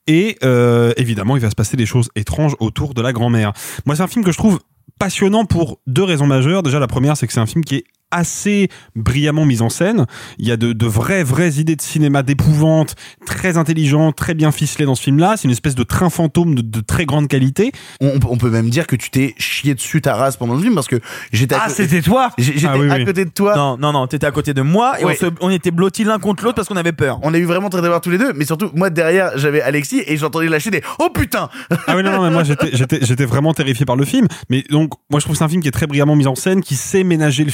Et 0.07 0.39
euh, 0.43 0.93
évidemment, 0.97 1.37
il 1.37 1.43
va 1.43 1.51
se 1.51 1.55
passer 1.55 1.77
des 1.77 1.87
choses 1.87 2.09
étranges 2.17 2.57
autour 2.61 2.95
de 2.95 3.03
la 3.03 3.13
grand-mère. 3.13 3.53
Moi, 3.85 3.97
c'est 3.97 4.03
un 4.03 4.09
film 4.09 4.25
que 4.25 4.33
je 4.33 4.39
trouve 4.39 4.59
passionnant 4.99 5.45
pour 5.45 5.79
deux 5.87 6.03
raisons 6.05 6.27
majeures. 6.27 6.63
Déjà, 6.63 6.79
la 6.79 6.87
première, 6.87 7.17
c'est 7.17 7.27
que 7.27 7.33
c'est 7.33 7.41
un 7.41 7.47
film 7.47 7.65
qui 7.65 7.77
est 7.77 7.85
assez 8.11 8.69
brillamment 8.97 9.45
mis 9.45 9.61
en 9.63 9.69
scène. 9.69 10.07
Il 10.39 10.47
y 10.49 10.53
a 10.53 10.57
de, 10.57 10.73
de 10.73 10.87
vraies, 10.87 11.23
vraies 11.25 11.55
idées 11.55 11.77
de 11.77 11.83
cinéma 11.83 12.23
d'épouvante, 12.23 12.95
très 13.27 13.57
intelligentes, 13.57 14.17
très 14.17 14.35
bien 14.35 14.51
ficelées 14.53 14.87
dans 14.87 14.95
ce 14.95 15.03
film-là. 15.03 15.35
C'est 15.37 15.45
une 15.45 15.51
espèce 15.53 15.75
de 15.75 15.83
train 15.83 16.11
fantôme 16.11 16.55
de, 16.55 16.63
de 16.63 16.81
très 16.81 17.05
grande 17.07 17.29
qualité. 17.29 17.73
On, 18.01 18.19
on 18.29 18.37
peut 18.39 18.51
même 18.51 18.71
dire 18.71 18.87
que 18.87 18.97
tu 18.97 19.11
t'es 19.11 19.35
chié 19.39 19.75
dessus 19.75 20.01
ta 20.01 20.15
race 20.15 20.37
pendant 20.37 20.55
le 20.55 20.61
film 20.63 20.75
parce 20.75 20.89
que 20.89 21.01
j'étais. 21.33 21.55
à 21.55 21.63
Ah, 21.65 21.69
côté- 21.69 21.83
c'était 21.85 22.03
toi? 22.03 22.31
J'étais 22.39 22.67
Ah 22.67 22.79
oui, 22.79 22.91
à 22.91 22.97
oui. 22.97 23.05
côté 23.05 23.25
de 23.25 23.31
toi. 23.31 23.55
Non, 23.57 23.77
non, 23.77 23.93
non, 23.93 24.07
t'étais 24.07 24.27
à 24.27 24.31
côté 24.31 24.55
de 24.55 24.63
moi 24.63 25.01
et 25.01 25.05
on, 25.05 25.15
se- 25.15 25.27
on 25.41 25.51
était 25.51 25.71
blottis 25.71 26.05
l'un 26.05 26.19
contre 26.19 26.45
l'autre 26.45 26.57
parce 26.57 26.69
qu'on 26.69 26.77
avait 26.77 26.93
peur. 26.93 27.19
On 27.23 27.35
a 27.35 27.39
eu 27.39 27.45
vraiment 27.45 27.69
très 27.69 27.81
voir 27.81 28.01
tous 28.01 28.11
les 28.11 28.19
deux, 28.19 28.33
mais 28.35 28.45
surtout 28.45 28.71
moi 28.75 28.91
derrière 28.91 29.31
j'avais 29.37 29.61
Alexis 29.61 30.03
et 30.07 30.17
j'entendais 30.17 30.49
lâcher 30.49 30.71
des 30.71 30.83
oh 30.99 31.09
putain. 31.13 31.49
Ah 31.87 31.97
oui, 31.97 32.03
non, 32.03 32.13
non, 32.13 32.23
mais 32.23 32.31
moi 32.31 32.45
j'étais, 32.45 32.71
j'étais, 32.73 32.99
j'étais 33.05 33.25
vraiment 33.25 33.55
terrifié 33.55 33.85
par 33.87 33.97
le 33.97 34.05
film. 34.05 34.27
Mais 34.51 34.65
donc, 34.71 34.93
moi 35.11 35.21
je 35.21 35.25
trouve 35.25 35.35
que 35.35 35.39
c'est 35.39 35.45
un 35.45 35.49
film 35.49 35.63
qui 35.63 35.69
est 35.69 35.73
très 35.73 35.87
brillamment 35.87 36.17
mis 36.17 36.27
en 36.27 36.35
scène, 36.35 36.63
qui 36.63 36.75
sait 36.77 37.05
ménager 37.05 37.45
le 37.45 37.51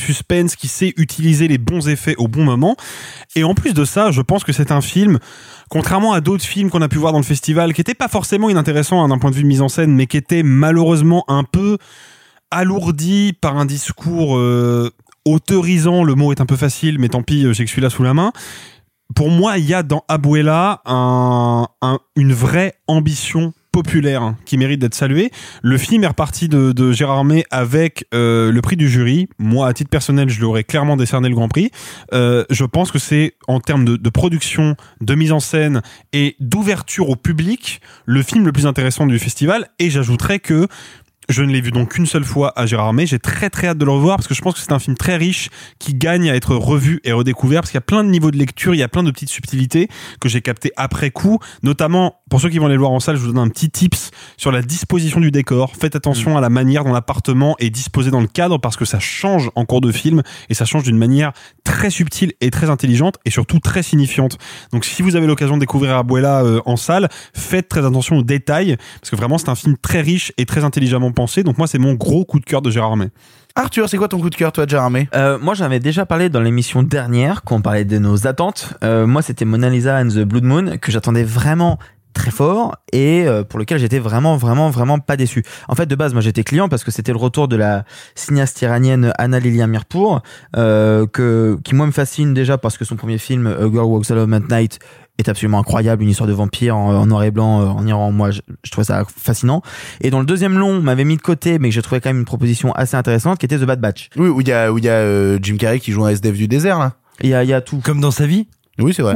qui 0.48 0.68
sait 0.68 0.92
utiliser 0.96 1.48
les 1.48 1.58
bons 1.58 1.88
effets 1.88 2.14
au 2.18 2.28
bon 2.28 2.44
moment. 2.44 2.76
Et 3.36 3.44
en 3.44 3.54
plus 3.54 3.74
de 3.74 3.84
ça, 3.84 4.10
je 4.10 4.20
pense 4.22 4.44
que 4.44 4.52
c'est 4.52 4.70
un 4.72 4.80
film, 4.80 5.18
contrairement 5.70 6.12
à 6.12 6.20
d'autres 6.20 6.44
films 6.44 6.70
qu'on 6.70 6.82
a 6.82 6.88
pu 6.88 6.98
voir 6.98 7.12
dans 7.12 7.18
le 7.18 7.24
festival, 7.24 7.72
qui 7.72 7.80
n'étaient 7.80 7.94
pas 7.94 8.08
forcément 8.08 8.50
inintéressants 8.50 9.02
hein, 9.02 9.08
d'un 9.08 9.18
point 9.18 9.30
de 9.30 9.36
vue 9.36 9.44
mise 9.44 9.62
en 9.62 9.68
scène, 9.68 9.94
mais 9.94 10.06
qui 10.06 10.16
étaient 10.16 10.42
malheureusement 10.42 11.24
un 11.28 11.44
peu 11.44 11.78
alourdis 12.50 13.32
par 13.40 13.56
un 13.56 13.64
discours 13.64 14.36
euh, 14.36 14.90
autorisant. 15.24 16.04
Le 16.04 16.14
mot 16.14 16.32
est 16.32 16.40
un 16.40 16.46
peu 16.46 16.56
facile, 16.56 16.98
mais 16.98 17.08
tant 17.08 17.22
pis, 17.22 17.44
euh, 17.44 17.52
j'ai 17.52 17.64
que 17.64 17.70
celui-là 17.70 17.90
sous 17.90 18.02
la 18.02 18.14
main 18.14 18.32
pour 19.14 19.28
moi, 19.30 19.58
il 19.58 19.66
y 19.66 19.74
a 19.74 19.82
dans 19.82 20.02
Abuela 20.08 20.80
un, 20.86 21.68
un- 21.82 21.98
une 22.16 22.32
vraie 22.32 22.74
ambition 22.88 23.52
populaire 23.74 24.22
hein, 24.22 24.36
qui 24.44 24.56
mérite 24.56 24.80
d'être 24.80 24.94
saluée. 24.94 25.32
Le 25.62 25.76
film 25.78 26.04
est 26.04 26.06
reparti 26.06 26.48
de, 26.48 26.92
Gérard 26.92 27.24
May 27.24 27.44
avec 27.50 28.06
euh, 28.14 28.52
le 28.52 28.60
prix 28.60 28.76
du 28.76 28.88
jury. 28.88 29.28
Moi, 29.40 29.66
à 29.66 29.72
titre 29.72 29.90
personnel, 29.90 30.28
je 30.28 30.38
lui 30.38 30.44
aurais 30.44 30.62
clairement 30.62 30.96
décerné 30.96 31.28
le 31.28 31.34
Grand 31.34 31.48
Prix. 31.48 31.72
Euh, 32.12 32.44
je 32.50 32.64
pense 32.64 32.92
que 32.92 33.00
c'est 33.00 33.34
en 33.48 33.58
termes 33.58 33.84
de 33.84 34.10
production, 34.10 34.76
de 35.00 35.14
mise 35.16 35.32
en 35.32 35.40
scène 35.40 35.82
et 36.12 36.36
d'ouverture 36.38 37.08
au 37.08 37.16
public 37.16 37.80
le 38.06 38.22
film 38.22 38.46
le 38.46 38.52
plus 38.52 38.66
intéressant 38.66 39.06
du 39.06 39.18
festival. 39.18 39.68
Et 39.80 39.90
j'ajouterais 39.90 40.38
que 40.38 40.68
je 41.28 41.42
ne 41.42 41.52
l'ai 41.52 41.60
vu 41.60 41.70
donc 41.70 41.94
qu'une 41.94 42.06
seule 42.06 42.24
fois 42.24 42.52
à 42.56 42.66
Gérard 42.66 42.92
May. 42.92 43.06
J'ai 43.06 43.18
très 43.18 43.50
très 43.50 43.68
hâte 43.68 43.78
de 43.78 43.84
le 43.84 43.90
revoir 43.90 44.16
parce 44.16 44.28
que 44.28 44.34
je 44.34 44.42
pense 44.42 44.54
que 44.54 44.60
c'est 44.60 44.72
un 44.72 44.78
film 44.78 44.96
très 44.96 45.16
riche 45.16 45.48
qui 45.78 45.94
gagne 45.94 46.30
à 46.30 46.34
être 46.34 46.54
revu 46.54 47.00
et 47.04 47.12
redécouvert 47.12 47.62
parce 47.62 47.70
qu'il 47.70 47.76
y 47.76 47.78
a 47.78 47.82
plein 47.82 48.04
de 48.04 48.10
niveaux 48.10 48.30
de 48.30 48.36
lecture, 48.36 48.74
il 48.74 48.78
y 48.78 48.82
a 48.82 48.88
plein 48.88 49.02
de 49.02 49.10
petites 49.10 49.30
subtilités 49.30 49.88
que 50.20 50.28
j'ai 50.28 50.42
captées 50.42 50.72
après 50.76 51.10
coup. 51.10 51.38
Notamment, 51.62 52.20
pour 52.28 52.40
ceux 52.40 52.50
qui 52.50 52.58
vont 52.58 52.66
aller 52.66 52.74
le 52.74 52.80
voir 52.80 52.92
en 52.92 53.00
salle, 53.00 53.16
je 53.16 53.20
vous 53.22 53.32
donne 53.32 53.38
un 53.38 53.48
petit 53.48 53.70
tips 53.70 54.10
sur 54.36 54.52
la 54.52 54.62
disposition 54.62 55.20
du 55.20 55.30
décor. 55.30 55.74
Faites 55.76 55.96
attention 55.96 56.36
à 56.36 56.40
la 56.40 56.50
manière 56.50 56.84
dont 56.84 56.92
l'appartement 56.92 57.56
est 57.58 57.70
disposé 57.70 58.10
dans 58.10 58.20
le 58.20 58.26
cadre 58.26 58.58
parce 58.58 58.76
que 58.76 58.84
ça 58.84 58.98
change 58.98 59.50
en 59.54 59.64
cours 59.64 59.80
de 59.80 59.92
film 59.92 60.22
et 60.48 60.54
ça 60.54 60.64
change 60.64 60.82
d'une 60.82 60.98
manière 60.98 61.32
très 61.64 61.90
subtile 61.90 62.32
et 62.40 62.50
très 62.50 62.70
intelligente 62.70 63.16
et 63.24 63.30
surtout 63.30 63.60
très 63.60 63.82
signifiante. 63.82 64.38
Donc 64.72 64.84
si 64.84 65.02
vous 65.02 65.16
avez 65.16 65.26
l'occasion 65.26 65.56
de 65.56 65.60
découvrir 65.60 65.96
Abuela 65.96 66.42
euh, 66.42 66.60
en 66.66 66.76
salle, 66.76 67.08
faites 67.34 67.68
très 67.68 67.84
attention 67.84 68.18
aux 68.18 68.22
détails 68.22 68.76
parce 69.00 69.10
que 69.10 69.16
vraiment 69.16 69.38
c'est 69.38 69.48
un 69.48 69.54
film 69.54 69.76
très 69.80 70.00
riche 70.00 70.32
et 70.36 70.44
très 70.44 70.64
intelligemment 70.64 71.12
pensé. 71.14 71.42
Donc 71.42 71.56
moi 71.56 71.66
c'est 71.66 71.78
mon 71.78 71.94
gros 71.94 72.24
coup 72.24 72.40
de 72.40 72.44
cœur 72.44 72.60
de 72.60 72.70
Gérard 72.70 72.96
May. 72.96 73.08
Arthur, 73.56 73.88
c'est 73.88 73.98
quoi 73.98 74.08
ton 74.08 74.18
coup 74.18 74.30
de 74.30 74.34
cœur 74.34 74.50
toi 74.50 74.66
de 74.66 74.70
Gérard 74.70 74.90
May 74.90 75.08
Euh, 75.14 75.38
moi, 75.38 75.54
j'en 75.54 75.66
avais 75.66 75.78
déjà 75.78 76.04
parlé 76.04 76.28
dans 76.28 76.40
l'émission 76.40 76.82
dernière, 76.82 77.44
quand 77.44 77.54
on 77.54 77.60
parlait 77.60 77.84
de 77.84 77.98
nos 77.98 78.26
attentes. 78.26 78.74
Euh, 78.82 79.06
moi, 79.06 79.22
c'était 79.22 79.44
Mona 79.44 79.70
Lisa 79.70 79.96
and 80.00 80.08
the 80.08 80.24
Blood 80.24 80.42
Moon, 80.42 80.76
que 80.78 80.90
j'attendais 80.90 81.22
vraiment 81.22 81.78
très 82.14 82.30
fort 82.30 82.76
et 82.92 83.26
euh, 83.26 83.42
pour 83.42 83.58
lequel 83.58 83.78
j'étais 83.78 83.98
vraiment 83.98 84.36
vraiment 84.36 84.70
vraiment 84.70 85.00
pas 85.00 85.16
déçu. 85.16 85.44
En 85.68 85.74
fait 85.74 85.86
de 85.86 85.94
base 85.96 86.12
moi 86.14 86.22
j'étais 86.22 86.44
client 86.44 86.68
parce 86.68 86.84
que 86.84 86.90
c'était 86.90 87.10
le 87.12 87.18
retour 87.18 87.48
de 87.48 87.56
la 87.56 87.84
cinéaste 88.14 88.62
iranienne 88.62 89.12
Anna 89.18 89.40
Lilia 89.40 89.66
Mirpour 89.66 90.22
euh, 90.56 91.06
que 91.06 91.58
qui 91.64 91.74
moi 91.74 91.86
me 91.86 91.92
fascine 91.92 92.32
déjà 92.32 92.56
parce 92.56 92.78
que 92.78 92.84
son 92.84 92.96
premier 92.96 93.18
film 93.18 93.48
A 93.48 93.68
Girl 93.68 93.86
Walks 93.86 94.10
Alone 94.12 94.32
at 94.32 94.40
Night 94.48 94.78
est 95.18 95.28
absolument 95.28 95.60
incroyable, 95.60 96.02
une 96.02 96.08
histoire 96.10 96.28
de 96.28 96.32
vampire 96.32 96.76
en, 96.76 96.94
en 96.94 97.06
noir 97.06 97.22
et 97.22 97.30
blanc 97.30 97.60
euh, 97.62 97.66
en 97.66 97.86
Iran. 97.86 98.10
Moi, 98.12 98.30
je, 98.32 98.40
je 98.64 98.70
trouvais 98.70 98.84
ça 98.84 99.04
fascinant. 99.16 99.62
Et 100.00 100.10
dans 100.10 100.18
le 100.20 100.26
deuxième 100.26 100.58
long, 100.58 100.70
on 100.70 100.80
m'avait 100.82 101.04
mis 101.04 101.16
de 101.16 101.22
côté, 101.22 101.58
mais 101.58 101.68
que 101.68 101.74
j'ai 101.74 101.82
trouvé 101.82 102.00
quand 102.00 102.08
même 102.10 102.18
une 102.18 102.24
proposition 102.24 102.72
assez 102.72 102.96
intéressante, 102.96 103.38
qui 103.38 103.46
était 103.46 103.58
The 103.58 103.64
Bad 103.64 103.80
Batch. 103.80 104.08
Oui, 104.16 104.28
où 104.28 104.40
il 104.40 104.48
y 104.48 104.52
a, 104.52 104.72
où 104.72 104.78
il 104.78 104.84
y 104.84 104.88
a 104.88 104.94
euh, 104.94 105.38
Jim 105.40 105.56
Carrey 105.56 105.78
qui 105.80 105.92
joue 105.92 106.04
un 106.04 106.10
SDF 106.10 106.36
du 106.36 106.48
désert, 106.48 106.78
là. 106.78 106.94
Il 107.22 107.28
y 107.30 107.34
a, 107.34 107.44
il 107.44 107.48
y 107.48 107.52
a 107.52 107.60
tout. 107.60 107.78
Comme 107.84 108.00
dans 108.00 108.10
sa 108.10 108.26
vie? 108.26 108.48
Oui, 108.80 108.92
c'est 108.92 109.02
vrai. 109.02 109.14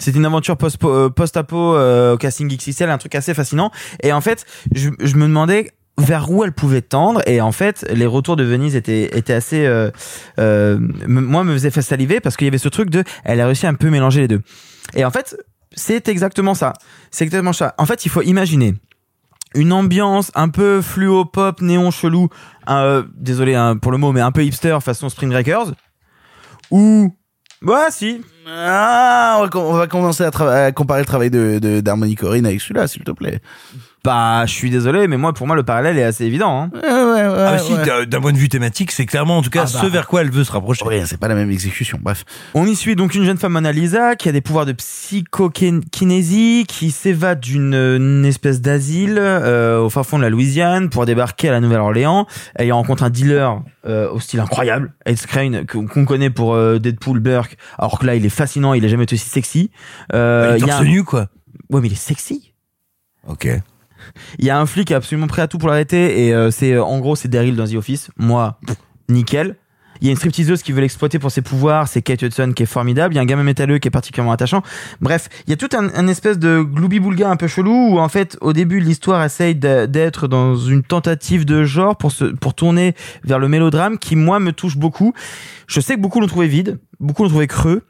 C'est 0.00 0.14
une 0.16 0.26
aventure 0.26 0.56
post- 0.56 0.82
euh, 0.84 1.08
post-apo 1.10 1.74
euh, 1.76 2.14
au 2.14 2.18
casting 2.18 2.48
XXL, 2.48 2.90
un 2.90 2.98
truc 2.98 3.14
assez 3.14 3.32
fascinant. 3.32 3.70
Et 4.02 4.12
en 4.12 4.20
fait, 4.20 4.44
je, 4.74 4.90
je 4.98 5.14
me 5.16 5.22
demandais 5.28 5.70
vers 5.98 6.30
où 6.30 6.44
elle 6.44 6.52
pouvait 6.52 6.82
tendre 6.82 7.22
et 7.26 7.40
en 7.40 7.52
fait 7.52 7.86
les 7.90 8.04
retours 8.04 8.36
de 8.36 8.44
Venise 8.44 8.76
étaient 8.76 9.16
étaient 9.16 9.32
assez 9.32 9.64
euh, 9.64 9.90
euh, 10.38 10.76
me- 10.78 11.22
moi 11.22 11.42
me 11.42 11.54
faisait 11.54 11.70
saliver 11.70 12.20
parce 12.20 12.36
qu'il 12.36 12.44
y 12.44 12.48
avait 12.48 12.58
ce 12.58 12.68
truc 12.68 12.90
de 12.90 13.02
elle 13.24 13.40
a 13.40 13.46
réussi 13.46 13.64
à 13.64 13.70
un 13.70 13.74
peu 13.74 13.88
mélanger 13.88 14.20
les 14.20 14.28
deux 14.28 14.42
et 14.94 15.04
en 15.04 15.10
fait 15.10 15.36
c'est 15.74 16.08
exactement 16.08 16.54
ça. 16.54 16.72
C'est 17.10 17.24
exactement 17.24 17.52
ça. 17.52 17.74
En 17.78 17.86
fait 17.86 18.04
il 18.04 18.08
faut 18.10 18.22
imaginer 18.22 18.74
une 19.54 19.72
ambiance 19.72 20.30
un 20.34 20.48
peu 20.48 20.82
fluo 20.82 21.24
pop 21.24 21.60
néon 21.60 21.90
chelou 21.90 22.28
euh, 22.68 23.04
désolé 23.14 23.54
hein, 23.54 23.76
pour 23.76 23.92
le 23.92 23.98
mot 23.98 24.12
mais 24.12 24.20
un 24.20 24.32
peu 24.32 24.44
hipster 24.44 24.78
façon 24.82 25.08
Spring 25.08 25.30
Breakers 25.30 25.72
ou 26.70 27.14
bah 27.62 27.86
si. 27.90 28.22
Ah, 28.46 29.42
on 29.54 29.72
va, 29.72 29.86
commencer 29.86 30.24
à, 30.24 30.72
comparer 30.72 31.00
le 31.00 31.06
travail 31.06 31.30
de, 31.30 32.14
Corrine 32.14 32.46
avec 32.46 32.60
celui-là, 32.60 32.86
s'il 32.86 33.02
te 33.02 33.10
plaît. 33.10 33.40
Bah 34.06 34.46
je 34.46 34.52
suis 34.52 34.70
désolé 34.70 35.08
mais 35.08 35.16
moi 35.16 35.32
pour 35.32 35.46
moi 35.48 35.56
le 35.56 35.64
parallèle 35.64 35.98
est 35.98 36.04
assez 36.04 36.24
évident 36.24 36.62
hein. 36.62 36.70
Ouais, 36.72 36.80
ouais, 36.88 37.26
ouais. 37.28 37.44
Ah 37.48 37.58
si, 37.58 37.72
ouais. 37.74 37.84
d'un- 37.84 38.04
d'un 38.06 38.20
point 38.20 38.32
de 38.32 38.38
vue 38.38 38.48
thématique, 38.48 38.92
c'est 38.92 39.04
clairement 39.06 39.38
en 39.38 39.42
tout 39.42 39.50
cas 39.50 39.64
Ah 39.66 39.70
bah. 39.72 39.80
ce 39.82 39.86
vers 39.86 40.06
quoi 40.06 40.20
elle 40.22 40.30
veut 40.30 40.44
se 40.44 40.52
rapprocher. 40.52 40.84
Ouais, 40.84 41.02
c'est 41.06 41.18
pas 41.18 41.28
la 41.28 41.34
même 41.34 41.50
exécution, 41.50 41.98
bref. 42.00 42.24
On 42.54 42.66
y 42.66 42.76
suit 42.76 42.94
donc 42.96 43.14
une 43.14 43.24
jeune 43.24 43.36
femme 43.38 43.52
Mona 43.52 43.72
Lisa 43.72 44.14
qui 44.16 44.28
a 44.28 44.32
des 44.32 44.40
pouvoirs 44.40 44.64
de 44.66 44.72
psychokinésie, 44.72 46.64
qui 46.68 46.90
s'évade 46.90 47.40
d'une 47.40 47.74
une 47.74 48.24
espèce 48.24 48.60
d'asile 48.60 49.18
euh, 49.18 49.80
au 49.80 49.90
fin 49.90 50.02
fond 50.02 50.18
de 50.18 50.22
la 50.22 50.30
Louisiane 50.30 50.88
pour 50.88 51.04
débarquer 51.06 51.48
à 51.48 51.52
la 51.52 51.60
Nouvelle-Orléans. 51.60 52.26
Elle 52.54 52.68
y 52.68 52.72
rencontre 52.72 53.02
un 53.02 53.10
dealer 53.10 53.60
euh, 53.86 54.10
au 54.10 54.20
style 54.20 54.40
incroyable, 54.40 54.92
Ed 55.04 55.16
Skrein, 55.18 55.64
qu'on 55.66 55.86
qu'on 55.86 56.04
connaît 56.04 56.30
pour 56.30 56.54
euh, 56.54 56.78
Deadpool, 56.78 57.18
Burke, 57.20 57.56
alors 57.78 57.98
que 57.98 58.06
là 58.06 58.14
il 58.14 58.24
est 58.24 58.28
fascinant, 58.30 58.74
il 58.74 58.84
a 58.84 58.88
jamais 58.88 59.04
été 59.04 59.14
aussi 59.14 59.28
sexy. 59.28 59.70
Euh, 60.14 60.54
Il 60.58 60.62
est 60.64 60.66
torse 60.66 60.80
un- 60.80 60.84
nu, 60.84 61.02
quoi. 61.04 61.26
Ouais 61.70 61.80
mais 61.80 61.88
il 61.88 61.92
est 61.92 61.96
sexy. 61.96 62.52
Ok. 63.26 63.48
Il 64.38 64.44
y 64.44 64.50
a 64.50 64.58
un 64.58 64.66
flic 64.66 64.92
absolument 64.92 65.26
prêt 65.26 65.42
à 65.42 65.48
tout 65.48 65.58
pour 65.58 65.68
l'arrêter 65.68 66.26
et 66.26 66.34
euh, 66.34 66.50
c'est 66.50 66.72
euh, 66.72 66.84
en 66.84 66.98
gros 66.98 67.16
c'est 67.16 67.28
Daryl 67.28 67.56
dans 67.56 67.66
The 67.66 67.74
Office. 67.74 68.10
Moi, 68.16 68.58
nickel. 69.08 69.56
Il 70.00 70.06
y 70.06 70.08
a 70.08 70.10
une 70.10 70.16
stripteaseuse 70.16 70.62
qui 70.62 70.72
veut 70.72 70.80
l'exploiter 70.80 71.18
pour 71.18 71.30
ses 71.30 71.42
pouvoirs, 71.42 71.88
c'est 71.88 72.02
Kate 72.02 72.22
Hudson 72.22 72.52
qui 72.54 72.64
est 72.64 72.66
formidable. 72.66 73.14
Il 73.14 73.16
y 73.16 73.18
a 73.18 73.22
un 73.22 73.26
gamin 73.26 73.42
métalleux 73.42 73.78
qui 73.78 73.88
est 73.88 73.90
particulièrement 73.90 74.32
attachant. 74.32 74.62
Bref, 75.00 75.28
il 75.46 75.50
y 75.50 75.52
a 75.52 75.56
tout 75.56 75.68
un, 75.74 76.08
espèce 76.08 76.38
de 76.38 76.60
gloubi-boulga 76.60 77.30
un 77.30 77.36
peu 77.36 77.46
chelou 77.46 77.94
où 77.94 77.98
en 77.98 78.08
fait 78.08 78.36
au 78.40 78.52
début 78.52 78.80
l'histoire 78.80 79.22
essaye 79.24 79.54
d'être 79.54 80.28
dans 80.28 80.54
une 80.54 80.82
tentative 80.82 81.44
de 81.44 81.64
genre 81.64 81.96
pour 81.96 82.12
se 82.12 82.24
pour 82.24 82.54
tourner 82.54 82.94
vers 83.24 83.38
le 83.38 83.48
mélodrame 83.48 83.98
qui 83.98 84.16
moi 84.16 84.38
me 84.38 84.52
touche 84.52 84.76
beaucoup. 84.76 85.14
Je 85.66 85.80
sais 85.80 85.94
que 85.94 86.00
beaucoup 86.00 86.20
l'ont 86.20 86.26
trouvé 86.26 86.48
vide, 86.48 86.78
beaucoup 87.00 87.22
l'ont 87.22 87.30
trouvé 87.30 87.46
creux. 87.46 87.82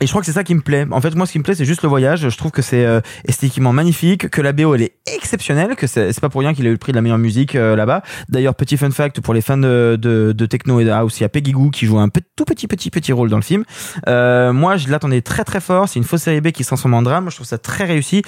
Et 0.00 0.06
je 0.06 0.10
crois 0.10 0.20
que 0.20 0.26
c'est 0.26 0.32
ça 0.32 0.42
qui 0.42 0.54
me 0.54 0.60
plaît. 0.60 0.86
En 0.90 1.00
fait, 1.00 1.14
moi, 1.14 1.24
ce 1.24 1.32
qui 1.32 1.38
me 1.38 1.44
plaît, 1.44 1.54
c'est 1.54 1.64
juste 1.64 1.82
le 1.82 1.88
voyage. 1.88 2.28
Je 2.28 2.36
trouve 2.36 2.50
que 2.50 2.62
c'est 2.62 2.84
euh, 2.84 3.00
esthétiquement 3.26 3.72
magnifique, 3.72 4.28
que 4.28 4.42
la 4.42 4.52
BO 4.52 4.74
elle 4.74 4.82
est 4.82 4.96
exceptionnelle, 5.06 5.76
que 5.76 5.86
c'est 5.86 6.20
pas 6.20 6.28
pour 6.28 6.40
rien 6.40 6.52
qu'il 6.52 6.66
a 6.66 6.68
eu 6.68 6.72
le 6.72 6.78
prix 6.78 6.92
de 6.92 6.96
la 6.96 7.02
meilleure 7.02 7.18
musique 7.18 7.54
euh, 7.54 7.76
là-bas. 7.76 8.02
D'ailleurs, 8.28 8.56
petit 8.56 8.76
fun 8.76 8.90
fact 8.90 9.20
pour 9.20 9.34
les 9.34 9.40
fans 9.40 9.56
de, 9.56 9.96
de, 10.00 10.32
de 10.32 10.46
techno 10.46 10.80
et 10.80 10.84
de 10.84 10.90
house, 10.90 11.20
il 11.20 11.22
y 11.22 11.26
a 11.26 11.28
Peggy 11.28 11.52
Goo 11.52 11.70
qui 11.70 11.86
joue 11.86 11.98
un 11.98 12.08
tout 12.08 12.44
petit 12.44 12.66
petit 12.66 12.90
petit 12.90 13.12
rôle 13.12 13.30
dans 13.30 13.36
le 13.36 13.42
film. 13.42 13.64
Euh, 14.08 14.52
moi, 14.52 14.76
je 14.76 14.88
l'attendais 14.88 15.22
très 15.22 15.44
très 15.44 15.60
fort. 15.60 15.88
C'est 15.88 16.00
une 16.00 16.04
fausse 16.04 16.22
série 16.22 16.40
B 16.40 16.50
qui 16.50 16.64
se 16.64 16.68
transforme 16.68 16.94
en 16.94 17.02
drame. 17.02 17.30
Je 17.30 17.36
trouve 17.36 17.46
ça 17.46 17.58
très 17.58 17.84
réussi. 17.84 18.22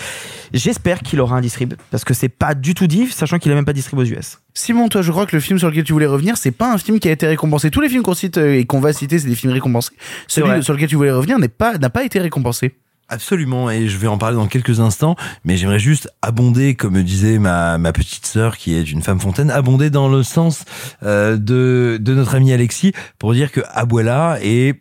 J'espère 0.53 1.01
qu'il 1.01 1.21
aura 1.21 1.37
un 1.37 1.41
distrib 1.41 1.75
parce 1.91 2.05
que 2.05 2.15
c'est 2.15 2.29
pas 2.29 2.55
du 2.55 2.75
tout 2.75 2.87
diff, 2.87 3.13
sachant 3.13 3.39
qu'il 3.39 3.51
a 3.51 3.55
même 3.57 3.65
pas 3.65 3.73
distrib 3.73 3.99
aux 3.99 4.05
US. 4.05 4.39
Simon, 4.57 4.89
toi, 4.89 5.03
je 5.03 5.13
crois 5.13 5.27
que 5.27 5.37
le 5.37 5.41
film 5.41 5.59
sur 5.59 5.69
lequel 5.69 5.85
tu 5.85 5.93
voulais 5.93 6.07
revenir, 6.07 6.39
c'est 6.39 6.51
pas 6.51 6.73
un 6.73 6.79
film 6.79 6.99
qui 6.99 7.09
a 7.09 7.13
été 7.13 7.27
récompensé. 7.27 7.71
Tous 7.71 7.83
les 7.83 7.91
films 7.91 8.03
qu'on 8.03 8.15
cite 8.15 8.39
euh, 8.39 8.55
et 8.55 8.65
qu'on 8.65 8.81
va 8.81 8.95
citer, 8.95 9.19
c'est 9.19 9.29
des 9.29 9.35
films 9.35 9.53
récompensés. 9.53 9.93
Celui 10.29 10.49
vrai. 10.49 10.63
sur 10.63 10.73
lequel 10.73 10.89
tu 10.89 10.97
voulais 10.97 11.11
revenir 11.11 11.39
n'est 11.39 11.49
pas, 11.49 11.77
n'a 11.77 11.91
pas 11.91 12.05
été 12.05 12.21
récompensé. 12.21 12.75
Absolument, 13.11 13.71
et 13.71 13.87
je 13.87 13.99
vais 13.99 14.07
en 14.07 14.17
parler 14.17 14.37
dans 14.37 14.47
quelques 14.47 14.81
instants, 14.81 15.15
mais 15.45 15.59
j'aimerais 15.59 15.79
juste 15.79 16.11
abonder, 16.23 16.75
comme 16.75 17.01
disait 17.03 17.39
ma, 17.39 17.77
ma 17.77 17.93
petite 17.93 18.25
sœur, 18.25 18.57
qui 18.57 18.75
est 18.75 18.91
une 18.91 19.03
femme 19.03 19.21
fontaine, 19.21 19.51
abonder 19.51 19.91
dans 19.91 20.09
le 20.09 20.23
sens 20.23 20.65
euh, 21.03 21.37
de, 21.37 21.99
de 22.01 22.15
notre 22.15 22.35
ami 22.35 22.51
Alexis, 22.53 22.93
pour 23.19 23.35
dire 23.35 23.53
que 23.53 23.61
Abuela 23.75 24.39
est 24.41 24.81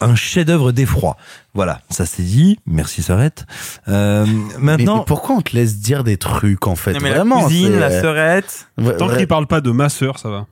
un 0.00 0.14
chef-d'œuvre 0.14 0.72
d'effroi. 0.72 1.16
Voilà, 1.54 1.80
ça 1.90 2.04
c'est 2.06 2.22
dit. 2.22 2.58
Merci 2.66 3.02
Sorette. 3.02 3.46
Euh, 3.88 4.26
maintenant, 4.58 4.98
mais 4.98 5.04
pourquoi 5.06 5.36
on 5.36 5.40
te 5.40 5.54
laisse 5.56 5.78
dire 5.78 6.04
des 6.04 6.16
trucs, 6.16 6.66
en 6.66 6.76
fait 6.76 6.92
Non, 6.92 6.98
mais 7.02 7.10
Vraiment. 7.10 7.42
la 7.42 7.48
c'est- 7.90 8.02
la. 8.02 8.40
Ouais, 8.78 8.96
Tant 8.96 9.08
ouais. 9.08 9.16
qu'il 9.18 9.26
parle 9.28 9.46
pas 9.46 9.60
de 9.60 9.70
ma 9.70 9.88
sœur, 9.88 10.18
ça 10.18 10.28
va. 10.30 10.46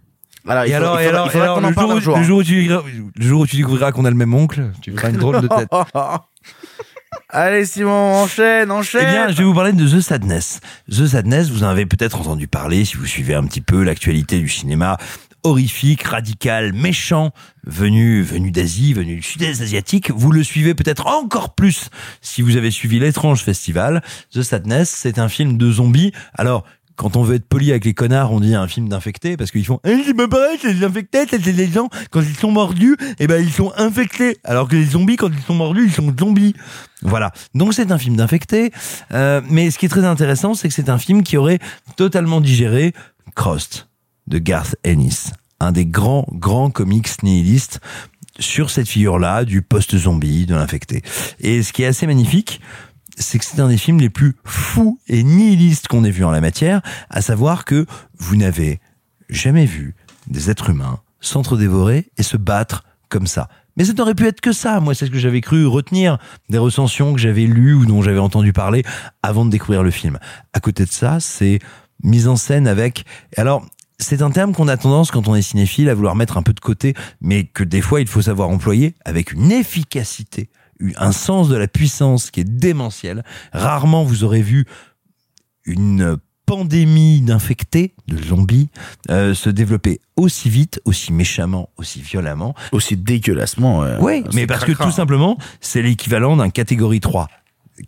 Alors, 0.49 0.65
il 0.67 0.71
et 0.71 0.75
alors, 0.75 0.97
alors, 0.97 1.61
le, 1.61 1.73
parle 1.73 1.87
jour, 1.89 1.93
un 1.93 1.97
où- 1.97 2.01
jour. 2.01 2.19
le 2.19 2.25
jour 2.25 2.39
où 2.39 2.43
tu 2.43 2.55
découvriras- 2.63 2.83
le 3.15 3.25
jour 3.27 3.41
où 3.43 3.47
tu 3.47 3.57
découvriras 3.57 3.93
qu'on 3.93 4.05
a 4.05 4.11
le 4.11 4.17
même 4.17 4.35
oncle, 4.35 4.71
tu 4.81 4.91
feras 4.93 5.11
une 5.11 5.17
drôle 5.19 5.41
de 5.41 5.47
tête. 5.49 5.69
Allez, 7.29 7.65
Simon, 7.65 7.91
enchaîne, 8.23 8.71
enchaîne. 8.71 9.05
Eh 9.09 9.11
bien, 9.11 9.29
je 9.29 9.37
vais 9.37 9.45
vous 9.45 9.55
parler 9.55 9.73
de 9.73 9.87
The 9.87 10.01
Sadness. 10.01 10.61
The 10.91 11.07
Sadness, 11.07 11.49
vous 11.51 11.63
en 11.65 11.69
avez 11.69 11.87
peut-être 11.87 12.21
entendu 12.21 12.47
parler 12.49 12.85
si 12.85 12.97
vous 12.97 13.07
suivez 13.07 13.35
un 13.35 13.45
petit 13.45 13.61
peu 13.61 13.83
l'actualité 13.85 14.39
du 14.39 14.49
cinéma 14.49 14.97
horrifique, 15.43 16.03
radical, 16.03 16.73
méchant, 16.73 17.33
venu 17.65 18.23
venu 18.23 18.51
d'Asie, 18.51 18.93
venu 18.93 19.17
du 19.17 19.23
sud-est 19.23 19.61
asiatique. 19.61 20.11
Vous 20.11 20.33
le 20.33 20.43
suivez 20.43 20.75
peut-être 20.75 21.07
encore 21.07 21.55
plus 21.55 21.91
si 22.21 22.43
vous 22.43 22.57
avez 22.57 22.71
suivi 22.71 22.99
l'étrange 22.99 23.43
festival. 23.43 24.03
The 24.33 24.43
Sadness, 24.43 24.91
c'est 24.91 25.19
un 25.19 25.29
film 25.29 25.57
de 25.59 25.71
zombies. 25.71 26.13
Alors, 26.35 26.65
quand 26.97 27.17
on 27.17 27.23
veut 27.23 27.37
être 27.37 27.49
poli 27.49 27.71
avec 27.71 27.85
les 27.85 27.95
connards, 27.95 28.33
on 28.33 28.41
dit 28.41 28.55
un 28.55 28.69
film 28.69 28.89
d'infectés 28.89 29.37
parce 29.37 29.51
qu'ils 29.51 29.65
font 29.65 29.81
eh, 29.85 30.03
c'est 30.05 30.15
pas 30.15 30.29
pareil, 30.29 30.59
c'est 30.61 30.75
des 30.75 30.85
infectés, 30.85 31.25
c'est 31.29 31.39
des 31.39 31.67
gens 31.69 31.89
quand 32.11 32.21
ils 32.21 32.37
sont 32.37 32.51
mordus, 32.51 32.97
eh 33.19 33.27
ben 33.27 33.43
ils 33.43 33.53
sont 33.53 33.73
infectés, 33.77 34.37
alors 34.45 34.69
que 34.69 34.77
les 34.77 34.85
zombies 34.85 35.17
quand 35.17 35.31
ils 35.33 35.43
sont 35.43 35.55
mordus, 35.55 35.87
ils 35.87 35.93
sont 35.93 36.15
zombies. 36.19 36.55
Voilà. 37.03 37.33
Donc 37.55 37.75
c'est 37.75 37.91
un 37.91 37.99
film 37.99 38.17
d'infectés, 38.17 38.73
euh, 39.13 39.41
mais 39.49 39.71
ce 39.71 39.79
qui 39.79 39.87
est 39.87 39.89
très 39.89 40.05
intéressant, 40.05 40.55
c'est 40.55 40.69
que 40.69 40.75
c'est 40.75 40.91
un 40.91 40.99
film 40.99 41.23
qui 41.23 41.37
aurait 41.37 41.59
totalement 41.97 42.41
digéré 42.41 42.93
Crost 43.35 43.89
de 44.33 44.39
Garth 44.39 44.77
Ennis, 44.83 45.31
un 45.61 45.73
des 45.73 45.85
grands 45.85 46.27
grands 46.33 46.71
comics 46.71 47.23
nihilistes 47.23 47.81
sur 48.39 48.71
cette 48.71 48.89
figure-là 48.89 49.45
du 49.45 49.61
post-zombie, 49.61 50.47
de 50.47 50.55
l'infecté. 50.55 51.03
Et 51.39 51.63
ce 51.63 51.73
qui 51.73 51.83
est 51.83 51.87
assez 51.87 52.07
magnifique, 52.07 52.63
c'est 53.19 53.39
que 53.39 53.45
c'est 53.45 53.61
un 53.61 53.69
des 53.69 53.77
films 53.77 54.01
les 54.01 54.09
plus 54.09 54.35
fous 54.45 54.99
et 55.07 55.23
nihilistes 55.23 55.87
qu'on 55.87 56.03
ait 56.05 56.11
vu 56.11 56.25
en 56.25 56.31
la 56.31 56.41
matière, 56.41 56.81
à 57.11 57.21
savoir 57.21 57.67
que 57.67 57.85
vous 58.19 58.37
n'avez 58.37 58.81
jamais 59.29 59.67
vu 59.67 59.95
des 60.29 60.51
êtres 60.51 60.71
humains 60.71 61.01
s'entre-dévorer 61.21 62.11
et 62.17 62.23
se 62.23 62.39
battre 62.39 62.85
comme 63.11 63.27
ça. 63.27 63.49
Mais 63.77 63.85
ça 63.85 63.93
n'aurait 63.93 64.15
pu 64.15 64.27
être 64.27 64.41
que 64.41 64.53
ça. 64.53 64.81
Moi, 64.81 64.95
c'est 64.95 65.07
ce 65.07 65.11
que 65.11 65.19
j'avais 65.19 65.43
cru 65.43 65.67
retenir 65.67 66.19
des 66.49 66.59
recensions 66.59 67.13
que 67.13 67.21
j'avais 67.21 67.45
lues 67.45 67.75
ou 67.75 67.85
dont 67.85 68.01
j'avais 68.01 68.19
entendu 68.19 68.55
parler 68.55 68.83
avant 69.23 69.45
de 69.45 69.51
découvrir 69.51 69.83
le 69.83 69.91
film. 69.91 70.19
À 70.55 70.61
côté 70.61 70.85
de 70.87 70.91
ça, 70.91 71.21
c'est 71.21 71.59
mise 72.03 72.29
en 72.29 72.37
scène 72.37 72.67
avec... 72.67 73.05
Alors, 73.37 73.65
c'est 74.03 74.23
un 74.23 74.31
terme 74.31 74.53
qu'on 74.53 74.69
a 74.69 74.77
tendance, 74.77 75.11
quand 75.11 75.29
on 75.29 75.35
est 75.35 75.43
cinéphile, 75.43 75.89
à 75.89 75.95
vouloir 75.95 76.17
mettre 76.17 76.37
un 76.37 76.43
peu 76.43 76.53
de 76.53 76.61
côté, 76.61 76.95
mais 77.21 77.45
que 77.45 77.65
des 77.65 77.81
fois, 77.81 78.01
il 78.01 78.07
faut 78.07 78.23
savoir 78.23 78.49
employer 78.49 78.95
avec 79.05 79.33
une 79.33 79.51
efficacité, 79.53 80.51
un 80.97 81.13
sens 81.13 81.49
de 81.49 81.57
la 81.57 81.69
puissance 81.69 82.31
qui 82.31 82.41
est 82.41 82.45
démentiel. 82.45 83.25
Rarement 83.53 84.05
vous 84.05 84.25
aurez 84.25 84.43
vu 84.43 84.67
une 85.65 86.17
pandémie 86.47 87.21
d'infectés, 87.21 87.95
de 88.09 88.23
zombies, 88.23 88.69
euh, 89.11 89.33
se 89.33 89.49
développer 89.49 90.01
aussi 90.17 90.51
vite, 90.51 90.81
aussi 90.85 91.13
méchamment, 91.13 91.71
aussi 91.77 92.03
violemment. 92.03 92.55
Aussi 92.73 92.97
dégueulassement. 92.97 93.85
euh, 93.85 93.99
oui, 94.01 94.25
mais 94.35 94.47
parce 94.47 94.65
que 94.65 94.73
tout 94.73 94.91
simplement, 94.91 95.39
c'est 95.61 95.83
l'équivalent 95.83 96.37
d'un 96.37 96.51
catégorie 96.51 97.01
3. 97.01 97.29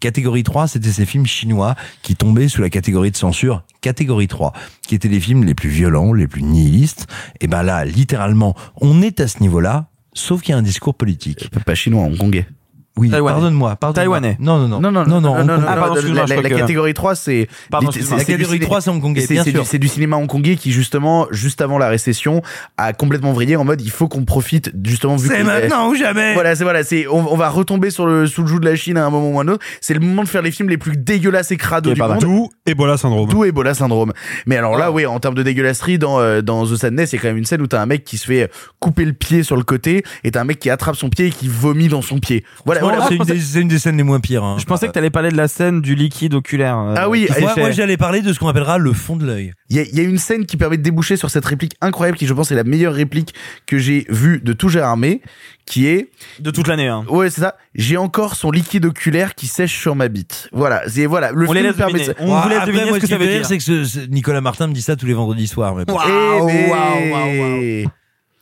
Catégorie 0.00 0.42
3, 0.42 0.68
c'était 0.68 0.90
ces 0.90 1.06
films 1.06 1.26
chinois 1.26 1.74
qui 2.02 2.16
tombaient 2.16 2.48
sous 2.48 2.62
la 2.62 2.70
catégorie 2.70 3.10
de 3.10 3.16
censure 3.16 3.64
catégorie 3.80 4.28
3, 4.28 4.54
qui 4.86 4.94
étaient 4.94 5.08
les 5.08 5.20
films 5.20 5.44
les 5.44 5.54
plus 5.54 5.68
violents, 5.68 6.12
les 6.12 6.26
plus 6.26 6.42
nihilistes. 6.42 7.06
Et 7.40 7.46
ben 7.46 7.62
là, 7.62 7.84
littéralement, 7.84 8.54
on 8.80 9.02
est 9.02 9.20
à 9.20 9.28
ce 9.28 9.40
niveau-là, 9.40 9.88
sauf 10.14 10.40
qu'il 10.40 10.52
y 10.52 10.54
a 10.54 10.58
un 10.58 10.62
discours 10.62 10.94
politique. 10.94 11.50
Pas 11.66 11.74
chinois, 11.74 12.04
hongkongais. 12.04 12.46
Oui, 12.96 13.10
Taïwanais. 13.10 13.34
pardonne-moi, 13.34 13.76
pardonne 13.76 13.94
Taïwanais. 13.96 14.36
Non, 14.38 14.58
non, 14.58 14.68
non. 14.68 14.80
Non, 14.80 14.92
non, 14.92 15.04
non, 15.04 15.20
non, 15.20 15.20
non, 15.20 15.44
non, 15.44 15.56
Kong. 15.56 15.64
Ah, 15.68 15.74
pardon, 15.76 15.94
la- 16.14 16.26
la, 16.26 16.48
catégorie 16.48 16.94
3, 16.94 17.14
c'est. 17.16 17.48
Pardon, 17.68 17.90
c'est- 17.90 18.02
c'est 18.02 18.10
La 18.12 18.18
du 18.18 18.24
catégorie 18.24 18.56
ciné- 18.58 18.64
3, 18.66 18.80
c'est 18.80 18.90
hongkongais, 18.90 19.20
c'est- 19.22 19.42
c'est 19.42 19.52
du- 19.52 19.58
C'est 19.64 19.78
du 19.78 19.88
cinéma 19.88 20.16
hongkongais 20.16 20.54
qui, 20.54 20.70
justement, 20.70 21.26
juste 21.32 21.60
avant 21.60 21.78
la 21.78 21.88
récession, 21.88 22.40
a 22.76 22.92
complètement 22.92 23.32
vrillé 23.32 23.56
en 23.56 23.64
mode 23.64 23.80
il 23.80 23.90
faut 23.90 24.06
qu'on 24.06 24.24
profite, 24.24 24.70
justement, 24.84 25.16
vu 25.16 25.26
C'est 25.28 25.38
que- 25.38 25.42
maintenant 25.42 25.88
ou 25.88 25.96
jamais 25.96 26.34
Voilà, 26.34 26.54
c'est 26.54 26.62
voilà, 26.62 26.84
c'est 26.84 27.08
on, 27.08 27.32
on 27.32 27.36
va 27.36 27.48
retomber 27.48 27.90
sur 27.90 28.06
le 28.06 28.28
sous 28.28 28.42
le 28.42 28.46
joug 28.48 28.60
de 28.60 28.66
la 28.66 28.76
Chine 28.76 28.96
à 28.96 29.04
un 29.04 29.10
moment 29.10 29.30
ou 29.30 29.38
à 29.40 29.42
un 29.42 29.48
autre. 29.48 29.64
C'est 29.80 29.94
le 29.94 30.00
moment 30.00 30.22
de 30.22 30.28
faire 30.28 30.42
les 30.42 30.52
films 30.52 30.68
les 30.68 30.78
plus 30.78 30.96
dégueulasses 30.96 31.50
et 31.50 31.56
crado 31.56 31.92
du 31.92 32.00
monde. 32.00 32.18
D'où 32.20 32.48
Ebola 32.66 32.96
syndrome. 32.96 33.28
D'où 33.28 33.44
Ebola 33.44 33.74
syndrome. 33.74 34.12
Mais 34.46 34.56
alors 34.56 34.76
là, 34.76 34.92
oui, 34.92 35.04
en 35.04 35.18
termes 35.18 35.34
de 35.34 35.42
dégueulasserie, 35.42 35.98
dans, 35.98 36.20
euh, 36.20 36.42
dans 36.42 36.64
The 36.64 36.76
Sadness, 36.76 37.12
il 37.12 37.16
y 37.16 37.18
a 37.18 37.22
quand 37.22 37.28
même 37.28 37.38
une 37.38 37.44
scène 37.44 37.60
où 37.60 37.66
t'as 37.66 37.80
un 37.82 37.86
mec 37.86 38.04
qui 38.04 38.18
se 38.18 38.26
fait 38.26 38.50
couper 38.78 39.04
le 39.04 39.14
pied 39.14 39.42
sur 39.42 39.56
le 39.56 39.64
côté 39.64 40.04
et 40.22 40.30
t'as 40.30 40.42
un 40.42 40.44
mec 40.44 40.60
qui 40.60 40.70
attrape 40.70 40.94
son 40.94 41.08
pied 41.08 41.26
et 41.26 41.30
qui 41.30 41.48
vomit 41.48 41.88
dans 41.88 42.02
son 42.02 42.18
pied. 42.20 42.44
Voilà, 42.64 42.80
là, 42.82 42.83
c'est 43.08 43.14
une, 43.16 43.24
des- 43.24 43.40
c'est 43.40 43.60
une 43.60 43.68
des 43.68 43.78
scènes 43.78 43.96
les 43.96 44.02
moins 44.02 44.20
pires. 44.20 44.44
hein. 44.44 44.56
Je 44.58 44.64
pensais 44.64 44.86
que 44.86 44.92
t'allais 44.92 45.10
parler 45.10 45.30
de 45.30 45.36
la 45.36 45.48
scène 45.48 45.80
du 45.80 45.94
liquide 45.94 46.34
oculaire. 46.34 46.78
euh, 46.78 46.94
Ah 46.96 47.08
oui, 47.08 47.26
qui 47.34 47.40
Moi, 47.40 47.52
moi, 47.56 47.70
j'allais 47.70 47.96
parler 47.96 48.22
de 48.22 48.32
ce 48.32 48.38
qu'on 48.38 48.48
appellera 48.48 48.78
le 48.78 48.92
fond 48.92 49.16
de 49.16 49.26
l'œil. 49.26 49.52
Il 49.70 49.76
y, 49.76 49.80
a, 49.80 49.82
il 49.82 49.96
y 49.96 50.00
a 50.00 50.04
une 50.04 50.18
scène 50.18 50.46
qui 50.46 50.56
permet 50.56 50.76
de 50.76 50.82
déboucher 50.82 51.16
sur 51.16 51.30
cette 51.30 51.44
réplique 51.44 51.74
incroyable 51.80 52.18
qui, 52.18 52.26
je 52.26 52.34
pense, 52.34 52.50
est 52.52 52.54
la 52.54 52.64
meilleure 52.64 52.94
réplique 52.94 53.34
que 53.66 53.78
j'ai 53.78 54.06
vue 54.08 54.40
de 54.44 54.52
tout 54.52 54.68
Gérard 54.68 54.90
Armé, 54.90 55.22
qui 55.66 55.86
est 55.86 56.10
de 56.40 56.50
toute 56.50 56.68
l'année. 56.68 56.88
Hein. 56.88 57.04
Ouais, 57.08 57.30
c'est 57.30 57.40
ça. 57.40 57.56
J'ai 57.74 57.96
encore 57.96 58.34
son 58.36 58.50
liquide 58.50 58.84
oculaire 58.84 59.34
qui 59.34 59.46
sèche 59.46 59.76
sur 59.78 59.96
ma 59.96 60.08
bite. 60.08 60.48
Voilà, 60.52 60.82
c'est 60.88 61.06
voilà. 61.06 61.32
Le 61.32 61.48
On 61.48 61.52
les 61.52 61.60
film 61.60 61.66
laisse 61.68 61.76
permet 61.76 61.92
deviner. 61.94 62.14
ça. 62.14 62.14
On 62.20 62.34
Après, 62.34 62.66
deviner 62.66 62.84
moi, 62.84 62.94
ce 62.96 63.00
que 63.00 63.06
qui 63.06 63.12
ça 63.12 63.18
me 63.18 63.20
veut 63.20 63.26
fait 63.26 63.32
dire. 63.38 63.40
rire, 63.40 63.48
c'est 63.48 63.58
que 63.58 63.62
ce- 63.64 63.84
ce- 63.84 64.06
Nicolas 64.06 64.40
Martin 64.40 64.66
me 64.68 64.72
dit 64.74 64.82
ça 64.82 64.94
tous 64.96 65.06
les 65.06 65.14
vendredis 65.14 65.46
soirs. 65.48 65.74
Mais. 65.74 65.84
Eh, 65.88 66.46
mais- 66.46 67.86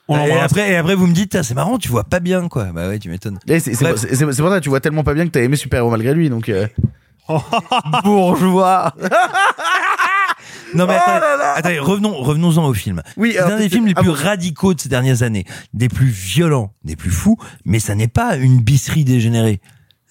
On 0.08 0.18
et, 0.18 0.32
après, 0.38 0.72
et 0.72 0.76
après, 0.76 0.94
vous 0.94 1.06
me 1.06 1.14
dites, 1.14 1.34
Ah, 1.36 1.42
c'est 1.42 1.54
marrant, 1.54 1.78
tu 1.78 1.88
vois 1.88 2.04
pas 2.04 2.20
bien, 2.20 2.48
quoi. 2.48 2.66
Bah 2.66 2.88
ouais, 2.88 2.98
tu 2.98 3.08
m'étonnes. 3.08 3.38
Eh, 3.46 3.60
c'est 3.60 3.72
pour- 3.72 3.98
ça 3.98 4.60
tu 4.60 4.68
vois 4.68 4.80
tellement 4.80 5.04
pas 5.04 5.14
bien 5.14 5.24
que 5.26 5.30
t'as 5.30 5.42
aimé 5.42 5.56
Super 5.56 5.78
Héros 5.78 5.90
malgré 5.90 6.12
lui, 6.14 6.28
donc. 6.28 6.48
euh. 6.48 6.66
Bourgeois. 8.04 8.94
Non 10.74 10.86
mais 10.86 10.96
Oh 11.06 11.10
attendez, 11.54 11.78
revenons, 11.78 12.14
revenons-en 12.14 12.66
au 12.66 12.74
film. 12.74 13.02
Oui, 13.16 13.32
c'est 13.34 13.40
un 13.40 13.58
des 13.58 13.68
films 13.68 13.86
les 13.86 13.92
ah 13.94 14.00
plus 14.00 14.10
radicaux 14.10 14.74
de 14.74 14.80
ces 14.80 14.88
dernières 14.88 15.22
années, 15.22 15.44
des 15.74 15.88
plus 15.88 16.08
violents, 16.08 16.72
des 16.84 16.96
plus 16.96 17.10
fous, 17.10 17.36
mais 17.64 17.78
ça 17.78 17.94
n'est 17.94 18.08
pas 18.08 18.36
une 18.36 18.60
bisserie 18.60 19.04
dégénérée. 19.04 19.60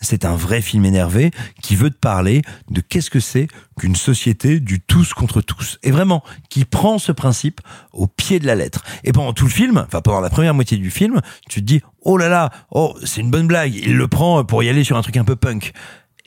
C'est 0.02 0.26
un 0.26 0.36
vrai 0.36 0.62
film 0.62 0.86
énervé 0.86 1.32
qui 1.62 1.76
veut 1.76 1.90
te 1.90 1.98
parler 1.98 2.42
de 2.70 2.82
qu'est-ce 2.82 3.10
que 3.10 3.20
c'est 3.20 3.48
qu'une 3.80 3.96
société 3.96 4.60
du 4.60 4.82
tous 4.82 5.14
contre 5.14 5.42
tous. 5.42 5.78
Et 5.84 5.92
vraiment, 5.92 6.24
qui 6.50 6.66
prend 6.66 6.98
ce 6.98 7.12
principe 7.12 7.62
au 7.94 8.08
pied 8.08 8.40
de 8.40 8.48
la 8.48 8.56
lettre. 8.56 8.84
Et 9.04 9.14
pendant 9.14 9.34
tout 9.34 9.46
le 9.46 9.52
film, 9.52 9.84
enfin 9.86 10.02
pendant 10.02 10.22
la 10.22 10.30
première 10.30 10.54
moitié 10.54 10.78
du 10.78 10.92
film, 10.92 11.22
tu 11.50 11.62
te 11.62 11.66
dis, 11.66 11.82
oh 12.02 12.18
là 12.18 12.30
là, 12.30 12.50
oh, 12.72 12.96
c'est 13.04 13.22
une 13.22 13.32
bonne 13.32 13.48
blague. 13.48 13.76
Il 13.76 13.96
le 13.96 14.08
prend 14.08 14.44
pour 14.44 14.64
y 14.64 14.70
aller 14.70 14.84
sur 14.84 14.98
un 14.98 15.02
truc 15.02 15.18
un 15.18 15.24
peu 15.24 15.36
punk. 15.36 15.72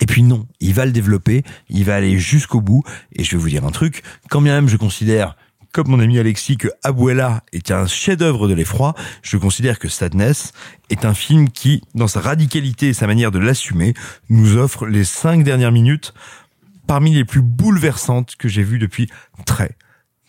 Et 0.01 0.07
puis 0.07 0.23
non, 0.23 0.47
il 0.61 0.75
va 0.75 0.87
le 0.87 0.93
développer, 0.93 1.45
il 1.69 1.85
va 1.85 1.97
aller 1.97 2.19
jusqu'au 2.19 2.61
bout. 2.61 2.83
Et 3.13 3.25
je 3.25 3.31
vais 3.33 3.37
vous 3.37 3.49
dire 3.49 3.65
un 3.65 3.71
truc, 3.71 4.03
quand 4.29 4.41
bien 4.41 4.55
même 4.55 4.69
je 4.69 4.77
considère, 4.77 5.37
comme 5.75 5.89
mon 5.89 5.99
ami 5.99 6.21
Alexis, 6.21 6.57
que 6.57 6.69
Abuela 6.85 7.43
est 7.53 7.73
un 7.73 7.89
chef-d'œuvre 7.89 8.47
de 8.47 8.55
l'effroi, 8.55 8.95
je 9.23 9.37
considère 9.37 9.81
que 9.81 9.89
Sadness 9.89 10.53
est 10.89 11.05
un 11.05 11.15
film 11.15 11.51
qui, 11.51 11.83
dans 11.97 12.07
sa 12.07 12.21
radicalité 12.21 12.91
et 12.91 12.93
sa 12.93 13.09
manière 13.09 13.33
de 13.33 13.41
l'assumer, 13.41 13.93
nous 14.31 14.57
offre 14.57 14.87
les 14.87 15.03
cinq 15.03 15.43
dernières 15.43 15.73
minutes 15.73 16.15
parmi 16.87 17.13
les 17.13 17.25
plus 17.25 17.43
bouleversantes 17.43 18.37
que 18.37 18.47
j'ai 18.47 18.63
vues 18.63 18.79
depuis 18.79 19.11
très, 19.47 19.77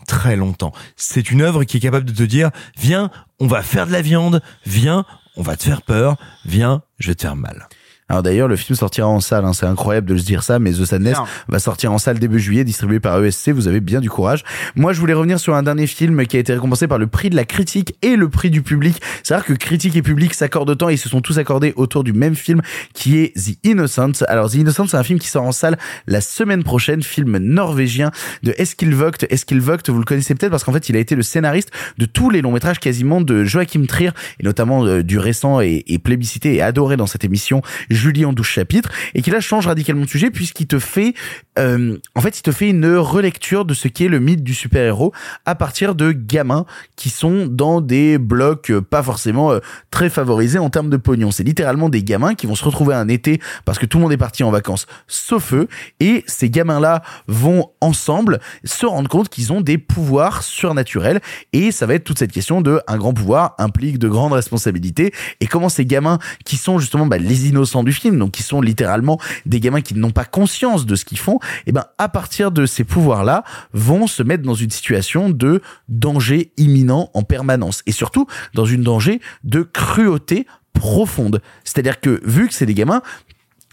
très 0.08 0.36
longtemps. 0.36 0.74
C'est 0.96 1.30
une 1.30 1.44
œuvre 1.44 1.64
qui 1.64 1.78
est 1.78 1.82
capable 1.82 2.06
de 2.06 2.14
te 2.14 2.24
dire, 2.24 2.50
viens, 2.76 3.12
on 3.40 3.46
va 3.46 3.62
faire 3.62 3.86
de 3.86 3.92
la 3.92 4.02
viande, 4.02 4.42
viens, 4.66 5.06
on 5.38 5.44
va 5.44 5.56
te 5.58 5.64
faire 5.64 5.84
peur, 5.84 6.18
viens, 6.46 6.82
je 6.98 7.10
vais 7.10 7.16
te 7.16 7.22
faire 7.22 7.36
mal. 7.36 7.70
Alors 8.08 8.22
d'ailleurs, 8.22 8.48
le 8.48 8.56
film 8.56 8.76
sortira 8.78 9.08
en 9.08 9.20
salle. 9.20 9.46
hein. 9.46 9.54
C'est 9.54 9.66
incroyable 9.66 10.08
de 10.08 10.16
se 10.18 10.24
dire 10.26 10.44
ça, 10.44 10.60
mais 10.60 10.72
The 10.72 10.86
Sadness 10.86 11.18
Non. 11.18 11.24
va 11.48 11.58
sortir 11.58 11.92
en 11.92 11.98
salle 11.98 12.20
début 12.20 12.40
juillet, 12.40 12.64
distribué 12.64 13.00
par 13.00 13.24
ESC. 13.24 13.50
Vous 13.50 13.68
avez 13.68 13.80
bien 13.82 14.00
du 14.00 14.12
courage. 14.12 14.44
Moi, 14.76 14.94
je 14.94 15.00
voulais 15.00 15.14
revenir 15.16 15.40
sur 15.40 15.56
un 15.56 15.64
dernier 15.64 15.88
film 15.88 16.24
qui 16.28 16.38
a 16.38 16.40
été 16.40 16.54
récompensé 16.54 16.88
par 16.88 17.00
le 17.00 17.08
prix 17.08 17.32
de 17.32 17.36
la 17.36 17.46
critique 17.46 17.96
et 18.04 18.16
le 18.16 18.30
prix 18.30 18.52
du 18.52 18.62
public. 18.62 19.02
C'est-à-dire 19.24 19.46
que 19.46 19.54
critique 19.54 19.96
et 19.96 20.04
public 20.04 20.36
s'accordent 20.36 20.70
autant 20.70 20.90
et 20.90 20.94
ils 20.94 20.98
se 21.00 21.10
sont 21.10 21.22
tous 21.22 21.40
accordés 21.40 21.74
autour 21.78 22.04
du 22.04 22.14
même 22.14 22.36
film 22.36 22.62
qui 22.94 23.18
est 23.18 23.34
The 23.36 23.58
Innocent. 23.64 24.24
Alors 24.28 24.52
The 24.52 24.56
Innocent, 24.56 24.86
c'est 24.88 24.98
un 24.98 25.04
film 25.04 25.18
qui 25.18 25.28
sort 25.28 25.44
en 25.44 25.52
salle 25.52 25.78
la 26.06 26.22
semaine 26.22 26.64
prochaine, 26.64 27.02
film 27.02 27.38
norvégien 27.40 28.12
de 28.44 28.54
Eskil 28.60 28.94
Vogt. 28.94 29.26
Eskil 29.32 29.60
Vogt, 29.62 29.78
vous 29.90 29.98
le 29.98 30.06
connaissez 30.06 30.36
peut-être 30.36 30.52
parce 30.52 30.64
qu'en 30.64 30.74
fait, 30.74 30.90
il 30.90 30.96
a 30.96 31.00
été 31.00 31.16
le 31.16 31.24
scénariste 31.24 31.72
de 31.98 32.06
tous 32.06 32.30
les 32.30 32.44
longs 32.44 32.52
métrages 32.52 32.80
quasiment 32.80 33.20
de 33.22 33.44
Joachim 33.46 33.86
Trier 33.88 34.12
et 34.40 34.44
notamment 34.44 34.86
euh, 34.86 35.02
du 35.02 35.18
récent 35.18 35.60
et, 35.60 35.84
et 35.88 35.98
plébiscité 35.98 36.54
et 36.54 36.62
adoré 36.62 36.98
dans 36.98 37.08
cette 37.08 37.24
émission 37.24 37.64
Julie 37.96 38.26
en 38.26 38.34
12 38.34 38.46
chapitres 38.46 38.90
et 39.14 39.22
qui 39.22 39.32
là 39.32 39.40
change 39.40 39.68
radicalement 39.68 40.04
de 40.04 40.10
sujet 40.10 40.32
puisqu'il 40.32 40.68
te 40.68 40.80
fait 40.80 41.14
euh, 41.58 41.98
en 42.16 42.22
fait 42.22 42.40
il 42.40 42.42
te 42.42 42.52
fait 42.52 42.70
une 42.70 42.96
relecture 42.98 43.66
de 43.66 43.74
ce 43.74 43.88
qu'est 43.88 44.08
le 44.08 44.20
mythe 44.20 44.44
du 44.44 44.54
super-héros 44.54 45.14
à 45.46 45.56
partir 45.56 45.96
de 45.96 46.12
gamins 46.12 46.66
qui 46.96 47.10
sont 47.10 47.48
dans 47.48 47.82
des 47.82 48.18
blocs 48.18 48.72
euh, 48.72 48.82
pas 48.82 49.04
forcément 49.04 49.52
euh, 49.52 49.60
très 49.92 50.10
favorisés 50.10 50.60
en 50.60 50.70
termes 50.70 50.90
de 50.90 50.98
pognon. 50.98 51.32
C'est 51.32 51.44
littéralement 51.44 51.90
des 51.90 52.04
gamins 52.04 52.36
qui 52.36 52.48
vont 52.48 52.56
se 52.56 52.64
retrouver 52.64 52.96
un 52.96 53.08
été 53.08 53.40
parce 53.64 53.80
que 53.80 53.86
tout 53.86 53.98
le 53.98 54.04
monde 54.04 54.14
est 54.14 54.18
parti 54.18 54.44
en 54.44 54.52
vacances 54.52 54.86
sauf 55.08 55.54
eux 55.54 55.68
et 56.00 56.24
ces 56.28 56.50
gamins-là 56.50 57.02
vont 57.28 57.72
ensemble 57.82 58.40
se 58.64 58.86
rendre 58.86 59.10
compte 59.10 59.30
qu'ils 59.30 59.54
ont 59.54 59.62
des 59.62 59.78
pouvoirs 59.78 60.44
surnaturels 60.44 61.22
et 61.54 61.72
ça 61.72 61.86
va 61.86 61.94
être 61.96 62.04
toute 62.04 62.20
cette 62.20 62.32
question 62.32 62.62
de 62.62 62.82
un 62.88 62.98
grand 62.98 63.14
pouvoir 63.14 63.56
implique 63.58 64.00
de 64.00 64.08
grandes 64.08 64.34
responsabilités 64.34 65.14
et 65.40 65.48
comment 65.48 65.70
ces 65.70 65.86
gamins 65.86 66.20
qui 66.44 66.58
sont 66.58 66.80
justement 66.80 67.06
bah, 67.06 67.18
les 67.18 67.48
innocents 67.48 67.84
du 67.86 67.94
film 67.94 68.20
donc 68.20 68.32
qui 68.32 68.44
sont 68.44 68.62
littéralement 68.62 69.20
des 69.46 69.60
gamins 69.60 69.82
qui 69.82 69.96
n'ont 69.96 70.12
pas 70.12 70.26
conscience 70.26 70.86
de 70.86 70.96
ce 70.96 71.06
qu'ils 71.06 71.20
font 71.20 71.40
et 71.66 71.72
ben 71.72 71.86
à 71.98 72.10
partir 72.10 72.52
de 72.52 72.66
ces 72.66 72.84
pouvoirs 72.84 73.24
là 73.24 73.44
vont 73.74 74.08
se 74.08 74.24
mettre 74.24 74.44
dans 74.44 74.56
une 74.56 74.72
situation 74.72 75.30
de 75.30 75.62
danger 75.88 76.52
imminent 76.58 77.10
en 77.14 77.24
permanence. 77.24 77.82
Et 77.86 77.92
surtout 77.92 78.28
dans 78.54 78.66
une 78.66 78.84
danger 78.84 79.22
de 79.44 79.62
cruauté 79.62 80.46
profonde. 80.74 81.42
C'est-à-dire 81.64 82.02
que 82.02 82.22
vu 82.26 82.48
que 82.48 82.54
c'est 82.54 82.66
des 82.66 82.74
gamins 82.74 83.02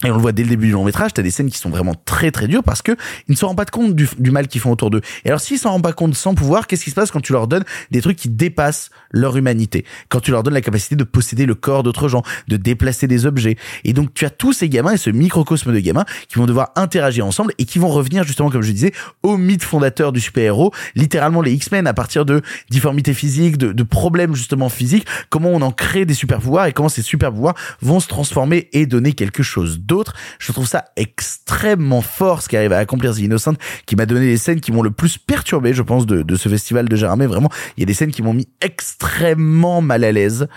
et 0.05 0.11
on 0.11 0.15
le 0.15 0.21
voit 0.21 0.33
dès 0.33 0.43
le 0.43 0.49
début 0.49 0.67
du 0.67 0.73
long 0.73 0.85
métrage, 0.85 1.13
t'as 1.15 1.23
des 1.23 1.31
scènes 1.31 1.51
qui 1.51 1.59
sont 1.59 1.71
vraiment 1.71 1.95
très 1.95 2.31
très 2.31 2.49
dures 2.49 2.65
parce 2.65 2.83
que 2.83 2.93
ils 3.29 3.33
ne 3.33 3.37
se 3.37 3.45
rendent 3.45 3.57
pas 3.57 3.65
compte 3.65 3.95
du, 3.95 4.09
mal 4.31 4.49
qu'ils 4.49 4.61
font 4.61 4.73
autour 4.73 4.91
d'eux. 4.91 5.01
Et 5.25 5.29
alors 5.29 5.41
s'ils 5.41 5.59
s'en 5.59 5.71
rendent 5.71 5.83
pas 5.83 5.93
compte 5.93 6.15
sans 6.15 6.35
pouvoir, 6.35 6.67
qu'est-ce 6.67 6.85
qui 6.85 6.91
se 6.91 6.95
passe 6.95 7.11
quand 7.11 7.21
tu 7.21 7.33
leur 7.33 7.47
donnes 7.47 7.65
des 7.91 8.01
trucs 8.01 8.17
qui 8.17 8.29
dépassent 8.29 8.91
leur 9.11 9.37
humanité? 9.37 9.85
Quand 10.09 10.21
tu 10.21 10.31
leur 10.31 10.43
donnes 10.43 10.55
la 10.55 10.61
capacité 10.61 10.97
de 10.97 11.05
posséder 11.05 11.47
le 11.47 11.55
corps 11.55 11.83
d'autres 11.83 12.09
gens, 12.09 12.23
de 12.49 12.57
déplacer 12.57 13.07
des 13.07 13.27
objets. 13.27 13.57
Et 13.85 13.93
donc 13.93 14.15
tu 14.15 14.25
as 14.25 14.31
tous 14.31 14.53
ces 14.53 14.69
gamins 14.69 14.93
et 14.93 14.97
ce 14.97 15.11
microcosme 15.11 15.73
de 15.73 15.79
gamins 15.79 16.05
qui 16.29 16.39
vont 16.39 16.47
devoir 16.47 16.73
interagir 16.77 17.27
ensemble 17.27 17.53
et 17.59 17.65
qui 17.65 17.79
vont 17.79 17.89
revenir 17.89 18.25
justement, 18.25 18.51
comme 18.51 18.63
je 18.63 18.73
disais, 18.73 18.93
au 19.23 19.37
mythe 19.37 19.63
fondateur 19.63 20.13
du 20.13 20.21
super-héros, 20.21 20.73
littéralement 20.95 21.43
les 21.43 21.53
X-Men 21.53 21.87
à 21.87 21.95
partir 21.95 22.25
de 22.25 22.43
difformités 22.71 23.15
physiques, 23.15 23.57
de, 23.57 23.73
de 23.73 23.83
problèmes 23.83 24.35
justement 24.35 24.69
physiques, 24.69 25.07
comment 25.31 25.51
on 25.51 25.63
en 25.63 25.73
crée 25.73 26.05
des 26.05 26.15
super-pouvoirs 26.15 26.67
et 26.67 26.73
comment 26.73 26.89
ces 26.89 27.03
super-pouvoirs 27.03 27.55
vont 27.81 28.01
se 28.01 28.09
transformer 28.09 28.69
et 28.73 28.87
donner 28.87 29.13
quelque 29.13 29.43
chose 29.43 29.81
d'autre. 29.93 30.15
Je 30.39 30.51
trouve 30.53 30.67
ça 30.67 30.85
extrêmement 30.97 32.01
fort 32.03 32.43
ce 32.43 32.49
qui 32.49 32.57
arrive 32.57 32.73
à 32.73 32.79
accomplir 32.79 33.15
The 33.15 33.19
Innocent, 33.21 33.55
qui 33.87 33.97
m'a 33.97 34.07
donné 34.07 34.27
des 34.27 34.37
scènes 34.39 34.61
qui 34.61 34.73
m'ont 34.73 34.83
le 34.83 34.91
plus 34.91 35.19
perturbé, 35.19 35.75
je 35.75 35.83
pense, 35.83 36.07
de, 36.07 36.23
de 36.23 36.37
ce 36.37 36.49
festival 36.49 36.89
de 36.89 36.97
Gérardmer. 36.97 37.27
Vraiment, 37.27 37.51
il 37.77 37.81
y 37.81 37.85
a 37.85 37.87
des 37.87 37.95
scènes 37.95 38.11
qui 38.11 38.23
m'ont 38.23 38.33
mis 38.35 38.49
extrêmement 38.61 39.81
mal 39.83 40.05
à 40.05 40.13
l'aise. 40.13 40.49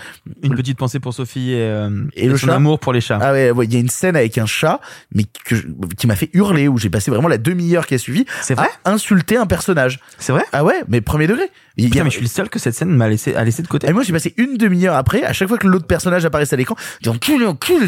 Une 0.44 0.56
petite 0.56 0.78
pensée 0.78 1.00
pour 1.00 1.14
Sophie 1.14 1.52
et, 1.52 1.62
euh, 1.62 1.90
Et 2.16 2.26
et 2.26 2.30
le 2.30 2.38
son 2.38 2.48
chat 2.48 2.56
amour 2.56 2.80
pour 2.80 2.94
les 2.94 3.02
chats. 3.02 3.20
Ah 3.22 3.32
ouais, 3.34 3.52
ouais, 3.52 3.66
il 3.66 3.74
y 3.74 3.78
a 3.78 3.80
une 3.80 3.90
scène 3.90 4.16
avec 4.16 4.38
un 4.38 4.46
chat, 4.46 4.80
mais 5.14 5.24
que 5.46 5.56
qui 5.98 6.08
m'a 6.08 6.16
fait 6.16 6.30
hurler, 6.34 6.68
où 6.68 6.78
j'ai 6.78 6.90
passé 6.90 7.12
vraiment 7.12 7.28
la 7.28 7.38
demi-heure 7.38 7.86
qui 7.88 7.94
a 7.96 7.98
suivi 7.98 8.26
C'est 8.42 8.56
vrai 8.56 8.68
à 8.84 8.92
insulter 8.92 9.38
un 9.38 9.46
personnage. 9.46 10.00
C'est 10.18 10.32
vrai 10.32 10.44
Ah 10.54 10.64
ouais, 10.64 10.84
mais 10.88 11.02
premier 11.02 11.28
degré. 11.28 11.50
Il 11.78 12.00
a- 12.00 12.04
mais 12.06 12.10
je 12.10 12.16
suis 12.16 12.22
le 12.24 12.30
seul 12.30 12.50
que 12.50 12.58
cette 12.58 12.74
scène 12.74 12.90
m'a 12.96 13.10
laissé, 13.10 13.36
a 13.36 13.44
laissé 13.44 13.62
de 13.62 13.68
côté. 13.68 13.88
Et 13.90 13.94
moi, 13.94 14.04
j'ai 14.04 14.14
passé 14.14 14.34
une 14.38 14.56
demi-heure 14.58 14.96
après, 14.96 15.24
à 15.24 15.34
chaque 15.34 15.50
fois 15.50 15.58
que 15.58 15.68
l'autre 15.68 15.88
personnage 15.88 16.24
apparaissait 16.26 16.54
à 16.54 16.58
l'écran, 16.58 16.76
j'ai 17.02 17.10
enculé, 17.10 17.46
enculé. 17.46 17.88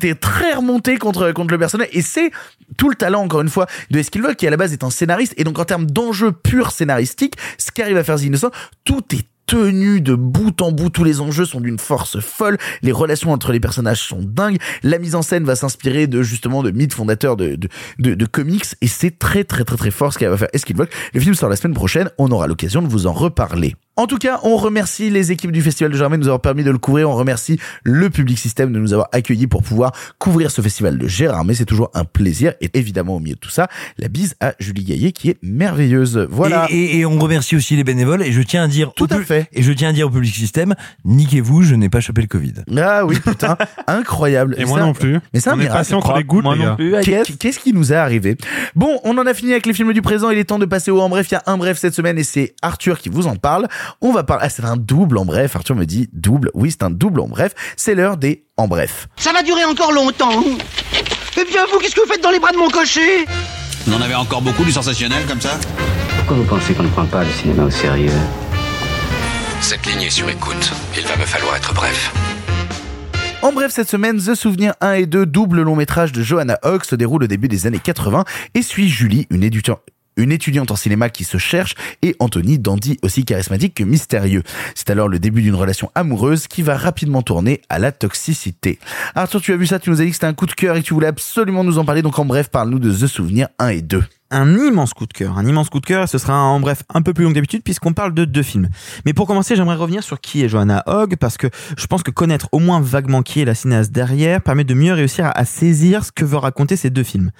J'étais 0.00 0.14
très 0.14 0.54
remonté 0.54 0.96
contre, 0.96 1.32
contre 1.32 1.52
le 1.52 1.58
personnage. 1.58 1.88
Et 1.92 2.00
c'est 2.00 2.30
tout 2.78 2.88
le 2.88 2.94
talent, 2.94 3.22
encore 3.22 3.42
une 3.42 3.48
fois, 3.48 3.66
de 3.90 3.98
Eskilvold, 3.98 4.36
qui 4.36 4.46
à 4.46 4.50
la 4.50 4.56
base 4.56 4.72
est 4.72 4.82
un 4.82 4.90
scénariste. 4.90 5.34
Et 5.36 5.44
donc, 5.44 5.58
en 5.58 5.64
termes 5.64 5.86
d'enjeux 5.86 6.32
purs 6.32 6.70
scénaristiques, 6.70 7.34
ce 7.58 7.70
qu'arrive 7.70 7.96
à 7.96 8.04
faire 8.04 8.16
The 8.16 8.22
Innocent, 8.22 8.50
tout 8.84 9.02
est 9.14 9.26
tenu 9.44 10.00
de 10.00 10.14
bout 10.14 10.62
en 10.62 10.72
bout, 10.72 10.90
tous 10.90 11.04
les 11.04 11.20
enjeux 11.20 11.44
sont 11.44 11.60
d'une 11.60 11.78
force 11.78 12.20
folle, 12.20 12.56
les 12.82 12.92
relations 12.92 13.32
entre 13.32 13.52
les 13.52 13.58
personnages 13.58 14.00
sont 14.00 14.22
dingues, 14.22 14.58
la 14.84 14.98
mise 14.98 15.16
en 15.16 15.22
scène 15.22 15.44
va 15.44 15.56
s'inspirer 15.56 16.06
de 16.06 16.22
justement 16.22 16.62
de 16.62 16.70
mythes 16.70 16.94
fondateurs 16.94 17.36
de, 17.36 17.56
de, 17.56 17.68
de, 17.98 18.14
de 18.14 18.26
comics 18.26 18.64
et 18.80 18.86
c'est 18.86 19.18
très 19.18 19.42
très 19.42 19.64
très 19.64 19.76
très 19.76 19.90
fort 19.90 20.12
ce 20.12 20.20
qu'elle 20.20 20.30
va 20.30 20.36
faire 20.36 20.50
Eskilvold. 20.52 20.88
Le 21.14 21.20
film 21.20 21.34
sort 21.34 21.48
la 21.48 21.56
semaine 21.56 21.74
prochaine, 21.74 22.10
on 22.16 22.30
aura 22.30 22.46
l'occasion 22.46 22.80
de 22.80 22.86
vous 22.86 23.08
en 23.08 23.12
reparler. 23.12 23.74
En 23.96 24.06
tout 24.06 24.16
cas, 24.18 24.40
on 24.44 24.56
remercie 24.56 25.10
les 25.10 25.30
équipes 25.30 25.52
du 25.52 25.60
Festival 25.60 25.92
de 25.92 25.96
Germain 25.96 26.16
de 26.16 26.22
nous 26.22 26.28
avoir 26.28 26.40
permis 26.40 26.64
de 26.64 26.70
le 26.70 26.78
couvrir. 26.78 27.10
On 27.10 27.14
remercie 27.14 27.58
le 27.84 28.08
Public 28.08 28.38
System 28.38 28.72
de 28.72 28.78
nous 28.78 28.92
avoir 28.94 29.08
accueillis 29.12 29.46
pour 29.46 29.62
pouvoir 29.62 29.92
couvrir 30.18 30.50
ce 30.50 30.62
festival 30.62 30.96
de 30.96 31.06
Gérard. 31.06 31.44
Mais 31.44 31.52
c'est 31.54 31.66
toujours 31.66 31.90
un 31.92 32.04
plaisir. 32.04 32.54
Et 32.62 32.70
évidemment, 32.74 33.16
au 33.16 33.18
milieu 33.20 33.34
de 33.34 33.40
tout 33.40 33.50
ça, 33.50 33.68
la 33.98 34.08
bise 34.08 34.36
à 34.40 34.54
Julie 34.58 34.84
Gaillet 34.84 35.12
qui 35.12 35.28
est 35.28 35.36
merveilleuse. 35.42 36.26
Voilà. 36.30 36.66
Et, 36.70 36.76
et- 36.76 36.98
et 37.00 37.06
on 37.06 37.18
remercie 37.18 37.56
aussi 37.56 37.76
les 37.76 37.84
bénévoles. 37.84 38.22
Et 38.22 38.32
je 38.32 38.40
tiens 38.40 38.62
à 38.64 38.68
dire, 38.68 38.92
Tout 38.94 39.12
au 39.12 39.16
à 39.16 39.20
fait. 39.22 39.48
Et 39.52 39.62
je 39.62 39.72
tiens 39.72 39.90
à 39.90 39.92
dire 39.92 40.06
au 40.06 40.10
public 40.10 40.34
système, 40.34 40.74
niquez-vous, 41.04 41.62
je 41.62 41.74
n'ai 41.74 41.88
pas 41.90 42.00
chopé 42.00 42.22
le 42.22 42.28
Covid. 42.28 42.54
Ah 42.78 43.04
oui, 43.04 43.18
putain, 43.24 43.56
incroyable. 43.86 44.54
Et 44.58 44.64
moi 44.64 44.78
ça- 44.78 44.84
non 44.86 44.92
plus. 44.94 45.18
Mais 45.34 45.40
c'est 45.40 45.50
un 45.50 45.58
On 45.58 45.60
est 45.60 45.68
passé 45.68 45.94
entre 45.94 46.16
les 46.16 46.24
gouttes, 46.24 46.44
Moi 46.44 46.54
les 46.56 46.62
non 46.64 46.76
gars. 46.76 47.22
plus. 47.24 47.36
Qu'est-ce 47.38 47.58
qui 47.58 47.72
nous 47.74 47.92
est 47.92 47.96
arrivé? 47.96 48.36
Bon, 48.74 48.98
on 49.04 49.18
en 49.18 49.26
a 49.26 49.34
fini 49.34 49.52
avec 49.52 49.66
les 49.66 49.74
films 49.74 49.92
du 49.92 50.00
présent. 50.02 50.30
Il 50.30 50.38
est 50.38 50.44
temps 50.44 50.58
de 50.58 50.64
passer 50.66 50.90
au 50.90 51.00
en 51.00 51.08
bref. 51.08 51.26
Il 51.30 51.34
y 51.34 51.36
a 51.36 51.42
un 51.46 51.58
bref 51.58 51.76
cette 51.78 51.94
semaine 51.94 52.18
et 52.18 52.24
c'est 52.24 52.54
Arthur 52.62 52.98
qui 52.98 53.08
vous 53.08 53.26
en 53.26 53.36
parle. 53.36 53.66
On 54.00 54.12
va 54.12 54.22
parler. 54.22 54.44
Ah, 54.46 54.50
c'est 54.50 54.64
un 54.64 54.76
double 54.76 55.18
en 55.18 55.24
bref. 55.24 55.56
Arthur 55.56 55.76
me 55.76 55.84
dit 55.86 56.08
double. 56.12 56.50
Oui, 56.54 56.70
c'est 56.70 56.82
un 56.82 56.90
double 56.90 57.20
en 57.20 57.28
bref. 57.28 57.54
C'est 57.76 57.94
l'heure 57.94 58.16
des 58.16 58.44
en 58.56 58.68
bref. 58.68 59.08
Ça 59.16 59.32
va 59.32 59.42
durer 59.42 59.64
encore 59.64 59.92
longtemps. 59.92 60.44
Eh 61.40 61.44
bien, 61.44 61.62
vous, 61.72 61.78
qu'est-ce 61.78 61.94
que 61.94 62.00
vous 62.00 62.12
faites 62.12 62.22
dans 62.22 62.30
les 62.30 62.40
bras 62.40 62.52
de 62.52 62.58
mon 62.58 62.68
cocher? 62.68 63.24
Vous 63.86 63.94
en 63.94 64.00
avez 64.00 64.14
encore 64.14 64.42
beaucoup 64.42 64.64
du 64.64 64.72
sensationnel 64.72 65.24
comme 65.26 65.40
ça 65.40 65.58
Pourquoi 66.18 66.36
vous 66.36 66.44
pensez 66.44 66.74
qu'on 66.74 66.82
ne 66.82 66.88
prend 66.88 67.06
pas 67.06 67.24
le 67.24 67.30
cinéma 67.30 67.64
au 67.64 67.70
sérieux? 67.70 68.12
Cette 69.60 69.86
ligne 69.86 70.02
est 70.02 70.10
sur 70.10 70.28
écoute. 70.28 70.72
Il 70.96 71.06
va 71.06 71.16
me 71.16 71.24
falloir 71.24 71.56
être 71.56 71.72
bref. 71.74 72.12
En 73.42 73.52
bref, 73.52 73.72
cette 73.72 73.88
semaine, 73.88 74.18
The 74.18 74.34
Souvenir 74.34 74.74
1 74.82 74.92
et 74.92 75.06
2, 75.06 75.24
double 75.24 75.62
long 75.62 75.76
métrage 75.76 76.12
de 76.12 76.22
Johanna 76.22 76.58
Hogg, 76.62 76.84
se 76.84 76.94
déroule 76.94 77.24
au 77.24 77.26
début 77.26 77.48
des 77.48 77.66
années 77.66 77.78
80 77.78 78.24
et 78.54 78.62
suit 78.62 78.88
Julie, 78.88 79.26
une 79.30 79.42
étudiante 79.42 79.80
une 80.20 80.32
étudiante 80.32 80.70
en 80.70 80.76
cinéma 80.76 81.10
qui 81.10 81.24
se 81.24 81.38
cherche 81.38 81.74
et 82.02 82.14
Anthony, 82.18 82.58
dandy 82.58 82.98
aussi 83.02 83.24
charismatique 83.24 83.74
que 83.74 83.84
mystérieux. 83.84 84.42
C'est 84.74 84.90
alors 84.90 85.08
le 85.08 85.18
début 85.18 85.42
d'une 85.42 85.54
relation 85.54 85.90
amoureuse 85.94 86.46
qui 86.46 86.62
va 86.62 86.76
rapidement 86.76 87.22
tourner 87.22 87.60
à 87.68 87.78
la 87.78 87.92
toxicité. 87.92 88.78
Arthur, 89.14 89.40
tu 89.40 89.52
as 89.52 89.56
vu 89.56 89.66
ça, 89.66 89.78
tu 89.78 89.90
nous 89.90 90.00
as 90.00 90.04
dit 90.04 90.10
que 90.10 90.16
c'était 90.16 90.26
un 90.26 90.34
coup 90.34 90.46
de 90.46 90.52
cœur 90.52 90.76
et 90.76 90.82
que 90.82 90.86
tu 90.86 90.94
voulais 90.94 91.06
absolument 91.06 91.64
nous 91.64 91.78
en 91.78 91.84
parler, 91.84 92.02
donc 92.02 92.18
en 92.18 92.24
bref, 92.24 92.48
parle-nous 92.48 92.78
de 92.78 92.92
The 92.92 93.06
Souvenir 93.06 93.48
1 93.58 93.68
et 93.68 93.82
2 93.82 94.04
un 94.30 94.56
immense 94.58 94.94
coup 94.94 95.06
de 95.06 95.12
cœur, 95.12 95.38
un 95.38 95.46
immense 95.46 95.70
coup 95.70 95.80
de 95.80 95.86
cœur, 95.86 96.08
ce 96.08 96.18
sera 96.18 96.40
en 96.40 96.60
bref 96.60 96.82
un 96.92 97.02
peu 97.02 97.12
plus 97.12 97.24
long 97.24 97.30
que 97.30 97.34
d'habitude 97.34 97.62
puisqu'on 97.62 97.92
parle 97.92 98.14
de 98.14 98.24
deux 98.24 98.42
films. 98.42 98.68
Mais 99.04 99.12
pour 99.12 99.26
commencer, 99.26 99.56
j'aimerais 99.56 99.76
revenir 99.76 100.02
sur 100.02 100.20
qui 100.20 100.44
est 100.44 100.48
Joanna 100.48 100.82
Hogg 100.86 101.16
parce 101.16 101.36
que 101.36 101.48
je 101.76 101.86
pense 101.86 102.02
que 102.02 102.10
connaître 102.10 102.48
au 102.52 102.58
moins 102.58 102.80
vaguement 102.80 103.22
qui 103.22 103.40
est 103.40 103.44
la 103.44 103.54
cinéaste 103.54 103.92
derrière 103.92 104.40
permet 104.40 104.64
de 104.64 104.74
mieux 104.74 104.92
réussir 104.92 105.30
à, 105.34 105.44
saisir 105.44 106.04
ce 106.04 106.12
que 106.12 106.24
veut 106.24 106.36
raconter 106.36 106.76
ces 106.76 106.90
deux 106.90 107.02
films. 107.02 107.30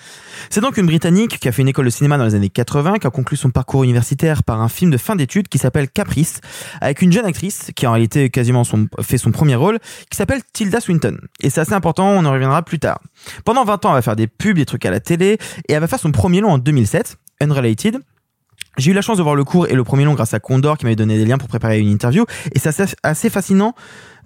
C'est 0.50 0.60
donc 0.60 0.76
une 0.76 0.86
Britannique 0.86 1.38
qui 1.38 1.48
a 1.48 1.52
fait 1.52 1.62
une 1.62 1.68
école 1.68 1.84
de 1.84 1.90
cinéma 1.90 2.18
dans 2.18 2.24
les 2.24 2.34
années 2.34 2.48
80, 2.48 2.98
qui 2.98 3.06
a 3.06 3.10
conclu 3.10 3.36
son 3.36 3.50
parcours 3.50 3.84
universitaire 3.84 4.42
par 4.42 4.60
un 4.60 4.68
film 4.68 4.90
de 4.90 4.96
fin 4.96 5.14
d'études 5.14 5.48
qui 5.48 5.58
s'appelle 5.58 5.88
Caprice, 5.88 6.40
avec 6.80 7.02
une 7.02 7.12
jeune 7.12 7.24
actrice 7.24 7.70
qui 7.76 7.86
en 7.86 7.92
réalité 7.92 8.30
quasiment 8.30 8.62
fait 9.00 9.18
son 9.18 9.30
premier 9.30 9.54
rôle, 9.54 9.78
qui 10.10 10.16
s'appelle 10.16 10.40
Tilda 10.52 10.80
Swinton. 10.80 11.18
Et 11.40 11.50
c'est 11.50 11.60
assez 11.60 11.72
important, 11.72 12.08
on 12.10 12.24
en 12.24 12.32
reviendra 12.32 12.62
plus 12.62 12.78
tard. 12.78 13.00
Pendant 13.44 13.64
20 13.64 13.84
ans, 13.84 13.88
elle 13.90 13.94
va 13.96 14.02
faire 14.02 14.16
des 14.16 14.26
pubs, 14.26 14.56
des 14.56 14.66
trucs 14.66 14.84
à 14.86 14.90
la 14.90 15.00
télé, 15.00 15.38
et 15.68 15.72
elle 15.72 15.80
va 15.80 15.86
faire 15.86 16.00
son 16.00 16.12
premier 16.12 16.40
long 16.40 16.50
en 16.50 16.58
2007, 16.80 17.16
Unrelated. 17.42 17.98
J'ai 18.78 18.92
eu 18.92 18.94
la 18.94 19.02
chance 19.02 19.18
de 19.18 19.22
voir 19.22 19.34
le 19.34 19.44
cours 19.44 19.66
et 19.66 19.74
le 19.74 19.84
premier 19.84 20.04
long 20.04 20.14
grâce 20.14 20.32
à 20.32 20.40
Condor 20.40 20.78
qui 20.78 20.86
m'avait 20.86 20.96
donné 20.96 21.18
des 21.18 21.26
liens 21.26 21.38
pour 21.38 21.48
préparer 21.48 21.80
une 21.80 21.90
interview 21.90 22.24
et 22.54 22.58
c'est 22.58 22.72
assez, 23.02 23.28
fascinant 23.28 23.74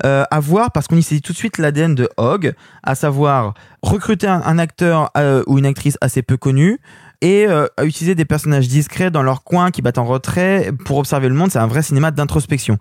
euh, 0.05 0.23
à 0.31 0.39
voir 0.39 0.71
parce 0.71 0.87
qu'on 0.87 0.97
y 0.97 1.03
saisit 1.03 1.23
tout 1.23 1.33
de 1.33 1.39
suite 1.39 1.59
l'ADN 1.59 1.95
de 1.95 2.09
Hogg, 2.19 2.53
à 2.83 2.95
savoir 2.95 3.55
recruter 3.83 4.29
un, 4.29 4.59
acteur 4.59 5.11
euh, 5.17 5.43
ou 5.47 5.59
une 5.59 5.67
actrice 5.67 5.97
assez 6.01 6.23
peu 6.23 6.37
connue 6.37 6.79
et 7.23 7.47
euh, 7.49 7.67
à 7.79 7.87
utiliser 7.87 8.15
des 8.15 8.27
personnages 8.27 8.69
discrets 8.69 9.11
dans 9.11 9.23
leur 9.23 9.43
coin 9.45 9.71
qui 9.71 9.83
battent 9.83 9.99
en 9.99 10.05
retrait 10.05 10.71
pour 10.85 10.99
observer 10.99 11.29
le 11.29 11.35
monde. 11.35 11.51
C'est 11.51 11.59
un 11.59 11.67
vrai 11.67 11.83
cinéma 11.83 12.11
d'introspection 12.11 12.79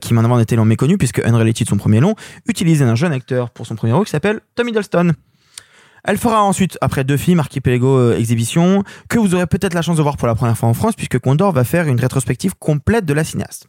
qui 0.00 0.14
m'en 0.14 0.22
avant 0.22 0.38
était 0.38 0.56
long 0.56 0.64
méconnu 0.64 0.96
puisque 0.96 1.18
Unrelated 1.18 1.68
son 1.68 1.76
premier 1.76 2.00
long 2.00 2.14
utilisait 2.46 2.84
un 2.84 2.94
jeune 2.94 3.12
acteur 3.12 3.50
pour 3.50 3.66
son 3.66 3.74
premier 3.74 3.92
rôle 3.92 4.04
qui 4.04 4.12
s'appelle 4.12 4.40
Tom 4.54 4.68
Hiddleston. 4.68 5.12
Elle 6.04 6.18
fera 6.18 6.42
ensuite, 6.42 6.78
après 6.80 7.04
deux 7.04 7.16
films, 7.16 7.38
Archipelago 7.40 7.96
euh, 7.98 8.16
Exhibition, 8.18 8.82
que 9.08 9.18
vous 9.18 9.34
aurez 9.34 9.46
peut-être 9.46 9.74
la 9.74 9.82
chance 9.82 9.96
de 9.96 10.02
voir 10.02 10.16
pour 10.16 10.26
la 10.26 10.34
première 10.34 10.58
fois 10.58 10.68
en 10.68 10.74
France, 10.74 10.94
puisque 10.96 11.18
Condor 11.18 11.52
va 11.52 11.62
faire 11.64 11.86
une 11.86 12.00
rétrospective 12.00 12.54
complète 12.58 13.04
de 13.04 13.12
la 13.14 13.22
cinéaste. 13.24 13.68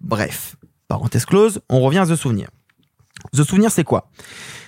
Bref, 0.00 0.56
parenthèse 0.88 1.24
close, 1.24 1.60
on 1.70 1.80
revient 1.80 1.98
à 2.00 2.06
The 2.06 2.16
Souvenir. 2.16 2.48
The 3.34 3.44
Souvenir, 3.44 3.70
c'est 3.70 3.84
quoi? 3.84 4.10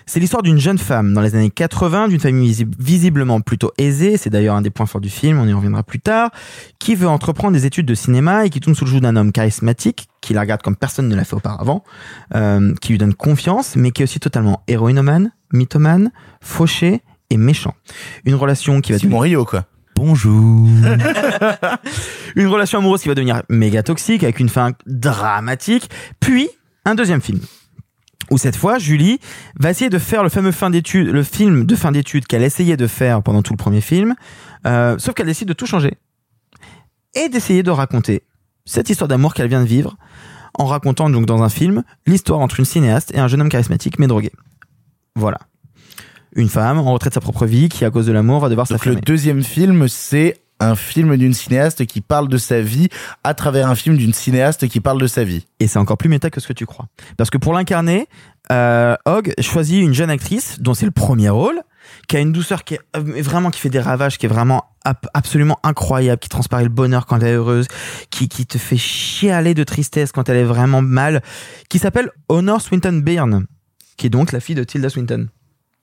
C'est 0.04 0.20
l'histoire 0.20 0.42
d'une 0.42 0.58
jeune 0.58 0.78
femme 0.78 1.14
dans 1.14 1.20
les 1.20 1.34
années 1.36 1.48
80, 1.50 2.08
d'une 2.08 2.18
famille 2.18 2.48
visi- 2.48 2.66
visiblement 2.78 3.40
plutôt 3.40 3.70
aisée, 3.78 4.16
c'est 4.16 4.30
d'ailleurs 4.30 4.56
un 4.56 4.60
des 4.62 4.68
points 4.70 4.84
forts 4.86 5.00
du 5.00 5.08
film, 5.08 5.38
on 5.38 5.46
y 5.46 5.52
reviendra 5.52 5.82
plus 5.84 6.00
tard, 6.00 6.30
qui 6.78 6.94
veut 6.96 7.08
entreprendre 7.08 7.52
des 7.54 7.66
études 7.66 7.86
de 7.86 7.94
cinéma 7.94 8.44
et 8.44 8.50
qui 8.50 8.58
tourne 8.60 8.74
sous 8.74 8.84
le 8.84 8.90
joug 8.90 9.00
d'un 9.00 9.16
homme 9.16 9.32
charismatique, 9.32 10.08
qui 10.20 10.34
la 10.34 10.40
regarde 10.40 10.60
comme 10.62 10.76
personne 10.76 11.08
ne 11.08 11.14
l'a 11.14 11.24
fait 11.24 11.36
auparavant, 11.36 11.84
euh, 12.34 12.74
qui 12.80 12.90
lui 12.92 12.98
donne 12.98 13.14
confiance, 13.14 13.76
mais 13.76 13.90
qui 13.92 14.02
est 14.02 14.04
aussi 14.04 14.18
totalement 14.20 14.62
héroïnomane, 14.66 15.30
mythomane, 15.52 16.10
fauché 16.40 17.02
et 17.30 17.36
méchant. 17.36 17.74
Une 18.24 18.34
relation 18.34 18.80
qui 18.80 18.92
va 18.92 18.98
Simon 18.98 19.18
Rio, 19.18 19.44
quoi. 19.44 19.64
Bonjour. 19.94 20.68
une 22.36 22.46
relation 22.46 22.78
amoureuse 22.78 23.02
qui 23.02 23.08
va 23.08 23.14
devenir 23.14 23.42
méga 23.48 23.82
toxique 23.82 24.24
avec 24.24 24.40
une 24.40 24.48
fin 24.48 24.72
dramatique, 24.86 25.90
puis 26.20 26.48
un 26.84 26.94
deuxième 26.94 27.20
film. 27.20 27.40
Où 28.30 28.38
cette 28.38 28.56
fois, 28.56 28.78
Julie 28.78 29.20
va 29.58 29.70
essayer 29.70 29.90
de 29.90 29.98
faire 29.98 30.22
le 30.22 30.28
fameux 30.28 30.52
fin 30.52 30.70
d'études, 30.70 31.08
le 31.08 31.22
film 31.22 31.64
de 31.66 31.76
fin 31.76 31.92
d'études 31.92 32.26
qu'elle 32.26 32.42
essayait 32.42 32.76
de 32.76 32.86
faire 32.86 33.22
pendant 33.22 33.42
tout 33.42 33.52
le 33.52 33.58
premier 33.58 33.80
film, 33.80 34.14
euh, 34.66 34.98
sauf 34.98 35.14
qu'elle 35.14 35.26
décide 35.26 35.48
de 35.48 35.52
tout 35.52 35.66
changer 35.66 35.98
et 37.14 37.28
d'essayer 37.28 37.62
de 37.62 37.70
raconter 37.70 38.22
cette 38.64 38.88
histoire 38.90 39.08
d'amour 39.08 39.34
qu'elle 39.34 39.48
vient 39.48 39.60
de 39.60 39.66
vivre 39.66 39.96
en 40.58 40.66
racontant 40.66 41.10
donc 41.10 41.26
dans 41.26 41.42
un 41.42 41.48
film 41.48 41.82
l'histoire 42.06 42.40
entre 42.40 42.60
une 42.60 42.66
cinéaste 42.66 43.12
et 43.14 43.18
un 43.18 43.28
jeune 43.28 43.40
homme 43.40 43.48
charismatique 43.48 43.98
mais 43.98 44.06
drogué. 44.06 44.32
Voilà. 45.16 45.38
Une 46.34 46.48
femme 46.48 46.78
en 46.78 46.92
retrait 46.92 47.10
de 47.10 47.14
sa 47.14 47.20
propre 47.20 47.44
vie 47.46 47.68
qui, 47.68 47.84
à 47.84 47.90
cause 47.90 48.06
de 48.06 48.12
l'amour, 48.12 48.40
va 48.40 48.48
devoir 48.48 48.66
Donc 48.66 48.72
le 48.72 48.78
s'affirmer. 48.78 49.00
deuxième 49.02 49.42
film, 49.42 49.86
c'est 49.88 50.38
un 50.60 50.76
film 50.76 51.16
d'une 51.16 51.34
cinéaste 51.34 51.84
qui 51.86 52.00
parle 52.00 52.28
de 52.28 52.38
sa 52.38 52.60
vie 52.60 52.88
à 53.24 53.34
travers 53.34 53.68
un 53.68 53.74
film 53.74 53.96
d'une 53.96 54.12
cinéaste 54.12 54.68
qui 54.68 54.80
parle 54.80 55.00
de 55.00 55.08
sa 55.08 55.24
vie. 55.24 55.44
Et 55.60 55.66
c'est 55.66 55.78
encore 55.78 55.98
plus 55.98 56.08
méta 56.08 56.30
que 56.30 56.40
ce 56.40 56.46
que 56.48 56.52
tu 56.52 56.66
crois. 56.66 56.86
Parce 57.16 57.30
que 57.30 57.36
pour 57.36 57.52
l'incarner, 57.52 58.06
euh, 58.52 58.94
Hogg 59.04 59.34
choisit 59.40 59.82
une 59.82 59.92
jeune 59.92 60.08
actrice 60.08 60.60
dont 60.60 60.72
c'est 60.72 60.86
le 60.86 60.92
premier 60.92 61.28
rôle, 61.30 61.60
qui 62.06 62.16
a 62.16 62.20
une 62.20 62.32
douceur 62.32 62.62
qui 62.64 62.74
est 62.74 62.80
euh, 62.96 63.20
vraiment 63.22 63.50
qui 63.50 63.60
fait 63.60 63.70
des 63.70 63.80
ravages, 63.80 64.16
qui 64.18 64.26
est 64.26 64.28
vraiment 64.28 64.64
ab- 64.84 65.08
absolument 65.14 65.58
incroyable, 65.64 66.20
qui 66.20 66.28
transparaît 66.28 66.62
le 66.62 66.68
bonheur 66.68 67.06
quand 67.06 67.18
elle 67.18 67.26
est 67.28 67.32
heureuse, 67.32 67.66
qui, 68.10 68.28
qui 68.28 68.46
te 68.46 68.56
fait 68.56 68.76
chialer 68.78 69.54
de 69.54 69.64
tristesse 69.64 70.12
quand 70.12 70.28
elle 70.28 70.36
est 70.36 70.44
vraiment 70.44 70.80
mal, 70.80 71.22
qui 71.68 71.78
s'appelle 71.80 72.08
Honor 72.28 72.60
Swinton 72.60 73.00
Byrne, 73.04 73.46
qui 74.02 74.08
est 74.08 74.10
donc 74.10 74.32
la 74.32 74.40
fille 74.40 74.56
de 74.56 74.64
Tilda 74.64 74.88
Swinton, 74.88 75.28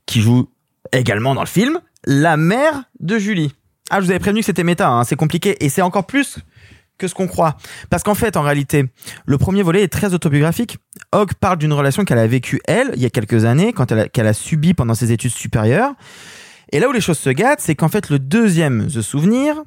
qui 0.05 0.19
joue 0.19 0.49
également 0.91 1.35
dans 1.35 1.41
le 1.41 1.47
film 1.47 1.79
la 2.05 2.35
mère 2.35 2.83
de 2.99 3.17
Julie. 3.17 3.53
Ah, 3.89 4.01
je 4.01 4.05
vous 4.05 4.11
avais 4.11 4.19
prévenu 4.19 4.41
que 4.41 4.45
c'était 4.45 4.65
méta, 4.65 4.89
hein, 4.89 5.05
c'est 5.05 5.15
compliqué, 5.15 5.55
et 5.63 5.69
c'est 5.69 5.81
encore 5.81 6.05
plus 6.05 6.39
que 6.97 7.07
ce 7.07 7.15
qu'on 7.15 7.27
croit. 7.27 7.55
Parce 7.89 8.03
qu'en 8.03 8.15
fait, 8.15 8.35
en 8.35 8.41
réalité, 8.41 8.87
le 9.25 9.37
premier 9.37 9.63
volet 9.63 9.83
est 9.83 9.87
très 9.87 10.13
autobiographique. 10.13 10.79
Hogg 11.13 11.31
parle 11.39 11.59
d'une 11.59 11.71
relation 11.71 12.03
qu'elle 12.03 12.17
a 12.17 12.27
vécue, 12.27 12.59
elle, 12.65 12.91
il 12.97 13.01
y 13.01 13.05
a 13.05 13.09
quelques 13.09 13.45
années, 13.45 13.71
quand 13.71 13.89
elle 13.93 13.99
a, 13.99 14.09
qu'elle 14.09 14.27
a 14.27 14.33
subi 14.33 14.73
pendant 14.73 14.95
ses 14.95 15.13
études 15.13 15.31
supérieures. 15.31 15.93
Et 16.73 16.81
là 16.81 16.89
où 16.89 16.91
les 16.91 16.99
choses 16.99 17.19
se 17.19 17.29
gâtent, 17.29 17.61
c'est 17.61 17.75
qu'en 17.75 17.87
fait, 17.87 18.09
le 18.09 18.19
deuxième, 18.19 18.87
The 18.87 19.01
Souvenir, 19.01 19.63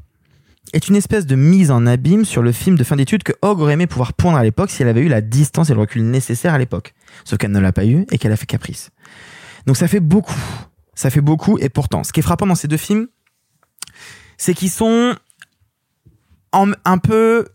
est 0.72 0.88
une 0.88 0.96
espèce 0.96 1.26
de 1.26 1.34
mise 1.36 1.70
en 1.70 1.86
abîme 1.86 2.24
sur 2.24 2.42
le 2.42 2.52
film 2.52 2.76
de 2.76 2.84
fin 2.84 2.96
d'études 2.96 3.22
que 3.24 3.32
Hogg 3.42 3.60
aurait 3.60 3.74
aimé 3.74 3.86
pouvoir 3.86 4.12
pondre 4.14 4.38
à 4.38 4.42
l'époque 4.42 4.70
si 4.70 4.82
elle 4.82 4.88
avait 4.88 5.02
eu 5.02 5.08
la 5.08 5.20
distance 5.20 5.68
et 5.70 5.74
le 5.74 5.80
recul 5.80 6.02
nécessaire 6.04 6.54
à 6.54 6.58
l'époque. 6.58 6.94
Sauf 7.24 7.38
qu'elle 7.38 7.50
ne 7.52 7.58
l'a 7.60 7.72
pas 7.72 7.84
eu 7.84 8.06
et 8.10 8.18
qu'elle 8.18 8.32
a 8.32 8.36
fait 8.36 8.46
caprice. 8.46 8.90
Donc 9.66 9.76
ça 9.76 9.88
fait 9.88 10.00
beaucoup. 10.00 10.34
Ça 10.94 11.10
fait 11.10 11.20
beaucoup 11.20 11.58
et 11.58 11.68
pourtant, 11.68 12.04
ce 12.04 12.12
qui 12.12 12.20
est 12.20 12.22
frappant 12.22 12.46
dans 12.46 12.54
ces 12.54 12.68
deux 12.68 12.76
films, 12.76 13.08
c'est 14.38 14.54
qu'ils 14.54 14.70
sont 14.70 15.14
en- 16.52 16.72
un 16.84 16.98
peu 16.98 17.46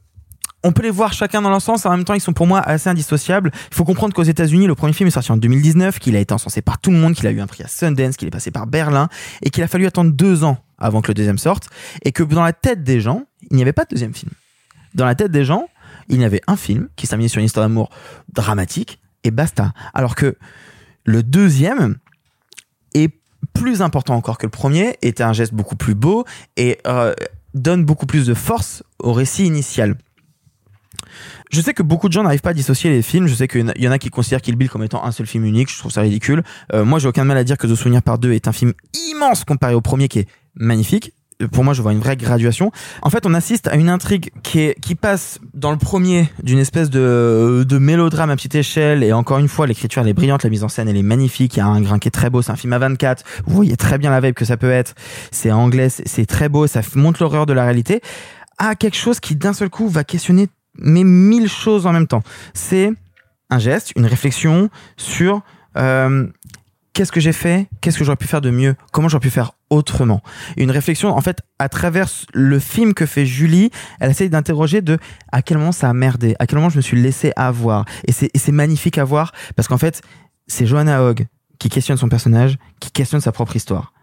on 0.64 0.72
peut 0.74 0.82
les 0.82 0.90
voir 0.90 1.14
chacun 1.14 1.42
dans 1.42 1.52
leur 1.52 1.62
sens, 1.62 1.86
en 1.86 1.92
même 1.92 2.04
temps 2.04 2.16
ils 2.16 2.20
sont 2.20 2.34
pour 2.34 2.48
moi 2.48 2.60
assez 2.60 2.90
indissociables. 2.90 3.52
Il 3.72 3.76
faut 3.76 3.86
comprendre 3.86 4.14
qu'aux 4.14 4.24
États-Unis, 4.24 4.68
le 4.68 4.76
premier 4.76 4.92
film 4.92 5.08
est 5.08 5.12
sorti 5.12 5.32
en 5.32 5.38
2019, 5.38 6.00
qu'il 6.00 6.16
a 6.16 6.20
été 6.20 6.34
encensé 6.34 6.62
par 6.62 6.80
tout 6.80 6.92
le 6.92 6.98
monde, 6.98 7.14
qu'il 7.14 7.26
a 7.28 7.32
eu 7.32 7.40
un 7.40 7.48
prix 7.48 7.64
à 7.64 7.68
Sundance, 7.68 8.18
qu'il 8.18 8.28
est 8.28 8.32
passé 8.32 8.52
par 8.52 8.68
Berlin, 8.68 9.08
et 9.44 9.50
qu'il 9.50 9.64
a 9.64 9.68
fallu 9.68 9.86
attendre 9.86 10.12
deux 10.12 10.44
ans 10.44 10.58
avant 10.78 11.02
que 11.02 11.10
le 11.10 11.14
deuxième 11.14 11.38
sorte, 11.38 11.70
et 12.04 12.12
que 12.12 12.24
dans 12.24 12.44
la 12.44 12.54
tête 12.54 12.84
des 12.84 13.02
gens, 13.02 13.24
il 13.50 13.56
n'y 13.56 13.62
avait 13.62 13.74
pas 13.74 13.86
de 13.86 13.90
deuxième 13.90 14.14
film. 14.14 14.32
Dans 14.94 15.06
la 15.06 15.16
tête 15.16 15.32
des 15.32 15.46
gens, 15.46 15.68
il 16.10 16.22
y 16.22 16.26
avait 16.26 16.42
un 16.48 16.56
film 16.56 16.90
qui 16.96 17.06
se 17.06 17.12
terminait 17.12 17.30
sur 17.30 17.40
une 17.40 17.46
histoire 17.46 17.68
d'amour 17.68 17.90
dramatique, 18.34 19.00
et 19.24 19.32
basta. 19.32 19.74
Alors 19.94 20.16
que 20.16 20.38
le 21.06 21.24
deuxième 21.24 21.98
est 22.94 23.10
plus 23.54 23.82
important 23.82 24.16
encore 24.16 24.38
que 24.38 24.46
le 24.46 24.52
premier, 24.52 24.98
est 25.02 25.22
un 25.22 25.34
geste 25.34 25.54
beaucoup 25.54 25.76
plus 25.76 25.96
beau, 25.96 26.26
et 26.56 26.80
euh, 26.88 27.14
donne 27.54 27.86
beaucoup 27.86 28.06
plus 28.06 28.28
de 28.28 28.34
force 28.34 28.84
au 29.00 29.14
récit 29.14 29.46
initial. 29.46 29.98
Je 31.52 31.62
sais 31.62 31.74
que 31.74 31.84
beaucoup 31.84 32.08
de 32.08 32.14
gens 32.14 32.24
n'arrivent 32.24 32.42
pas 32.42 32.50
à 32.50 32.54
dissocier 32.54 32.90
les 32.90 33.02
films. 33.02 33.28
Je 33.28 33.34
sais 33.34 33.48
qu'il 33.48 33.72
y 33.78 33.88
en 33.88 33.92
a 33.92 34.00
qui 34.00 34.10
considèrent 34.10 34.42
Kill 34.42 34.56
Bill 34.56 34.70
comme 34.70 34.84
étant 34.84 35.04
un 35.06 35.12
seul 35.12 35.26
film 35.26 35.46
unique. 35.46 35.72
Je 35.72 35.78
trouve 35.78 35.92
ça 35.92 36.02
ridicule. 36.02 36.44
Euh, 36.74 36.84
moi, 36.84 37.00
j'ai 37.00 37.08
aucun 37.08 37.24
mal 37.24 37.38
à 37.38 37.44
dire 37.44 37.58
que 37.58 37.68
The 37.68 37.76
Souvenir 37.76 38.02
par 38.02 38.18
deux 38.18 38.34
est 38.34 38.48
un 38.48 38.52
film 38.52 38.74
immense 39.10 39.46
comparé 39.46 39.74
au 39.74 39.82
premier 39.82 40.08
qui 40.08 40.20
est 40.20 40.28
magnifique. 40.60 41.14
Pour 41.52 41.64
moi, 41.64 41.74
je 41.76 41.84
vois 41.84 41.92
une 41.92 42.00
vraie 42.00 42.18
graduation. 42.18 42.72
En 43.04 43.12
fait, 43.12 43.28
on 43.28 43.34
assiste 43.36 43.68
à 43.68 43.76
une 43.76 43.90
intrigue 43.90 44.32
qui, 44.42 44.62
est, 44.62 44.80
qui 44.80 44.96
passe 44.96 45.40
dans 45.54 45.70
le 45.70 45.78
premier 45.78 46.30
d'une 46.42 46.58
espèce 46.58 46.90
de, 46.90 47.64
de 47.68 47.78
mélodrame 47.78 48.32
à 48.32 48.36
petite 48.36 48.56
échelle. 48.56 49.04
Et 49.04 49.14
encore 49.14 49.38
une 49.38 49.48
fois, 49.48 49.68
l'écriture, 49.68 50.02
elle 50.02 50.08
est 50.08 50.14
brillante, 50.14 50.44
la 50.44 50.50
mise 50.50 50.64
en 50.64 50.68
scène, 50.68 50.90
elle 50.90 50.98
est 50.98 51.04
magnifique. 51.04 51.56
Il 51.56 51.60
y 51.60 51.62
a 51.62 51.68
un 51.68 51.80
grain 51.82 52.00
qui 52.00 52.08
est 52.08 52.12
très 52.12 52.32
beau. 52.32 52.42
C'est 52.42 52.52
un 52.52 52.56
film 52.56 52.74
à 52.74 52.80
24. 52.80 53.24
Vous 53.46 53.56
voyez 53.56 53.78
très 53.78 54.00
bien 54.00 54.10
la 54.10 54.20
vibe 54.20 54.34
que 54.34 54.46
ça 54.46 54.58
peut 54.58 54.72
être. 54.72 54.96
C'est 55.30 55.52
anglais, 55.52 55.90
c'est 55.90 56.26
très 56.26 56.50
beau. 56.50 56.66
Ça 56.66 56.82
montre 56.96 57.22
l'horreur 57.22 57.46
de 57.46 57.54
la 57.54 57.66
réalité. 57.66 58.02
À 58.58 58.74
quelque 58.74 58.98
chose 58.98 59.20
qui, 59.20 59.36
d'un 59.36 59.54
seul 59.54 59.70
coup, 59.70 59.88
va 59.88 60.04
questionner 60.04 60.48
mais 60.80 61.04
mille 61.04 61.50
choses 61.50 61.86
en 61.86 61.94
même 61.94 62.08
temps. 62.08 62.24
C'est 62.54 62.92
un 63.50 63.60
geste, 63.60 63.94
une 63.96 64.06
réflexion 64.06 64.70
sur 64.96 65.42
euh, 65.78 66.28
qu'est-ce 66.94 67.12
que 67.12 67.20
j'ai 67.20 67.34
fait, 67.34 67.68
qu'est-ce 67.82 67.98
que 67.98 68.04
j'aurais 68.04 68.18
pu 68.18 68.28
faire 68.28 68.42
de 68.42 68.50
mieux, 68.50 68.76
comment 68.92 69.10
j'aurais 69.10 69.22
pu 69.22 69.30
faire 69.30 69.54
autrement. 69.70 70.22
Une 70.56 70.72
réflexion, 70.72 71.10
en 71.10 71.22
fait, 71.22 71.42
à 71.60 71.70
travers 71.70 72.08
le 72.34 72.60
film 72.60 72.94
que 72.94 73.06
fait 73.06 73.26
Julie, 73.26 73.70
elle 74.00 74.12
essaye 74.12 74.30
d'interroger 74.30 74.82
de 74.82 74.98
à 75.32 75.42
quel 75.42 75.58
moment 75.58 75.72
ça 75.72 75.90
a 75.90 75.94
merdé, 75.94 76.36
à 76.40 76.48
quel 76.48 76.58
moment 76.58 76.70
je 76.70 76.78
me 76.78 76.82
suis 76.82 77.02
laissé 77.02 77.32
avoir. 77.36 77.86
Et 78.06 78.12
c'est 78.12 78.52
magnifique 78.52 78.98
à 78.98 79.04
voir 79.04 79.34
parce 79.56 79.68
qu'en 79.68 79.78
fait, 79.78 80.02
c'est 80.48 80.66
Joanna 80.66 81.04
Hogg 81.04 81.28
qui 81.60 81.70
questionne 81.70 81.98
son 81.98 82.10
personnage, 82.10 82.58
qui 82.80 82.92
questionne 82.92 83.22
sa 83.22 83.32
propre 83.32 83.56
histoire. 83.56 83.94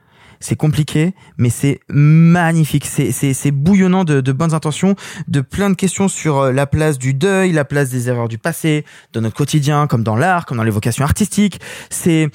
c'est 0.41 0.57
compliqué, 0.57 1.15
mais 1.39 1.49
c'est 1.49 1.81
magnifique. 1.89 2.85
C'est 2.85 3.51
bouillonnant 3.51 4.05
de, 4.05 4.20
de 4.20 4.32
bonnes 4.32 4.53
intentions, 4.53 4.95
de 5.28 5.41
plein 5.41 5.70
de 5.70 5.74
questions 5.74 6.09
sur 6.09 6.39
euh, 6.39 6.53
la 6.53 6.66
place 6.66 6.99
du 6.99 7.15
deuil, 7.15 7.53
la 7.53 7.65
place 7.65 7.89
des 7.89 8.09
erreurs 8.09 8.28
du 8.28 8.36
passé, 8.36 8.85
dans 9.12 9.23
notre 9.23 9.36
quotidien, 9.36 9.86
comme 9.86 10.03
dans 10.03 10.16
l'art, 10.16 10.45
comme 10.45 10.59
dans 10.59 10.65
les 10.65 10.70
vocations 10.70 11.05
artistiques. 11.05 11.61
C'est, 11.89 12.28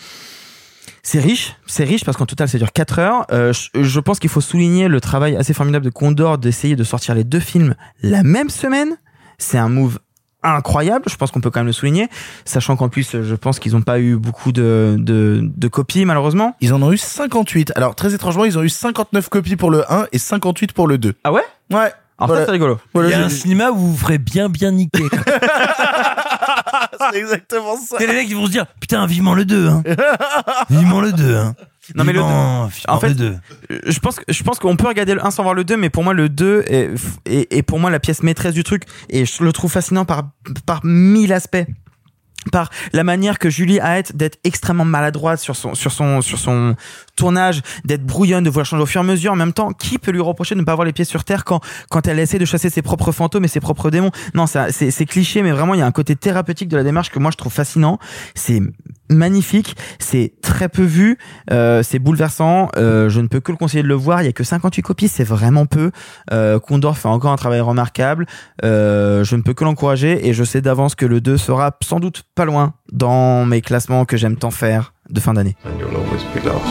c'est 1.03 1.19
riche, 1.19 1.55
c'est 1.65 1.83
riche 1.83 2.03
parce 2.05 2.17
qu'en 2.17 2.25
total 2.25 2.47
ça 2.49 2.57
dure 2.57 2.71
4 2.71 2.99
heures. 2.99 3.25
Euh, 3.31 3.53
je, 3.53 3.81
je 3.83 3.99
pense 3.99 4.19
qu'il 4.19 4.29
faut 4.29 4.41
souligner 4.41 4.87
le 4.87 5.01
travail 5.01 5.35
assez 5.35 5.53
formidable 5.53 5.85
de 5.85 5.89
Condor 5.89 6.37
d'essayer 6.37 6.75
de 6.75 6.83
sortir 6.83 7.15
les 7.15 7.23
deux 7.23 7.39
films 7.39 7.75
la 8.01 8.23
même 8.23 8.49
semaine. 8.49 8.97
C'est 9.37 9.57
un 9.57 9.69
move 9.69 9.99
incroyable, 10.43 11.05
je 11.07 11.15
pense 11.15 11.31
qu'on 11.31 11.41
peut 11.41 11.49
quand 11.49 11.59
même 11.59 11.67
le 11.67 11.73
souligner, 11.73 12.07
sachant 12.45 12.75
qu'en 12.77 12.87
plus 12.89 13.21
je 13.21 13.35
pense 13.35 13.59
qu'ils 13.59 13.73
n'ont 13.73 13.81
pas 13.81 13.99
eu 13.99 14.15
beaucoup 14.15 14.51
de, 14.51 14.95
de, 14.97 15.41
de 15.43 15.67
copies 15.67 16.05
malheureusement. 16.05 16.55
Ils 16.61 16.73
en 16.73 16.81
ont 16.81 16.91
eu 16.91 16.97
58. 16.97 17.73
Alors 17.75 17.95
très 17.95 18.13
étrangement, 18.13 18.45
ils 18.45 18.57
ont 18.57 18.63
eu 18.63 18.69
59 18.69 19.29
copies 19.29 19.55
pour 19.55 19.71
le 19.71 19.91
1 19.91 20.07
et 20.11 20.17
58 20.17 20.71
pour 20.73 20.87
le 20.87 20.97
2. 20.97 21.13
Ah 21.23 21.31
ouais? 21.33 21.41
Ouais. 21.71 21.91
En 22.19 22.27
fait, 22.27 22.45
c'est 22.45 22.51
rigolo. 22.51 22.79
Il 22.95 23.09
y 23.09 23.13
a 23.13 23.23
un 23.23 23.29
cinéma 23.29 23.71
où 23.71 23.75
vous 23.77 23.91
vous 23.91 23.97
ferez 23.97 24.17
bien 24.17 24.49
bien 24.49 24.71
niquer. 24.71 25.03
c'est 27.11 27.17
exactement 27.19 27.75
ça. 27.77 27.97
C'est 27.99 28.07
les 28.07 28.13
mecs 28.13 28.27
qui 28.27 28.33
vont 28.33 28.45
se 28.45 28.51
dire 28.51 28.65
putain 28.79 29.05
vivement 29.05 29.33
le 29.33 29.45
2 29.45 29.67
hein. 29.67 29.83
vivement 30.69 31.01
le 31.01 31.11
2 31.11 31.35
hein. 31.35 31.55
Non 31.95 32.03
mais 32.03 32.13
le 32.13 32.19
Vivement- 32.19 32.61
en 32.63 32.67
vivement 32.67 32.99
fait, 32.99 33.09
le 33.09 33.15
2. 33.15 33.37
je 33.87 33.99
pense 33.99 34.17
que 34.17 34.23
je 34.31 34.43
pense 34.43 34.59
qu'on 34.59 34.75
peut 34.75 34.87
regarder 34.87 35.15
le 35.15 35.25
1 35.25 35.31
sans 35.31 35.43
voir 35.43 35.55
le 35.55 35.63
2 35.63 35.77
mais 35.77 35.89
pour 35.89 36.03
moi 36.03 36.13
le 36.13 36.29
2 36.29 36.63
est, 36.67 36.89
est, 37.25 37.51
est 37.53 37.63
pour 37.63 37.79
moi 37.79 37.89
la 37.89 37.99
pièce 37.99 38.21
maîtresse 38.21 38.53
du 38.53 38.63
truc 38.63 38.83
et 39.09 39.25
je 39.25 39.43
le 39.43 39.51
trouve 39.53 39.71
fascinant 39.71 40.05
par 40.05 40.23
par 40.65 40.81
mille 40.83 41.33
aspects 41.33 41.65
par 42.51 42.69
la 42.93 43.03
manière 43.03 43.37
que 43.39 43.49
Julie 43.49 43.79
a 43.79 44.01
d'être 44.01 44.39
extrêmement 44.43 44.85
maladroite 44.85 45.39
sur 45.39 45.55
son 45.55 45.73
sur 45.75 45.91
son 45.91 46.21
sur 46.21 46.37
son 46.37 46.75
tournage, 47.19 47.61
d'être 47.85 48.03
brouillonne, 48.05 48.43
de 48.43 48.49
vouloir 48.49 48.65
changer 48.65 48.83
au 48.83 48.85
fur 48.85 49.01
et 49.01 49.03
à 49.03 49.07
mesure. 49.07 49.31
En 49.33 49.35
même 49.35 49.53
temps, 49.53 49.71
qui 49.73 49.97
peut 49.99 50.11
lui 50.11 50.21
reprocher 50.21 50.55
de 50.55 50.59
ne 50.61 50.65
pas 50.65 50.71
avoir 50.71 50.85
les 50.85 50.93
pieds 50.93 51.05
sur 51.05 51.23
terre 51.23 51.43
quand 51.45 51.59
quand 51.89 52.07
elle 52.07 52.19
essaie 52.19 52.39
de 52.39 52.45
chasser 52.45 52.69
ses 52.69 52.81
propres 52.81 53.11
fantômes 53.11 53.45
et 53.45 53.47
ses 53.47 53.59
propres 53.59 53.89
démons? 53.91 54.11
Non, 54.33 54.47
ça- 54.47 54.71
c'est 54.71 55.05
cliché, 55.05 55.41
mais 55.43 55.51
vraiment 55.51 55.73
il 55.75 55.79
y 55.79 55.83
a 55.83 55.85
un 55.85 55.91
côté 55.91 56.15
thérapeutique 56.15 56.69
de 56.69 56.77
la 56.77 56.83
démarche 56.83 57.09
que 57.11 57.19
moi 57.19 57.31
je 57.31 57.37
trouve 57.37 57.51
fascinant. 57.53 57.99
C'est 58.35 58.61
magnifique, 59.11 59.75
c'est 59.99 60.33
très 60.41 60.69
peu 60.69 60.83
vu, 60.83 61.17
euh, 61.51 61.83
c'est 61.83 61.99
bouleversant. 61.99 62.69
Euh, 62.77 63.09
je 63.09 63.19
ne 63.21 63.27
peux 63.27 63.39
que 63.39 63.51
le 63.51 63.57
conseiller 63.57 63.83
de 63.83 63.87
le 63.87 63.95
voir. 63.95 64.21
Il 64.21 64.25
y 64.25 64.29
a 64.29 64.33
que 64.33 64.43
58 64.43 64.81
copies, 64.81 65.07
c'est 65.07 65.23
vraiment 65.23 65.65
peu. 65.65 65.91
Euh, 66.31 66.59
Condor 66.59 66.97
fait 66.97 67.07
encore 67.07 67.31
un 67.31 67.35
travail 67.37 67.59
remarquable. 67.59 68.25
Euh, 68.63 69.23
je 69.23 69.35
ne 69.35 69.41
peux 69.41 69.53
que 69.53 69.63
l'encourager 69.63 70.27
et 70.27 70.33
je 70.33 70.43
sais 70.43 70.61
d'avance 70.61 70.95
que 70.95 71.05
le 71.05 71.21
2 71.21 71.37
sera 71.37 71.75
sans 71.83 71.99
doute 71.99 72.23
pas 72.35 72.45
loin 72.45 72.73
dans 72.91 73.45
mes 73.45 73.61
classements 73.61 74.05
que 74.05 74.15
j'aime 74.17 74.35
tant 74.37 74.51
faire 74.51 74.93
de 75.09 75.19
fin 75.19 75.33
d'année. 75.33 75.55
You'll 75.77 75.95
always 75.95 76.23
be 76.33 76.41
lost. 76.41 76.67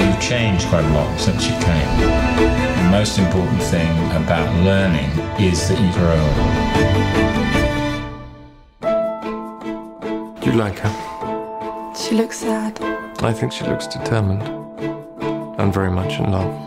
You've 0.00 0.20
changed 0.20 0.66
quite 0.68 0.84
a 0.84 0.88
lot 0.94 1.18
since 1.18 1.46
you 1.46 1.54
came. 1.60 1.88
The 2.76 2.90
most 2.90 3.18
important 3.18 3.62
thing 3.62 3.90
about 4.12 4.48
learning 4.64 5.10
is 5.38 5.68
that 5.68 5.78
you 5.80 5.92
grow. 5.92 6.26
Do 10.40 10.50
you 10.50 10.56
like 10.56 10.78
her? 10.78 11.94
She 11.94 12.14
looks 12.14 12.38
sad. 12.38 12.80
I 13.20 13.32
think 13.32 13.52
she 13.52 13.64
looks 13.64 13.86
determined. 13.86 14.42
And 15.58 15.72
very 15.72 15.90
much 15.90 16.18
in 16.18 16.30
love. 16.30 16.65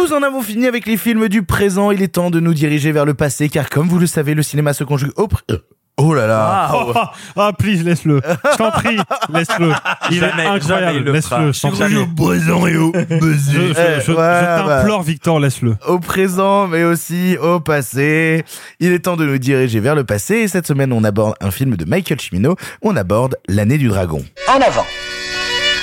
Nous 0.00 0.12
en 0.12 0.22
avons 0.22 0.42
fini 0.42 0.66
avec 0.66 0.86
les 0.86 0.96
films 0.96 1.28
du 1.28 1.42
présent. 1.42 1.90
Il 1.90 2.02
est 2.02 2.08
temps 2.08 2.30
de 2.30 2.40
nous 2.40 2.54
diriger 2.54 2.92
vers 2.92 3.04
le 3.04 3.14
passé, 3.14 3.48
car 3.48 3.68
comme 3.68 3.88
vous 3.88 3.98
le 3.98 4.06
savez, 4.06 4.34
le 4.34 4.42
cinéma 4.42 4.72
se 4.72 4.84
conjugue 4.84 5.10
au 5.16 5.28
euh, 5.50 5.58
Oh 6.00 6.14
là 6.14 6.28
là. 6.28 6.68
Ah, 6.70 6.86
ah, 6.94 7.12
ah, 7.36 7.52
please, 7.58 7.82
laisse-le. 7.82 8.20
Je 8.52 8.56
t'en 8.56 8.70
prie, 8.70 8.96
laisse-le. 9.34 9.72
Il 10.12 10.20
Jamais, 10.20 10.44
est 10.44 10.46
incroyable. 10.46 11.10
Laisse-le. 11.10 11.50
je 11.52 11.60
t'en 11.60 11.70
prie. 11.70 11.78
Jamais. 11.78 12.06
présent 12.16 12.66
et 12.68 12.76
au 12.76 12.92
Je, 13.10 13.10
je- 13.10 13.70
Eh, 13.70 14.00
je- 14.06 14.12
voilà, 14.12 14.60
je 14.62 14.66
bah. 14.66 14.76
t'implore, 14.78 15.02
Victor, 15.02 15.40
laisse-le. 15.40 15.74
au 15.88 15.98
présent, 15.98 16.68
mais 16.68 16.84
aussi 16.84 17.36
au 17.42 17.58
passé. 17.58 18.44
Il 18.78 18.92
est 18.92 19.00
temps 19.00 19.16
de 19.16 19.26
nous 19.26 19.38
diriger 19.38 19.80
vers 19.80 19.96
le 19.96 20.04
passé. 20.04 20.36
Et 20.36 20.48
cette 20.48 20.68
semaine, 20.68 20.92
on 20.92 21.02
aborde 21.02 21.34
un 21.40 21.50
film 21.50 21.74
de 21.76 21.84
Michael 21.84 22.20
Cimino. 22.20 22.54
On 22.82 22.94
aborde 22.94 23.34
L'année 23.48 23.78
du 23.78 23.88
dragon. 23.88 24.24
En 24.48 24.60
avant. 24.60 24.86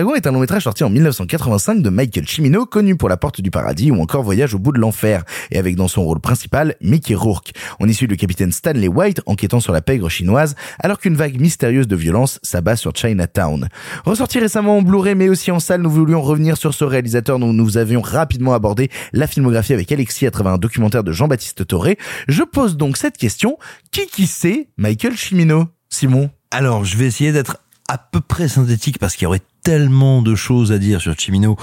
Dragon 0.00 0.14
est 0.14 0.26
un 0.26 0.32
long 0.32 0.40
métrage 0.40 0.64
sorti 0.64 0.82
en 0.82 0.88
1985 0.88 1.82
de 1.82 1.90
Michael 1.90 2.26
Cimino, 2.26 2.64
connu 2.64 2.96
pour 2.96 3.10
La 3.10 3.18
Porte 3.18 3.42
du 3.42 3.50
Paradis 3.50 3.90
ou 3.90 4.00
encore 4.00 4.22
Voyage 4.22 4.54
au 4.54 4.58
bout 4.58 4.72
de 4.72 4.78
l'enfer, 4.78 5.24
et 5.50 5.58
avec 5.58 5.76
dans 5.76 5.88
son 5.88 6.04
rôle 6.04 6.20
principal 6.20 6.74
Mickey 6.80 7.14
Rourke. 7.14 7.52
On 7.80 7.86
y 7.86 7.92
suit 7.92 8.06
le 8.06 8.16
capitaine 8.16 8.50
Stanley 8.50 8.88
White 8.88 9.20
enquêtant 9.26 9.60
sur 9.60 9.74
la 9.74 9.82
pègre 9.82 10.08
chinoise, 10.08 10.54
alors 10.78 10.98
qu'une 10.98 11.16
vague 11.16 11.38
mystérieuse 11.38 11.86
de 11.86 11.96
violence 11.96 12.40
s'abat 12.42 12.76
sur 12.76 12.96
Chinatown. 12.96 13.68
Ressorti 14.06 14.38
récemment 14.38 14.78
en 14.78 14.82
Blu-ray 14.82 15.14
mais 15.14 15.28
aussi 15.28 15.50
en 15.50 15.60
salle, 15.60 15.82
nous 15.82 15.90
voulions 15.90 16.22
revenir 16.22 16.56
sur 16.56 16.72
ce 16.72 16.84
réalisateur 16.84 17.38
dont 17.38 17.52
nous 17.52 17.76
avions 17.76 18.00
rapidement 18.00 18.54
abordé 18.54 18.88
la 19.12 19.26
filmographie 19.26 19.74
avec 19.74 19.92
Alexis 19.92 20.26
à 20.26 20.30
travers 20.30 20.54
un 20.54 20.58
documentaire 20.58 21.04
de 21.04 21.12
Jean-Baptiste 21.12 21.66
Toré. 21.66 21.98
Je 22.26 22.42
pose 22.42 22.78
donc 22.78 22.96
cette 22.96 23.18
question, 23.18 23.58
qui 23.90 24.06
qui 24.06 24.26
c'est 24.26 24.70
Michael 24.78 25.18
Cimino? 25.18 25.66
Simon? 25.90 26.30
Alors, 26.50 26.86
je 26.86 26.96
vais 26.96 27.04
essayer 27.04 27.32
d'être 27.32 27.58
à 27.90 27.98
peu 27.98 28.20
près 28.20 28.46
synthétique 28.46 28.98
parce 28.98 29.16
qu'il 29.16 29.24
y 29.24 29.26
aurait 29.26 29.42
tellement 29.62 30.22
de 30.22 30.34
choses 30.34 30.72
à 30.72 30.78
dire 30.78 31.00
sur 31.00 31.18
Chimino, 31.18 31.56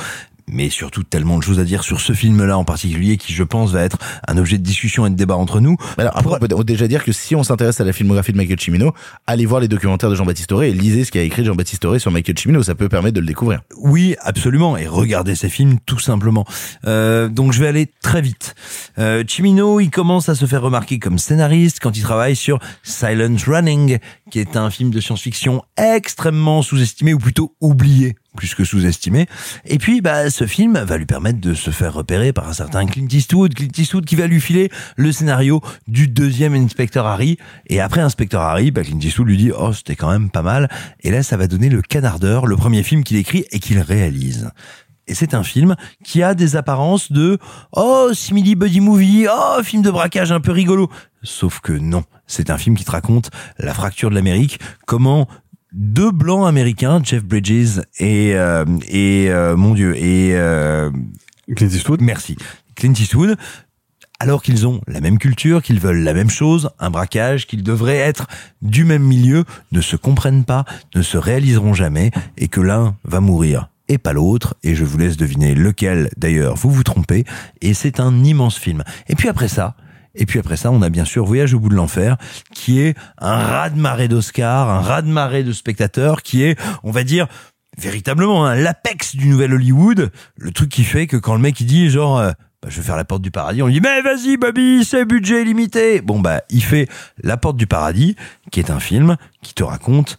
mais 0.49 0.69
surtout 0.69 1.03
tellement 1.03 1.37
de 1.37 1.43
choses 1.43 1.59
à 1.59 1.63
dire 1.63 1.83
sur 1.83 1.99
ce 1.99 2.13
film-là 2.13 2.57
en 2.57 2.63
particulier 2.63 3.17
qui, 3.17 3.33
je 3.33 3.43
pense, 3.43 3.71
va 3.71 3.83
être 3.83 3.97
un 4.27 4.37
objet 4.37 4.57
de 4.57 4.63
discussion 4.63 5.05
et 5.05 5.09
de 5.09 5.15
débat 5.15 5.35
entre 5.35 5.59
nous. 5.59 5.75
Alors 5.97 6.15
après, 6.15 6.35
on 6.35 6.39
peut 6.39 6.63
déjà 6.63 6.87
dire 6.87 7.03
que 7.03 7.11
si 7.11 7.35
on 7.35 7.43
s'intéresse 7.43 7.81
à 7.81 7.83
la 7.83 7.93
filmographie 7.93 8.31
de 8.31 8.37
Michael 8.37 8.59
Cimino, 8.59 8.93
allez 9.25 9.45
voir 9.45 9.59
les 9.59 9.67
documentaires 9.67 10.09
de 10.09 10.15
Jean-Baptiste 10.15 10.49
Toré 10.49 10.69
et 10.69 10.73
lisez 10.73 11.03
ce 11.03 11.11
qu'a 11.11 11.21
écrit 11.21 11.43
Jean-Baptiste 11.43 11.81
Toré 11.81 11.99
sur 11.99 12.11
Michael 12.11 12.37
Cimino, 12.37 12.63
ça 12.63 12.75
peut 12.75 12.89
permettre 12.89 13.15
de 13.15 13.19
le 13.19 13.27
découvrir. 13.27 13.61
Oui, 13.77 14.15
absolument, 14.21 14.77
et 14.77 14.87
regardez 14.87 15.35
ces 15.35 15.49
films 15.49 15.77
tout 15.85 15.99
simplement. 15.99 16.45
Euh, 16.85 17.27
donc 17.27 17.51
je 17.51 17.59
vais 17.59 17.67
aller 17.67 17.91
très 18.01 18.21
vite. 18.21 18.55
Euh, 18.99 19.23
Chimino, 19.27 19.79
il 19.79 19.89
commence 19.89 20.29
à 20.29 20.35
se 20.35 20.45
faire 20.45 20.61
remarquer 20.61 20.99
comme 20.99 21.17
scénariste 21.17 21.79
quand 21.81 21.97
il 21.97 22.03
travaille 22.03 22.35
sur 22.35 22.59
Silent 22.83 23.35
Running, 23.45 23.99
qui 24.31 24.39
est 24.39 24.55
un 24.55 24.69
film 24.69 24.91
de 24.91 25.01
science-fiction 25.01 25.63
extrêmement 25.77 26.61
sous-estimé 26.61 27.13
ou 27.13 27.19
plutôt 27.19 27.55
oublié 27.59 28.15
plus 28.37 28.55
que 28.55 28.63
sous-estimé. 28.63 29.27
Et 29.65 29.77
puis, 29.77 29.99
bah, 29.99 30.29
ce 30.29 30.47
film 30.47 30.77
va 30.77 30.97
lui 30.97 31.05
permettre 31.05 31.41
de 31.41 31.53
se 31.53 31.71
faire 31.71 31.93
repérer 31.93 32.31
par 32.31 32.47
un 32.47 32.53
certain 32.53 32.85
Clint 32.85 33.07
Eastwood, 33.11 33.53
Clint 33.53 33.71
Eastwood 33.77 34.05
qui 34.05 34.15
va 34.15 34.27
lui 34.27 34.39
filer 34.39 34.69
le 34.95 35.11
scénario 35.11 35.61
du 35.87 36.07
deuxième 36.07 36.53
Inspecteur 36.53 37.05
Harry. 37.05 37.37
Et 37.65 37.81
après 37.81 37.99
Inspecteur 37.99 38.41
Harry, 38.41 38.71
bah, 38.71 38.83
Clint 38.83 38.99
Eastwood 38.99 39.27
lui 39.27 39.37
dit, 39.37 39.51
oh, 39.51 39.73
c'était 39.73 39.97
quand 39.97 40.09
même 40.09 40.29
pas 40.29 40.43
mal. 40.43 40.69
Et 41.01 41.11
là, 41.11 41.23
ça 41.23 41.35
va 41.35 41.47
donner 41.47 41.67
le 41.67 41.81
Canardeur, 41.81 42.45
le 42.45 42.55
premier 42.55 42.83
film 42.83 43.03
qu'il 43.03 43.17
écrit 43.17 43.45
et 43.51 43.59
qu'il 43.59 43.79
réalise. 43.79 44.51
Et 45.07 45.15
c'est 45.15 45.33
un 45.33 45.43
film 45.43 45.75
qui 46.03 46.21
a 46.21 46.35
des 46.35 46.55
apparences 46.57 47.11
de 47.11 47.37
oh 47.71 48.09
simili 48.13 48.55
buddy 48.55 48.81
movie, 48.81 49.27
oh 49.31 49.63
film 49.63 49.81
de 49.81 49.89
braquage 49.89 50.33
un 50.33 50.41
peu 50.41 50.51
rigolo. 50.51 50.91
Sauf 51.23 51.61
que 51.61 51.71
non, 51.71 52.03
c'est 52.27 52.49
un 52.49 52.57
film 52.57 52.75
qui 52.75 52.83
te 52.83 52.91
raconte 52.91 53.31
la 53.57 53.73
fracture 53.73 54.09
de 54.09 54.15
l'Amérique, 54.15 54.59
comment 54.85 55.27
deux 55.73 56.11
blancs 56.11 56.47
américains, 56.47 57.01
Jeff 57.03 57.23
Bridges 57.23 57.81
et 57.99 58.35
euh, 58.35 58.65
et 58.87 59.29
euh, 59.29 59.55
mon 59.55 59.73
dieu 59.73 59.95
et 59.97 60.31
euh, 60.35 60.89
Clint 61.55 61.69
Eastwood. 61.69 62.01
Merci, 62.01 62.37
Clint 62.75 62.93
Eastwood. 62.93 63.37
Alors 64.19 64.41
qu'ils 64.41 64.65
ont 64.65 64.81
la 64.87 64.99
même 64.99 65.19
culture, 65.19 65.61
qu'ils 65.61 65.79
veulent 65.79 66.01
la 66.01 66.13
même 66.13 66.31
chose, 66.31 66.71
un 66.79 66.89
braquage, 66.89 67.45
qu'ils 67.45 67.61
devraient 67.61 67.97
être 67.97 68.25
du 68.63 68.83
même 68.83 69.03
milieu, 69.03 69.45
ne 69.71 69.79
se 69.79 69.95
comprennent 69.95 70.43
pas, 70.43 70.65
ne 70.95 71.03
se 71.03 71.19
réaliseront 71.19 71.75
jamais, 71.75 72.09
et 72.35 72.47
que 72.47 72.59
l'un 72.59 72.95
va 73.03 73.19
mourir 73.19 73.69
et 73.89 73.99
pas 73.99 74.13
l'autre, 74.13 74.55
et 74.63 74.73
je 74.73 74.83
vous 74.83 74.97
laisse 74.97 75.17
deviner 75.17 75.53
lequel 75.53 76.09
d'ailleurs 76.17 76.55
vous 76.55 76.71
vous 76.71 76.83
trompez, 76.83 77.25
et 77.61 77.75
c'est 77.75 77.99
un 77.99 78.23
immense 78.23 78.57
film. 78.57 78.83
Et 79.07 79.15
puis 79.15 79.29
après 79.29 79.47
ça, 79.47 79.75
Et 80.15 80.25
puis 80.25 80.39
après 80.39 80.57
ça, 80.57 80.71
on 80.71 80.81
a 80.81 80.89
bien 80.89 81.05
sûr 81.05 81.25
Voyage 81.25 81.53
au 81.53 81.59
bout 81.59 81.69
de 81.69 81.75
l'enfer, 81.75 82.17
qui 82.53 82.79
est 82.79 82.95
un 83.17 83.37
raz-de-marée 83.37 84.07
d'Oscars, 84.07 84.69
un 84.69 84.81
raz-de-marée 84.81 85.43
de 85.43 85.51
spectateurs, 85.51 86.21
qui 86.21 86.43
est, 86.43 86.59
on 86.83 86.91
va 86.91 87.03
dire, 87.03 87.27
véritablement 87.77 88.45
hein, 88.45 88.55
l'apex 88.55 89.15
du 89.15 89.27
nouvel 89.27 89.53
Hollywood, 89.53 90.11
le 90.37 90.51
truc 90.51 90.69
qui 90.69 90.83
fait 90.83 91.07
que 91.07 91.17
quand 91.17 91.35
le 91.35 91.41
mec 91.41 91.59
il 91.59 91.67
dit 91.67 91.89
genre 91.89 92.17
euh, 92.17 92.31
bah, 92.61 92.69
je 92.69 92.77
vais 92.77 92.85
faire 92.85 92.97
la 92.97 93.05
porte 93.05 93.21
du 93.21 93.31
paradis, 93.31 93.61
on 93.61 93.67
lui 93.67 93.73
dit 93.73 93.81
mais 93.81 94.01
vas-y 94.01 94.37
Bobby, 94.37 94.83
c'est 94.83 95.05
budget 95.05 95.43
limité. 95.43 96.01
Bon 96.01 96.19
bah 96.19 96.41
il 96.49 96.63
fait 96.63 96.89
la 97.21 97.37
porte 97.37 97.57
du 97.57 97.67
paradis, 97.67 98.15
qui 98.51 98.59
est 98.59 98.71
un 98.71 98.79
film 98.79 99.17
qui 99.41 99.53
te 99.53 99.63
raconte 99.63 100.17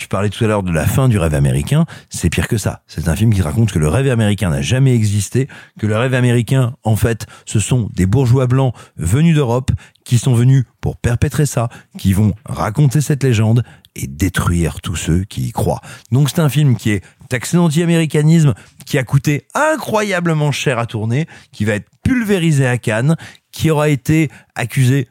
tu 0.00 0.08
parlais 0.08 0.30
tout 0.30 0.42
à 0.42 0.46
l'heure 0.46 0.62
de 0.62 0.72
la 0.72 0.86
fin 0.86 1.08
du 1.10 1.18
rêve 1.18 1.34
américain, 1.34 1.84
c'est 2.08 2.30
pire 2.30 2.48
que 2.48 2.56
ça. 2.56 2.82
C'est 2.86 3.06
un 3.08 3.14
film 3.14 3.34
qui 3.34 3.42
raconte 3.42 3.70
que 3.70 3.78
le 3.78 3.86
rêve 3.86 4.10
américain 4.10 4.48
n'a 4.48 4.62
jamais 4.62 4.94
existé, 4.94 5.46
que 5.78 5.86
le 5.86 5.94
rêve 5.94 6.14
américain, 6.14 6.72
en 6.84 6.96
fait, 6.96 7.26
ce 7.44 7.60
sont 7.60 7.90
des 7.94 8.06
bourgeois 8.06 8.46
blancs 8.46 8.74
venus 8.96 9.34
d'Europe 9.34 9.72
qui 10.04 10.16
sont 10.16 10.32
venus 10.32 10.64
pour 10.80 10.96
perpétrer 10.96 11.44
ça, 11.44 11.68
qui 11.98 12.14
vont 12.14 12.32
raconter 12.46 13.02
cette 13.02 13.22
légende 13.22 13.62
et 13.94 14.06
détruire 14.06 14.80
tous 14.80 14.96
ceux 14.96 15.24
qui 15.24 15.48
y 15.48 15.52
croient. 15.52 15.82
Donc 16.12 16.30
c'est 16.30 16.40
un 16.40 16.48
film 16.48 16.76
qui 16.76 16.92
est 16.92 17.04
taxé 17.28 17.58
d'anti-américanisme, 17.58 18.54
qui 18.86 18.96
a 18.96 19.04
coûté 19.04 19.46
incroyablement 19.54 20.50
cher 20.50 20.78
à 20.78 20.86
tourner, 20.86 21.26
qui 21.52 21.66
va 21.66 21.74
être 21.74 21.90
pulvérisé 22.02 22.66
à 22.66 22.78
Cannes, 22.78 23.16
qui 23.52 23.70
aura 23.70 23.90
été 23.90 24.30
accusé 24.54 25.08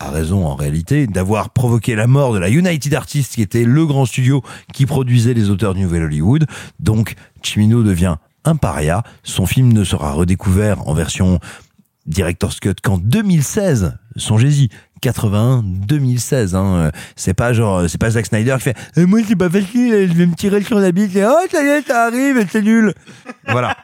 a 0.00 0.10
raison 0.10 0.46
en 0.46 0.56
réalité 0.56 1.06
d'avoir 1.06 1.50
provoqué 1.50 1.94
la 1.94 2.06
mort 2.06 2.32
de 2.32 2.38
la 2.38 2.48
United 2.48 2.92
Artists 2.94 3.34
qui 3.34 3.42
était 3.42 3.64
le 3.64 3.86
grand 3.86 4.06
studio 4.06 4.42
qui 4.72 4.86
produisait 4.86 5.34
les 5.34 5.50
auteurs 5.50 5.74
du 5.74 5.82
Nouvel 5.82 6.04
Hollywood. 6.04 6.46
Donc 6.80 7.14
Chimino 7.42 7.82
devient 7.82 8.16
un 8.44 8.56
paria. 8.56 9.02
Son 9.22 9.46
film 9.46 9.72
ne 9.72 9.84
sera 9.84 10.12
redécouvert 10.12 10.88
en 10.88 10.94
version 10.94 11.38
Director's 12.06 12.58
Cut 12.58 12.76
qu'en 12.82 12.98
2016. 12.98 13.98
Songez-y. 14.16 14.70
81 15.02 15.62
2016 15.64 16.54
hein. 16.54 16.90
c'est 17.16 17.32
pas 17.32 17.54
genre 17.54 17.88
c'est 17.88 17.96
pas 17.96 18.10
Zack 18.10 18.26
Snyder 18.26 18.56
qui 18.58 18.64
fait 18.64 18.76
Eh, 18.98 19.06
moi 19.06 19.20
c'est 19.26 19.34
pas 19.34 19.48
facile 19.48 20.08
je 20.08 20.12
vais 20.12 20.26
me 20.26 20.34
tirer 20.34 20.62
sur 20.62 20.78
la 20.78 20.92
bite 20.92 21.16
et 21.16 21.24
oh 21.24 21.38
ça 21.50 21.64
y 21.64 21.68
est 21.68 21.86
ça 21.86 22.04
arrive 22.04 22.46
c'est 22.50 22.60
nul 22.60 22.92
voilà 23.48 23.74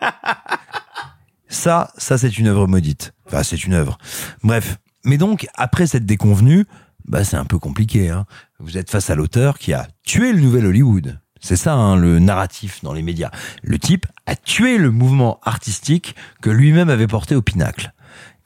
ça 1.49 1.91
ça 1.97 2.19
c'est 2.19 2.39
une 2.39 2.49
œuvre 2.49 2.67
maudite 2.67 3.15
enfin 3.27 3.43
c'est 3.43 3.65
une 3.65 3.73
œuvre 3.73 3.97
bref 4.43 4.77
mais 5.07 5.19
donc, 5.19 5.49
après 5.55 5.87
cette 5.87 6.05
déconvenue, 6.05 6.67
bah, 7.07 7.25
c'est 7.25 7.37
un 7.37 7.45
peu 7.45 7.59
compliqué. 7.59 8.11
Hein. 8.11 8.27
Vous 8.59 8.77
êtes 8.77 8.91
face 8.91 9.09
à 9.09 9.15
l'auteur 9.15 9.59
qui 9.59 9.73
a 9.73 9.87
tué 10.05 10.33
le 10.33 10.41
nouvel 10.41 10.67
Hollywood. 10.67 11.19
C'est 11.41 11.57
ça 11.57 11.75
hein, 11.75 11.97
le 11.97 12.19
narratif 12.19 12.83
dans 12.83 12.93
les 12.93 13.03
médias. 13.03 13.31
Le 13.63 13.79
type 13.79 14.07
a 14.27 14.35
tué 14.35 14.79
le 14.79 14.91
mouvement 14.91 15.39
artistique 15.45 16.17
que 16.43 16.51
lui-même 16.51 16.91
avait 16.91 17.07
porté 17.07 17.37
au 17.37 17.43
pinacle. 17.43 17.93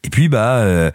Et 0.03 0.11
puis 0.11 0.29
bah 0.29 0.59
euh, 0.59 0.91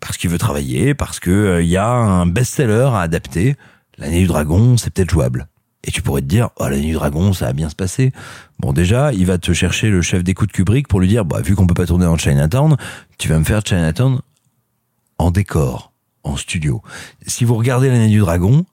parce 0.00 0.16
qu'il 0.16 0.30
veut 0.30 0.38
travailler, 0.38 0.94
parce 0.94 1.20
que 1.20 1.30
euh, 1.30 1.62
il 1.62 1.68
y 1.68 1.76
a 1.76 1.88
un 1.88 2.26
best-seller 2.26 2.90
à 2.92 3.00
adapter. 3.00 3.56
L'année 3.98 4.20
du 4.20 4.26
dragon, 4.26 4.76
c'est 4.76 4.92
peut-être 4.92 5.10
jouable. 5.10 5.46
Et 5.84 5.92
tu 5.92 6.02
pourrais 6.02 6.20
te 6.20 6.26
dire, 6.26 6.50
oh, 6.56 6.68
l'année 6.68 6.86
du 6.86 6.94
dragon, 6.94 7.32
ça 7.32 7.46
va 7.46 7.52
bien 7.52 7.68
se 7.68 7.76
passer. 7.76 8.12
Bon, 8.58 8.72
déjà, 8.72 9.12
il 9.12 9.24
va 9.24 9.38
te 9.38 9.52
chercher 9.52 9.88
le 9.88 10.02
chef 10.02 10.24
d'écoute 10.24 10.50
Kubrick 10.50 10.88
pour 10.88 11.00
lui 11.00 11.06
dire, 11.06 11.24
bah, 11.24 11.40
vu 11.40 11.54
qu'on 11.54 11.66
peut 11.66 11.74
pas 11.74 11.86
tourner 11.86 12.06
en 12.06 12.16
Chinatown, 12.16 12.76
tu 13.18 13.28
vas 13.28 13.38
me 13.38 13.44
faire 13.44 13.62
Chinatown 13.64 14.20
en 15.26 15.30
décor, 15.32 15.92
en 16.22 16.36
studio. 16.36 16.82
Si 17.26 17.44
vous 17.44 17.56
regardez 17.56 17.88
l'année 17.88 18.08
du 18.08 18.18
dragon, 18.20 18.64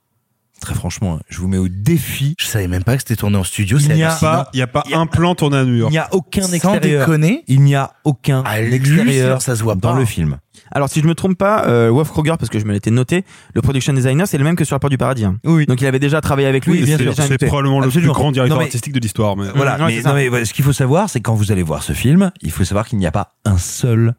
très 0.62 0.76
franchement, 0.76 1.20
je 1.30 1.40
vous 1.40 1.48
mets 1.48 1.58
au 1.58 1.68
défi. 1.68 2.36
Je 2.40 2.46
savais 2.46 2.68
même 2.68 2.84
pas 2.84 2.96
que 2.96 3.02
c'était 3.02 3.16
tourné 3.16 3.38
en 3.38 3.44
studio. 3.44 3.80
Il 3.80 3.94
n'y 3.96 4.04
a 4.04 4.14
pas, 4.16 4.50
il 4.54 4.60
y 4.60 4.62
a 4.62 4.68
pas 4.68 4.84
un 4.94 5.08
plan 5.08 5.34
tourné 5.34 5.58
à 5.58 5.66
New 5.66 5.74
York. 5.76 5.90
Il 5.92 5.96
n'y 5.96 5.98
a 5.98 6.10
aucun 6.14 6.44
Sans 6.44 6.54
extérieur. 6.54 7.06
déconner. 7.08 7.44
Il 7.48 7.62
n'y 7.62 7.74
a 7.76 7.94
aucun 8.04 8.44
Ah, 8.46 8.62
extérieur 8.62 9.42
ça 9.42 9.56
se 9.56 9.64
voit 9.64 9.74
dans 9.76 9.94
pas. 9.94 10.00
le 10.00 10.06
film. 10.06 10.38
Alors 10.72 10.90
si 10.90 11.02
je 11.02 11.08
me 11.08 11.16
trompe 11.16 11.38
pas, 11.38 11.66
euh, 11.68 11.90
Wolf 11.92 12.10
Kroger, 12.10 12.36
parce 12.40 12.50
que 12.50 12.60
je 12.60 12.66
me 12.66 12.72
l'étais 12.72 12.92
noté, 12.92 13.26
le 13.56 13.62
production 13.62 13.94
designer 13.94 14.28
c'est 14.28 14.38
le 14.38 14.44
même 14.44 14.56
que 14.56 14.64
sur 14.64 14.76
la 14.76 14.80
porte 14.80 14.92
du 14.92 14.98
paradis. 14.98 15.26
hein. 15.26 15.38
Oui. 15.44 15.66
Donc 15.66 15.82
il 15.82 15.88
avait 15.88 16.00
déjà 16.00 16.22
travaillé 16.22 16.48
avec 16.48 16.66
lui. 16.68 16.84
Oui, 16.84 16.88
C'est 16.88 17.46
probablement 17.48 17.80
le 17.80 17.88
plus 17.88 17.98
Absolument. 17.98 18.14
grand 18.14 18.32
directeur 18.32 18.58
Non, 18.58 18.62
mais- 18.62 18.68
artistique 18.68 18.94
de 18.94 19.00
l'histoire. 19.00 19.36
Mais... 19.36 19.48
Voilà. 19.56 19.78
Mais, 19.86 20.02
non, 20.02 20.12
voilà, 20.30 20.46
ce 20.46 20.54
qu'il 20.54 20.64
faut 20.64 20.72
savoir, 20.74 21.10
c'est 21.10 21.20
quand 21.20 21.34
vous 21.36 21.52
allez 21.52 21.64
voir 21.64 21.82
ce 21.84 21.94
film, 21.94 22.32
il 22.42 22.52
faut 22.52 22.64
savoir 22.64 22.88
qu'il 22.88 23.00
n'y 23.00 23.08
a 23.08 23.12
pas 23.12 23.34
un 23.46 23.58
seul 23.58 24.14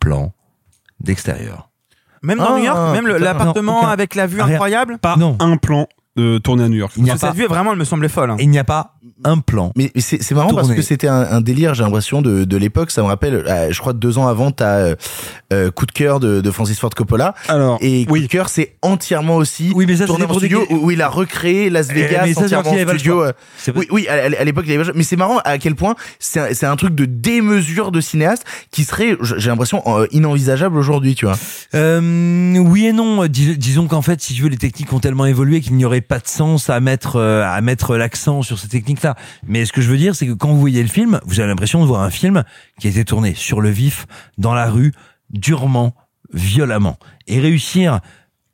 plan 0.00 0.32
d'extérieur. 1.00 1.68
Même 2.22 2.38
dans 2.38 2.54
Ah, 2.54 2.58
New 2.58 2.64
York, 2.64 2.92
même 2.92 3.06
le- 3.06 3.14
putain. 3.14 3.24
l'appartement 3.24 3.86
avec 3.88 4.14
la 4.14 4.26
vue 4.26 4.40
incroyable. 4.40 4.98
Pas 4.98 5.16
Non. 5.16 5.36
un 5.40 5.56
plan 5.56 5.86
euh, 6.18 6.38
tourné 6.40 6.64
à 6.64 6.68
New 6.68 6.76
York. 6.76 6.92
Il 6.96 7.02
n'y 7.04 7.10
a 7.10 7.12
Parce 7.14 7.20
que 7.22 7.26
pas, 7.26 7.32
cette 7.32 7.40
vue 7.42 7.46
vraiment, 7.46 7.72
elle 7.72 7.78
me 7.78 7.84
semblait 7.84 8.08
folle. 8.08 8.30
hein. 8.30 8.36
il 8.38 8.50
n'y 8.50 8.58
a 8.58 8.64
pas 8.64 8.94
un 9.24 9.38
plan. 9.38 9.72
Mais 9.76 9.90
c'est 9.96 10.22
c'est 10.22 10.34
marrant 10.34 10.54
parce 10.54 10.72
que 10.72 10.82
c'était 10.82 11.08
un, 11.08 11.20
un 11.30 11.40
délire, 11.40 11.74
j'ai 11.74 11.82
l'impression, 11.82 12.22
de, 12.22 12.44
de 12.44 12.56
l'époque. 12.56 12.90
Ça 12.90 13.02
me 13.02 13.06
rappelle, 13.06 13.34
euh, 13.48 13.68
je 13.70 13.80
crois, 13.80 13.92
deux 13.92 14.18
ans 14.18 14.28
avant, 14.28 14.50
t'as 14.52 14.76
euh, 14.78 14.94
euh, 15.52 15.70
Coup 15.70 15.86
de 15.86 15.92
cœur 15.92 16.20
de, 16.20 16.40
de 16.40 16.50
Francis 16.50 16.78
Ford 16.78 16.90
Coppola. 16.90 17.34
Alors, 17.48 17.78
Et 17.80 18.04
Coup 18.06 18.12
oui. 18.14 18.22
de 18.22 18.26
cœur, 18.26 18.48
c'est 18.48 18.76
entièrement 18.82 19.36
aussi 19.36 19.72
Oui, 19.74 19.86
mais 19.86 19.96
ça, 19.96 20.06
tourné 20.06 20.24
c'est 20.24 20.30
en 20.30 20.32
pour 20.32 20.40
des- 20.40 20.46
studio 20.48 20.66
où, 20.70 20.90
il 20.90 21.02
a 21.02 21.08
recréé 21.08 21.68
Las 21.70 21.88
Eh, 21.90 21.94
Vegas 21.94 22.22
mais 22.26 22.34
ça, 22.34 22.48
c'est 22.48 22.54
entièrement 22.56 22.80
en 22.82 22.88
studio. 22.94 23.22
euh, 23.24 23.32
Oui, 23.74 23.86
oui, 23.90 24.08
à, 24.08 24.44
l'époque, 24.44 24.64
il 24.68 24.78
avait. 24.78 24.92
Mais 24.94 25.02
c'est 25.02 25.16
marrant 25.16 25.38
à 25.44 25.58
quel 25.58 25.74
point 25.74 25.94
c'est 26.20 26.40
un, 26.40 26.54
c'est 26.54 26.66
un 26.66 26.76
truc 26.76 26.94
de 26.94 27.04
démesure 27.04 27.90
de 27.92 28.00
cinéaste 28.00 28.44
qui 28.70 28.84
serait, 28.84 29.16
j'ai 29.20 29.48
l'impression, 29.50 29.82
euh, 29.86 30.06
inenvisageable 30.12 30.76
aujourd'hui, 30.76 31.14
tu 31.14 31.26
vois. 31.26 31.36
Euh, 31.74 32.56
oui 32.58 32.86
et 32.86 32.92
non. 32.92 33.26
Dis- 33.26 33.56
disons 33.58 33.86
qu'en 33.88 34.02
fait, 34.02 34.20
si 34.20 34.34
tu 34.34 34.42
veux, 34.42 34.48
les 34.48 34.56
techniques 34.56 34.92
ont 34.92 35.00
tellement 35.00 35.26
évolué 35.26 35.60
qu'il 35.60 35.74
n'y 35.76 35.84
aurait 35.84 36.00
pas 36.08 36.18
de 36.18 36.26
sens 36.26 36.70
à 36.70 36.80
mettre 36.80 37.16
euh, 37.16 37.44
à 37.44 37.60
mettre 37.60 37.96
l'accent 37.96 38.42
sur 38.42 38.58
ces 38.58 38.68
techniques-là. 38.68 39.14
Mais 39.46 39.64
ce 39.64 39.72
que 39.72 39.80
je 39.80 39.90
veux 39.90 39.98
dire, 39.98 40.16
c'est 40.16 40.26
que 40.26 40.32
quand 40.32 40.48
vous 40.48 40.58
voyez 40.58 40.82
le 40.82 40.88
film, 40.88 41.20
vous 41.24 41.38
avez 41.40 41.48
l'impression 41.48 41.80
de 41.80 41.86
voir 41.86 42.02
un 42.02 42.10
film 42.10 42.44
qui 42.80 42.86
a 42.86 42.90
été 42.90 43.04
tourné 43.04 43.34
sur 43.34 43.60
le 43.60 43.70
vif, 43.70 44.06
dans 44.38 44.54
la 44.54 44.70
rue, 44.70 44.92
durement, 45.30 45.94
violemment, 46.32 46.98
et 47.26 47.40
réussir 47.40 48.00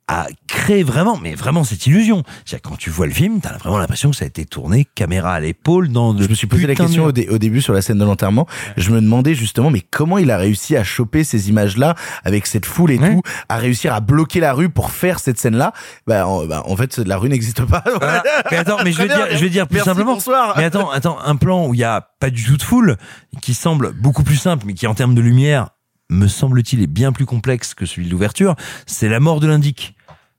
à 0.06 0.26
créer 0.47 0.82
vraiment, 0.82 1.16
mais 1.16 1.35
vraiment 1.35 1.64
cette 1.64 1.86
illusion. 1.86 2.22
C'est-à-dire 2.44 2.70
quand 2.70 2.76
tu 2.76 2.90
vois 2.90 3.06
le 3.06 3.12
film, 3.12 3.40
t'as 3.40 3.56
vraiment 3.56 3.78
l'impression 3.78 4.10
que 4.10 4.16
ça 4.16 4.24
a 4.24 4.28
été 4.28 4.44
tourné 4.44 4.86
caméra 4.94 5.32
à 5.35 5.40
l'épaule 5.40 5.89
dans. 5.89 6.16
Je 6.18 6.28
me 6.28 6.35
suis 6.35 6.47
posé 6.47 6.66
la 6.66 6.74
question 6.74 7.06
au, 7.06 7.12
dé- 7.12 7.28
au 7.31 7.39
début 7.39 7.62
sur 7.62 7.72
la 7.72 7.81
scène 7.81 7.98
de 7.98 8.05
l'enterrement. 8.05 8.47
Je 8.76 8.90
me 8.90 9.01
demandais 9.01 9.35
justement, 9.35 9.70
mais 9.70 9.81
comment 9.81 10.18
il 10.18 10.31
a 10.31 10.36
réussi 10.36 10.76
à 10.76 10.85
choper 10.85 11.24
ces 11.24 11.48
images-là 11.48 11.94
avec 12.24 12.47
cette 12.47 12.66
foule 12.66 12.90
et 12.90 12.98
Ouais. 12.98 13.14
tout, 13.14 13.22
à 13.48 13.56
réussir 13.56 13.94
à 13.94 14.01
bloquer 14.01 14.40
la 14.40 14.52
rue 14.52 14.68
pour 14.68 14.90
faire 14.90 15.18
cette 15.20 15.39
scène-là? 15.39 15.72
Bah, 16.06 16.26
en, 16.26 16.44
bah, 16.47 16.62
en 16.66 16.76
fait, 16.76 16.98
la 16.98 17.16
rue 17.16 17.28
n'existe 17.31 17.64
pas. 17.64 17.82
Mais 18.51 18.56
attends, 18.59 18.78
mais 18.85 18.93
je 18.93 18.98
vais 18.98 19.09
dire, 19.09 19.26
je 19.32 19.39
vais 19.39 19.51
dire 19.51 19.66
plus 19.66 19.76
Merci, 19.76 19.89
simplement. 19.90 20.14
bonsoir. 20.14 20.55
Mais 20.56 20.64
attends, 20.64 20.90
attends, 20.90 21.18
un 21.24 21.36
plan 21.36 21.66
où 21.66 21.74
il 21.74 21.81
y 21.81 21.85
a 21.85 22.06
pas 22.20 22.31
du 22.31 22.44
tout 22.44 22.56
de 22.56 22.62
foule, 22.62 22.97
qui 23.43 23.55
semble 23.55 23.93
beaucoup 23.93 24.22
plus 24.22 24.36
simple, 24.36 24.64
mais 24.66 24.74
qui 24.74 24.86
en 24.86 24.94
termes 24.94 25.14
de 25.14 25.20
lumière, 25.20 25.70
me 26.10 26.26
semble-t-il, 26.26 26.82
est 26.82 26.86
bien 26.86 27.12
plus 27.12 27.26
complexe 27.26 27.74
que 27.74 27.86
celui 27.86 28.06
de 28.06 28.10
l'ouverture, 28.10 28.56
c'est 28.86 29.09
la 29.09 29.20
mort 29.20 29.40
de 29.40 29.47
l'indique. 29.47 29.94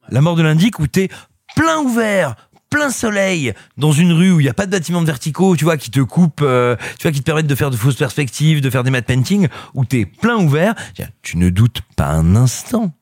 La 0.09 0.21
mort 0.21 0.35
de 0.35 0.43
l'indique 0.43 0.79
où 0.79 0.87
t'es 0.87 1.09
plein 1.55 1.79
ouvert, 1.79 2.35
plein 2.69 2.89
soleil, 2.89 3.53
dans 3.77 3.91
une 3.91 4.11
rue 4.11 4.31
où 4.31 4.39
il 4.39 4.43
n'y 4.43 4.49
a 4.49 4.53
pas 4.53 4.65
de 4.65 4.71
bâtiments 4.71 5.01
verticaux, 5.03 5.55
tu 5.55 5.63
vois, 5.63 5.77
qui 5.77 5.91
te 5.91 5.99
coupent, 6.01 6.41
euh, 6.41 6.75
tu 6.99 7.03
vois, 7.03 7.11
qui 7.11 7.19
te 7.19 7.25
permettent 7.25 7.47
de 7.47 7.55
faire 7.55 7.71
de 7.71 7.77
fausses 7.77 7.95
perspectives, 7.95 8.61
de 8.61 8.69
faire 8.69 8.83
des 8.83 8.91
matte 8.91 9.05
painting, 9.05 9.47
où 9.73 9.85
t'es 9.85 10.05
plein 10.05 10.37
ouvert, 10.37 10.75
tu 11.21 11.37
ne 11.37 11.49
doutes 11.49 11.81
pas 11.95 12.07
un 12.07 12.35
instant 12.35 12.93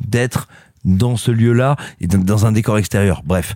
d'être 0.00 0.48
dans 0.84 1.16
ce 1.16 1.30
lieu-là 1.30 1.76
et 2.00 2.06
dans 2.06 2.46
un 2.46 2.52
décor 2.52 2.78
extérieur. 2.78 3.22
Bref, 3.24 3.54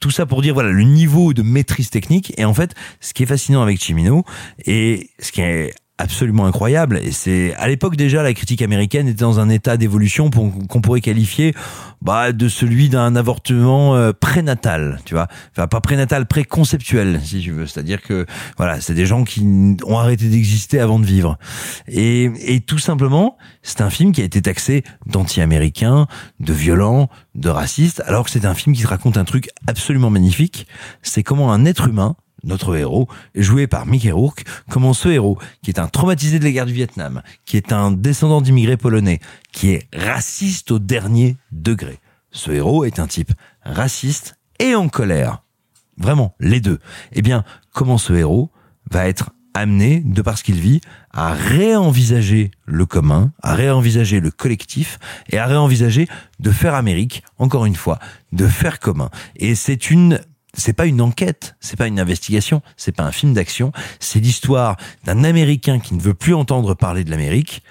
tout 0.00 0.10
ça 0.10 0.26
pour 0.26 0.42
dire 0.42 0.54
voilà 0.54 0.70
le 0.70 0.82
niveau 0.82 1.32
de 1.32 1.42
maîtrise 1.42 1.90
technique 1.90 2.32
et 2.36 2.44
en 2.44 2.54
fait 2.54 2.74
ce 3.00 3.14
qui 3.14 3.24
est 3.24 3.26
fascinant 3.26 3.62
avec 3.62 3.82
Chimino 3.82 4.24
et 4.64 5.10
ce 5.18 5.32
qui 5.32 5.40
est 5.40 5.74
absolument 5.98 6.46
incroyable. 6.46 7.00
Et 7.02 7.12
c'est 7.12 7.54
à 7.56 7.68
l'époque 7.68 7.96
déjà 7.96 8.22
la 8.22 8.32
critique 8.32 8.62
américaine 8.62 9.08
était 9.08 9.20
dans 9.20 9.40
un 9.40 9.48
état 9.48 9.76
d'évolution 9.76 10.30
qu'on 10.30 10.80
pourrait 10.80 11.00
qualifier 11.00 11.54
bah, 12.00 12.32
de 12.32 12.48
celui 12.48 12.88
d'un 12.88 13.16
avortement 13.16 13.96
euh, 13.96 14.12
prénatal 14.12 15.00
tu 15.04 15.14
vois. 15.14 15.26
Enfin 15.52 15.66
pas 15.66 15.80
prénatal 15.80 16.26
préconceptuel 16.26 17.20
si 17.22 17.40
tu 17.40 17.50
veux. 17.50 17.66
C'est-à-dire 17.66 18.00
que 18.00 18.26
voilà 18.56 18.80
c'est 18.80 18.94
des 18.94 19.06
gens 19.06 19.24
qui 19.24 19.76
ont 19.84 19.98
arrêté 19.98 20.28
d'exister 20.28 20.80
avant 20.80 20.98
de 20.98 21.06
vivre. 21.06 21.36
Et, 21.88 22.30
et 22.46 22.60
tout 22.60 22.78
simplement 22.78 23.36
c'est 23.62 23.80
un 23.80 23.90
film 23.90 24.12
qui 24.12 24.22
a 24.22 24.24
été 24.24 24.40
taxé 24.40 24.84
d'anti-américain 25.06 26.06
de 26.40 26.52
violent 26.52 27.08
de 27.34 27.48
raciste 27.48 28.02
alors 28.06 28.24
que 28.24 28.30
c'est 28.30 28.44
un 28.44 28.54
film 28.54 28.74
qui 28.74 28.82
te 28.82 28.88
raconte 28.88 29.16
un 29.16 29.24
truc 29.24 29.50
absolument 29.66 30.10
magnifique. 30.10 30.66
C'est 31.02 31.22
comment 31.24 31.52
un 31.52 31.64
être 31.64 31.88
humain 31.88 32.16
notre 32.44 32.76
héros, 32.76 33.08
joué 33.34 33.66
par 33.66 33.86
Mickey 33.86 34.10
Rourke, 34.10 34.44
comment 34.70 34.92
ce 34.92 35.08
héros, 35.08 35.38
qui 35.62 35.70
est 35.70 35.78
un 35.78 35.88
traumatisé 35.88 36.38
de 36.38 36.44
la 36.44 36.52
guerre 36.52 36.66
du 36.66 36.72
Vietnam, 36.72 37.22
qui 37.44 37.56
est 37.56 37.72
un 37.72 37.90
descendant 37.90 38.40
d'immigrés 38.40 38.76
polonais, 38.76 39.20
qui 39.52 39.70
est 39.70 39.88
raciste 39.94 40.70
au 40.70 40.78
dernier 40.78 41.36
degré. 41.52 41.98
Ce 42.30 42.50
héros 42.50 42.84
est 42.84 42.98
un 42.98 43.06
type 43.06 43.32
raciste 43.62 44.36
et 44.58 44.74
en 44.74 44.88
colère. 44.88 45.42
Vraiment, 45.96 46.34
les 46.38 46.60
deux. 46.60 46.78
Eh 47.12 47.22
bien, 47.22 47.44
comment 47.72 47.98
ce 47.98 48.12
héros 48.12 48.50
va 48.90 49.08
être 49.08 49.30
amené, 49.54 50.00
de 50.04 50.22
par 50.22 50.38
ce 50.38 50.44
qu'il 50.44 50.60
vit, 50.60 50.80
à 51.10 51.32
réenvisager 51.32 52.52
le 52.64 52.86
commun, 52.86 53.32
à 53.42 53.54
réenvisager 53.54 54.20
le 54.20 54.30
collectif 54.30 54.98
et 55.30 55.38
à 55.38 55.46
réenvisager 55.46 56.06
de 56.38 56.50
faire 56.50 56.74
Amérique, 56.74 57.24
encore 57.38 57.66
une 57.66 57.74
fois, 57.74 57.98
de 58.32 58.46
faire 58.46 58.78
commun. 58.78 59.10
Et 59.36 59.54
c'est 59.56 59.90
une 59.90 60.20
c'est 60.58 60.72
pas 60.72 60.86
une 60.86 61.00
enquête, 61.00 61.56
c'est 61.60 61.76
pas 61.76 61.86
une 61.86 62.00
investigation, 62.00 62.62
c'est 62.76 62.92
pas 62.92 63.04
un 63.04 63.12
film 63.12 63.32
d'action, 63.32 63.72
c'est 64.00 64.18
l'histoire 64.18 64.76
d'un 65.04 65.24
Américain 65.24 65.78
qui 65.78 65.94
ne 65.94 66.00
veut 66.00 66.14
plus 66.14 66.34
entendre 66.34 66.74
parler 66.74 67.04
de 67.04 67.10
l'Amérique. 67.10 67.62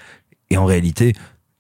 Et 0.50 0.58
en 0.58 0.66
réalité, 0.66 1.14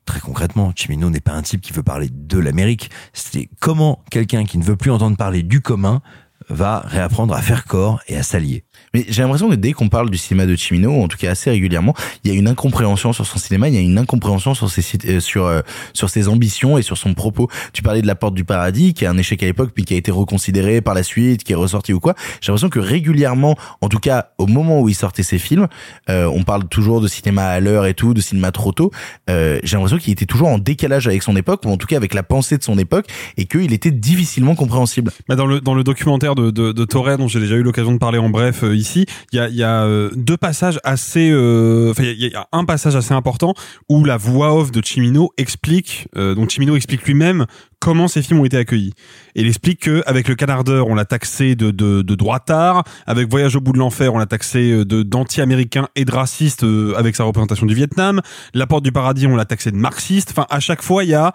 très 0.06 0.20
concrètement, 0.20 0.72
Chimino 0.76 1.10
n'est 1.10 1.20
pas 1.20 1.34
un 1.34 1.41
type 1.41 1.62
qui 1.62 1.74
veut 1.74 1.84
parler 1.84 2.10
de 2.12 2.40
l'Amérique. 2.40 2.90
C'est 3.14 3.49
comment 3.60 4.04
quelqu'un 4.10 4.45
qui 4.45 4.58
ne 4.58 4.64
veut 4.64 4.78
plus 4.78 4.91
entendre 4.91 5.18
parler 5.18 5.44
du 5.44 5.62
commun 5.62 6.02
va 6.49 6.80
réapprendre 6.86 7.34
à 7.34 7.41
faire 7.41 7.65
corps 7.65 8.02
et 8.07 8.15
à 8.15 8.24
s'allier. 8.24 8.64
Mais 8.94 9.06
j'ai 9.10 9.22
l'impression 9.22 9.49
que 9.49 9.56
dès 9.56 9.74
qu'on 9.74 9.90
parle 9.90 10.10
du 10.10 10.18
cinéma 10.18 10.45
de 10.45 10.56
Chimino, 10.56 11.02
en 11.02 11.07
tout 11.07 11.18
cas 11.18 11.32
assez 11.32 11.49
régulièrement, 11.49 11.94
il 12.24 12.32
y 12.32 12.36
a 12.36 12.38
une 12.38 12.48
incompréhension 12.48 13.14
sur 13.14 13.26
son 13.26 13.38
cinéma, 13.38 13.68
il 13.68 13.76
y 13.76 13.78
a 13.78 13.82
une 13.82 13.98
incompréhension 13.98 14.53
sur 14.53 14.69
ses 14.69 14.84
euh, 15.07 15.19
sur 15.19 15.45
euh, 15.45 15.61
sur 15.94 16.10
ses 16.10 16.28
ambitions 16.28 16.78
et 16.78 16.82
sur 16.82 16.98
son 16.98 17.14
propos. 17.14 17.49
Tu 17.74 17.82
parlais 17.82 18.02
de 18.02 18.07
La 18.07 18.15
Porte 18.15 18.34
du 18.34 18.45
Paradis, 18.45 18.94
qui 18.94 19.03
est 19.03 19.07
un 19.07 19.18
échec 19.18 19.41
à 19.44 19.45
l'époque, 19.45 19.72
puis 19.74 19.84
qui 19.84 19.94
a 19.94 19.98
été 19.98 20.11
reconsidéré 20.11 20.82
par 20.82 20.94
la 20.94 21.03
suite, 21.03 21.44
qui 21.44 21.52
est 21.52 21.56
ressorti 21.56 21.94
ou 21.94 21.99
quoi. 21.99 22.15
J'ai 22.41 22.52
l'impression 22.52 22.69
que 22.69 22.80
régulièrement, 22.80 23.56
en 23.82 23.90
tout 23.90 23.99
cas 23.99 24.30
au 24.38 24.48
moment 24.48 24.82
où 24.82 24.90
il 24.90 24.95
sortait 24.95 25.24
ses 25.24 25.40
films, 25.40 25.68
euh, 26.10 26.26
on 26.26 26.44
parle 26.44 26.68
toujours 26.68 27.02
de 27.02 27.07
cinéma 27.07 27.45
à 27.48 27.60
l'heure 27.60 27.86
et 27.86 27.94
tout, 27.94 28.14
de 28.14 28.22
cinéma 28.22 28.52
trop 28.52 28.72
tôt. 28.72 28.91
Euh, 29.30 29.60
j'ai 29.64 29.76
l'impression 29.76 29.98
qu'il 29.98 30.14
était 30.14 30.26
toujours 30.26 30.48
en 30.48 30.60
décalage 30.60 31.07
avec 31.07 31.24
son 31.24 31.36
époque, 31.36 31.61
ou 31.65 31.69
en 31.69 31.78
tout 31.78 31.88
cas 31.88 31.98
avec 31.98 32.14
la 32.14 32.24
pensée 32.24 32.57
de 32.57 32.64
son 32.64 32.78
époque, 32.78 33.07
et 33.36 33.45
qu'il 33.45 33.74
était 33.74 33.91
difficilement 33.91 34.56
compréhensible. 34.56 35.11
Bah 35.28 35.36
dans 35.36 35.45
le 35.45 35.60
dans 35.60 35.74
le 35.74 35.84
documentaire 35.84 36.36
de 36.42 36.72
de, 36.72 37.16
dont 37.18 37.28
j'ai 37.28 37.40
déjà 37.40 37.56
eu 37.56 37.64
l'occasion 37.64 37.92
de 37.94 37.98
parler 37.98 38.18
en 38.18 38.30
bref 38.30 38.64
euh, 38.64 38.76
ici, 38.76 39.06
il 39.32 39.40
y 39.54 39.64
a 39.64 39.84
euh, 39.84 40.10
deux 40.16 40.38
passages 40.38 40.80
assez, 40.84 41.30
euh, 41.32 41.92
enfin 41.92 42.04
il 42.04 42.28
y, 42.28 42.34
a- 42.36 42.48
un 42.52 42.66
passage 42.66 42.96
assez 42.96 43.14
important 43.14 43.54
où 43.90 44.04
la 44.04 44.18
voix 44.18 44.54
off 44.56 44.72
de 44.72 44.84
Chimino 44.84 45.32
explique, 45.38 46.08
donc 46.16 46.50
Chimino 46.50 46.76
explique 46.76 47.04
lui-même 47.06 47.46
comment 47.80 48.08
ces 48.08 48.22
films 48.22 48.40
ont 48.40 48.46
été 48.46 48.58
accueillis. 48.58 48.94
Et 49.36 49.42
il 49.42 49.48
explique 49.48 49.82
que 49.82 50.02
avec 50.08 50.28
le 50.28 50.36
Canardeur, 50.36 50.88
on 50.88 50.96
l'a 50.96 51.06
taxé 51.06 51.56
de, 51.56 51.70
de, 51.72 52.02
de 52.02 52.16
droitard, 52.16 52.84
avec 53.06 53.30
Voyage 53.30 53.56
au 53.56 53.62
bout 53.62 53.72
de 53.74 53.78
l'enfer, 53.78 54.14
on 54.14 54.18
l'a 54.18 54.26
taxé 54.26 54.84
de 54.86 55.04
d'anti-américain 55.04 55.88
et 55.96 56.06
de 56.06 56.12
raciste 56.12 56.66
avec 56.96 57.16
sa 57.16 57.24
représentation 57.24 57.66
du 57.66 57.76
Vietnam. 57.76 58.22
La 58.54 58.66
Porte 58.68 58.84
du 58.84 58.92
Paradis, 58.92 59.28
on 59.28 59.36
l'a 59.36 59.46
taxé 59.46 59.72
de 59.72 59.78
marxiste. 59.78 60.30
Enfin, 60.32 60.48
à 60.50 60.60
chaque 60.60 60.82
fois, 60.82 61.04
il 61.04 61.12
y 61.12 61.14
a 61.14 61.34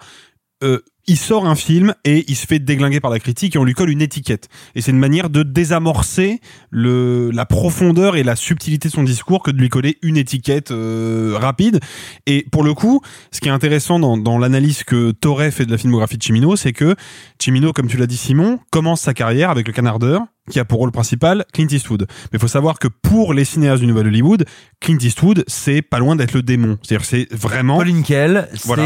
il 1.07 1.17
sort 1.17 1.45
un 1.45 1.55
film 1.55 1.93
et 2.05 2.23
il 2.27 2.35
se 2.35 2.45
fait 2.47 2.59
déglinguer 2.59 2.99
par 2.99 3.11
la 3.11 3.19
critique 3.19 3.55
et 3.55 3.59
on 3.59 3.63
lui 3.63 3.73
colle 3.73 3.89
une 3.89 4.01
étiquette. 4.01 4.47
Et 4.75 4.81
c'est 4.81 4.91
une 4.91 4.99
manière 4.99 5.29
de 5.29 5.43
désamorcer 5.43 6.39
le, 6.69 7.29
la 7.31 7.45
profondeur 7.45 8.15
et 8.15 8.23
la 8.23 8.35
subtilité 8.35 8.87
de 8.89 8.93
son 8.93 9.03
discours 9.03 9.43
que 9.43 9.51
de 9.51 9.57
lui 9.57 9.69
coller 9.69 9.97
une 10.01 10.17
étiquette 10.17 10.71
euh, 10.71 11.37
rapide. 11.39 11.79
Et 12.25 12.45
pour 12.51 12.63
le 12.63 12.73
coup, 12.73 13.01
ce 13.31 13.39
qui 13.41 13.49
est 13.49 13.51
intéressant 13.51 13.99
dans, 13.99 14.17
dans 14.17 14.37
l'analyse 14.37 14.83
que 14.83 15.11
Torre 15.11 15.41
fait 15.51 15.65
de 15.65 15.71
la 15.71 15.77
filmographie 15.77 16.17
de 16.17 16.23
Chimino, 16.23 16.55
c'est 16.55 16.73
que 16.73 16.95
Chimino, 17.39 17.73
comme 17.73 17.87
tu 17.87 17.97
l'as 17.97 18.07
dit 18.07 18.17
Simon, 18.17 18.59
commence 18.71 19.01
sa 19.01 19.13
carrière 19.13 19.49
avec 19.49 19.67
le 19.67 19.73
Canardeur, 19.73 20.21
qui 20.49 20.59
a 20.59 20.65
pour 20.65 20.79
rôle 20.79 20.91
principal 20.91 21.45
Clint 21.53 21.67
Eastwood. 21.69 22.05
Mais 22.09 22.37
il 22.37 22.39
faut 22.39 22.47
savoir 22.49 22.77
que 22.79 22.87
pour 22.89 23.33
les 23.33 23.45
cinéastes 23.45 23.81
du 23.81 23.87
Nouvel 23.87 24.07
Hollywood, 24.07 24.45
Clint 24.81 24.97
Eastwood, 24.99 25.43
c'est 25.47 25.81
pas 25.81 25.99
loin 25.99 26.15
d'être 26.17 26.33
le 26.33 26.41
démon. 26.41 26.77
C'est-à-dire 26.81 27.05
c'est 27.05 27.27
vraiment... 27.33 27.77
Pauline 27.77 28.03
Kael, 28.03 28.49
Voilà. 28.65 28.83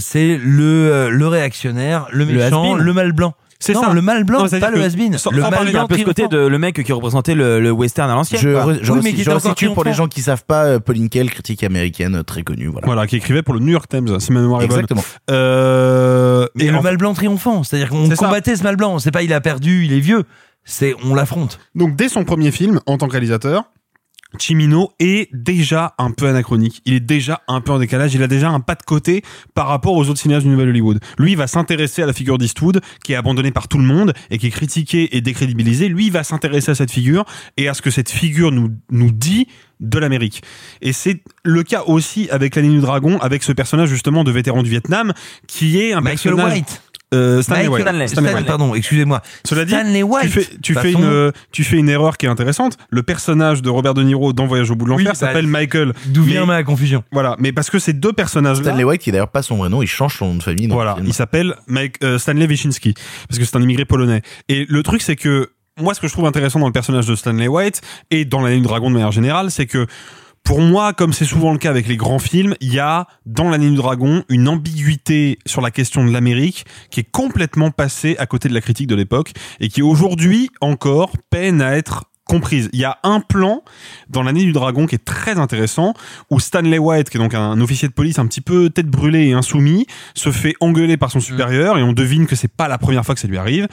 c'est 0.00 0.32
euh, 0.32 0.38
le 0.42 0.90
euh, 0.90 1.08
le 1.10 1.28
réactionnaire, 1.48 2.06
le 2.12 2.24
Le 2.24 2.32
méchant, 2.34 2.62
has-been. 2.74 2.84
le 2.84 2.92
mal 2.92 3.12
blanc. 3.12 3.34
C'est 3.60 3.74
ça. 3.74 3.92
le 3.92 4.00
mal 4.02 4.22
blanc, 4.22 4.44
Non, 4.44 4.48
pas 4.60 4.70
le 4.70 4.80
has-been. 4.84 5.16
Le 5.32 5.40
mal 5.40 5.68
blanc 5.72 5.82
un 5.82 5.86
peu 5.88 5.98
ce 5.98 6.04
côté 6.04 6.28
de 6.28 6.38
le 6.38 6.58
mec 6.60 6.80
qui 6.84 6.92
représentait 6.92 7.34
le, 7.34 7.58
le 7.58 7.72
western 7.72 8.08
à 8.08 8.14
l'ancienne. 8.14 8.40
Je, 8.40 8.50
re- 8.50 8.78
je, 8.80 8.92
Oui, 8.92 9.00
mais 9.02 9.12
qui 9.12 9.24
je 9.24 9.30
resitue 9.30 9.70
pour 9.70 9.82
les 9.82 9.92
gens 9.94 10.06
qui 10.06 10.22
savent 10.22 10.44
pas, 10.44 10.64
euh, 10.66 10.78
Pauline 10.78 11.08
Kael, 11.08 11.28
critique 11.28 11.64
américaine 11.64 12.16
euh, 12.16 12.22
très 12.22 12.44
connue, 12.44 12.68
voilà. 12.68 12.86
Voilà, 12.86 13.06
qui 13.08 13.16
écrivait 13.16 13.42
pour 13.42 13.54
le 13.54 13.60
New 13.60 13.72
York 13.72 13.88
Times, 13.88 14.20
si 14.20 14.30
ma 14.32 14.40
mémoire 14.42 14.62
est 14.62 14.68
bonne. 14.68 14.76
Exactement. 14.78 15.02
Euh, 15.30 16.46
et 16.58 16.70
le 16.70 16.76
en- 16.78 16.82
mal 16.82 16.96
blanc 16.98 17.14
triomphant, 17.14 17.64
c'est-à-dire 17.64 17.88
qu'on 17.88 18.08
ça. 18.08 18.14
combattait 18.16 18.54
ce 18.54 18.62
mal 18.62 18.76
blanc. 18.76 19.00
C'est 19.00 19.10
pas 19.10 19.22
il 19.24 19.32
a 19.32 19.40
perdu, 19.40 19.84
il 19.84 19.92
est 19.92 20.00
vieux. 20.00 20.22
C'est 20.64 20.94
on 21.04 21.14
l'affronte. 21.16 21.58
Donc 21.74 21.96
dès 21.96 22.08
son 22.08 22.24
premier 22.24 22.52
film, 22.52 22.78
en 22.86 22.96
tant 22.98 23.06
que 23.06 23.12
réalisateur, 23.12 23.64
Chimino 24.36 24.92
est 24.98 25.30
déjà 25.32 25.94
un 25.96 26.10
peu 26.10 26.26
anachronique. 26.26 26.82
Il 26.84 26.94
est 26.94 27.00
déjà 27.00 27.42
un 27.48 27.62
peu 27.62 27.72
en 27.72 27.78
décalage. 27.78 28.14
Il 28.14 28.22
a 28.22 28.26
déjà 28.26 28.50
un 28.50 28.60
pas 28.60 28.74
de 28.74 28.82
côté 28.82 29.22
par 29.54 29.68
rapport 29.68 29.94
aux 29.94 30.08
autres 30.08 30.20
cinéastes 30.20 30.44
du 30.44 30.50
Nouvel 30.50 30.68
Hollywood. 30.68 31.00
Lui, 31.18 31.32
il 31.32 31.36
va 31.36 31.46
s'intéresser 31.46 32.02
à 32.02 32.06
la 32.06 32.12
figure 32.12 32.36
d'Eastwood, 32.36 32.80
qui 33.02 33.14
est 33.14 33.16
abandonnée 33.16 33.52
par 33.52 33.68
tout 33.68 33.78
le 33.78 33.84
monde 33.84 34.12
et 34.30 34.38
qui 34.38 34.48
est 34.48 34.50
critiquée 34.50 35.16
et 35.16 35.22
décrédibilisée. 35.22 35.88
Lui, 35.88 36.06
il 36.06 36.12
va 36.12 36.24
s'intéresser 36.24 36.72
à 36.72 36.74
cette 36.74 36.90
figure 36.90 37.24
et 37.56 37.68
à 37.68 37.74
ce 37.74 37.80
que 37.80 37.90
cette 37.90 38.10
figure 38.10 38.52
nous, 38.52 38.70
nous 38.90 39.10
dit 39.10 39.48
de 39.80 39.98
l'Amérique. 39.98 40.42
Et 40.82 40.92
c'est 40.92 41.22
le 41.44 41.62
cas 41.62 41.84
aussi 41.86 42.28
avec 42.30 42.56
la 42.56 42.62
ligne 42.62 42.74
du 42.74 42.80
dragon, 42.80 43.18
avec 43.20 43.42
ce 43.42 43.52
personnage 43.52 43.88
justement 43.88 44.24
de 44.24 44.30
vétéran 44.30 44.62
du 44.62 44.70
Vietnam, 44.70 45.14
qui 45.46 45.80
est 45.80 45.92
un 45.92 46.00
Michael 46.00 46.34
personnage... 46.34 46.52
White. 46.52 46.82
Euh, 47.14 47.40
Stanley 47.40 47.68
White. 47.68 48.08
Stanley, 48.08 48.34
White. 48.34 48.46
pardon, 48.46 48.74
excusez-moi. 48.74 49.22
Cela 49.44 49.64
dit, 49.64 49.72
Stanley 49.72 50.02
White. 50.02 50.22
tu 50.24 50.28
fais, 50.28 50.46
tu 50.62 50.74
De 50.74 50.78
fais 50.78 50.92
façon- 50.92 51.02
une, 51.04 51.32
tu 51.52 51.64
fais 51.64 51.76
une 51.78 51.88
erreur 51.88 52.18
qui 52.18 52.26
est 52.26 52.28
intéressante. 52.28 52.76
Le 52.90 53.02
personnage 53.02 53.62
de 53.62 53.70
Robert 53.70 53.94
De 53.94 54.02
Niro 54.02 54.34
dans 54.34 54.46
Voyage 54.46 54.70
au 54.70 54.74
bout 54.74 54.84
de 54.84 54.90
l'enfer 54.90 55.04
Oui, 55.06 55.08
bah, 55.10 55.14
s'appelle 55.14 55.46
Michael. 55.46 55.94
D'où 56.06 56.22
vient 56.22 56.44
ma 56.44 56.62
confusion 56.64 57.02
Voilà, 57.12 57.34
mais 57.38 57.52
parce 57.52 57.70
que 57.70 57.78
ces 57.78 57.94
deux 57.94 58.12
personnages-là. 58.12 58.62
Stanley 58.64 58.84
White, 58.84 59.00
qui 59.00 59.08
est 59.08 59.12
d'ailleurs 59.12 59.28
pas 59.30 59.42
son 59.42 59.56
vrai 59.56 59.70
nom, 59.70 59.80
il 59.82 59.86
change 59.86 60.16
son 60.18 60.26
nom 60.28 60.34
de 60.36 60.42
famille. 60.42 60.68
dans 60.68 60.74
Voilà, 60.74 60.96
il 61.02 61.14
s'appelle 61.14 61.54
Mike, 61.66 61.96
euh, 62.04 62.18
Stanley 62.18 62.46
Wyszynski 62.46 62.92
parce 63.28 63.38
que 63.38 63.44
c'est 63.46 63.56
un 63.56 63.62
immigré 63.62 63.84
polonais. 63.86 64.20
Et 64.50 64.66
le 64.68 64.82
truc, 64.82 65.00
c'est 65.00 65.16
que 65.16 65.50
moi, 65.80 65.94
ce 65.94 66.00
que 66.00 66.08
je 66.08 66.12
trouve 66.12 66.26
intéressant 66.26 66.58
dans 66.58 66.66
le 66.66 66.72
personnage 66.72 67.06
de 67.06 67.14
Stanley 67.14 67.46
White 67.48 67.80
et 68.10 68.24
dans 68.24 68.40
la 68.42 68.50
ligne 68.50 68.64
Dragon 68.64 68.88
de 68.90 68.94
manière 68.94 69.12
générale, 69.12 69.50
c'est 69.50 69.66
que 69.66 69.86
pour 70.44 70.60
moi, 70.60 70.92
comme 70.92 71.12
c'est 71.12 71.24
souvent 71.24 71.52
le 71.52 71.58
cas 71.58 71.70
avec 71.70 71.86
les 71.88 71.96
grands 71.96 72.18
films, 72.18 72.54
il 72.60 72.72
y 72.72 72.78
a 72.78 73.06
dans 73.26 73.50
la 73.50 73.58
ligne 73.58 73.72
du 73.72 73.76
dragon 73.76 74.24
une 74.28 74.48
ambiguïté 74.48 75.38
sur 75.46 75.60
la 75.60 75.70
question 75.70 76.04
de 76.04 76.10
l'Amérique 76.10 76.64
qui 76.90 77.00
est 77.00 77.10
complètement 77.10 77.70
passée 77.70 78.16
à 78.18 78.26
côté 78.26 78.48
de 78.48 78.54
la 78.54 78.60
critique 78.60 78.86
de 78.86 78.94
l'époque 78.94 79.32
et 79.60 79.68
qui 79.68 79.82
aujourd'hui 79.82 80.50
encore 80.60 81.12
peine 81.30 81.60
à 81.60 81.76
être 81.76 82.04
comprise. 82.28 82.68
Il 82.72 82.78
y 82.78 82.84
a 82.84 82.98
un 83.02 83.20
plan 83.20 83.62
dans 84.08 84.22
l'année 84.22 84.44
du 84.44 84.52
dragon 84.52 84.86
qui 84.86 84.94
est 84.94 85.04
très 85.04 85.38
intéressant 85.38 85.94
où 86.30 86.38
Stanley 86.38 86.78
White, 86.78 87.10
qui 87.10 87.16
est 87.16 87.20
donc 87.20 87.34
un 87.34 87.60
officier 87.60 87.88
de 87.88 87.92
police 87.92 88.18
un 88.18 88.26
petit 88.26 88.40
peu 88.40 88.70
tête 88.70 88.86
brûlée 88.86 89.28
et 89.28 89.32
insoumis, 89.32 89.86
se 90.14 90.30
fait 90.30 90.54
engueuler 90.60 90.96
par 90.96 91.10
son 91.10 91.20
supérieur 91.20 91.78
et 91.78 91.82
on 91.82 91.92
devine 91.92 92.26
que 92.26 92.36
c'est 92.36 92.52
pas 92.52 92.68
la 92.68 92.78
première 92.78 93.04
fois 93.04 93.14
que 93.14 93.20
ça 93.20 93.28
lui 93.28 93.38
arrive. 93.38 93.66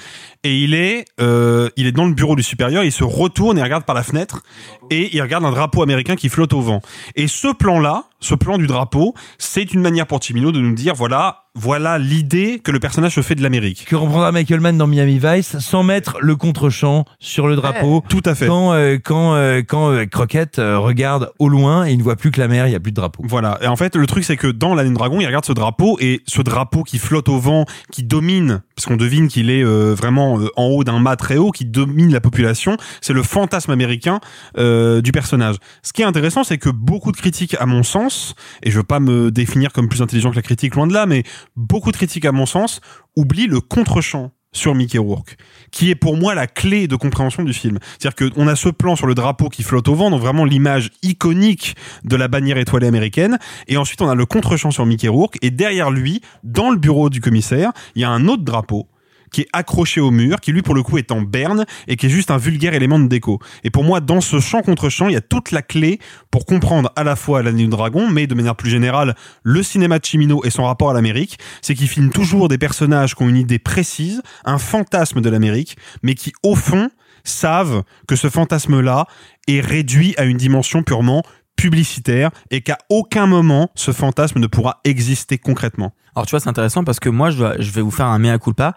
Et 0.44 0.58
il 0.58 0.74
est, 0.74 1.06
euh, 1.20 1.70
il 1.76 1.86
est 1.86 1.92
dans 1.92 2.06
le 2.06 2.14
bureau 2.14 2.36
du 2.36 2.44
supérieur, 2.44 2.84
il 2.84 2.92
se 2.92 3.04
retourne 3.04 3.58
et 3.60 3.64
regarde 3.64 3.84
par 3.84 3.96
la 3.96 4.04
fenêtre 4.04 4.42
et 4.90 5.16
il 5.16 5.22
regarde 5.22 5.46
un 5.46 5.52
drapeau 5.52 5.84
américain 5.84 6.16
qui 6.16 6.30
flotte 6.30 6.54
au 6.54 6.62
vent. 6.62 6.82
Et 7.16 7.28
ce 7.28 7.54
plan-là, 7.54 8.06
ce 8.20 8.36
plan 8.36 8.58
du 8.58 8.68
drapeau, 8.68 9.14
c'est 9.38 9.74
une 9.74 9.82
manière 9.82 10.08
pour 10.08 10.22
Chimino 10.22 10.52
de 10.52 10.60
nous 10.60 10.74
dire 10.74 10.96
voilà, 10.96 11.45
voilà 11.56 11.98
l'idée 11.98 12.60
que 12.60 12.72
le 12.72 12.80
personnage 12.80 13.16
se 13.16 13.22
fait 13.22 13.36
de 13.36 13.42
l'Amérique. 13.42 13.86
Que 13.88 13.96
reprendra 13.96 14.32
Michael 14.32 14.60
Mann 14.60 14.78
dans 14.78 14.88
Miami 14.88 15.20
Vice 15.22 15.58
sans 15.60 15.84
mettre 15.84 16.18
le 16.20 16.36
contre-champ 16.36 17.06
sur 17.20 17.48
le 17.48 17.56
drapeau. 17.56 18.04
Tout 18.10 18.22
à 18.26 18.36
fait. 18.36 18.48
Quand, 18.48 18.74
euh, 18.74 18.98
quand, 19.04 19.36
euh, 19.36 19.62
quand 19.68 19.92
euh, 19.92 20.06
Croquette 20.06 20.60
euh, 20.60 20.78
regarde 20.78 21.32
au 21.40 21.48
loin 21.48 21.86
et 21.86 21.92
il 21.92 21.98
ne 21.98 22.04
voit 22.04 22.18
plus 22.18 22.32
que 22.32 22.40
la 22.40 22.48
mer, 22.48 22.68
il 22.68 22.72
n'y 22.72 22.76
a 22.76 22.80
plus 22.80 22.92
de 22.92 22.96
drapeau. 22.96 23.24
Voilà. 23.26 23.58
Et 23.62 23.68
en 23.68 23.76
fait, 23.76 23.96
le 23.96 24.06
truc, 24.06 24.24
c'est 24.24 24.38
que 24.38 24.48
dans 24.48 24.76
la 24.76 24.84
ligne 24.84 24.94
dragon, 24.94 25.20
il 25.22 25.26
regarde 25.26 25.46
ce 25.46 25.54
drapeau 25.54 25.98
et 26.00 26.22
ce 26.28 26.42
drapeau 26.42 26.84
qui 26.84 26.98
flotte 26.98 27.30
au 27.30 27.40
vent, 27.40 27.66
qui 27.92 28.04
domine, 28.04 28.62
parce 28.76 28.86
qu'on 28.86 28.98
devine 28.98 29.28
qu'il 29.28 29.50
est 29.50 29.64
euh, 29.64 29.94
vraiment 29.96 30.40
en 30.58 30.66
haut 30.66 30.84
d'un 30.84 31.00
mât 31.00 31.16
très 31.16 31.38
haut, 31.38 31.52
qui 31.52 31.66
domine 31.66 32.12
la 32.12 32.22
population, 32.22 32.78
c'est 33.02 33.14
le 33.14 33.24
fantasme 33.24 33.72
américain 33.72 34.20
euh, 34.58 35.02
du 35.02 35.12
personnage. 35.12 35.56
Ce 35.84 35.94
qui 35.94 36.02
est 36.02 36.06
intéressant, 36.06 36.44
c'est 36.44 36.58
que 36.58 36.70
beaucoup 36.70 37.12
de 37.12 37.18
critiques, 37.18 37.56
à 37.60 37.66
mon 37.66 37.84
sens, 37.84 38.36
et 38.62 38.72
je 38.72 38.78
veux 38.78 38.84
pas 38.84 39.00
me 39.00 39.32
définir 39.32 39.72
comme 39.72 39.88
plus 39.88 40.02
intelligent 40.02 40.32
que 40.32 40.36
la 40.36 40.42
critique, 40.42 40.76
loin 40.76 40.88
de 40.88 40.94
là, 40.94 41.06
mais 41.06 41.24
beaucoup 41.56 41.92
de 41.92 41.98
critiques, 41.98 42.26
à 42.26 42.32
mon 42.32 42.46
sens, 42.46 42.82
oublient 43.16 43.48
le 43.48 43.62
contre-champ 43.62 44.32
sur 44.56 44.74
Mickey 44.74 44.98
Rourke, 44.98 45.36
qui 45.70 45.90
est 45.90 45.96
pour 45.96 46.18
moi 46.18 46.34
la 46.34 46.48
clé 46.48 46.88
de 46.88 46.96
compréhension 46.96 47.44
du 47.44 47.54
film. 47.54 47.78
C'est-à-dire 48.00 48.32
qu'on 48.32 48.48
a 48.48 48.56
ce 48.56 48.70
plan 48.70 48.96
sur 48.96 49.06
le 49.06 49.14
drapeau 49.14 49.50
qui 49.50 49.64
flotte 49.64 49.88
au 49.90 49.96
vent, 49.96 50.10
donc 50.10 50.22
vraiment 50.22 50.46
l'image 50.46 50.92
iconique 51.04 51.76
de 52.06 52.16
la 52.16 52.28
bannière 52.28 52.58
étoilée 52.58 52.88
américaine, 52.88 53.38
et 53.68 53.78
ensuite 53.78 54.02
on 54.02 54.10
a 54.10 54.16
le 54.16 54.26
contre-champ 54.26 54.72
sur 54.72 54.86
Mickey 54.86 55.10
Rourke, 55.10 55.38
et 55.42 55.52
derrière 55.52 55.92
lui, 55.92 56.22
dans 56.44 56.70
le 56.70 56.78
bureau 56.78 57.10
du 57.10 57.20
commissaire, 57.20 57.72
il 57.96 58.02
y 58.02 58.06
a 58.06 58.10
un 58.10 58.28
autre 58.28 58.44
drapeau 58.44 58.88
qui 59.32 59.42
est 59.42 59.48
accroché 59.54 60.02
au 60.02 60.12
mur, 60.12 60.40
qui 60.40 60.52
lui 60.52 60.62
pour 60.62 60.76
le 60.76 60.84
coup 60.84 60.98
est 60.98 61.12
en 61.12 61.22
berne 61.22 61.66
et 61.88 61.96
qui 61.96 62.08
est 62.08 62.10
juste 62.10 62.32
un 62.32 62.38
vulgaire 62.38 62.74
élément 62.74 63.00
de 63.00 63.08
déco. 63.08 63.40
Et 63.64 63.70
pour 63.70 63.84
moi, 63.84 64.00
dans 64.00 64.22
ce 64.22 64.40
champ 64.40 64.62
contre 64.62 64.90
champ, 64.90 65.08
il 65.08 65.14
y 65.14 65.18
a 65.18 65.22
toute 65.22 65.52
la 65.52 65.62
clé 65.62 66.00
pour 66.32 66.46
comprendre 66.46 66.92
à 66.96 67.04
la 67.04 67.16
fois 67.16 67.44
l'année 67.44 67.64
du 67.64 67.70
dragon, 67.70 68.10
mais 68.10 68.28
de 68.28 68.36
manière 68.36 68.56
plus 68.56 68.70
générale, 68.70 69.16
le 69.44 69.64
cinéma 69.64 70.00
de 70.00 70.06
Chimino 70.06 70.42
et 70.44 70.50
son 70.50 70.64
rapport 70.64 70.90
à 70.90 70.94
l'Amérique, 70.94 71.38
c'est 71.62 71.76
qu'il 71.76 71.88
filme 71.88 72.10
toujours 72.10 72.48
des 72.48 72.58
personnages 72.58 73.16
qui 73.16 73.24
ont 73.24 73.30
une 73.30 73.38
idée 73.38 73.60
précise, 73.60 74.22
un 74.46 74.58
fantasme 74.58 75.22
de 75.22 75.30
l'Amérique, 75.30 75.78
mais 76.04 76.16
qui 76.16 76.34
au 76.44 76.56
fond 76.56 76.90
savent 77.24 77.84
que 78.08 78.16
ce 78.16 78.30
fantasme-là 78.30 79.08
est 79.48 79.62
réduit 79.62 80.14
à 80.18 80.26
une 80.26 80.38
dimension 80.38 80.84
purement 80.84 81.24
publicitaire 81.56 82.32
et 82.52 82.62
qu'à 82.62 82.78
aucun 82.90 83.28
moment 83.28 83.72
ce 83.76 83.92
fantasme 83.92 84.40
ne 84.40 84.48
pourra 84.48 84.82
exister 84.84 85.38
concrètement. 85.38 85.94
Alors 86.16 86.26
tu 86.26 86.32
vois, 86.32 86.40
c'est 86.40 86.50
intéressant 86.50 86.84
parce 86.84 87.00
que 87.00 87.10
moi, 87.10 87.30
je, 87.30 87.72
vais 87.72 87.82
vous 87.82 87.92
faire 87.92 88.08
un 88.08 88.20
mea 88.20 88.38
culpa. 88.40 88.74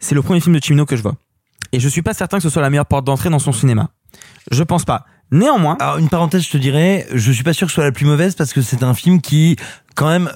C'est 0.00 0.14
le 0.14 0.22
premier 0.22 0.40
film 0.40 0.56
de 0.56 0.62
Chimino 0.62 0.84
que 0.86 0.96
je 0.96 1.02
vois. 1.02 1.14
Et 1.72 1.78
je 1.80 1.88
suis 1.88 2.02
pas 2.02 2.14
certain 2.14 2.38
que 2.38 2.42
ce 2.42 2.48
soit 2.50 2.62
la 2.62 2.70
meilleure 2.70 2.86
porte 2.86 3.04
d'entrée 3.04 3.30
dans 3.30 3.38
son 3.38 3.52
cinéma. 3.52 3.90
Je 4.50 4.62
pense 4.64 4.84
pas. 4.84 5.04
Néanmoins. 5.30 5.76
Alors, 5.78 5.98
une 5.98 6.08
parenthèse, 6.08 6.42
je 6.44 6.50
te 6.50 6.56
dirais, 6.58 7.06
je 7.14 7.30
suis 7.30 7.44
pas 7.44 7.52
sûr 7.52 7.66
que 7.68 7.70
ce 7.70 7.76
soit 7.76 7.84
la 7.84 7.92
plus 7.92 8.06
mauvaise 8.06 8.34
parce 8.34 8.52
que 8.52 8.60
c'est 8.62 8.82
un 8.82 8.94
film 8.94 9.20
qui, 9.20 9.54
quand 9.94 10.08
même, 10.08 10.28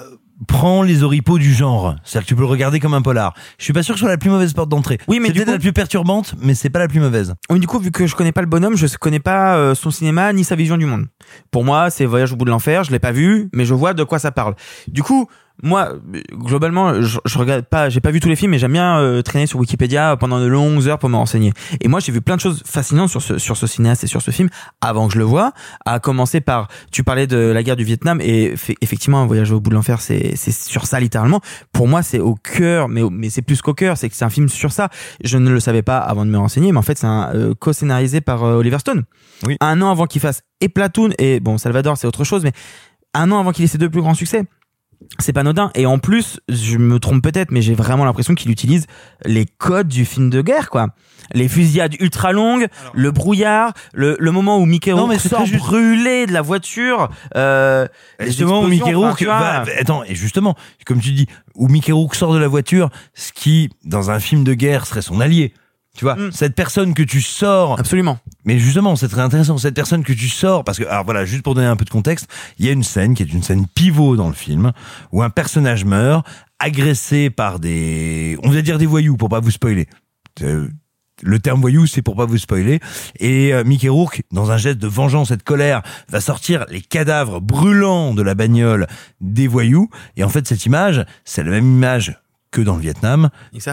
prend 0.47 0.83
les 0.83 1.03
oripeaux 1.03 1.39
du 1.39 1.53
genre. 1.53 1.97
C'est-à-dire 2.05 2.25
que 2.27 2.29
tu 2.29 2.35
peux 2.37 2.43
le 2.43 2.47
regarder 2.47 2.79
comme 2.79 2.95
un 2.95 3.03
polar. 3.03 3.35
Je 3.59 3.65
suis 3.65 3.73
pas 3.73 3.83
sûr 3.83 3.95
que 3.95 3.99
ce 3.99 4.05
soit 4.05 4.11
la 4.13 4.19
plus 4.19 4.31
mauvaise 4.31 4.53
porte 4.53 4.69
d'entrée. 4.69 4.99
Oui, 5.09 5.19
mais 5.21 5.33
c'est 5.35 5.45
coup- 5.45 5.51
la 5.51 5.59
plus 5.59 5.73
perturbante, 5.73 6.35
mais 6.41 6.55
c'est 6.55 6.71
pas 6.71 6.79
la 6.79 6.87
plus 6.87 7.01
mauvaise. 7.01 7.35
Oui, 7.51 7.59
du 7.59 7.67
coup, 7.67 7.81
vu 7.81 7.91
que 7.91 8.07
je 8.07 8.15
connais 8.15 8.31
pas 8.33 8.43
le 8.43 8.47
bonhomme, 8.47 8.77
je 8.77 8.87
connais 8.99 9.19
pas 9.21 9.57
euh, 9.57 9.75
son 9.75 9.91
cinéma 9.91 10.33
ni 10.33 10.45
sa 10.45 10.55
vision 10.55 10.77
du 10.77 10.87
monde. 10.87 11.07
Pour 11.51 11.65
moi, 11.65 11.91
c'est 11.91 12.05
Voyage 12.05 12.33
au 12.33 12.37
bout 12.37 12.45
de 12.45 12.51
l'enfer, 12.51 12.85
je 12.85 12.93
l'ai 12.93 13.01
pas 13.01 13.13
vu, 13.13 13.49
mais 13.53 13.65
je 13.65 13.75
vois 13.75 13.95
de 13.95 14.05
quoi 14.05 14.21
ça 14.21 14.31
parle. 14.31 14.55
Du 14.87 15.03
coup, 15.03 15.29
moi, 15.63 15.93
globalement, 16.33 17.01
je, 17.01 17.19
je 17.25 17.39
regarde 17.39 17.65
pas, 17.65 17.89
j'ai 17.89 18.01
pas 18.01 18.11
vu 18.11 18.21
tous 18.21 18.29
les 18.29 18.37
films, 18.37 18.51
mais 18.51 18.59
j'aime 18.59 18.73
bien 18.73 18.99
euh, 18.99 19.23
traîner 19.23 19.47
sur 19.47 19.59
Wikipédia 19.61 20.17
pendant 20.17 20.41
de 20.41 20.47
longues 20.47 20.87
heures 20.89 20.99
pour 20.99 21.09
me 21.09 21.17
renseigner. 21.17 21.53
Et 21.81 21.89
moi, 21.89 22.01
j'ai 22.01 22.13
vu 22.13 22.21
plein 22.21 22.37
de 22.37 22.41
choses 22.41 22.63
fascinantes 22.67 23.09
sur 23.09 23.23
ce 23.23 23.39
sur 23.39 23.57
ce 23.57 23.67
cinéaste 23.67 24.05
et 24.05 24.07
sur 24.07 24.21
ce 24.21 24.31
film 24.31 24.49
avant 24.81 25.07
que 25.07 25.15
je 25.15 25.19
le 25.19 25.25
vois. 25.25 25.53
À 25.87 26.01
commencer 26.01 26.41
par, 26.41 26.69
tu 26.91 27.05
parlais 27.05 27.27
de 27.27 27.37
la 27.39 27.63
guerre 27.63 27.77
du 27.77 27.85
Vietnam 27.85 28.21
et 28.21 28.57
fait- 28.57 28.77
effectivement, 28.81 29.23
un 29.23 29.27
voyage 29.27 29.53
au 29.53 29.61
bout 29.61 29.71
de 29.71 29.75
l'enfer, 29.77 30.01
c'est 30.01 30.35
c'est 30.37 30.53
sur 30.53 30.87
ça 30.87 30.99
littéralement. 31.01 31.41
Pour 31.73 31.87
moi, 31.89 32.03
c'est 32.03 32.19
au 32.21 32.35
cœur, 32.35 32.89
mais 32.89 33.03
mais 33.11 33.31
c'est 33.31 33.43
plus 33.43 33.63
qu'au 33.63 33.75
cœur, 33.75 33.97
c'est 33.97 34.09
que 34.09 34.17
c'est 34.17 34.25
un 34.25 34.31
film 34.31 34.49
sur 34.49 34.73
ça. 34.73 34.89
Je 35.23 35.39
ne 35.39 35.51
le 35.51 35.61
savais 35.61 35.83
pas 35.83 35.99
avant 35.99 36.27
de 36.27 36.31
me 36.31 36.39
renseigner, 36.39 36.73
mais 36.73 36.79
en 36.79 36.83
fait, 36.83 36.99
c'est 36.99 37.07
un 37.07 37.31
euh, 37.35 37.55
co-scénarisé 37.55 38.21
par 38.21 38.43
euh, 38.45 38.57
Oliver 38.57 38.79
Stone. 38.81 39.05
Oui. 39.47 39.57
Un 39.61 39.81
an 39.83 39.91
avant 39.91 40.07
qu'il 40.07 40.21
fasse 40.21 40.43
et 40.61 40.69
Platoon 40.69 41.11
et 41.19 41.39
bon 41.41 41.59
Salvador, 41.59 41.97
c'est 41.97 42.07
autre 42.07 42.25
chose, 42.25 42.43
mais 42.43 42.53
un 43.15 43.31
an 43.31 43.39
avant 43.39 43.53
qu'il 43.53 43.65
ait 43.65 43.69
ses 43.69 43.79
deux 43.79 43.89
plus 43.91 44.01
grands 44.01 44.15
succès 44.15 44.45
c'est 45.19 45.33
pas 45.33 45.41
anodin 45.41 45.71
et 45.75 45.87
en 45.87 45.99
plus 45.99 46.41
je 46.49 46.77
me 46.79 46.99
trompe 46.99 47.23
peut-être 47.23 47.51
mais 47.51 47.63
j'ai 47.63 47.75
vraiment 47.75 48.05
l'impression 48.05 48.35
qu'il 48.35 48.51
utilise 48.51 48.87
les 49.25 49.47
codes 49.47 49.89
du 49.89 50.05
film 50.05 50.31
de 50.31 50.43
guerre 50.43 50.71
quoi 50.71 50.89
les 51.33 51.49
fusillades 51.49 51.95
ultra 52.01 52.33
longues 52.33 52.67
le 52.93 53.11
brouillard 53.11 53.73
le, 53.93 54.17
le 54.19 54.31
moment 54.31 54.59
où 54.59 54.67
Mickey 54.67 54.93
Rourke 54.93 55.19
sort 55.19 55.47
juste. 55.47 55.65
brulé 55.65 56.27
de 56.27 56.33
la 56.33 56.43
voiture 56.43 57.09
euh, 57.37 57.87
Justement, 58.21 58.63
où 58.63 58.69
Mickey 58.69 58.95
Rourke 58.95 59.23
vois. 59.23 59.65
attends, 59.79 60.05
et 60.05 60.15
justement, 60.15 60.55
comme 60.87 61.01
tu 61.01 61.13
dis, 61.13 61.27
où 61.55 61.69
Mickey 61.69 61.93
Rourke 61.93 62.15
sort 62.15 62.33
de 62.33 62.39
la 62.39 62.49
voiture, 62.49 62.91
ce 63.15 63.33
qui, 63.33 63.71
dans 63.85 64.11
un 64.11 64.21
film 64.21 64.45
de 64.45 64.55
guerre, 64.55 64.87
serait 64.87 65.03
son 65.03 65.21
allié. 65.21 65.53
Tu 65.97 66.05
vois, 66.05 66.17
cette 66.33 66.55
personne 66.55 66.93
que 66.93 67.03
tu 67.03 67.23
sors. 67.23 67.77
Mm. 67.77 67.81
Absolument. 67.81 68.19
Mais 68.45 68.59
justement, 68.59 68.97
c'est 68.97 69.09
très 69.09 69.21
intéressant. 69.21 69.59
Cette 69.59 69.75
personne 69.77 70.03
que 70.03 70.13
tu 70.13 70.29
sors, 70.29 70.65
parce 70.65 70.79
que, 70.79 70.85
alors 70.85 71.05
voilà, 71.05 71.25
juste 71.25 71.43
pour 71.43 71.55
donner 71.55 71.69
un 71.69 71.77
peu 71.77 71.85
de 71.85 71.91
contexte, 71.91 72.29
il 72.59 72.67
y 72.67 72.69
a 72.69 72.73
une 72.73 72.83
scène 72.83 73.15
qui 73.15 73.23
est 73.23 73.33
une 73.33 73.43
scène 73.43 73.67
pivot 73.75 74.17
dans 74.17 74.29
le 74.29 74.35
film, 74.35 74.73
où 75.13 75.23
un 75.23 75.31
personnage 75.31 75.85
meurt, 75.85 76.27
agressé 76.59 77.31
par 77.31 77.61
des, 77.61 78.37
on 78.43 78.51
va 78.51 78.63
dire 78.63 78.79
des 78.79 78.87
voyous 78.87 79.17
pour 79.17 79.29
pas 79.29 79.41
vous 79.41 79.53
spoiler. 79.53 79.87
Euh, 80.43 80.69
Le 81.23 81.39
terme 81.39 81.61
voyou, 81.61 81.87
c'est 81.87 82.03
pour 82.03 82.17
pas 82.17 82.27
vous 82.27 82.39
spoiler. 82.39 82.81
Et 83.21 83.55
euh, 83.55 83.63
Mickey 83.63 83.89
Rourke, 83.89 84.23
dans 84.33 84.51
un 84.51 84.57
geste 84.57 84.79
de 84.79 84.89
vengeance 84.89 85.31
et 85.31 85.37
de 85.37 85.45
colère, 85.45 85.83
va 86.09 86.21
sortir 86.21 86.67
les 86.71 86.81
cadavres 86.81 87.41
brûlants 87.41 88.15
de 88.15 88.23
la 88.23 88.35
bagnole 88.35 88.89
des 89.21 89.47
voyous. 89.47 89.89
Et 90.17 90.25
en 90.25 90.29
fait, 90.29 90.47
cette 90.49 90.67
image, 90.67 91.05
c'est 91.25 91.45
la 91.45 91.53
même 91.53 91.67
image 91.67 92.19
que 92.55 92.61
dans 92.63 92.77
le 92.77 92.81
Vietnam, 92.81 93.31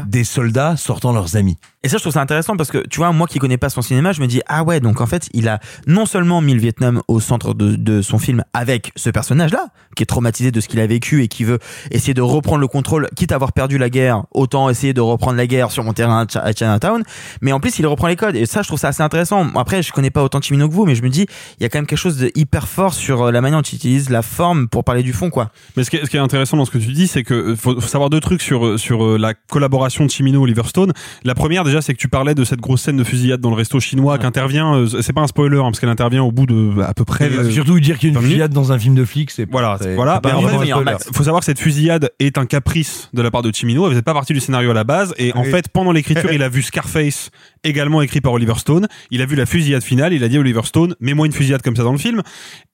des 0.08 0.24
soldats 0.24 0.76
sortant 0.76 1.14
leurs 1.14 1.36
amis. 1.36 1.58
Et 1.84 1.90
ça, 1.90 1.98
je 1.98 2.02
trouve 2.04 2.14
ça 2.14 2.22
intéressant 2.22 2.58
parce 2.58 2.70
que, 2.72 2.80
tu 2.88 2.98
vois, 2.98 3.12
moi 3.12 3.28
qui 3.28 3.40
connais 3.40 3.58
pas 3.58 3.70
son 3.70 3.82
cinéma, 3.82 4.12
je 4.12 4.22
me 4.22 4.28
dis, 4.28 4.42
ah 4.48 4.64
ouais, 4.64 4.80
donc 4.80 5.02
en 5.02 5.06
fait, 5.08 5.30
il 5.34 5.48
a 5.48 5.60
non 5.88 6.06
seulement 6.06 6.42
mis 6.42 6.54
le 6.54 6.60
Vietnam 6.60 7.02
au 7.08 7.20
centre 7.20 7.54
de, 7.54 7.76
de 7.76 8.02
son 8.02 8.18
film 8.20 8.44
avec 8.54 8.92
ce 8.96 9.10
personnage-là, 9.10 9.68
qui 9.96 10.04
est 10.04 10.06
traumatisé 10.08 10.52
de 10.52 10.60
ce 10.62 10.68
qu'il 10.68 10.80
a 10.80 10.88
vécu 10.88 11.24
et 11.24 11.28
qui 11.28 11.44
veut 11.44 11.60
essayer 11.92 12.14
de 12.14 12.22
reprendre 12.22 12.60
le 12.60 12.68
contrôle, 12.68 13.08
quitte 13.16 13.32
à 13.32 13.36
avoir 13.36 13.54
perdu 13.54 13.78
la 13.78 13.90
guerre, 13.90 14.24
autant 14.32 14.70
essayer 14.70 14.94
de 14.94 15.02
reprendre 15.02 15.38
la 15.38 15.48
guerre 15.48 15.72
sur 15.72 15.84
mon 15.84 15.94
terrain 15.94 16.22
à 16.22 16.28
Chi- 16.28 16.38
à 16.40 16.52
Chinatown. 16.54 17.04
Mais 17.42 17.52
en 17.52 17.60
plus, 17.60 17.78
il 17.80 17.88
reprend 17.88 18.08
les 18.08 18.16
codes. 18.16 18.36
Et 18.36 18.46
ça, 18.46 18.62
je 18.62 18.68
trouve 18.68 18.80
ça 18.80 18.90
assez 18.90 19.02
intéressant. 19.04 19.48
Après, 19.56 19.82
je 19.84 19.92
connais 19.92 20.12
pas 20.12 20.24
autant 20.24 20.42
Chimino 20.42 20.68
que 20.70 20.74
vous, 20.74 20.86
mais 20.86 20.96
je 20.96 21.02
me 21.04 21.10
dis, 21.10 21.26
il 21.60 21.64
y 21.64 21.66
a 21.66 21.70
quand 21.70 21.80
même 21.80 21.88
quelque 21.88 22.00
chose 22.00 22.18
de 22.18 22.32
hyper 22.36 22.68
fort 22.68 22.94
sur 22.94 23.24
euh, 23.24 23.32
la 23.32 23.42
manière 23.42 23.60
dont 23.60 23.64
il 23.64 23.76
utilise 23.76 24.10
la 24.10 24.22
forme 24.22 24.68
pour 24.68 24.84
parler 24.84 25.04
du 25.04 25.14
fond, 25.14 25.30
quoi. 25.30 25.50
Mais 25.76 25.84
ce 25.84 25.90
qui, 25.90 25.98
est, 25.98 26.06
ce 26.06 26.10
qui 26.12 26.18
est 26.18 26.22
intéressant 26.22 26.58
dans 26.58 26.66
ce 26.66 26.72
que 26.72 26.78
tu 26.78 26.94
dis, 26.94 27.08
c'est 27.08 27.24
que 27.24 27.34
euh, 27.34 27.56
faut, 27.56 27.80
faut 27.82 27.88
savoir 27.88 28.10
deux 28.12 28.20
trucs 28.20 28.42
sur 28.42 28.71
sur 28.78 29.04
euh, 29.04 29.18
la 29.18 29.34
collaboration 29.34 30.06
de 30.06 30.10
Chimino 30.10 30.42
Oliver 30.42 30.64
Stone. 30.66 30.94
La 31.24 31.36
première 31.36 31.64
déjà, 31.64 31.82
c'est 31.82 31.94
que 31.94 32.00
tu 32.00 32.08
parlais 32.08 32.36
de 32.36 32.44
cette 32.44 32.60
grosse 32.62 32.82
scène 32.82 32.98
de 32.98 33.04
fusillade 33.04 33.42
dans 33.42 33.50
le 33.50 33.56
resto 33.56 33.80
chinois 33.80 34.18
qu'intervient. 34.18 34.76
euh, 34.76 35.02
c'est 35.02 35.14
pas 35.14 35.22
un 35.22 35.28
spoiler 35.28 35.58
hein, 35.58 35.64
parce 35.64 35.80
qu'elle 35.80 35.90
intervient 35.90 36.24
au 36.24 36.32
bout 36.32 36.46
de 36.46 36.82
à 36.82 36.94
peu 36.94 37.06
près. 37.06 37.30
euh, 37.30 37.50
surtout 37.52 37.80
dire 37.80 37.98
qu'il 37.98 38.12
y 38.12 38.16
a 38.16 38.20
une 38.20 38.22
fusillade 38.26 38.54
dans 38.54 38.72
un 38.72 38.80
film 38.80 38.96
de 38.96 39.06
flic, 39.06 39.32
c'est 39.32 39.50
voilà, 39.50 39.78
voilà. 39.96 40.20
en 40.34 40.42
fait, 40.42 40.68
il 41.10 41.16
faut 41.16 41.24
savoir 41.24 41.40
que 41.42 41.46
cette 41.46 41.60
fusillade 41.60 42.12
est 42.20 42.38
un 42.38 42.46
caprice 42.46 43.10
de 43.14 43.22
la 43.22 43.32
part 43.32 43.42
de 43.42 43.52
Chimino. 43.54 43.86
Elle 43.86 43.92
faisait 43.92 44.02
pas 44.02 44.14
partie 44.14 44.34
du 44.34 44.40
scénario 44.40 44.72
à 44.72 44.74
la 44.74 44.84
base. 44.84 45.14
Et 45.18 45.34
en 45.36 45.44
fait, 45.44 45.70
pendant 45.70 45.92
l'écriture, 45.92 46.32
il 46.32 46.44
a 46.44 46.50
vu 46.50 46.62
Scarface, 46.62 47.32
également 47.64 48.02
écrit 48.02 48.22
par 48.22 48.34
Oliver 48.34 48.56
Stone. 48.58 48.88
Il 49.10 49.22
a 49.22 49.26
vu 49.26 49.36
la 49.36 49.46
fusillade 49.46 49.84
finale. 49.84 50.14
Il 50.14 50.24
a 50.24 50.30
dit 50.30 50.38
à 50.38 50.40
Oliver 50.40 50.62
Stone, 50.64 50.96
mets-moi 51.00 51.26
une 51.26 51.34
fusillade 51.34 51.62
comme 51.62 51.76
ça 51.76 51.84
dans 51.84 51.92
le 51.92 51.98
film. 51.98 52.22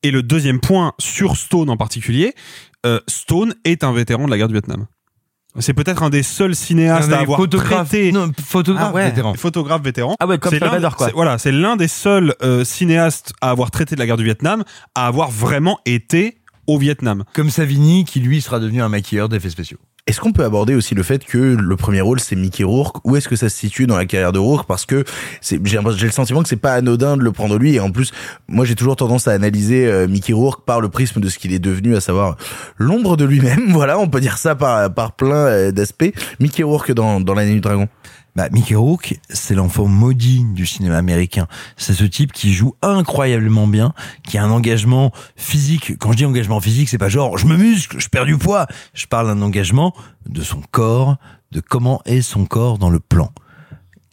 Et 0.03 0.11
le 0.11 0.23
deuxième 0.23 0.59
point 0.59 0.93
sur 0.99 1.35
Stone 1.35 1.69
en 1.69 1.77
particulier, 1.77 2.33
euh, 2.85 2.99
Stone 3.07 3.55
est 3.65 3.83
un 3.83 3.91
vétéran 3.91 4.25
de 4.25 4.31
la 4.31 4.37
guerre 4.37 4.47
du 4.47 4.53
Vietnam. 4.53 4.85
C'est 5.59 5.73
peut-être 5.73 6.03
un 6.03 6.09
des 6.11 6.21
seuls 6.23 6.55
cinéastes 6.55 7.11
à 7.11 7.19
avoir 7.19 7.39
photographes- 7.39 7.89
traité 7.89 8.11
non, 8.11 8.31
photographe 8.45 8.89
Ah 8.91 8.93
ouais. 8.95 9.05
vétéran. 9.09 9.33
photographe 9.33 9.81
vétéran. 9.81 10.15
Ah 10.19 10.27
ouais, 10.27 10.37
comme 10.37 10.51
Salvador, 10.57 10.95
quoi. 10.95 11.09
Voilà, 11.15 11.37
c'est 11.39 11.51
l'un 11.51 11.75
des 11.75 11.87
seuls 11.87 12.35
euh, 12.43 12.63
cinéastes 12.63 13.33
à 13.41 13.49
avoir 13.49 13.71
traité 13.71 13.95
de 13.95 13.99
la 13.99 14.05
guerre 14.05 14.17
du 14.17 14.23
Vietnam, 14.23 14.63
à 14.93 15.07
avoir 15.07 15.31
vraiment 15.31 15.79
été 15.85 16.37
au 16.67 16.77
Vietnam. 16.77 17.23
Comme 17.33 17.49
Savini, 17.49 18.05
qui 18.05 18.19
lui 18.19 18.41
sera 18.41 18.59
devenu 18.59 18.81
un 18.81 18.89
maquilleur 18.89 19.29
d'effets 19.29 19.49
spéciaux. 19.49 19.77
Est-ce 20.07 20.21
qu'on 20.21 20.31
peut 20.31 20.45
aborder 20.45 20.73
aussi 20.73 20.95
le 20.95 21.03
fait 21.03 21.25
que 21.25 21.37
le 21.37 21.75
premier 21.75 21.99
rôle 21.99 22.21
c'est 22.21 22.37
Mickey 22.37 22.63
Rourke? 22.63 23.05
Où 23.05 23.17
est-ce 23.17 23.27
que 23.27 23.35
ça 23.35 23.49
se 23.49 23.57
situe 23.57 23.87
dans 23.87 23.97
la 23.97 24.05
carrière 24.05 24.31
de 24.31 24.39
Rourke? 24.39 24.65
Parce 24.65 24.85
que 24.85 25.03
j'ai 25.41 25.59
le 25.59 26.11
sentiment 26.11 26.41
que 26.41 26.47
c'est 26.47 26.55
pas 26.55 26.75
anodin 26.75 27.17
de 27.17 27.23
le 27.23 27.31
prendre 27.33 27.57
lui. 27.57 27.75
Et 27.75 27.81
en 27.81 27.91
plus, 27.91 28.13
moi 28.47 28.63
j'ai 28.63 28.75
toujours 28.75 28.95
tendance 28.95 29.27
à 29.27 29.33
analyser 29.33 29.85
euh, 29.85 30.07
Mickey 30.07 30.31
Rourke 30.31 30.63
par 30.65 30.79
le 30.79 30.87
prisme 30.87 31.19
de 31.19 31.27
ce 31.27 31.37
qu'il 31.37 31.51
est 31.51 31.59
devenu, 31.59 31.93
à 31.97 31.99
savoir 31.99 32.37
l'ombre 32.77 33.17
de 33.17 33.25
lui-même. 33.25 33.65
Voilà, 33.77 33.99
on 33.99 34.07
peut 34.07 34.21
dire 34.21 34.37
ça 34.37 34.55
par, 34.55 34.93
par 34.93 35.11
plein 35.11 35.35
euh, 35.35 35.71
d'aspects. 35.71 36.13
Mickey 36.39 36.63
Rourke 36.63 36.93
dans, 36.93 37.19
dans 37.19 37.33
l'année 37.33 37.53
du 37.53 37.59
dragon. 37.59 37.89
Bah, 38.37 38.49
Mickey 38.51 38.75
Rourke, 38.75 39.19
c'est 39.31 39.55
l'enfant 39.55 39.87
maudit 39.87 40.45
du 40.53 40.67
cinéma 40.67 40.95
américain. 40.95 41.47
C'est 41.75 41.95
ce 41.95 42.03
type 42.03 42.31
qui 42.31 42.53
joue 42.53 42.75
incroyablement 42.83 43.65
bien, 43.65 43.93
qui 44.23 44.37
a 44.37 44.43
un 44.43 44.51
engagement 44.51 45.11
physique. 45.35 45.97
Quand 45.97 46.11
je 46.11 46.17
dis 46.17 46.25
engagement 46.25 46.61
physique, 46.61 46.87
c'est 46.87 46.99
pas 46.99 47.09
genre 47.09 47.39
je 47.39 47.47
me 47.47 47.57
muscle, 47.57 47.99
je 47.99 48.09
perds 48.09 48.27
du 48.27 48.37
poids. 48.37 48.67
Je 48.93 49.07
parle 49.07 49.25
d'un 49.25 49.41
engagement 49.41 49.91
de 50.29 50.43
son 50.43 50.61
corps, 50.69 51.17
de 51.51 51.61
comment 51.61 51.99
est 52.05 52.21
son 52.21 52.45
corps 52.45 52.77
dans 52.77 52.91
le 52.91 52.99
plan. 52.99 53.31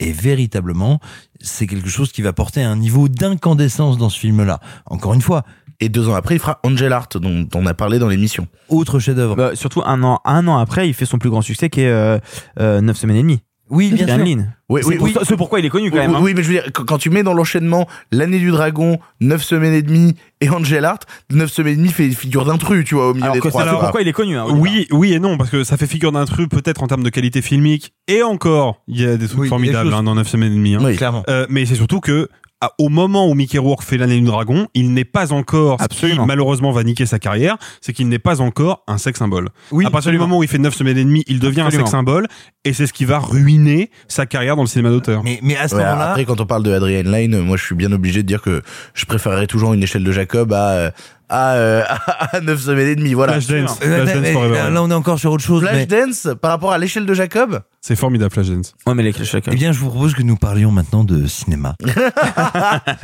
Et 0.01 0.11
véritablement, 0.11 1.01
c'est 1.43 1.67
quelque 1.67 1.91
chose 1.91 2.11
qui 2.11 2.23
va 2.23 2.33
porter 2.33 2.63
un 2.63 2.77
niveau 2.77 3.11
d'incandescence 3.11 3.99
dans 3.99 4.09
ce 4.09 4.19
film-là. 4.19 4.59
Encore 4.87 5.13
une 5.13 5.21
fois. 5.21 5.45
Et 5.81 5.91
deux 5.91 6.09
ans 6.09 6.15
après, 6.15 6.37
il 6.37 6.39
fera 6.39 6.61
Angel 6.63 6.95
Art, 6.95 7.09
dont 7.17 7.47
on 7.55 7.67
a 7.67 7.75
parlé 7.75 7.99
dans 7.99 8.09
l'émission. 8.09 8.49
Autre 8.71 9.01
chef-d'œuvre. 9.01 9.37
Bah, 9.37 9.51
surtout 9.55 9.83
un 9.85 10.03
an, 10.03 10.23
un 10.25 10.49
an 10.49 10.57
après, 10.57 10.89
il 10.89 10.95
fait 10.95 11.05
son 11.05 11.19
plus 11.19 11.29
grand 11.29 11.43
succès 11.43 11.69
qui 11.69 11.83
est 11.83 11.91
euh, 11.91 12.19
euh, 12.59 12.81
9 12.81 12.97
semaines 12.97 13.17
et 13.17 13.23
demie. 13.23 13.43
Oui, 13.75 13.91
bien 13.93 14.07
sûr. 14.07 14.25
Oui, 14.71 14.81
c'est 14.83 14.89
oui, 14.89 14.97
oui. 15.01 15.15
c'est 15.25 15.37
pourquoi 15.37 15.61
il 15.61 15.67
est 15.67 15.69
connu 15.69 15.91
quand 15.91 15.99
Oui, 15.99 16.07
même. 16.07 16.15
hein. 16.17 16.21
oui, 16.23 16.33
mais 16.35 16.43
je 16.43 16.49
veux 16.49 16.55
dire, 16.55 16.73
quand, 16.73 16.97
tu 16.97 17.11
mets 17.11 17.23
dans 17.23 17.35
l'enchaînement 17.35 17.87
l'année 18.11 18.39
du 18.39 18.51
dragon, 18.51 18.99
9 19.21 19.43
semaines 19.43 19.75
et 19.75 19.83
demie 19.83 20.15
et 20.41 20.49
Angel 20.49 20.85
Art, 20.87 21.01
9 21.31 21.51
semaines 21.51 21.75
et 21.75 21.77
demie 21.77 21.91
fait 21.91 22.09
figure 22.11 22.47
d'intrus, 22.47 22.85
tu 22.87 22.95
vois, 22.95 23.09
au 23.11 23.13
milieu 23.13 23.25
Alors 23.25 23.35
des 23.35 23.41
que 23.41 23.49
trois. 23.49 23.67
pourquoi 23.79 24.01
il 24.01 24.09
est 24.09 24.13
connu. 24.13 24.39
hein, 24.39 24.47
Oui, 24.51 24.87
oui 24.91 25.13
et 25.13 25.19
non, 25.19 25.37
parce 25.37 25.51
que 25.51 25.65
ça 25.65 25.77
fait 25.77 25.87
figure 25.87 26.13
d'un 26.13 26.25
truc 26.25 26.49
peut-être 26.51 26.83
en 26.83 26.87
termes 26.87 27.03
de 27.03 27.11
qualité 27.11 27.43
filmique. 27.43 27.93
Et 28.09 28.23
encore, 28.23 28.83
il 28.89 29.01
y 29.01 29.07
a 29.07 29.17
des 29.19 29.29
trucs 29.29 29.41
Oui, 29.41 29.49
formidables 29.49 29.91
des 29.91 29.95
hein, 29.97 30.03
dans 30.03 30.15
9 30.15 30.27
semaines 30.29 30.53
et 30.53 30.57
demie. 30.57 30.77
hein. 30.77 30.81
Oui. 30.83 30.97
Clairement. 30.97 31.25
Euh, 31.29 31.47
mais 31.51 31.67
c'est 31.67 31.75
surtout 31.75 32.01
que 32.01 32.29
au 32.79 32.89
moment 32.89 33.29
où 33.29 33.35
Mickey 33.35 33.59
Rourke 33.59 33.83
fait 33.83 33.97
l'année 33.97 34.19
du 34.19 34.27
dragon, 34.27 34.67
il 34.75 34.93
n'est 34.93 35.05
pas 35.05 35.33
encore, 35.33 35.81
ce 35.81 35.87
qui 35.89 35.95
Absolument. 35.95 36.27
malheureusement 36.27 36.73
va 36.73 36.83
niquer 36.85 37.07
sa 37.07 37.19
carrière, 37.19 37.57
c'est 37.81 37.93
qu'il 37.93 38.09
n'est 38.09 38.19
pas 38.19 38.41
encore 38.41 38.83
un 38.87 38.99
sex 38.99 39.19
symbole. 39.19 39.49
Oui, 39.71 39.85
à 39.85 39.91
partir 39.91 39.99
absolument. 40.09 40.25
du 40.25 40.29
moment 40.29 40.39
où 40.39 40.43
il 40.43 40.49
fait 40.49 40.59
9 40.59 40.75
semaines 40.75 40.99
et 40.99 41.05
demie, 41.05 41.25
il 41.27 41.41
devient 41.41 41.61
Absolument. 41.63 41.83
un 41.83 41.87
sex 41.87 41.91
symbole 41.91 42.27
et 42.65 42.73
c'est 42.73 42.87
ce 42.87 42.93
qui 42.93 43.05
va 43.05 43.19
ruiner 43.19 43.91
sa 44.09 44.27
carrière 44.27 44.57
dans 44.57 44.63
le 44.63 44.69
cinéma 44.69 44.91
d'auteur. 44.91 45.23
Mais, 45.25 45.39
mais 45.43 45.57
à 45.57 45.69
ce 45.69 45.75
Ouais, 45.75 45.83
moment-là, 45.85 46.11
après, 46.11 46.25
quand 46.25 46.41
on 46.41 46.47
parle 46.47 46.63
de 46.63 46.73
Adrian 46.73 47.03
Lyne, 47.11 47.41
moi, 47.41 47.57
je 47.57 47.65
suis 47.65 47.75
bien 47.75 47.93
obligé 47.93 48.23
de 48.23 48.27
dire 48.29 48.41
que 48.43 48.63
je 48.95 49.05
préférerais 49.07 49.47
toujours 49.47 49.75
une 49.75 49.83
échelle 49.83 50.05
de 50.05 50.13
Jacob 50.13 50.53
à, 50.53 50.69
euh, 50.71 50.91
à, 51.35 51.55
euh, 51.55 51.83
à 52.33 52.41
9 52.41 52.61
semaines 52.61 52.89
et 52.89 52.97
demie. 52.97 53.15
Voilà. 53.15 53.35
Flashdance, 53.41 53.79
Euh, 53.83 54.03
Flashdance 54.05 54.23
mais- 54.23 54.33
Forever. 54.33 54.55
là, 54.55 54.71
là, 54.71 54.83
on 54.83 54.91
est 54.91 54.95
encore 54.95 55.19
sur 55.19 55.33
autre 55.33 55.43
chose. 55.45 55.63
mais- 55.63 55.87
Flashdance, 55.87 56.29
par 56.41 56.51
rapport 56.53 56.73
à 56.73 56.79
l'échelle 56.79 57.07
de 57.07 57.15
Jacob 57.15 57.61
C'est 57.81 57.97
formidable 57.97 58.33
Flashdance. 58.33 58.75
Ouais, 58.87 58.95
mais 58.95 59.03
les 59.03 59.13
clichés, 59.13 59.41
Eh 59.47 59.55
bien, 59.55 59.73
je 59.73 59.79
vous 59.79 59.91
propose 59.91 60.15
que 60.15 60.23
nous 60.23 60.37
parlions 60.37 60.71
maintenant 60.71 61.05
de 61.05 61.27
cinéma. 61.27 61.75
non, 61.85 61.91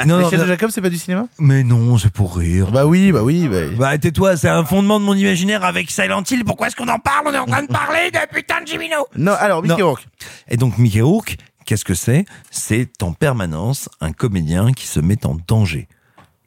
non, 0.07 0.19
L'échelle 0.19 0.39
non, 0.39 0.44
de 0.44 0.48
Jacob, 0.48 0.70
c'est 0.73 0.81
pas 0.81 0.89
du 0.90 0.97
cinéma 0.98 1.27
mais 1.39 1.62
non, 1.65 1.98
c'est 1.98 2.12
pour 2.12 2.36
rire. 2.36 2.70
Bah 2.70 2.86
oui, 2.86 3.12
bah 3.12 3.23
oui. 3.23 3.48
Bah... 3.48 3.57
Bah, 3.77 3.98
tais-toi, 3.98 4.36
c'est 4.36 4.48
un 4.48 4.65
fondement 4.65 5.01
de 5.01 5.05
mon 5.05 5.15
imaginaire 5.15 5.65
avec 5.65 5.90
Silent 5.90 6.23
Hill. 6.31 6.44
Pourquoi 6.44 6.69
est-ce 6.69 6.77
qu'on 6.77 6.89
en 6.89 6.98
parle? 6.98 7.27
On 7.27 7.32
est 7.35 7.39
en 7.39 7.47
train 7.47 7.62
de 7.62 7.69
parler 7.69 8.11
de 8.12 8.19
putain 8.35 8.62
de 8.62 8.66
Jimino. 8.66 9.07
Non, 9.16 9.32
alors, 9.39 9.62
Mickey. 9.62 9.82
Rourke. 9.82 10.07
Et 10.48 10.57
donc, 10.57 10.78
Mickey 10.78 11.01
Rourke, 11.01 11.36
qu'est-ce 11.66 11.85
que 11.85 11.94
c'est? 11.94 12.24
C'est 12.51 13.02
en 13.02 13.12
permanence 13.12 13.89
un 14.01 14.12
comédien 14.12 14.73
qui 14.73 14.86
se 14.86 15.01
met 15.01 15.27
en 15.27 15.36
danger. 15.47 15.89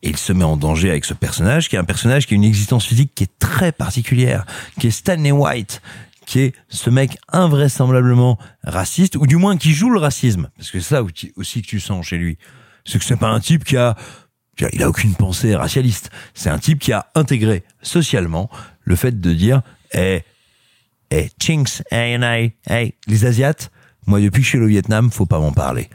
Et 0.04 0.10
il 0.10 0.18
se 0.18 0.34
met 0.34 0.44
en 0.44 0.58
danger 0.58 0.90
avec 0.90 1.06
ce 1.06 1.14
personnage, 1.14 1.70
qui 1.70 1.78
est 1.78 1.80
un 1.80 1.86
personnage 1.86 2.28
qui 2.28 2.34
a 2.34 2.36
une 2.36 2.44
existence 2.44 2.86
physique 2.86 3.14
qui 3.16 3.24
est 3.24 3.40
très 3.40 3.72
particulière, 3.72 4.46
qui 4.80 4.88
est 4.88 4.92
Stanley 4.92 5.32
White, 5.32 5.82
qui 6.26 6.42
est 6.42 6.54
ce 6.68 6.90
mec 6.90 7.18
invraisemblablement 7.32 8.38
raciste, 8.64 9.16
ou 9.16 9.26
du 9.26 9.38
moins 9.38 9.58
qui 9.58 9.74
joue 9.74 9.90
le 9.90 10.00
racisme. 10.00 10.50
Parce 10.58 10.72
que 10.72 10.82
c'est 10.82 10.96
ça 10.96 11.04
aussi 11.38 11.62
que 11.62 11.68
tu 11.68 11.80
sens 11.80 12.06
chez 12.06 12.18
lui. 12.18 12.38
C'est 12.86 13.00
que 13.00 13.06
c'est 13.06 13.16
pas 13.16 13.30
un 13.30 13.40
type 13.40 13.64
qui 13.64 13.78
a, 13.78 13.96
il 14.74 14.84
a 14.84 14.90
aucune 14.90 15.16
pensée 15.16 15.56
racialiste. 15.56 16.12
C'est 16.34 16.50
un 16.50 16.60
type 16.60 16.80
qui 16.80 16.92
a 16.92 17.08
intégré 17.16 17.64
socialement 17.82 18.50
le 18.82 18.98
fait 18.98 19.22
de 19.22 19.34
dire, 19.34 19.62
eh, 19.94 20.24
eh, 21.12 21.30
chinks, 21.42 21.82
hey, 21.92 22.22
hey, 22.22 22.54
hey, 22.68 22.94
les 23.08 23.26
Asiates, 23.26 23.72
moi 24.06 24.20
depuis 24.20 24.42
que 24.42 24.46
je 24.46 24.50
suis 24.50 24.60
au 24.60 24.68
Vietnam, 24.68 25.12
faut 25.12 25.26
pas 25.26 25.40
m'en 25.40 25.54
parler. 25.54 25.90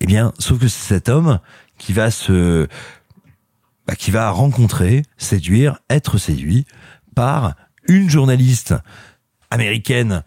Eh 0.00 0.06
bien, 0.06 0.32
sauf 0.38 0.58
que 0.58 0.68
c'est 0.68 0.94
cet 0.94 1.10
homme 1.10 1.40
qui 1.76 1.92
va 1.92 2.10
se, 2.10 2.68
bah, 3.90 3.96
qui 3.96 4.12
va 4.12 4.30
rencontrer, 4.30 5.02
séduire, 5.16 5.80
être 5.90 6.16
séduit 6.16 6.64
par 7.16 7.56
une 7.88 8.08
journaliste 8.08 8.72
américaine 9.50 10.22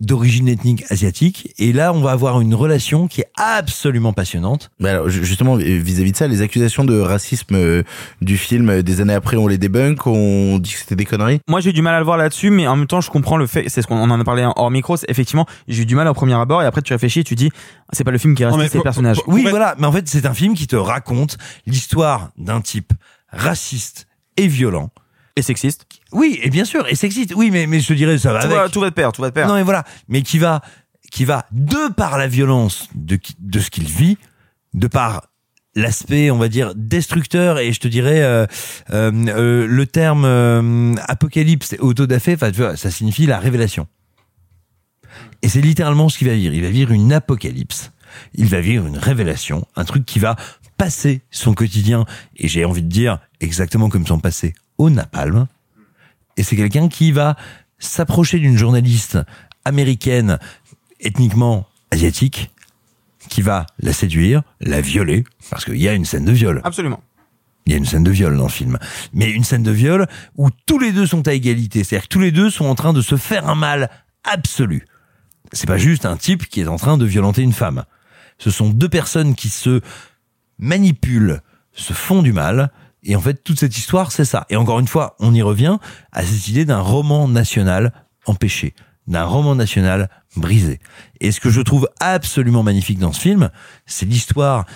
d'origine 0.00 0.48
ethnique 0.48 0.84
asiatique. 0.90 1.52
Et 1.58 1.72
là, 1.72 1.92
on 1.92 2.00
va 2.00 2.12
avoir 2.12 2.40
une 2.40 2.54
relation 2.54 3.08
qui 3.08 3.20
est 3.22 3.30
absolument 3.36 4.12
passionnante. 4.12 4.70
Mais 4.78 4.90
alors, 4.90 5.08
ju- 5.08 5.24
justement, 5.24 5.56
vis-à-vis 5.56 6.12
de 6.12 6.16
ça, 6.16 6.26
les 6.28 6.40
accusations 6.42 6.84
de 6.84 6.98
racisme 7.00 7.54
euh, 7.56 7.82
du 8.22 8.36
film, 8.36 8.68
euh, 8.70 8.82
des 8.82 9.00
années 9.00 9.14
après, 9.14 9.36
on 9.36 9.46
les 9.48 9.58
débunk, 9.58 10.06
on 10.06 10.58
dit 10.58 10.72
que 10.72 10.78
c'était 10.78 10.94
des 10.96 11.04
conneries? 11.04 11.40
Moi, 11.48 11.60
j'ai 11.60 11.70
eu 11.70 11.72
du 11.72 11.82
mal 11.82 11.94
à 11.94 11.98
le 11.98 12.04
voir 12.04 12.16
là-dessus, 12.16 12.50
mais 12.50 12.66
en 12.68 12.76
même 12.76 12.86
temps, 12.86 13.00
je 13.00 13.10
comprends 13.10 13.36
le 13.36 13.46
fait. 13.46 13.64
C'est 13.68 13.82
ce 13.82 13.86
qu'on 13.86 13.96
on 13.96 14.10
en 14.10 14.20
a 14.20 14.24
parlé 14.24 14.48
hors 14.56 14.70
micro. 14.70 14.96
c'est 14.96 15.10
Effectivement, 15.10 15.46
j'ai 15.66 15.82
eu 15.82 15.86
du 15.86 15.94
mal 15.96 16.06
au 16.08 16.14
premier 16.14 16.34
abord, 16.34 16.62
et 16.62 16.66
après, 16.66 16.82
tu 16.82 16.92
réfléchis, 16.92 17.20
et 17.20 17.24
tu 17.24 17.34
dis, 17.34 17.50
c'est 17.92 18.04
pas 18.04 18.10
le 18.12 18.18
film 18.18 18.34
qui 18.34 18.44
reste, 18.44 18.56
c'est 18.70 18.78
le 18.78 18.82
personnage. 18.82 19.16
Oui, 19.26 19.44
voilà. 19.50 19.74
Mais 19.78 19.86
en 19.86 19.92
fait, 19.92 20.06
c'est 20.08 20.26
un 20.26 20.34
film 20.34 20.54
qui 20.54 20.66
te 20.66 20.76
raconte 20.76 21.38
l'histoire 21.66 22.30
d'un 22.38 22.60
type 22.60 22.92
raciste 23.32 24.06
et 24.36 24.46
violent. 24.46 24.90
Et 25.38 25.42
sexiste. 25.42 25.86
Oui, 26.10 26.40
et 26.42 26.50
bien 26.50 26.64
sûr, 26.64 26.84
et 26.88 26.96
sexiste. 26.96 27.32
Oui, 27.36 27.50
mais, 27.52 27.68
mais 27.68 27.78
je 27.78 27.86
te 27.86 27.92
dirais, 27.92 28.18
ça 28.18 28.32
va 28.32 28.40
Tout 28.40 28.46
avec. 28.46 28.58
va, 28.58 28.68
tout 28.68 28.80
va 28.80 28.90
de 28.90 28.94
pair, 28.94 29.12
tout 29.12 29.22
va 29.22 29.28
de 29.28 29.34
pair. 29.34 29.46
Non, 29.46 29.54
mais 29.54 29.62
voilà. 29.62 29.84
Mais 30.08 30.22
qui 30.22 30.38
va, 30.38 30.62
qui 31.12 31.24
va, 31.24 31.46
de 31.52 31.92
par 31.92 32.18
la 32.18 32.26
violence 32.26 32.88
de, 32.96 33.20
de 33.38 33.60
ce 33.60 33.70
qu'il 33.70 33.84
vit, 33.84 34.18
de 34.74 34.88
par 34.88 35.28
l'aspect, 35.76 36.32
on 36.32 36.38
va 36.38 36.48
dire, 36.48 36.74
destructeur, 36.74 37.60
et 37.60 37.72
je 37.72 37.78
te 37.78 37.86
dirais, 37.86 38.20
euh, 38.20 38.46
euh, 38.90 39.12
euh, 39.28 39.66
le 39.68 39.86
terme 39.86 40.96
apocalypse 41.06 41.74
et 41.74 41.78
autodafé, 41.78 42.34
enfin, 42.34 42.50
tu 42.50 42.58
vois, 42.58 42.76
ça 42.76 42.90
signifie 42.90 43.26
la 43.26 43.38
révélation. 43.38 43.86
Et 45.42 45.48
c'est 45.48 45.60
littéralement 45.60 46.08
ce 46.08 46.18
qu'il 46.18 46.26
va 46.26 46.34
vivre. 46.34 46.52
Il 46.52 46.62
va 46.62 46.70
vivre 46.70 46.90
une 46.90 47.12
apocalypse. 47.12 47.92
Il 48.34 48.46
va 48.46 48.60
vivre 48.60 48.88
une 48.88 48.98
révélation, 48.98 49.68
un 49.76 49.84
truc 49.84 50.04
qui 50.04 50.18
va 50.18 50.34
passer 50.78 51.20
son 51.30 51.54
quotidien, 51.54 52.06
et 52.36 52.48
j'ai 52.48 52.64
envie 52.64 52.82
de 52.82 52.88
dire 52.88 53.20
exactement 53.40 53.88
comme 53.88 54.06
son 54.06 54.18
passé 54.18 54.54
au 54.78 54.90
napalm. 54.90 55.46
Et 56.36 56.42
c'est 56.42 56.56
quelqu'un 56.56 56.88
qui 56.88 57.12
va 57.12 57.36
s'approcher 57.78 58.38
d'une 58.38 58.56
journaliste 58.56 59.18
américaine 59.64 60.38
ethniquement 61.00 61.66
asiatique, 61.90 62.50
qui 63.28 63.42
va 63.42 63.66
la 63.78 63.92
séduire, 63.92 64.42
la 64.60 64.80
violer, 64.80 65.24
parce 65.50 65.64
qu'il 65.64 65.76
y 65.76 65.88
a 65.88 65.94
une 65.94 66.04
scène 66.04 66.24
de 66.24 66.32
viol. 66.32 66.60
Absolument. 66.64 67.02
Il 67.66 67.72
y 67.72 67.74
a 67.74 67.78
une 67.78 67.84
scène 67.84 68.04
de 68.04 68.10
viol 68.10 68.34
dans 68.34 68.44
le 68.44 68.50
film. 68.50 68.78
Mais 69.12 69.30
une 69.30 69.44
scène 69.44 69.62
de 69.62 69.70
viol 69.70 70.06
où 70.36 70.48
tous 70.64 70.78
les 70.78 70.90
deux 70.90 71.06
sont 71.06 71.28
à 71.28 71.34
égalité. 71.34 71.84
C'est-à-dire 71.84 72.08
que 72.08 72.12
tous 72.14 72.20
les 72.20 72.32
deux 72.32 72.48
sont 72.48 72.64
en 72.64 72.74
train 72.74 72.94
de 72.94 73.02
se 73.02 73.16
faire 73.16 73.46
un 73.46 73.54
mal 73.54 73.90
absolu. 74.24 74.86
C'est 75.52 75.66
pas 75.66 75.76
juste 75.76 76.06
un 76.06 76.16
type 76.16 76.46
qui 76.46 76.62
est 76.62 76.66
en 76.66 76.76
train 76.76 76.96
de 76.96 77.04
violenter 77.04 77.42
une 77.42 77.52
femme. 77.52 77.84
Ce 78.38 78.50
sont 78.50 78.70
deux 78.70 78.88
personnes 78.88 79.34
qui 79.34 79.50
se 79.50 79.82
manipulent, 80.58 81.42
se 81.72 81.92
font 81.92 82.22
du 82.22 82.32
mal. 82.32 82.70
Et 83.08 83.16
en 83.16 83.20
fait, 83.22 83.42
toute 83.42 83.58
cette 83.58 83.76
histoire, 83.76 84.12
c'est 84.12 84.26
ça. 84.26 84.46
Et 84.50 84.56
encore 84.56 84.78
une 84.78 84.86
fois, 84.86 85.16
on 85.18 85.34
y 85.34 85.40
revient 85.40 85.78
à 86.12 86.22
cette 86.22 86.46
idée 86.46 86.66
d'un 86.66 86.80
roman 86.80 87.26
national 87.26 87.92
empêché, 88.26 88.74
d'un 89.06 89.24
roman 89.24 89.54
national 89.54 90.10
brisé. 90.36 90.78
Et 91.20 91.32
ce 91.32 91.40
que 91.40 91.48
je 91.48 91.62
trouve 91.62 91.88
absolument 92.00 92.62
magnifique 92.62 92.98
dans 92.98 93.12
ce 93.12 93.20
film, 93.20 93.50
c'est 93.86 94.04
l'histoire 94.04 94.66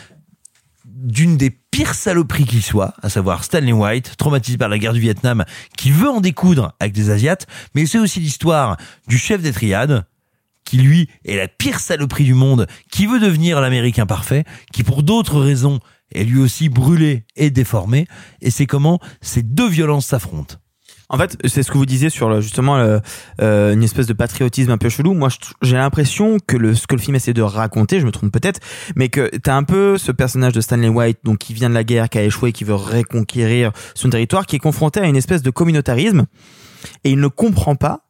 d'une 0.86 1.36
des 1.36 1.50
pires 1.50 1.94
saloperies 1.94 2.46
qui 2.46 2.62
soit, 2.62 2.94
à 3.02 3.10
savoir 3.10 3.44
Stanley 3.44 3.72
White, 3.72 4.16
traumatisé 4.16 4.56
par 4.56 4.70
la 4.70 4.78
guerre 4.78 4.94
du 4.94 5.00
Vietnam, 5.00 5.44
qui 5.76 5.90
veut 5.90 6.08
en 6.08 6.22
découdre 6.22 6.72
avec 6.80 6.94
des 6.94 7.10
Asiates, 7.10 7.46
mais 7.74 7.84
c'est 7.84 7.98
aussi 7.98 8.18
l'histoire 8.20 8.78
du 9.08 9.18
chef 9.18 9.42
des 9.42 9.52
triades, 9.52 10.06
qui 10.64 10.78
lui 10.78 11.10
est 11.26 11.36
la 11.36 11.48
pire 11.48 11.80
saloperie 11.80 12.24
du 12.24 12.34
monde, 12.34 12.66
qui 12.90 13.06
veut 13.06 13.20
devenir 13.20 13.60
l'Américain 13.60 14.06
parfait, 14.06 14.44
qui 14.72 14.84
pour 14.84 15.02
d'autres 15.02 15.38
raisons 15.38 15.80
est 16.14 16.24
lui 16.24 16.40
aussi 16.40 16.68
brûlé 16.68 17.24
et 17.36 17.50
déformé, 17.50 18.06
et 18.40 18.50
c'est 18.50 18.66
comment 18.66 18.98
ces 19.20 19.42
deux 19.42 19.68
violences 19.68 20.06
s'affrontent. 20.06 20.56
En 21.08 21.18
fait, 21.18 21.36
c'est 21.44 21.62
ce 21.62 21.70
que 21.70 21.76
vous 21.76 21.84
disiez 21.84 22.08
sur 22.08 22.30
le- 22.30 22.40
justement 22.40 22.78
euh, 22.78 23.74
une 23.74 23.82
espèce 23.82 24.06
de 24.06 24.14
patriotisme 24.14 24.70
un 24.70 24.78
peu 24.78 24.88
chelou. 24.88 25.12
Moi, 25.12 25.28
j'ai 25.60 25.76
l'impression 25.76 26.38
que 26.46 26.56
le, 26.56 26.74
ce 26.74 26.86
que 26.86 26.94
le 26.94 27.02
film 27.02 27.14
essaie 27.16 27.34
de 27.34 27.42
raconter, 27.42 28.00
je 28.00 28.06
me 28.06 28.10
trompe 28.10 28.32
peut-être, 28.32 28.60
mais 28.96 29.10
que 29.10 29.28
t'as 29.36 29.54
un 29.54 29.64
peu 29.64 29.98
ce 29.98 30.10
personnage 30.10 30.54
de 30.54 30.62
Stanley 30.62 30.88
White, 30.88 31.18
donc 31.22 31.36
qui 31.38 31.52
vient 31.52 31.68
de 31.68 31.74
la 31.74 31.84
guerre, 31.84 32.08
qui 32.08 32.16
a 32.16 32.22
échoué, 32.24 32.52
qui 32.52 32.64
veut 32.64 32.74
reconquérir 32.74 33.72
son 33.94 34.08
territoire, 34.08 34.46
qui 34.46 34.56
est 34.56 34.60
confronté 34.60 35.00
à 35.00 35.06
une 35.06 35.16
espèce 35.16 35.42
de 35.42 35.50
communautarisme, 35.50 36.24
et 37.04 37.10
il 37.10 37.20
ne 37.20 37.28
comprend 37.28 37.76
pas 37.76 38.01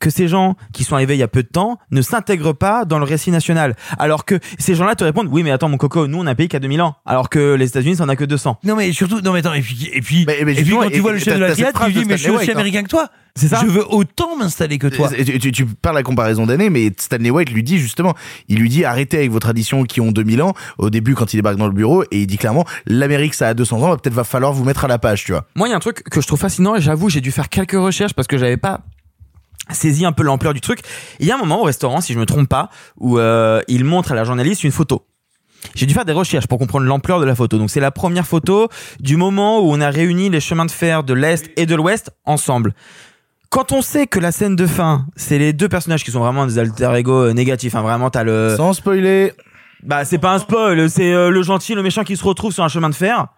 que 0.00 0.10
ces 0.10 0.28
gens 0.28 0.56
qui 0.72 0.84
sont 0.84 0.94
arrivés 0.94 1.14
il 1.14 1.20
y 1.20 1.22
a 1.22 1.28
peu 1.28 1.42
de 1.42 1.48
temps 1.48 1.78
ne 1.90 2.02
s'intègrent 2.02 2.54
pas 2.54 2.84
dans 2.84 2.98
le 2.98 3.04
récit 3.04 3.30
national. 3.30 3.74
Alors 3.98 4.24
que 4.24 4.38
ces 4.58 4.74
gens-là 4.74 4.94
te 4.94 5.04
répondent, 5.04 5.28
oui, 5.30 5.42
mais 5.42 5.50
attends, 5.50 5.68
mon 5.68 5.76
coco, 5.76 6.06
nous, 6.06 6.18
on 6.18 6.26
a 6.26 6.30
un 6.30 6.34
pays 6.34 6.48
qui 6.48 6.56
a 6.56 6.60
2000 6.60 6.82
ans. 6.82 6.96
Alors 7.04 7.28
que 7.28 7.54
les 7.54 7.68
États-Unis, 7.68 7.96
ça 7.96 8.04
en 8.04 8.08
a 8.08 8.16
que 8.16 8.24
200. 8.24 8.58
Non 8.64 8.76
mais 8.76 8.92
surtout, 8.92 9.20
non 9.20 9.32
mais 9.32 9.40
attends, 9.40 9.54
et 9.54 9.62
puis, 9.62 9.90
et 9.92 10.00
puis, 10.00 10.26
et 10.28 10.44
puis 10.44 10.70
quand 10.70 10.90
tu 10.90 11.00
vois 11.00 11.12
le 11.12 11.18
chef 11.18 11.34
de 11.34 11.44
la 11.44 11.54
phrase 11.54 11.92
tu 11.92 12.00
dis 12.00 12.04
mais 12.04 12.16
je 12.16 12.22
suis 12.22 12.30
aussi 12.30 12.50
hein. 12.50 12.54
américain 12.54 12.82
que 12.82 12.88
toi. 12.88 13.08
C'est 13.38 13.48
ça. 13.48 13.60
Je 13.62 13.66
veux 13.66 13.84
autant 13.92 14.34
m'installer 14.36 14.78
que 14.78 14.86
toi. 14.86 15.10
Tu, 15.10 15.38
tu- 15.38 15.52
tu 15.52 15.66
parles 15.66 15.96
la 15.96 16.02
comparaison 16.02 16.46
d'années, 16.46 16.70
mais 16.70 16.90
Stanley 16.98 17.30
White 17.30 17.50
lui 17.50 17.62
dit 17.62 17.78
justement, 17.78 18.14
il 18.48 18.58
lui 18.58 18.70
dit 18.70 18.84
arrêtez 18.86 19.18
avec 19.18 19.30
vos 19.30 19.38
traditions 19.40 19.84
qui 19.84 20.00
ont 20.00 20.10
2000 20.10 20.40
ans 20.40 20.54
au 20.78 20.88
début 20.88 21.14
quand 21.14 21.34
il 21.34 21.36
débarque 21.36 21.56
dans 21.56 21.66
le 21.66 21.74
bureau 21.74 22.02
et 22.04 22.22
il 22.22 22.26
dit 22.26 22.38
clairement 22.38 22.64
l'Amérique 22.86 23.34
ça 23.34 23.48
a 23.48 23.54
200 23.54 23.82
ans, 23.82 23.96
peut-être 23.96 24.14
va 24.14 24.24
falloir 24.24 24.54
vous 24.54 24.64
mettre 24.64 24.86
à 24.86 24.88
la 24.88 24.98
page, 24.98 25.24
tu 25.24 25.32
vois. 25.32 25.44
Moi, 25.54 25.68
il 25.68 25.72
y 25.72 25.74
a 25.74 25.76
un 25.76 25.80
truc 25.80 26.02
que 26.04 26.20
je 26.22 26.26
trouve 26.26 26.40
fascinant 26.40 26.76
et 26.76 26.80
j'avoue, 26.80 27.10
j'ai 27.10 27.20
dû 27.20 27.30
faire 27.30 27.50
quelques 27.50 27.72
recherches 27.72 28.14
parce 28.14 28.26
que 28.26 28.38
j'avais 28.38 28.56
pas 28.56 28.80
saisi 29.74 30.04
un 30.04 30.12
peu 30.12 30.22
l'ampleur 30.22 30.54
du 30.54 30.60
truc. 30.60 30.80
Il 31.20 31.26
y 31.26 31.30
a 31.30 31.34
un 31.34 31.38
moment 31.38 31.60
au 31.60 31.64
restaurant, 31.64 32.00
si 32.00 32.12
je 32.12 32.18
me 32.18 32.26
trompe 32.26 32.48
pas, 32.48 32.70
où 32.96 33.18
euh, 33.18 33.60
il 33.68 33.84
montre 33.84 34.12
à 34.12 34.14
la 34.14 34.24
journaliste 34.24 34.64
une 34.64 34.72
photo. 34.72 35.04
J'ai 35.74 35.86
dû 35.86 35.94
faire 35.94 36.04
des 36.04 36.12
recherches 36.12 36.46
pour 36.46 36.58
comprendre 36.58 36.86
l'ampleur 36.86 37.20
de 37.20 37.24
la 37.24 37.34
photo. 37.34 37.58
Donc 37.58 37.70
c'est 37.70 37.80
la 37.80 37.90
première 37.90 38.26
photo 38.26 38.68
du 39.00 39.16
moment 39.16 39.60
où 39.60 39.72
on 39.72 39.80
a 39.80 39.90
réuni 39.90 40.30
les 40.30 40.40
chemins 40.40 40.66
de 40.66 40.70
fer 40.70 41.02
de 41.02 41.14
l'Est 41.14 41.50
et 41.56 41.66
de 41.66 41.74
l'Ouest 41.74 42.10
ensemble. 42.24 42.74
Quand 43.50 43.72
on 43.72 43.80
sait 43.80 44.06
que 44.06 44.18
la 44.18 44.32
scène 44.32 44.56
de 44.56 44.66
fin, 44.66 45.06
c'est 45.16 45.38
les 45.38 45.52
deux 45.52 45.68
personnages 45.68 46.04
qui 46.04 46.10
sont 46.10 46.20
vraiment 46.20 46.46
des 46.46 46.58
alter 46.58 46.92
ego 46.96 47.26
euh, 47.26 47.32
négatifs, 47.32 47.74
hein, 47.74 47.82
vraiment 47.82 48.10
t'as 48.10 48.24
le... 48.24 48.54
Sans 48.56 48.72
spoiler. 48.72 49.32
Bah 49.82 50.04
c'est 50.04 50.18
pas 50.18 50.34
un 50.34 50.38
spoil, 50.38 50.90
c'est 50.90 51.12
euh, 51.12 51.30
le 51.30 51.42
gentil, 51.42 51.74
le 51.74 51.82
méchant 51.82 52.02
qui 52.02 52.16
se 52.16 52.24
retrouve 52.24 52.52
sur 52.52 52.64
un 52.64 52.68
chemin 52.68 52.90
de 52.90 52.94
fer. 52.94 53.28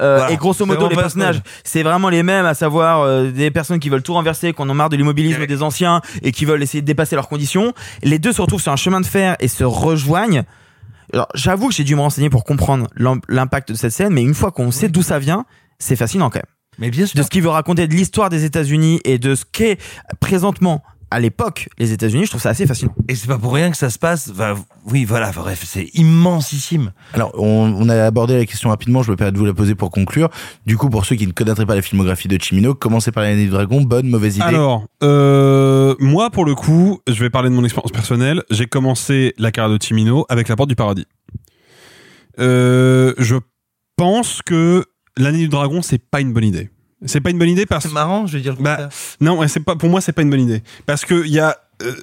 Euh, 0.00 0.18
Voilà. 0.18 0.32
et 0.32 0.36
grosso 0.36 0.64
modo, 0.64 0.88
les 0.88 0.94
personnages, 0.96 1.42
c'est 1.64 1.82
vraiment 1.82 2.08
les 2.08 2.22
mêmes, 2.22 2.46
à 2.46 2.54
savoir 2.54 3.02
euh, 3.02 3.30
des 3.30 3.50
personnes 3.50 3.80
qui 3.80 3.88
veulent 3.88 4.02
tout 4.02 4.14
renverser, 4.14 4.52
qui 4.52 4.62
en 4.62 4.72
marre 4.74 4.88
de 4.90 4.96
l'immobilisme 4.96 5.44
des 5.46 5.62
anciens 5.62 6.00
et 6.22 6.30
qui 6.32 6.44
veulent 6.44 6.62
essayer 6.62 6.80
de 6.82 6.86
dépasser 6.86 7.16
leurs 7.16 7.28
conditions. 7.28 7.72
Les 8.02 8.18
deux 8.18 8.32
se 8.32 8.40
retrouvent 8.40 8.60
sur 8.62 8.70
un 8.72 8.76
chemin 8.76 9.00
de 9.00 9.06
fer 9.06 9.36
et 9.40 9.48
se 9.48 9.64
rejoignent. 9.64 10.44
Alors, 11.12 11.26
j'avoue 11.34 11.68
que 11.68 11.74
j'ai 11.74 11.84
dû 11.84 11.96
me 11.96 12.00
renseigner 12.00 12.30
pour 12.30 12.44
comprendre 12.44 12.86
l'im- 12.96 13.20
l'impact 13.28 13.70
de 13.70 13.74
cette 13.76 13.92
scène, 13.92 14.12
mais 14.12 14.22
une 14.22 14.34
fois 14.34 14.52
qu'on 14.52 14.70
sait 14.70 14.88
d'où 14.88 15.02
ça 15.02 15.18
vient, 15.18 15.46
c'est 15.78 15.96
fascinant 15.96 16.28
quand 16.30 16.38
même. 16.38 16.44
Mais 16.78 16.90
bien 16.90 17.06
sûr. 17.06 17.16
De 17.18 17.22
ce 17.24 17.28
qu'il 17.30 17.42
veut 17.42 17.48
raconter 17.48 17.88
de 17.88 17.94
l'histoire 17.94 18.28
des 18.30 18.44
États-Unis 18.44 19.00
et 19.04 19.18
de 19.18 19.34
ce 19.34 19.44
qu'est 19.50 19.78
présentement 20.20 20.82
à 21.10 21.20
l'époque 21.20 21.68
les 21.78 21.92
États-Unis, 21.92 22.24
je 22.24 22.30
trouve 22.30 22.40
ça 22.40 22.50
assez 22.50 22.66
fascinant. 22.66 22.94
Et 23.08 23.14
c'est 23.14 23.26
pas 23.26 23.38
pour 23.38 23.54
rien 23.54 23.70
que 23.70 23.76
ça 23.76 23.90
se 23.90 23.98
passe. 23.98 24.30
Enfin, 24.30 24.54
oui, 24.86 25.04
voilà. 25.04 25.30
Bref, 25.32 25.62
c'est 25.64 25.90
immensissime. 25.94 26.92
Alors, 27.14 27.32
on, 27.34 27.74
on 27.76 27.88
a 27.88 28.04
abordé 28.04 28.36
la 28.36 28.46
question 28.46 28.68
rapidement, 28.70 29.02
je 29.02 29.10
me 29.10 29.16
permets 29.16 29.32
de 29.32 29.38
vous 29.38 29.46
la 29.46 29.54
poser 29.54 29.74
pour 29.74 29.90
conclure. 29.90 30.28
Du 30.66 30.76
coup, 30.76 30.88
pour 30.88 31.04
ceux 31.04 31.16
qui 31.16 31.26
ne 31.26 31.32
connaîtraient 31.32 31.66
pas 31.66 31.74
la 31.74 31.82
filmographie 31.82 32.28
de 32.28 32.40
Chimino, 32.40 32.74
commencez 32.74 33.12
par 33.12 33.22
l'année 33.22 33.44
du 33.44 33.50
dragon, 33.50 33.80
bonne, 33.80 34.08
mauvaise 34.08 34.36
idée. 34.36 34.44
Alors, 34.44 34.84
euh, 35.02 35.94
moi, 35.98 36.30
pour 36.30 36.44
le 36.44 36.54
coup, 36.54 37.00
je 37.06 37.20
vais 37.20 37.30
parler 37.30 37.50
de 37.50 37.54
mon 37.54 37.64
expérience 37.64 37.92
personnelle. 37.92 38.42
J'ai 38.50 38.66
commencé 38.66 39.34
la 39.38 39.50
carrière 39.50 39.72
de 39.72 39.78
Timino 39.78 40.26
avec 40.28 40.48
La 40.48 40.56
Porte 40.56 40.68
du 40.68 40.76
Paradis. 40.76 41.06
Euh, 42.38 43.14
je 43.18 43.36
pense 43.96 44.42
que 44.42 44.84
l'année 45.16 45.38
du 45.38 45.48
dragon, 45.48 45.82
c'est 45.82 45.98
pas 45.98 46.20
une 46.20 46.32
bonne 46.32 46.44
idée. 46.44 46.70
C'est 47.06 47.20
pas 47.20 47.30
une 47.30 47.38
bonne 47.38 47.48
idée 47.48 47.66
parce 47.66 47.84
C'est 47.84 47.92
marrant, 47.92 48.26
je 48.26 48.36
vais 48.36 48.42
dire. 48.42 48.56
bah, 48.58 48.88
non, 49.20 49.46
c'est 49.46 49.64
pas 49.64 49.76
pour 49.76 49.88
moi 49.88 50.00
c'est 50.00 50.12
pas 50.12 50.22
une 50.22 50.30
bonne 50.30 50.40
idée 50.40 50.62
parce 50.86 51.04
que 51.04 51.24
il 51.24 51.32
y 51.32 51.38
a 51.40 51.56
euh, 51.82 51.94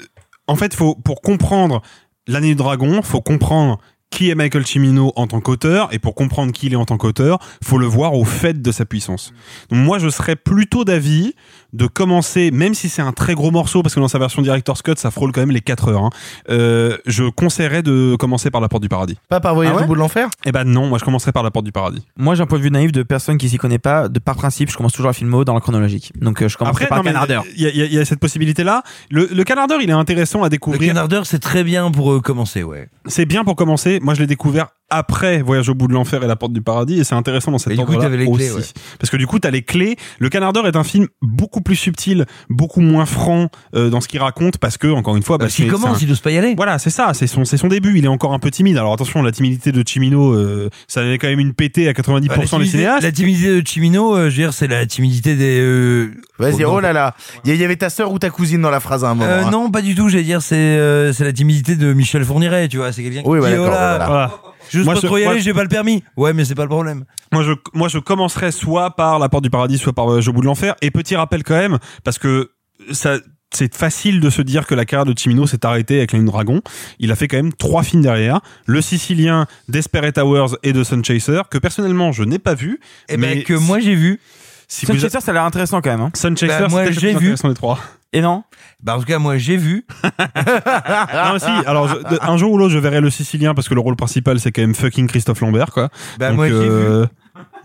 en 0.47 0.55
fait 0.55 0.73
faut 0.73 0.95
pour 0.95 1.21
comprendre 1.21 1.81
l'année 2.27 2.49
du 2.49 2.55
dragon, 2.55 3.01
faut 3.01 3.21
comprendre 3.21 3.79
qui 4.09 4.29
est 4.29 4.35
Michael 4.35 4.65
Cimino 4.65 5.11
en 5.17 5.27
tant 5.27 5.41
qu'auteur 5.41 5.93
et 5.93 5.99
pour 5.99 6.15
comprendre 6.15 6.53
qui 6.53 6.67
il 6.67 6.73
est 6.73 6.77
en 6.77 6.85
tant 6.85 6.97
qu'auteur, 6.97 7.39
faut 7.61 7.77
le 7.77 7.85
voir 7.85 8.13
au 8.13 8.23
fait 8.23 8.61
de 8.61 8.71
sa 8.71 8.85
puissance. 8.85 9.33
Donc 9.69 9.79
moi 9.79 9.99
je 9.99 10.07
serais 10.07 10.37
plutôt 10.37 10.85
d'avis 10.85 11.33
de 11.75 11.87
commencer 11.87 12.51
même 12.51 12.73
si 12.73 12.89
c'est 12.89 13.01
un 13.01 13.11
très 13.11 13.35
gros 13.35 13.51
morceau 13.51 13.83
parce 13.83 13.93
que 13.95 13.99
dans 13.99 14.07
sa 14.07 14.17
version 14.19 14.41
director's 14.41 14.81
cut 14.81 14.93
ça 14.97 15.11
frôle 15.11 15.31
quand 15.31 15.41
même 15.41 15.51
les 15.51 15.61
4 15.61 15.89
heures. 15.89 16.03
hein, 16.05 16.09
euh, 16.49 16.97
je 17.05 17.25
conseillerais 17.25 17.83
de 17.83 18.15
commencer 18.17 18.49
par 18.51 18.61
la 18.61 18.69
porte 18.69 18.81
du 18.83 18.89
paradis. 18.89 19.17
Pas 19.29 19.39
par 19.39 19.53
voyage 19.55 19.73
Ah 19.75 19.77
ouais 19.79 19.83
au 19.83 19.87
bout 19.87 19.95
de 19.95 19.99
l'enfer? 19.99 20.29
Eh 20.45 20.51
ben 20.51 20.63
non, 20.63 20.87
moi 20.87 20.97
je 20.99 21.03
commencerai 21.03 21.31
par 21.31 21.43
la 21.43 21.51
porte 21.51 21.65
du 21.65 21.71
paradis. 21.71 22.03
Moi, 22.17 22.35
j'ai 22.35 22.43
un 22.43 22.45
point 22.45 22.57
de 22.57 22.63
vue 22.63 22.71
naïf 22.71 22.91
de 22.91 23.03
personne 23.03 23.37
qui 23.37 23.49
s'y 23.49 23.57
connaît 23.57 23.79
pas. 23.79 24.07
De 24.09 24.19
par 24.19 24.35
principe, 24.35 24.69
je 24.71 24.77
commence 24.77 24.93
toujours 24.93 25.09
à 25.09 25.13
filmer 25.13 25.43
dans 25.45 25.53
le 25.53 25.59
chronologique. 25.59 26.11
Donc, 26.19 26.41
euh, 26.41 26.47
je 26.47 26.57
commence 26.57 26.79
par 26.79 27.03
Canardeur. 27.03 27.43
Il 27.55 27.67
y, 27.67 27.69
y 27.69 27.93
y 27.95 27.99
a 27.99 28.05
cette 28.05 28.19
possibilité-là. 28.19 28.83
Le, 29.11 29.27
le 29.31 29.43
canardeur, 29.43 29.81
il 29.81 29.89
est 29.89 29.93
intéressant 29.93 30.41
à 30.41 30.45
Le 30.45 30.49
découvrir. 30.51 30.87
canardeur, 30.93 31.25
c'est 31.25 31.39
très 31.39 31.63
bien 31.63 31.91
pour 31.91 32.13
euh, 32.13 32.21
commencer, 32.21 32.63
ouais. 32.63 32.89
C'est 33.07 33.25
bien 33.25 33.43
pour 33.43 33.55
commencer. 33.55 33.99
Moi, 34.01 34.13
je 34.13 34.21
l'ai 34.21 34.27
découvert 34.27 34.67
après 34.89 35.41
Voyage 35.41 35.69
au 35.69 35.73
bout 35.73 35.87
de 35.87 35.93
l'enfer 35.93 36.23
et 36.23 36.27
La 36.27 36.35
porte 36.35 36.53
du 36.53 36.61
paradis 36.61 36.99
et 36.99 37.03
c'est 37.03 37.15
intéressant 37.15 37.51
dans 37.51 37.57
cette 37.57 37.73
Et 37.73 37.75
du 37.75 37.81
coup, 37.83 37.93
ordre-là 37.93 38.05
t'avais 38.05 38.17
les 38.17 38.31
clés, 38.31 38.51
aussi. 38.51 38.57
ouais. 38.73 38.81
Parce 38.99 39.09
que 39.09 39.17
du 39.17 39.25
coup, 39.27 39.39
t'as 39.39 39.49
les 39.51 39.61
clés. 39.63 39.95
Le 40.19 40.29
Canard 40.29 40.53
d'or 40.53 40.67
est 40.67 40.75
un 40.75 40.83
film 40.83 41.07
beaucoup 41.21 41.61
plus 41.61 41.75
subtil, 41.75 42.25
beaucoup 42.49 42.81
moins 42.81 43.05
franc 43.05 43.49
euh, 43.75 43.89
dans 43.89 43.99
ce 44.01 44.07
qu'il 44.07 44.19
raconte 44.19 44.57
parce 44.57 44.77
que 44.77 44.87
encore 44.87 45.15
une 45.15 45.23
fois, 45.23 45.37
bah, 45.37 45.45
Parce 45.45 45.55
qu'il 45.55 45.67
commence, 45.71 45.97
un- 45.97 46.05
il 46.05 46.11
ose 46.11 46.19
pas 46.19 46.31
y 46.31 46.37
aller. 46.37 46.53
Voilà, 46.55 46.77
c'est 46.79 46.89
ça, 46.89 47.13
c'est 47.13 47.27
son, 47.27 47.45
c'est 47.45 47.57
son 47.57 47.67
début. 47.67 47.97
Il 47.97 48.05
est 48.05 48.09
encore 48.09 48.33
un 48.33 48.39
peu 48.39 48.51
timide. 48.51 48.77
Alors 48.77 48.93
attention, 48.93 49.21
la 49.21 49.31
timidité 49.31 49.71
de 49.71 49.83
Chimino, 49.87 50.33
euh, 50.33 50.69
ça 50.87 51.01
avait 51.01 51.17
quand 51.17 51.27
même 51.27 51.39
une 51.39 51.53
pétée 51.53 51.87
à 51.87 51.93
90% 51.93 52.27
Bah, 52.27 52.35
la, 52.35 52.41
des 52.43 52.47
timidité, 52.47 52.77
cinéastes. 52.77 53.03
la 53.03 53.11
timidité 53.11 53.61
de 53.61 53.67
Chimino, 53.67 54.15
euh, 54.15 54.29
je 54.29 54.35
veux 54.35 54.43
dire, 54.43 54.53
c'est 54.53 54.67
la 54.67 54.85
timidité 54.85 55.35
des. 55.35 55.59
euh, 55.61 56.11
Vas-y, 56.37 56.63
oh, 56.65 56.73
oh 56.75 56.79
là 56.79 56.93
là. 56.93 57.15
Il 57.45 57.55
y, 57.55 57.63
avait 57.63 57.75
ta 57.77 57.89
sœur 57.89 58.11
ou 58.11 58.19
ta 58.19 58.29
cousine 58.29 58.61
dans 58.61 58.69
la 58.69 58.79
phrase 58.79 59.03
à 59.03 59.09
un 59.09 59.15
moment. 59.15 59.29
Euh, 59.29 59.43
hein. 59.45 59.51
non, 59.51 59.71
pas 59.71 59.81
du 59.81 59.95
tout. 59.95 60.09
J'allais 60.09 60.23
dire, 60.23 60.41
c'est 60.41 60.55
euh, 60.55 61.13
c'est 61.13 61.23
la 61.23 61.31
timidité 61.33 61.75
de 61.75 61.93
Michel 61.93 62.23
Fourniret, 62.25 62.67
tu 62.67 62.77
vois. 62.77 62.91
C'est 62.91 63.03
quelqu'un 63.03 63.21
qui 63.23 63.27
Oui, 63.27 63.39
ouais, 63.39 63.51
dit, 63.51 63.57
oh 63.57 63.63
d'accord, 63.63 63.79
là, 63.79 63.97
voilà. 63.97 64.07
Voilà. 64.07 64.41
Juste 64.69 64.85
Moi, 64.85 64.93
pas 64.95 64.99
je- 65.01 65.07
trop 65.07 65.17
y 65.17 65.23
moi, 65.23 65.31
aller, 65.31 65.39
je- 65.39 65.45
j'ai 65.45 65.53
pas 65.53 65.63
le 65.63 65.69
permis. 65.69 66.03
Ouais, 66.17 66.33
mais 66.33 66.45
c'est 66.45 66.55
pas 66.55 66.63
le 66.63 66.69
problème. 66.69 67.05
Moi, 67.31 67.43
je, 67.43 67.51
moi, 67.73 67.87
je 67.87 67.99
commencerai 67.99 68.51
soit 68.51 68.95
par 68.95 69.19
La 69.19 69.29
Porte 69.29 69.43
du 69.43 69.49
Paradis, 69.49 69.77
soit 69.77 69.93
par 69.93 70.05
Voyage 70.05 70.27
au 70.27 70.33
bout 70.33 70.41
de 70.41 70.45
l'enfer. 70.45 70.75
Et 70.81 70.91
petit 70.91 71.15
rappel 71.15 71.43
quand 71.43 71.55
même, 71.57 71.79
parce 72.03 72.17
que 72.19 72.51
ça, 72.91 73.17
c'est 73.53 73.73
facile 73.73 74.19
de 74.19 74.29
se 74.29 74.41
dire 74.41 74.67
que 74.67 74.75
la 74.75 74.83
carrière 74.85 75.05
de 75.05 75.17
Chimino 75.17 75.47
s'est 75.47 75.65
arrêtée 75.65 75.97
avec 75.97 76.11
Ligne 76.11 76.25
Dragon. 76.25 76.61
Il 76.99 77.11
a 77.11 77.15
fait 77.15 77.27
quand 77.27 77.37
même 77.37 77.53
trois 77.53 77.83
films 77.83 78.01
derrière. 78.01 78.41
Le 78.65 78.81
Sicilien, 78.81 79.47
Desperate 79.69 80.17
Hours 80.17 80.57
et 80.63 80.73
The 80.73 80.83
Sun 80.83 81.03
Chaser, 81.05 81.41
que 81.49 81.57
personnellement, 81.57 82.11
je 82.11 82.23
n'ai 82.23 82.39
pas 82.39 82.53
vu. 82.53 82.79
Eh 83.07 83.17
mais 83.17 83.35
ben, 83.35 83.43
que 83.43 83.53
moi 83.53 83.79
j'ai 83.79 83.95
vu. 83.95 84.19
si 84.67 84.85
Sun 84.85 84.99
Chaser, 84.99 85.21
ça 85.21 85.31
a 85.31 85.33
l'air 85.33 85.43
intéressant 85.43 85.79
quand 85.79 85.89
même. 85.91 86.01
Hein. 86.01 86.11
Sun 86.15 86.35
Chaser, 86.35 86.63
Bah, 86.63 86.67
moi, 86.69 86.85
j'ai 86.91 86.99
plus 86.99 87.07
vu. 87.11 87.15
intéressant 87.17 87.47
des 87.49 87.53
trois. 87.53 87.79
Et 88.15 88.21
non 88.21 88.43
Bah, 88.81 88.95
en 88.95 88.99
tout 88.99 89.05
cas, 89.05 89.19
moi 89.19 89.37
j'ai 89.37 89.57
vu. 89.57 89.85
non, 90.03 91.37
si. 91.37 91.45
Alors, 91.67 91.87
je- 91.89 91.95
de- 92.15 92.19
un 92.21 92.37
jour 92.37 92.53
ou 92.53 92.57
l'autre, 92.57 92.71
je 92.73 92.79
verrai 92.79 93.01
le 93.01 93.09
Sicilien 93.09 93.53
parce 93.53 93.67
que 93.67 93.73
le 93.73 93.81
rôle 93.81 93.95
principal, 93.97 94.39
c'est 94.39 94.51
quand 94.53 94.61
même 94.61 94.73
fucking 94.73 95.07
Christophe 95.07 95.41
Lambert, 95.41 95.71
quoi. 95.71 95.89
Bah, 96.17 96.29
Donc, 96.29 96.37
moi 96.37 96.47
j'ai 96.47 96.53
vu. 96.53 97.05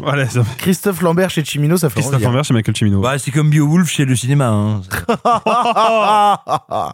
Euh, 0.01 0.05
Voilà, 0.05 0.29
ça- 0.29 0.43
Christophe 0.59 1.01
Lambert 1.03 1.31
chez 1.31 1.45
Chimino, 1.45 1.77
ça 1.77 1.89
fait 1.89 1.95
Christophe 2.01 2.15
envie, 2.17 2.25
hein. 2.25 2.29
Lambert 2.29 2.45
chez 2.45 2.55
Michael 2.55 2.77
Cimino. 2.77 3.01
Bah, 3.01 3.19
c'est 3.19 3.31
comme 3.31 3.51
Beowulf 3.51 3.89
chez 3.91 4.05
le 4.05 4.15
cinéma. 4.17 4.49
Hein. 4.49 4.81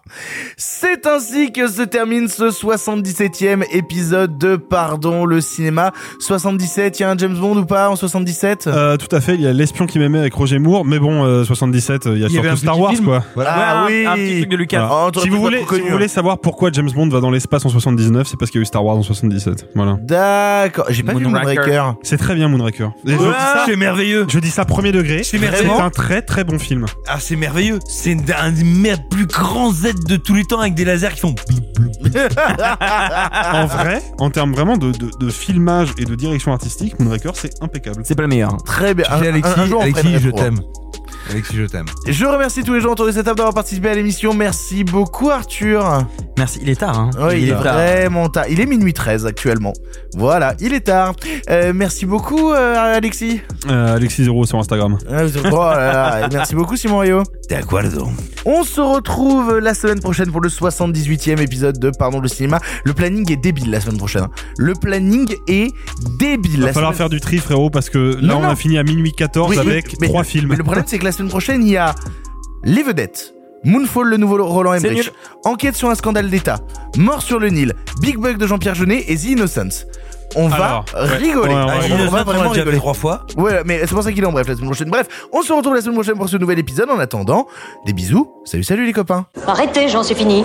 C'est 0.57 1.07
ainsi 1.07 1.53
que 1.53 1.69
se 1.69 1.83
termine 1.83 2.29
ce 2.29 2.45
77e 2.51 3.65
épisode 3.73 4.39
de 4.39 4.57
Pardon 4.57 5.25
le 5.27 5.41
cinéma. 5.41 5.93
77, 6.21 6.99
il 6.99 7.03
y 7.03 7.05
a 7.05 7.11
un 7.11 7.19
James 7.19 7.37
Bond 7.37 7.57
ou 7.59 7.67
pas 7.67 7.91
en 7.91 7.97
77 7.97 8.67
Euh, 8.67 8.97
tout 8.97 9.15
à 9.15 9.21
fait, 9.21 9.35
il 9.35 9.41
y 9.43 9.47
a 9.47 9.53
l'espion 9.53 9.87
qui 9.87 9.99
m'aimait 9.99 10.19
avec 10.19 10.35
Roger 10.35 10.59
Moore, 10.59 10.85
mais 10.85 10.99
bon, 10.99 11.25
euh, 11.25 11.45
77, 11.45 12.07
il 12.07 12.19
y 12.19 12.25
a 12.25 12.29
Il 12.29 12.33
y 12.35 12.39
avait 12.39 12.49
surtout 12.49 12.63
Star 12.63 12.79
Wars, 12.79 12.93
film. 12.93 13.05
quoi. 13.05 13.25
Ah 13.45 13.85
Ouais, 13.87 14.01
oui 14.03 14.07
un, 14.07 14.13
un 14.13 14.15
petit 14.15 14.39
truc 14.41 14.51
de 14.51 14.57
Lucas. 14.57 14.87
Voilà. 14.87 15.11
Oh, 15.15 15.21
si, 15.21 15.29
vous 15.29 15.41
voulez, 15.41 15.65
si 15.71 15.81
vous 15.81 15.89
voulez 15.89 16.09
savoir 16.09 16.39
pourquoi 16.39 16.71
James 16.73 16.91
Bond 16.95 17.09
va 17.09 17.21
dans 17.21 17.31
l'espace 17.31 17.65
en 17.65 17.69
79, 17.69 18.27
c'est 18.27 18.37
parce 18.39 18.51
qu'il 18.51 18.61
y 18.61 18.63
a 18.63 18.63
eu 18.63 18.67
Star 18.67 18.85
Wars 18.85 18.97
en 18.97 19.03
77. 19.03 19.69
Voilà. 19.75 19.97
D'accord, 20.01 20.87
j'ai 20.91 21.03
pas 21.03 21.15
vu 21.15 21.25
Moonraker. 21.25 21.55
Moonraker. 21.61 21.95
C'est 22.03 22.17
très 22.19 22.35
bien 22.35 22.49
Moonraker. 22.49 22.91
Et 23.05 23.13
je, 23.13 23.17
dis 23.19 23.23
ça, 23.23 23.63
c'est 23.67 23.77
merveilleux. 23.77 24.27
je 24.29 24.39
dis 24.39 24.51
ça 24.51 24.65
premier 24.65 24.91
degré. 24.93 25.23
C'est 25.23 25.39
merveilleux. 25.39 25.71
un 25.71 25.91
très 25.91 26.23
très 26.23 26.43
bon 26.45 26.59
film. 26.59 26.87
Ah, 27.07 27.19
c'est 27.21 27.37
merveilleux. 27.37 27.79
C'est 27.89 28.17
un 28.37 28.51
des 28.51 28.65
mer- 28.65 28.99
plus 29.09 29.27
grands 29.27 29.71
Z 29.73 29.95
de 30.09 30.17
tous 30.17 30.35
les 30.35 30.45
temps 30.45 30.61
avec 30.61 30.75
des 30.75 30.85
lasers 30.85 31.13
qui 31.15 31.21
font. 31.21 31.35
en 33.53 33.67
vrai, 33.67 34.03
en 34.19 34.31
termes 34.31 34.53
vraiment 34.53 34.77
de, 34.77 34.93
de, 34.93 35.11
de 35.19 35.31
filmage 35.31 35.91
et 35.99 36.05
de 36.05 36.15
direction 36.15 36.53
artistique, 36.53 36.99
Moonraker 36.99 37.33
c'est 37.35 37.53
impeccable. 37.63 38.03
C'est 38.05 38.15
pas 38.15 38.23
le 38.23 38.29
meilleur. 38.29 38.57
Très 38.65 38.95
bien. 38.95 39.07
Un- 39.11 39.23
J'ai 39.23 39.29
Alexis, 39.29 39.53
un- 39.57 39.63
un 39.63 39.67
jour, 39.67 39.79
on 39.81 39.83
Alexis, 39.83 40.03
ferait 40.03 40.15
une 40.15 40.21
je 40.21 40.27
rétro. 40.27 40.39
t'aime. 40.41 40.61
Alexis, 41.31 41.57
je 41.57 41.65
t'aime. 41.67 41.87
Je 42.07 42.25
remercie 42.25 42.63
tous 42.63 42.75
les 42.75 42.81
gens 42.81 42.91
autour 42.93 43.07
de 43.07 43.13
cette 43.13 43.25
table 43.25 43.37
d'avoir 43.39 43.55
participé 43.55 43.89
à 43.89 43.95
l'émission. 43.95 44.33
Merci 44.33 44.85
beaucoup 44.85 45.31
Arthur. 45.31 46.05
Merci, 46.39 46.61
il 46.63 46.69
est 46.69 46.77
tard. 46.77 46.99
Hein. 46.99 47.11
Oui, 47.19 47.43
il 47.43 47.49
est 47.49 47.53
tard. 47.53 47.75
vraiment 47.75 48.29
tard. 48.29 48.45
Il 48.49 48.61
est 48.61 48.67
minuit 48.67 48.93
13 48.93 49.27
actuellement. 49.27 49.73
Voilà, 50.15 50.55
il 50.61 50.73
est 50.73 50.81
tard. 50.81 51.15
Euh, 51.51 51.73
merci 51.75 52.07
beaucoup 52.07 52.53
euh, 52.53 52.97
Alexis. 52.97 53.41
Euh, 53.69 53.97
Alexis 53.97 54.25
Zero 54.25 54.45
sur 54.47 54.59
Instagram. 54.59 54.99
Ah, 55.11 55.23
oh 55.25 55.51
là 55.51 56.21
là. 56.21 56.29
Merci 56.33 56.55
beaucoup 56.55 56.77
Simon 56.77 56.99
Rio. 56.99 57.23
D'accordo. 57.51 58.09
On 58.45 58.63
se 58.63 58.81
retrouve 58.81 59.59
la 59.59 59.75
semaine 59.75 60.01
prochaine 60.01 60.31
pour 60.31 60.41
le 60.41 60.49
78e 60.49 61.41
épisode 61.41 61.79
de 61.79 61.91
Pardon 61.91 62.21
le 62.21 62.29
cinéma. 62.29 62.61
Le 62.85 62.93
planning 62.93 63.31
est 63.33 63.37
débile 63.37 63.71
la 63.71 63.81
semaine 63.81 63.99
prochaine. 63.99 64.23
hein. 64.23 64.31
Le 64.59 64.75
planning 64.75 65.27
est 65.49 65.73
débile. 66.19 66.53
Il 66.55 66.61
va 66.61 66.67
La 66.67 66.73
falloir 66.73 66.93
semaine- 66.93 66.99
faire 66.99 67.09
du 67.09 67.21
tri 67.21 67.39
frérot 67.39 67.71
parce 67.71 67.91
que 67.91 68.15
là 68.21 68.35
Non, 68.35 68.37
on 68.39 68.43
non. 68.43 68.49
a 68.51 68.57
fini 68.57 68.79
à 68.79 68.83
minuit 68.85 69.13
14 69.13 69.51
Oui, 69.51 69.59
avec 69.59 70.01
mais- 70.01 70.07
trois 70.09 70.23
films. 70.23 70.51
Mais 70.51 70.57
le 70.57 70.63
problème, 70.63 70.85
c'est 70.87 70.99
que 70.99 71.05
la 71.05 71.13
semaine 71.17 71.31
prochaine, 71.31 71.63
il 71.67 71.71
y 71.73 71.77
a 71.77 71.95
Les 72.63 72.83
Vedettes, 72.83 73.35
Moonfall, 73.65 74.09
le 74.09 74.17
nouveau 74.17 74.45
Roland 74.45 74.75
Emmerich, 74.75 74.99
nul. 74.99 75.13
Enquête 75.45 75.75
sur 75.75 75.91
un 75.91 75.95
scandale 75.95 76.31
d'État, 76.31 76.59
Mort 76.97 77.23
sur 77.23 77.39
le 77.39 77.49
Nil, 77.49 77.75
Big 78.01 78.17
Bug 78.19 78.37
de 78.39 78.47
Jean-Pierre 78.47 78.75
Jeunet 78.75 79.05
et 79.09 79.17
The 79.17 79.25
Innocence. 79.25 79.87
On 80.35 80.49
va 80.49 80.85
ouais. 80.95 81.17
rigoler. 81.17 81.55
Ouais, 81.55 81.61
ouais, 81.65 81.65
On 82.09 82.11
va 82.11 82.19
Ah, 82.19 82.25
on 82.27 82.31
vraiment 82.31 82.51
rigoler. 82.51 82.73
fait 82.73 82.77
trois 82.79 82.95
fois. 82.95 83.27
Ouais, 83.37 83.63
mais 83.65 83.79
c'est 83.83 83.95
pour 83.95 84.03
ça 84.03 84.13
qu'il 84.13 84.23
est 84.23 84.27
en 84.27 84.33
bref 84.33 84.47
la 84.49 84.55
semaine 84.55 84.69
prochaine. 84.69 84.91
Bref, 84.91 85.07
on 85.33 85.41
se 85.43 85.53
retrouve 85.53 85.75
la 85.75 85.81
semaine 85.81 85.95
prochaine 85.95 86.17
pour 86.17 86.29
ce 86.29 86.37
nouvel 86.37 86.59
épisode. 86.59 86.91
En 86.91 86.99
attendant, 86.99 87.47
des 87.87 87.93
bisous. 87.93 88.29
Salut, 88.45 88.65
salut 88.65 88.85
les 88.85 88.93
copains. 88.93 89.27
Arrêtez, 89.47 89.89
j'en 89.89 90.03
suis 90.03 90.17
fini. 90.17 90.45